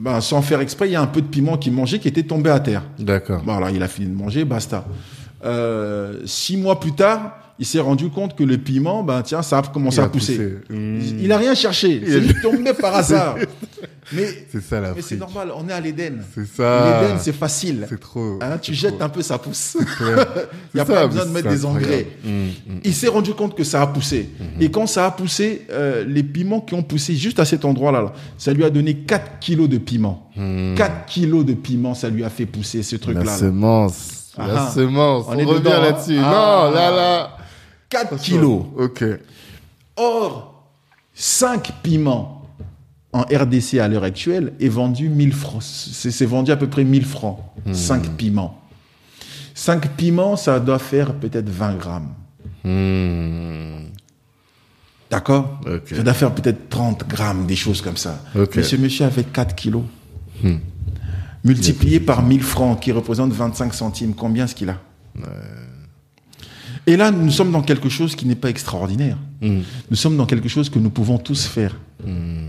bah, 0.00 0.20
sans 0.20 0.42
faire 0.42 0.60
exprès, 0.60 0.88
il 0.88 0.92
y 0.92 0.96
a 0.96 1.00
un 1.00 1.06
peu 1.06 1.22
de 1.22 1.26
piment 1.26 1.56
qu'il 1.56 1.72
mangeait 1.72 1.98
qui 1.98 2.08
était 2.08 2.24
tombé 2.24 2.50
à 2.50 2.60
terre. 2.60 2.82
D'accord. 2.98 3.42
Bon, 3.42 3.54
alors 3.54 3.70
il 3.70 3.82
a 3.82 3.88
fini 3.88 4.08
de 4.08 4.14
manger, 4.16 4.44
basta. 4.44 4.84
Euh, 5.44 6.20
six 6.24 6.56
mois 6.56 6.80
plus 6.80 6.92
tard, 6.92 7.36
il 7.58 7.66
s'est 7.66 7.80
rendu 7.80 8.08
compte 8.10 8.34
que 8.36 8.42
le 8.44 8.58
piment, 8.58 9.02
ben 9.02 9.22
tiens, 9.22 9.42
ça 9.42 9.58
a 9.58 9.62
commencé 9.62 10.00
a 10.00 10.04
à 10.04 10.08
pousser. 10.08 10.36
poussé. 10.36 10.58
Mmh. 10.76 11.00
Il 11.20 11.32
a 11.32 11.38
rien 11.38 11.54
cherché. 11.54 12.02
C'est 12.06 12.40
tombé 12.42 12.72
par 12.72 12.94
hasard. 12.96 13.36
Mais, 14.12 14.46
C'est 14.52 14.62
ça 14.62 14.82
mais 14.94 15.00
c'est 15.00 15.16
normal, 15.16 15.48
on 15.56 15.66
est 15.66 15.72
à 15.72 15.80
l'Éden. 15.80 16.18
C'est 16.34 16.46
ça. 16.46 17.00
L'Éden, 17.00 17.16
c'est 17.18 17.32
facile. 17.34 17.86
C'est 17.88 17.98
trop. 17.98 18.38
Hein, 18.42 18.58
tu 18.60 18.74
jettes 18.74 19.00
un 19.00 19.08
peu, 19.08 19.22
ça 19.22 19.38
pousse. 19.38 19.78
Il 20.00 20.04
n'y 20.74 20.80
a 20.80 20.84
pas 20.84 21.06
besoin 21.06 21.24
de 21.24 21.30
mettre 21.30 21.48
des 21.48 21.64
engrais. 21.64 22.06
Mmh, 22.22 22.28
Il 22.84 22.92
s'est 22.94 23.08
rendu 23.08 23.32
compte 23.32 23.56
que 23.56 23.64
ça 23.64 23.80
a 23.80 23.86
poussé. 23.86 24.28
Et 24.60 24.70
quand 24.70 24.86
ça 24.86 25.06
a 25.06 25.10
poussé, 25.10 25.66
euh, 25.70 26.04
les 26.06 26.22
piments 26.22 26.60
qui 26.60 26.74
ont 26.74 26.82
poussé 26.82 27.14
juste 27.14 27.40
à 27.40 27.46
cet 27.46 27.64
endroit-là, 27.64 28.02
là, 28.02 28.12
ça 28.36 28.52
lui 28.52 28.62
a 28.64 28.68
donné 28.68 28.94
4 28.94 29.38
kilos 29.40 29.70
de 29.70 29.78
piment. 29.78 30.30
4 30.76 31.06
kilos 31.06 31.46
de 31.46 31.54
piment, 31.54 31.94
ça 31.94 32.10
lui 32.10 32.24
a 32.24 32.28
fait 32.30 32.46
pousser 32.46 32.82
ce 32.82 32.96
La 32.96 33.00
truc-là. 33.00 33.24
là. 33.24 33.36
semence. 33.38 34.32
La 34.36 34.66
Ah. 34.66 34.70
semence. 34.74 35.24
On 35.28 35.32
On, 35.34 35.38
est 35.38 35.44
revient 35.44 35.68
hein. 35.72 35.80
là-dessus. 35.80 36.18
Ah. 36.22 36.68
Non, 36.68 36.74
là, 36.74 36.90
là. 36.90 37.33
4 37.94 38.16
kilos. 38.18 38.64
Ok. 38.76 39.04
Or, 39.96 40.64
5 41.14 41.72
piments 41.82 42.48
en 43.12 43.20
RDC 43.20 43.78
à 43.78 43.86
l'heure 43.86 44.02
actuelle 44.02 44.52
est 44.58 44.68
vendu 44.68 45.08
1000 45.08 45.32
francs. 45.32 45.62
C'est 45.62 46.26
vendu 46.26 46.50
à 46.50 46.56
peu 46.56 46.66
près 46.68 46.82
1000 46.82 47.04
francs. 47.04 47.38
Hmm. 47.64 47.72
5 47.72 48.16
piments. 48.16 48.60
5 49.54 49.90
piments, 49.90 50.34
ça 50.34 50.58
doit 50.58 50.80
faire 50.80 51.14
peut-être 51.14 51.48
20 51.48 51.74
grammes. 51.76 52.14
Mmh. 52.64 53.90
D'accord? 55.10 55.60
Ça 55.84 56.02
doit 56.02 56.14
faire 56.14 56.34
peut-être 56.34 56.68
30 56.68 57.06
grammes, 57.06 57.46
des 57.46 57.54
choses 57.54 57.80
comme 57.80 57.96
ça. 57.96 58.20
Ok. 58.34 58.56
Mais 58.56 58.64
ce 58.64 58.74
monsieur 58.74 59.04
avait 59.04 59.22
4 59.22 59.54
kilos. 59.54 59.84
Hmm. 60.42 60.56
Multiplié 61.44 62.00
par 62.00 62.22
1000 62.24 62.42
francs, 62.42 62.80
qui 62.80 62.90
représente 62.90 63.32
25 63.32 63.72
centimes, 63.72 64.14
combien 64.14 64.46
est-ce 64.46 64.56
qu'il 64.56 64.70
a? 64.70 64.80
Et 66.86 66.96
là, 66.96 67.10
nous 67.10 67.30
sommes 67.30 67.50
dans 67.50 67.62
quelque 67.62 67.88
chose 67.88 68.14
qui 68.14 68.26
n'est 68.26 68.34
pas 68.34 68.50
extraordinaire. 68.50 69.16
Mmh. 69.40 69.60
Nous 69.90 69.96
sommes 69.96 70.16
dans 70.16 70.26
quelque 70.26 70.48
chose 70.48 70.68
que 70.68 70.78
nous 70.78 70.90
pouvons 70.90 71.18
tous 71.18 71.46
faire. 71.46 71.76
Hmm. 72.04 72.46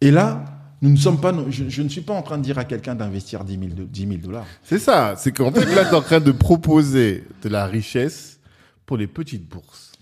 Et 0.00 0.10
là, 0.10 0.44
nous 0.80 0.90
ne 0.90 0.96
sommes 0.96 1.20
pas, 1.20 1.34
je, 1.48 1.64
je 1.68 1.82
ne 1.82 1.88
suis 1.88 2.02
pas 2.02 2.12
en 2.12 2.22
train 2.22 2.38
de 2.38 2.42
dire 2.42 2.58
à 2.58 2.64
quelqu'un 2.64 2.94
d'investir 2.94 3.42
10 3.42 3.52
000, 3.58 3.64
de- 3.74 3.84
10 3.84 4.00
000 4.06 4.12
dollars. 4.22 4.46
C'est 4.62 4.78
ça. 4.78 5.14
C'est 5.16 5.32
qu'en 5.32 5.50
fait, 5.50 5.64
là, 5.74 5.84
tu 5.84 5.90
es 5.90 5.94
en 5.94 6.02
train 6.02 6.20
de 6.20 6.30
proposer 6.30 7.24
de 7.42 7.48
la 7.48 7.66
richesse 7.66 8.38
pour 8.86 8.96
les 8.96 9.06
petites 9.06 9.48
bourses. 9.48 9.92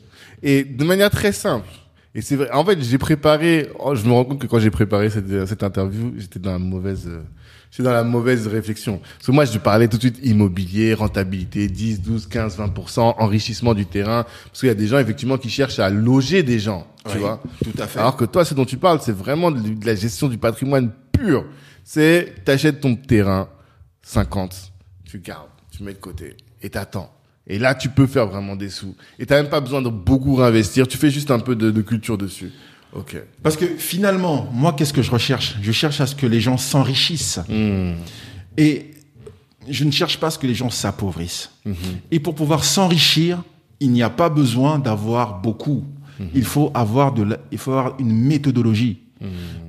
Et 0.42 0.64
de 0.64 0.84
manière 0.84 1.10
très 1.10 1.32
simple. 1.32 1.68
Et 2.14 2.20
c'est 2.20 2.36
vrai. 2.36 2.50
En 2.50 2.64
fait, 2.64 2.82
j'ai 2.82 2.98
préparé, 2.98 3.68
oh, 3.78 3.94
je 3.94 4.04
me 4.06 4.12
rends 4.12 4.24
compte 4.24 4.38
que 4.40 4.46
quand 4.46 4.58
j'ai 4.58 4.70
préparé 4.70 5.08
cette, 5.08 5.46
cette 5.46 5.62
interview, 5.62 6.12
j'étais 6.16 6.38
dans 6.38 6.52
la 6.52 6.58
mauvaise, 6.58 7.06
euh, 7.06 7.22
j'étais 7.70 7.82
dans 7.82 7.92
la 7.92 8.04
mauvaise 8.04 8.46
réflexion. 8.46 8.98
Parce 8.98 9.26
que 9.26 9.32
moi, 9.32 9.44
je 9.44 9.58
parlais 9.58 9.88
tout 9.88 9.96
de 9.96 10.02
suite 10.02 10.18
immobilier, 10.22 10.94
rentabilité, 10.94 11.68
10, 11.68 12.02
12, 12.02 12.26
15, 12.28 12.58
20%, 12.58 13.14
enrichissement 13.18 13.74
du 13.74 13.86
terrain. 13.86 14.24
Parce 14.46 14.60
qu'il 14.60 14.68
y 14.68 14.72
a 14.72 14.74
des 14.74 14.86
gens, 14.86 14.98
effectivement, 14.98 15.38
qui 15.38 15.50
cherchent 15.50 15.78
à 15.78 15.90
loger 15.90 16.42
des 16.42 16.58
gens. 16.58 16.86
Tu 17.08 17.14
Oui, 17.14 17.20
vois? 17.20 17.42
Tout 17.62 17.72
à 17.82 17.86
fait. 17.86 17.98
Alors 18.00 18.16
que 18.16 18.24
toi, 18.24 18.44
ce 18.44 18.54
dont 18.54 18.64
tu 18.64 18.76
parles, 18.76 19.00
c'est 19.02 19.12
vraiment 19.12 19.50
de 19.50 19.60
de 19.60 19.86
la 19.86 19.94
gestion 19.94 20.28
du 20.28 20.38
patrimoine 20.38 20.90
pur. 21.12 21.44
C'est, 21.84 22.34
t'achètes 22.44 22.80
ton 22.80 22.96
terrain, 22.96 23.48
50, 24.02 24.72
tu 25.04 25.20
gardes, 25.20 25.48
tu 25.70 25.82
mets 25.84 25.92
de 25.92 25.98
côté, 25.98 26.36
et 26.62 26.70
t'attends. 26.70 27.12
Et 27.46 27.60
là, 27.60 27.76
tu 27.76 27.90
peux 27.90 28.08
faire 28.08 28.26
vraiment 28.26 28.56
des 28.56 28.70
sous. 28.70 28.96
Et 29.20 29.26
t'as 29.26 29.36
même 29.40 29.48
pas 29.50 29.60
besoin 29.60 29.80
de 29.80 29.88
beaucoup 29.88 30.34
réinvestir, 30.34 30.88
tu 30.88 30.98
fais 30.98 31.10
juste 31.10 31.30
un 31.30 31.38
peu 31.38 31.54
de, 31.54 31.70
de 31.70 31.82
culture 31.82 32.18
dessus. 32.18 32.50
Ok. 32.96 33.16
Parce 33.42 33.56
que 33.56 33.66
finalement, 33.66 34.48
moi, 34.52 34.72
qu'est-ce 34.72 34.92
que 34.92 35.02
je 35.02 35.10
recherche? 35.10 35.56
Je 35.62 35.72
cherche 35.72 36.00
à 36.00 36.06
ce 36.06 36.14
que 36.14 36.26
les 36.26 36.40
gens 36.40 36.56
s'enrichissent. 36.56 37.40
Hmm. 37.48 37.92
Et 38.56 38.92
je 39.68 39.84
ne 39.84 39.90
cherche 39.90 40.18
pas 40.18 40.28
à 40.28 40.30
ce 40.30 40.38
que 40.38 40.46
les 40.46 40.54
gens 40.54 40.70
s'appauvrissent. 40.70 41.50
Et 42.10 42.20
pour 42.20 42.34
pouvoir 42.34 42.64
s'enrichir, 42.64 43.42
il 43.80 43.90
n'y 43.90 44.02
a 44.02 44.10
pas 44.10 44.28
besoin 44.30 44.78
d'avoir 44.78 45.40
beaucoup. 45.40 45.84
Il 46.34 46.44
faut 46.44 46.70
avoir 46.72 47.12
de 47.12 47.24
la- 47.24 47.38
il 47.52 47.58
faut 47.58 47.72
avoir 47.72 47.94
une 47.98 48.12
méthodologie. 48.12 49.00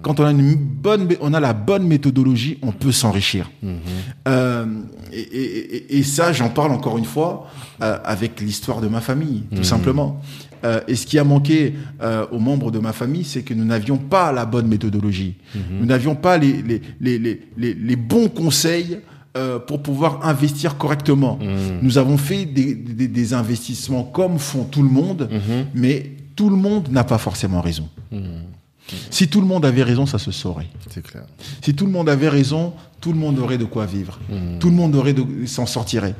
Quand 0.01 0.19
on 0.21 0.25
a 0.25 0.31
une 0.31 0.55
bonne, 0.55 1.07
on 1.19 1.33
a 1.33 1.39
la 1.41 1.53
bonne 1.53 1.85
méthodologie, 1.87 2.57
on 2.61 2.71
peut 2.71 2.91
s'enrichir. 2.93 3.49
Euh, 4.27 4.65
et, 5.11 5.19
et- 5.19 5.75
et- 5.75 5.97
et 5.97 6.03
ça, 6.03 6.31
j'en 6.33 6.49
parle 6.49 6.71
encore 6.71 6.97
une 6.97 7.05
fois 7.05 7.47
euh, 7.81 7.97
avec 8.03 8.39
l'histoire 8.41 8.81
de 8.81 8.87
ma 8.87 9.01
famille, 9.01 9.43
tout 9.55 9.63
simplement. 9.63 10.21
Euh, 10.63 10.81
et 10.87 10.95
ce 10.95 11.05
qui 11.05 11.19
a 11.19 11.23
manqué 11.23 11.73
euh, 12.01 12.25
aux 12.31 12.39
membres 12.39 12.71
de 12.71 12.79
ma 12.79 12.93
famille, 12.93 13.23
c'est 13.23 13.43
que 13.43 13.53
nous 13.53 13.65
n'avions 13.65 13.97
pas 13.97 14.31
la 14.31 14.45
bonne 14.45 14.67
méthodologie. 14.67 15.35
Nous 15.79 15.85
n'avions 15.85 16.15
pas 16.15 16.37
les, 16.37 16.61
les, 16.61 16.81
les, 16.99 17.39
les, 17.57 17.95
bons 17.95 18.29
conseils 18.29 18.99
euh, 19.35 19.59
pour 19.59 19.81
pouvoir 19.81 20.25
investir 20.25 20.77
correctement. 20.77 21.39
Nous 21.81 21.97
avons 21.97 22.17
fait 22.17 22.45
des, 22.45 22.75
des, 22.75 23.07
des 23.07 23.33
investissements 23.33 24.03
comme 24.03 24.39
font 24.39 24.63
tout 24.63 24.83
le 24.83 24.89
monde, 24.89 25.29
mais 25.73 26.11
tout 26.35 26.49
le 26.49 26.55
monde 26.55 26.89
n'a 26.91 27.03
pas 27.03 27.17
forcément 27.17 27.61
raison. 27.61 27.89
Si 29.09 29.27
tout 29.27 29.41
le 29.41 29.47
monde 29.47 29.65
avait 29.65 29.83
raison, 29.83 30.05
ça 30.05 30.17
se 30.17 30.31
saurait. 30.31 30.67
C'est 30.89 31.05
clair. 31.05 31.23
Si 31.61 31.73
tout 31.73 31.85
le 31.85 31.91
monde 31.91 32.07
avait 32.09 32.29
raison, 32.29 32.73
tout 33.01 33.11
le 33.11 33.19
monde 33.19 33.37
aurait 33.39 33.57
de 33.57 33.65
quoi 33.65 33.85
vivre. 33.85 34.19
Tout 34.59 34.69
le 34.69 34.75
monde 34.75 34.95
aurait 34.95 35.13
de, 35.13 35.45
s'en 35.45 35.65
sortirait. 35.65 36.15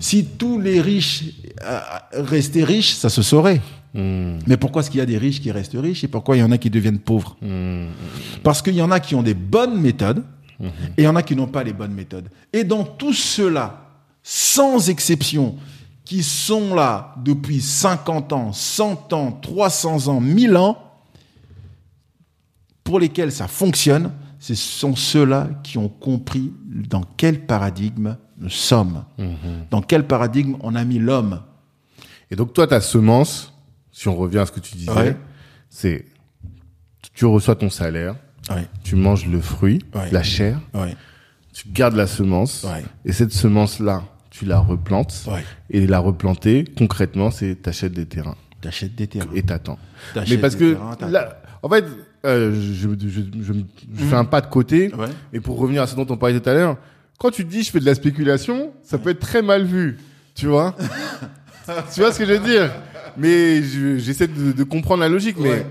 Si 0.00 0.24
tous 0.24 0.58
les 0.58 0.80
riches 0.80 1.24
euh, 1.62 1.80
restaient 2.12 2.64
riches, 2.64 2.92
ça 2.94 3.08
se 3.08 3.22
saurait. 3.22 3.60
Hmm. 3.96 4.38
Mais 4.46 4.56
pourquoi 4.56 4.82
est-ce 4.82 4.90
qu'il 4.90 4.98
y 4.98 5.02
a 5.02 5.06
des 5.06 5.18
riches 5.18 5.40
qui 5.40 5.50
restent 5.50 5.76
riches 5.76 6.04
et 6.04 6.08
pourquoi 6.08 6.36
il 6.36 6.40
y 6.40 6.42
en 6.42 6.52
a 6.52 6.58
qui 6.58 6.70
deviennent 6.70 6.98
pauvres 6.98 7.36
Hmm. 7.40 7.86
Parce 8.42 8.62
qu'il 8.62 8.74
y 8.74 8.82
en 8.82 8.90
a 8.90 9.00
qui 9.00 9.14
ont 9.14 9.22
des 9.22 9.34
bonnes 9.34 9.80
méthodes 9.80 10.22
et 10.60 11.02
il 11.02 11.04
y 11.04 11.08
en 11.08 11.16
a 11.16 11.22
qui 11.22 11.34
n'ont 11.34 11.46
pas 11.46 11.64
les 11.64 11.72
bonnes 11.72 11.92
méthodes. 11.92 12.28
Et 12.52 12.64
dans 12.64 12.84
tous 12.84 13.12
ceux-là, 13.12 13.82
sans 14.22 14.88
exception, 14.88 15.56
qui 16.04 16.22
sont 16.22 16.74
là 16.74 17.14
depuis 17.24 17.60
50 17.60 18.32
ans, 18.32 18.52
100 18.52 19.12
ans, 19.12 19.32
300 19.32 20.08
ans, 20.08 20.20
1000 20.20 20.56
ans, 20.56 20.78
pour 22.84 23.00
lesquels 23.00 23.32
ça 23.32 23.48
fonctionne, 23.48 24.12
ce 24.38 24.54
sont 24.54 24.94
ceux-là 24.94 25.48
qui 25.64 25.76
ont 25.78 25.88
compris 25.88 26.52
dans 26.64 27.02
quel 27.16 27.44
paradigme 27.46 28.16
nous 28.38 28.50
sommes, 28.50 29.04
dans 29.70 29.82
quel 29.82 30.06
paradigme 30.06 30.56
on 30.60 30.74
a 30.74 30.84
mis 30.84 30.98
l'homme. 30.98 31.40
Et 32.30 32.36
donc, 32.36 32.52
toi, 32.52 32.66
ta 32.66 32.80
semence, 32.80 33.52
si 33.98 34.08
on 34.08 34.14
revient 34.14 34.40
à 34.40 34.46
ce 34.46 34.52
que 34.52 34.60
tu 34.60 34.76
disais, 34.76 34.90
Ouais. 34.92 35.16
c'est, 35.70 36.04
tu 37.14 37.24
reçois 37.24 37.54
ton 37.56 37.70
salaire, 37.70 38.14
Ouais, 38.50 38.68
tu 38.84 38.94
manges 38.94 39.26
le 39.26 39.40
fruit, 39.40 39.78
Ouais. 39.94 40.10
la 40.12 40.22
chair, 40.22 40.60
tu 41.54 41.68
gardes 41.70 41.96
la 41.96 42.06
semence, 42.06 42.66
et 43.06 43.12
cette 43.12 43.32
semence-là, 43.32 44.04
tu 44.28 44.44
la 44.44 44.58
replantes, 44.58 45.26
et 45.70 45.86
la 45.86 45.98
replanter, 45.98 46.64
concrètement, 46.76 47.30
c'est 47.30 47.54
t'achètes 47.62 47.94
des 47.94 48.04
terrains. 48.04 48.36
T'achètes 48.60 48.94
des 48.94 49.06
terrains. 49.06 49.30
et 49.34 49.42
t'attends. 49.42 49.78
Mais 50.28 50.36
parce 50.36 50.56
que 50.56 50.74
terrains, 50.74 51.10
là, 51.10 51.40
en 51.62 51.68
fait, 51.70 51.86
euh, 52.26 52.52
je, 52.54 52.72
je, 52.74 53.08
je, 53.08 53.52
je- 53.94 54.04
fais 54.04 54.14
un 54.14 54.24
pas 54.26 54.42
de 54.42 54.48
côté, 54.48 54.92
et 55.32 55.40
pour 55.40 55.58
revenir 55.58 55.80
à 55.82 55.86
ce 55.86 55.96
dont 55.96 56.06
on 56.10 56.18
parlait 56.18 56.38
tout 56.38 56.48
à 56.50 56.52
l'heure, 56.52 56.76
quand 57.18 57.30
tu 57.30 57.44
dis 57.44 57.62
je 57.62 57.70
fais 57.70 57.80
de 57.80 57.86
la 57.86 57.94
spéculation, 57.94 58.74
ça 58.82 58.98
peut 58.98 59.08
être 59.10 59.20
très 59.20 59.40
mal 59.40 59.64
vu, 59.64 59.96
tu 60.34 60.48
vois? 60.48 60.76
Tu 61.92 61.98
vois 62.00 62.12
ce 62.12 62.20
que 62.20 62.26
je 62.26 62.32
veux 62.34 62.38
dire? 62.48 62.70
Mais 63.18 63.62
je- 63.62 63.98
j'essaie 63.98 64.26
de, 64.28 64.52
de 64.52 64.64
comprendre 64.64 65.00
la 65.02 65.08
logique, 65.08 65.36
mais 65.38 65.48
Ouais. 65.50 65.66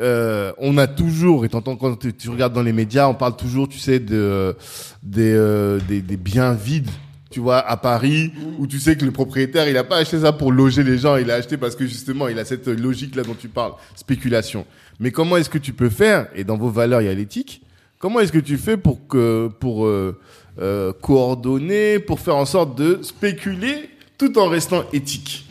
euh, 0.00 0.52
on 0.58 0.78
a 0.78 0.86
toujours, 0.86 1.44
et 1.44 1.48
t'entends 1.48 1.76
quand 1.76 1.96
tu, 1.96 2.12
tu 2.14 2.28
regardes 2.30 2.52
dans 2.54 2.62
les 2.62 2.72
médias, 2.72 3.06
on 3.08 3.14
parle 3.14 3.36
toujours, 3.36 3.68
tu 3.68 3.78
sais, 3.78 3.98
de 3.98 4.56
des, 5.02 5.32
euh, 5.34 5.78
des, 5.88 6.00
des 6.00 6.16
biens 6.16 6.54
vides. 6.54 6.90
Tu 7.30 7.38
vois, 7.38 7.58
à 7.60 7.76
Paris, 7.76 8.32
où 8.58 8.66
tu 8.66 8.80
sais 8.80 8.96
que 8.96 9.04
le 9.04 9.12
propriétaire, 9.12 9.68
il 9.68 9.76
a 9.76 9.84
pas 9.84 9.98
acheté 9.98 10.18
ça 10.18 10.32
pour 10.32 10.50
loger 10.50 10.82
les 10.82 10.98
gens, 10.98 11.14
il 11.16 11.30
a 11.30 11.34
acheté 11.36 11.56
parce 11.56 11.76
que 11.76 11.86
justement, 11.86 12.26
il 12.26 12.36
a 12.40 12.44
cette 12.44 12.66
logique-là 12.66 13.22
dont 13.22 13.36
tu 13.38 13.46
parles, 13.46 13.74
spéculation. 13.94 14.66
Mais 14.98 15.12
comment 15.12 15.36
est-ce 15.36 15.48
que 15.48 15.58
tu 15.58 15.72
peux 15.72 15.90
faire, 15.90 16.26
et 16.34 16.42
dans 16.42 16.56
vos 16.56 16.70
valeurs, 16.70 17.02
il 17.02 17.04
y 17.04 17.08
a 17.08 17.14
l'éthique, 17.14 17.62
comment 18.00 18.18
est-ce 18.18 18.32
que 18.32 18.40
tu 18.40 18.56
fais 18.56 18.76
pour 18.76 19.06
que, 19.06 19.46
pour 19.60 19.86
euh, 19.86 20.18
euh, 20.60 20.92
coordonner, 21.00 22.00
pour 22.00 22.18
faire 22.18 22.34
en 22.34 22.46
sorte 22.46 22.76
de 22.76 22.98
spéculer 23.02 23.90
tout 24.18 24.36
en 24.36 24.48
restant 24.48 24.82
éthique? 24.92 25.46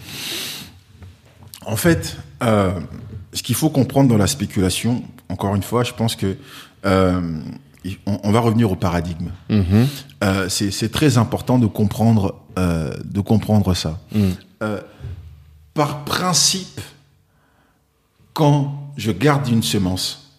En 1.65 1.75
fait, 1.75 2.17
euh, 2.43 2.71
ce 3.33 3.43
qu'il 3.43 3.55
faut 3.55 3.69
comprendre 3.69 4.09
dans 4.09 4.17
la 4.17 4.27
spéculation, 4.27 5.03
encore 5.29 5.55
une 5.55 5.63
fois, 5.63 5.83
je 5.83 5.93
pense 5.93 6.15
que 6.15 6.37
euh, 6.85 7.39
on, 8.05 8.19
on 8.23 8.31
va 8.31 8.39
revenir 8.39 8.71
au 8.71 8.75
paradigme. 8.75 9.29
Euh, 10.23 10.49
c'est 10.49 10.91
très 10.91 11.17
important 11.17 11.59
de 11.59 11.67
comprendre, 11.67 12.35
de 12.57 13.21
comprendre 13.21 13.73
ça. 13.73 13.99
Euh, 14.61 14.81
par 15.73 16.03
principe, 16.05 16.81
quand 18.33 18.91
je 18.97 19.11
garde 19.11 19.47
une 19.47 19.63
semence 19.63 20.33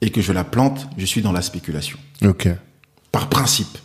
et 0.00 0.10
que 0.10 0.20
je 0.20 0.32
la 0.32 0.44
plante, 0.44 0.88
je 0.96 1.04
suis 1.06 1.22
dans 1.22 1.32
la 1.32 1.42
spéculation. 1.42 1.98
Ok. 2.24 2.48
Par 3.12 3.28
principe. 3.28 3.78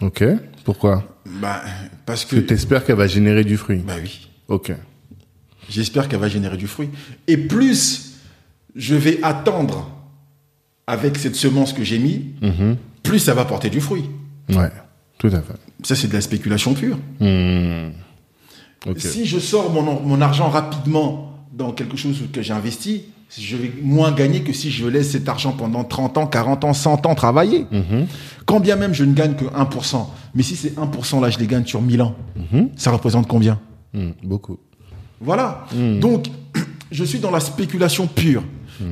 Ok. 0.00 0.24
Pourquoi? 0.64 1.04
Bah, 1.26 1.62
parce 2.06 2.24
que. 2.24 2.36
Que 2.36 2.40
t'espères 2.40 2.84
qu'elle 2.84 2.96
va 2.96 3.06
générer 3.06 3.44
du 3.44 3.56
fruit. 3.56 3.78
Bah 3.78 3.94
oui. 4.00 4.28
Ok. 4.48 4.72
J'espère 5.68 6.08
qu'elle 6.08 6.20
va 6.20 6.28
générer 6.28 6.56
du 6.56 6.66
fruit. 6.66 6.88
Et 7.26 7.36
plus 7.36 8.14
je 8.74 8.94
vais 8.94 9.18
attendre 9.22 9.90
avec 10.86 11.16
cette 11.18 11.34
semence 11.36 11.72
que 11.72 11.82
j'ai 11.82 11.98
mis, 11.98 12.26
plus 13.02 13.18
ça 13.18 13.34
va 13.34 13.44
porter 13.44 13.70
du 13.70 13.80
fruit. 13.80 14.04
Ouais. 14.50 14.70
Tout 15.18 15.28
à 15.28 15.40
fait. 15.40 15.54
Ça, 15.82 15.96
c'est 15.96 16.08
de 16.08 16.12
la 16.12 16.20
spéculation 16.20 16.74
pure. 16.74 16.98
Hmm. 17.20 17.90
Si 18.96 19.24
je 19.26 19.38
sors 19.38 19.72
mon, 19.72 20.00
mon 20.00 20.20
argent 20.20 20.48
rapidement 20.48 21.32
dans 21.52 21.72
quelque 21.72 21.96
chose 21.96 22.22
que 22.32 22.42
j'ai 22.42 22.52
investi, 22.52 23.04
je 23.36 23.56
vais 23.56 23.72
moins 23.82 24.12
gagner 24.12 24.42
que 24.42 24.52
si 24.52 24.70
je 24.70 24.86
laisse 24.86 25.10
cet 25.10 25.28
argent 25.28 25.52
pendant 25.52 25.82
30 25.82 26.18
ans, 26.18 26.26
40 26.26 26.64
ans, 26.64 26.72
100 26.74 27.06
ans 27.06 27.14
travailler. 27.16 27.66
Mhm. 27.72 28.06
Quand 28.44 28.60
bien 28.60 28.76
même 28.76 28.94
je 28.94 29.02
ne 29.04 29.12
gagne 29.14 29.34
que 29.34 29.46
1%, 29.46 30.06
mais 30.34 30.42
si 30.44 30.54
ces 30.54 30.70
1% 30.76 31.20
là, 31.20 31.30
je 31.30 31.38
les 31.38 31.46
gagne 31.48 31.64
sur 31.66 31.82
1000 31.82 32.02
ans, 32.02 32.14
Mhm. 32.52 32.68
ça 32.76 32.92
représente 32.92 33.26
combien? 33.26 33.58
Mm, 33.94 34.10
beaucoup. 34.22 34.58
Voilà. 35.20 35.66
Hmm. 35.74 35.98
Donc, 36.00 36.26
je 36.90 37.04
suis 37.04 37.18
dans 37.18 37.30
la 37.30 37.40
spéculation 37.40 38.06
pure. 38.06 38.42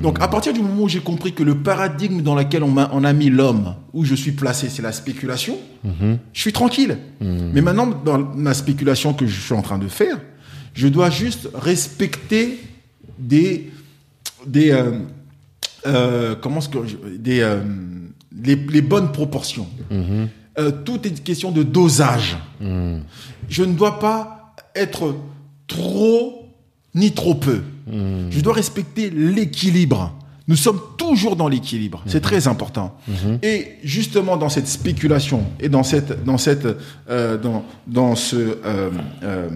Donc, 0.03 0.19
à 0.23 0.29
partir 0.29 0.55
du 0.55 0.61
moment 0.61 0.85
où 0.85 0.89
j'ai 0.89 1.01
compris 1.01 1.35
que 1.35 1.43
le 1.43 1.57
paradigme 1.57 2.23
dans 2.23 2.35
lequel 2.35 2.63
on, 2.63 3.05
a 3.05 3.13
mis 3.13 3.29
l'homme, 3.29 3.75
où 3.93 4.03
je 4.03 4.15
suis 4.15 4.33
placé, 4.33 4.71
c'est 4.71 4.81
la 4.81 4.93
spéculation, 4.93 5.59
Mhm. 5.85 6.19
je 6.33 6.41
suis 6.41 6.53
tranquille. 6.55 6.97
Mais 7.21 7.61
maintenant, 7.61 7.87
dans 7.89 8.19
ma 8.19 8.55
spéculation 8.55 9.13
que 9.13 9.27
je 9.27 9.39
suis 9.39 9.53
en 9.55 9.61
train 9.61 9.77
de 9.79 9.89
faire, 9.89 10.17
je 10.73 10.89
dois 10.89 11.11
juste 11.11 11.51
respecter 11.53 12.61
des, 13.19 13.71
des, 14.47 14.71
euh, 14.71 14.93
euh, 15.87 16.35
comment 16.41 16.61
est-ce 16.61 16.71
que 16.71 16.79
je- 16.87 17.17
des, 17.19 17.41
euh, 17.43 17.61
les, 18.43 18.57
les 18.57 18.81
bonnes 18.83 19.13
proportions. 19.13 19.67
Tout 20.87 21.01
est 21.05 21.09
une 21.11 21.19
question 21.21 21.51
de 21.51 21.63
dosage. 21.63 22.39
Je 23.51 23.65
ne 23.65 23.75
dois 23.75 23.99
pas 23.99 24.55
être 24.75 25.15
trop 25.67 26.49
ni 26.95 27.13
trop 27.13 27.35
peu. 27.35 27.63
Mm. 27.87 28.31
Je 28.31 28.41
dois 28.41 28.55
respecter 28.55 29.11
l'équilibre. 29.11 30.15
Nous 30.47 30.57
sommes 30.57 30.81
toujours 30.99 31.37
dans 31.37 31.49
l'équilibre. 31.49 32.03
C'est 32.07 32.21
très 32.21 32.49
important. 32.49 32.99
Et 33.43 33.79
justement 33.83 34.37
dans 34.37 34.51
cette 34.51 34.69
spéculation 34.69 35.45
et 35.59 35.71
dans 35.71 35.83
cette, 35.83 36.23
dans 36.25 36.37
cette, 36.37 36.69
euh, 37.09 37.39
dans, 37.39 37.65
dans 37.87 38.15
ce, 38.15 38.37
euh, 38.37 38.91
euh, 39.23 39.49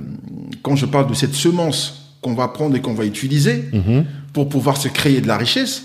quand 0.63 0.77
je 0.77 0.87
parle 0.87 1.09
de 1.09 1.15
cette 1.15 1.35
semence 1.35 2.17
qu'on 2.23 2.35
va 2.35 2.49
prendre 2.49 2.75
et 2.75 2.81
qu'on 2.81 2.95
va 2.95 3.05
utiliser 3.05 3.65
pour 4.33 4.49
pouvoir 4.49 4.79
se 4.79 4.89
créer 4.89 5.21
de 5.21 5.29
la 5.29 5.37
richesse, 5.37 5.85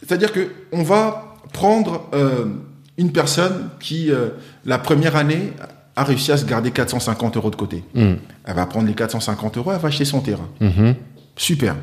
c'est-à-dire 0.00 0.32
que 0.32 0.48
on 0.72 0.82
va 0.82 1.36
prendre 1.52 2.10
une 2.96 3.12
personne 3.12 3.68
qui 3.78 4.10
la 4.64 4.78
première 4.78 5.16
année 5.16 5.52
a 5.96 6.04
réussi 6.04 6.32
à 6.32 6.36
se 6.36 6.44
garder 6.44 6.70
450 6.70 7.36
euros 7.36 7.50
de 7.50 7.56
côté. 7.56 7.84
Mm. 7.94 8.14
Elle 8.44 8.54
va 8.54 8.66
prendre 8.66 8.86
les 8.88 8.94
450 8.94 9.56
euros, 9.58 9.72
elle 9.72 9.78
va 9.80 9.88
acheter 9.88 10.04
son 10.04 10.20
terrain. 10.20 10.48
Mhm. 10.60 10.94
Super. 11.36 11.76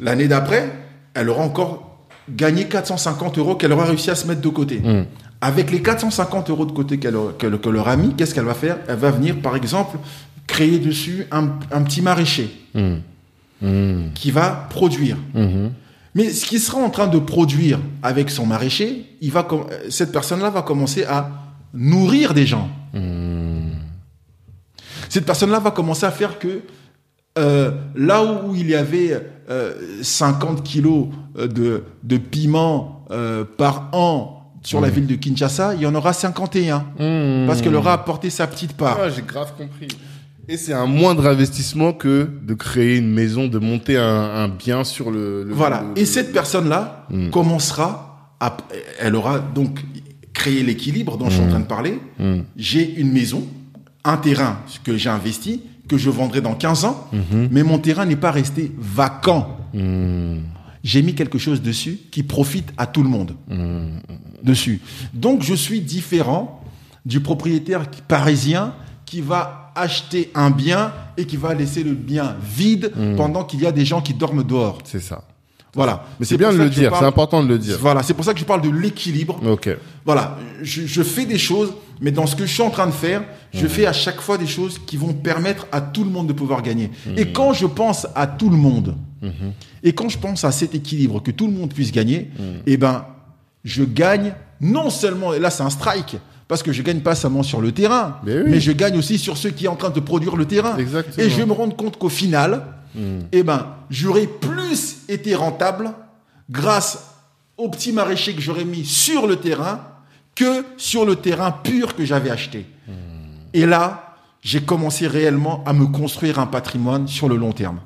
L'année 0.00 0.28
d'après, 0.28 0.70
elle 1.14 1.28
aura 1.28 1.42
encore 1.44 1.98
gagné 2.30 2.66
450 2.66 3.38
euros 3.38 3.54
qu'elle 3.56 3.72
aura 3.72 3.84
réussi 3.84 4.10
à 4.10 4.14
se 4.14 4.26
mettre 4.26 4.40
de 4.40 4.48
côté. 4.48 4.78
Mm. 4.80 5.04
Avec 5.40 5.70
les 5.70 5.82
450 5.82 6.50
euros 6.50 6.66
de 6.66 6.72
côté 6.72 6.98
qu'elle 6.98 7.16
aura 7.16 7.96
mis, 7.96 8.14
qu'est-ce 8.14 8.34
qu'elle 8.34 8.44
va 8.44 8.54
faire? 8.54 8.78
Elle 8.88 8.96
va 8.96 9.10
venir, 9.10 9.36
par 9.40 9.56
exemple, 9.56 9.98
créer 10.46 10.78
dessus 10.78 11.26
un, 11.30 11.48
un 11.72 11.82
petit 11.82 12.02
maraîcher 12.02 12.50
Mm. 12.74 12.96
Mm. 13.60 14.12
qui 14.14 14.30
va 14.30 14.66
produire. 14.70 15.16
Mhm. 15.34 15.72
Mais 16.14 16.30
ce 16.30 16.44
qui 16.46 16.58
sera 16.58 16.78
en 16.78 16.90
train 16.90 17.06
de 17.06 17.18
produire 17.18 17.78
avec 18.02 18.28
son 18.30 18.44
maraîcher, 18.46 19.06
il 19.20 19.30
va 19.32 19.42
com- 19.44 19.64
cette 19.88 20.12
personne-là 20.12 20.50
va 20.50 20.62
commencer 20.62 21.04
à 21.04 21.30
nourrir 21.74 22.34
des 22.34 22.46
gens. 22.46 22.68
Mm. 22.94 23.70
Cette 25.08 25.26
personne-là 25.26 25.58
va 25.60 25.70
commencer 25.70 26.06
à 26.06 26.10
faire 26.10 26.38
que 26.38 26.62
euh, 27.38 27.70
là 27.94 28.22
où 28.44 28.54
il 28.54 28.68
y 28.68 28.74
avait 28.74 29.20
euh, 29.50 29.72
50 30.02 30.62
kilos 30.62 31.08
euh, 31.38 31.46
de, 31.48 31.84
de 32.02 32.16
piment 32.18 33.04
euh, 33.10 33.44
par 33.44 33.88
an 33.92 34.38
sur 34.62 34.80
la 34.80 34.90
ville 34.90 35.06
de 35.08 35.16
Kinshasa, 35.16 35.74
il 35.74 35.80
y 35.80 35.86
en 35.86 35.94
aura 35.94 36.12
51. 36.12 36.78
Mm. 36.98 37.46
Parce 37.46 37.62
qu'elle 37.62 37.74
aura 37.74 37.94
apporté 37.94 38.30
sa 38.30 38.46
petite 38.46 38.74
part. 38.74 38.98
Ah, 39.02 39.08
j'ai 39.10 39.22
grave 39.22 39.52
compris. 39.58 39.88
Et 40.48 40.56
c'est 40.56 40.72
un 40.72 40.86
moindre 40.86 41.26
investissement 41.26 41.92
que 41.92 42.28
de 42.42 42.54
créer 42.54 42.96
une 42.98 43.10
maison, 43.12 43.46
de 43.48 43.58
monter 43.58 43.96
un, 43.96 44.04
un 44.04 44.48
bien 44.48 44.84
sur 44.84 45.10
le. 45.10 45.44
le- 45.44 45.52
Voilà. 45.54 45.82
le- 45.94 46.00
Et 46.00 46.04
cette 46.04 46.32
personne-là 46.32 47.06
Mm. 47.10 47.30
commencera 47.30 48.34
à, 48.40 48.56
elle 49.00 49.14
aura 49.16 49.38
donc 49.40 49.80
créé 50.32 50.62
l'équilibre 50.62 51.16
dont 51.18 51.28
je 51.28 51.34
suis 51.36 51.42
en 51.44 51.48
train 51.48 51.60
de 51.60 51.66
parler. 51.66 51.98
Mm. 52.18 52.40
J'ai 52.56 52.94
une 53.00 53.12
maison, 53.12 53.46
un 54.04 54.16
terrain 54.16 54.58
que 54.84 54.96
j'ai 54.96 55.10
investi, 55.10 55.62
que 55.88 55.98
je 55.98 56.10
vendrai 56.10 56.40
dans 56.40 56.54
15 56.54 56.84
ans, 56.84 57.08
Mhm. 57.12 57.48
mais 57.50 57.62
mon 57.62 57.78
terrain 57.78 58.06
n'est 58.06 58.16
pas 58.16 58.30
resté 58.30 58.72
vacant. 58.78 59.58
Mm. 59.74 60.36
J'ai 60.84 61.02
mis 61.02 61.14
quelque 61.14 61.38
chose 61.38 61.62
dessus 61.62 61.98
qui 62.10 62.22
profite 62.22 62.72
à 62.76 62.86
tout 62.86 63.02
le 63.02 63.08
monde 63.08 63.36
dessus. 64.42 64.80
Donc 65.14 65.42
je 65.42 65.54
suis 65.54 65.80
différent 65.80 66.60
du 67.06 67.20
propriétaire 67.20 67.88
parisien 68.08 68.74
qui 69.04 69.20
va 69.20 69.72
acheter 69.76 70.30
un 70.34 70.50
bien 70.50 70.92
et 71.16 71.24
qui 71.24 71.36
va 71.36 71.54
laisser 71.54 71.82
le 71.84 71.92
bien 71.94 72.36
vide 72.42 72.92
pendant 73.16 73.44
qu'il 73.44 73.60
y 73.62 73.66
a 73.66 73.72
des 73.72 73.84
gens 73.84 74.00
qui 74.00 74.12
dorment 74.14 74.42
dehors. 74.44 74.78
C'est 74.84 75.00
ça. 75.00 75.22
Voilà. 75.74 76.04
Mais 76.20 76.26
c'est 76.26 76.36
bien 76.36 76.52
de 76.52 76.58
le 76.58 76.68
dire, 76.68 76.90
parle- 76.90 77.00
c'est 77.02 77.06
important 77.08 77.42
de 77.42 77.48
le 77.48 77.58
dire. 77.58 77.78
Voilà, 77.80 78.02
c'est 78.02 78.12
pour 78.14 78.24
ça 78.24 78.34
que 78.34 78.40
je 78.40 78.44
parle 78.44 78.60
de 78.62 78.68
l'équilibre. 78.70 79.40
Ok. 79.46 79.70
Voilà, 80.04 80.36
je, 80.62 80.82
je 80.86 81.02
fais 81.02 81.24
des 81.24 81.38
choses, 81.38 81.72
mais 82.00 82.10
dans 82.10 82.26
ce 82.26 82.36
que 82.36 82.44
je 82.44 82.52
suis 82.52 82.62
en 82.62 82.68
train 82.70 82.86
de 82.86 82.92
faire, 82.92 83.22
je 83.54 83.66
fais 83.66 83.86
à 83.86 83.92
chaque 83.94 84.20
fois 84.20 84.36
des 84.36 84.46
choses 84.46 84.78
qui 84.86 84.96
vont 84.98 85.12
permettre 85.14 85.66
à 85.72 85.80
tout 85.80 86.04
le 86.04 86.10
monde 86.10 86.26
de 86.26 86.32
pouvoir 86.34 86.60
gagner. 86.62 86.90
Et 87.16 87.32
quand 87.32 87.52
je 87.54 87.66
pense 87.66 88.06
à 88.14 88.26
tout 88.26 88.50
le 88.50 88.56
monde, 88.56 88.96
et 89.82 89.92
quand 89.94 90.08
je 90.08 90.18
pense 90.18 90.44
à 90.44 90.52
cet 90.52 90.74
équilibre, 90.74 91.22
que 91.22 91.30
tout 91.30 91.46
le 91.46 91.52
monde 91.52 91.72
puisse 91.72 91.92
gagner, 91.92 92.30
eh 92.66 92.76
ben, 92.76 93.06
je 93.64 93.84
gagne 93.84 94.34
non 94.60 94.90
seulement, 94.90 95.32
et 95.32 95.38
là 95.38 95.48
c'est 95.50 95.62
un 95.62 95.70
strike, 95.70 96.16
parce 96.48 96.62
que 96.62 96.72
je 96.72 96.82
gagne 96.82 97.00
pas 97.00 97.14
seulement 97.14 97.42
sur 97.42 97.60
le 97.62 97.72
terrain, 97.72 98.16
Mais 98.26 98.36
oui. 98.42 98.42
mais 98.48 98.60
je 98.60 98.72
gagne 98.72 98.98
aussi 98.98 99.16
sur 99.18 99.38
ceux 99.38 99.50
qui 99.50 99.64
sont 99.64 99.70
en 99.70 99.76
train 99.76 99.90
de 99.90 100.00
produire 100.00 100.36
le 100.36 100.44
terrain. 100.44 100.76
Exactement. 100.76 101.24
Et 101.26 101.30
je 101.30 101.42
me 101.42 101.52
rendre 101.52 101.74
compte 101.76 101.96
qu'au 101.98 102.10
final, 102.10 102.66
eh 102.94 103.42
ben, 103.42 103.74
j'aurais 103.90 104.26
plus 104.26 104.98
été 105.08 105.34
rentable 105.34 105.92
grâce 106.50 107.08
au 107.56 107.68
petit 107.68 107.92
maraîcher 107.92 108.34
que 108.34 108.40
j'aurais 108.40 108.64
mis 108.64 108.84
sur 108.84 109.26
le 109.26 109.36
terrain 109.36 109.80
que 110.34 110.64
sur 110.76 111.04
le 111.04 111.16
terrain 111.16 111.52
pur 111.52 111.94
que 111.94 112.04
j'avais 112.04 112.30
acheté. 112.30 112.66
Et 113.54 113.66
là, 113.66 114.16
j'ai 114.42 114.62
commencé 114.62 115.06
réellement 115.06 115.62
à 115.64 115.72
me 115.72 115.86
construire 115.86 116.38
un 116.38 116.46
patrimoine 116.46 117.06
sur 117.06 117.28
le 117.28 117.36
long 117.36 117.52
terme. 117.52 117.80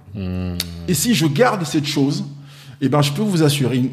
Et 0.88 0.94
si 0.94 1.14
je 1.14 1.26
garde 1.26 1.64
cette 1.64 1.86
chose, 1.86 2.24
eh 2.80 2.88
ben, 2.88 3.02
je 3.02 3.12
peux 3.12 3.22
vous 3.22 3.42
assurer 3.42 3.90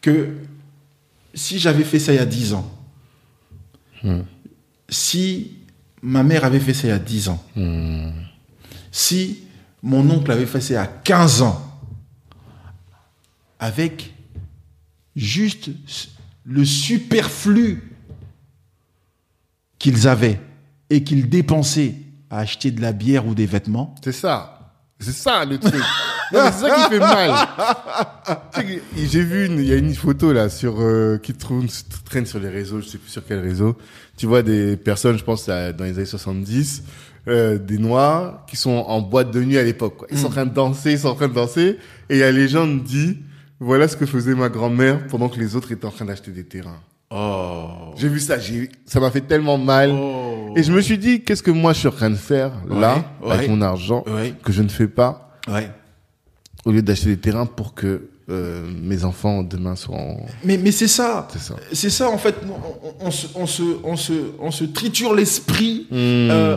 que 0.00 0.36
si 1.34 1.58
j'avais 1.58 1.84
fait 1.84 1.98
ça 1.98 2.12
il 2.12 2.16
y 2.16 2.20
a 2.20 2.26
10 2.26 2.54
ans, 2.54 2.70
si 4.88 5.56
ma 6.02 6.22
mère 6.22 6.44
avait 6.44 6.60
fait 6.60 6.74
ça 6.74 6.88
il 6.88 6.90
y 6.90 6.92
a 6.92 6.98
10 6.98 7.28
ans, 7.28 7.44
si 8.90 9.42
mon 9.82 10.08
oncle 10.10 10.30
avait 10.30 10.46
fait 10.46 10.60
ça 10.60 10.82
a 10.82 10.86
15 10.86 11.42
ans, 11.42 11.66
avec 13.58 14.14
juste 15.16 15.70
le 16.44 16.64
superflu 16.64 17.82
qu'ils 19.78 20.08
avaient 20.08 20.40
et 20.88 21.04
qu'ils 21.04 21.28
dépensaient 21.28 21.94
à 22.30 22.38
acheter 22.40 22.70
de 22.70 22.80
la 22.80 22.92
bière 22.92 23.26
ou 23.26 23.34
des 23.34 23.46
vêtements, 23.46 23.94
C'est 24.02 24.12
ça. 24.12 24.56
C'est 25.02 25.12
ça 25.12 25.46
le 25.46 25.58
truc. 25.58 25.82
C'est 26.30 26.52
ça 26.52 26.74
qui 26.84 26.90
fait 26.90 26.98
mal. 26.98 27.48
J'ai 28.96 29.24
vu, 29.24 29.46
il 29.46 29.64
y 29.64 29.72
a 29.72 29.76
une 29.76 29.94
photo 29.94 30.30
là 30.32 30.50
sur 30.50 30.78
euh, 30.80 31.16
qui 31.16 31.32
traîne 31.32 32.26
sur 32.26 32.38
les 32.38 32.50
réseaux, 32.50 32.80
je 32.82 32.86
sais 32.86 32.98
plus 32.98 33.08
sur 33.10 33.24
quel 33.26 33.40
réseau. 33.40 33.78
Tu 34.18 34.26
vois 34.26 34.42
des 34.42 34.76
personnes, 34.76 35.16
je 35.16 35.24
pense 35.24 35.48
à- 35.48 35.72
dans 35.72 35.84
les 35.84 35.92
années 35.96 36.04
70, 36.04 36.82
euh, 37.28 37.58
des 37.58 37.78
noirs 37.78 38.44
qui 38.46 38.56
sont 38.56 38.70
en 38.70 39.00
boîte 39.00 39.30
de 39.30 39.42
nuit 39.42 39.58
à 39.58 39.62
l'époque. 39.62 40.06
Ils 40.10 40.18
sont 40.18 40.26
en 40.28 40.30
train 40.30 40.46
de 40.46 40.54
danser, 40.54 40.92
ils 40.92 40.98
sont 40.98 41.08
en 41.08 41.14
train 41.14 41.28
de 41.28 41.34
danser, 41.34 41.78
et 42.08 42.14
il 42.14 42.18
y 42.18 42.22
a 42.22 42.32
les 42.32 42.48
gens 42.48 42.66
qui 42.66 42.80
disent 42.82 43.16
voilà 43.58 43.88
ce 43.88 43.96
que 43.96 44.06
faisait 44.06 44.34
ma 44.34 44.48
grand-mère 44.48 45.06
pendant 45.08 45.28
que 45.28 45.38
les 45.38 45.54
autres 45.56 45.70
étaient 45.72 45.84
en 45.86 45.90
train 45.90 46.06
d'acheter 46.06 46.30
des 46.30 46.44
terrains. 46.44 46.80
oh, 47.10 47.92
J'ai 47.96 48.08
vu 48.08 48.18
ça, 48.20 48.38
j'ai, 48.38 48.70
ça 48.86 49.00
m'a 49.00 49.10
fait 49.10 49.20
tellement 49.20 49.58
mal. 49.58 49.90
Et 50.56 50.62
je 50.62 50.72
me 50.72 50.80
suis 50.80 50.96
dit, 50.98 51.22
qu'est-ce 51.22 51.42
que 51.42 51.50
moi 51.50 51.72
je 51.74 51.78
suis 51.80 51.88
en 51.88 51.92
train 51.92 52.10
de 52.10 52.14
faire 52.16 52.52
là, 52.68 53.04
Ouais, 53.22 53.32
avec 53.32 53.48
ouais. 53.48 53.54
mon 53.54 53.60
argent, 53.62 54.02
Ouais. 54.06 54.34
que 54.42 54.50
je 54.52 54.62
ne 54.62 54.68
fais 54.68 54.88
pas, 54.88 55.38
ouais. 55.48 55.70
au 56.64 56.72
lieu 56.72 56.82
d'acheter 56.82 57.08
des 57.10 57.18
terrains 57.18 57.46
pour 57.46 57.74
que 57.74 58.08
euh, 58.30 58.62
mes 58.82 59.04
enfants 59.04 59.42
demain 59.42 59.74
en... 59.92 60.16
Mais, 60.44 60.56
mais 60.56 60.72
c'est 60.72 60.88
ça. 60.88 61.28
C'est 61.32 61.40
ça. 61.40 61.56
C'est 61.72 61.90
ça, 61.90 62.08
en 62.08 62.18
fait. 62.18 62.34
On, 63.00 63.10
se, 63.10 63.26
on, 63.34 63.46
se, 63.46 63.62
on, 63.84 63.96
se, 63.96 64.12
on 64.38 64.50
se 64.50 64.64
triture 64.64 65.14
l'esprit. 65.14 65.86
Hmm. 65.90 65.94
Euh, 65.94 66.56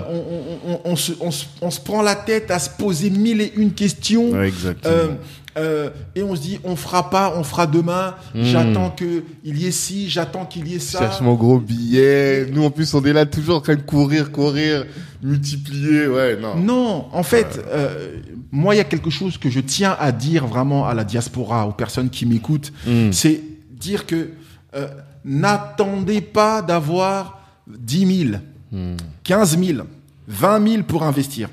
on, 0.66 0.80
on- 0.92 0.96
se, 0.96 1.12
on, 1.20 1.32
se, 1.32 1.46
on 1.62 1.72
se 1.72 1.80
prend 1.80 2.02
la 2.02 2.16
tête 2.16 2.52
à 2.52 2.60
se 2.60 2.70
poser 2.70 3.10
mille 3.10 3.42
et 3.42 3.54
une 3.56 3.74
questions. 3.74 4.30
Ouais, 4.32 4.48
exactement. 4.48 5.18
Euh, 5.56 5.60
euh, 5.64 5.90
et 6.16 6.24
on 6.24 6.36
se 6.36 6.42
dit, 6.42 6.60
on 6.64 6.76
fera 6.76 7.10
pas, 7.10 7.34
on 7.38 7.44
fera 7.44 7.68
demain. 7.68 8.16
Hmm. 8.34 8.44
J'attends 8.44 8.90
qu'il 8.90 9.24
y 9.44 9.66
ait 9.68 9.72
ci, 9.72 10.10
j'attends 10.10 10.46
qu'il 10.46 10.68
y 10.68 10.72
ait 10.76 10.80
Je 10.80 10.84
ça. 10.84 11.00
cherche 11.00 11.22
mon 11.22 11.36
gros 11.36 11.60
billet. 11.60 12.48
Nous, 12.52 12.64
en 12.64 12.72
plus, 12.72 12.92
on 12.96 13.04
est 13.06 13.14
là 13.14 13.26
toujours 13.26 13.58
en 13.58 13.62
train 13.62 13.76
de 13.76 13.82
courir, 13.82 14.32
courir, 14.32 14.86
multiplier. 15.22 16.08
Ouais, 16.08 16.38
non. 16.42 16.56
Non, 16.56 17.06
en 17.12 17.24
fait, 17.24 17.64
euh, 17.68 18.18
moi, 18.52 18.74
il 18.74 18.80
y 18.80 18.82
a 18.82 18.86
quelque 18.86 19.10
chose 19.12 19.38
que 19.38 19.50
je 19.50 19.60
tiens 19.60 19.96
à 20.00 20.12
dire 20.12 20.48
vraiment 20.48 20.88
à 20.88 20.94
la 20.96 21.04
diaspora, 21.04 21.68
aux 21.68 21.72
personnes 21.74 22.10
qui 22.10 22.26
m'écoutent, 22.26 22.72
Mm. 22.88 23.12
c'est 23.12 23.42
dire 23.72 24.06
que 24.08 24.32
euh, 24.76 24.88
n'attendez 25.24 26.22
pas 26.22 26.62
d'avoir 26.64 27.42
10 27.68 28.28
000, 28.72 28.90
15 29.24 29.58
000, 29.60 29.84
20 30.28 30.68
000 30.68 30.84
pour 30.84 31.04
investir. 31.04 31.50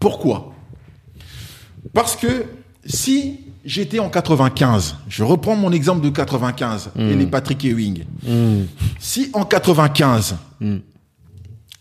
Pourquoi? 0.00 0.54
Parce 1.92 2.16
que 2.16 2.44
si 2.84 3.40
j'étais 3.64 3.98
en 3.98 4.08
95, 4.08 4.96
je 5.08 5.24
reprends 5.24 5.56
mon 5.56 5.72
exemple 5.72 6.02
de 6.02 6.10
95 6.10 6.90
et 6.98 7.14
les 7.14 7.26
Patrick 7.26 7.64
Ewing. 7.64 8.04
Si 8.98 9.30
en 9.32 9.44
95, 9.44 10.36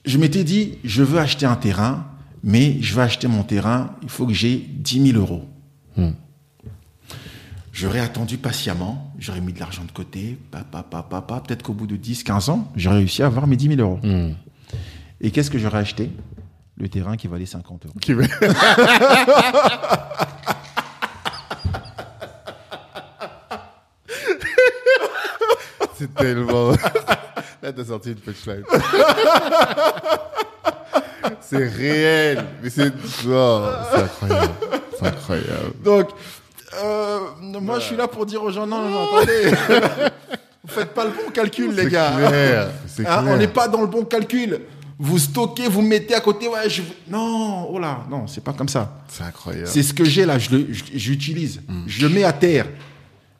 je 0.05 0.17
m'étais 0.17 0.43
dit, 0.43 0.77
je 0.83 1.03
veux 1.03 1.19
acheter 1.19 1.45
un 1.45 1.55
terrain, 1.55 2.05
mais 2.43 2.77
je 2.81 2.93
veux 2.93 3.01
acheter 3.01 3.27
mon 3.27 3.43
terrain, 3.43 3.95
il 4.03 4.09
faut 4.09 4.27
que 4.27 4.33
j'ai 4.33 4.57
10 4.57 5.11
000 5.11 5.19
euros. 5.19 5.45
J'aurais 7.71 7.99
attendu 7.99 8.37
patiemment, 8.37 9.11
j'aurais 9.19 9.41
mis 9.41 9.51
de 9.51 9.59
l'argent 9.59 9.83
de 9.83 9.91
côté, 9.91 10.37
papa, 10.49 10.81
papa, 10.89 11.03
papa. 11.09 11.43
Peut-être 11.45 11.61
qu'au 11.61 11.73
bout 11.73 11.87
de 11.87 11.97
10, 11.97 12.23
15 12.23 12.49
ans, 12.49 12.71
j'aurais 12.77 12.97
réussi 12.97 13.21
à 13.21 13.25
avoir 13.25 13.47
mes 13.47 13.57
10 13.57 13.75
000 13.75 13.81
euros. 13.81 13.99
Et 15.19 15.31
qu'est-ce 15.31 15.51
que 15.51 15.57
j'aurais 15.57 15.79
acheté? 15.79 16.09
Le 16.77 16.89
terrain 16.89 17.15
qui 17.15 17.27
valait 17.27 17.45
50 17.45 17.85
euros. 17.85 17.95
Qui 18.01 18.13
C'est 25.97 26.13
tellement. 26.13 26.71
Là, 27.61 27.71
t'as 27.73 27.85
sorti 27.85 28.09
une 28.11 28.17
punchline. 28.17 28.63
c'est 31.39 31.65
réel. 31.65 32.43
Mais 32.61 32.69
c'est. 32.69 32.91
Oh, 33.27 33.63
c'est 33.91 34.01
incroyable. 34.01 34.53
C'est 34.99 35.07
incroyable. 35.07 35.73
Donc, 35.83 36.09
euh, 36.83 37.19
moi, 37.61 37.79
je 37.79 37.85
suis 37.85 37.95
là 37.95 38.07
pour 38.09 38.25
dire 38.25 38.43
aux 38.43 38.51
gens, 38.51 38.67
non, 38.67 38.81
non, 38.81 38.89
non, 38.89 39.15
attendez. 39.15 39.51
Vous 40.67 40.73
faites 40.73 40.93
pas 40.93 41.05
le 41.05 41.11
bon 41.11 41.29
calcul, 41.31 41.73
les 41.75 41.87
gars. 41.87 42.11
clair. 42.17 42.67
Hein, 42.67 43.03
clair. 43.03 43.23
on 43.27 43.37
n'est 43.37 43.47
pas 43.47 43.67
dans 43.67 43.81
le 43.81 43.87
bon 43.87 44.03
calcul. 44.03 44.59
Vous 44.97 45.19
stockez, 45.19 45.67
vous 45.67 45.81
mettez 45.81 46.15
à 46.15 46.21
côté. 46.21 46.47
Ouais, 46.47 46.69
je... 46.69 46.81
Non, 47.09 47.67
oh 47.69 47.79
là, 47.79 48.05
non, 48.09 48.27
c'est 48.27 48.43
pas 48.43 48.53
comme 48.53 48.69
ça. 48.69 49.03
C'est 49.09 49.23
incroyable. 49.23 49.67
C'est 49.67 49.83
ce 49.83 49.93
que 49.93 50.05
j'ai 50.05 50.25
là, 50.25 50.37
je 50.39 50.49
le- 50.51 50.67
je- 50.71 50.83
j'utilise. 50.93 51.61
Je 51.85 52.07
le 52.07 52.13
mets 52.13 52.23
à 52.23 52.31
terre. 52.33 52.67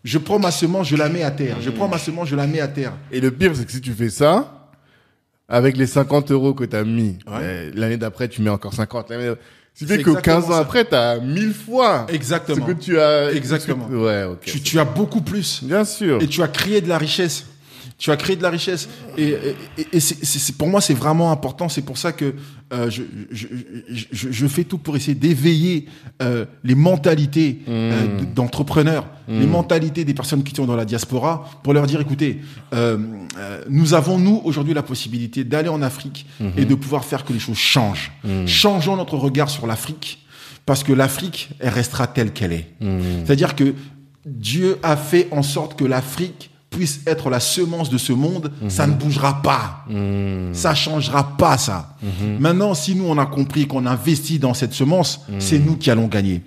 Je 0.04 0.18
prends 0.18 0.38
ma 0.38 0.52
semence, 0.52 0.88
je 0.88 0.96
la 0.98 1.08
mets 1.10 1.24
à 1.24 1.32
terre. 1.32 1.58
Je 1.62 1.70
prends 1.70 1.88
ma 1.88 1.98
semence, 1.98 2.28
je 2.28 2.36
la 2.36 2.46
mets 2.46 2.60
à 2.60 2.68
terre. 2.68 2.92
Et 3.12 3.20
le 3.22 3.32
pire, 3.32 3.54
c'est 3.56 3.66
que 3.66 3.72
si 3.72 3.80
tu 3.82 3.94
fais 3.94 4.10
ça, 4.10 4.70
avec 5.48 5.78
les 5.78 5.88
50 5.88 6.32
euros 6.32 6.54
que 6.54 6.64
tu 6.66 6.76
as 6.76 6.84
mis, 6.84 7.18
Ouais. 7.26 7.72
l'année 7.74 7.98
d'après, 7.98 8.28
tu 8.28 8.42
mets 8.42 8.50
encore 8.50 8.74
50. 8.74 9.10
L'année- 9.10 9.34
Ce 9.74 9.80
qui 9.80 9.88
C'est 9.88 9.98
fait 9.98 10.04
que 10.04 10.10
15 10.12 10.18
exactement 10.20 10.46
ans 10.48 10.52
ça. 10.52 10.60
après, 10.60 10.86
tu 10.86 10.96
as 10.96 11.20
1000 11.20 11.54
fois 11.54 12.06
Exactement. 12.10 12.66
ce 12.68 12.72
que 12.74 12.78
tu 12.80 12.98
as. 13.00 13.32
Exactement. 13.34 13.86
que- 13.88 13.94
Ouais, 13.96 14.24
ok. 14.24 14.40
Tu, 14.46 14.62
tu 14.62 14.80
as 14.80 14.86
beaucoup 14.86 15.20
plus. 15.22 15.62
Bien 15.64 15.84
sûr. 15.84 16.22
Et 16.22 16.28
tu 16.28 16.42
as 16.42 16.48
créé 16.48 16.80
de 16.82 16.88
la 16.88 16.98
richesse. 16.98 17.46
Tu 17.98 18.12
as 18.12 18.18
créé 18.18 18.36
de 18.36 18.44
la 18.44 18.50
richesse. 18.50 18.90
Et, 19.18 19.38
c'est- 20.00 20.58
pour 20.58 20.68
moi, 20.68 20.82
c'est 20.82 20.94
vraiment 20.94 21.32
important. 21.32 21.70
C'est 21.70 21.82
pour 21.82 21.98
ça 21.98 22.12
que 22.12 22.34
euh, 22.74 22.90
je, 22.90 23.04
je, 23.32 23.48
je- 23.90 24.06
je- 24.12 24.32
je 24.32 24.48
fais 24.48 24.66
tout 24.66 24.78
pour 24.78 24.98
essayer 24.98 25.16
d'éveiller 25.16 25.86
euh, 26.22 26.46
les 26.64 26.76
mentalités 26.76 27.62
euh, 27.70 28.18
d- 28.20 28.26
d'entrepreneurs, 28.36 29.08
les 29.30 29.48
mentalités 29.48 30.04
des 30.04 30.14
personnes 30.14 30.44
qui 30.44 30.54
sont 30.54 30.66
dans 30.66 30.76
la 30.76 30.84
diaspora, 30.86 31.50
pour 31.64 31.74
leur 31.74 31.86
dire, 31.88 32.02
écoutez, 32.02 32.42
nous 33.70 33.94
avons, 33.94 34.20
nous, 34.20 34.42
aujourd'hui, 34.44 34.74
la 34.74 34.84
possibilité 34.84 35.44
d'aller 35.44 35.70
en 35.70 35.82
Afrique 35.82 36.26
et 36.58 36.66
de 36.66 36.76
pouvoir 36.76 37.06
faire 37.06 37.24
que 37.26 37.34
les 37.34 37.40
choses 37.40 37.58
changent. 37.58 38.12
Changeons 38.46 38.96
notre 38.98 39.18
regard 39.18 39.50
sur 39.50 39.68
l'Afrique, 39.68 40.26
parce 40.66 40.84
que 40.84 40.94
l'Afrique, 40.94 41.50
elle 41.60 41.70
restera 41.70 42.08
telle 42.08 42.34
qu'elle 42.34 42.54
est. 42.54 42.68
C'est-à-dire 43.26 43.56
que 43.56 43.74
Dieu 44.26 44.78
a 44.84 44.98
fait 44.98 45.28
en 45.32 45.44
sorte 45.44 45.78
que 45.80 45.86
l'Afrique 45.86 46.50
puisse 46.76 47.00
être 47.08 47.30
la 47.30 47.40
semence 47.40 47.90
de 47.90 47.98
ce 47.98 48.12
monde, 48.14 48.52
ça 48.68 48.86
ne 48.88 48.94
bougera 48.94 49.42
pas. 49.42 49.86
Ça 50.54 50.76
changera 50.76 51.38
pas, 51.38 51.58
ça. 51.58 51.96
Maintenant, 52.40 52.74
si 52.74 52.96
nous, 52.96 53.06
on 53.06 53.18
a 53.18 53.26
compris 53.26 53.68
qu'on 53.68 53.86
investit 53.86 54.40
dans 54.40 54.54
cette 54.54 54.74
semence, 54.74 55.22
c'est 55.40 55.60
nous 55.60 55.78
qui 55.78 55.90
allons 55.92 56.08
gagner. 56.08 56.42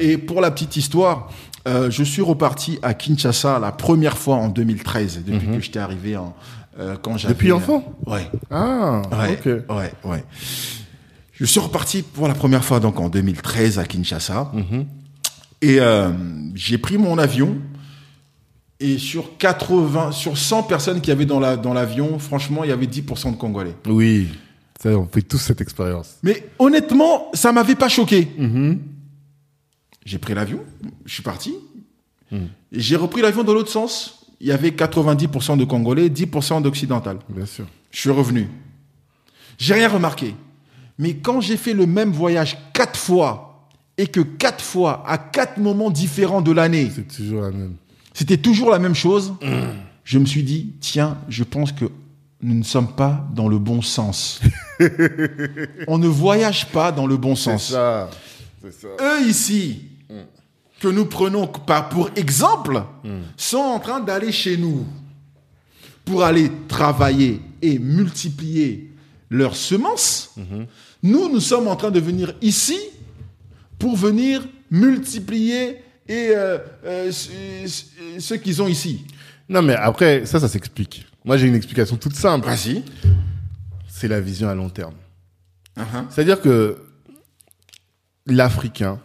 Et 0.00 0.18
pour 0.18 0.40
la 0.40 0.50
petite 0.50 0.76
histoire, 0.76 1.30
euh, 1.66 1.90
je 1.90 2.02
suis 2.02 2.22
reparti 2.22 2.78
à 2.82 2.94
Kinshasa 2.94 3.58
la 3.58 3.72
première 3.72 4.16
fois 4.18 4.36
en 4.36 4.48
2013, 4.48 5.22
depuis 5.26 5.46
que 5.48 5.60
j'étais 5.60 5.78
arrivé 5.78 6.16
en... 6.16 6.34
euh, 6.78 6.96
quand 7.00 7.16
j'avais- 7.18 7.34
Depuis 7.34 7.52
enfant 7.52 7.84
Ouais. 8.06 8.26
Ah, 8.50 9.02
Ouais, 9.12 9.38
ok. 9.38 9.76
ouais, 9.76 9.92
ouais. 10.04 10.24
Je 11.32 11.44
suis 11.44 11.60
reparti 11.60 12.02
pour 12.02 12.26
la 12.26 12.34
première 12.34 12.64
fois 12.64 12.80
donc 12.80 12.98
en 13.00 13.08
2013 13.08 13.78
à 13.78 13.84
Kinshasa. 13.84 14.50
Et 15.60 15.78
euh, 15.80 16.10
j'ai 16.54 16.78
pris 16.78 16.98
mon 16.98 17.18
avion. 17.18 17.56
Et 18.80 18.98
sur 18.98 19.36
80, 19.38 20.12
sur 20.12 20.38
100 20.38 20.62
personnes 20.64 21.00
qui 21.00 21.10
y 21.10 21.12
avait 21.12 21.26
dans 21.26 21.40
la 21.40 21.56
dans 21.56 21.74
l'avion, 21.74 22.18
franchement, 22.18 22.62
il 22.64 22.70
y 22.70 22.72
avait 22.72 22.86
10% 22.86 23.32
de 23.32 23.36
Congolais. 23.36 23.74
Oui. 23.86 24.28
Ça, 24.80 24.90
on 24.90 25.06
fait 25.06 25.22
tous 25.22 25.38
cette 25.38 25.60
expérience. 25.60 26.18
Mais 26.22 26.48
honnêtement, 26.58 27.30
ça 27.34 27.50
m'avait 27.52 27.74
pas 27.74 27.88
choqué. 27.88 28.28
J'ai 30.04 30.18
pris 30.18 30.34
l'avion, 30.34 30.60
je 31.04 31.14
suis 31.14 31.22
parti. 31.22 31.54
Et 32.32 32.38
J'ai 32.72 32.96
repris 32.96 33.20
l'avion 33.20 33.42
dans 33.42 33.54
l'autre 33.54 33.70
sens. 33.70 34.26
Il 34.40 34.46
y 34.46 34.52
avait 34.52 34.70
90% 34.70 35.58
de 35.58 35.64
Congolais, 35.64 36.08
10% 36.08 36.62
d'Occidental. 36.62 37.18
Bien 37.28 37.46
sûr. 37.46 37.66
Je 37.90 37.98
suis 37.98 38.10
revenu. 38.10 38.48
J'ai 39.58 39.74
rien 39.74 39.88
remarqué. 39.88 40.34
Mais 40.98 41.14
quand 41.16 41.40
j'ai 41.40 41.56
fait 41.56 41.74
le 41.74 41.86
même 41.86 42.12
voyage 42.12 42.56
quatre 42.72 42.98
fois, 42.98 43.48
et 43.96 44.06
que 44.06 44.20
quatre 44.20 44.62
fois, 44.62 45.02
à 45.08 45.18
quatre 45.18 45.58
moments 45.58 45.90
différents 45.90 46.40
de 46.40 46.52
l'année, 46.52 46.90
C'est 46.94 47.08
toujours 47.08 47.42
la 47.42 47.50
même. 47.50 47.74
C'était 48.18 48.36
toujours 48.36 48.70
la 48.70 48.80
même 48.80 48.96
chose, 48.96 49.34
je 50.02 50.18
me 50.18 50.26
suis 50.26 50.42
dit, 50.42 50.72
tiens, 50.80 51.18
je 51.28 51.44
pense 51.44 51.70
que 51.70 51.84
nous 52.42 52.54
ne 52.56 52.64
sommes 52.64 52.92
pas 52.96 53.24
dans 53.32 53.46
le 53.46 53.60
bon 53.60 53.80
sens. 53.80 54.40
On 55.86 55.98
ne 55.98 56.08
voyage 56.08 56.66
pas 56.66 56.90
dans 56.90 57.06
le 57.06 57.16
bon 57.16 57.36
sens. 57.36 57.70
ça. 57.70 58.10
C'est 58.60 58.72
ça. 58.72 58.88
Eux 59.00 59.28
ici, 59.28 59.82
que 60.80 60.88
nous 60.88 61.04
prenons 61.04 61.46
pas 61.46 61.80
pour 61.80 62.10
exemple, 62.16 62.82
sont 63.36 63.58
en 63.58 63.78
train 63.78 64.00
d'aller 64.00 64.32
chez 64.32 64.56
nous 64.56 64.84
pour 66.04 66.24
aller 66.24 66.50
travailler 66.66 67.40
et 67.62 67.78
multiplier 67.78 68.90
leurs 69.30 69.54
semences. 69.54 70.34
Nous, 71.04 71.32
nous 71.32 71.40
sommes 71.40 71.68
en 71.68 71.76
train 71.76 71.92
de 71.92 72.00
venir 72.00 72.34
ici 72.42 72.80
pour 73.78 73.94
venir 73.94 74.44
multiplier 74.72 75.84
et 76.08 76.30
euh, 76.34 76.58
euh, 76.84 77.12
ce, 77.12 77.30
ce- 77.66 77.84
ce 78.20 78.34
qu'ils 78.34 78.62
ont 78.62 78.68
ici. 78.68 79.04
Non, 79.48 79.62
mais 79.62 79.74
après, 79.74 80.26
ça, 80.26 80.40
ça 80.40 80.48
s'explique. 80.48 81.06
Moi, 81.24 81.36
j'ai 81.36 81.46
une 81.46 81.54
explication 81.54 81.96
toute 81.96 82.14
simple. 82.14 82.46
Vas-y. 82.46 82.82
C'est 83.88 84.08
la 84.08 84.20
vision 84.20 84.48
à 84.48 84.54
long 84.54 84.68
terme. 84.70 84.94
Uh-huh. 85.76 86.04
C'est-à-dire 86.10 86.40
que 86.40 86.78
l'Africain, 88.26 88.98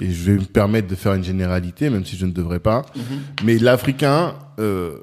et 0.00 0.10
je 0.10 0.30
vais 0.32 0.38
me 0.38 0.44
permettre 0.44 0.88
de 0.88 0.94
faire 0.94 1.14
une 1.14 1.24
généralité, 1.24 1.90
même 1.90 2.04
si 2.04 2.16
je 2.16 2.26
ne 2.26 2.32
devrais 2.32 2.60
pas, 2.60 2.84
mais 3.44 3.58
l'Africain, 3.58 4.34
euh, 4.58 4.98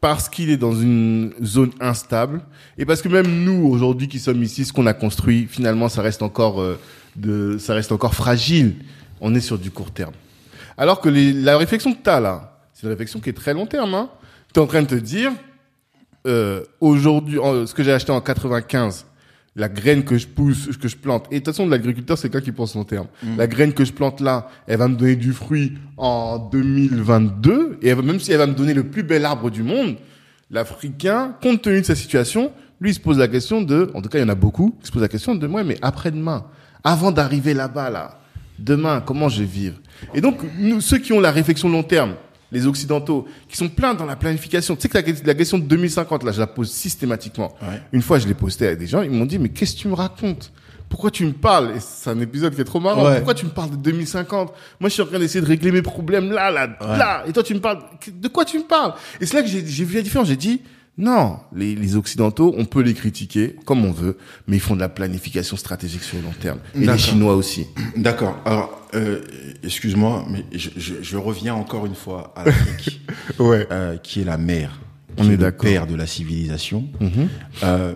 parce 0.00 0.28
qu'il 0.28 0.50
est 0.50 0.56
dans 0.56 0.74
une 0.74 1.32
zone 1.42 1.70
instable, 1.80 2.42
et 2.76 2.84
parce 2.84 3.02
que 3.02 3.08
même 3.08 3.44
nous, 3.44 3.66
aujourd'hui, 3.66 4.08
qui 4.08 4.18
sommes 4.18 4.42
ici, 4.42 4.64
ce 4.64 4.72
qu'on 4.72 4.86
a 4.86 4.94
construit, 4.94 5.46
finalement, 5.48 5.88
ça 5.88 6.02
reste 6.02 6.22
encore, 6.22 6.60
euh, 6.60 6.78
de, 7.16 7.56
ça 7.58 7.74
reste 7.74 7.92
encore 7.92 8.14
fragile. 8.14 8.76
On 9.20 9.34
est 9.34 9.40
sur 9.40 9.58
du 9.58 9.70
court 9.70 9.90
terme. 9.92 10.14
Alors 10.82 11.00
que 11.00 11.08
les- 11.08 11.32
la 11.32 11.56
réflexion 11.58 11.92
que 11.94 12.02
tu 12.02 12.10
as 12.10 12.18
là, 12.18 12.58
c'est 12.72 12.82
une 12.82 12.88
réflexion 12.90 13.20
qui 13.20 13.30
est 13.30 13.32
très 13.44 13.54
long 13.54 13.66
terme. 13.66 13.94
Hein. 13.94 14.08
Tu 14.52 14.58
es 14.58 14.62
en 14.62 14.66
train 14.66 14.82
de 14.82 14.88
te 14.88 14.96
dire, 14.96 15.30
euh, 16.26 16.62
aujourd'hui, 16.80 17.38
ce 17.66 17.72
que 17.72 17.84
j'ai 17.84 17.92
acheté 17.92 18.10
en 18.10 18.20
95, 18.20 19.06
la 19.54 19.68
graine 19.68 20.02
que 20.02 20.18
je 20.18 20.26
pousse, 20.26 20.76
que 20.76 20.88
je 20.88 20.96
plante. 20.96 21.26
Et 21.30 21.34
de 21.38 21.44
toute 21.44 21.54
façon, 21.54 21.68
l'agriculteur, 21.68 22.18
c'est 22.18 22.28
quelqu'un 22.30 22.44
qui 22.46 22.50
pense 22.50 22.74
long 22.74 22.82
terme. 22.82 23.06
La 23.36 23.46
graine 23.46 23.72
que 23.74 23.84
je 23.84 23.92
plante 23.92 24.20
là, 24.20 24.48
elle 24.66 24.78
va 24.78 24.88
me 24.88 24.96
donner 24.96 25.14
du 25.14 25.32
fruit 25.32 25.74
en 25.96 26.38
2022. 26.38 27.78
Et 27.82 27.88
elle 27.88 27.96
va- 27.96 28.02
même 28.02 28.18
si 28.18 28.32
elle 28.32 28.38
va 28.38 28.46
me 28.48 28.54
donner 28.54 28.74
le 28.74 28.82
plus 28.84 29.04
bel 29.04 29.24
arbre 29.24 29.50
du 29.50 29.62
monde, 29.62 29.96
l'Africain, 30.50 31.36
compte 31.40 31.62
tenu 31.62 31.80
de 31.80 31.86
sa 31.86 31.94
situation, 31.94 32.50
lui, 32.80 32.90
il 32.90 32.94
se 32.94 33.00
pose 33.00 33.18
la 33.18 33.28
question 33.28 33.62
de, 33.62 33.90
en 33.94 34.02
tout 34.02 34.08
cas, 34.08 34.18
il 34.18 34.22
y 34.22 34.24
en 34.24 34.28
a 34.30 34.34
beaucoup, 34.34 34.74
qui 34.80 34.86
se 34.88 34.92
posent 34.92 35.02
la 35.02 35.08
question 35.08 35.36
de, 35.36 35.46
moi, 35.46 35.62
mais 35.62 35.78
après-demain, 35.80 36.44
avant 36.82 37.12
d'arriver 37.12 37.54
là-bas, 37.54 37.88
là, 37.90 38.18
demain, 38.58 39.00
comment 39.00 39.28
je 39.28 39.40
vais 39.40 39.46
vivre? 39.48 39.76
Et 40.14 40.20
donc, 40.20 40.38
nous, 40.58 40.80
ceux 40.80 40.98
qui 40.98 41.12
ont 41.12 41.20
la 41.20 41.30
réflexion 41.30 41.68
long 41.68 41.82
terme, 41.82 42.14
les 42.50 42.66
Occidentaux, 42.66 43.26
qui 43.48 43.56
sont 43.56 43.68
pleins 43.68 43.94
dans 43.94 44.04
la 44.04 44.16
planification. 44.16 44.76
Tu 44.76 44.82
sais 44.82 44.88
que 44.88 44.98
la, 44.98 45.16
la 45.24 45.34
question 45.34 45.58
de 45.58 45.64
2050, 45.64 46.22
là, 46.22 46.32
je 46.32 46.40
la 46.40 46.46
pose 46.46 46.70
systématiquement. 46.70 47.54
Ouais. 47.62 47.80
Une 47.92 48.02
fois, 48.02 48.18
je 48.18 48.28
l'ai 48.28 48.34
posté 48.34 48.68
à 48.68 48.74
des 48.76 48.86
gens, 48.86 49.02
ils 49.02 49.10
m'ont 49.10 49.24
dit, 49.24 49.38
mais 49.38 49.48
qu'est-ce 49.48 49.74
que 49.74 49.80
tu 49.80 49.88
me 49.88 49.94
racontes? 49.94 50.52
Pourquoi 50.90 51.10
tu 51.10 51.24
me 51.24 51.32
parles? 51.32 51.72
Et 51.74 51.80
c'est 51.80 52.10
un 52.10 52.20
épisode 52.20 52.54
qui 52.54 52.60
est 52.60 52.64
trop 52.64 52.78
marrant. 52.78 53.06
Ouais. 53.06 53.16
Pourquoi 53.16 53.32
tu 53.32 53.46
me 53.46 53.50
parles 53.50 53.70
de 53.70 53.76
2050 53.76 54.52
Moi, 54.78 54.90
je 54.90 54.92
suis 54.92 55.00
en 55.02 55.06
train 55.06 55.18
d'essayer 55.18 55.40
de 55.40 55.46
régler 55.46 55.72
mes 55.72 55.80
problèmes 55.80 56.30
là, 56.30 56.50
là, 56.50 56.68
là. 56.80 57.24
Et 57.26 57.32
toi, 57.32 57.42
tu 57.42 57.54
me 57.54 57.60
parles... 57.60 57.78
De 58.12 58.28
quoi 58.28 58.44
tu 58.44 58.58
me 58.58 58.64
parles? 58.64 58.92
Et 59.18 59.24
c'est 59.24 59.34
là 59.38 59.42
que 59.42 59.48
j'ai 59.48 59.84
vu 59.84 59.94
la 59.94 60.02
différence. 60.02 60.28
J'ai 60.28 60.36
dit, 60.36 60.60
non, 60.98 61.38
les, 61.56 61.74
les 61.74 61.96
Occidentaux, 61.96 62.54
on 62.58 62.66
peut 62.66 62.82
les 62.82 62.92
critiquer 62.92 63.56
comme 63.64 63.86
on 63.86 63.92
veut, 63.92 64.18
mais 64.46 64.56
ils 64.56 64.60
font 64.60 64.74
de 64.74 64.80
la 64.80 64.90
planification 64.90 65.56
stratégique 65.56 66.02
sur 66.02 66.18
le 66.18 66.24
long 66.24 66.34
terme. 66.38 66.58
Et 66.74 66.80
les. 66.80 66.98
Chinois 66.98 67.34
aussi. 67.36 67.66
D'accord. 67.96 68.36
Alors, 68.44 68.81
euh, 68.94 69.20
excuse-moi, 69.62 70.24
mais 70.30 70.44
je, 70.52 70.70
je- 70.76 70.94
je 71.02 71.16
reviens 71.16 71.54
encore 71.54 71.86
une 71.86 71.94
fois 71.94 72.32
à 72.36 72.44
l'Afrique. 72.44 73.00
Ouais. 73.38 73.66
euh, 73.70 73.96
qui 73.96 74.20
est 74.20 74.24
la 74.24 74.36
mère, 74.38 74.80
On 75.18 75.24
est 75.30 75.36
le. 75.36 75.46
Mhm. 75.46 75.52
père 75.52 75.86
de 75.86 75.94
la 75.94 76.06
civilisation. 76.06 76.84
Euh, 77.62 77.94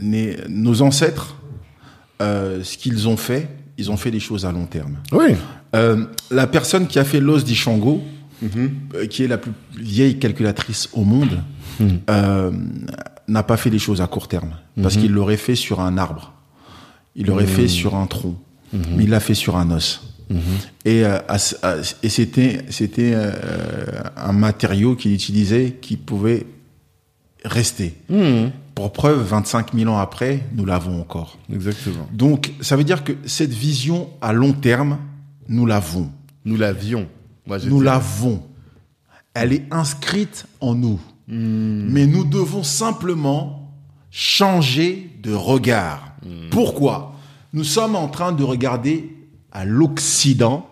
les- 0.00 0.36
nos 0.48 0.82
ancêtres, 0.82 1.36
euh, 2.22 2.62
ce 2.62 2.76
qu'ils 2.76 3.08
ont 3.08 3.16
fait, 3.16 3.48
ils 3.78 3.90
ont 3.90 3.96
fait 3.96 4.10
des 4.10 4.20
choses 4.20 4.44
à 4.46 4.52
long 4.52 4.66
terme. 4.66 4.98
Oui. 5.12 5.34
Euh, 5.74 6.04
la 6.30 6.46
personne 6.46 6.86
qui 6.86 6.98
a 6.98 7.04
fait 7.04 7.20
l'os 7.20 7.44
d'Ishango, 7.44 8.02
euh, 8.42 9.06
qui 9.08 9.22
est 9.24 9.28
la 9.28 9.38
plus 9.38 9.52
vieille 9.76 10.18
calculatrice 10.18 10.88
au 10.92 11.04
monde, 11.04 11.40
euh, 12.10 12.50
n'a 13.28 13.42
pas 13.42 13.56
fait 13.56 13.70
des 13.70 13.78
choses 13.78 14.00
à 14.00 14.06
court 14.06 14.28
terme. 14.28 14.54
Parce 14.82 14.96
qu'il 14.96 15.12
l'aurait 15.12 15.36
fait 15.36 15.54
sur 15.54 15.80
un 15.80 15.96
arbre. 15.98 16.32
Il 17.16 17.26
l'aurait 17.26 17.46
fait 17.46 17.68
sur 17.68 17.94
un 17.96 18.06
tronc. 18.06 18.36
Mais 18.72 19.04
il 19.04 19.10
l'a 19.10 19.20
fait 19.20 19.34
sur 19.34 19.56
un 19.56 19.70
os. 19.70 20.02
Et, 20.84 21.04
euh, 21.04 21.18
à- 21.28 21.38
et 22.04 22.08
c'était, 22.08 22.64
c'était 22.70 23.12
euh, 23.14 23.32
un 24.16 24.32
matériau 24.32 24.94
qu'il 24.94 25.12
utilisait 25.12 25.78
qui 25.80 25.96
pouvait 25.96 26.46
rester. 27.44 27.94
Pour 28.76 28.92
preuve, 28.92 29.22
25 29.26 29.74
000 29.74 29.90
ans 29.92 29.98
après, 29.98 30.44
nous 30.54 30.64
l'avons 30.64 31.00
encore. 31.00 31.36
Exactement. 31.52 32.06
Donc, 32.12 32.52
ça 32.60 32.76
veut 32.76 32.84
dire 32.84 33.02
que 33.02 33.12
cette 33.26 33.52
vision 33.52 34.08
à 34.20 34.32
long 34.32 34.52
terme, 34.52 34.98
nous 35.48 35.66
l'avons. 35.66 36.10
Nous 36.44 36.56
l'avions. 36.56 37.08
Nous 37.68 37.80
l'avons. 37.80 38.42
Elle 39.34 39.52
est 39.52 39.64
inscrite 39.70 40.46
en 40.60 40.74
nous. 40.74 41.00
Mais 41.28 42.06
nous 42.06 42.24
devons 42.24 42.62
simplement 42.62 43.72
changer 44.10 45.10
de 45.22 45.32
regard. 45.32 46.14
Pourquoi? 46.50 47.09
Nous 47.52 47.64
sommes 47.64 47.96
en 47.96 48.08
train 48.08 48.32
de 48.32 48.44
regarder 48.44 49.10
à 49.52 49.64
l'Occident 49.64 50.66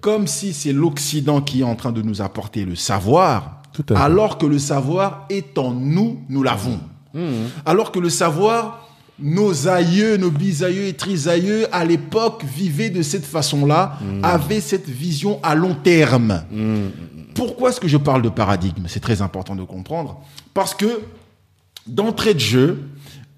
comme 0.00 0.26
si 0.26 0.52
c'est 0.52 0.72
l'Occident 0.72 1.40
qui 1.40 1.60
est 1.60 1.64
en 1.64 1.76
train 1.76 1.92
de 1.92 2.02
nous 2.02 2.22
apporter 2.22 2.64
le 2.64 2.74
savoir, 2.74 3.62
Tout 3.72 3.84
à 3.90 3.94
fait. 3.94 4.02
alors 4.02 4.36
que 4.36 4.46
le 4.46 4.58
savoir 4.58 5.26
est 5.30 5.56
en 5.58 5.70
nous, 5.72 6.20
nous 6.28 6.42
l'avons. 6.42 6.80
Alors 7.66 7.92
que 7.92 7.98
le 8.00 8.08
savoir, 8.10 8.88
nos 9.20 9.68
aïeux, 9.68 10.16
nos 10.16 10.30
bisaïeux 10.30 10.86
et 10.86 10.94
trisaïeux, 10.94 11.66
à 11.70 11.84
l'époque, 11.84 12.42
vivaient 12.42 12.90
de 12.90 13.02
cette 13.02 13.24
façon-là, 13.26 13.98
avaient 14.24 14.60
cette 14.62 14.88
vision 14.88 15.38
à 15.44 15.54
long 15.54 15.74
terme. 15.74 16.42
Pourquoi 17.34 17.68
est-ce 17.70 17.80
que 17.80 17.86
je 17.88 17.98
parle 17.98 18.22
de 18.22 18.28
paradigme? 18.28 18.84
C'est 18.88 19.00
très 19.00 19.22
important 19.22 19.54
de 19.54 19.62
comprendre. 19.62 20.20
Parce 20.52 20.74
que, 20.74 21.00
d'entrée 21.86 22.34
de 22.34 22.40
jeu, 22.40 22.88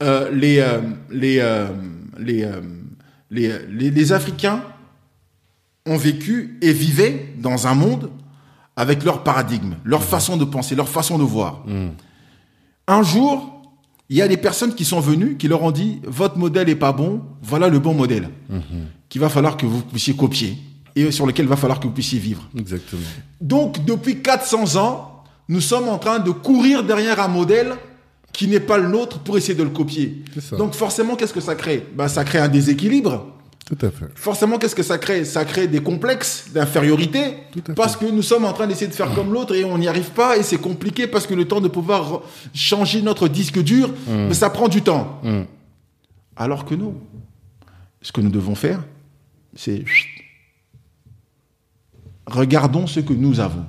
euh, 0.03 0.31
les, 0.33 0.61
euh, 0.61 0.81
les, 1.11 1.39
euh, 1.41 1.67
les, 2.19 2.45
euh, 2.45 2.61
les, 3.31 3.53
les- 3.69 3.91
les 3.91 4.13
Africains 4.13 4.63
ont 5.87 5.97
vécu 5.97 6.59
et 6.63 6.73
vivaient 6.73 7.35
dans 7.39 7.67
un 7.67 7.75
monde 7.75 8.11
avec 8.77 9.05
leur 9.05 9.23
paradigme, 9.23 9.75
leur 9.85 10.03
façon 10.03 10.37
de 10.37 10.45
penser, 10.45 10.75
leur 10.75 10.89
façon 10.89 11.19
de 11.19 11.23
voir. 11.25 11.65
Un 12.87 13.03
jour, 13.03 13.63
il 14.09 14.17
y 14.17 14.23
a 14.23 14.29
des 14.29 14.37
personnes 14.37 14.75
qui 14.75 14.85
sont 14.85 15.01
venues, 15.01 15.37
qui 15.37 15.49
leur 15.49 15.63
ont 15.63 15.71
dit 15.71 16.01
votre 16.05 16.39
modèle 16.39 16.69
est 16.69 16.75
pas 16.77 16.93
bon, 16.93 17.23
voilà 17.43 17.69
le 17.69 17.79
bon 17.79 17.95
modèle 17.95 18.29
qu'il 19.09 19.21
va 19.21 19.29
falloir 19.29 19.57
que 19.57 19.67
vous 19.67 19.83
puissiez 19.83 20.15
copier 20.17 20.59
et 20.97 21.11
sur 21.13 21.27
lequel 21.27 21.47
il 21.47 21.49
va 21.49 21.57
falloir 21.57 21.81
que 21.81 21.87
vous 21.87 21.93
puissiez 21.93 22.19
vivre. 22.19 22.49
Exactement. 22.57 23.03
Donc, 23.41 23.85
depuis 23.85 24.21
400 24.23 24.77
ans, 24.77 25.23
nous 25.49 25.61
sommes 25.61 25.89
en 25.89 25.99
train 25.99 26.19
de 26.19 26.31
courir 26.31 26.85
derrière 26.85 27.21
un 27.21 27.29
modèle 27.29 27.75
qui 28.35 28.49
n'est 28.49 28.61
pas 28.61 28.77
le 28.79 28.89
nôtre 28.89 29.21
pour 29.21 29.39
essayer 29.39 29.55
de 29.55 29.63
le 29.63 29.71
copier. 29.71 30.23
Ça. 30.41 30.57
Donc, 30.57 30.75
forcément, 30.75 31.15
qu'est-ce 31.17 31.33
que 31.33 31.41
ça 31.41 31.55
crée? 31.55 31.87
Ben, 31.97 32.09
Ça 32.09 32.25
crée 32.25 32.39
un 32.41 32.49
déséquilibre. 32.49 33.29
Tout 33.65 33.79
à 33.81 33.91
fait. 33.91 34.07
Forcément, 34.15 34.59
qu'est-ce 34.59 34.75
que 34.75 34.83
ça 34.83 34.99
crée? 34.99 35.25
Ça 35.25 35.47
crée 35.47 35.67
des 35.69 35.81
complexes 35.83 36.49
d'infériorité 36.53 37.37
fait. 37.55 37.73
parce 37.75 37.97
que 37.97 38.05
nous 38.05 38.21
sommes 38.21 38.45
en 38.45 38.53
train 38.53 38.67
d'essayer 38.67 38.89
de 38.89 38.93
faire 38.93 39.15
comme 39.15 39.33
l'autre 39.33 39.55
et 39.55 39.65
on 39.65 39.79
n'y 39.79 39.89
arrive 39.89 40.11
pas 40.11 40.37
et 40.37 40.43
c'est 40.43 40.59
compliqué 40.59 41.07
parce 41.07 41.27
que 41.27 41.33
le 41.33 41.47
temps 41.49 41.63
de 41.63 41.69
pouvoir 41.69 42.21
changer 42.53 43.01
notre 43.01 43.27
disque 43.29 43.63
dur, 43.63 43.89
Mm. 44.07 44.27
mais 44.29 44.35
ça 44.35 44.51
prend 44.51 44.69
du 44.69 44.83
temps. 44.83 45.23
Alors 46.37 46.67
que 46.67 46.75
nous, 46.75 46.93
ce 48.03 48.13
que 48.13 48.21
nous 48.21 48.29
devons 48.31 48.55
faire, 48.57 48.85
c'est 49.55 49.83
regardons 52.27 52.87
ce 52.87 53.01
que 53.01 53.13
nous 53.13 53.41
avons, 53.41 53.65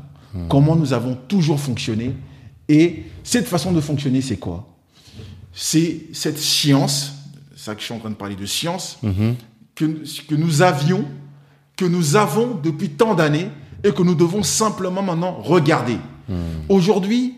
comment 0.49 0.75
nous 0.75 0.91
avons 0.93 1.15
toujours 1.27 1.59
fonctionné 1.59 2.13
et 2.69 3.03
cette 3.23 3.47
façon 3.47 3.71
de 3.71 3.81
fonctionner, 3.81 4.21
c'est 4.21 4.37
quoi? 4.37 4.67
C'est 5.53 6.01
cette 6.13 6.37
science, 6.39 7.13
c'est 7.55 7.63
ça 7.65 7.75
que 7.75 7.79
je 7.81 7.85
suis 7.85 7.93
en 7.93 7.99
train 7.99 8.09
de 8.09 8.15
parler 8.15 8.35
de 8.35 8.45
science, 8.45 8.97
que, 9.75 9.85
que 10.27 10.35
nous 10.35 10.61
avions, 10.61 11.05
que 11.77 11.85
nous 11.85 12.15
avons 12.15 12.55
depuis 12.55 12.89
tant 12.89 13.13
d'années 13.15 13.49
et 13.83 13.91
que 13.91 14.01
nous 14.01 14.15
devons 14.15 14.43
simplement 14.43 15.01
maintenant 15.01 15.33
regarder. 15.41 15.97
Aujourd'hui, 16.69 17.35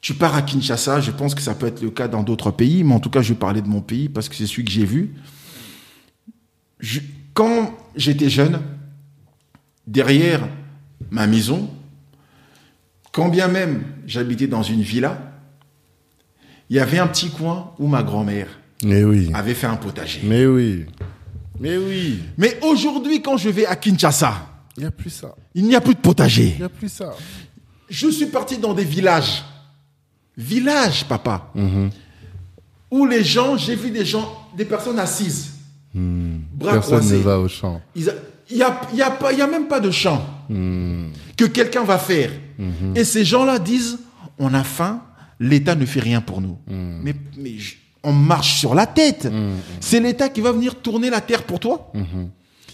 tu 0.00 0.14
pars 0.14 0.34
à 0.34 0.40
Kinshasa, 0.42 1.00
je 1.00 1.10
pense 1.10 1.34
que 1.34 1.42
ça 1.42 1.54
peut 1.54 1.66
être 1.66 1.82
le 1.82 1.90
cas 1.90 2.08
dans 2.08 2.22
d'autres 2.22 2.50
pays, 2.50 2.82
mais 2.84 2.94
en 2.94 3.00
tout 3.00 3.10
cas, 3.10 3.20
je 3.20 3.34
vais 3.34 3.38
parler 3.38 3.60
de 3.60 3.68
mon 3.68 3.82
pays 3.82 4.08
parce 4.08 4.28
que 4.30 4.34
c'est 4.34 4.46
celui 4.46 4.64
que 4.64 4.70
j'ai 4.70 4.86
vu. 4.86 5.14
Je- 6.78 7.00
quand 7.34 7.74
j'étais 7.94 8.30
jeune, 8.30 8.60
derrière 9.86 10.48
ma 11.10 11.26
maison, 11.26 11.68
quand 13.12 13.28
bien 13.28 13.48
même 13.48 13.82
j'habitais 14.06 14.46
dans 14.46 14.62
une 14.62 14.82
villa, 14.82 15.18
il 16.68 16.76
y 16.76 16.80
avait 16.80 16.98
un 16.98 17.06
petit 17.06 17.30
coin 17.30 17.72
où 17.78 17.86
ma 17.88 18.02
grand-mère 18.02 18.48
Mais 18.84 19.02
oui. 19.04 19.30
avait 19.34 19.54
fait 19.54 19.66
un 19.66 19.76
potager. 19.76 20.20
Mais 20.24 20.46
oui. 20.46 20.86
Mais 21.58 21.76
oui. 21.76 22.20
Mais 22.38 22.58
aujourd'hui, 22.62 23.20
quand 23.22 23.36
je 23.36 23.48
vais 23.50 23.66
à 23.66 23.76
Kinshasa, 23.76 24.34
Il 24.76 24.80
n'y 24.82 24.86
a 24.86 24.90
plus 24.92 25.10
ça. 25.10 25.34
il 25.54 25.64
n'y 25.64 25.74
a 25.74 25.80
plus 25.80 25.94
de 25.94 26.00
potager. 26.00 26.52
Il 26.54 26.58
n'y 26.58 26.62
a 26.64 26.68
plus 26.68 26.88
ça. 26.88 27.12
Je 27.88 28.08
suis 28.08 28.26
parti 28.26 28.56
dans 28.58 28.72
des 28.72 28.84
villages. 28.84 29.42
Villages, 30.36 31.04
papa. 31.06 31.52
Où 32.90 33.06
les 33.06 33.22
gens, 33.24 33.56
j'ai 33.56 33.74
vu 33.76 33.90
des 33.90 34.04
gens, 34.04 34.48
des 34.56 34.64
personnes 34.64 34.98
assises. 34.98 35.50
Bras 35.94 36.72
Personne 36.74 36.98
croisés. 36.98 37.18
ne 37.18 37.22
va 37.22 37.38
au 37.40 37.48
champ. 37.48 37.80
Ils 37.96 38.08
a- 38.10 38.14
Il 38.50 38.56
n'y 38.56 38.62
a, 38.62 38.80
y 38.94 39.02
a, 39.02 39.10
pas- 39.10 39.32
y 39.32 39.40
a 39.40 39.46
même 39.46 39.66
pas 39.68 39.80
de 39.80 39.90
champ 39.90 40.24
que 41.36 41.44
quelqu'un 41.44 41.84
va 41.84 41.98
faire. 41.98 42.30
Et 42.94 43.04
ces 43.04 43.24
gens-là 43.24 43.58
disent, 43.58 43.98
on 44.38 44.52
a 44.54 44.64
faim, 44.64 45.02
l'État 45.38 45.74
ne 45.74 45.86
fait 45.86 46.00
rien 46.00 46.20
pour 46.20 46.40
nous. 46.40 46.58
Mais, 46.68 47.14
mais 47.38 47.56
je- 47.58 47.74
on 48.02 48.12
marche 48.12 48.58
sur 48.58 48.74
la 48.74 48.86
tête. 48.86 49.28
C'est 49.80 50.00
l'État 50.00 50.28
qui 50.28 50.40
va 50.40 50.52
venir 50.52 50.74
tourner 50.76 51.10
la 51.10 51.20
terre 51.20 51.42
pour 51.44 51.60
toi. 51.60 51.92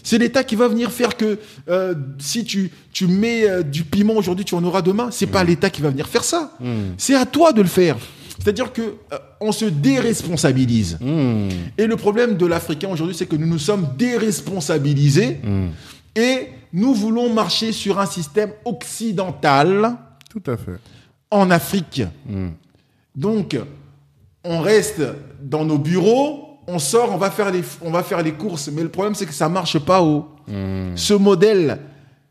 C'est 0.03 0.17
l'État 0.17 0.43
qui 0.45 0.55
va 0.55 0.69
venir 0.69 0.89
faire 0.91 1.17
que 1.17 1.37
euh, 1.69 1.93
si 2.17 2.45
tu, 2.45 2.71
tu 2.93 3.07
mets 3.07 3.43
euh, 3.47 3.61
du 3.61 3.83
piment 3.83 4.13
aujourd'hui, 4.15 4.45
tu 4.45 4.55
en 4.55 4.63
auras 4.63 4.81
demain. 4.81 5.09
C'est 5.11 5.27
pas 5.27 5.43
l'État 5.43 5.69
qui 5.69 5.81
va 5.81 5.89
venir 5.89 6.07
faire 6.07 6.23
ça. 6.23 6.53
C'est 6.97 7.15
à 7.15 7.25
toi 7.25 7.51
de 7.51 7.61
le 7.61 7.67
faire. 7.67 7.97
C'est-à-dire 8.39 8.71
que 8.73 8.81
euh, 8.81 9.17
on 9.41 9.51
se 9.51 9.65
déresponsabilise. 9.65 10.97
Et 11.77 11.87
le 11.87 11.95
problème 11.95 12.37
de 12.37 12.45
l'Africain 12.45 12.89
aujourd'hui, 12.89 13.15
c'est 13.15 13.25
que 13.25 13.35
nous 13.35 13.47
nous 13.47 13.59
sommes 13.59 13.87
déresponsabilisés 13.97 15.39
et 16.15 16.47
nous 16.73 16.93
voulons 16.93 17.33
marcher 17.33 17.71
sur 17.71 17.99
un 17.99 18.05
système 18.05 18.51
occidental 18.65 19.95
Tout 20.29 20.43
à 20.47 20.57
fait. 20.57 20.79
en 21.31 21.49
Afrique. 21.51 22.03
Donc, 23.15 23.57
on 24.43 24.61
reste 24.61 25.01
dans 25.41 25.65
nos 25.65 25.77
bureaux, 25.77 26.59
on 26.67 26.79
sort, 26.79 27.11
on 27.13 27.17
va 27.17 27.31
faire 27.31 27.51
les, 27.51 27.63
on 27.81 27.91
va 27.91 28.03
faire 28.03 28.21
les 28.21 28.33
courses. 28.33 28.69
Mais 28.71 28.83
le 28.83 28.89
problème, 28.89 29.15
c'est 29.15 29.25
que 29.25 29.33
ça 29.33 29.49
marche 29.49 29.79
pas 29.79 30.01
au. 30.01 30.27
Ce 30.95 31.13
modèle, 31.13 31.79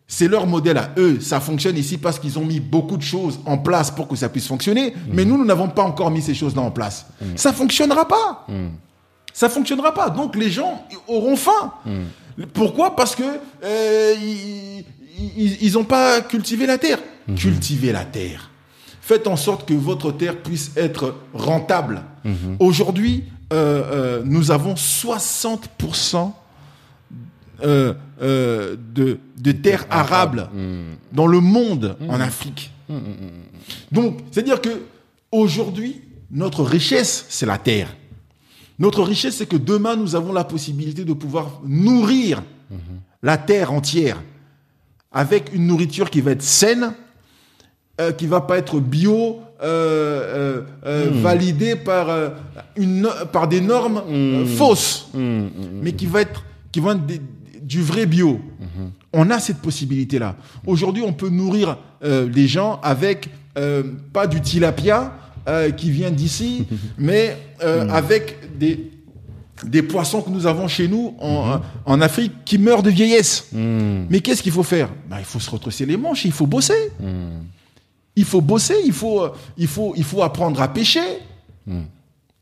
c'est 0.08 0.28
leur 0.28 0.46
modèle 0.46 0.78
à 0.78 0.90
eux. 0.98 1.20
Ça 1.20 1.40
fonctionne 1.40 1.76
ici 1.76 1.98
parce 1.98 2.18
qu'ils 2.18 2.38
ont 2.38 2.44
mis 2.44 2.60
beaucoup 2.60 2.96
de 2.96 3.02
choses 3.02 3.40
en 3.44 3.58
place 3.58 3.90
pour 3.90 4.06
que 4.08 4.14
ça 4.16 4.28
puisse 4.28 4.46
fonctionner. 4.46 4.94
Mais 5.12 5.24
nous, 5.24 5.36
nous 5.36 5.44
n'avons 5.44 5.68
pas 5.68 5.82
encore 5.82 6.10
mis 6.10 6.22
ces 6.22 6.34
choses-là 6.34 6.62
en 6.62 6.70
place. 6.70 7.06
Ça 7.34 7.52
fonctionnera 7.52 8.06
pas. 8.06 8.46
Ça 9.32 9.48
fonctionnera 9.48 9.92
pas. 9.92 10.08
Donc, 10.10 10.36
les 10.36 10.50
gens 10.50 10.82
auront 11.08 11.36
faim. 11.36 11.72
Pourquoi? 12.54 12.94
Parce 12.96 13.14
que 13.16 13.22
euh, 13.64 14.14
ils- 15.36 15.72
n'ont 15.72 15.84
pas 15.84 16.20
cultivé 16.20 16.66
la 16.66 16.78
terre. 16.78 16.98
Cultivez 17.36 17.92
la 17.92 18.04
terre. 18.04 18.50
Faites 19.00 19.26
en 19.26 19.36
sorte 19.36 19.66
que 19.68 19.74
votre 19.74 20.12
terre 20.12 20.36
puisse 20.42 20.70
être 20.76 21.14
rentable. 21.34 22.02
Aujourd'hui, 22.58 23.24
euh, 23.52 23.82
euh, 24.18 24.22
nous 24.24 24.50
avons 24.50 24.74
60% 24.76 26.32
euh, 27.62 27.94
euh, 28.22 28.76
de, 28.94 29.18
de 29.38 29.52
terres 29.52 29.86
arables 29.90 30.48
dans 31.12 31.26
le 31.26 31.40
monde, 31.40 31.96
en 32.08 32.20
Afrique. 32.20 32.72
Donc, 33.92 34.18
c'est-à-dire 34.30 34.60
que 34.60 34.82
aujourd'hui, 35.32 36.00
notre 36.30 36.62
richesse, 36.62 37.26
c'est 37.28 37.46
la 37.46 37.58
terre. 37.58 37.94
Notre 38.78 39.02
richesse, 39.02 39.36
c'est 39.36 39.46
que 39.46 39.56
demain, 39.56 39.96
nous 39.96 40.14
avons 40.16 40.32
la 40.32 40.44
possibilité 40.44 41.04
de 41.04 41.12
pouvoir 41.12 41.60
nourrir 41.64 42.42
la 43.22 43.38
terre 43.38 43.72
entière 43.72 44.22
avec 45.12 45.50
une 45.54 45.66
nourriture 45.66 46.10
qui 46.10 46.20
va 46.20 46.32
être 46.32 46.42
saine, 46.42 46.92
euh, 48.00 48.12
qui 48.12 48.26
va 48.26 48.42
pas 48.42 48.58
être 48.58 48.78
bio, 48.80 49.40
euh, 49.62 50.60
validée 51.22 51.76
par, 51.76 52.08
une, 52.76 53.00
no- 53.02 53.26
par 53.32 53.48
des 53.48 53.62
normes 53.62 54.02
fausses, 54.46 55.08
mais 55.82 55.92
qui 55.92 56.04
va 56.06 56.20
être, 56.20 56.44
qui 56.70 56.80
vont 56.80 56.92
être 56.92 57.06
des- 57.06 57.22
du 57.66 57.82
vrai 57.82 58.06
bio. 58.06 58.40
On 59.12 59.30
a 59.30 59.38
cette 59.38 59.58
possibilité-là. 59.58 60.36
Aujourd'hui, 60.66 61.02
on 61.02 61.12
peut 61.12 61.30
nourrir 61.30 61.78
euh, 62.04 62.28
les 62.28 62.46
gens 62.46 62.80
avec 62.82 63.30
euh, 63.58 63.82
pas 64.12 64.26
du 64.26 64.40
tilapia, 64.40 65.14
euh, 65.48 65.70
qui 65.70 65.90
vient 65.92 66.10
d'ici, 66.10 66.66
mais 66.98 67.36
euh, 67.62 67.88
avec 67.88 68.58
des, 68.58 68.90
des 69.64 69.82
poissons 69.82 70.20
que 70.20 70.28
nous 70.28 70.46
avons 70.46 70.66
chez 70.68 70.88
nous 70.88 71.14
en, 71.20 71.60
en 71.84 72.00
Afrique 72.00 72.32
qui 72.44 72.58
meurent 72.58 72.82
de 72.82 72.90
vieillesse. 72.90 73.48
Mais 73.52 74.20
qu'est-ce 74.20 74.42
qu'il 74.42 74.52
faut 74.52 74.64
faire? 74.64 74.90
Bah, 75.08 75.16
Il 75.20 75.24
faut 75.24 75.38
se 75.38 75.48
retrousser 75.48 75.86
les 75.86 75.96
manches, 75.96 76.24
il 76.24 76.32
faut 76.32 76.46
bosser. 76.48 76.90
Il 78.16 78.24
faut 78.24 78.40
bosser, 78.40 78.76
il 78.84 78.92
faut, 78.92 79.22
euh, 79.22 79.32
il 79.56 79.68
faut, 79.68 79.94
il 79.96 80.04
faut 80.04 80.22
apprendre 80.22 80.60
à 80.60 80.68
pêcher. 80.68 81.20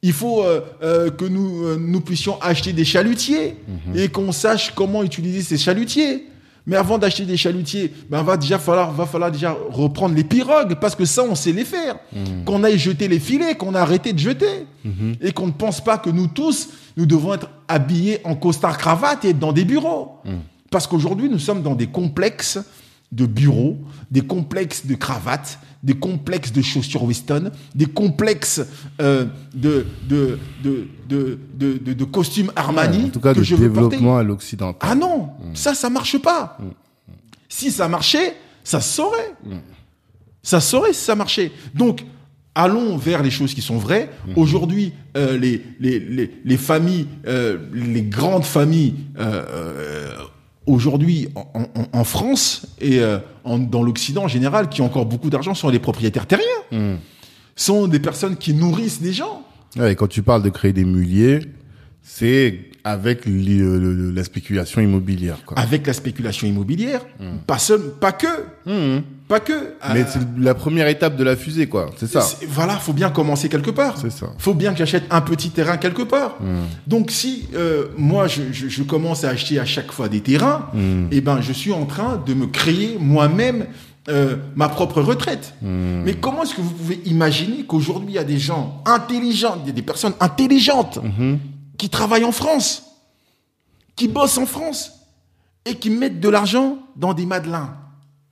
Il 0.05 0.13
faut 0.13 0.43
euh, 0.43 0.61
euh, 0.83 1.11
que 1.11 1.25
nous, 1.25 1.65
euh, 1.65 1.79
nous 1.81 2.03
puissions 2.03 2.39
acheter 2.43 2.75
des 2.75 2.85
chalutiers 2.85 3.57
et 3.95 4.09
qu'on 4.09 4.33
sache 4.33 4.71
comment 4.75 5.03
utiliser 5.03 5.41
ces 5.41 5.57
chalutiers. 5.57 6.27
Mais 6.67 6.77
avant 6.77 6.99
d'acheter 6.99 7.25
des 7.25 7.39
chalutiers, 7.39 7.91
ben 8.11 8.23
va 8.23 8.37
déjà 8.37 8.59
falloir, 8.59 8.93
va 8.93 9.07
falloir 9.07 9.33
déjà 9.33 9.57
reprendre 9.71 10.15
les 10.15 10.25
pirogues 10.25 10.75
parce 10.79 10.95
que 10.95 11.07
ça, 11.07 11.23
on 11.23 11.35
sait 11.35 11.53
les 11.53 11.65
faire. 11.65 11.97
Qu'on 12.45 12.65
aille 12.65 12.79
jeter 12.79 13.09
les 13.09 13.19
filets, 13.19 13.55
qu'on 13.55 13.75
a 13.75 13.81
arrêté 13.81 14.13
de 14.13 14.19
jeter 14.19 14.67
et 15.23 15.33
qu'on 15.33 15.47
ne 15.47 15.53
pense 15.53 15.83
pas 15.83 15.97
que 15.97 16.11
nous 16.11 16.27
tous, 16.27 16.69
nous 16.99 17.07
devons 17.07 17.33
être 17.33 17.49
habillés 17.69 18.21
en 18.25 18.35
costard 18.35 18.77
cravate 18.77 19.25
et 19.25 19.31
être 19.31 19.39
dans 19.39 19.53
des 19.53 19.65
bureaux. 19.65 20.19
Parce 20.71 20.87
qu'aujourd'hui, 20.87 21.31
nous 21.31 21.39
sommes 21.39 21.63
dans 21.63 21.75
des 21.75 21.87
complexes 21.87 22.59
de 23.13 23.27
bureaux, 23.27 23.79
des 24.11 24.23
complexes 24.23 24.87
de 24.87 24.95
cravates, 24.95 25.59
des 25.83 25.95
complexes 25.95 26.53
de 26.53 26.63
chaussures 26.63 27.05
Weston, 27.05 27.51
des 27.75 27.87
complexes 27.87 28.63
euh, 29.01 29.27
de, 29.55 29.87
de, 30.09 30.39
de, 30.63 31.39
de, 31.79 32.05
costumes 32.05 32.51
Armani 32.57 33.05
en 33.05 33.09
tout 33.11 33.21
cas, 33.21 33.35
que 33.35 33.41
veux 33.41 33.57
développement 33.57 34.17
à 34.17 34.23
l'occidental. 34.23 34.89
Ah 34.91 34.95
non, 34.95 35.31
ça, 35.53 35.75
ça 35.75 35.91
marche 35.91 36.19
pas. 36.19 36.59
Si 37.49 37.71
ça 37.71 37.89
marchait, 37.89 38.35
ça 38.65 38.81
saurait. 38.81 39.35
Ça 40.43 40.61
saurait 40.61 40.93
si 40.93 41.05
ça 41.05 41.15
marchait. 41.15 41.53
Donc, 41.75 42.05
allons 42.55 42.97
vers 42.97 43.23
les 43.23 43.31
choses 43.31 43.55
qui 43.55 43.63
sont 43.63 43.79
vraies. 43.79 44.11
Aujourd'hui, 44.37 44.93
euh, 45.17 45.37
les, 45.39 45.63
les, 45.81 45.99
les, 45.99 46.31
les 46.45 46.57
familles, 46.57 47.07
euh, 47.27 47.59
les 47.73 48.03
grandes 48.03 48.45
familles, 48.45 48.95
euh, 49.19 50.17
aujourd'hui 50.67 51.29
en, 51.35 51.47
en- 51.55 51.69
en 52.01 52.05
France 52.05 52.67
et 52.81 53.01
euh, 53.01 53.19
en- 53.45 53.59
dans 53.59 53.83
l'Occident 53.83 54.25
en 54.25 54.29
général, 54.29 54.69
qui 54.69 54.81
ont 54.83 54.87
encore 54.87 55.07
beaucoup 55.07 55.31
d'argent, 55.31 55.55
sont 55.55 55.69
les 55.69 55.79
propriétaires 55.79 56.27
terriens. 56.27 56.99
Sont 57.57 57.87
des 57.87 58.01
personnes 58.01 58.37
qui 58.37 58.53
nourrissent 58.53 59.01
des 59.01 59.13
gens. 59.13 59.43
Ouais, 59.77 59.93
et 59.93 59.95
quand 59.95 60.09
tu 60.09 60.23
parles 60.23 60.43
de 60.43 60.49
créer 60.51 60.73
des 60.73 60.85
muliers, 60.85 61.41
c'est 62.03 62.59
avec 62.85 63.25
li- 63.25 63.59
le- 63.59 63.79
le- 63.79 64.11
la 64.11 64.25
spéculation 64.25 64.81
immobilière. 64.81 65.39
Quoi. 65.47 65.59
Avec 65.59 65.87
la 65.87 65.93
spéculation 65.95 66.47
immobilière, 66.47 67.01
pas 67.47 67.59
seul, 67.59 67.81
pas 67.99 68.13
que, 68.13 68.27
pas 69.27 69.41
que. 69.41 69.53
Mais 69.95 70.03
Euh, 70.03 70.05
c'est 70.07 70.21
la 70.39 70.55
première 70.55 70.87
étape 70.89 71.17
de 71.17 71.25
la 71.25 71.35
fusée, 71.35 71.67
quoi. 71.67 71.91
C'est 71.97 72.07
ça. 72.07 72.21
Voilà, 72.49 72.75
faut 72.77 72.93
bien 72.93 73.09
commencer 73.11 73.49
quelque 73.49 73.71
part. 73.71 73.97
C'est 73.99 74.13
ça. 74.13 74.27
Faut 74.39 74.53
bien 74.55 74.73
que 74.73 74.79
j'achète 74.79 75.05
un 75.11 75.23
petit 75.23 75.51
terrain 75.51 75.79
quelque 75.79 76.03
part. 76.03 76.37
Donc 76.87 77.11
si 77.11 77.49
euh, 77.55 77.87
moi 77.97 78.27
je, 78.29 78.43
je- 78.53 78.69
je 78.69 78.83
commence 78.83 79.25
à 79.25 79.31
acheter 79.31 79.59
à 79.59 79.65
chaque 79.65 79.91
fois 79.91 80.09
des 80.11 80.21
terrains, 80.21 80.69
eh 81.11 81.21
ben 81.23 81.41
je 81.41 81.53
suis 81.53 81.73
en 81.73 81.87
train 81.87 82.23
de 82.27 82.35
me 82.35 82.47
créer 82.47 82.99
moi-même 83.01 83.67
euh, 84.11 84.37
ma 84.55 84.69
propre 84.69 85.01
retraite. 85.01 85.55
Mais 85.63 86.13
comment 86.13 86.43
est-ce 86.43 86.55
que 86.55 86.61
vous 86.61 86.71
pouvez 86.73 87.01
imaginer 87.07 87.65
qu'aujourd'hui 87.65 88.11
il 88.11 88.15
y 88.17 88.19
a 88.19 88.25
des 88.25 88.37
gens 88.37 88.83
intelligents, 88.85 89.57
il 89.63 89.69
y 89.69 89.71
a 89.71 89.73
des 89.73 89.81
personnes 89.81 90.13
intelligentes 90.21 90.99
qui 91.79 91.89
travaillent 91.89 92.25
en 92.25 92.33
France, 92.33 92.85
qui 93.97 94.09
bossent 94.09 94.39
en 94.39 94.47
France 94.47 94.93
et 95.67 95.75
qui 95.77 95.91
mettent 95.91 96.21
de 96.21 96.29
l'argent 96.29 96.79
dans 96.97 97.15
des 97.15 97.27
madelins. 97.27 97.77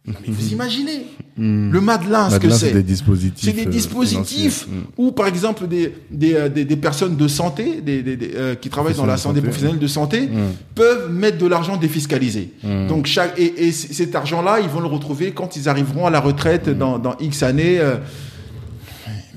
Non, 0.04 0.14
mais 0.20 0.32
vous 0.32 0.52
imaginez 0.52 1.06
le 1.38 1.80
madelin, 1.80 2.28
ce 2.28 2.36
que 2.36 2.50
c'est 2.50 2.66
c'est 2.68 2.72
des 2.74 2.82
dispositifs. 2.82 3.44
c'est 3.48 3.52
des 3.52 3.66
euh, 3.66 3.70
dispositifs 3.70 4.64
financiers. 4.64 4.90
où, 4.98 5.12
par 5.12 5.26
exemple, 5.28 5.66
des, 5.66 5.94
des, 6.10 6.34
euh, 6.34 6.48
des, 6.50 6.64
des 6.66 6.76
personnes 6.76 7.16
de 7.16 7.26
santé, 7.26 7.80
des, 7.80 8.02
des- 8.02 8.16
des, 8.18 8.32
euh, 8.34 8.54
qui 8.54 8.68
travaillent 8.68 8.94
dans 8.94 9.06
la 9.06 9.16
santé, 9.16 9.40
Professionnels 9.40 9.78
de 9.78 9.86
professionnels 9.86 10.28
de 10.28 10.46
santé, 10.46 10.68
peuvent 10.74 11.10
mettre 11.10 11.38
de 11.38 11.46
l'argent 11.46 11.78
défiscalisé. 11.78 12.52
Donc, 12.88 13.06
chaque, 13.06 13.38
et, 13.38 13.72
cet 13.72 14.14
argent-là, 14.14 14.60
ils 14.60 14.68
vont 14.68 14.80
le 14.80 14.88
retrouver 14.88 15.32
quand 15.32 15.56
ils 15.56 15.68
arriveront 15.70 16.04
à 16.06 16.10
la 16.10 16.20
retraite 16.20 16.68
dans, 16.68 16.98
dans 16.98 17.16
X 17.18 17.42
années. 17.42 17.78
euh. 17.78 17.96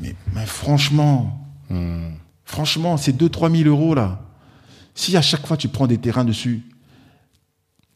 Mais, 0.02 0.16
mais 0.36 0.46
franchement, 0.46 1.48
franchement, 2.46 2.96
ces 2.98 3.12
2-3 3.12 3.52
000 3.64 3.70
euros 3.70 3.96
là, 3.96 4.20
si 4.94 5.18
à 5.18 5.22
chaque 5.22 5.46
fois 5.46 5.58
tu 5.58 5.68
prends 5.68 5.88
des 5.88 5.98
terrains 5.98 6.24
dessus, 6.26 6.64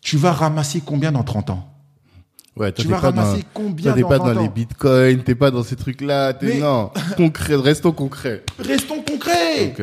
tu 0.02 0.18
vas 0.18 0.32
ramasser 0.34 0.82
combien 0.86 1.11
dans 1.11 1.24
30 1.24 1.50
ans? 1.52 1.66
Ouais, 2.56 2.72
Tu 2.74 2.84
t'es 2.84 2.90
vas 2.90 3.00
pas 3.00 3.11
dans- 3.11 3.22
ramasser 3.22 3.44
combien 3.53 3.84
Toi, 3.92 3.94
t'es 3.94 4.02
dans 4.02 4.10
pas 4.10 4.18
30 4.19 4.34
dans 4.34 4.42
les 4.42 4.50
bitcoins, 4.50 5.24
t'es 5.24 5.36
pas 5.36 5.52
dans 5.52 5.64
ces 5.64 5.76
trucs-là. 5.76 6.34
t'es- 6.34 6.45
Mais- 6.56 6.60
Non, 6.60 6.92
concret, 7.18 7.56
restons 7.56 7.92
concrets. 7.94 8.44
Restons 8.58 9.02
concrets. 9.02 9.74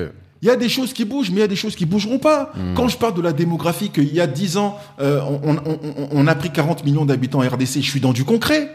Il 0.42 0.48
y 0.48 0.50
a 0.50 0.56
des 0.56 0.68
choses 0.68 0.92
qui 0.92 1.04
bougent, 1.06 1.30
mais 1.30 1.36
il 1.36 1.40
y 1.40 1.44
a 1.44 1.48
des 1.48 1.56
choses 1.56 1.74
qui 1.74 1.86
bougeront 1.86 2.18
pas. 2.18 2.52
Quand 2.74 2.88
je 2.88 2.96
parle 2.98 3.14
de 3.14 3.22
la 3.22 3.32
démographie, 3.32 3.88
qu'il 3.88 4.12
y 4.12 4.20
a 4.20 4.26
10 4.26 4.58
ans, 4.58 4.76
euh, 5.00 5.20
on, 5.22 5.56
on- 5.56 5.78
on- 5.82 6.08
on 6.12 6.26
a 6.26 6.34
pris 6.34 6.50
40 6.52 6.84
millions 6.84 7.06
d'habitants 7.06 7.38
en 7.42 7.48
RDC, 7.48 7.80
je 7.82 7.90
suis 7.90 8.00
dans 8.00 8.12
du 8.12 8.24
concret. 8.24 8.70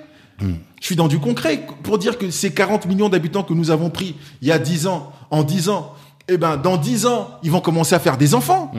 Je 0.80 0.86
suis 0.86 0.96
dans 0.96 1.08
du 1.08 1.20
concret 1.20 1.66
pour 1.84 1.98
dire 1.98 2.18
que 2.18 2.30
ces 2.32 2.52
40 2.52 2.86
millions 2.88 3.10
d'habitants 3.10 3.44
que 3.44 3.54
nous 3.54 3.70
avons 3.72 3.90
pris 3.90 4.16
il 4.42 4.48
y 4.48 4.52
a 4.52 4.60
10 4.60 4.88
ans, 4.88 5.12
en 5.30 5.44
10 5.44 5.70
ans, 5.70 5.94
eh 6.28 6.38
ben, 6.38 6.58
dans 6.58 6.78
10 6.78 7.06
ans, 7.06 7.30
ils 7.44 7.52
vont 7.52 7.62
commencer 7.62 7.94
à 7.96 8.00
faire 8.00 8.18
des 8.18 8.34
enfants. 8.34 8.72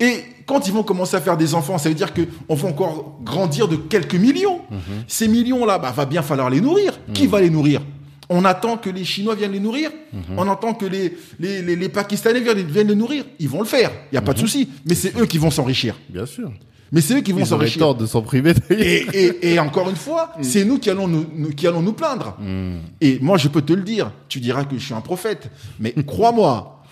Et 0.00 0.24
quand 0.46 0.66
ils 0.66 0.72
vont 0.72 0.82
commencer 0.82 1.16
à 1.16 1.20
faire 1.20 1.36
des 1.36 1.54
enfants, 1.54 1.78
ça 1.78 1.88
veut 1.88 1.94
dire 1.94 2.12
qu'on 2.14 2.54
va 2.54 2.68
encore 2.68 3.18
grandir 3.22 3.68
de 3.68 3.76
quelques 3.76 4.14
millions. 4.14 4.60
Ces 5.08 5.28
millions-là, 5.28 5.78
bah, 5.78 5.92
va 5.92 6.06
bien 6.06 6.22
falloir 6.22 6.50
les 6.50 6.60
nourrir. 6.60 6.98
Qui 7.12 7.26
va 7.26 7.40
les 7.40 7.50
nourrir? 7.50 7.82
On 8.30 8.46
attend 8.46 8.78
que 8.78 8.88
les 8.88 9.04
Chinois 9.04 9.34
viennent 9.34 9.52
les 9.52 9.60
nourrir. 9.60 9.90
On 10.36 10.48
attend 10.50 10.74
que 10.74 10.86
les, 10.86 11.16
les, 11.38 11.62
les, 11.62 11.76
les 11.76 11.88
Pakistanais 11.88 12.40
viennent, 12.40 12.62
viennent 12.66 12.88
les 12.88 12.94
nourrir. 12.94 13.24
Ils 13.38 13.48
vont 13.48 13.60
le 13.60 13.66
faire. 13.66 13.90
Il 14.10 14.14
n'y 14.14 14.18
a 14.18 14.22
pas 14.22 14.32
de 14.32 14.38
souci. 14.38 14.68
Mais 14.86 14.94
c'est 14.94 15.16
eux 15.18 15.26
qui 15.26 15.38
vont 15.38 15.50
s'enrichir. 15.50 15.94
Bien 16.08 16.26
sûr. 16.26 16.50
Mais 16.92 17.00
c'est 17.00 17.14
eux 17.18 17.20
qui 17.22 17.32
vont 17.32 17.38
s'enrichir. 17.46 17.80
tort 17.80 17.94
de 17.96 18.06
s'en 18.06 18.22
priver. 18.22 18.54
Et, 18.70 19.06
et, 19.12 19.52
et 19.54 19.58
encore 19.60 19.88
une 19.90 19.96
fois, 19.96 20.32
c'est 20.42 20.64
nous 20.64 20.78
qui 20.78 20.90
allons 20.90 21.08
nous, 21.08 21.26
nous- 21.34 21.50
qui 21.50 21.66
allons 21.66 21.82
nous 21.82 21.92
plaindre. 21.92 22.36
Et 23.00 23.18
moi, 23.20 23.36
je 23.36 23.48
peux 23.48 23.62
te 23.62 23.72
le 23.72 23.82
dire. 23.82 24.12
Tu 24.28 24.38
diras 24.40 24.64
que 24.64 24.78
je 24.78 24.84
suis 24.84 24.94
un 24.94 25.00
prophète. 25.00 25.50
Mais 25.80 25.92
crois-moi, 26.06 26.82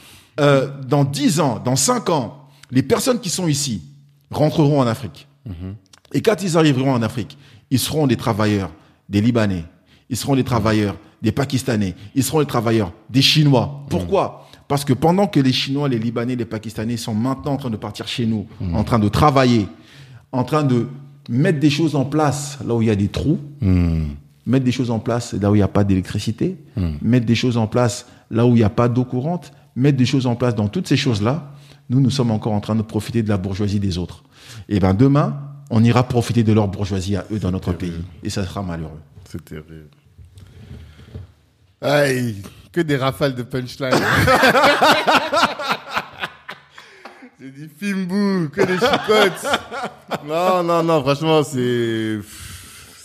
euh, 0.40 0.68
dans 0.88 1.04
10 1.04 1.40
ans, 1.40 1.60
dans 1.64 1.76
5 1.76 2.08
ans, 2.10 2.48
les 2.70 2.82
personnes 2.82 3.20
qui 3.20 3.28
sont 3.30 3.46
ici 3.48 3.82
rentreront 4.30 4.80
en 4.80 4.86
Afrique. 4.86 5.28
Et 6.12 6.20
quand 6.22 6.42
ils 6.42 6.56
arriveront 6.58 6.92
en 6.94 7.02
Afrique, 7.02 7.36
ils 7.70 7.78
seront 7.78 8.06
des 8.06 8.16
travailleurs, 8.16 8.70
des 9.08 9.20
Libanais. 9.20 9.64
Ils 10.10 10.16
seront 10.16 10.34
des 10.36 10.44
travailleurs, 10.44 10.96
des 11.22 11.32
Pakistanais. 11.32 11.94
Ils 12.14 12.22
seront 12.24 12.40
des 12.40 12.46
travailleurs, 12.46 12.92
des 13.08 13.22
Chinois. 13.22 13.84
Pourquoi? 13.88 14.48
Parce 14.68 14.84
que 14.84 14.92
pendant 14.94 15.26
que 15.26 15.38
les 15.40 15.52
Chinois, 15.52 15.88
les 15.88 15.98
Libanais, 15.98 16.34
les 16.36 16.44
Pakistanais 16.46 16.96
sont 16.96 17.14
maintenant 17.14 17.52
en 17.52 17.56
train 17.56 17.70
de 17.70 17.76
partir 17.76 18.08
chez 18.08 18.24
nous, 18.26 18.46
en 18.74 18.84
train 18.84 18.98
de 18.98 19.08
travailler, 19.08 19.66
en 20.32 20.44
train 20.44 20.64
de 20.64 20.88
mettre 21.28 21.60
des 21.60 21.70
choses 21.70 21.94
en 21.94 22.04
place 22.04 22.58
là 22.66 22.74
où 22.74 22.82
il 22.82 22.88
y 22.88 22.90
a 22.90 22.96
des 22.96 23.08
trous, 23.08 23.38
mettre 24.46 24.64
des 24.64 24.72
choses 24.72 24.90
en 24.90 24.98
place 24.98 25.34
là 25.34 25.50
où 25.50 25.54
il 25.54 25.58
n'y 25.58 25.62
a 25.62 25.68
pas 25.68 25.84
d'électricité, 25.84 26.56
mettre 27.00 27.26
des 27.26 27.34
choses 27.34 27.56
en 27.56 27.66
place 27.66 28.06
là 28.30 28.46
où 28.46 28.50
il 28.50 28.56
n'y 28.56 28.64
a 28.64 28.70
pas 28.70 28.88
d'eau 28.88 29.04
courante, 29.04 29.52
mettre 29.76 29.98
des 29.98 30.06
choses 30.06 30.26
en 30.26 30.34
place 30.34 30.54
dans 30.54 30.68
toutes 30.68 30.88
ces 30.88 30.96
choses-là, 30.96 31.52
nous, 31.90 32.00
nous 32.00 32.10
sommes 32.10 32.30
encore 32.30 32.52
en 32.52 32.60
train 32.60 32.74
de 32.74 32.82
profiter 32.82 33.22
de 33.22 33.28
la 33.28 33.36
bourgeoisie 33.36 33.80
des 33.80 33.98
autres. 33.98 34.24
Et 34.68 34.80
ben 34.80 34.94
demain, 34.94 35.38
on 35.70 35.82
ira 35.84 36.02
profiter 36.04 36.42
de 36.42 36.52
leur 36.52 36.68
bourgeoisie 36.68 37.16
à 37.16 37.24
eux 37.30 37.38
dans 37.38 37.50
notre 37.50 37.72
pays. 37.72 38.02
Et 38.22 38.30
ça 38.30 38.44
sera 38.44 38.62
malheureux. 38.62 39.00
C'est 39.30 39.44
terrible. 39.44 39.88
Aïe, 41.80 42.36
que 42.72 42.80
des 42.80 42.96
rafales 42.96 43.34
de 43.34 43.42
punchline. 43.42 43.92
J'ai 47.42 47.50
dit 47.50 47.68
Fimbou, 47.76 48.50
que 48.50 48.62
des 48.62 48.74
chicottes. 48.74 49.44
Non, 50.24 50.62
non, 50.62 50.84
non, 50.84 51.02
franchement, 51.02 51.42
c'est. 51.42 52.20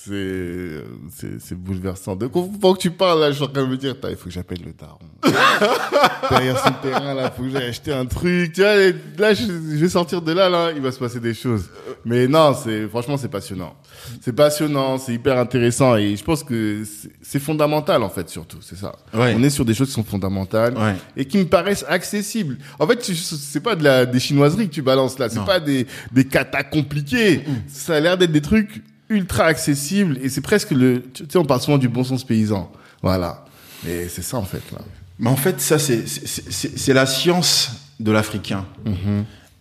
C'est. 0.07 0.83
C'est 1.15 1.41
c'est 1.41 1.55
bouleversant. 1.55 2.17
Quoi 2.17 2.47
faut 2.61 2.73
que 2.73 2.79
tu 2.79 2.91
parles 2.91 3.19
là, 3.21 3.31
je 3.31 3.35
suis 3.35 3.43
en 3.43 3.47
train 3.47 3.63
de 3.63 3.67
me 3.67 3.77
dire, 3.77 3.95
il 4.09 4.15
faut 4.15 4.25
que 4.25 4.29
j'appelle 4.31 4.59
le 4.65 4.73
daron. 4.73 4.99
Derrière 6.29 6.57
ce 6.59 6.69
terrain 6.87 7.13
là, 7.13 7.31
faut 7.31 7.43
que 7.43 7.49
j'aille 7.49 7.69
acheter 7.69 7.93
un 7.93 8.05
truc. 8.05 8.53
Tu 8.53 8.61
vois, 8.61 8.75
là, 9.17 9.33
je, 9.33 9.43
je 9.45 9.75
vais 9.77 9.89
sortir 9.89 10.21
de 10.21 10.31
là, 10.31 10.49
là, 10.49 10.71
il 10.75 10.81
va 10.81 10.91
se 10.91 10.99
passer 10.99 11.19
des 11.19 11.33
choses. 11.33 11.69
Mais 12.05 12.27
non, 12.27 12.53
c'est, 12.61 12.87
franchement, 12.87 13.17
c'est 13.17 13.27
passionnant. 13.29 13.75
C'est 14.21 14.33
passionnant, 14.33 14.97
c'est 14.97 15.13
hyper 15.13 15.37
intéressant 15.37 15.95
et 15.97 16.15
je 16.15 16.23
pense 16.23 16.43
que 16.43 16.83
c'est- 16.85 17.09
c'est 17.21 17.39
fondamental 17.39 18.03
en 18.03 18.09
fait, 18.09 18.29
surtout, 18.29 18.59
c'est 18.61 18.77
ça. 18.77 18.93
Ouais. 19.13 19.33
On 19.37 19.43
est 19.43 19.49
sur 19.49 19.65
des 19.65 19.73
choses 19.73 19.87
qui 19.87 19.93
sont 19.93 20.03
fondamentales 20.03 20.77
Ouais. 20.77 20.95
et 21.17 21.25
qui 21.25 21.37
me 21.37 21.45
paraissent 21.45 21.85
accessibles. 21.87 22.57
En 22.79 22.87
fait, 22.87 23.03
c'est 23.03 23.59
pas 23.59 23.75
de 23.75 23.83
la, 23.83 24.05
des 24.05 24.19
chinoiseries 24.19 24.69
que 24.69 24.73
tu 24.73 24.81
balances 24.81 25.17
là, 25.19 25.29
c'est 25.29 25.37
Non. 25.39 25.45
pas 25.45 25.59
des, 25.59 25.87
des 26.11 26.25
katas 26.25 26.63
compliqués. 26.63 27.41
Ça 27.67 27.95
a 27.95 27.99
l'air 27.99 28.17
d'être 28.17 28.31
des 28.31 28.41
trucs 28.41 28.81
ultra 29.09 29.45
accessibles 29.45 30.17
et 30.21 30.29
c'est 30.29 30.41
presque 30.41 30.71
le, 30.71 31.03
tu 31.13 31.23
sais, 31.29 31.37
on 31.37 31.45
parle 31.45 31.61
souvent 31.61 31.77
du 31.77 31.87
bon 31.89 32.03
sens 32.03 32.23
paysan. 32.23 32.71
Voilà. 33.01 33.45
Et 33.87 34.07
c'est 34.09 34.21
ça 34.23 34.37
en 34.37 34.43
fait 34.43 34.61
là. 34.71 34.79
Mais 35.19 35.29
en 35.29 35.35
fait, 35.35 35.59
ça, 35.61 35.79
c'est- 35.79 36.93
la 36.93 37.05
science 37.07 37.71
de 37.99 38.11
l'Africain. 38.11 38.65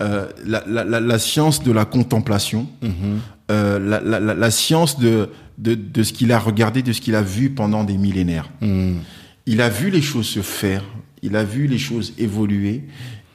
Euh, 0.03 0.27
la, 0.45 0.63
la- 0.67 0.85
la- 0.85 1.01
la 1.01 1.19
science 1.19 1.63
de 1.63 1.73
la 1.73 1.87
contemplation. 1.87 2.67
euh, 3.51 3.79
la, 3.79 4.01
la, 4.01 4.21
la, 4.21 4.35
la 4.35 4.51
science 4.51 4.99
de, 4.99 5.31
de, 5.57 5.75
de 5.75 6.03
ce 6.03 6.13
qu'il 6.13 6.33
a 6.33 6.39
regardé, 6.39 6.83
de 6.83 6.93
ce 6.93 7.01
qu'il 7.01 7.15
a 7.15 7.23
vu 7.23 7.49
pendant 7.51 7.85
des 7.85 7.97
millénaires. 7.97 8.51
Il 9.47 9.61
a 9.63 9.69
vu 9.71 9.91
les 9.91 10.03
choses 10.03 10.27
se 10.27 10.41
faire, 10.43 10.83
il 11.23 11.37
a 11.37 11.45
vu 11.45 11.67
les 11.69 11.79
choses 11.79 12.13
évoluer, 12.19 12.83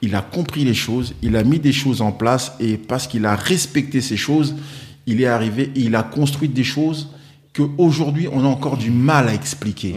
il 0.02 0.14
a 0.14 0.20
compris 0.20 0.64
les 0.64 0.74
choses, 0.74 1.14
il 1.22 1.34
a 1.36 1.42
mis 1.42 1.58
des 1.58 1.72
choses 1.72 2.02
en 2.02 2.12
place 2.12 2.52
et 2.60 2.76
parce 2.76 3.06
qu'il 3.08 3.24
a 3.26 3.34
respecté 3.34 4.00
ces 4.00 4.16
choses, 4.18 4.54
il 5.06 5.20
est 5.20 5.26
arrivé 5.26 5.70
et 5.74 5.80
il 5.80 5.96
a 5.96 6.02
construit 6.02 6.48
des 6.48 6.64
choses 6.64 7.10
qu'aujourd'hui 7.54 8.28
on 8.32 8.40
a 8.44 8.48
encore 8.48 8.76
du 8.76 8.90
mal 8.90 9.28
à 9.28 9.34
expliquer. 9.34 9.94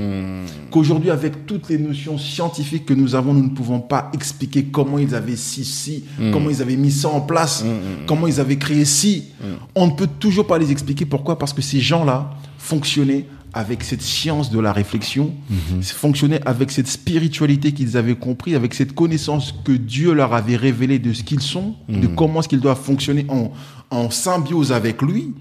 Qu'aujourd'hui 0.72 1.10
avec 1.10 1.46
toutes 1.46 1.70
les 1.70 1.78
notions 1.78 2.18
scientifiques 2.18 2.86
que 2.86 2.94
nous 2.94 3.16
avons, 3.16 3.34
nous 3.34 3.44
ne 3.44 3.56
pouvons 3.56 3.80
pas 3.80 4.12
expliquer 4.14 4.66
comment 4.66 5.00
ils 5.00 5.16
avaient 5.16 5.38
ci, 5.38 5.64
ci, 5.64 6.04
comment 6.34 6.50
ils 6.50 6.62
avaient 6.62 6.76
mis 6.76 6.92
ça 6.92 7.10
en 7.10 7.22
place, 7.22 7.64
comment 8.08 8.28
ils 8.28 8.40
avaient 8.40 8.58
créé 8.58 8.86
ci. 8.86 9.26
On 9.74 9.88
ne 9.88 9.92
peut 9.92 10.10
toujours 10.20 10.48
pas 10.48 10.58
les 10.58 10.72
expliquer. 10.72 11.06
Pourquoi? 11.06 11.40
Parce 11.40 11.54
que 11.54 11.62
ces 11.62 11.80
gens-là 11.80 12.32
fonctionnaient 12.58 13.26
avec 13.56 13.86
cette 13.86 14.02
science 14.02 14.52
de 14.52 14.60
la 14.60 14.74
réflexion, 14.74 15.34
fonctionnaient 15.82 16.46
avec 16.46 16.72
cette 16.72 16.88
spiritualité 16.88 17.72
qu'ils 17.72 17.96
avaient 17.96 18.16
compris, 18.18 18.54
avec 18.54 18.74
cette 18.74 18.94
connaissance 18.94 19.56
que 19.64 19.72
Dieu 19.72 20.14
leur 20.14 20.34
avait 20.34 20.58
révélée 20.58 21.00
de 21.00 21.14
ce 21.14 21.24
qu'ils 21.24 21.40
sont, 21.40 21.76
de 21.88 22.06
comment 22.06 22.42
est-ce 22.42 22.50
qu'ils 22.50 22.60
doivent 22.60 22.84
fonctionner 22.84 23.26
en, 23.30 23.54
en 23.92 24.10
symbiose 24.10 24.72
avec 24.72 25.02
lui, 25.02 25.34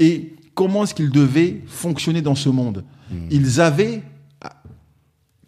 et 0.00 0.34
comment 0.54 0.84
est-ce 0.84 0.94
qu'ils 0.94 1.10
devaient 1.10 1.60
fonctionner 1.66 2.22
dans 2.22 2.34
ce 2.34 2.48
monde. 2.48 2.84
Ils 3.30 3.60
avaient 3.60 4.02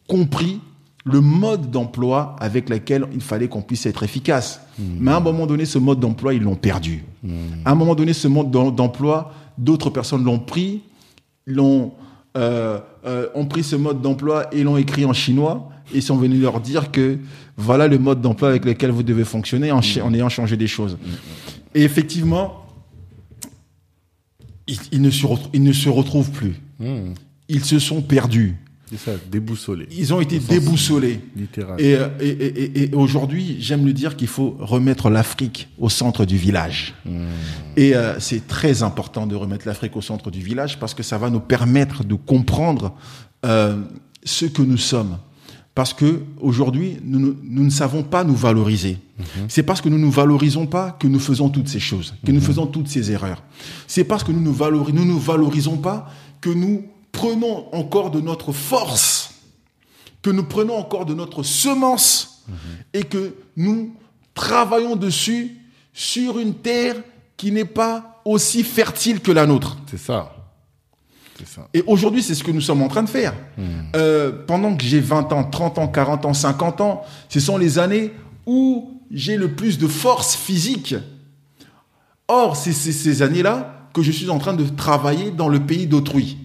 compris 0.09 0.61
le 1.07 1.21
mode 1.21 1.71
d'emploi 1.71 2.35
avec 2.41 2.71
lequel 2.71 3.07
il 3.13 3.21
fallait 3.21 3.49
qu'on 3.49 3.61
puisse 3.63 3.85
être 3.87 4.03
efficace. 4.03 4.61
Mais 4.79 5.11
à 5.11 5.17
un 5.17 5.21
moment 5.21 5.47
donné, 5.47 5.65
ce 5.67 5.79
mode 5.79 6.01
d'emploi, 6.01 6.33
ils 6.35 6.43
l'ont 6.43 6.55
perdu. 6.57 7.05
À 7.65 7.73
un 7.73 7.75
moment 7.75 7.95
donné, 7.95 8.13
ce 8.13 8.27
mode 8.29 8.51
d'em- 8.51 8.75
d'emploi, 8.75 9.33
d'autres 9.59 9.91
personnes 9.91 10.25
l'ont 10.25 10.39
pris, 10.39 10.83
l'ont 11.47 11.93
euh, 12.37 12.81
euh, 13.07 13.29
ont 13.35 13.47
pris 13.47 13.63
ce 13.63 13.77
mode 13.77 14.03
d'emploi 14.03 14.47
et 14.53 14.65
l'ont 14.65 14.77
écrit 14.77 15.05
en 15.05 15.13
chinois 15.13 15.69
et 15.95 16.01
sont 16.01 16.17
venus 16.17 16.41
leur 16.43 16.61
dire 16.61 16.91
que 16.91 17.19
voilà 17.57 17.87
le 17.87 17.99
mode 17.99 18.21
d'emploi 18.21 18.49
avec 18.49 18.65
lequel 18.65 18.91
vous 18.91 19.03
devez 19.05 19.25
fonctionner 19.25 19.71
en 19.71 19.81
ayant 20.15 20.29
changé 20.29 20.57
des 20.57 20.67
choses. 20.67 20.99
Et 21.75 21.83
effectivement, 21.83 22.65
ils, 24.67 24.79
ils 24.93 25.03
ne, 25.03 25.11
se 25.11 25.27
retrou- 25.27 25.51
ils 25.53 25.63
ne 25.63 25.73
se 25.73 25.89
retrouvent 25.89 26.31
plus. 26.31 26.55
Ils 27.49 27.65
se 27.65 27.79
sont 27.79 28.01
perdus. 28.03 28.57
C'est 28.91 28.99
ça, 28.99 29.13
déboussolé. 29.31 29.87
Ils 29.91 30.13
ont 30.15 30.21
été 30.21 30.39
déboussolés. 30.39 31.21
Et, 31.81 31.95
euh, 31.97 32.09
et, 32.21 32.29
et, 32.29 32.63
et- 32.63 32.91
et 32.91 32.95
aujourd'hui, 32.95 33.57
j'aime 33.59 33.85
le 33.87 33.93
dire 33.93 34.15
qu'il 34.17 34.29
faut 34.29 34.57
remettre 34.61 35.11
l'Afrique 35.11 35.69
au 35.79 35.89
centre 35.89 36.25
du 36.25 36.37
village. 36.37 36.95
Et 37.77 37.95
euh, 37.97 38.21
c'est 38.21 38.47
très 38.47 38.83
important 38.83 39.27
de 39.27 39.35
remettre 39.35 39.67
l'Afrique 39.67 39.97
au 39.97 40.03
centre 40.03 40.31
du 40.31 40.41
village 40.41 40.79
parce 40.79 40.95
que 40.95 41.03
ça 41.03 41.19
va 41.19 41.31
nous 41.31 41.41
permettre 41.41 42.05
de 42.05 42.15
comprendre 42.15 42.95
euh, 43.45 43.83
ce 44.23 44.45
que 44.47 44.63
nous 44.63 44.79
sommes. 44.79 45.19
Parce 45.75 45.93
que 45.93 46.23
aujourd'hui, 46.41 46.99
nous, 47.03 47.19
ne- 47.19 47.35
nous 47.43 47.65
ne 47.65 47.71
savons 47.71 48.03
pas 48.05 48.23
nous 48.23 48.37
valoriser. 48.37 48.99
C'est 49.49 49.63
parce 49.65 49.81
que 49.81 49.89
nous 49.89 49.99
ne 49.99 50.03
nous 50.05 50.11
valorisons 50.11 50.67
pas 50.67 50.93
que 50.93 51.07
nous 51.09 51.19
faisons 51.19 51.49
toutes 51.49 51.69
ces 51.69 51.81
choses, 51.81 52.15
que 52.25 52.31
nous 52.33 52.41
faisons 52.41 52.67
toutes 52.67 52.89
ces 52.89 53.11
erreurs. 53.11 53.43
C'est 53.89 54.05
parce 54.05 54.23
que 54.23 54.31
nous 54.33 54.41
ne 54.41 54.51
valori- 54.57 54.93
nous 54.93 55.05
nous 55.05 55.19
valorisons 55.19 55.77
pas 55.79 56.09
que 56.41 56.51
nous 56.51 56.85
prenons 57.13 57.67
encore 57.75 58.11
de 58.11 58.21
notre 58.21 58.53
force 58.53 59.31
que 60.23 60.31
nous 60.31 60.45
prenons 60.45 60.75
encore 60.77 61.05
de 61.07 61.13
notre 61.15 61.43
semence 61.43 62.45
et 62.95 63.03
que 63.03 63.35
nous 63.57 63.95
travaillons 64.33 64.97
dessus 64.97 65.57
sur 65.93 66.39
une 66.39 66.55
terre 66.55 66.97
qui 67.37 67.53
n'est 67.53 67.67
pas 67.67 68.23
aussi 68.25 68.63
fertile 68.63 69.21
que 69.21 69.31
la 69.33 69.45
nôtre. 69.47 69.77
C'est 69.87 69.99
ça. 69.99 70.33
Ça. 71.47 71.69
Et 71.75 71.83
aujourd'hui, 71.87 72.23
c'est 72.23 72.35
ce 72.35 72.45
que 72.45 72.51
nous 72.53 72.61
sommes 72.61 72.83
en 72.83 72.89
train 72.89 73.03
de 73.03 73.09
faire. 73.09 73.35
Euh, 73.97 74.33
pendant 74.47 74.75
que 74.77 74.85
j'ai 74.85 75.01
20 75.01 75.33
ans, 75.33 75.45
30 75.45 75.79
ans, 75.79 75.89
40 75.89 76.27
ans, 76.27 76.35
50 76.35 76.81
ans, 76.81 77.03
ce 77.29 77.41
sont 77.41 77.57
les 77.59 77.79
années 77.79 78.13
où 78.47 79.01
j'ai 79.11 79.37
le 79.37 79.49
plus 79.53 79.79
de 79.79 79.87
force 79.89 80.37
physique. 80.37 80.95
Or, 82.29 82.57
c'est 82.57 82.73
ces 82.73 83.23
années-là 83.23 83.89
que 83.93 84.03
je 84.03 84.11
suis 84.13 84.31
en 84.31 84.39
train 84.39 84.55
de 84.55 84.65
travailler 84.69 85.31
dans 85.31 85.49
le 85.49 85.61
pays 85.61 85.87
d'autrui. 85.87 86.39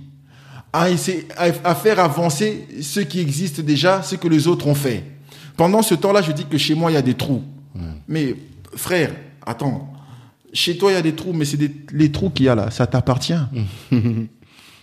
À, 0.74 0.90
essayer- 0.90 1.27
à, 1.38 1.45
à 1.64 1.76
faire 1.76 2.00
avancer 2.00 2.68
ce 2.82 3.00
qui 3.00 3.19
existe 3.19 3.61
déjà, 3.61 4.01
ce 4.03 4.16
que 4.16 4.27
les 4.27 4.48
autres 4.48 4.68
ont 4.68 4.76
fait. 4.76 5.03
Pendant 5.58 5.82
ce 5.82 5.95
temps-là, 5.95 6.22
je 6.22 6.32
dis 6.32 6.45
que 6.45 6.58
chez 6.58 6.76
moi, 6.76 6.92
il 6.92 6.93
y 6.95 6.98
a 6.98 7.01
des 7.01 7.16
trous. 7.16 7.43
Mais 8.08 8.35
frère, 8.76 9.16
attends. 9.45 9.92
Chez 10.53 10.77
toi, 10.77 10.92
il 10.92 10.95
y 10.95 10.98
a 10.98 11.01
des 11.01 11.14
trous, 11.16 11.34
mais 11.34 11.45
c'est 11.45 11.59
les 11.92 12.11
trous 12.11 12.30
qu'il 12.30 12.45
y 12.48 12.50
a 12.50 12.56
là, 12.56 12.72
ça 12.72 12.85
t'appartient. 12.88 13.34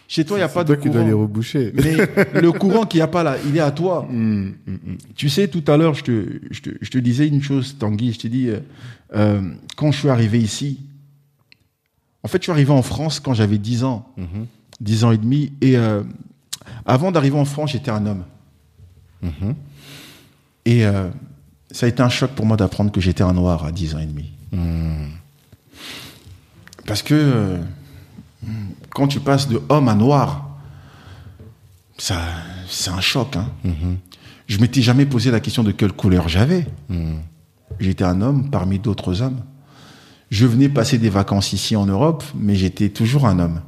Chez 0.08 0.24
toi, 0.24 0.36
il 0.36 0.40
n'y 0.40 0.44
a 0.44 0.48
pas 0.48 0.62
de 0.62 0.74
toi 0.74 0.76
qui 0.82 0.88
dois 0.88 1.02
les 1.02 1.12
reboucher. 1.12 1.72
Mais 1.74 1.96
le 2.40 2.52
courant 2.52 2.86
qu'il 2.86 2.98
n'y 2.98 3.02
a 3.02 3.08
pas 3.08 3.22
là, 3.22 3.36
il 3.46 3.56
est 3.56 3.60
à 3.60 3.72
toi. 3.72 4.06
Tu 5.16 5.28
sais, 5.28 5.48
tout 5.48 5.64
à 5.66 5.76
l'heure, 5.76 5.94
je 5.94 6.04
te, 6.04 6.40
je, 6.50 6.60
te, 6.60 6.70
je 6.80 6.90
te 6.90 6.98
disais 6.98 7.26
une 7.26 7.42
chose, 7.42 7.76
Tanguy. 7.78 8.12
Je 8.12 8.18
te 8.20 8.28
dis, 8.28 8.48
euh, 8.48 8.60
euh, 9.14 9.40
quand 9.76 9.90
je 9.90 9.98
suis 9.98 10.08
arrivé 10.08 10.38
ici, 10.38 10.80
en 12.22 12.28
fait, 12.28 12.38
je 12.38 12.42
suis 12.44 12.52
arrivé 12.52 12.72
en 12.72 12.82
France 12.82 13.20
quand 13.20 13.34
j'avais 13.34 13.58
10 13.58 13.84
ans, 13.84 14.12
10 14.80 15.04
ans 15.04 15.12
et 15.12 15.18
demi. 15.18 15.52
Et 15.60 15.76
euh, 15.76 16.02
avant 16.84 17.12
d'arriver 17.12 17.38
en 17.38 17.44
France, 17.44 17.70
j'étais 17.72 17.90
un 17.90 18.04
homme. 18.06 18.24
Et 20.64 20.84
euh, 20.84 21.08
ça 21.70 21.86
a 21.86 21.88
été 21.88 22.02
un 22.02 22.08
choc 22.08 22.32
pour 22.32 22.46
moi 22.46 22.56
d'apprendre 22.56 22.90
que 22.90 23.00
j'étais 23.00 23.22
un 23.22 23.32
noir 23.32 23.64
à 23.64 23.72
10 23.72 23.94
ans 23.94 23.98
et 23.98 24.06
demi. 24.06 24.32
Parce 26.86 27.02
que 27.02 27.14
euh, 27.14 27.58
quand 28.90 29.08
tu 29.08 29.20
passes 29.20 29.48
de 29.48 29.60
homme 29.68 29.88
à 29.88 29.94
noir, 29.94 30.48
ça, 31.98 32.16
c'est 32.68 32.90
un 32.90 33.00
choc. 33.00 33.36
Hein. 33.36 33.46
Je 34.46 34.58
m'étais 34.58 34.82
jamais 34.82 35.06
posé 35.06 35.30
la 35.30 35.40
question 35.40 35.62
de 35.62 35.72
quelle 35.72 35.92
couleur 35.92 36.28
j'avais. 36.28 36.66
J'étais 37.80 38.04
un 38.04 38.20
homme 38.20 38.50
parmi 38.50 38.78
d'autres 38.78 39.22
hommes. 39.22 39.40
Je 40.30 40.46
venais 40.46 40.68
passer 40.68 40.98
des 40.98 41.08
vacances 41.10 41.52
ici 41.52 41.76
en 41.76 41.86
Europe, 41.86 42.24
mais 42.34 42.54
j'étais 42.56 42.88
toujours 42.88 43.26
un 43.26 43.38
homme. 43.38 43.60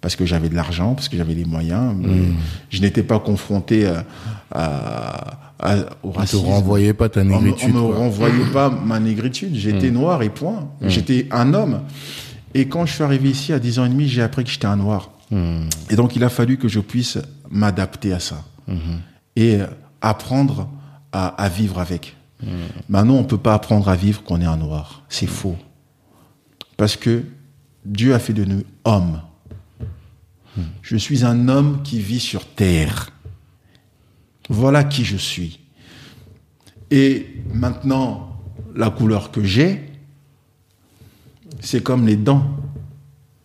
Parce 0.00 0.14
que 0.14 0.24
j'avais 0.26 0.48
de 0.48 0.54
l'argent, 0.54 0.94
parce 0.94 1.08
que 1.08 1.16
j'avais 1.16 1.34
les 1.34 1.44
moyens. 1.44 1.94
mais 1.96 2.28
Je 2.70 2.80
n'étais 2.80 3.02
pas 3.02 3.18
confronté 3.18 3.86
à, 3.86 4.04
à- 4.52 5.38
à- 5.60 5.76
au 6.04 6.10
On 6.10 6.12
te 6.12 6.18
racisme. 6.18 6.46
renvoyait 6.46 6.92
pas 6.94 7.08
ta 7.08 7.24
me, 7.24 7.34
on 7.34 7.40
négritude. 7.42 7.74
me 7.74 7.80
quoi. 7.80 7.96
renvoyait 7.96 8.44
pas 8.52 8.70
ma 8.70 9.00
négritude. 9.00 9.54
J'étais 9.56 9.90
noir 9.90 10.22
et 10.22 10.28
point. 10.30 10.68
J'étais 10.82 11.26
un 11.32 11.52
homme. 11.54 11.80
Et 12.54 12.68
quand 12.68 12.86
je 12.86 12.94
suis 12.94 13.02
arrivé 13.02 13.30
ici 13.30 13.52
à 13.52 13.58
10 13.58 13.78
ans 13.78 13.84
et 13.84 13.88
demi, 13.88 14.08
j'ai 14.08 14.22
appris 14.22 14.44
que 14.44 14.50
j'étais 14.50 14.66
un 14.66 14.76
noir. 14.76 15.10
Et 15.90 15.96
donc, 15.96 16.16
il 16.16 16.24
a 16.24 16.30
fallu 16.30 16.56
que 16.56 16.68
je 16.68 16.80
puisse 16.80 17.18
m'adapter 17.50 18.12
à 18.12 18.20
ça. 18.20 18.44
Et 19.36 19.56
euh, 19.56 19.66
apprendre 20.00 20.68
à, 21.12 21.28
à 21.28 21.48
vivre 21.48 21.78
avec. 21.78 22.16
Maintenant, 22.88 23.14
on 23.14 23.24
peut 23.24 23.38
pas 23.38 23.54
apprendre 23.54 23.88
à 23.88 23.96
vivre 23.96 24.22
qu'on 24.22 24.40
est 24.40 24.46
un 24.46 24.56
noir. 24.56 25.02
C'est 25.08 25.26
faux. 25.26 25.56
Parce 26.76 26.96
que 26.96 27.24
Dieu 27.84 28.14
a 28.14 28.18
fait 28.18 28.32
de 28.32 28.44
nous 28.44 28.62
hommes. 28.84 29.20
Je 30.82 30.96
suis 30.96 31.24
un 31.24 31.48
homme 31.48 31.82
qui 31.82 32.00
vit 32.00 32.20
sur 32.20 32.44
terre. 32.46 33.10
Voilà 34.48 34.84
qui 34.84 35.04
je 35.04 35.16
suis. 35.16 35.60
Et 36.90 37.26
maintenant, 37.52 38.40
la 38.74 38.90
couleur 38.90 39.30
que 39.30 39.44
j'ai, 39.44 39.84
c'est 41.60 41.82
comme 41.82 42.06
les 42.06 42.16
dents. 42.16 42.44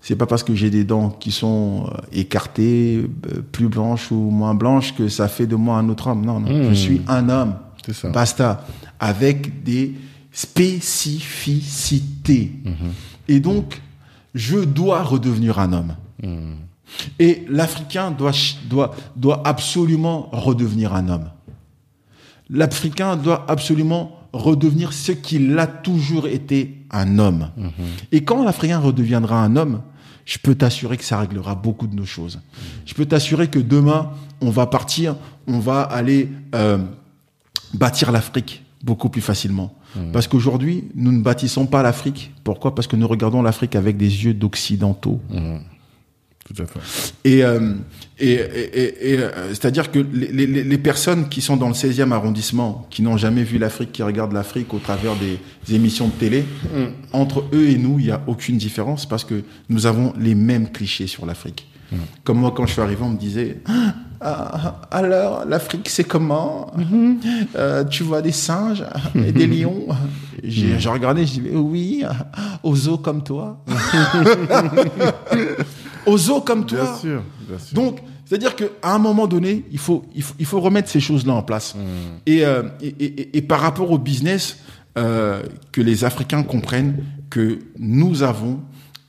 C'est 0.02 0.18
pas 0.18 0.26
parce 0.26 0.44
que 0.44 0.54
j'ai 0.54 0.70
des 0.70 0.84
dents 0.84 1.10
qui 1.10 1.32
sont 1.32 1.88
euh, 1.88 1.92
écartées, 2.12 3.10
euh, 3.28 3.42
plus 3.52 3.70
blanches 3.70 4.12
ou 4.12 4.30
moins 4.30 4.54
blanches, 4.54 4.94
que 4.96 5.08
ça 5.08 5.30
fait 5.30 5.48
de 5.48 5.56
moi 5.56 5.78
un 5.78 5.88
autre 5.88 6.08
homme. 6.08 6.26
Non, 6.26 6.42
non. 6.42 6.70
Je 6.70 6.74
suis 6.74 7.02
un 7.08 7.30
homme. 7.30 7.56
C'est 7.86 7.94
ça. 7.94 8.10
Basta. 8.10 8.68
Avec 9.00 9.64
des 9.64 9.96
spécificités. 10.32 12.52
Et 13.30 13.40
donc, 13.40 13.82
je 14.34 14.60
dois 14.60 15.04
redevenir 15.04 15.60
un 15.60 15.72
homme. 15.72 15.96
Et 17.20 17.46
l'Africain 17.50 18.12
doit, 18.12 18.32
doit, 18.70 18.96
doit 19.16 19.42
absolument 19.46 20.30
redevenir 20.32 20.94
un 20.94 21.10
homme. 21.10 21.30
L'Africain 22.50 23.16
doit 23.16 23.46
absolument 23.48 24.20
redevenir 24.34 24.94
ce 24.94 25.12
qu'il 25.12 25.58
a 25.58 25.68
toujours 25.68 26.28
été, 26.28 26.80
un 26.92 27.20
homme. 27.20 27.50
Et 28.12 28.24
quand 28.24 28.44
l'Africain 28.44 28.80
redeviendra 28.80 29.44
un 29.44 29.56
homme, 29.56 29.82
je 30.26 30.38
peux 30.38 30.56
t'assurer 30.56 30.98
que 30.98 31.04
ça 31.04 31.20
réglera 31.20 31.56
beaucoup 31.56 31.88
de 31.88 31.96
nos 31.96 32.06
choses. 32.06 32.42
Je 32.86 32.94
peux 32.94 33.06
t'assurer 33.06 33.48
que 33.48 33.60
demain, 33.60 34.12
on 34.42 34.50
va 34.50 34.66
partir, 34.66 35.16
on 35.48 35.60
va 35.60 35.82
aller 35.82 36.30
euh, 36.56 36.80
bâtir 37.74 38.12
l'Afrique 38.12 38.64
beaucoup 38.84 39.10
plus 39.10 39.22
facilement. 39.22 39.74
Parce 40.12 40.28
qu'aujourd'hui, 40.28 40.86
nous 40.96 41.12
ne 41.12 41.22
bâtissons 41.22 41.68
pas 41.68 41.84
l'Afrique. 41.84 42.32
Pourquoi? 42.44 42.74
Parce 42.74 42.88
que 42.88 42.96
nous 42.96 43.08
regardons 43.08 43.44
l'Afrique 43.44 43.76
avec 43.76 43.96
des 43.96 44.26
yeux 44.26 44.34
d'occidentaux. 44.34 45.22
Tout 46.46 46.62
à 46.62 46.66
fait. 46.66 46.80
Et, 47.24 47.44
euh, 47.44 47.74
et, 48.20 48.34
et, 48.34 49.14
et, 49.14 49.20
euh, 49.20 49.50
c'est-à-dire 49.50 49.92
que 49.92 50.00
les, 50.00 50.28
les, 50.28 50.64
les, 50.64 50.78
personnes 50.78 51.30
qui 51.30 51.42
sont 51.42 51.56
dans 51.56 51.70
le 51.70 51.74
16e 51.74 52.12
arrondissement, 52.12 52.86
qui 52.90 53.02
n'ont 53.02 53.16
jamais 53.16 53.44
vu 53.44 53.58
l'Afrique, 53.58 53.94
qui 53.94 54.04
regardent 54.04 54.34
l'Afrique 54.34 54.74
au 54.74 54.80
travers 54.80 55.16
des, 55.16 55.40
des, 55.68 55.76
émissions 55.76 56.08
de 56.08 56.14
télé, 56.14 56.42
mm. 56.42 56.84
entre 57.14 57.46
eux 57.54 57.70
et 57.70 57.78
nous, 57.78 58.00
il 58.00 58.06
n'y 58.06 58.12
a 58.12 58.22
aucune 58.28 58.58
différence 58.58 59.06
parce 59.06 59.24
que 59.24 59.44
nous 59.70 59.86
avons 59.86 60.14
les 60.20 60.36
mêmes 60.36 60.70
clichés 60.70 61.08
sur 61.08 61.26
l'Afrique. 61.26 61.68
Mm. 61.92 61.96
Comme 62.26 62.40
moi, 62.40 62.54
quand 62.56 62.66
je 62.66 62.74
suis 62.74 62.82
arrivé, 62.82 63.02
on 63.04 63.10
me 63.10 63.18
disait 63.18 63.60
ah, 64.26 64.80
alors, 64.92 65.44
l'Afrique, 65.46 65.90
c'est 65.90 66.06
comment 66.06 66.72
mm-hmm. 66.78 67.18
euh, 67.56 67.84
Tu 67.84 68.04
vois 68.04 68.22
des 68.22 68.32
singes 68.32 68.86
et 69.16 69.34
des 69.34 69.48
mm-hmm. 69.48 69.62
lions 69.62 69.88
J'ai 70.44 70.76
mm. 70.76 70.92
regardé, 70.92 71.26
je 71.26 71.34
dis 71.34 71.42
oui, 71.54 72.06
aux 72.64 72.88
os 72.88 73.00
comme 73.02 73.24
toi. 73.24 73.62
aux 76.06 76.30
os 76.30 76.44
comme 76.46 76.66
toi. 76.66 76.84
Bien 76.84 76.96
sûr, 76.96 77.24
bien 77.48 77.60
sûr. 77.60 77.76
Donc, 77.76 78.00
c'est-à-dire 78.26 78.56
qu'à 78.56 78.66
un 78.84 79.00
moment 79.00 79.28
donné, 79.28 79.66
il 79.72 79.78
faut, 79.78 80.06
il 80.16 80.24
faut, 80.24 80.36
il 80.40 80.46
faut 80.46 80.60
remettre 80.60 80.90
ces 80.90 81.00
choses-là 81.00 81.34
en 81.34 81.44
place. 81.44 81.76
Mm. 81.76 81.80
Et, 82.26 82.46
euh, 82.46 82.64
et, 82.82 82.88
et, 82.88 83.38
et, 83.38 83.42
par 83.42 83.60
rapport 83.60 83.92
au 83.92 83.98
business, 83.98 84.58
euh, 84.98 85.44
que 85.72 85.82
les 85.82 86.04
Africains 86.04 86.44
comprennent 86.44 87.04
que 87.30 87.60
nous 87.78 88.24
avons 88.24 88.60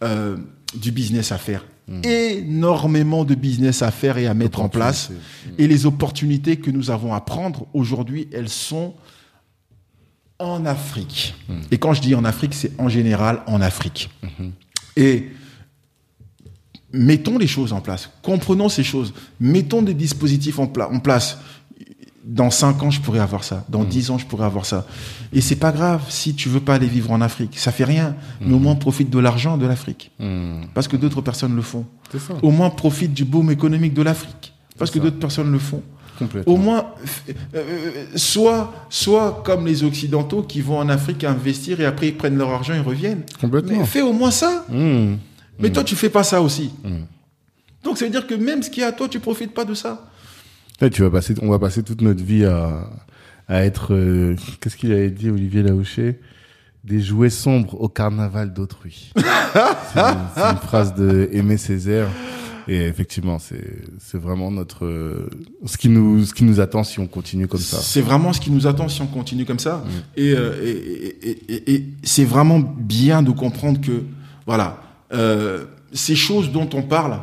euh, 0.03 0.37
du 0.75 0.93
business 0.93 1.33
à 1.33 1.39
faire. 1.39 1.65
Mm. 1.87 2.01
énormément 2.05 3.27
de 3.27 3.35
business 3.35 3.83
à 3.83 3.91
faire 3.91 4.17
et 4.17 4.27
à 4.27 4.33
mettre 4.33 4.63
en 4.63 4.71
place. 4.71 5.11
Et 5.59 5.67
les 5.67 5.85
opportunités 5.85 6.57
que 6.57 6.71
nous 6.71 6.91
avons 6.91 7.13
à 7.13 7.21
prendre 7.21 7.67
aujourd'hui, 7.75 8.27
elles 8.33 8.49
sont 8.49 8.95
en 10.39 10.65
Afrique. 10.65 11.35
Mm. 11.47 11.53
Et 11.71 11.79
quand 11.79 11.93
je 11.93 12.01
dis 12.01 12.15
en 12.15 12.25
Afrique, 12.25 12.55
c'est 12.55 12.73
en 12.79 12.89
général 12.89 13.43
en 13.47 13.61
Afrique. 13.61 14.09
Et 14.97 15.29
mettons 16.95 17.39
les 17.39 17.47
choses 17.47 17.73
en 17.73 17.81
place, 17.81 18.11
comprenons 18.23 18.69
ces 18.69 18.85
choses, 18.85 19.13
mettons 19.41 19.83
des 19.83 19.95
dispositifs 19.95 20.59
en, 20.59 20.67
pla 20.67 20.89
en 20.91 21.01
place. 21.01 21.39
Dans 22.27 22.51
5 22.51 22.83
ans, 22.83 22.91
je 22.91 23.03
pourrais 23.03 23.19
avoir 23.19 23.45
ça. 23.45 23.67
Dans 23.69 23.85
10 23.85 24.11
ans, 24.11 24.17
je 24.17 24.25
pourrais 24.25 24.47
avoir 24.47 24.65
ça. 24.65 24.87
Et 25.35 25.43
c'est 25.43 25.57
pas 25.57 25.73
grave 25.73 26.01
si 26.09 26.35
tu 26.35 26.49
veux 26.49 26.61
pas 26.61 26.77
aller 26.77 26.87
vivre 26.87 27.11
en 27.11 27.21
Afrique. 27.21 27.59
Ça 27.59 27.71
fait 27.71 27.85
rien. 27.85 28.17
Mais 28.41 28.55
au 28.55 28.59
moins, 28.59 28.77
profite 28.77 29.11
de 29.11 29.19
l'argent 29.19 29.59
de 29.59 29.67
l'Afrique. 29.67 30.11
Parce 30.73 30.89
que 30.89 30.97
d'autres 30.97 31.21
personnes 31.21 31.55
le 31.55 31.61
font. 31.61 31.85
Ça. 32.11 32.35
Au 32.43 32.51
moins, 32.51 32.71
profite 32.71 33.13
du 33.13 33.27
boom 33.27 33.51
économique 33.51 33.93
de 33.93 34.01
l'Afrique. 34.01 34.55
Parce 34.79 34.91
que 34.91 34.99
d'autres 34.99 35.19
personnes 35.19 35.53
le 35.53 35.59
font. 35.59 35.83
Au 36.47 36.57
moins, 36.57 36.87
euh, 37.55 38.07
soit, 38.15 38.73
soit 38.89 39.43
comme 39.45 39.67
les 39.67 39.83
Occidentaux 39.83 40.43
qui 40.43 40.61
vont 40.61 40.79
en 40.79 40.89
Afrique 40.89 41.25
investir 41.25 41.81
et 41.81 41.85
après 41.85 42.09
ils 42.09 42.17
prennent 42.17 42.39
leur 42.39 42.51
argent 42.51 42.73
et 42.73 42.81
reviennent. 42.81 43.23
Complètement. 43.41 43.79
Mais 43.79 43.85
fais 43.85 44.01
au 44.01 44.13
moins 44.13 44.31
ça. 44.31 44.65
Mmh. 45.59 45.63
Mais 45.63 45.71
toi, 45.71 45.85
tu 45.85 45.97
fais 45.97 46.11
pas 46.11 46.25
ça 46.25 46.43
aussi. 46.43 46.71
Mmh. 46.85 47.05
Donc, 47.83 47.99
ça 47.99 48.05
veut 48.05 48.11
dire 48.11 48.27
que 48.27 48.35
même 48.35 48.63
ce 48.63 48.71
qui 48.71 48.81
est 48.81 48.85
à 48.85 48.93
toi, 48.93 49.09
tu 49.09 49.21
profites 49.21 49.53
pas 49.53 49.65
de 49.65 49.75
ça. 49.75 50.11
Là, 50.81 50.91
tu 50.91 51.03
vas 51.03 51.11
passer, 51.11 51.35
on 51.43 51.51
va 51.51 51.59
passer 51.59 51.83
toute 51.83 52.01
notre 52.01 52.23
vie 52.25 52.45
à, 52.45 52.89
à 53.49 53.65
être, 53.65 53.95
euh, 53.95 54.37
qu'est-ce 54.61 54.77
qu'il 54.77 54.93
avait 54.93 55.11
dit, 55.11 55.31
Olivier 55.31 55.63
Laouché 55.63 56.19
Des 56.83 57.01
jouets 57.01 57.31
sombres 57.31 57.81
au 57.81 57.89
carnaval 57.89 58.53
d'autrui. 58.53 59.13
c'est 59.17 60.01
une, 60.01 60.19
une, 60.37 60.57
phrase 60.57 60.95
de 60.95 61.29
Aimé 61.33 61.57
Césaire. 61.57 62.09
Et 62.67 62.87
effectivement, 62.87 63.39
c'est 63.39 63.83
c'est 63.99 64.17
vraiment 64.19 64.51
notre 64.51 65.29
ce 65.67 65.77
qui 65.77 65.91
nous 65.91 66.25
ce 66.25 66.33
qui 66.33 66.45
nous 66.45 66.61
attend 66.61 66.83
si 66.83 66.99
on 66.99 67.07
continue 67.07 67.47
comme 67.47 67.61
ça. 67.61 67.77
C'est 67.77 68.01
vraiment 68.01 68.33
ce 68.33 68.41
qui 68.41 68.51
nous 68.51 68.67
attend 68.67 68.89
si 68.89 69.03
on 69.03 69.07
continue 69.07 69.45
comme 69.45 69.59
ça. 69.59 69.85
Mmh. 69.85 69.91
Et, 70.17 70.33
euh, 70.33 70.65
et, 70.65 71.29
et, 71.29 71.55
et, 71.55 71.75
et 71.75 71.87
c'est 72.03 72.25
vraiment 72.25 72.61
bien 72.61 73.23
de 73.23 73.33
comprendre 73.33 73.83
que 73.83 74.05
voilà 74.47 74.84
euh, 75.15 75.65
ces 75.93 76.17
choses 76.17 76.51
dont 76.51 76.69
on 76.75 76.83
parle 76.83 77.19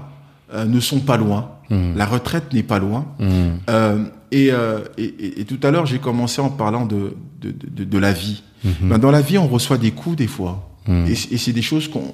euh, 0.54 0.66
ne 0.66 0.80
sont 0.80 1.00
pas 1.00 1.18
loin. 1.18 1.52
Mmh. 1.70 1.96
La 1.96 2.06
retraite 2.06 2.54
n'est 2.54 2.64
pas 2.64 2.80
loin. 2.80 3.06
Mmh. 3.20 3.26
Euh, 3.70 4.06
et, 4.32 4.52
et, 4.98 5.42
et, 5.42 5.46
tout 5.46 5.60
à 5.64 5.72
l'heure, 5.72 5.86
j'ai 5.86 6.00
commencé 6.00 6.42
en 6.42 6.50
parlant 6.50 6.86
de, 6.86 7.16
de, 7.42 7.52
de, 7.52 7.84
de 7.84 7.98
la 7.98 8.14
vie. 8.14 8.44
Mmh. 8.64 8.70
Ben, 8.84 8.98
dans 8.98 9.12
la 9.12 9.22
vie, 9.22 9.38
on 9.38 9.48
reçoit 9.48 9.78
des 9.78 9.92
coups 9.92 10.16
des 10.16 10.28
fois. 10.28 10.72
Et, 10.88 11.12
et 11.12 11.38
c'est 11.38 11.54
des 11.54 11.62
choses 11.62 11.88
qu'on 11.88 12.12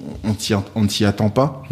on 0.76 0.84
ne 0.84 0.90
s'y 0.90 1.06
attend 1.06 1.30
pas. 1.30 1.64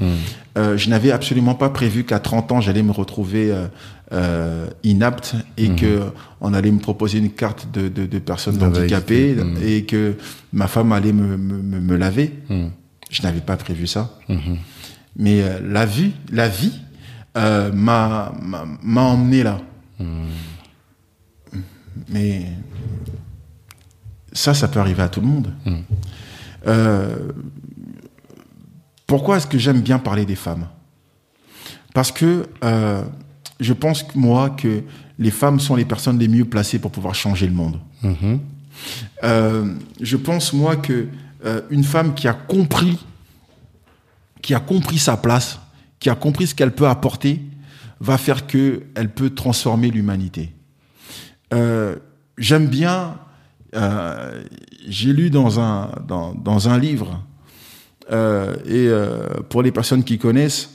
Euh, 0.58 0.78
je 0.78 0.90
n'avais 0.90 1.12
absolument 1.12 1.56
pas 1.56 1.70
prévu 1.70 2.06
qu'à 2.06 2.20
30 2.20 2.54
ans, 2.54 2.62
j'allais 2.62 2.84
me 2.84 2.92
retrouver 2.92 3.52
euh, 3.52 3.68
euh, 4.14 4.68
inapte 4.84 5.36
et 5.58 5.70
que 5.70 6.04
on 6.40 6.54
allait 6.54 6.72
me 6.72 6.80
proposer 6.80 7.18
une 7.18 7.32
carte 7.32 7.68
de, 7.74 7.90
de, 7.90 8.06
de 8.06 8.20
personnes 8.20 8.62
handicapées 8.64 9.36
et 9.62 9.84
que 9.84 10.16
ma 10.54 10.68
femme 10.68 10.94
allait 10.94 11.12
me, 11.12 11.36
me, 11.36 11.80
me 11.82 11.96
laver. 11.98 12.32
Je 13.16 13.22
n'avais 13.24 13.40
pas 13.40 13.56
prévu 13.56 13.88
ça. 13.88 14.20
Mais 15.16 15.42
euh, 15.42 15.62
la 15.64 15.86
vie, 15.86 16.12
la 16.32 16.50
vie 16.50 16.74
euh, 17.38 17.72
m'a 17.72 18.34
m'a 18.84 19.02
emmené 19.04 19.42
là. 19.42 19.62
Mais 22.10 22.46
ça, 24.34 24.54
ça 24.54 24.68
peut 24.68 24.82
arriver 24.82 25.02
à 25.02 25.08
tout 25.08 25.22
le 25.22 25.28
monde. 25.28 25.54
Mmh. 25.66 25.76
Euh, 26.68 27.32
pourquoi 29.08 29.38
est-ce 29.38 29.48
que 29.48 29.58
j'aime 29.58 29.80
bien 29.80 29.98
parler 29.98 30.26
des 30.26 30.36
femmes? 30.36 30.68
Parce 31.94 32.12
que 32.12 32.46
je 33.62 33.74
pense 33.74 34.04
moi 34.16 34.50
que 34.50 34.84
les 35.18 35.32
femmes 35.32 35.62
sont 35.62 35.78
les 35.78 35.86
personnes 35.86 36.20
les 36.20 36.28
mieux 36.28 36.44
placées 36.44 36.80
pour 36.80 36.92
pouvoir 36.92 37.16
changer 37.16 37.48
le 37.48 37.54
monde. 37.54 37.80
Je 39.24 40.18
pense 40.18 40.52
moi 40.52 40.76
que 40.76 41.08
une 41.70 41.84
femme 41.84 42.16
qui 42.16 42.28
a 42.28 42.34
compris, 42.34 42.98
qui 44.42 44.54
a 44.54 44.60
compris 44.60 44.98
sa 44.98 45.18
place, 45.18 45.60
qui 46.00 46.10
a 46.10 46.16
compris 46.16 46.48
ce 46.48 46.56
qu'elle 46.56 46.74
peut 46.74 46.88
apporter, 46.88 47.42
va 48.00 48.18
faire 48.18 48.48
que 48.48 48.84
elle 48.96 49.10
peut 49.10 49.30
transformer 49.30 49.90
l'humanité. 49.90 50.54
Euh, 51.54 51.96
j'aime 52.38 52.68
bien, 52.68 53.18
euh, 53.76 54.44
j'ai 54.88 55.14
lu 55.14 55.30
dans 55.30 55.60
un, 55.60 56.80
livre, 56.80 57.24
euh, 58.12 58.56
et 58.66 59.44
pour 59.50 59.62
les 59.62 59.72
personnes 59.72 60.04
qui 60.04 60.18
connaissent, 60.18 60.70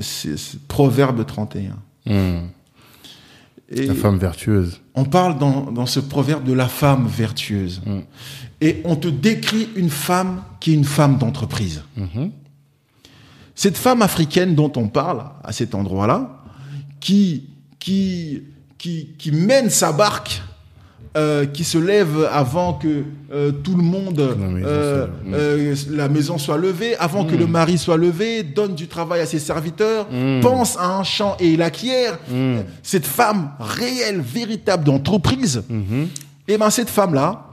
c'est 0.00 0.58
Proverbe 0.68 1.24
31. 1.24 1.76
Mmh. 2.04 2.48
Et 3.74 3.86
la 3.86 3.94
femme 3.94 4.18
vertueuse. 4.18 4.80
On 4.94 5.04
parle 5.04 5.38
dans, 5.38 5.70
dans, 5.72 5.86
ce 5.86 5.98
proverbe 5.98 6.44
de 6.44 6.52
la 6.52 6.68
femme 6.68 7.06
vertueuse. 7.06 7.80
Mmh. 7.86 7.98
Et 8.60 8.82
on 8.84 8.96
te 8.96 9.08
décrit 9.08 9.68
une 9.76 9.90
femme 9.90 10.42
qui 10.60 10.72
est 10.72 10.74
une 10.74 10.84
femme 10.84 11.18
d'entreprise. 11.18 11.82
Mmh. 11.96 12.26
Cette 13.54 13.76
femme 13.76 14.02
africaine 14.02 14.54
dont 14.54 14.72
on 14.76 14.88
parle 14.88 15.24
à 15.42 15.52
cet 15.52 15.74
endroit-là, 15.74 16.42
qui, 17.00 17.48
qui, 17.78 18.42
qui, 18.78 19.08
qui 19.18 19.32
mène 19.32 19.70
sa 19.70 19.92
barque, 19.92 20.42
euh, 21.16 21.44
qui 21.46 21.64
se 21.64 21.78
lève 21.78 22.28
avant 22.32 22.74
que 22.74 23.04
euh, 23.32 23.52
tout 23.52 23.76
le 23.76 23.82
monde, 23.82 24.18
la 24.18 24.46
maison, 24.46 24.66
euh, 24.66 25.06
euh, 25.32 25.74
la 25.90 26.08
maison 26.08 26.38
soit 26.38 26.56
levée, 26.56 26.96
avant 26.96 27.24
mmh. 27.24 27.26
que 27.26 27.36
le 27.36 27.46
mari 27.46 27.78
soit 27.78 27.96
levé, 27.96 28.42
donne 28.42 28.74
du 28.74 28.88
travail 28.88 29.20
à 29.20 29.26
ses 29.26 29.38
serviteurs, 29.38 30.06
mmh. 30.10 30.40
pense 30.40 30.76
à 30.78 30.96
un 30.96 31.04
champ 31.04 31.36
et 31.38 31.52
il 31.52 31.62
acquiert. 31.62 32.18
Mmh. 32.30 32.60
Cette 32.82 33.06
femme 33.06 33.50
réelle, 33.60 34.20
véritable 34.20 34.84
d'entreprise, 34.84 35.62
et 36.48 36.58
ben 36.58 36.70
cette 36.70 36.90
femme-là, 36.90 37.46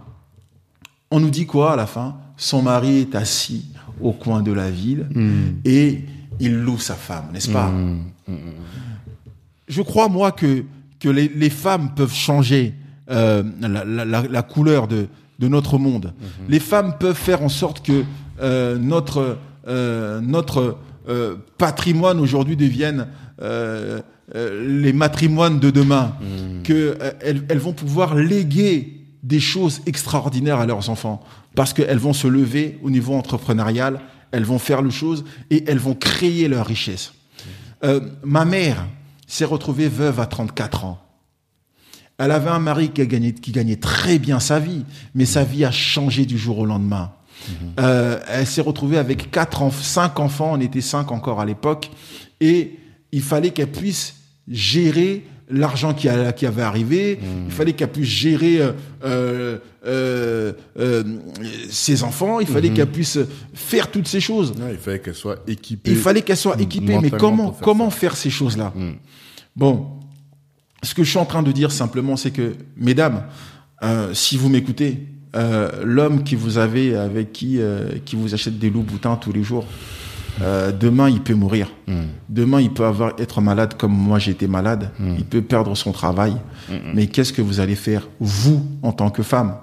on 1.11 1.19
nous 1.19 1.29
dit 1.29 1.45
quoi 1.45 1.73
à 1.73 1.75
la 1.75 1.85
fin? 1.85 2.15
Son 2.37 2.61
mari 2.61 2.99
est 2.99 3.15
assis 3.15 3.65
au 3.99 4.13
coin 4.13 4.41
de 4.41 4.53
la 4.53 4.71
ville 4.71 5.05
et 5.65 6.05
il 6.39 6.55
loue 6.61 6.79
sa 6.79 6.95
femme, 6.95 7.25
n'est-ce 7.33 7.49
pas? 7.49 7.71
Je 9.67 9.81
crois, 9.81 10.07
moi, 10.07 10.31
que, 10.31 10.63
que 10.99 11.09
les, 11.09 11.27
les 11.27 11.49
femmes 11.49 11.91
peuvent 11.95 12.13
changer 12.13 12.73
la, 13.09 14.05
la, 14.05 14.23
la, 14.23 14.41
couleur 14.43 14.87
de, 14.87 15.07
de 15.39 15.47
notre 15.47 15.77
monde. 15.77 16.07
Mm-hmm. 16.07 16.49
Les 16.51 16.59
femmes 16.59 16.93
peuvent 16.99 17.15
faire 17.15 17.41
en 17.41 17.49
sorte 17.49 17.83
que 17.83 18.03
euh, 18.41 18.77
notre, 18.77 19.37
euh, 19.67 20.21
notre 20.21 20.77
patrimoine 21.57 22.19
aujourd'hui 22.19 22.55
devienne 22.55 23.07
les 23.41 24.93
matrimoines 24.93 25.59
de 25.59 25.71
demain, 25.71 26.13
mm. 26.21 26.61
qu'elles 26.61 27.43
elles 27.49 27.57
vont 27.57 27.73
pouvoir 27.73 28.13
léguer 28.13 28.99
des 29.23 29.39
choses 29.39 29.81
extraordinaires 29.85 30.59
à 30.59 30.65
leurs 30.65 30.89
enfants, 30.89 31.23
parce 31.55 31.73
qu'elles 31.73 31.97
vont 31.97 32.13
se 32.13 32.27
lever 32.27 32.79
au 32.83 32.89
niveau 32.89 33.15
entrepreneurial, 33.15 33.99
elles 34.31 34.43
vont 34.43 34.59
faire 34.59 34.81
le 34.81 34.89
chose 34.89 35.25
et 35.49 35.63
elles 35.67 35.79
vont 35.79 35.95
créer 35.95 36.47
leur 36.47 36.65
richesse. 36.65 37.13
Euh, 37.83 38.01
ma 38.23 38.45
mère 38.45 38.85
s'est 39.27 39.45
retrouvée 39.45 39.87
veuve 39.87 40.19
à 40.19 40.25
34 40.25 40.85
ans. 40.85 41.01
Elle 42.19 42.31
avait 42.31 42.49
un 42.49 42.59
mari 42.59 42.89
qui, 42.89 43.01
a 43.01 43.05
gagné, 43.05 43.33
qui 43.33 43.51
gagnait 43.51 43.77
très 43.77 44.19
bien 44.19 44.39
sa 44.39 44.59
vie, 44.59 44.83
mais 45.15 45.25
sa 45.25 45.43
vie 45.43 45.65
a 45.65 45.71
changé 45.71 46.25
du 46.25 46.37
jour 46.37 46.59
au 46.59 46.65
lendemain. 46.65 47.11
Mmh. 47.47 47.53
Euh, 47.79 48.19
elle 48.27 48.45
s'est 48.45 48.61
retrouvée 48.61 48.97
avec 48.97 49.31
quatre, 49.31 49.61
enf 49.61 49.81
cinq 49.81 50.19
enfants, 50.19 50.51
on 50.53 50.59
était 50.59 50.81
cinq 50.81 51.11
encore 51.11 51.39
à 51.39 51.45
l'époque, 51.45 51.89
et 52.41 52.77
il 53.11 53.21
fallait 53.21 53.51
qu'elle 53.51 53.71
puisse 53.71 54.15
gérer 54.47 55.25
l'argent 55.49 55.93
qui, 55.95 56.07
a- 56.09 56.31
qui 56.31 56.45
avait 56.45 56.61
arrivé, 56.61 57.19
il 57.47 57.51
fallait 57.51 57.73
qu'elle 57.73 57.91
puisse 57.91 58.07
gérer 58.09 58.59
euh, 59.03 59.57
euh, 59.87 60.53
ses 61.69 62.03
enfants, 62.03 62.39
il 62.39 62.45
fallait 62.47 62.69
qu'elle 62.69 62.91
puisse 62.91 63.17
faire 63.53 63.89
toutes 63.89 64.07
ces 64.07 64.19
choses. 64.19 64.51
Ouais, 64.51 64.73
il 64.73 64.77
fallait 64.77 64.99
qu'elle 64.99 65.15
soit 65.15 65.39
équipée. 65.47 65.91
Il 65.91 65.97
fallait 65.97 66.21
qu'elle 66.21 66.37
soit 66.37 66.59
équipée, 66.61 66.99
mais 67.01 67.09
faire 67.09 67.17
comment 67.61 67.89
faire 67.89 68.15
ces 68.15 68.29
choses-là? 68.29 68.73
Bon, 69.55 69.98
ce 70.83 70.93
que 70.93 71.03
je 71.03 71.09
suis 71.09 71.19
en 71.19 71.25
train 71.25 71.43
de 71.43 71.51
dire 71.51 71.71
simplement, 71.71 72.15
c'est 72.15 72.31
que, 72.31 72.55
mesdames, 72.77 73.23
euh, 73.83 74.13
si 74.13 74.37
vous 74.37 74.49
m'écoutez, 74.49 75.07
euh, 75.35 75.69
l'homme 75.83 76.23
qui 76.23 76.35
vous 76.35 76.57
avez, 76.57 76.95
avec 76.95 77.31
qui, 77.33 77.59
euh, 77.59 77.89
qui 78.05 78.15
vous 78.15 78.33
achète 78.33 78.57
des 78.57 78.69
loups 78.69 78.83
boutins 78.83 79.15
tous 79.15 79.31
les 79.31 79.43
jours, 79.43 79.65
demain 80.79 81.09
il 81.09 81.19
peut 81.19 81.33
mourir. 81.33 81.69
Demain 82.29 82.61
il 82.61 82.71
peut 82.71 82.85
avoir 82.85 83.11
être 83.19 83.41
malade 83.41 83.73
comme 83.77 83.91
moi 83.91 84.19
été 84.25 84.47
malade. 84.47 84.91
Il 85.17 85.25
peut 85.25 85.41
perdre 85.41 85.75
son 85.75 85.91
travail. 85.91 86.33
Mais 86.93 87.07
qu'est-ce 87.07 87.33
que 87.33 87.41
vous 87.41 87.59
allez 87.59 87.75
faire 87.75 88.07
vous 88.21 88.65
en 88.81 88.93
tant 88.93 89.09
que 89.09 89.21
femme? 89.21 89.57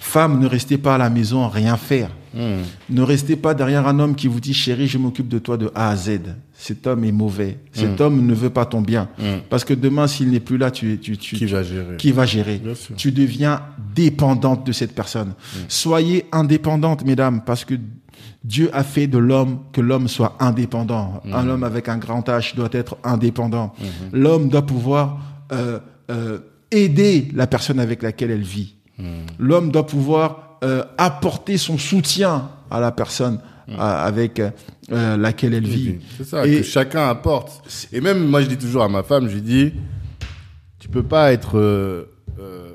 Femme, 0.00 0.40
ne 0.40 0.46
restez 0.46 0.78
pas 0.78 0.96
à 0.96 0.98
la 0.98 1.10
maison 1.10 1.44
à 1.44 1.48
rien 1.48 1.76
faire. 1.76 2.10
Ne 2.34 3.02
restez 3.02 3.36
pas 3.36 3.54
derrière 3.54 3.86
un 3.86 4.00
homme 4.00 4.16
qui 4.16 4.26
vous 4.26 4.40
dit 4.40 4.54
chérie, 4.54 4.88
je 4.88 4.98
m'occupe 4.98 5.28
de 5.28 5.38
toi 5.38 5.56
de 5.56 5.70
A 5.76 5.90
à 5.90 5.96
Z. 5.96 6.20
Cet 6.60 6.86
homme 6.86 7.04
est 7.04 7.12
mauvais. 7.12 7.56
Cet 7.72 8.02
homme 8.02 8.26
ne 8.26 8.34
veut 8.34 8.50
pas 8.50 8.66
ton 8.66 8.82
bien. 8.82 9.08
Parce 9.48 9.64
que 9.64 9.72
demain, 9.72 10.06
s'il 10.06 10.30
n'est 10.30 10.40
plus 10.40 10.58
là, 10.58 10.70
tu, 10.70 10.98
tu, 10.98 11.16
tu, 11.16 11.36
Qui 11.36 11.46
va 11.46 11.62
gérer 11.62 11.96
qui 11.96 12.12
va 12.12 12.26
gérer. 12.26 12.60
Tu 12.96 13.12
deviens 13.12 13.62
dépendante 13.94 14.66
de 14.66 14.72
cette 14.72 14.94
personne. 14.94 15.32
Soyez 15.68 16.26
indépendante, 16.32 17.04
mesdames, 17.04 17.42
parce 17.44 17.64
que 17.64 17.74
Dieu 18.44 18.70
a 18.72 18.84
fait 18.84 19.06
de 19.06 19.18
l'homme 19.18 19.60
que 19.72 19.80
l'homme 19.80 20.08
soit 20.08 20.36
indépendant. 20.38 21.22
Un 21.32 21.48
homme 21.48 21.64
avec 21.64 21.88
un 21.88 21.96
grand 21.96 22.26
H 22.28 22.54
doit 22.54 22.68
être 22.72 22.98
indépendant. 23.04 23.74
L'homme 24.12 24.48
doit 24.48 24.66
pouvoir 24.66 25.20
euh, 25.52 25.78
euh, 26.10 26.38
aider 26.70 27.28
la 27.34 27.46
personne 27.46 27.80
avec 27.80 28.02
laquelle 28.02 28.30
elle 28.30 28.42
vit. 28.42 28.76
L'homme 29.38 29.70
doit 29.70 29.86
pouvoir 29.86 30.58
euh, 30.62 30.84
apporter 30.98 31.56
son 31.56 31.78
soutien 31.78 32.50
à 32.70 32.80
la 32.80 32.92
personne 32.92 33.40
avec 33.78 34.42
euh, 34.92 35.16
laquelle 35.16 35.54
elle 35.54 35.66
vit. 35.66 35.96
C'est 36.16 36.24
ça, 36.24 36.46
Et- 36.46 36.58
que 36.58 36.62
chacun 36.62 37.08
apporte. 37.08 37.62
Et 37.92 38.00
même, 38.00 38.26
moi, 38.26 38.42
je 38.42 38.46
dis 38.48 38.56
toujours 38.58 38.82
à 38.82 38.88
ma 38.88 39.02
femme, 39.02 39.28
je 39.28 39.34
lui 39.34 39.42
dis, 39.42 39.72
tu 40.78 40.88
peux 40.88 41.02
pas 41.02 41.32
être 41.32 41.58
euh, 41.58 42.04
euh, 42.40 42.70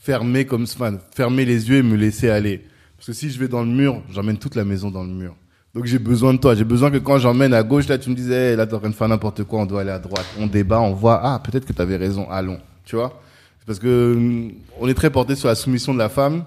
fermé 0.00 0.44
comme 0.44 0.62
enfin, 0.64 0.98
fermer 1.14 1.44
les 1.44 1.68
yeux 1.68 1.76
et 1.78 1.82
me 1.82 1.96
laisser 1.96 2.28
aller. 2.30 2.64
Parce 2.96 3.08
que 3.08 3.12
si 3.12 3.30
je 3.30 3.38
vais 3.38 3.48
dans 3.48 3.62
le 3.62 3.70
mur, 3.70 4.02
j'emmène 4.12 4.38
toute 4.38 4.54
la 4.54 4.64
maison 4.64 4.90
dans 4.90 5.04
le 5.04 5.10
mur. 5.12 5.34
Donc 5.74 5.84
j'ai 5.84 5.98
besoin 5.98 6.32
de 6.32 6.38
toi. 6.38 6.54
J'ai 6.54 6.64
besoin 6.64 6.90
que 6.90 6.96
quand 6.98 7.18
j'emmène 7.18 7.52
à 7.52 7.62
gauche, 7.62 7.86
là, 7.88 7.98
tu 7.98 8.08
me 8.10 8.14
disais, 8.14 8.50
hey, 8.52 8.56
là, 8.56 8.66
t'es 8.66 8.74
en 8.74 8.78
train 8.80 8.88
de 8.88 8.94
faire 8.94 9.08
n'importe 9.08 9.44
quoi, 9.44 9.60
on 9.60 9.66
doit 9.66 9.82
aller 9.82 9.90
à 9.90 9.98
droite. 9.98 10.24
On 10.38 10.46
débat, 10.46 10.80
on 10.80 10.92
voit, 10.94 11.20
ah, 11.22 11.40
peut-être 11.44 11.66
que 11.66 11.72
tu 11.72 11.82
avais 11.82 11.96
raison, 11.96 12.28
allons. 12.30 12.58
Tu 12.84 12.96
vois? 12.96 13.20
Parce 13.66 13.78
que 13.80 14.14
hum, 14.16 14.52
on 14.80 14.86
est 14.88 14.94
très 14.94 15.10
porté 15.10 15.34
sur 15.34 15.48
la 15.48 15.54
soumission 15.56 15.92
de 15.92 15.98
la 15.98 16.08
femme. 16.08 16.44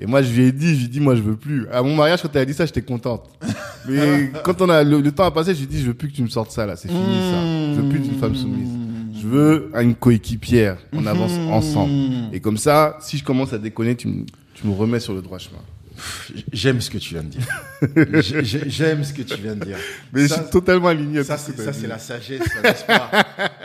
Et 0.00 0.06
moi, 0.06 0.22
je 0.22 0.32
lui 0.32 0.44
ai 0.46 0.52
dit, 0.52 0.74
je 0.74 0.78
lui 0.78 0.84
ai 0.84 0.88
dit, 0.88 1.00
moi, 1.00 1.16
je 1.16 1.22
veux 1.22 1.34
plus. 1.36 1.66
À 1.72 1.82
mon 1.82 1.94
mariage, 1.96 2.22
quand 2.22 2.28
elle 2.34 2.42
a 2.42 2.44
dit 2.44 2.54
ça, 2.54 2.64
j'étais 2.66 2.82
contente. 2.82 3.28
Mais 3.88 4.30
quand 4.44 4.60
on 4.62 4.68
a 4.68 4.84
le, 4.84 5.00
le 5.00 5.12
temps 5.12 5.24
a 5.24 5.30
passé, 5.30 5.54
je 5.54 5.58
lui 5.58 5.64
ai 5.64 5.68
dit, 5.68 5.80
je 5.80 5.86
veux 5.86 5.94
plus 5.94 6.08
que 6.08 6.14
tu 6.14 6.22
me 6.22 6.28
sortes 6.28 6.52
ça, 6.52 6.66
là. 6.66 6.76
C'est 6.76 6.88
fini, 6.88 7.00
ça. 7.00 7.74
Je 7.74 7.80
veux 7.80 7.88
plus 7.88 7.98
d'une 7.98 8.18
femme 8.18 8.34
soumise. 8.34 8.68
Je 9.20 9.26
veux 9.26 9.70
une 9.74 9.94
coéquipière. 9.96 10.78
On 10.92 11.04
avance 11.06 11.32
ensemble. 11.50 11.92
Et 12.32 12.38
comme 12.40 12.58
ça, 12.58 12.96
si 13.00 13.18
je 13.18 13.24
commence 13.24 13.52
à 13.52 13.58
déconner, 13.58 13.96
tu 13.96 14.06
me, 14.06 14.24
tu 14.54 14.66
me 14.66 14.72
remets 14.72 15.00
sur 15.00 15.14
le 15.14 15.22
droit 15.22 15.38
chemin. 15.38 15.58
J'aime 16.52 16.80
ce 16.80 16.90
que 16.90 16.98
tu 16.98 17.14
viens 17.14 17.22
de 17.22 17.28
dire. 17.28 17.46
J'ai- 18.22 18.44
j'ai- 18.44 18.70
J'aime 18.70 19.04
ce 19.04 19.12
que 19.12 19.22
tu 19.22 19.36
viens 19.40 19.54
de 19.54 19.64
dire. 19.64 19.76
Mais 20.12 20.26
Ça, 20.28 20.36
je 20.36 20.42
suis 20.42 20.50
totalement 20.50 20.88
aligné. 20.88 21.20
à 21.20 21.24
Ça, 21.24 21.38
c'est 21.38 21.56
ça, 21.60 21.72
c'est 21.72 21.86
la 21.86 21.98
sagesse, 21.98 22.40
n'est-ce 22.62 22.84
pas? 22.84 23.10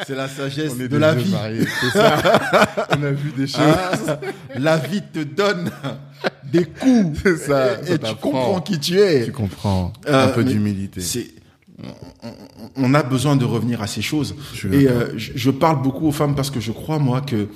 C'est 0.07 0.15
la 0.15 0.27
sagesse 0.27 0.77
de 0.77 0.97
la 0.97 1.13
vie. 1.15 1.31
mariés, 1.31 1.65
c'est 1.81 1.89
ça. 1.91 2.87
on 2.91 3.03
a 3.03 3.11
vu 3.11 3.31
des 3.31 3.47
choses. 3.47 3.59
Ah, 3.59 4.19
la 4.57 4.77
vie 4.77 5.01
te 5.11 5.19
donne 5.23 5.71
des 6.45 6.65
coups. 6.65 7.19
C'est 7.23 7.37
ça, 7.37 7.81
Et, 7.81 7.85
ça 7.87 7.93
et 7.93 7.99
tu 7.99 8.15
comprends 8.15 8.61
qui 8.61 8.79
tu 8.79 8.99
es. 8.99 9.25
Tu 9.25 9.31
comprends. 9.31 9.91
Euh, 10.07 10.25
un 10.25 10.29
peu 10.29 10.43
mais 10.43 10.51
d'humilité. 10.51 11.01
C'est 11.01 11.27
on, 12.75 12.93
a 12.93 13.03
besoin 13.03 13.35
de 13.35 13.45
revenir 13.45 13.81
à 13.81 13.87
ces 13.87 14.01
choses. 14.01 14.35
Je 14.53 14.67
Et 14.69 14.87
euh, 14.87 15.07
je 15.17 15.49
parle 15.51 15.81
beaucoup 15.81 16.07
aux 16.07 16.11
femmes 16.11 16.35
parce 16.35 16.51
que 16.51 16.59
je 16.59 16.71
crois 16.71 16.99
moi 16.99 17.21
que 17.21 17.47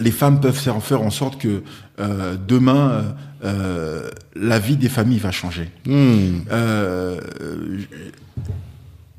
les 0.00 0.10
femmes 0.10 0.40
peuvent 0.40 0.58
faire, 0.58 0.82
faire 0.82 1.02
en 1.02 1.10
sorte 1.10 1.40
que 1.40 1.62
euh, 2.00 2.36
demain 2.48 2.90
euh, 2.90 3.02
euh, 3.44 4.10
la 4.34 4.58
vie 4.58 4.76
des 4.76 4.88
familles 4.88 5.18
va 5.18 5.30
changer. 5.30 5.70
Hmm. 5.86 6.40
Euh, 6.50 7.20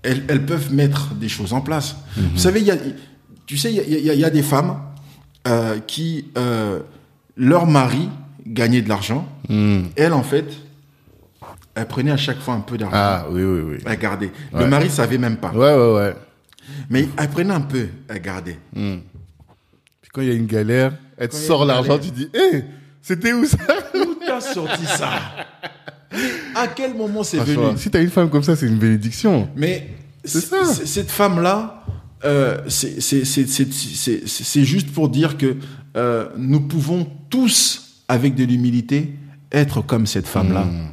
elles, 0.04 0.24
elles 0.28 0.46
peuvent 0.46 0.74
mettre 0.74 1.14
des 1.14 1.30
choses 1.30 1.54
en 1.54 1.62
place. 1.62 1.96
Vous 2.16 2.40
savez, 2.40 2.62
il 2.62 2.66
y 2.66 2.72
a, 2.72 2.78
tu 3.46 3.58
sais, 3.58 3.72
il 3.72 3.78
y 3.78 4.10
a, 4.10 4.14
y 4.14 4.20
y 4.20 4.32
des 4.32 4.44
femmes 4.44 4.78
qui 5.88 6.26
leur 7.38 7.68
mari 7.68 8.10
gagnait 8.46 8.82
de 8.82 8.90
l'argent. 8.90 9.28
Hmm. 9.48 9.84
Elle, 9.96 10.14
en 10.14 10.24
fait, 10.24 10.46
elle 11.76 11.88
prenait 11.88 12.12
à 12.12 12.18
chaque 12.18 12.40
fois 12.40 12.56
un 12.56 12.62
peu 12.62 12.78
d'argent. 12.78 12.98
Ah, 12.98 13.26
oui, 13.30 13.44
oui, 13.44 13.62
oui. 13.62 13.78
Elle 13.86 14.00
gardait. 14.00 14.32
Ouais. 14.52 14.64
Le 14.64 14.68
mari 14.68 14.90
savait 14.90 15.18
même 15.18 15.38
pas. 15.38 15.52
Ouais, 15.52 15.76
ouais, 15.76 15.94
ouais. 15.94 16.16
Mais 16.90 17.08
elle 17.18 17.30
prenait 17.30 17.54
un 17.54 17.62
peu, 17.62 17.88
elle 18.08 18.22
gardait. 18.22 18.58
Quand 20.14 20.22
il 20.22 20.28
y 20.28 20.32
a 20.32 20.34
une 20.34 20.46
galère, 20.48 20.94
elle 21.18 21.30
te 21.30 21.36
sort 21.36 21.66
l'argent, 21.66 21.98
tu 21.98 22.12
dis, 22.12 22.28
hé, 22.34 22.64
c'était 23.02 23.32
où 23.32 23.46
ça 23.46 23.58
Où 23.96 24.16
t'as 24.26 24.42
sorti 24.42 24.86
ça 24.86 25.10
À 26.56 26.68
quel 26.68 26.96
moment 26.96 27.24
c'est 27.24 27.38
venu 27.40 27.78
Si 27.78 27.90
t'as 27.90 28.02
une 28.02 28.10
femme 28.10 28.30
comme 28.30 28.44
ça, 28.44 28.56
c'est 28.58 28.68
une 28.68 28.78
bénédiction. 28.78 29.48
Mais 29.56 29.90
ça. 30.26 30.66
cette 30.66 31.10
femme-là, 31.10 31.86
euh, 32.26 32.58
c'est- 32.68 34.64
juste 34.66 34.92
pour 34.92 35.08
dire 35.08 35.38
que 35.38 35.56
euh, 35.96 36.28
nous 36.38 36.60
pouvons 36.62 37.08
tous, 37.30 38.04
avec 38.10 38.36
de 38.36 38.44
l'humilité, 38.44 39.14
être 39.52 39.82
comme 39.82 40.06
cette 40.06 40.28
femme-là. 40.28 40.66
Mmh. 40.66 40.90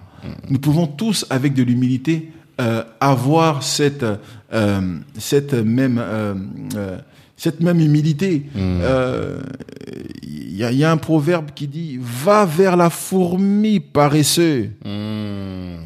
Nous 0.50 0.58
pouvons 0.60 0.86
tous, 0.86 1.26
avec 1.28 1.54
de 1.54 1.64
l'humilité, 1.64 2.30
euh, 2.60 2.84
avoir 3.00 3.64
cette, 3.64 4.04
cette 5.18 5.54
même... 5.54 6.00
euh, 7.38 7.44
euh, 7.44 7.44
cette 7.50 7.60
même 7.60 7.80
humilité. 7.80 8.46
Mmh. 8.54 8.58
Euh, 8.82 9.40
Il 10.22 10.56
y, 10.56 10.64
a- 10.64 10.72
il 10.72 10.78
y 10.78 10.84
a 10.84 10.90
un 10.90 10.96
proverbe 10.96 11.50
qui 11.54 11.68
dit 11.68 11.98
Va 12.02 12.44
vers 12.44 12.76
la 12.76 12.90
fourmi 12.90 13.78
paresseux. 13.78 14.70
Hmm. 14.84 15.76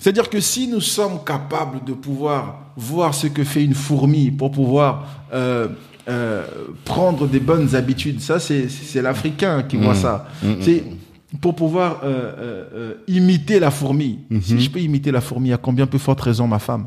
C'est-à-dire 0.00 0.28
que 0.28 0.40
si 0.40 0.66
nous 0.66 0.80
sommes 0.80 1.20
capables 1.24 1.84
de 1.84 1.92
pouvoir 1.92 2.72
voir 2.76 3.14
ce 3.14 3.28
que 3.28 3.44
fait 3.44 3.64
une 3.64 3.74
fourmi 3.74 4.30
pour 4.32 4.50
pouvoir 4.50 5.06
euh, 5.32 5.68
euh, 6.08 6.44
prendre 6.84 7.28
des 7.28 7.38
bonnes 7.40 7.74
habitudes, 7.76 8.20
ça 8.20 8.38
c'est 8.40 8.68
l'Africain 9.02 9.62
qui 9.62 9.76
voit 9.76 9.94
ça. 9.94 10.26
C'est 10.60 10.82
pour 11.40 11.54
pouvoir 11.54 12.00
euh, 12.02 12.06
euh, 12.06 12.64
euh, 12.74 12.94
imiter 13.06 13.60
la 13.60 13.70
fourmi. 13.70 14.18
Si 14.42 14.58
je 14.60 14.68
peux 14.70 14.80
imiter 14.80 15.12
la 15.12 15.20
fourmi, 15.20 15.52
à 15.52 15.58
combien 15.58 15.86
peut 15.86 15.98
forte 15.98 16.20
raison 16.22 16.46
ma 16.48 16.58
femme? 16.58 16.86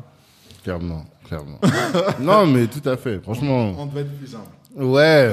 Clairement, 0.64 1.06
clairement. 1.32 1.60
non, 2.20 2.46
mais 2.46 2.68
tout 2.68 2.88
à 2.90 2.98
fait. 2.98 3.22
Franchement, 3.24 3.74
On 3.78 3.86
doit 3.86 4.02
être 4.02 4.12
plus 4.18 4.36
humble. 4.36 4.84
ouais. 4.86 5.32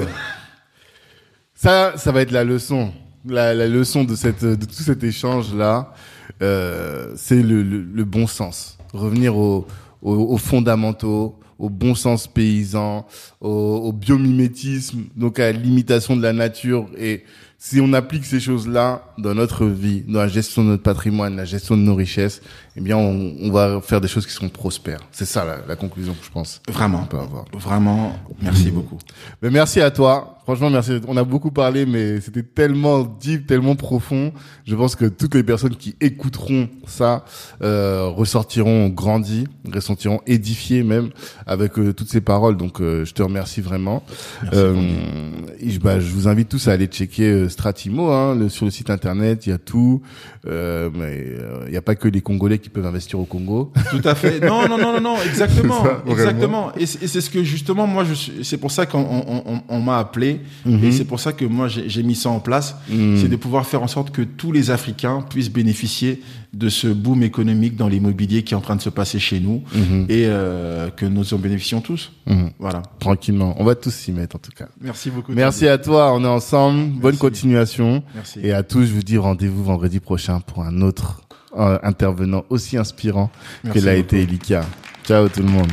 Ça, 1.53 1.93
ça 1.97 2.11
va 2.11 2.21
être 2.21 2.31
la 2.31 2.43
leçon. 2.43 2.91
La, 3.25 3.53
la 3.53 3.67
leçon 3.67 4.05
de 4.05 4.15
cette, 4.15 4.45
de 4.45 4.65
tout 4.65 4.81
cet 4.81 5.03
échange 5.03 5.53
là, 5.53 5.93
euh, 6.41 7.11
c'est 7.17 7.41
le, 7.43 7.63
le, 7.63 7.81
le 7.81 8.05
bon 8.05 8.27
sens. 8.27 8.77
Revenir 8.93 9.35
aux, 9.35 9.67
aux, 10.01 10.13
aux 10.15 10.37
fondamentaux, 10.37 11.37
au 11.59 11.69
bon 11.69 11.95
sens 11.95 12.27
paysan, 12.27 13.05
au, 13.41 13.49
au 13.49 13.91
biomimétisme, 13.91 15.03
donc 15.17 15.37
à 15.39 15.51
l'imitation 15.51 16.15
de 16.15 16.21
la 16.21 16.31
nature. 16.31 16.87
Et 16.97 17.25
si 17.57 17.81
on 17.81 17.91
applique 17.91 18.23
ces 18.23 18.39
choses-là 18.39 19.03
dans 19.17 19.35
notre 19.35 19.65
vie, 19.65 20.03
dans 20.07 20.19
la 20.21 20.29
gestion 20.29 20.63
de 20.63 20.69
notre 20.69 20.83
patrimoine, 20.83 21.35
la 21.35 21.43
gestion 21.43 21.75
de 21.75 21.81
nos 21.81 21.95
richesses, 21.95 22.41
eh 22.79 22.81
bien, 22.81 22.95
on, 22.95 23.35
on 23.41 23.51
va 23.51 23.81
faire 23.81 23.99
des 23.99 24.07
choses 24.07 24.25
qui 24.25 24.31
seront 24.31 24.47
prospères. 24.47 25.01
C'est 25.11 25.25
ça 25.25 25.43
la, 25.43 25.57
la 25.67 25.75
conclusion 25.75 26.13
que 26.13 26.23
je 26.25 26.31
pense. 26.31 26.61
Vraiment. 26.69 27.01
On 27.03 27.07
peut 27.07 27.19
avoir. 27.19 27.43
Vraiment, 27.53 28.15
merci 28.41 28.71
beaucoup. 28.71 28.97
Mais 29.41 29.49
merci 29.49 29.81
à 29.81 29.91
toi. 29.91 30.37
Franchement, 30.45 30.69
merci. 30.71 30.93
On 31.07 31.15
a 31.17 31.23
beaucoup 31.23 31.51
parlé, 31.51 31.85
mais 31.85 32.21
c'était 32.21 32.41
tellement 32.41 33.01
deep, 33.03 33.45
tellement 33.45 33.75
profond. 33.75 34.31
Je 34.65 34.75
pense 34.75 34.95
que 34.95 35.05
toutes 35.05 35.35
les 35.35 35.43
personnes 35.43 35.75
qui 35.75 35.95
écouteront 36.01 36.69
ça 36.87 37.23
euh, 37.61 38.05
ressortiront 38.07 38.87
grandis, 38.89 39.45
ressentiront 39.71 40.21
édifiés 40.25 40.81
même 40.83 41.09
avec 41.45 41.77
euh, 41.77 41.93
toutes 41.93 42.09
ces 42.09 42.21
paroles. 42.21 42.57
Donc, 42.57 42.79
euh, 42.81 43.03
je 43.05 43.13
te 43.13 43.21
remercie 43.21 43.61
vraiment. 43.61 44.01
Euh, 44.53 44.81
et 45.59 45.69
je, 45.69 45.79
bah, 45.79 45.99
je 45.99 46.09
vous 46.11 46.27
invite 46.27 46.47
tous 46.49 46.67
à 46.67 46.71
aller 46.71 46.87
checker 46.87 47.29
euh, 47.29 47.49
Stratimo 47.49 48.09
hein, 48.11 48.33
le- 48.35 48.49
sur 48.49 48.65
le 48.65 48.71
site 48.71 48.89
internet. 48.89 49.45
Il 49.45 49.49
y 49.49 49.53
a 49.53 49.59
tout. 49.59 50.01
Euh, 50.47 50.89
mais 50.95 51.25
euh, 51.27 51.63
il 51.67 51.71
n'y 51.71 51.77
a 51.77 51.81
pas 51.83 51.93
que 51.95 52.07
les 52.07 52.21
Congolais 52.21 52.57
qui 52.57 52.68
peuvent 52.69 52.85
investir 52.85 53.19
au 53.19 53.25
Congo. 53.25 53.71
Tout 53.91 54.01
à 54.03 54.15
fait. 54.15 54.39
Non, 54.39 54.67
non, 54.69 54.77
non, 54.77 54.93
non, 54.93 55.01
non, 55.01 55.15
exactement, 55.25 55.83
ça, 55.83 56.03
exactement. 56.07 56.71
Et 56.77 56.85
c'est 56.85 57.21
ce 57.21 57.29
que 57.29 57.43
justement, 57.43 57.87
moi, 57.87 58.03
je 58.03 58.13
suis. 58.13 58.31
C'est 58.43 58.57
pour 58.57 58.71
ça 58.71 58.85
qu'on 58.85 58.99
on, 58.99 59.43
on- 59.45 59.61
on 59.67 59.79
m'a 59.81 59.97
appelé 59.99 60.41
créer. 60.65 60.87
Et 60.87 60.91
c'est 60.91 61.05
pour 61.05 61.19
ça 61.19 61.33
que 61.33 61.45
moi, 61.45 61.67
j'ai 61.67 62.03
mis 62.03 62.15
ça 62.15 62.29
en 62.29 62.39
place. 62.39 62.75
C'est 62.87 63.27
de 63.29 63.35
pouvoir 63.35 63.65
faire 63.65 63.81
en 63.83 63.87
sorte 63.87 64.11
que 64.11 64.21
tous 64.21 64.51
les 64.51 64.71
Africains 64.71 65.21
puissent 65.29 65.51
bénéficier 65.51 66.21
de 66.51 66.67
ce 66.67 66.87
boom 66.87 67.21
économique 67.21 67.75
dans 67.75 67.87
l'immobilier 67.87 68.41
qui 68.43 68.53
est 68.55 68.57
en 68.57 68.61
train 68.61 68.75
de 68.75 68.81
se 68.81 68.89
passer 68.89 69.19
chez 69.19 69.39
nous 69.39 69.61
et 70.09 70.25
euh, 70.25 70.89
que 70.89 71.05
nous 71.05 71.33
en 71.33 71.37
bénéficions 71.37 71.79
tous. 71.81 72.11
Voilà. 72.59 72.81
Tranquillement. 72.99 73.55
On 73.59 73.63
va 73.63 73.75
tous 73.75 73.91
s'y 73.93 74.11
mettre 74.11 74.35
en 74.35 74.39
tout 74.39 74.51
cas. 74.55 74.67
Merci 74.81 75.09
beaucoup. 75.11 75.31
Merci 75.31 75.67
à 75.67 75.77
toi, 75.77 76.13
on 76.13 76.23
est 76.23 76.27
ensemble. 76.27 76.99
Bonne 76.99 77.17
continuation. 77.17 78.03
Merci. 78.15 78.39
Et 78.43 78.51
à 78.51 78.63
tous, 78.63 78.85
je 78.85 78.93
vous 78.93 79.03
dis 79.03 79.17
rendez-vous 79.17 79.63
vendredi 79.63 79.99
prochain 79.99 80.39
pour 80.39 80.63
un 80.63 80.81
autre 80.81 81.21
intervenant 81.55 82.45
aussi 82.49 82.77
inspirant 82.77 83.31
Merci 83.63 83.79
que 83.79 83.85
l'a 83.85 83.95
été 83.95 84.21
Elika. 84.23 84.65
Ciao 85.03 85.27
tout 85.29 85.41
le 85.41 85.49
monde. 85.49 85.71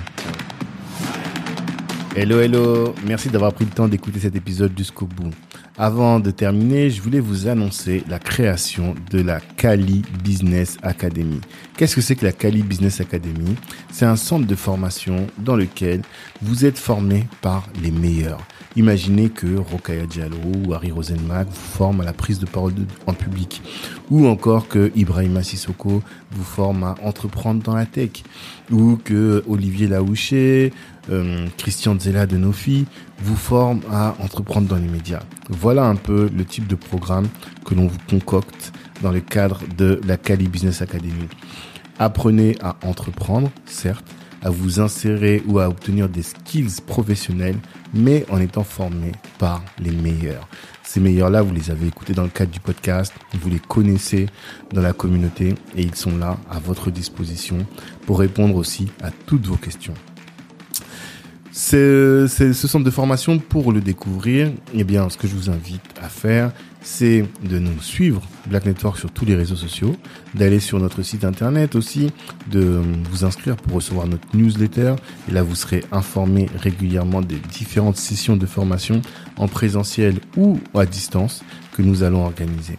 Hello, 2.15 2.41
hello. 2.41 2.95
Merci 3.07 3.29
d'avoir 3.29 3.53
pris 3.53 3.67
le 3.67 3.71
temps 3.71 3.89
d'écouter 3.89 4.21
cet 4.21 4.35
épisode 4.35 4.73
jusqu'au 4.77 5.05
bout. 5.05 5.35
Avant 5.77 6.19
de 6.19 6.31
terminer, 6.31 6.89
je 6.89 7.03
voulais 7.03 7.21
vous 7.21 7.49
annoncer 7.49 8.03
la 8.09 8.19
création 8.19 8.95
de 9.11 9.21
la 9.21 9.41
Kali 9.41 10.03
Business 10.25 10.79
Academy. 10.83 11.43
Qu'est-ce 11.77 11.95
que 11.95 12.01
c'est 12.01 12.17
que 12.17 12.25
la 12.25 12.33
Kali 12.33 12.63
Business 12.63 13.03
Academy? 13.03 13.55
C'est 13.93 14.07
un 14.07 14.17
centre 14.17 14.47
de 14.47 14.55
formation 14.55 15.27
dans 15.37 15.57
lequel 15.57 16.01
vous 16.41 16.65
êtes 16.65 16.79
formé 16.79 17.27
par 17.43 17.69
les 17.83 17.91
meilleurs. 17.91 18.41
Imaginez 18.77 19.31
que 19.31 19.57
Rokaya 19.57 20.05
Diallo 20.05 20.37
ou 20.67 20.75
Harry 20.75 20.91
Rosenmack 20.91 21.49
vous 21.49 21.55
forment 21.55 22.03
à 22.03 22.05
la 22.05 22.13
prise 22.13 22.39
de 22.39 22.45
parole 22.45 22.75
en 23.07 23.15
public. 23.15 23.63
Ou 24.11 24.27
encore 24.27 24.69
que 24.69 24.93
Ibrahima 24.95 25.43
Sissoko 25.43 26.03
vous 26.31 26.45
forme 26.45 26.85
à 26.85 26.95
entreprendre 27.03 27.63
dans 27.63 27.75
la 27.75 27.87
tech. 27.87 28.23
Ou 28.71 28.99
que 29.03 29.43
Olivier 29.49 29.89
Laouché, 29.89 30.75
euh, 31.09 31.47
Christian 31.57 31.99
Zella 31.99 32.27
de 32.27 32.37
Nofi 32.37 32.85
vous 33.19 33.37
forment 33.37 33.81
à 33.91 34.15
entreprendre 34.21 34.69
dans 34.69 34.77
les 34.77 34.89
médias. 34.89 35.23
Voilà 35.49 35.87
un 35.87 35.97
peu 35.97 36.29
le 36.37 36.45
type 36.45 36.67
de 36.67 36.75
programme 36.75 37.29
que 37.65 37.75
l'on 37.75 37.87
vous 37.87 37.99
concocte 38.11 38.73
dans 39.03 39.11
le 39.11 39.21
cadre 39.21 39.63
de 39.79 40.01
la 40.07 40.19
Cali 40.19 40.49
Business 40.49 40.83
Academy. 40.83 41.29
Apprenez 41.99 42.57
à 42.61 42.77
entreprendre, 42.83 43.51
certes, 43.65 44.05
à 44.43 44.51
vous 44.51 44.81
insérer 44.81 45.43
ou 45.47 45.59
à 45.59 45.69
obtenir 45.69 46.09
des 46.09 46.23
skills 46.23 46.81
professionnels, 46.87 47.59
mais 47.95 48.25
en 48.31 48.41
étant 48.41 48.65
formé 48.65 49.13
par 49.39 49.63
les 49.79 49.91
meilleurs. 49.91 50.49
Ces 50.83 51.01
meilleurs-là, 51.01 51.43
vous 51.43 51.55
les 51.55 51.71
avez 51.71 51.89
écoutés 51.89 52.13
dans 52.13 52.23
le 52.23 52.29
cadre 52.29 52.53
du 52.53 52.61
podcast, 52.61 53.13
vous 53.41 53.51
les 53.51 53.59
connaissez 53.59 54.27
dans 54.73 54.83
la 54.83 54.93
communauté 54.93 55.55
et 55.77 55.83
ils 55.83 55.97
sont 55.97 56.17
là 56.17 56.37
à 56.51 56.59
votre 56.59 56.91
disposition 56.91 57.67
pour 58.07 58.19
répondre 58.19 58.57
aussi 58.57 58.91
à 59.03 59.11
toutes 59.11 59.47
vos 59.47 59.57
questions. 59.57 59.95
C'est 61.59 62.29
ce 62.29 62.69
centre 62.69 62.85
de 62.85 62.91
formation 62.91 63.39
pour 63.39 63.73
le 63.73 63.81
découvrir. 63.81 64.53
Eh 64.75 64.85
bien, 64.85 65.09
ce 65.09 65.17
que 65.17 65.27
je 65.27 65.35
vous 65.35 65.49
invite 65.49 65.83
à 66.01 66.11
faire, 66.11 66.53
c'est 66.87 67.25
de 67.43 67.59
nous 67.59 67.83
suivre 67.83 68.23
Black 68.47 68.65
Network 68.65 68.97
sur 68.97 69.11
tous 69.11 69.25
les 69.25 69.35
réseaux 69.35 69.57
sociaux, 69.57 69.97
d'aller 70.35 70.61
sur 70.61 70.79
notre 70.79 71.03
site 71.03 71.25
internet 71.25 71.75
aussi, 71.75 72.13
de 72.49 72.81
vous 73.11 73.25
inscrire 73.25 73.57
pour 73.57 73.75
recevoir 73.75 74.07
notre 74.07 74.25
newsletter. 74.35 74.95
Et 75.29 75.33
là, 75.33 75.43
vous 75.43 75.57
serez 75.57 75.83
informé 75.91 76.47
régulièrement 76.57 77.23
des 77.23 77.41
différentes 77.51 77.97
sessions 77.97 78.37
de 78.37 78.47
formation 78.47 79.03
en 79.37 79.49
présentiel 79.49 80.21
ou 80.37 80.61
à 80.75 80.87
distance 80.87 81.43
que 81.77 81.83
nous 81.83 82.03
allons 82.03 82.25
organiser. 82.25 82.79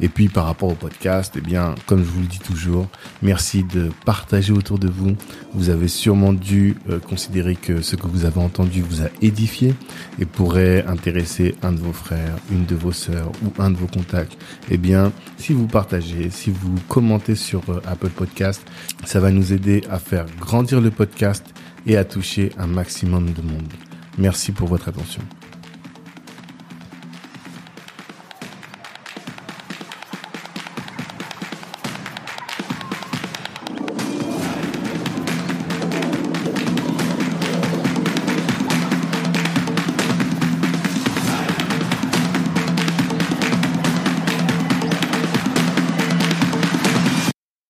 Et 0.00 0.08
puis 0.08 0.28
par 0.28 0.46
rapport 0.46 0.70
au 0.70 0.74
podcast, 0.74 1.34
eh 1.36 1.40
bien, 1.40 1.74
comme 1.86 2.00
je 2.00 2.08
vous 2.08 2.20
le 2.20 2.26
dis 2.26 2.38
toujours, 2.38 2.88
merci 3.22 3.62
de 3.62 3.90
partager 4.04 4.52
autour 4.52 4.78
de 4.78 4.88
vous. 4.88 5.16
Vous 5.52 5.68
avez 5.70 5.88
sûrement 5.88 6.32
dû 6.32 6.76
euh, 6.88 6.98
considérer 6.98 7.56
que 7.56 7.82
ce 7.82 7.96
que 7.96 8.06
vous 8.06 8.24
avez 8.24 8.40
entendu 8.40 8.82
vous 8.82 9.02
a 9.02 9.08
édifié 9.20 9.74
et 10.18 10.24
pourrait 10.24 10.84
intéresser 10.86 11.54
un 11.62 11.72
de 11.72 11.80
vos 11.80 11.92
frères, 11.92 12.36
une 12.50 12.64
de 12.64 12.74
vos 12.74 12.92
sœurs 12.92 13.30
ou 13.44 13.62
un 13.62 13.70
de 13.70 13.76
vos 13.76 13.86
contacts. 13.86 14.38
Eh 14.70 14.78
bien, 14.78 15.12
si 15.36 15.52
vous 15.52 15.66
partagez, 15.66 16.30
si 16.30 16.50
vous 16.50 16.74
commentez 16.88 17.34
sur 17.34 17.62
euh, 17.68 17.82
Apple 17.86 18.10
Podcast, 18.10 18.62
ça 19.04 19.20
va 19.20 19.30
nous 19.30 19.52
aider 19.52 19.82
à 19.90 19.98
faire 19.98 20.26
grandir 20.40 20.80
le 20.80 20.90
podcast 20.90 21.44
et 21.86 21.96
à 21.96 22.04
toucher 22.04 22.50
un 22.58 22.66
maximum 22.66 23.32
de 23.32 23.42
monde. 23.42 23.72
Merci 24.16 24.52
pour 24.52 24.68
votre 24.68 24.88
attention. 24.88 25.22